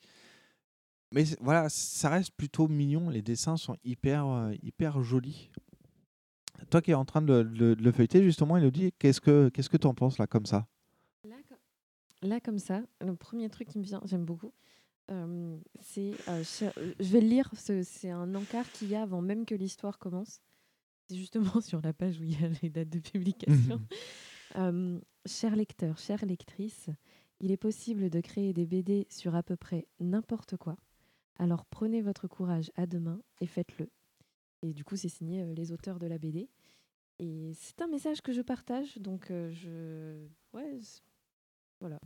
Mais 1.15 1.25
voilà, 1.41 1.69
ça 1.69 2.09
reste 2.09 2.31
plutôt 2.37 2.69
mignon. 2.69 3.11
Les 3.11 3.21
dessins 3.21 3.57
sont 3.57 3.77
hyper, 3.85 4.27
euh, 4.27 4.53
hyper 4.63 5.03
jolis. 5.03 5.51
Toi 6.71 6.81
qui 6.81 6.93
es 6.93 6.95
en 6.95 7.05
train 7.05 7.21
de, 7.21 7.43
de- 7.43 7.75
de 7.75 7.83
le 7.83 7.93
feuilleter, 7.93 8.23
justement, 8.23 8.57
Elodie, 8.57 8.93
qu'est-ce 8.99 9.21
que 9.21 9.49
qu'est-ce 9.49 9.69
que 9.69 9.77
tu 9.77 9.87
en 9.89 9.95
penses 9.95 10.19
là, 10.19 10.27
comme 10.29 10.47
ça? 10.47 10.67
Là, 12.23 12.41
comme 12.41 12.59
ça, 12.59 12.83
le 13.01 13.15
premier 13.17 13.49
truc 13.51 13.69
qui 13.69 13.79
me 13.79 13.85
vient, 13.85 14.01
j'aime 14.05 14.25
beaucoup, 14.25 14.53
euh, 15.11 15.57
c'est. 15.81 16.13
euh, 16.29 16.45
cher- 16.45 16.73
je 16.77 17.09
vais 17.13 17.21
le 17.21 17.27
lire, 17.29 17.51
ce- 17.57 17.83
c'est 17.83 18.11
un 18.11 18.35
encart 18.35 18.71
qu'il 18.73 18.89
y 18.89 18.95
a 18.95 19.03
avant 19.03 19.21
même 19.21 19.45
que 19.45 19.55
l'histoire 19.55 19.99
commence. 19.99 20.41
C'est 21.09 21.17
justement 21.17 21.43
sur 21.61 21.81
la 21.83 21.93
page 21.93 22.21
où 22.21 22.25
il 22.25 22.41
y 22.41 22.45
a 22.45 22.49
les 22.63 22.71
dates 22.71 22.89
de 22.91 22.99
publication. 23.01 23.81
Euh, 24.57 25.01
chers 25.25 25.57
lecteurs, 25.57 25.97
chères 25.97 26.27
lectrices, 26.27 26.91
il 27.41 27.51
est 27.53 27.57
possible 27.57 28.11
de 28.11 28.21
créer 28.21 28.53
des 28.53 28.67
BD 28.67 29.07
sur 29.09 29.35
à 29.35 29.43
peu 29.43 29.57
près 29.57 29.87
n'importe 29.99 30.59
quoi. 30.59 30.77
Alors 31.39 31.65
prenez 31.65 32.03
votre 32.03 32.29
courage 32.29 32.71
à 32.77 32.85
deux 32.87 33.01
mains 33.01 33.23
et 33.41 33.47
faites-le. 33.47 33.89
Et 34.61 34.75
du 34.75 34.85
coup, 34.85 34.97
c'est 34.97 35.09
signé 35.09 35.41
euh, 35.43 35.55
les 35.55 35.73
auteurs 35.73 35.99
de 35.99 36.07
la 36.07 36.19
BD. 36.19 36.51
Et 37.19 37.53
c'est 37.55 37.81
un 37.81 37.87
message 37.87 38.21
que 38.21 38.33
je 38.35 38.43
partage, 38.43 38.99
donc 38.99 39.29
je. 39.31 40.27
Ouais, 40.53 40.79
voilà. 41.83 41.99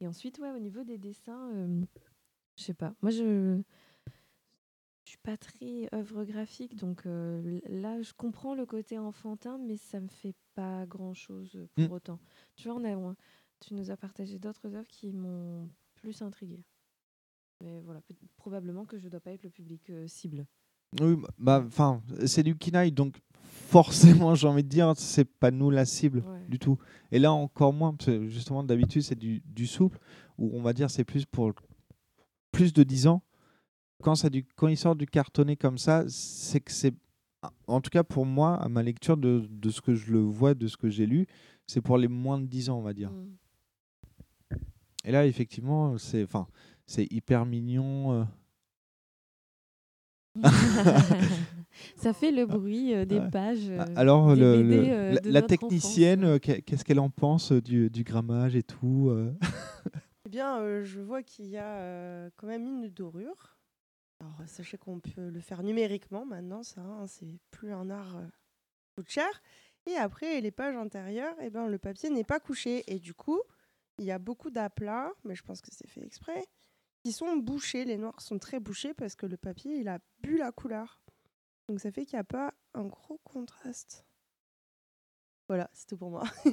Et 0.00 0.06
ensuite, 0.06 0.38
ouais, 0.38 0.50
au 0.50 0.58
niveau 0.58 0.84
des 0.84 0.98
dessins, 0.98 1.50
euh, 1.54 1.84
je 2.56 2.62
sais 2.62 2.74
pas. 2.74 2.94
Moi, 3.00 3.10
je. 3.10 3.60
Je 5.04 5.10
suis 5.10 5.18
pas 5.18 5.36
très 5.36 5.88
œuvre 5.92 6.24
graphique, 6.24 6.76
donc 6.76 7.06
euh, 7.06 7.60
là, 7.68 8.00
je 8.02 8.12
comprends 8.12 8.54
le 8.54 8.64
côté 8.64 8.98
enfantin, 8.98 9.58
mais 9.58 9.76
ça 9.76 9.98
me 10.00 10.06
fait 10.08 10.34
pas 10.54 10.86
grand 10.86 11.12
chose 11.12 11.66
pour 11.74 11.84
Mm. 11.90 11.92
autant. 11.92 12.20
Tu 12.54 12.68
vois, 12.68 12.76
on 12.80 12.84
a, 13.10 13.14
tu 13.60 13.74
nous 13.74 13.90
as 13.90 13.96
partagé 13.96 14.38
d'autres 14.38 14.74
œuvres 14.76 14.86
qui 14.88 15.12
m'ont 15.12 15.68
plus 15.96 16.22
intriguée. 16.22 16.62
Mais 17.60 17.80
voilà, 17.80 18.00
probablement 18.36 18.86
que 18.86 18.96
je 18.96 19.08
dois 19.08 19.20
pas 19.20 19.32
être 19.32 19.42
le 19.42 19.50
public 19.50 19.90
euh, 19.90 20.06
cible. 20.06 20.46
Oui, 21.00 21.16
bah, 21.38 21.64
enfin, 21.66 22.02
c'est 22.26 22.42
du 22.42 22.56
kinaï, 22.56 22.92
donc 22.92 23.16
forcément, 23.42 24.34
j'ai 24.34 24.46
envie 24.48 24.62
de 24.62 24.68
dire, 24.68 24.92
c'est 24.96 25.24
pas 25.24 25.50
nous 25.50 25.70
la 25.70 25.84
cible 25.84 26.18
Ouais. 26.20 26.46
du 26.48 26.58
tout. 26.58 26.78
Et 27.10 27.18
là, 27.18 27.32
encore 27.32 27.72
moins, 27.72 27.94
parce 27.94 28.06
que 28.06 28.28
justement, 28.28 28.62
d'habitude, 28.62 29.02
c'est 29.02 29.18
du, 29.18 29.40
du 29.46 29.66
souple, 29.66 29.98
où 30.38 30.50
on 30.54 30.62
va 30.62 30.72
dire 30.72 30.90
c'est 30.90 31.04
plus 31.04 31.24
pour 31.24 31.52
plus 32.50 32.72
de 32.72 32.82
10 32.82 33.06
ans. 33.06 33.22
Quand, 34.02 34.14
ça 34.16 34.28
du, 34.28 34.44
quand 34.56 34.68
il 34.68 34.76
sort 34.76 34.96
du 34.96 35.06
cartonné 35.06 35.56
comme 35.56 35.78
ça, 35.78 36.04
c'est 36.08 36.60
que 36.60 36.72
c'est. 36.72 36.92
En 37.66 37.80
tout 37.80 37.90
cas, 37.90 38.04
pour 38.04 38.26
moi, 38.26 38.54
à 38.56 38.68
ma 38.68 38.82
lecture 38.82 39.16
de, 39.16 39.46
de 39.50 39.70
ce 39.70 39.80
que 39.80 39.94
je 39.94 40.12
le 40.12 40.20
vois, 40.20 40.54
de 40.54 40.66
ce 40.68 40.76
que 40.76 40.88
j'ai 40.90 41.06
lu, 41.06 41.26
c'est 41.66 41.80
pour 41.80 41.96
les 41.98 42.08
moins 42.08 42.38
de 42.38 42.46
10 42.46 42.68
ans, 42.70 42.78
on 42.78 42.82
va 42.82 42.92
dire. 42.92 43.10
Mm. 43.10 44.56
Et 45.04 45.10
là, 45.12 45.26
effectivement, 45.26 45.98
c'est 45.98 46.22
enfin, 46.22 46.46
c'est 46.86 47.10
hyper 47.12 47.44
mignon. 47.46 48.12
euh. 48.12 48.24
Ça 51.96 52.12
fait 52.12 52.30
le 52.32 52.46
bruit 52.46 52.94
euh, 52.94 53.04
des 53.04 53.18
Ouais. 53.18 53.30
pages. 53.30 53.68
Euh, 53.70 53.84
Alors, 53.96 54.34
des 54.34 54.40
le- 54.40 54.62
BD, 54.62 54.76
le- 54.76 54.92
euh, 54.92 55.12
la, 55.14 55.20
de 55.20 55.28
la 55.30 55.40
notre 55.40 55.46
technicienne, 55.48 56.24
euh, 56.24 56.38
qu'est- 56.38 56.62
qu'est-ce 56.62 56.84
qu'elle 56.84 57.00
en 57.00 57.10
pense 57.10 57.52
euh, 57.52 57.60
du, 57.62 57.90
du 57.90 58.04
grammage 58.04 58.56
et 58.56 58.62
tout 58.62 59.08
euh 59.10 59.32
Eh 60.26 60.28
bien, 60.28 60.58
euh, 60.60 60.84
je 60.84 61.00
vois 61.00 61.22
qu'il 61.22 61.46
y 61.46 61.56
a 61.56 61.76
euh, 61.78 62.30
quand 62.36 62.46
même 62.46 62.66
une 62.66 62.88
dorure. 62.88 63.56
Alors, 64.20 64.36
sachez 64.46 64.78
qu'on 64.78 65.00
peut 65.00 65.28
le 65.30 65.40
faire 65.40 65.62
numériquement 65.62 66.24
maintenant, 66.24 66.62
ça, 66.62 66.80
hein, 66.80 67.06
c'est 67.06 67.38
plus 67.50 67.72
un 67.72 67.90
art 67.90 68.16
euh, 68.16 68.26
qui 68.26 68.92
coûte 68.96 69.08
cher. 69.10 69.42
Et 69.90 69.96
après, 69.96 70.40
les 70.40 70.50
pages 70.52 70.76
intérieures, 70.76 71.34
eh 71.42 71.50
ben, 71.50 71.66
le 71.66 71.78
papier 71.78 72.08
n'est 72.10 72.22
pas 72.24 72.38
couché. 72.38 72.84
Et 72.86 73.00
du 73.00 73.14
coup, 73.14 73.40
il 73.98 74.04
y 74.04 74.12
a 74.12 74.18
beaucoup 74.18 74.50
d'aplats, 74.50 75.10
mais 75.24 75.34
je 75.34 75.42
pense 75.42 75.60
que 75.60 75.70
c'est 75.72 75.88
fait 75.88 76.04
exprès, 76.04 76.44
qui 77.02 77.12
sont 77.12 77.36
bouchés. 77.36 77.84
Les 77.84 77.98
noirs 77.98 78.20
sont 78.20 78.38
très 78.38 78.60
bouchés 78.60 78.94
parce 78.94 79.14
que 79.16 79.26
le 79.26 79.36
papier, 79.36 79.76
il 79.78 79.88
a 79.88 79.98
bu 80.22 80.38
la 80.38 80.52
couleur. 80.52 81.00
Donc 81.68 81.80
ça 81.80 81.90
fait 81.90 82.04
qu'il 82.04 82.16
n'y 82.16 82.20
a 82.20 82.24
pas 82.24 82.54
un 82.74 82.84
gros 82.84 83.18
contraste. 83.24 84.04
Voilà, 85.48 85.68
c'est 85.72 85.86
tout 85.86 85.96
pour 85.96 86.10
moi. 86.10 86.24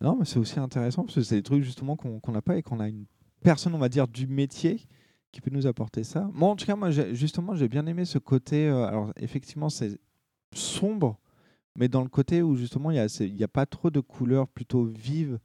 Non, 0.00 0.16
mais 0.18 0.26
c'est 0.26 0.38
aussi 0.38 0.58
intéressant 0.58 1.04
parce 1.04 1.14
que 1.14 1.22
c'est 1.22 1.36
des 1.36 1.42
trucs 1.42 1.62
justement 1.62 1.96
qu'on 1.96 2.32
n'a 2.32 2.42
pas 2.42 2.58
et 2.58 2.62
qu'on 2.62 2.78
a 2.78 2.88
une 2.88 3.06
personne, 3.42 3.74
on 3.74 3.78
va 3.78 3.88
dire, 3.88 4.06
du 4.06 4.26
métier 4.26 4.82
qui 5.32 5.40
peut 5.40 5.50
nous 5.50 5.66
apporter 5.66 6.04
ça. 6.04 6.28
Moi, 6.34 6.50
en 6.50 6.56
tout 6.56 6.66
cas, 6.66 6.76
moi, 6.76 6.90
justement, 6.90 7.54
j'ai 7.54 7.68
bien 7.68 7.86
aimé 7.86 8.04
ce 8.04 8.18
côté. 8.18 8.68
euh, 8.68 8.84
alors, 8.84 9.12
effectivement, 9.16 9.70
c'est 9.70 9.98
sombre, 10.52 11.18
mais 11.76 11.88
dans 11.88 12.02
le 12.02 12.08
côté 12.10 12.42
où 12.42 12.54
justement, 12.54 12.90
il 12.90 13.06
n'y 13.34 13.42
a 13.44 13.48
pas 13.48 13.64
trop 13.64 13.90
de 13.90 14.00
couleurs 14.00 14.46
plutôt 14.48 14.84
vives 14.84 15.38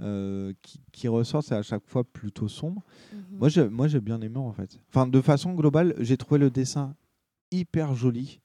euh, 0.00 0.52
qui, 0.62 0.80
qui 0.92 1.08
ressortent. 1.08 1.46
C'est 1.46 1.54
à 1.54 1.62
chaque 1.62 1.86
fois 1.86 2.04
plutôt 2.04 2.48
sombre. 2.48 2.82
Moi, 3.30 3.48
j'ai, 3.48 3.68
moi, 3.68 3.88
j'ai 3.88 4.00
bien 4.00 4.20
aimé 4.20 4.38
en 4.38 4.52
fait. 4.52 4.78
Enfin, 4.88 5.06
de 5.06 5.20
façon 5.20 5.54
globale, 5.54 5.94
j'ai 5.98 6.16
trouvé 6.16 6.38
le 6.38 6.50
dessin 6.50 6.94
hyper 7.50 7.94
joli. 7.94 8.40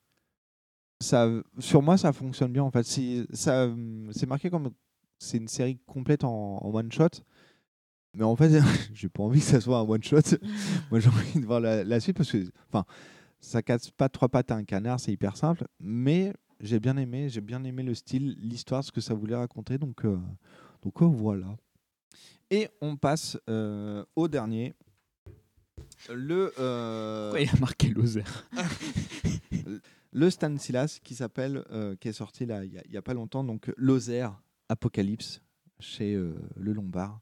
Ça, 1.02 1.30
sur 1.60 1.82
moi, 1.82 1.98
ça 1.98 2.14
fonctionne 2.14 2.52
bien 2.52 2.64
en 2.64 2.72
fait. 2.72 2.84
C'est, 2.84 3.26
ça, 3.34 3.70
c'est 4.12 4.26
marqué 4.28 4.50
comme 4.50 4.72
c'est 5.20 5.38
une 5.38 5.48
série 5.48 5.78
complète 5.86 6.24
en, 6.24 6.58
en 6.58 6.74
one 6.74 6.92
shot. 6.92 7.10
Mais 8.16 8.24
en 8.24 8.36
fait, 8.36 8.62
j'ai 8.94 9.10
pas 9.10 9.24
envie 9.24 9.40
que 9.40 9.46
ça 9.46 9.62
soit 9.62 9.78
un 9.78 9.84
one 9.84 10.04
shot. 10.04 10.20
moi, 10.92 11.00
j'ai 11.00 11.10
envie 11.10 11.40
de 11.40 11.46
voir 11.46 11.60
la, 11.60 11.84
la 11.84 12.00
suite 12.00 12.18
parce 12.18 12.32
que, 12.32 12.50
enfin, 12.70 12.86
ça 13.40 13.62
casse 13.62 13.92
pas 13.92 14.10
trois 14.10 14.30
pattes 14.30 14.52
à 14.52 14.56
un 14.56 14.64
canard, 14.64 15.00
c'est 15.00 15.12
hyper 15.12 15.38
simple. 15.38 15.66
Mais 15.80 16.34
j'ai 16.60 16.80
bien 16.80 16.98
aimé, 16.98 17.30
j'ai 17.30 17.42
bien 17.42 17.64
aimé 17.64 17.84
le 17.84 17.94
style, 17.94 18.36
l'histoire, 18.40 18.84
ce 18.84 18.92
que 18.92 19.02
ça 19.02 19.14
voulait 19.14 19.36
raconter. 19.36 19.78
Donc, 19.78 20.06
euh, 20.06 20.18
donc 20.86 21.02
euh, 21.02 21.06
voilà. 21.06 21.58
Et 22.52 22.70
on 22.80 22.96
passe 22.96 23.38
euh, 23.50 24.06
au 24.16 24.28
dernier. 24.30 24.74
Le. 26.14 26.54
euh, 26.60 27.30
Pourquoi 27.32 27.42
il 27.42 27.50
a 27.50 27.60
marqué 27.60 27.90
Lozère 27.90 28.48
Le 30.12 30.30
Stanislas 30.30 31.00
qui 31.00 31.16
s'appelle, 31.16 31.66
euh, 31.72 31.96
qui 31.98 32.08
est 32.08 32.14
sorti 32.14 32.46
là 32.46 32.64
il 32.64 32.72
y 32.90 32.98
a- 32.98 33.02
pas 33.02 33.14
longtemps, 33.14 33.44
donc 33.44 33.74
Lozère 33.76 34.40
Apocalypse 34.70 35.42
chez 35.80 36.14
Le 36.16 36.72
Lombard. 36.74 37.20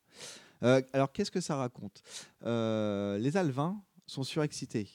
Alors 0.61 1.11
qu'est-ce 1.11 1.31
que 1.31 1.41
ça 1.41 1.55
raconte? 1.55 2.03
Les 2.43 3.37
Alvins 3.37 3.81
sont 4.05 4.23
surexcités. 4.23 4.89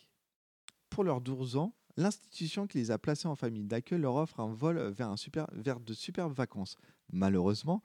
Pour 0.90 1.02
leurs 1.04 1.20
12 1.20 1.56
ans, 1.56 1.74
l'institution 1.96 2.66
qui 2.66 2.78
les 2.78 2.90
a 2.90 2.98
placés 2.98 3.26
en 3.28 3.34
famille 3.34 3.64
d'accueil 3.64 4.00
leur 4.00 4.14
offre 4.14 4.38
un 4.40 4.52
vol 4.52 4.78
vers, 4.90 5.10
un 5.10 5.16
super, 5.16 5.46
vers 5.52 5.80
de 5.80 5.92
superbes 5.92 6.32
vacances. 6.32 6.76
Malheureusement, 7.12 7.82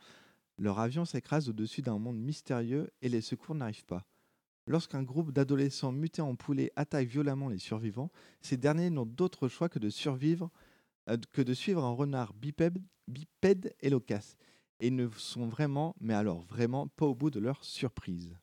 leur 0.58 0.80
avion 0.80 1.06
s'écrase 1.06 1.50
au-dessus 1.50 1.82
d'un 1.82 1.98
monde 1.98 2.18
mystérieux 2.18 2.92
et 3.02 3.10
les 3.10 3.22
secours 3.22 3.56
n'arrivent 3.56 3.86
pas. 3.86 4.06
Lorsqu'un 4.68 5.04
groupe 5.04 5.32
d'adolescents 5.32 5.92
mutés 5.92 6.22
en 6.22 6.36
poulets 6.36 6.72
attaque 6.76 7.08
violemment 7.08 7.50
les 7.50 7.58
survivants, 7.58 8.12
ces 8.42 8.56
derniers 8.56 8.90
n'ont 8.90 9.06
d'autre 9.06 9.50
choix 9.50 9.68
que 9.68 9.80
de 9.80 9.90
survivre, 9.90 10.50
euh, 11.10 11.18
que 11.34 11.42
de 11.42 11.54
suivre 11.54 11.84
un 11.84 11.92
renard 11.92 12.34
bipède, 12.34 12.82
bipède 13.08 13.76
et 13.82 13.90
loquace. 13.90 14.38
Et 14.80 14.88
ils 14.88 14.96
ne 14.96 15.10
sont 15.10 15.48
vraiment, 15.48 15.96
mais 16.00 16.14
alors 16.14 16.42
vraiment, 16.44 16.88
pas 16.88 17.06
au 17.06 17.16
bout 17.16 17.30
de 17.30 17.40
leur 17.40 17.64
surprise. 17.64 18.38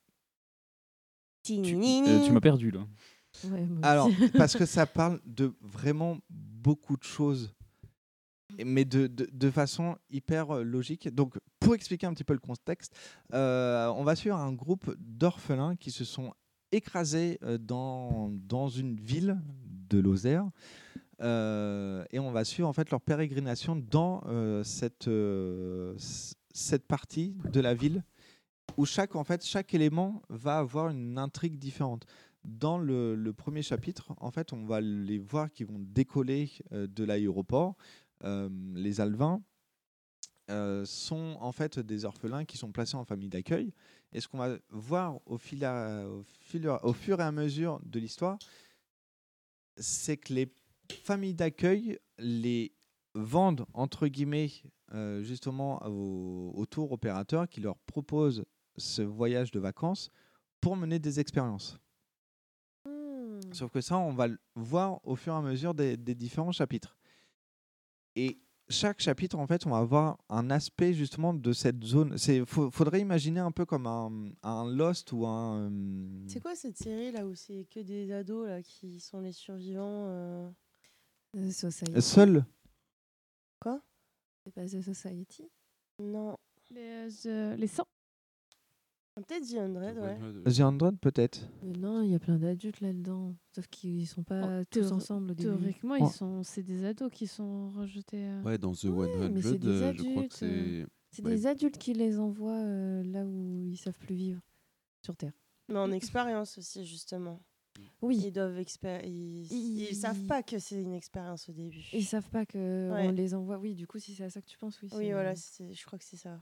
Euh, 1.49 2.27
tu 2.27 2.33
m'as 2.33 2.41
perdu 2.41 2.71
là. 2.71 2.87
Ouais, 3.45 3.67
Alors, 3.83 4.09
parce 4.37 4.57
que 4.57 4.67
ça 4.67 4.87
parle 4.87 5.21
de 5.25 5.55
vraiment 5.61 6.19
beaucoup 6.29 6.97
de 6.97 7.03
choses, 7.03 7.55
mais 8.65 8.85
de, 8.85 9.07
de, 9.07 9.29
de 9.33 9.51
façon 9.51 9.97
hyper 10.11 10.51
euh, 10.57 10.63
logique. 10.63 11.09
Donc, 11.15 11.39
pour 11.71 11.77
expliquer 11.77 12.09
un 12.09 12.15
petit 12.15 12.25
peu 12.25 12.33
le 12.33 12.41
contexte, 12.41 12.99
euh, 13.33 13.87
on 13.95 14.03
va 14.03 14.17
suivre 14.17 14.35
un 14.35 14.53
groupe 14.53 14.93
d'orphelins 14.99 15.77
qui 15.77 15.93
se 15.93 16.05
sont 16.05 16.35
écrasés 16.73 17.39
euh, 17.45 17.59
dans, 17.59 18.29
dans 18.33 18.69
une 18.69 18.97
ville 18.97 19.41
de 19.89 20.01
Lozère. 20.01 20.51
Euh, 21.23 22.05
et 22.11 22.19
on 22.19 22.33
va 22.33 22.43
suivre 22.43 22.69
en 22.69 22.73
fait 22.73 22.91
leur 22.91 23.01
pérégrination 23.01 23.77
dans 23.77 24.21
cette, 24.65 25.09
cette 26.53 26.89
partie 26.89 27.37
de 27.53 27.61
la 27.61 27.75
ville 27.75 28.03
où 28.77 28.85
chaque, 28.85 29.15
en 29.15 29.23
fait, 29.23 29.47
chaque 29.47 29.73
élément 29.73 30.23
va 30.29 30.59
avoir 30.59 30.89
une 30.89 31.19
intrigue 31.19 31.57
différente. 31.57 32.05
Dans 32.43 32.79
le, 32.79 33.15
le 33.15 33.33
premier 33.33 33.63
chapitre, 33.63 34.13
en 34.17 34.33
fait, 34.33 34.53
on 34.53 34.65
va 34.65 34.81
les 34.81 35.19
voir 35.19 35.53
qui 35.53 35.63
vont 35.63 35.79
décoller 35.79 36.51
de 36.73 37.05
l'aéroport. 37.05 37.77
Les 38.25 39.01
Alvins 39.01 39.41
euh, 40.51 40.85
sont 40.85 41.37
en 41.41 41.53
fait 41.53 41.79
des 41.79 42.05
orphelins 42.05 42.45
qui 42.45 42.59
sont 42.59 42.73
placés 42.73 42.97
en 42.97 43.05
famille 43.05 43.29
d'accueil. 43.31 43.73
Et 44.13 44.21
ce 44.21 44.29
qu'on 44.29 44.39
va 44.39 44.59
voir 44.71 45.21
au, 45.27 45.39
fil 45.39 45.65
à- 45.65 46.07
au, 46.07 46.23
fil- 46.41 46.69
au 46.69 46.93
fur 46.93 47.21
et 47.21 47.23
à 47.23 47.33
mesure 47.33 47.81
de 47.85 47.99
l'histoire, 47.99 48.39
c'est 49.77 50.17
que 50.17 50.35
les 50.35 50.53
familles 51.03 51.35
d'accueil 51.35 51.99
les 52.19 52.73
vendent 53.15 53.65
entre 53.73 54.07
guillemets 54.09 54.51
euh, 54.93 55.23
justement 55.23 55.81
aux, 55.87 56.53
aux 56.55 56.67
tour 56.67 56.93
opérateurs 56.93 57.49
qui 57.49 57.61
leur 57.61 57.79
proposent 57.79 58.45
ce 58.77 59.03
voyage 59.03 59.51
de 59.51 59.61
vacances 59.61 60.11
pour 60.61 60.77
mener 60.77 60.99
des 60.99 61.21
expériences. 61.21 61.79
Sauf 63.53 63.71
que 63.73 63.81
ça, 63.81 63.99
on 63.99 64.13
va 64.13 64.29
le 64.29 64.39
voir 64.55 65.01
au 65.05 65.17
fur 65.17 65.33
et 65.33 65.37
à 65.37 65.41
mesure 65.41 65.75
des, 65.75 65.97
des 65.97 66.15
différents 66.15 66.53
chapitres. 66.53 66.97
Et 68.15 68.39
chaque 68.71 69.01
chapitre, 69.01 69.37
en 69.39 69.47
fait, 69.47 69.67
on 69.67 69.71
va 69.71 69.79
avoir 69.79 70.19
un 70.29 70.51
aspect 70.51 70.95
justement 70.95 71.35
de 71.35 71.53
cette 71.53 71.83
zone. 71.85 72.17
Il 72.29 72.47
faudrait 72.47 73.01
imaginer 73.01 73.41
un 73.41 73.51
peu 73.53 73.67
comme 73.67 73.87
un, 73.87 74.11
un 74.43 74.65
Lost 74.73 75.13
ou 75.13 75.27
un. 75.27 75.69
euh, 75.71 76.25
C'est 76.29 76.41
quoi 76.41 76.55
cette 76.55 76.77
série 76.79 77.13
là 77.13 77.27
où 77.27 77.35
c'est 77.35 77.67
que 77.71 77.81
des 77.81 78.13
ados 78.13 78.49
là 78.49 78.63
qui 78.63 79.01
sont 79.01 79.21
les 79.21 79.33
survivants 79.33 80.07
euh? 80.09 80.51
The 81.37 81.51
Society. 81.51 82.01
Seul 82.03 82.45
Quoi? 83.61 83.81
C'est 84.45 84.55
pas 84.55 84.67
The 84.67 84.81
Society? 84.81 85.49
Non. 85.99 86.37
Les, 86.71 87.09
euh, 87.27 87.57
les 87.57 87.67
100. 87.67 87.85
Peut-être 89.27 89.47
The 89.49 89.55
Hundred, 89.57 89.99
ouais. 89.99 90.53
The 90.53 90.61
Hundred, 90.61 90.99
peut-être. 90.99 91.49
Mais 91.63 91.77
non, 91.79 92.03
il 92.03 92.11
y 92.11 92.15
a 92.15 92.19
plein 92.19 92.39
d'adultes 92.39 92.81
là-dedans. 92.81 93.35
Sauf 93.55 93.67
qu'ils 93.69 94.07
sont 94.07 94.23
pas 94.23 94.65
tous 94.67 94.81
Théor- 94.81 94.93
ensemble 94.95 95.31
au 95.33 95.35
début. 95.35 95.51
Théoriquement, 95.51 95.97
Oh. 96.01 96.07
ils 96.07 96.13
sont, 96.13 96.43
c'est 96.43 96.63
des 96.63 96.85
ados 96.85 97.11
qui 97.13 97.27
sont 97.27 97.69
rejetés. 97.71 98.25
euh. 98.25 98.43
Ouais, 98.43 98.59
dans 98.59 98.73
The 98.73 98.85
mais 98.85 99.43
100, 99.43 99.49
c'est 99.51 99.59
des 99.59 99.69
euh, 99.69 99.93
je 99.93 100.03
crois 100.03 100.13
que 100.13 100.19
adultes, 100.19 100.33
c'est. 100.33 100.47
euh, 100.47 100.87
C'est 101.13 101.25
Ouais. 101.25 101.31
des 101.33 101.47
adultes 101.49 101.79
qui 101.79 101.93
les 101.93 102.19
envoient 102.21 102.53
euh, 102.65 103.03
là 103.05 103.25
où 103.25 103.67
ils 103.69 103.77
savent 103.77 103.99
plus 103.99 104.15
vivre 104.15 104.41
sur 105.05 105.17
Terre. 105.17 105.33
Mais 105.69 105.79
en 105.79 105.91
expérience 105.93 106.57
aussi, 106.59 106.85
justement. 106.87 107.41
Oui. 108.03 108.21
Ils 108.27 108.33
doivent 108.33 108.59
expér- 108.61 109.01
ils... 109.05 109.47
Ils- 109.51 109.89
ils 109.91 109.97
savent 109.97 110.25
pas 110.27 110.43
que 110.43 110.59
c'est 110.59 110.81
une 110.83 110.93
expérience 110.93 111.49
au 111.49 111.53
début. 111.53 111.83
Ils 111.93 112.05
savent 112.05 112.29
pas 112.29 112.45
que 112.45 112.59
Ouais. 112.93 113.09
on 113.09 113.11
les 113.13 113.35
envoie. 113.35 113.59
Oui, 113.59 113.75
du 113.75 113.87
coup, 113.87 113.99
si 113.99 114.15
c'est 114.15 114.25
à 114.25 114.31
ça 114.31 114.41
que 114.43 114.47
tu 114.47 114.59
penses, 114.59 114.81
oui. 114.83 114.89
Oui, 114.93 114.99
c'est- 115.07 115.13
voilà, 115.13 115.35
c'est- 115.35 115.73
je 115.73 115.87
crois 115.87 115.99
que 115.99 116.05
c'est 116.05 116.17
ça. 116.17 116.41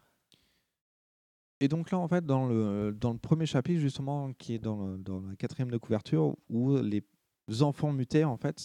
Et 1.60 1.68
donc 1.68 1.90
là, 1.90 1.98
en 1.98 2.06
fait, 2.08 2.24
dans 2.24 2.46
le, 2.46 2.96
dans 2.98 3.12
le 3.12 3.18
premier 3.18 3.46
chapitre, 3.46 3.80
justement, 3.80 4.32
qui 4.34 4.54
est 4.54 4.58
dans, 4.58 4.86
le- 4.86 4.98
dans 4.98 5.20
la 5.20 5.34
quatrième 5.36 5.70
de 5.70 5.76
couverture, 5.78 6.36
où 6.48 6.76
les 6.78 7.02
enfants 7.62 7.92
mutés, 7.92 8.24
en 8.24 8.36
fait, 8.36 8.62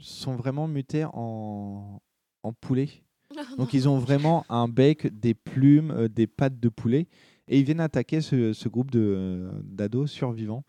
sont 0.00 0.34
vraiment 0.36 0.66
mutés 0.68 1.04
en, 1.12 2.00
en 2.42 2.52
poulet. 2.52 2.88
Donc 3.58 3.72
ils 3.74 3.88
ont 3.88 3.98
vraiment 3.98 4.44
un 4.48 4.68
bec, 4.68 5.06
des 5.20 5.34
plumes, 5.34 5.90
euh, 5.92 6.08
des 6.08 6.26
pattes 6.26 6.58
de 6.58 6.68
poulet. 6.68 7.06
Et 7.46 7.58
ils 7.58 7.64
viennent 7.64 7.80
attaquer 7.80 8.20
ce, 8.20 8.52
ce 8.52 8.68
groupe 8.68 8.90
d'ados 8.90 10.10
survivants. 10.10 10.64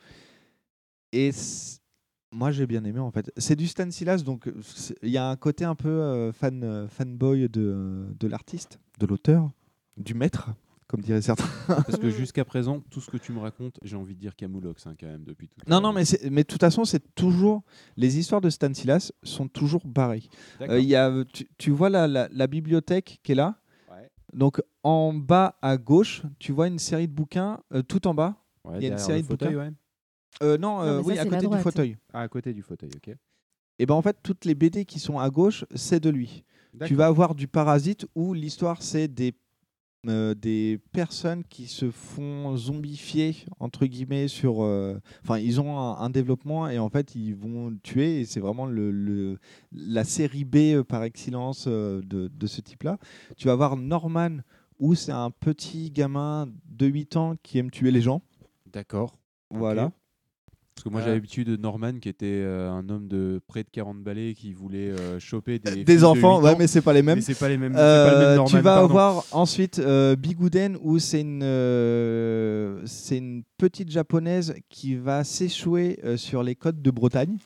Et 1.11 1.31
moi, 2.31 2.51
j'ai 2.51 2.67
bien 2.67 2.83
aimé 2.83 2.99
en 2.99 3.11
fait. 3.11 3.31
C'est 3.37 3.55
du 3.55 3.67
Stanislas, 3.67 4.23
donc 4.23 4.47
euh, 4.47 4.53
c'est- 4.61 4.95
il 5.01 5.09
y 5.09 5.17
a 5.17 5.29
un 5.29 5.35
côté 5.35 5.65
un 5.65 5.75
peu 5.75 5.89
euh, 5.89 6.31
fan, 6.31 6.63
euh, 6.63 6.87
fanboy 6.87 7.49
de, 7.49 8.05
de 8.19 8.27
l'artiste, 8.27 8.79
de 8.99 9.05
l'auteur, 9.07 9.49
du 9.97 10.13
maître, 10.13 10.51
comme 10.89 11.01
diraient 11.01 11.21
certains. 11.21 11.47
Parce 11.67 11.97
que 11.97 12.09
jusqu'à 12.09 12.43
présent, 12.43 12.81
tout 12.89 12.99
ce 12.99 13.09
que 13.09 13.17
tu 13.17 13.31
me 13.31 13.39
racontes, 13.39 13.77
j'ai 13.83 13.95
envie 13.95 14.15
de 14.15 14.19
dire 14.19 14.35
Camoulox 14.35 14.85
hein, 14.87 14.95
quand 14.99 15.05
même 15.07 15.23
depuis 15.23 15.47
tout. 15.47 15.55
Non, 15.67 15.79
non, 15.79 15.93
mais, 15.93 16.03
mais 16.31 16.41
de 16.43 16.47
toute 16.47 16.59
façon, 16.59 16.83
c'est 16.83 17.13
toujours. 17.15 17.63
Les 17.95 18.17
histoires 18.17 18.41
de 18.41 18.49
Stanislas 18.49 19.13
sont 19.23 19.47
toujours 19.47 19.83
pareilles. 19.93 20.27
D'accord. 20.59 20.75
Euh, 20.75 20.79
il 20.79 20.87
y 20.89 20.95
a, 20.95 21.23
tu, 21.31 21.47
tu 21.57 21.71
vois 21.71 21.89
la, 21.89 22.07
la, 22.07 22.27
la 22.31 22.47
bibliothèque 22.47 23.19
qui 23.23 23.31
est 23.33 23.35
là 23.35 23.59
Ouais. 23.91 24.09
Donc 24.33 24.61
en 24.83 25.13
bas 25.13 25.57
à 25.61 25.77
gauche, 25.77 26.23
tu 26.39 26.51
vois 26.51 26.67
une 26.67 26.79
série 26.79 27.07
de 27.07 27.13
bouquins. 27.13 27.59
euh, 27.73 27.81
tout 27.83 28.07
en 28.07 28.13
bas, 28.13 28.35
Ouais, 28.65 28.77
il 28.79 28.83
y 28.83 28.89
a 28.89 28.91
une 28.93 28.97
série 28.97 29.21
de 29.21 29.27
fauteuil, 29.27 29.53
bouquins. 29.53 29.67
ouais. 29.67 29.73
Euh, 30.43 30.57
non, 30.57 30.77
Non, 30.79 30.83
euh, 30.83 31.01
oui, 31.03 31.15
ça, 31.15 31.21
à 31.21 31.25
côté 31.25 31.47
du 31.47 31.57
fauteuil. 31.57 31.97
Ah, 32.13 32.21
à 32.21 32.27
côté 32.27 32.53
du 32.53 32.61
fauteuil, 32.61 32.89
ok. 32.95 33.15
Et 33.79 33.85
ben 33.85 33.93
en 33.95 34.01
fait, 34.01 34.17
toutes 34.23 34.43
les 34.45 34.55
BD 34.55 34.85
qui 34.85 34.99
sont 34.99 35.17
à 35.19 35.29
gauche, 35.29 35.65
c'est 35.75 35.99
de 35.99 36.09
lui. 36.09 36.43
Tu 36.85 36.95
vas 36.95 37.07
avoir 37.07 37.33
du 37.35 37.47
Parasite 37.47 38.05
où 38.15 38.33
l'histoire 38.33 38.81
c'est 38.83 39.07
des 39.07 39.33
euh, 40.07 40.33
des 40.33 40.79
personnes 40.93 41.43
qui 41.43 41.67
se 41.67 41.91
font 41.91 42.55
zombifier 42.55 43.35
entre 43.59 43.85
guillemets 43.85 44.29
sur 44.29 44.63
euh, 44.63 44.97
enfin 45.23 45.37
ils 45.39 45.59
ont 45.59 45.77
un, 45.77 45.97
un 45.97 46.09
développement 46.09 46.69
et 46.69 46.79
en 46.79 46.89
fait 46.89 47.15
ils 47.15 47.35
vont 47.35 47.75
tuer 47.83 48.21
et 48.21 48.25
c'est 48.25 48.39
vraiment 48.39 48.65
le, 48.65 48.91
le- 48.91 49.39
la 49.73 50.05
série 50.05 50.45
B 50.45 50.55
euh, 50.55 50.83
par 50.85 51.03
excellence 51.03 51.65
euh, 51.67 52.01
de, 52.05 52.29
de 52.33 52.47
ce 52.47 52.61
type 52.61 52.83
là 52.83 52.97
tu 53.35 53.47
vas 53.47 53.53
avoir 53.53 53.75
Norman 53.75 54.37
où 54.79 54.95
c'est 54.95 55.11
un 55.11 55.31
petit 55.31 55.91
gamin 55.91 56.47
de 56.69 56.85
8 56.85 57.17
ans 57.17 57.35
qui 57.43 57.57
aime 57.57 57.69
tuer 57.69 57.91
les 57.91 58.01
gens 58.01 58.21
D'accord. 58.71 59.17
voilà. 59.49 59.91
Parce 60.79 60.85
que 60.85 60.93
moi, 60.93 61.01
j'ai 61.01 61.11
l'habitude 61.13 61.49
de 61.49 61.57
Norman, 61.57 61.99
qui 61.99 62.07
était 62.07 62.25
euh, 62.25 62.71
un 62.71 62.87
homme 62.87 63.09
de 63.09 63.41
près 63.47 63.63
de 63.63 63.69
40 63.69 64.01
balais, 64.01 64.33
qui 64.33 64.53
voulait 64.53 64.91
euh, 64.91 65.19
choper 65.19 65.59
des, 65.59 65.83
des 65.83 65.97
de 65.97 66.03
enfants, 66.05 66.39
8 66.39 66.45
ouais, 66.45 66.55
mais 66.57 66.67
c'est 66.67 66.81
pas 66.81 66.93
les 66.93 67.01
mêmes. 67.01 67.17
Mais 67.17 67.21
c'est 67.21 67.37
pas 67.37 67.49
les 67.49 67.57
mêmes. 67.57 67.73
pas 67.73 68.11
le 68.11 68.17
même 68.17 68.27
Euh, 68.27 68.35
Norman, 68.37 68.49
tu 68.49 68.55
vas 68.55 68.61
pardon. 68.75 68.85
avoir 68.85 69.25
ensuite 69.33 69.79
euh, 69.79 70.15
Bigouden 70.15 70.77
où 70.81 70.97
c'est 70.97 71.19
une, 71.19 71.41
euh, 71.43 72.81
c'est 72.85 73.17
une 73.17 73.43
petite 73.57 73.91
japonaise 73.91 74.55
qui 74.69 74.95
va 74.95 75.25
s'échouer 75.25 75.99
euh, 76.05 76.15
sur 76.15 76.43
les 76.43 76.55
côtes 76.55 76.81
de 76.81 76.91
Bretagne. 76.91 77.39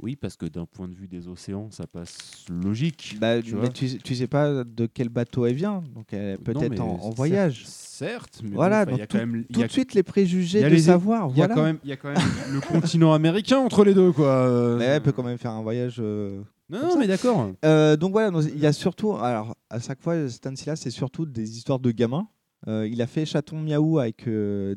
Oui, 0.00 0.14
parce 0.16 0.36
que 0.36 0.46
d'un 0.46 0.64
point 0.66 0.86
de 0.88 0.94
vue 0.94 1.08
des 1.08 1.26
océans, 1.26 1.70
ça 1.70 1.86
passe 1.86 2.44
logique. 2.48 3.16
Bah, 3.20 3.42
tu 3.42 3.54
mais 3.54 3.60
vois. 3.62 3.68
tu, 3.70 3.98
tu 3.98 4.14
sais 4.14 4.26
pas 4.28 4.62
de 4.64 4.86
quel 4.86 5.08
bateau 5.08 5.44
elle 5.46 5.56
vient, 5.56 5.82
donc 5.94 6.12
elle 6.12 6.34
est 6.34 6.38
peut-être 6.38 6.80
en, 6.80 7.10
voyage. 7.10 7.64
Certes, 7.66 8.40
mais 8.44 8.50
bon, 8.50 8.54
voilà, 8.56 8.84
il 8.88 8.96
y 8.96 9.00
a 9.00 9.06
tout, 9.08 9.16
quand 9.18 9.26
même- 9.26 9.44
tout 9.52 9.58
y 9.58 9.64
a- 9.64 9.66
de 9.66 9.72
suite 9.72 9.94
les 9.94 10.04
préjugés 10.04 10.60
y 10.60 10.64
a 10.64 10.70
de 10.70 10.74
les- 10.74 10.82
savoir. 10.82 11.30
Il 11.32 11.38
y 11.38 11.42
a 11.42 11.46
voilà. 11.46 11.54
quand 11.54 11.64
même, 11.64 11.78
il 11.82 11.90
y 11.90 11.92
a 11.92 11.96
quand 11.96 12.10
même 12.12 12.22
le 12.52 12.60
continent 12.60 13.12
américain 13.12 13.58
entre 13.58 13.84
les 13.84 13.92
deux, 13.94 14.12
quoi. 14.12 14.26
euh. 14.46 14.78
Mais 14.78 14.84
elle 14.84 15.02
peut 15.02 15.10
quand 15.12 15.24
même 15.24 15.38
faire 15.38 15.50
un 15.50 15.62
voyage. 15.62 15.96
euh, 15.98 16.40
Non, 16.70 16.80
non, 16.80 16.98
mais 16.98 17.08
d'accord. 17.08 17.50
Euh, 17.64 17.96
donc 17.96 18.12
voilà, 18.12 18.30
il 18.54 18.58
y 18.60 18.66
a 18.66 18.72
surtout, 18.72 19.16
alors 19.16 19.56
à 19.68 19.80
chaque 19.80 20.00
fois, 20.00 20.28
Stanislas, 20.28 20.80
c'est 20.80 20.90
surtout 20.90 21.26
des 21.26 21.56
histoires 21.56 21.80
de 21.80 21.90
gamins. 21.90 22.28
Euh, 22.68 22.86
il 22.88 23.02
a 23.02 23.06
fait 23.08 23.24
Chaton 23.26 23.58
Miaou 23.60 23.98
avec 23.98 24.28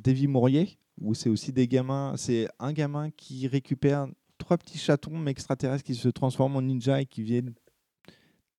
Davy 0.03 0.25
Mourier, 0.27 0.77
où 0.99 1.13
c'est 1.13 1.29
aussi 1.29 1.51
des 1.51 1.67
gamins. 1.67 2.13
C'est 2.17 2.47
un 2.59 2.73
gamin 2.73 3.09
qui 3.11 3.47
récupère 3.47 4.07
trois 4.51 4.57
petits 4.57 4.77
chatons 4.77 5.17
mais 5.17 5.31
extraterrestres 5.31 5.85
qui 5.85 5.95
se 5.95 6.09
transforment 6.09 6.57
en 6.57 6.61
ninja 6.61 6.99
et 6.99 7.05
qui 7.05 7.23
viennent 7.23 7.53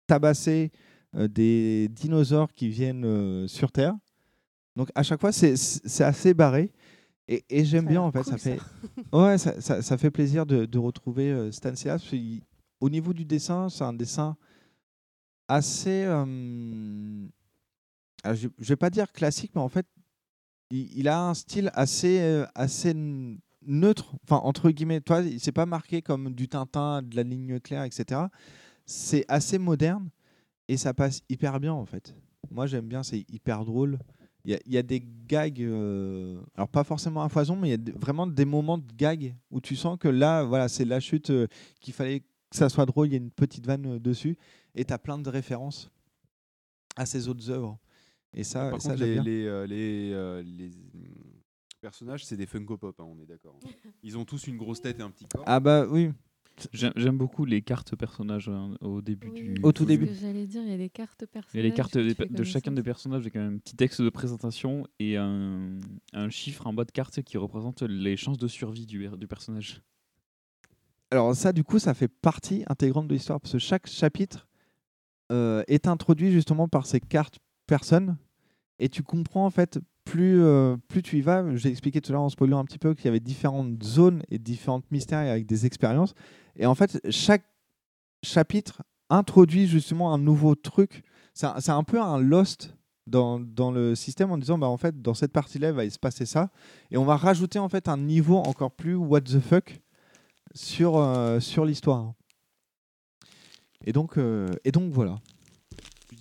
tabasser 0.07 0.71
euh, 1.15 1.29
des 1.29 1.89
dinosaures 1.91 2.51
qui 2.51 2.71
viennent 2.71 3.05
euh, 3.05 3.47
sur 3.47 3.71
Terre. 3.71 3.95
Donc 4.75 4.89
à 4.95 5.03
chaque 5.03 5.21
fois, 5.21 5.33
c'est- 5.33 5.55
assez 6.03 6.33
barré. 6.33 6.73
Et, 7.29 7.45
et 7.51 7.65
j'aime 7.67 7.85
bien 7.87 8.01
en 8.01 8.11
fait, 8.11 8.23
cool, 8.23 8.33
ça 8.33 8.39
fait, 8.39 8.59
ça. 8.59 9.19
ouais, 9.23 9.37
ça, 9.37 9.61
ça- 9.61 9.83
ça 9.83 9.99
fait 9.99 10.11
plaisir 10.11 10.47
de, 10.47 10.65
de 10.65 10.79
retrouver 10.79 11.31
euh, 11.31 11.51
parce 11.99 12.09
qu'il- 12.09 12.41
Au 12.81 12.89
niveau 12.89 13.13
du 13.13 13.27
dessin, 13.27 13.69
c'est 13.69 13.85
un 13.85 13.93
dessin 13.93 14.35
assez, 15.49 16.05
alors, 18.25 18.37
je, 18.37 18.49
je 18.59 18.69
vais 18.71 18.77
pas 18.77 18.89
dire 18.91 19.13
classique, 19.13 19.53
mais 19.55 19.61
en 19.61 19.69
fait, 19.69 19.87
il, 20.71 20.91
il 20.99 21.07
a 21.09 21.21
un 21.29 21.35
style 21.35 21.71
assez, 21.75 22.19
euh, 22.21 22.47
assez 22.55 22.95
neutre, 23.67 24.15
enfin 24.25 24.37
entre 24.45 24.71
guillemets. 24.71 25.01
Toi, 25.01 25.23
il 25.23 25.41
s'est 25.41 25.53
pas 25.53 25.67
marqué 25.67 26.03
comme 26.03 26.33
du 26.35 26.49
Tintin, 26.49 27.03
de 27.03 27.17
la 27.17 27.23
ligne 27.23 27.61
claire, 27.61 27.85
etc. 27.85 28.23
C'est 28.87 29.25
assez 29.29 29.59
moderne 29.59 30.09
et 30.69 30.77
ça 30.77 30.95
passe 30.95 31.23
hyper 31.29 31.59
bien 31.61 31.73
en 31.73 31.87
fait. 31.87 32.15
Moi, 32.51 32.67
j'aime 32.67 32.87
bien, 32.87 33.03
c'est 33.03 33.25
hyper 33.31 33.65
drôle. 33.65 33.99
Il 34.45 34.51
y 34.51 34.55
a, 34.55 34.59
il 34.67 34.73
y 34.73 34.79
a 34.79 34.83
des 34.83 35.01
gags, 35.29 35.63
euh, 35.63 36.41
alors 36.57 36.69
pas 36.69 36.83
forcément 36.83 37.23
à 37.23 37.29
foison, 37.29 37.55
mais 37.55 37.71
il 37.75 37.89
y 37.89 37.91
a 37.93 37.95
vraiment 37.99 38.27
des 38.27 38.45
moments 38.45 38.79
de 38.79 38.93
gags 38.97 39.35
où 39.53 39.61
tu 39.61 39.77
sens 39.77 39.97
que 39.99 40.09
là, 40.09 40.43
voilà, 40.43 40.69
c'est 40.69 40.85
la 40.85 40.99
chute 40.99 41.31
euh, 41.31 41.47
qu'il 41.81 41.95
fallait 41.95 42.21
que 42.21 42.27
ça 42.51 42.69
soit 42.69 42.85
drôle. 42.85 43.07
Il 43.07 43.13
y 43.13 43.15
a 43.15 43.19
une 43.19 43.31
petite 43.31 43.65
vanne 43.65 43.87
euh, 43.87 43.99
dessus 44.01 44.37
et 44.75 44.85
tu 44.85 44.93
as 44.93 44.99
plein 44.99 45.17
de 45.19 45.31
références 45.31 45.91
à 46.97 47.07
ses 47.07 47.29
autres 47.29 47.49
œuvres. 47.51 47.79
Et 48.35 48.43
ça, 48.45 48.71
Par 48.71 48.81
ça 48.83 48.91
contre, 48.91 49.05
les, 49.05 49.15
bien. 49.15 49.23
les, 49.23 49.45
euh, 49.47 49.67
les, 49.67 50.43
les, 50.43 50.71
personnages, 51.83 52.25
c'est 52.25 52.39
des 52.39 52.47
Funko 52.47 52.79
Pop, 52.79 52.99
hein, 52.99 53.05
on 53.07 53.21
est 53.21 53.27
d'accord. 53.27 53.59
Ils 54.03 54.17
ont 54.17 54.25
tous 54.25 54.47
une 54.47 54.57
grosse 54.57 54.81
tête 54.81 54.99
et 55.01 55.03
un 55.03 55.11
petit 55.11 55.27
corps. 55.27 55.45
Ah 55.47 55.61
bah 55.61 55.85
oui. 55.87 56.11
J'aime 56.73 56.93
j'aime 56.97 57.17
beaucoup 57.17 57.45
les 57.47 57.63
cartes 57.63 57.97
personnages 57.97 58.49
hein, 58.49 58.77
au 58.83 59.01
début 59.03 59.31
du. 59.31 59.59
Au 59.63 59.73
tout 59.73 59.85
début. 59.87 60.07
Ce 60.07 60.13
que 60.13 60.17
J'allais 60.21 60.47
dire, 60.47 60.63
il 60.63 60.71
y 60.71 60.75
a 60.75 60.77
des 60.77 60.91
cartes 60.91 61.25
personnages. 61.27 61.55
Et 61.59 61.63
les 61.67 61.75
cartes 61.75 61.95
que 61.95 61.99
des 61.99 62.11
tu 62.11 62.15
pe- 62.15 62.29
fais 62.29 62.33
de 62.35 62.45
chacun 62.45 62.73
des 62.73 62.83
personnages 62.83 63.23
avec 63.23 63.37
un 63.37 63.57
petit 63.59 63.75
texte 63.75 64.01
de 64.03 64.11
présentation 64.11 64.87
et 64.99 65.17
un, 65.17 65.81
un 66.13 66.31
chiffre 66.31 66.67
en 66.67 66.73
bas 66.73 66.85
de 66.85 66.93
carte 66.93 67.23
qui 67.23 67.37
représente 67.39 67.83
les 67.83 68.17
chances 68.17 68.37
de 68.39 68.49
survie 68.49 68.87
du, 68.87 69.09
du 69.09 69.27
personnage. 69.27 69.83
Alors 71.11 71.35
ça, 71.35 71.53
du 71.53 71.65
coup, 71.65 71.79
ça 71.79 71.95
fait 71.95 72.09
partie 72.09 72.65
intégrante 72.69 73.09
de 73.09 73.15
l'histoire 73.15 73.41
parce 73.41 73.53
que 73.53 73.59
chaque 73.59 73.87
chapitre 73.87 74.47
euh, 75.31 75.63
est 75.69 75.89
introduit 75.89 76.31
justement 76.33 76.69
par 76.69 76.87
ces 76.87 77.01
cartes 77.01 77.39
personnes 77.67 78.17
et 78.79 78.89
tu 78.91 79.03
comprends 79.03 79.47
en 79.47 79.51
fait 79.51 79.79
plus 80.13 80.43
euh, 80.43 80.77
plus 80.89 81.03
tu 81.03 81.17
y 81.17 81.21
vas. 81.23 81.57
J'ai 81.57 81.71
expliqué 81.71 82.03
tout 82.03 82.13
à 82.13 82.13
l'heure 82.13 82.23
en 82.23 82.29
spoilant 82.29 82.59
un 82.59 82.67
petit 82.67 82.79
peu 82.79 82.93
qu'il 82.93 83.07
y 83.07 83.09
avait 83.09 83.19
différentes 83.19 83.83
zones 83.83 84.23
et 84.31 84.39
différentes 84.39 84.85
mystères 84.91 85.21
avec 85.21 85.47
des 85.47 85.65
expériences 85.65 86.15
et 86.57 86.67
en 86.67 86.75
fait 86.75 87.01
chaque 87.09 87.45
chapitre 88.23 88.83
introduit 89.09 89.67
justement 89.67 90.13
un 90.13 90.19
nouveau 90.19 90.55
truc. 90.55 91.03
C'est 91.33 91.71
un, 91.71 91.83
peu 91.83 91.99
un 91.99 92.19
lost 92.19 92.77
dans, 93.07 93.39
le 93.71 93.95
système 93.95 94.31
en 94.31 94.37
disant 94.37 94.59
bah 94.59 94.67
en 94.67 94.77
fait 94.77 95.01
dans 95.01 95.15
cette 95.15 95.33
partie-là 95.33 95.71
il 95.71 95.75
va 95.75 95.89
se 95.89 95.99
passer 95.99 96.27
ça 96.27 96.51
et 96.91 96.99
on 96.99 97.07
va 97.07 97.17
rajouter 97.17 97.59
en 97.59 97.71
fait 97.71 97.89
un 97.89 97.97
niveau 97.97 98.37
encore 98.37 98.73
plus 98.73 98.97
what 98.97 99.23
the 99.23 99.41
fuck 99.41 99.81
sur, 100.55 100.99
euh, 100.99 101.39
l'histoire. 101.65 102.13
Et 103.87 103.95
donc, 103.95 104.19
euh, 104.19 104.47
et 104.67 104.73
donc 104.73 104.93
voilà. 104.93 105.17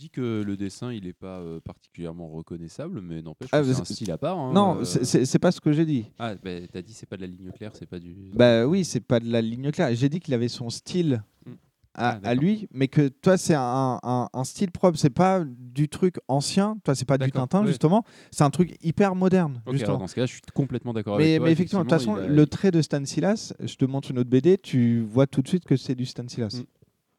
Dis 0.01 0.09
que 0.09 0.41
le 0.43 0.57
dessin, 0.57 0.91
il 0.91 1.03
n'est 1.03 1.13
pas 1.13 1.41
euh, 1.41 1.59
particulièrement 1.59 2.27
reconnaissable, 2.30 3.01
mais 3.01 3.21
n'empêche 3.21 3.49
Ah, 3.51 3.61
que 3.61 3.71
c'est 3.71 3.81
un 3.81 3.85
style 3.85 4.09
à 4.09 4.17
part. 4.17 4.35
hein, 4.39 4.51
non, 4.51 4.80
euh. 4.80 4.83
c'est- 4.83 5.38
pas 5.38 5.51
ce 5.51 5.61
que 5.61 5.71
j'ai 5.71 5.85
dit. 5.85 6.07
Ah, 6.17 6.33
bah, 6.43 6.49
t'as 6.73 6.81
dit 6.81 6.91
c'est 6.93 7.05
pas 7.07 7.17
de 7.17 7.21
la 7.21 7.27
ligne 7.27 7.51
claire, 7.51 7.69
c'est 7.75 7.85
pas 7.85 7.99
du. 7.99 8.15
Bah 8.33 8.65
oui, 8.65 8.83
c'est 8.83 8.99
pas 8.99 9.19
de 9.19 9.30
la 9.31 9.41
ligne 9.43 9.69
claire. 9.71 9.93
J'ai 9.93 10.09
dit 10.09 10.19
qu'il 10.19 10.33
avait 10.33 10.47
son 10.47 10.71
style 10.71 11.21
Mm. 11.45 11.51
à, 11.93 12.19
Ah, 12.23 12.30
à 12.30 12.33
lui, 12.33 12.67
mais 12.73 12.88
que 12.88 13.09
toi, 13.09 13.38
c'est 13.38 13.53
un, 13.53 13.99
un- 14.01 14.27
un 14.33 14.43
style 14.43 14.71
propre. 14.71 14.97
C'est 14.97 15.11
pas 15.11 15.43
du 15.45 15.88
truc 15.88 16.15
ancien. 16.27 16.77
Toi, 16.83 16.95
c'est 16.95 17.05
pas 17.05 17.19
du 17.19 17.31
Tintin, 17.31 17.63
justement. 17.67 18.03
C'est 18.31 18.43
un 18.43 18.49
truc 18.49 18.75
hyper 18.81 19.13
moderne. 19.13 19.61
Justement. 19.71 19.99
dans 19.99 20.07
ce 20.07 20.15
cas, 20.15 20.25
je 20.25 20.31
suis 20.31 20.41
complètement 20.55 20.93
d'accord 20.93 21.19
mais, 21.19 21.25
avec 21.25 21.38
toi. 21.38 21.45
mais 21.45 21.51
effectivement, 21.51 21.83
de 21.83 21.89
toute 21.89 21.99
façon, 21.99 22.15
a- 22.15 22.25
le 22.25 22.47
trait 22.47 22.71
de 22.71 22.81
Stanislas, 22.81 23.53
je 23.59 23.75
te 23.75 23.85
montre 23.85 24.09
une 24.09 24.17
autre 24.17 24.31
BD, 24.31 24.57
tu 24.57 25.01
vois 25.01 25.27
tout 25.27 25.43
de 25.43 25.47
suite 25.47 25.65
que 25.65 25.75
c'est 25.77 25.93
du 25.93 26.07
Stanislas. 26.07 26.55
Mm. 26.55 26.63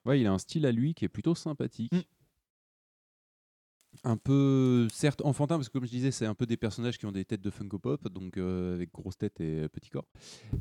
Ouais, 0.09 0.21
il 0.21 0.27
a 0.27 0.33
un 0.33 0.39
style 0.39 0.67
à 0.67 0.73
lui 0.73 0.95
qui 0.95 1.05
est 1.05 1.09
plutôt 1.09 1.37
sympathique. 1.37 1.93
Mm. 1.93 2.01
Un 4.05 4.17
peu, 4.17 4.89
certes, 4.93 5.23
enfantin, 5.25 5.57
parce 5.57 5.69
que 5.69 5.75
comme 5.75 5.85
je 5.87 5.91
disais, 5.91 6.11
c'est 6.11 6.27
un 6.27 6.35
peu 6.35 6.45
des 6.45 6.57
personnages 6.57 6.99
qui 6.99 7.07
ont 7.07 7.13
des 7.13 7.25
têtes 7.25 7.41
de 7.41 7.51
Funko 7.51 7.79
Pop, 7.79 8.09
donc 8.09 8.37
euh, 8.37 8.75
avec 8.75 8.91
grosse 8.93 9.17
tête 9.17 9.41
et 9.41 9.61
euh, 9.61 9.69
petit 9.69 9.91
corps. 9.91 10.07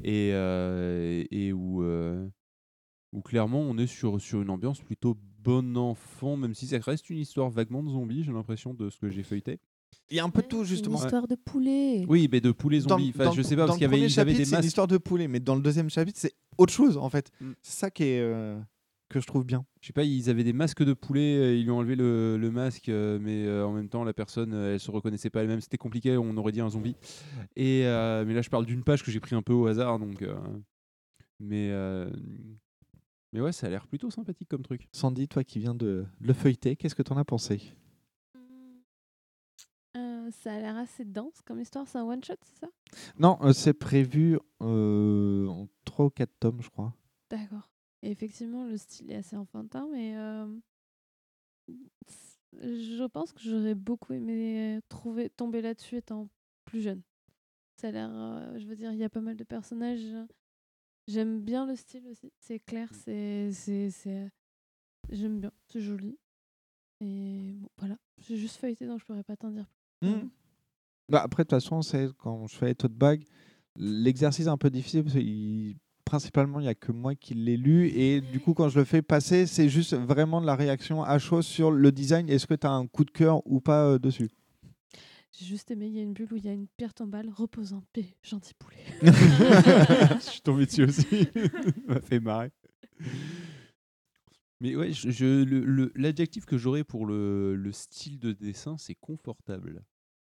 Et, 0.03 0.29
euh, 0.33 1.23
et 1.31 1.51
où, 1.51 1.81
euh, 1.83 2.27
où 3.13 3.21
clairement 3.21 3.61
on 3.61 3.77
est 3.79 3.87
sur, 3.87 4.21
sur 4.21 4.43
une 4.43 4.51
ambiance 4.51 4.79
plutôt 4.81 5.17
bon 5.39 5.75
enfant, 5.75 6.37
même 6.37 6.53
si 6.53 6.67
ça 6.67 6.77
reste 6.77 7.09
une 7.09 7.17
histoire 7.17 7.49
vaguement 7.49 7.81
de 7.81 7.89
zombies, 7.89 8.23
j'ai 8.23 8.31
l'impression, 8.31 8.75
de 8.75 8.91
ce 8.91 8.99
que 8.99 9.09
j'ai 9.09 9.23
feuilleté. 9.23 9.59
Il 10.11 10.17
y 10.17 10.19
a 10.19 10.23
un 10.23 10.29
peu 10.29 10.41
de 10.43 10.47
tout, 10.47 10.63
justement. 10.63 10.99
Une 10.99 11.03
histoire 11.05 11.27
de 11.27 11.35
poulet. 11.35 12.05
Oui, 12.07 12.29
mais 12.31 12.41
de 12.41 12.51
poulet 12.51 12.79
Dans- 12.81 12.89
zombies. 12.89 13.11
Enfin, 13.15 13.25
dans 13.25 13.31
je 13.31 13.41
sais 13.41 13.55
pas, 13.55 13.65
parce 13.65 13.77
qu'il 13.77 13.83
y 13.83 13.93
avait, 13.93 14.07
chapitre, 14.07 14.37
des 14.37 14.45
c'est 14.45 14.51
une 14.51 14.57
masques. 14.57 14.67
histoire 14.67 14.87
de 14.87 14.97
poulet, 14.99 15.27
mais 15.27 15.39
dans 15.39 15.55
le 15.55 15.61
deuxième 15.61 15.89
chapitre, 15.89 16.19
c'est 16.21 16.33
autre 16.59 16.71
chose, 16.73 16.95
en 16.97 17.09
fait. 17.09 17.31
Mm. 17.41 17.51
C'est 17.63 17.79
ça 17.79 17.89
qui 17.91 18.03
est, 18.03 18.19
euh, 18.21 18.59
que 19.09 19.19
je 19.19 19.25
trouve 19.25 19.45
bien. 19.45 19.65
Je 19.81 19.87
sais 19.87 19.93
pas, 19.93 20.03
ils 20.03 20.29
avaient 20.29 20.43
des 20.43 20.53
masques 20.53 20.83
de 20.83 20.93
poulet, 20.93 21.37
euh, 21.37 21.55
ils 21.55 21.63
lui 21.63 21.71
ont 21.71 21.79
enlevé 21.79 21.95
le, 21.95 22.37
le 22.37 22.51
masque, 22.51 22.87
euh, 22.89 23.17
mais 23.19 23.45
euh, 23.47 23.65
en 23.65 23.73
même 23.73 23.89
temps, 23.89 24.03
la 24.03 24.13
personne, 24.13 24.53
euh, 24.53 24.73
elle 24.73 24.79
se 24.79 24.91
reconnaissait 24.91 25.31
pas 25.31 25.41
elle-même. 25.41 25.59
C'était 25.59 25.77
compliqué, 25.77 26.15
on 26.17 26.37
aurait 26.37 26.51
dit 26.51 26.61
un 26.61 26.69
zombie. 26.69 26.95
Et, 27.55 27.81
euh, 27.85 28.23
mais 28.25 28.35
là, 28.35 28.43
je 28.43 28.49
parle 28.49 28.65
d'une 28.67 28.83
page 28.83 29.03
que 29.03 29.09
j'ai 29.09 29.19
pris 29.19 29.33
un 29.35 29.41
peu 29.41 29.53
au 29.53 29.65
hasard, 29.65 29.97
donc. 29.97 30.21
euh, 30.21 30.35
mais, 31.39 31.69
euh, 31.71 32.11
mais 33.33 33.41
ouais, 33.41 33.51
ça 33.51 33.65
a 33.65 33.69
l'air 33.71 33.87
plutôt 33.87 34.11
sympathique 34.11 34.49
comme 34.49 34.61
truc. 34.61 34.87
Sandy, 34.91 35.27
toi 35.27 35.43
qui 35.43 35.57
viens 35.57 35.73
de 35.73 36.05
le 36.19 36.33
feuilleter, 36.33 36.75
qu'est-ce 36.75 36.93
que 36.93 37.01
tu 37.01 37.11
en 37.11 37.17
as 37.17 37.25
pensé? 37.25 37.73
Ça 40.43 40.53
a 40.53 40.59
l'air 40.59 40.77
assez 40.77 41.03
dense 41.03 41.41
comme 41.41 41.59
histoire. 41.59 41.85
C'est 41.89 41.97
un 41.97 42.05
one 42.05 42.23
shot, 42.23 42.35
c'est 42.41 42.61
ça? 42.61 42.67
Non, 43.19 43.37
euh, 43.41 43.51
c'est 43.51 43.73
prévu 43.73 44.39
euh, 44.61 45.45
en 45.47 45.67
3 45.83 46.05
ou 46.05 46.09
4 46.09 46.31
tomes, 46.39 46.61
je 46.61 46.69
crois. 46.69 46.93
D'accord. 47.29 47.69
Et 48.03 48.11
effectivement, 48.11 48.65
le 48.65 48.77
style 48.77 49.11
est 49.11 49.15
assez 49.15 49.35
enfantin, 49.35 49.87
mais 49.91 50.15
euh, 50.17 50.47
je 52.53 53.05
pense 53.05 53.31
que 53.31 53.39
j'aurais 53.41 53.75
beaucoup 53.75 54.13
aimé 54.13 54.79
trouver 54.89 55.29
tomber 55.29 55.61
là-dessus 55.61 55.97
étant 55.97 56.27
plus 56.65 56.81
jeune. 56.81 57.01
Ça 57.77 57.87
a 57.89 57.91
l'air, 57.91 58.09
euh, 58.11 58.57
je 58.59 58.65
veux 58.67 58.75
dire, 58.75 58.91
il 58.91 58.97
y 58.99 59.03
a 59.03 59.09
pas 59.09 59.21
mal 59.21 59.35
de 59.35 59.43
personnages. 59.43 60.05
J'aime 61.07 61.41
bien 61.41 61.65
le 61.65 61.75
style 61.75 62.07
aussi. 62.07 62.31
C'est 62.39 62.59
clair, 62.59 62.89
Mm. 62.91 62.95
c'est, 63.03 63.51
c'est, 63.51 63.89
c'est, 63.91 64.31
j'aime 65.09 65.39
bien, 65.39 65.51
c'est 65.67 65.81
joli. 65.81 66.17
Et 67.01 67.53
bon, 67.55 67.69
voilà, 67.77 67.97
j'ai 68.19 68.37
juste 68.37 68.57
feuilleté, 68.57 68.85
donc 68.85 68.99
je 68.99 69.05
pourrais 69.05 69.23
pas 69.23 69.35
t'en 69.35 69.49
dire 69.51 69.69
plus. 69.99 70.09
Hmm. 70.09 70.29
Bah, 71.09 71.21
après, 71.23 71.43
de 71.43 71.47
toute 71.49 71.59
façon, 71.59 71.81
c'est 71.81 72.09
quand 72.17 72.45
je 72.47 72.55
fais 72.55 72.67
les 72.67 72.75
tote 72.75 72.93
bag, 72.93 73.25
l'exercice 73.75 74.45
est 74.45 74.49
un 74.49 74.57
peu 74.57 74.69
difficile 74.69 75.03
parce 75.03 75.15
que 75.15 75.73
principalement, 76.11 76.59
il 76.59 76.63
n'y 76.63 76.67
a 76.67 76.75
que 76.75 76.91
moi 76.91 77.15
qui 77.15 77.33
l'ai 77.35 77.55
lu. 77.55 77.87
Et 77.87 78.19
du 78.19 78.41
coup, 78.41 78.53
quand 78.53 78.67
je 78.67 78.77
le 78.77 78.83
fais 78.83 79.01
passer, 79.01 79.45
c'est 79.45 79.69
juste 79.69 79.93
vraiment 79.93 80.41
de 80.41 80.45
la 80.45 80.57
réaction 80.57 81.03
à 81.03 81.17
chaud 81.19 81.41
sur 81.41 81.71
le 81.71 81.89
design. 81.93 82.27
Est-ce 82.27 82.47
que 82.47 82.53
tu 82.53 82.67
as 82.67 82.71
un 82.71 82.85
coup 82.85 83.05
de 83.05 83.11
cœur 83.11 83.41
ou 83.45 83.61
pas 83.61 83.85
euh, 83.85 83.97
dessus? 83.97 84.29
J'ai 85.31 85.45
juste 85.45 85.71
aimé, 85.71 85.87
il 85.87 85.93
y 85.95 85.99
a 85.99 86.01
une 86.01 86.11
bulle 86.11 86.27
où 86.33 86.35
il 86.35 86.43
y 86.43 86.49
a 86.49 86.51
une 86.51 86.67
pierre 86.67 86.93
tombale, 86.93 87.29
repose 87.33 87.71
en 87.71 87.81
paix, 87.93 88.13
gentil 88.23 88.53
poulet. 88.55 88.75
je 89.01 90.19
suis 90.19 90.41
tombé 90.41 90.65
dessus 90.65 90.83
aussi. 90.83 91.05
Ça 91.33 91.93
m'a 91.93 92.01
fait 92.01 92.19
marrer. 92.19 92.51
Mais 94.59 94.75
ouais, 94.75 94.91
je, 94.91 95.11
je- 95.11 95.89
l'adjectif 95.95 96.45
que 96.45 96.57
j'aurais 96.57 96.83
pour 96.83 97.05
le, 97.05 97.55
le 97.55 97.71
style 97.71 98.19
de 98.19 98.33
dessin, 98.33 98.75
c'est 98.77 98.95
confortable. 98.95 99.81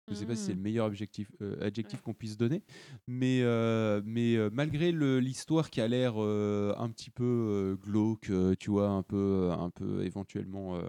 Je 0.07 0.13
ne 0.13 0.15
sais 0.19 0.25
pas 0.25 0.35
si 0.35 0.43
c'est 0.45 0.53
le 0.53 0.59
Mm. 0.59 0.61
meilleur 0.61 0.85
objectif, 0.85 1.31
euh, 1.41 1.57
adjectif 1.65 2.01
qu'on 2.01 2.13
puisse 2.13 2.37
donner, 2.37 2.61
mais, 3.07 3.41
euh, 3.41 4.01
mais 4.05 4.35
euh, 4.35 4.49
malgré 4.53 4.91
le- 4.91 5.19
l'histoire 5.19 5.69
qui 5.71 5.81
a 5.81 5.87
l'air 5.87 6.13
euh, 6.17 6.73
un 6.77 6.89
petit 6.89 7.09
peu 7.09 7.23
euh, 7.23 7.75
glauque, 7.75 8.29
euh, 8.29 8.53
tu 8.59 8.69
vois, 8.69 8.89
un 8.89 9.01
peu, 9.01 9.49
un 9.51 9.71
peu 9.71 10.03
éventuellement 10.03 10.75
euh, 10.75 10.81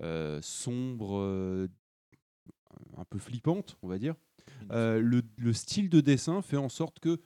euh, 0.00 0.38
sombre, 0.42 1.18
euh, 1.18 1.66
un 2.96 3.04
peu 3.04 3.18
flippante, 3.18 3.76
on 3.82 3.88
va 3.88 3.98
dire, 3.98 4.14
euh, 4.70 5.00
le, 5.00 5.22
le 5.36 5.52
style 5.52 5.88
de 5.88 6.00
dessin 6.00 6.42
fait 6.42 6.56
en 6.56 6.68
sorte 6.68 7.00
que 7.00 7.20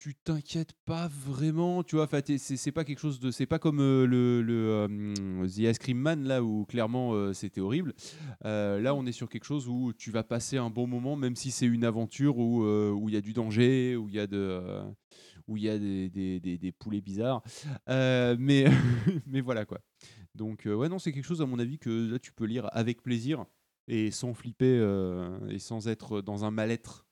tu 0.00 0.14
t'inquiètes 0.14 0.72
pas 0.86 1.08
vraiment, 1.08 1.84
tu 1.84 1.96
vois. 1.96 2.08
C'est 2.38 2.72
pas 2.72 2.84
quelque 2.84 2.98
chose 2.98 3.20
de, 3.20 3.30
c'est 3.30 3.44
pas 3.44 3.58
comme 3.58 3.80
euh, 3.80 4.06
le, 4.06 4.42
euh, 4.48 5.46
The 5.46 5.58
Ice 5.58 5.78
Cream 5.78 5.98
Man 5.98 6.24
là 6.24 6.42
où 6.42 6.64
clairement 6.64 7.12
euh, 7.12 7.34
c'était 7.34 7.60
horrible. 7.60 7.92
Là, 8.42 8.94
on 8.94 9.04
est 9.04 9.12
sur 9.12 9.28
quelque 9.28 9.44
chose 9.44 9.68
où 9.68 9.92
tu 9.92 10.10
vas 10.10 10.24
passer 10.24 10.56
un 10.56 10.70
bon 10.70 10.86
moment, 10.86 11.16
même 11.16 11.36
si 11.36 11.50
c'est 11.50 11.66
une 11.66 11.84
aventure 11.84 12.38
où 12.38 13.08
il 13.08 13.14
y 13.14 13.16
a 13.18 13.20
du 13.20 13.34
danger, 13.34 13.96
où 13.96 14.08
il 14.08 14.14
y 14.14 14.20
a 14.20 14.26
des, 15.78 16.72
poulets 16.78 17.02
bizarres. 17.02 17.42
Mais 17.86 18.64
mais 19.26 19.42
voilà 19.42 19.66
quoi. 19.66 19.80
Donc 20.34 20.62
ouais 20.64 20.88
non, 20.88 20.98
c'est 20.98 21.12
quelque 21.12 21.26
chose 21.26 21.42
à 21.42 21.46
mon 21.46 21.58
avis 21.58 21.78
que 21.78 22.10
là 22.10 22.18
tu 22.18 22.32
peux 22.32 22.46
lire 22.46 22.70
avec 22.72 23.02
plaisir 23.02 23.44
et 23.86 24.10
sans 24.10 24.32
flipper 24.32 24.78
et 25.50 25.58
sans 25.58 25.88
être 25.88 26.22
dans 26.22 26.46
un 26.46 26.50
mal-être 26.50 27.04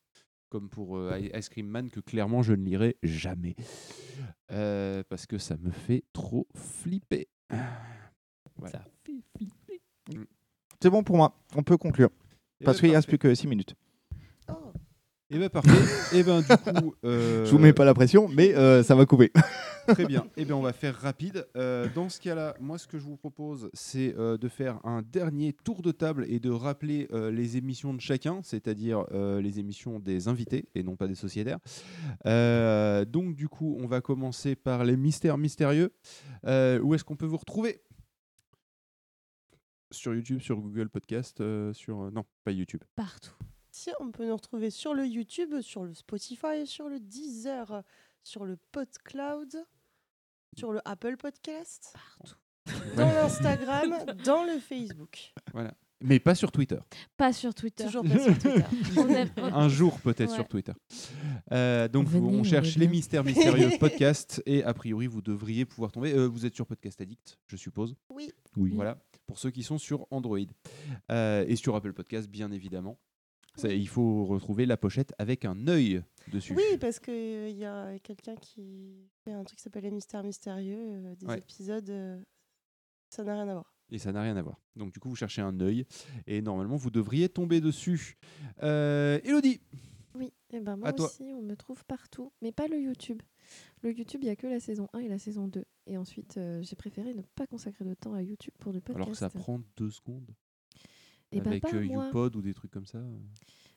comme 0.49 0.69
pour 0.69 0.97
euh, 0.97 1.19
Ice 1.35 1.49
Cream 1.49 1.67
Man 1.67 1.91
que 1.91 2.01
clairement 2.01 2.43
je 2.43 2.53
ne 2.53 2.65
lirai 2.65 2.97
jamais 3.03 3.57
Euh, 4.51 5.03
parce 5.09 5.27
que 5.27 5.39
ça 5.39 5.57
me 5.59 5.71
fait 5.71 6.05
trop 6.13 6.47
flipper. 6.55 7.29
Voilà. 8.57 8.79
Ça 8.79 8.85
fait 9.05 9.21
flipper. 9.37 9.81
C'est 10.83 10.91
bon 10.91 11.03
pour 11.03 11.17
moi. 11.17 11.35
On 11.55 11.63
peut 11.63 11.77
conclure. 11.77 12.11
Parce 12.65 12.79
ben, 12.79 12.81
qu'il 12.81 12.91
ne 12.91 12.97
reste 12.97 13.09
plus 13.09 13.19
que 13.19 13.35
6 13.35 13.47
minutes. 13.47 13.75
Et 15.31 15.39
ben 15.39 15.51
parfait. 15.51 16.17
et 16.17 16.23
ben 16.23 16.41
du 16.41 16.47
coup, 16.47 16.95
euh, 17.05 17.45
Je 17.45 17.51
vous 17.51 17.59
mets 17.59 17.75
pas 17.75 17.85
la 17.85 17.93
pression, 17.93 18.29
mais 18.29 18.55
euh, 18.55 18.83
ça 18.83 18.95
va 18.95 19.05
couper. 19.05 19.31
Très 19.89 20.07
bien. 20.07 20.27
Eh 20.37 20.45
bien, 20.45 20.55
on 20.57 20.63
va 20.63 20.73
faire 20.73 20.95
rapide. 20.95 21.47
Euh, 21.57 21.87
dans 21.95 22.09
ce 22.09 22.21
cas-là, 22.21 22.55
moi, 22.61 22.77
ce 22.79 22.87
que 22.87 22.99
je 22.99 23.05
vous 23.05 23.17
propose, 23.17 23.71
c'est 23.73 24.15
euh, 24.19 24.37
de 24.37 24.49
faire 24.49 24.81
un 24.85 25.03
dernier 25.03 25.53
tour 25.53 25.81
de 25.83 25.93
table 25.93 26.25
et 26.29 26.41
de 26.41 26.51
rappeler 26.51 27.09
euh, 27.13 27.31
les 27.31 27.57
émissions 27.57 27.95
de 27.95 28.01
chacun, 28.01 28.41
c'est-à-dire 28.43 29.05
euh, 29.13 29.41
les 29.41 29.59
émissions 29.59 29.99
des 29.99 30.29
invités 30.29 30.69
et 30.75 30.83
non 30.83 30.97
pas 30.97 31.09
des 31.09 31.15
sociétaires. 31.15 31.59
Euh, 32.27 33.05
donc, 33.07 33.35
du 33.35 33.49
coup, 33.49 33.77
on 33.81 33.87
va 33.87 34.01
commencer 34.01 34.57
par 34.57 34.85
les 34.85 34.97
mystères 34.97 35.39
mystérieux. 35.39 35.93
Euh, 36.47 36.81
où 36.81 36.95
est-ce 36.95 37.05
qu'on 37.05 37.17
peut 37.17 37.27
vous 37.27 37.39
retrouver? 37.39 37.81
Sur 39.91 40.15
YouTube, 40.15 40.41
sur 40.41 40.57
Google 40.61 40.91
Podcast, 40.91 41.41
euh, 41.41 41.73
sur 41.73 42.11
non, 42.13 42.25
pas 42.45 42.53
YouTube. 42.53 42.83
Partout. 42.95 43.33
On 44.01 44.11
peut 44.11 44.27
nous 44.27 44.37
retrouver 44.37 44.71
sur 44.71 44.95
le 44.95 45.07
YouTube, 45.07 45.61
sur 45.61 45.85
le 45.85 45.95
Spotify, 45.95 46.67
sur 46.67 46.89
le 46.89 46.99
Deezer, 47.01 47.83
sur 48.23 48.45
le 48.45 48.57
PodCloud, 48.73 49.65
sur 50.57 50.73
le 50.73 50.81
Apple 50.87 51.17
Podcast, 51.17 51.95
dans 52.97 53.07
l'Instagram, 53.13 53.95
dans 54.25 54.45
le 54.45 54.59
Facebook. 54.59 55.33
Voilà. 55.53 55.73
Mais 56.01 56.21
pas 56.21 56.37
sur 56.37 56.53
Twitter. 56.53 56.79
Pas 57.17 57.33
sur 57.33 57.53
Twitter. 57.53 57.85
Toujours 57.87 58.05
pas 58.05 58.19
sur 58.21 58.39
Twitter. 58.39 58.65
On 58.97 59.09
aime- 59.09 59.31
on- 59.37 59.53
Un 59.53 59.69
jour 59.69 59.99
peut-être 60.01 60.31
Ouais. 60.31 60.37
sur 60.37 60.47
Twitter. 60.47 60.73
Euh, 61.53 61.89
donc 61.89 62.07
vous- 62.07 62.21
Venez, 62.25 62.37
on 62.37 62.41
on 62.41 62.45
cherche 62.45 62.77
les 62.77 62.87
mystères 62.87 63.25
mystérieux 63.25 63.71
podcast 63.81 64.41
et 64.47 64.63
a 64.63 64.73
priori 64.75 65.09
vous 65.09 65.23
devriez 65.23 65.65
pouvoir 65.65 65.91
tomber. 65.91 66.13
Euh, 66.15 66.27
vous 66.27 66.47
êtes 66.47 66.55
sur 66.55 66.67
Podcast 66.67 67.01
Addict, 67.01 67.39
je 67.49 67.57
suppose. 67.57 67.97
Oui. 68.11 68.31
Oui. 68.57 68.71
Voilà. 68.75 68.97
Pour 69.27 69.41
ceux 69.41 69.51
qui 69.51 69.65
sont 69.65 69.79
sur 69.79 70.07
Android 70.13 70.39
Euh, 71.11 71.45
et 71.49 71.57
sur 71.57 71.75
Apple 71.75 71.93
Podcast 71.93 72.29
bien 72.29 72.53
évidemment. 72.53 72.97
Il 73.65 73.89
faut 73.89 74.25
retrouver 74.25 74.67
la 74.67 74.77
pochette 74.77 75.13
avec 75.19 75.45
un 75.45 75.67
œil 75.69 76.03
dessus. 76.33 76.55
Oui, 76.55 76.79
parce 76.81 76.99
qu'il 77.01 77.57
y 77.57 77.65
a 77.65 77.99
quelqu'un 78.01 78.37
qui 78.37 79.09
fait 79.25 79.33
un 79.33 79.45
truc 79.45 79.57
qui 79.59 79.63
s'appelle 79.63 79.85
Les 79.85 79.91
Mystères 79.91 80.23
Mystérieux, 80.23 80.77
euh, 80.79 81.15
des 81.17 81.27
Ouais. 81.27 81.39
épisodes, 81.39 81.89
euh, 81.91 82.21
ça 83.11 83.25
n'a 83.25 83.35
rien 83.35 83.49
à 83.49 83.53
voir. 83.55 83.75
Et 83.91 83.99
ça 83.99 84.13
n'a 84.13 84.21
rien 84.23 84.37
à 84.37 84.43
voir. 84.43 84.61
Donc 84.77 84.93
du 84.93 85.01
coup 85.01 85.09
vous 85.09 85.17
cherchez 85.17 85.41
un 85.41 85.59
œil 85.61 85.87
et 86.27 86.43
normalement 86.43 86.77
vous 86.77 86.91
devriez 86.91 87.29
tomber 87.31 87.61
dessus. 87.61 88.17
Euh, 88.63 89.19
Elodie. 89.25 89.61
Oui, 90.15 90.33
et 90.51 90.61
ben 90.61 90.77
moi 90.77 90.89
À 90.89 90.93
toi. 90.93 91.07
aussi, 91.07 91.23
on 91.35 91.43
me 91.43 91.55
trouve 91.55 91.85
partout, 91.87 92.33
mais 92.43 92.51
pas 92.53 92.67
le 92.67 92.79
YouTube. 92.79 93.23
Le 93.83 93.93
YouTube, 93.97 94.21
il 94.23 94.27
n'y 94.27 94.31
a 94.31 94.37
que 94.37 94.47
la 94.47 94.61
saison 94.61 94.89
1 94.93 94.99
et 95.01 95.09
la 95.09 95.19
saison 95.19 95.47
2. 95.49 95.65
Et 95.87 95.97
ensuite, 95.97 96.37
euh, 96.37 96.61
j'ai 96.63 96.77
préféré 96.77 97.15
ne 97.15 97.23
pas 97.35 97.47
consacrer 97.47 97.85
de 97.85 97.95
temps 97.95 98.13
à 98.15 98.23
YouTube 98.23 98.53
pour 98.59 98.73
du 98.73 98.81
podcast. 98.81 98.97
Alors 98.97 99.11
que 99.11 99.17
ça 99.17 99.31
prend 99.31 99.61
deux 99.77 99.91
secondes. 99.91 100.35
Eh 101.33 101.41
ben, 101.41 101.51
avec 101.51 101.63
pas 101.63 101.75
euh, 101.75 101.85
moi. 101.85 102.07
YouPod 102.07 102.37
ou 102.37 102.43
des 102.43 102.55
trucs 102.55 102.71
comme 102.71 102.87
ça. 102.87 103.01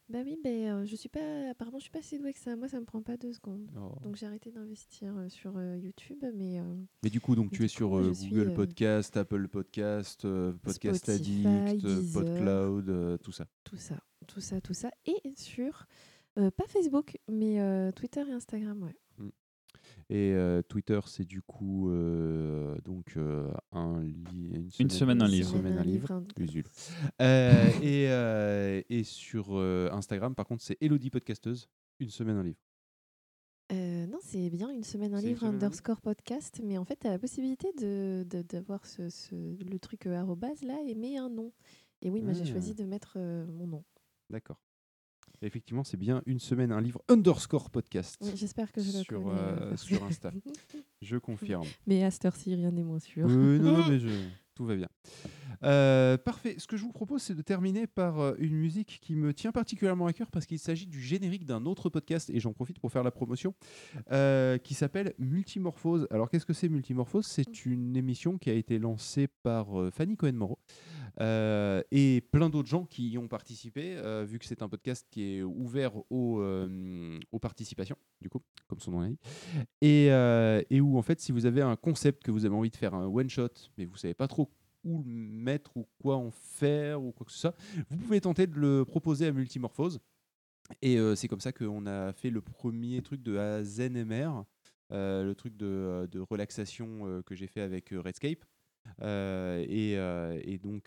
Bah 0.10 0.20
oui, 0.26 0.38
mais 0.44 0.70
euh, 0.70 0.86
je 0.86 0.96
suis 0.98 1.08
pas. 1.08 1.50
Apparemment, 1.52 1.78
je 1.80 1.84
suis 1.84 1.92
pas 1.92 2.02
si 2.02 2.20
douée 2.20 2.34
que 2.34 2.40
ça. 2.40 2.56
Moi, 2.58 2.68
ça 2.68 2.80
me 2.82 2.86
prend 2.86 3.02
pas 3.02 3.16
deux 3.16 3.32
secondes. 3.32 3.70
Oh. 3.78 3.94
Donc 4.04 4.18
j'ai 4.18 4.26
arrêté 4.26 4.52
d'investir 4.52 5.16
euh, 5.18 5.30
sur 5.30 5.54
euh, 5.56 5.78
YouTube, 5.78 6.24
mais. 6.36 6.60
euh, 6.60 6.64
Mais 7.04 7.10
du 7.10 7.22
coup, 7.22 7.34
donc 7.36 7.52
tu 7.52 7.64
es 7.64 7.70
sur 7.70 7.98
euh, 7.98 8.14
suis, 8.14 8.30
Google 8.30 8.50
euh, 8.50 8.54
Podcast, 8.56 9.16
Apple 9.16 9.48
Podcast, 9.48 10.26
euh, 10.26 10.52
Podcast 10.64 11.04
Spotify, 11.04 11.48
Addict, 11.48 11.86
euh, 11.86 12.00
Deezer. 12.02 12.24
PodCloud, 12.26 12.90
euh, 12.90 13.18
tout 13.20 13.32
ça. 13.32 13.48
tout 13.64 13.78
ça, 13.78 13.96
tout 14.28 14.42
ça, 14.42 14.60
tout 14.60 14.74
ça, 14.74 14.92
et 15.06 15.34
sur 15.38 15.86
euh, 16.38 16.52
pas 16.52 16.66
Facebook, 16.68 17.18
mais 17.30 17.62
euh, 17.62 17.92
Twitter 17.92 18.24
et 18.28 18.32
Instagram, 18.34 18.84
ouais. 18.84 18.96
Et 20.14 20.34
euh, 20.34 20.62
Twitter, 20.62 21.00
c'est 21.06 21.24
du 21.24 21.42
coup 21.42 21.90
euh, 21.90 22.76
donc 22.84 23.14
euh, 23.16 23.50
un 23.72 24.02
li- 24.02 24.70
Une 24.78 24.90
semaine, 24.90 25.22
un 25.22 25.26
une 25.28 25.32
livre. 25.32 25.50
semaine, 25.52 25.78
un 25.78 25.84
livre. 25.84 26.08
livre, 26.08 26.12
un- 26.12 26.44
Usul. 26.44 26.66
Euh, 27.22 27.54
et, 27.82 28.10
euh, 28.10 28.82
et 28.90 29.04
sur 29.06 29.52
euh, 29.58 29.90
Instagram, 29.94 30.36
par 30.36 30.46
contre, 30.48 30.64
c'est 30.64 30.78
Elodie 30.82 31.10
Podcasteuse. 31.12 31.70
Une 32.02 32.10
semaine, 32.10 32.36
un 32.36 32.44
livre. 32.44 32.60
Euh, 33.72 34.06
non, 34.08 34.18
c'est 34.22 34.50
bien 34.50 34.70
une 34.70 34.84
semaine 34.84 35.14
un 35.16 35.22
livre 35.22 35.46
underscore 35.46 36.02
podcast, 36.02 36.60
mais 36.62 36.78
en 36.78 36.84
fait, 36.84 36.98
tu 36.98 37.08
as 37.08 37.12
la 37.12 37.20
possibilité 37.20 37.68
de 37.80 38.26
de- 38.30 38.42
d'avoir 38.42 38.86
ce, 38.86 39.08
ce- 39.10 39.34
le 39.64 39.80
truc 39.80 40.08
arrobase 40.08 40.62
là 40.64 40.78
et 40.86 40.94
met 40.94 41.16
un 41.18 41.30
nom. 41.30 41.54
Et 42.02 42.10
oui, 42.10 42.22
moi 42.22 42.34
j'ai 42.34 42.42
Ah. 42.42 42.46
choisi 42.52 42.74
de 42.76 42.84
mettre 42.84 43.14
euh, 43.16 43.46
mon 43.48 43.68
nom. 43.68 43.84
D'accord. 44.30 44.60
Effectivement, 45.44 45.84
c'est 45.84 45.98
bien 45.98 46.22
une 46.26 46.40
semaine, 46.40 46.72
un 46.72 46.82
livre 46.82 47.02
underscore 47.10 47.70
podcast. 47.72 48.18
Oui, 48.22 48.32
J'espère 48.36 48.72
que 48.72 48.82
je 48.82 48.98
le 48.98 49.04
sur, 49.04 49.24
connais. 49.24 49.40
euh, 49.40 49.72
euh, 49.74 49.78
sur 49.78 50.04
Insta. 50.04 50.32
Je 51.02 51.18
confirme. 51.18 51.66
Mais 51.88 52.04
à 52.04 52.12
cette 52.12 52.26
heure-ci, 52.26 52.54
rien 52.54 52.70
n'est 52.72 52.84
moins 52.84 53.00
sûr. 53.00 53.26
Oui, 53.26 53.60
non, 53.60 53.78
non, 53.80 53.86
mais 53.90 54.00
je- 54.00 54.08
tout 54.54 54.66
va 54.66 54.76
bien. 54.76 54.88
Euh, 55.64 56.16
parfait. 56.18 56.56
Ce 56.60 56.68
que 56.68 56.78
je 56.78 56.84
vous 56.84 56.92
propose, 56.92 57.24
c'est 57.24 57.34
de 57.34 57.42
terminer 57.42 57.88
par 57.88 58.20
euh, 58.20 58.36
une 58.38 58.54
musique 58.56 59.00
qui 59.02 59.16
me 59.16 59.34
tient 59.34 59.52
particulièrement 59.52 60.06
à 60.06 60.14
cœur 60.14 60.30
parce 60.30 60.46
qu'il 60.46 60.60
s'agit 60.60 60.86
du 60.86 61.02
générique 61.02 61.46
d'un 61.46 61.66
autre 61.66 61.90
podcast 61.90 62.30
et 62.30 62.40
j'en 62.40 62.54
profite 62.54 62.78
pour 62.80 62.92
faire 62.92 63.04
la 63.04 63.10
promotion 63.10 63.56
euh, 64.12 64.60
qui 64.60 64.76
s'appelle 64.76 65.14
Multimorphose. 65.18 66.08
Alors, 66.12 66.30
qu'est-ce 66.30 66.46
que 66.46 66.54
c'est 66.54 66.70
Multimorphose? 66.70 67.26
C'est 67.26 67.66
une 67.66 67.96
émission 67.98 68.38
qui 68.38 68.52
a 68.52 68.54
été 68.54 68.78
lancée 68.78 69.28
par 69.28 69.80
euh, 69.82 69.90
Fanny 69.90 70.16
Cohen-Moreau 70.18 70.60
euh, 71.20 71.82
et 71.92 72.22
plein 72.32 72.50
d'autres 72.50 72.70
gens 72.70 72.86
qui 72.86 73.10
y 73.10 73.18
ont 73.18 73.28
participé, 73.28 73.96
euh, 73.98 74.24
vu 74.24 74.40
que 74.40 74.46
c'est 74.46 74.62
un 74.62 74.70
podcast 74.70 75.08
qui 75.10 75.38
est 75.38 75.44
ouvert 75.44 75.92
aux, 76.10 76.40
euh, 76.40 77.20
participations, 77.42 77.98
du 78.22 78.30
coup, 78.30 78.42
comme 78.68 78.80
son 78.80 78.92
nom 78.92 79.02
l'indique, 79.02 79.22
et, 79.82 80.08
et 80.70 80.82
où 80.82 80.98
en 80.98 81.02
fait, 81.02 81.20
si 81.20 81.32
vous 81.32 81.46
avez 81.46 81.62
un 81.62 81.76
concept 81.76 82.24
que 82.24 82.32
vous 82.32 82.46
avez 82.46 82.56
envie 82.56 82.70
de 82.70 82.76
faire 82.76 82.94
un 82.94 83.08
one 83.08 83.30
shot, 83.30 83.50
mais 83.78 83.86
vous 83.86 83.98
savez 83.98 84.14
pas 84.14 84.28
trop 84.28 84.50
où 84.84 85.04
le 85.04 85.12
mettre 85.12 85.78
ou 85.78 85.88
quoi 86.00 86.18
en 86.18 86.32
faire 86.32 87.02
ou 87.02 87.12
quoi 87.12 87.26
que 87.26 87.32
ce 87.32 87.40
soit, 87.40 87.56
vous 87.90 87.98
pouvez 87.98 88.22
tenter 88.22 88.48
de 88.48 88.60
le 88.60 88.86
proposer 88.86 89.28
à 89.28 89.32
Multimorphose. 89.32 90.00
Et 90.82 90.98
c'est 91.16 91.28
comme 91.28 91.42
ça 91.42 91.52
qu'on 91.52 91.86
a 91.86 92.14
fait 92.14 92.30
le 92.30 92.42
premier 92.42 93.02
truc 93.02 93.22
de 93.22 93.38
AZNMR, 93.38 94.46
le 94.92 95.34
truc 95.34 95.58
de, 95.58 96.20
relaxation 96.30 97.22
que 97.26 97.36
j'ai 97.36 97.48
fait 97.48 97.62
avec 97.62 97.90
Redscape. 97.90 98.46
Euh, 99.02 99.66
et, 99.68 99.98
euh, 99.98 100.40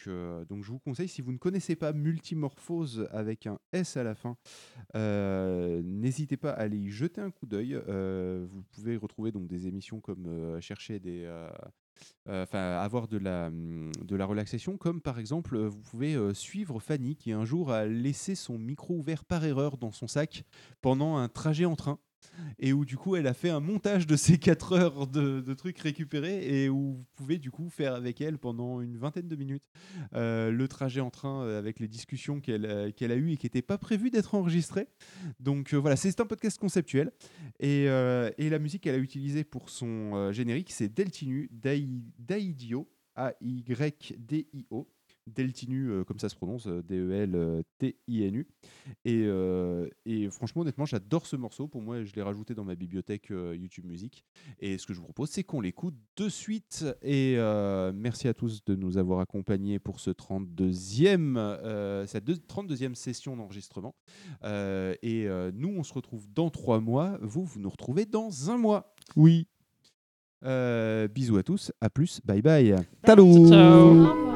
euh, 0.09 0.45
donc, 0.45 0.65
je 0.65 0.71
vous 0.71 0.79
conseille, 0.79 1.09
si 1.09 1.23
vous 1.23 1.33
ne 1.33 1.39
connaissez 1.39 1.77
pas 1.77 1.93
Multimorphose 1.93 3.09
avec 3.11 3.47
un 3.47 3.59
S 3.73 3.97
à 3.97 4.05
la 4.05 4.15
fin, 4.15 4.37
n'hésitez 4.95 6.37
pas 6.37 6.51
à 6.51 6.63
aller 6.63 6.79
y 6.79 6.91
jeter 6.91 7.21
un 7.21 7.31
coup 7.31 7.47
d'œil. 7.47 7.75
vous 7.75 8.63
pouvez 8.73 8.97
retrouver 8.97 9.33
donc 9.33 9.47
des 9.47 9.67
émissions 9.67 10.01
comme 10.01 10.61
chercher 10.61 11.01
des, 11.01 11.29
enfin 12.27 12.79
avoir 12.79 13.05
hum, 13.05 13.91
de 14.03 14.17
la 14.17 14.27
relaxation, 14.27 14.77
comme 14.77 15.01
par 15.01 15.19
exemple, 15.19 15.59
vous 15.59 15.81
pouvez 15.83 16.17
suivre 16.35 16.81
Fanny 16.81 17.17
qui 17.17 17.33
un 17.33 17.45
jour 17.45 17.73
a 17.73 17.87
laissé 17.87 18.35
son 18.35 18.59
micro 18.59 18.95
ouvert 18.95 19.25
par 19.25 19.45
erreur 19.45 19.77
dans 19.77 19.93
son 19.93 20.07
sac 20.07 20.45
pendant 20.81 21.17
un 21.17 21.29
trajet 21.29 21.65
en 21.65 21.77
train 21.77 21.99
et 22.59 22.73
où 22.73 22.85
du 22.85 22.97
coup 22.97 23.17
elle 23.17 23.27
a 23.27 23.35
fait 23.35 23.51
un 23.51 23.61
montage 23.61 24.07
de 24.07 24.17
ces 24.17 24.39
4 24.39 24.73
heures 24.79 25.07
de, 25.07 25.55
trucs 25.55 25.79
récupérés 25.79 26.63
et 26.63 26.69
où 26.69 26.95
vous 26.95 27.07
pouvez 27.15 27.39
du 27.39 27.51
coup 27.51 27.69
faire 27.71 27.95
avec 27.95 28.21
elle 28.21 28.39
pendant 28.39 28.81
une 28.81 28.97
vingtaine 28.97 29.29
de 29.29 29.37
minutes 29.37 29.71
euh, 30.15 30.51
le 30.51 30.69
trajet 30.69 31.01
en 31.01 31.11
train 31.11 31.43
euh, 31.43 31.59
avec 31.59 31.81
les 31.81 31.89
discussions 31.89 32.41
qu'elle 32.41 32.67
euh, 32.67 32.91
qu'elle 32.91 33.13
a 33.13 33.17
eues 33.17 33.33
et 33.33 33.37
qui 33.37 33.47
n'étaient 33.47 33.63
pas 33.63 33.79
prévues 33.79 34.11
d'être 34.11 34.35
enregistrées. 34.35 34.89
Donc 35.41 35.75
voilà, 35.75 35.97
c'est 35.97 36.21
un 36.21 36.27
podcast 36.27 36.59
conceptuel 36.59 37.13
et, 37.61 37.85
et 37.85 38.51
la 38.51 38.59
musique 38.59 38.83
qu'elle 38.83 38.95
a 38.95 38.99
utilisée 38.99 39.45
pour 39.45 39.71
son 39.71 40.33
générique 40.33 40.71
c'est 40.71 40.89
Deltinu 40.89 41.51
Daidio 41.53 42.89
A-Y-D-I-O. 43.17 44.89
Deltinu, 45.27 45.91
euh, 45.91 46.05
comme 46.05 46.19
ça 46.19 46.29
se 46.29 46.37
prononce, 46.37 46.67
euh, 46.67 46.83
D-E-L-T-I-N-U. 46.83 48.47
Et, 49.05 49.23
euh, 49.25 49.89
et, 50.05 50.29
franchement, 50.31 50.63
honnêtement, 50.63 50.85
j'adore 50.85 51.27
ce 51.27 51.37
morceau. 51.37 51.67
Pour 51.67 51.81
moi, 51.83 52.05
je 52.05 52.13
l'ai 52.15 52.23
rajouté 52.23 52.55
dans 52.55 52.65
ma 52.65 52.75
bibliothèque 52.75 53.31
YouTube 53.31 53.87
Musique. 53.87 54.25
Et 54.61 54.79
ce 54.79 54.87
que 54.87 54.93
je 54.93 54.99
vous 54.99 55.05
propose, 55.05 55.31
c'est 55.31 55.45
qu'on 55.45 55.61
l'écoute 55.61 55.95
de 56.17 56.29
suite. 56.29 56.85
Et 57.03 57.37
merci 57.95 58.29
à 58.29 58.35
tous 58.35 58.65
de 58.65 58.75
nous 58.75 58.99
avoir 58.99 59.21
accompagnés 59.21 59.79
pour 59.79 60.01
ce 60.01 60.11
32e, 60.11 62.07
cette 62.07 62.29
32e 62.29 62.95
session 62.95 63.37
d'enregistrement. 63.37 63.95
et 64.43 65.29
nous, 65.55 65.75
on 65.77 65.83
se 65.83 65.95
retrouve 65.95 66.27
dans 66.33 66.51
trois 66.51 66.81
mois. 66.81 67.19
Vous, 67.23 67.45
vous 67.45 67.61
nous 67.61 67.71
retrouvez 67.71 68.07
dans 68.07 68.51
un 68.51 68.59
mois. 68.59 68.95
Oui. 69.17 69.47
bisous 70.43 71.37
à 71.37 71.43
tous. 71.43 71.73
À 71.81 71.91
plus. 71.91 72.21
Bye 72.25 72.43
bye. 72.43 72.77
Talou. 73.03 74.34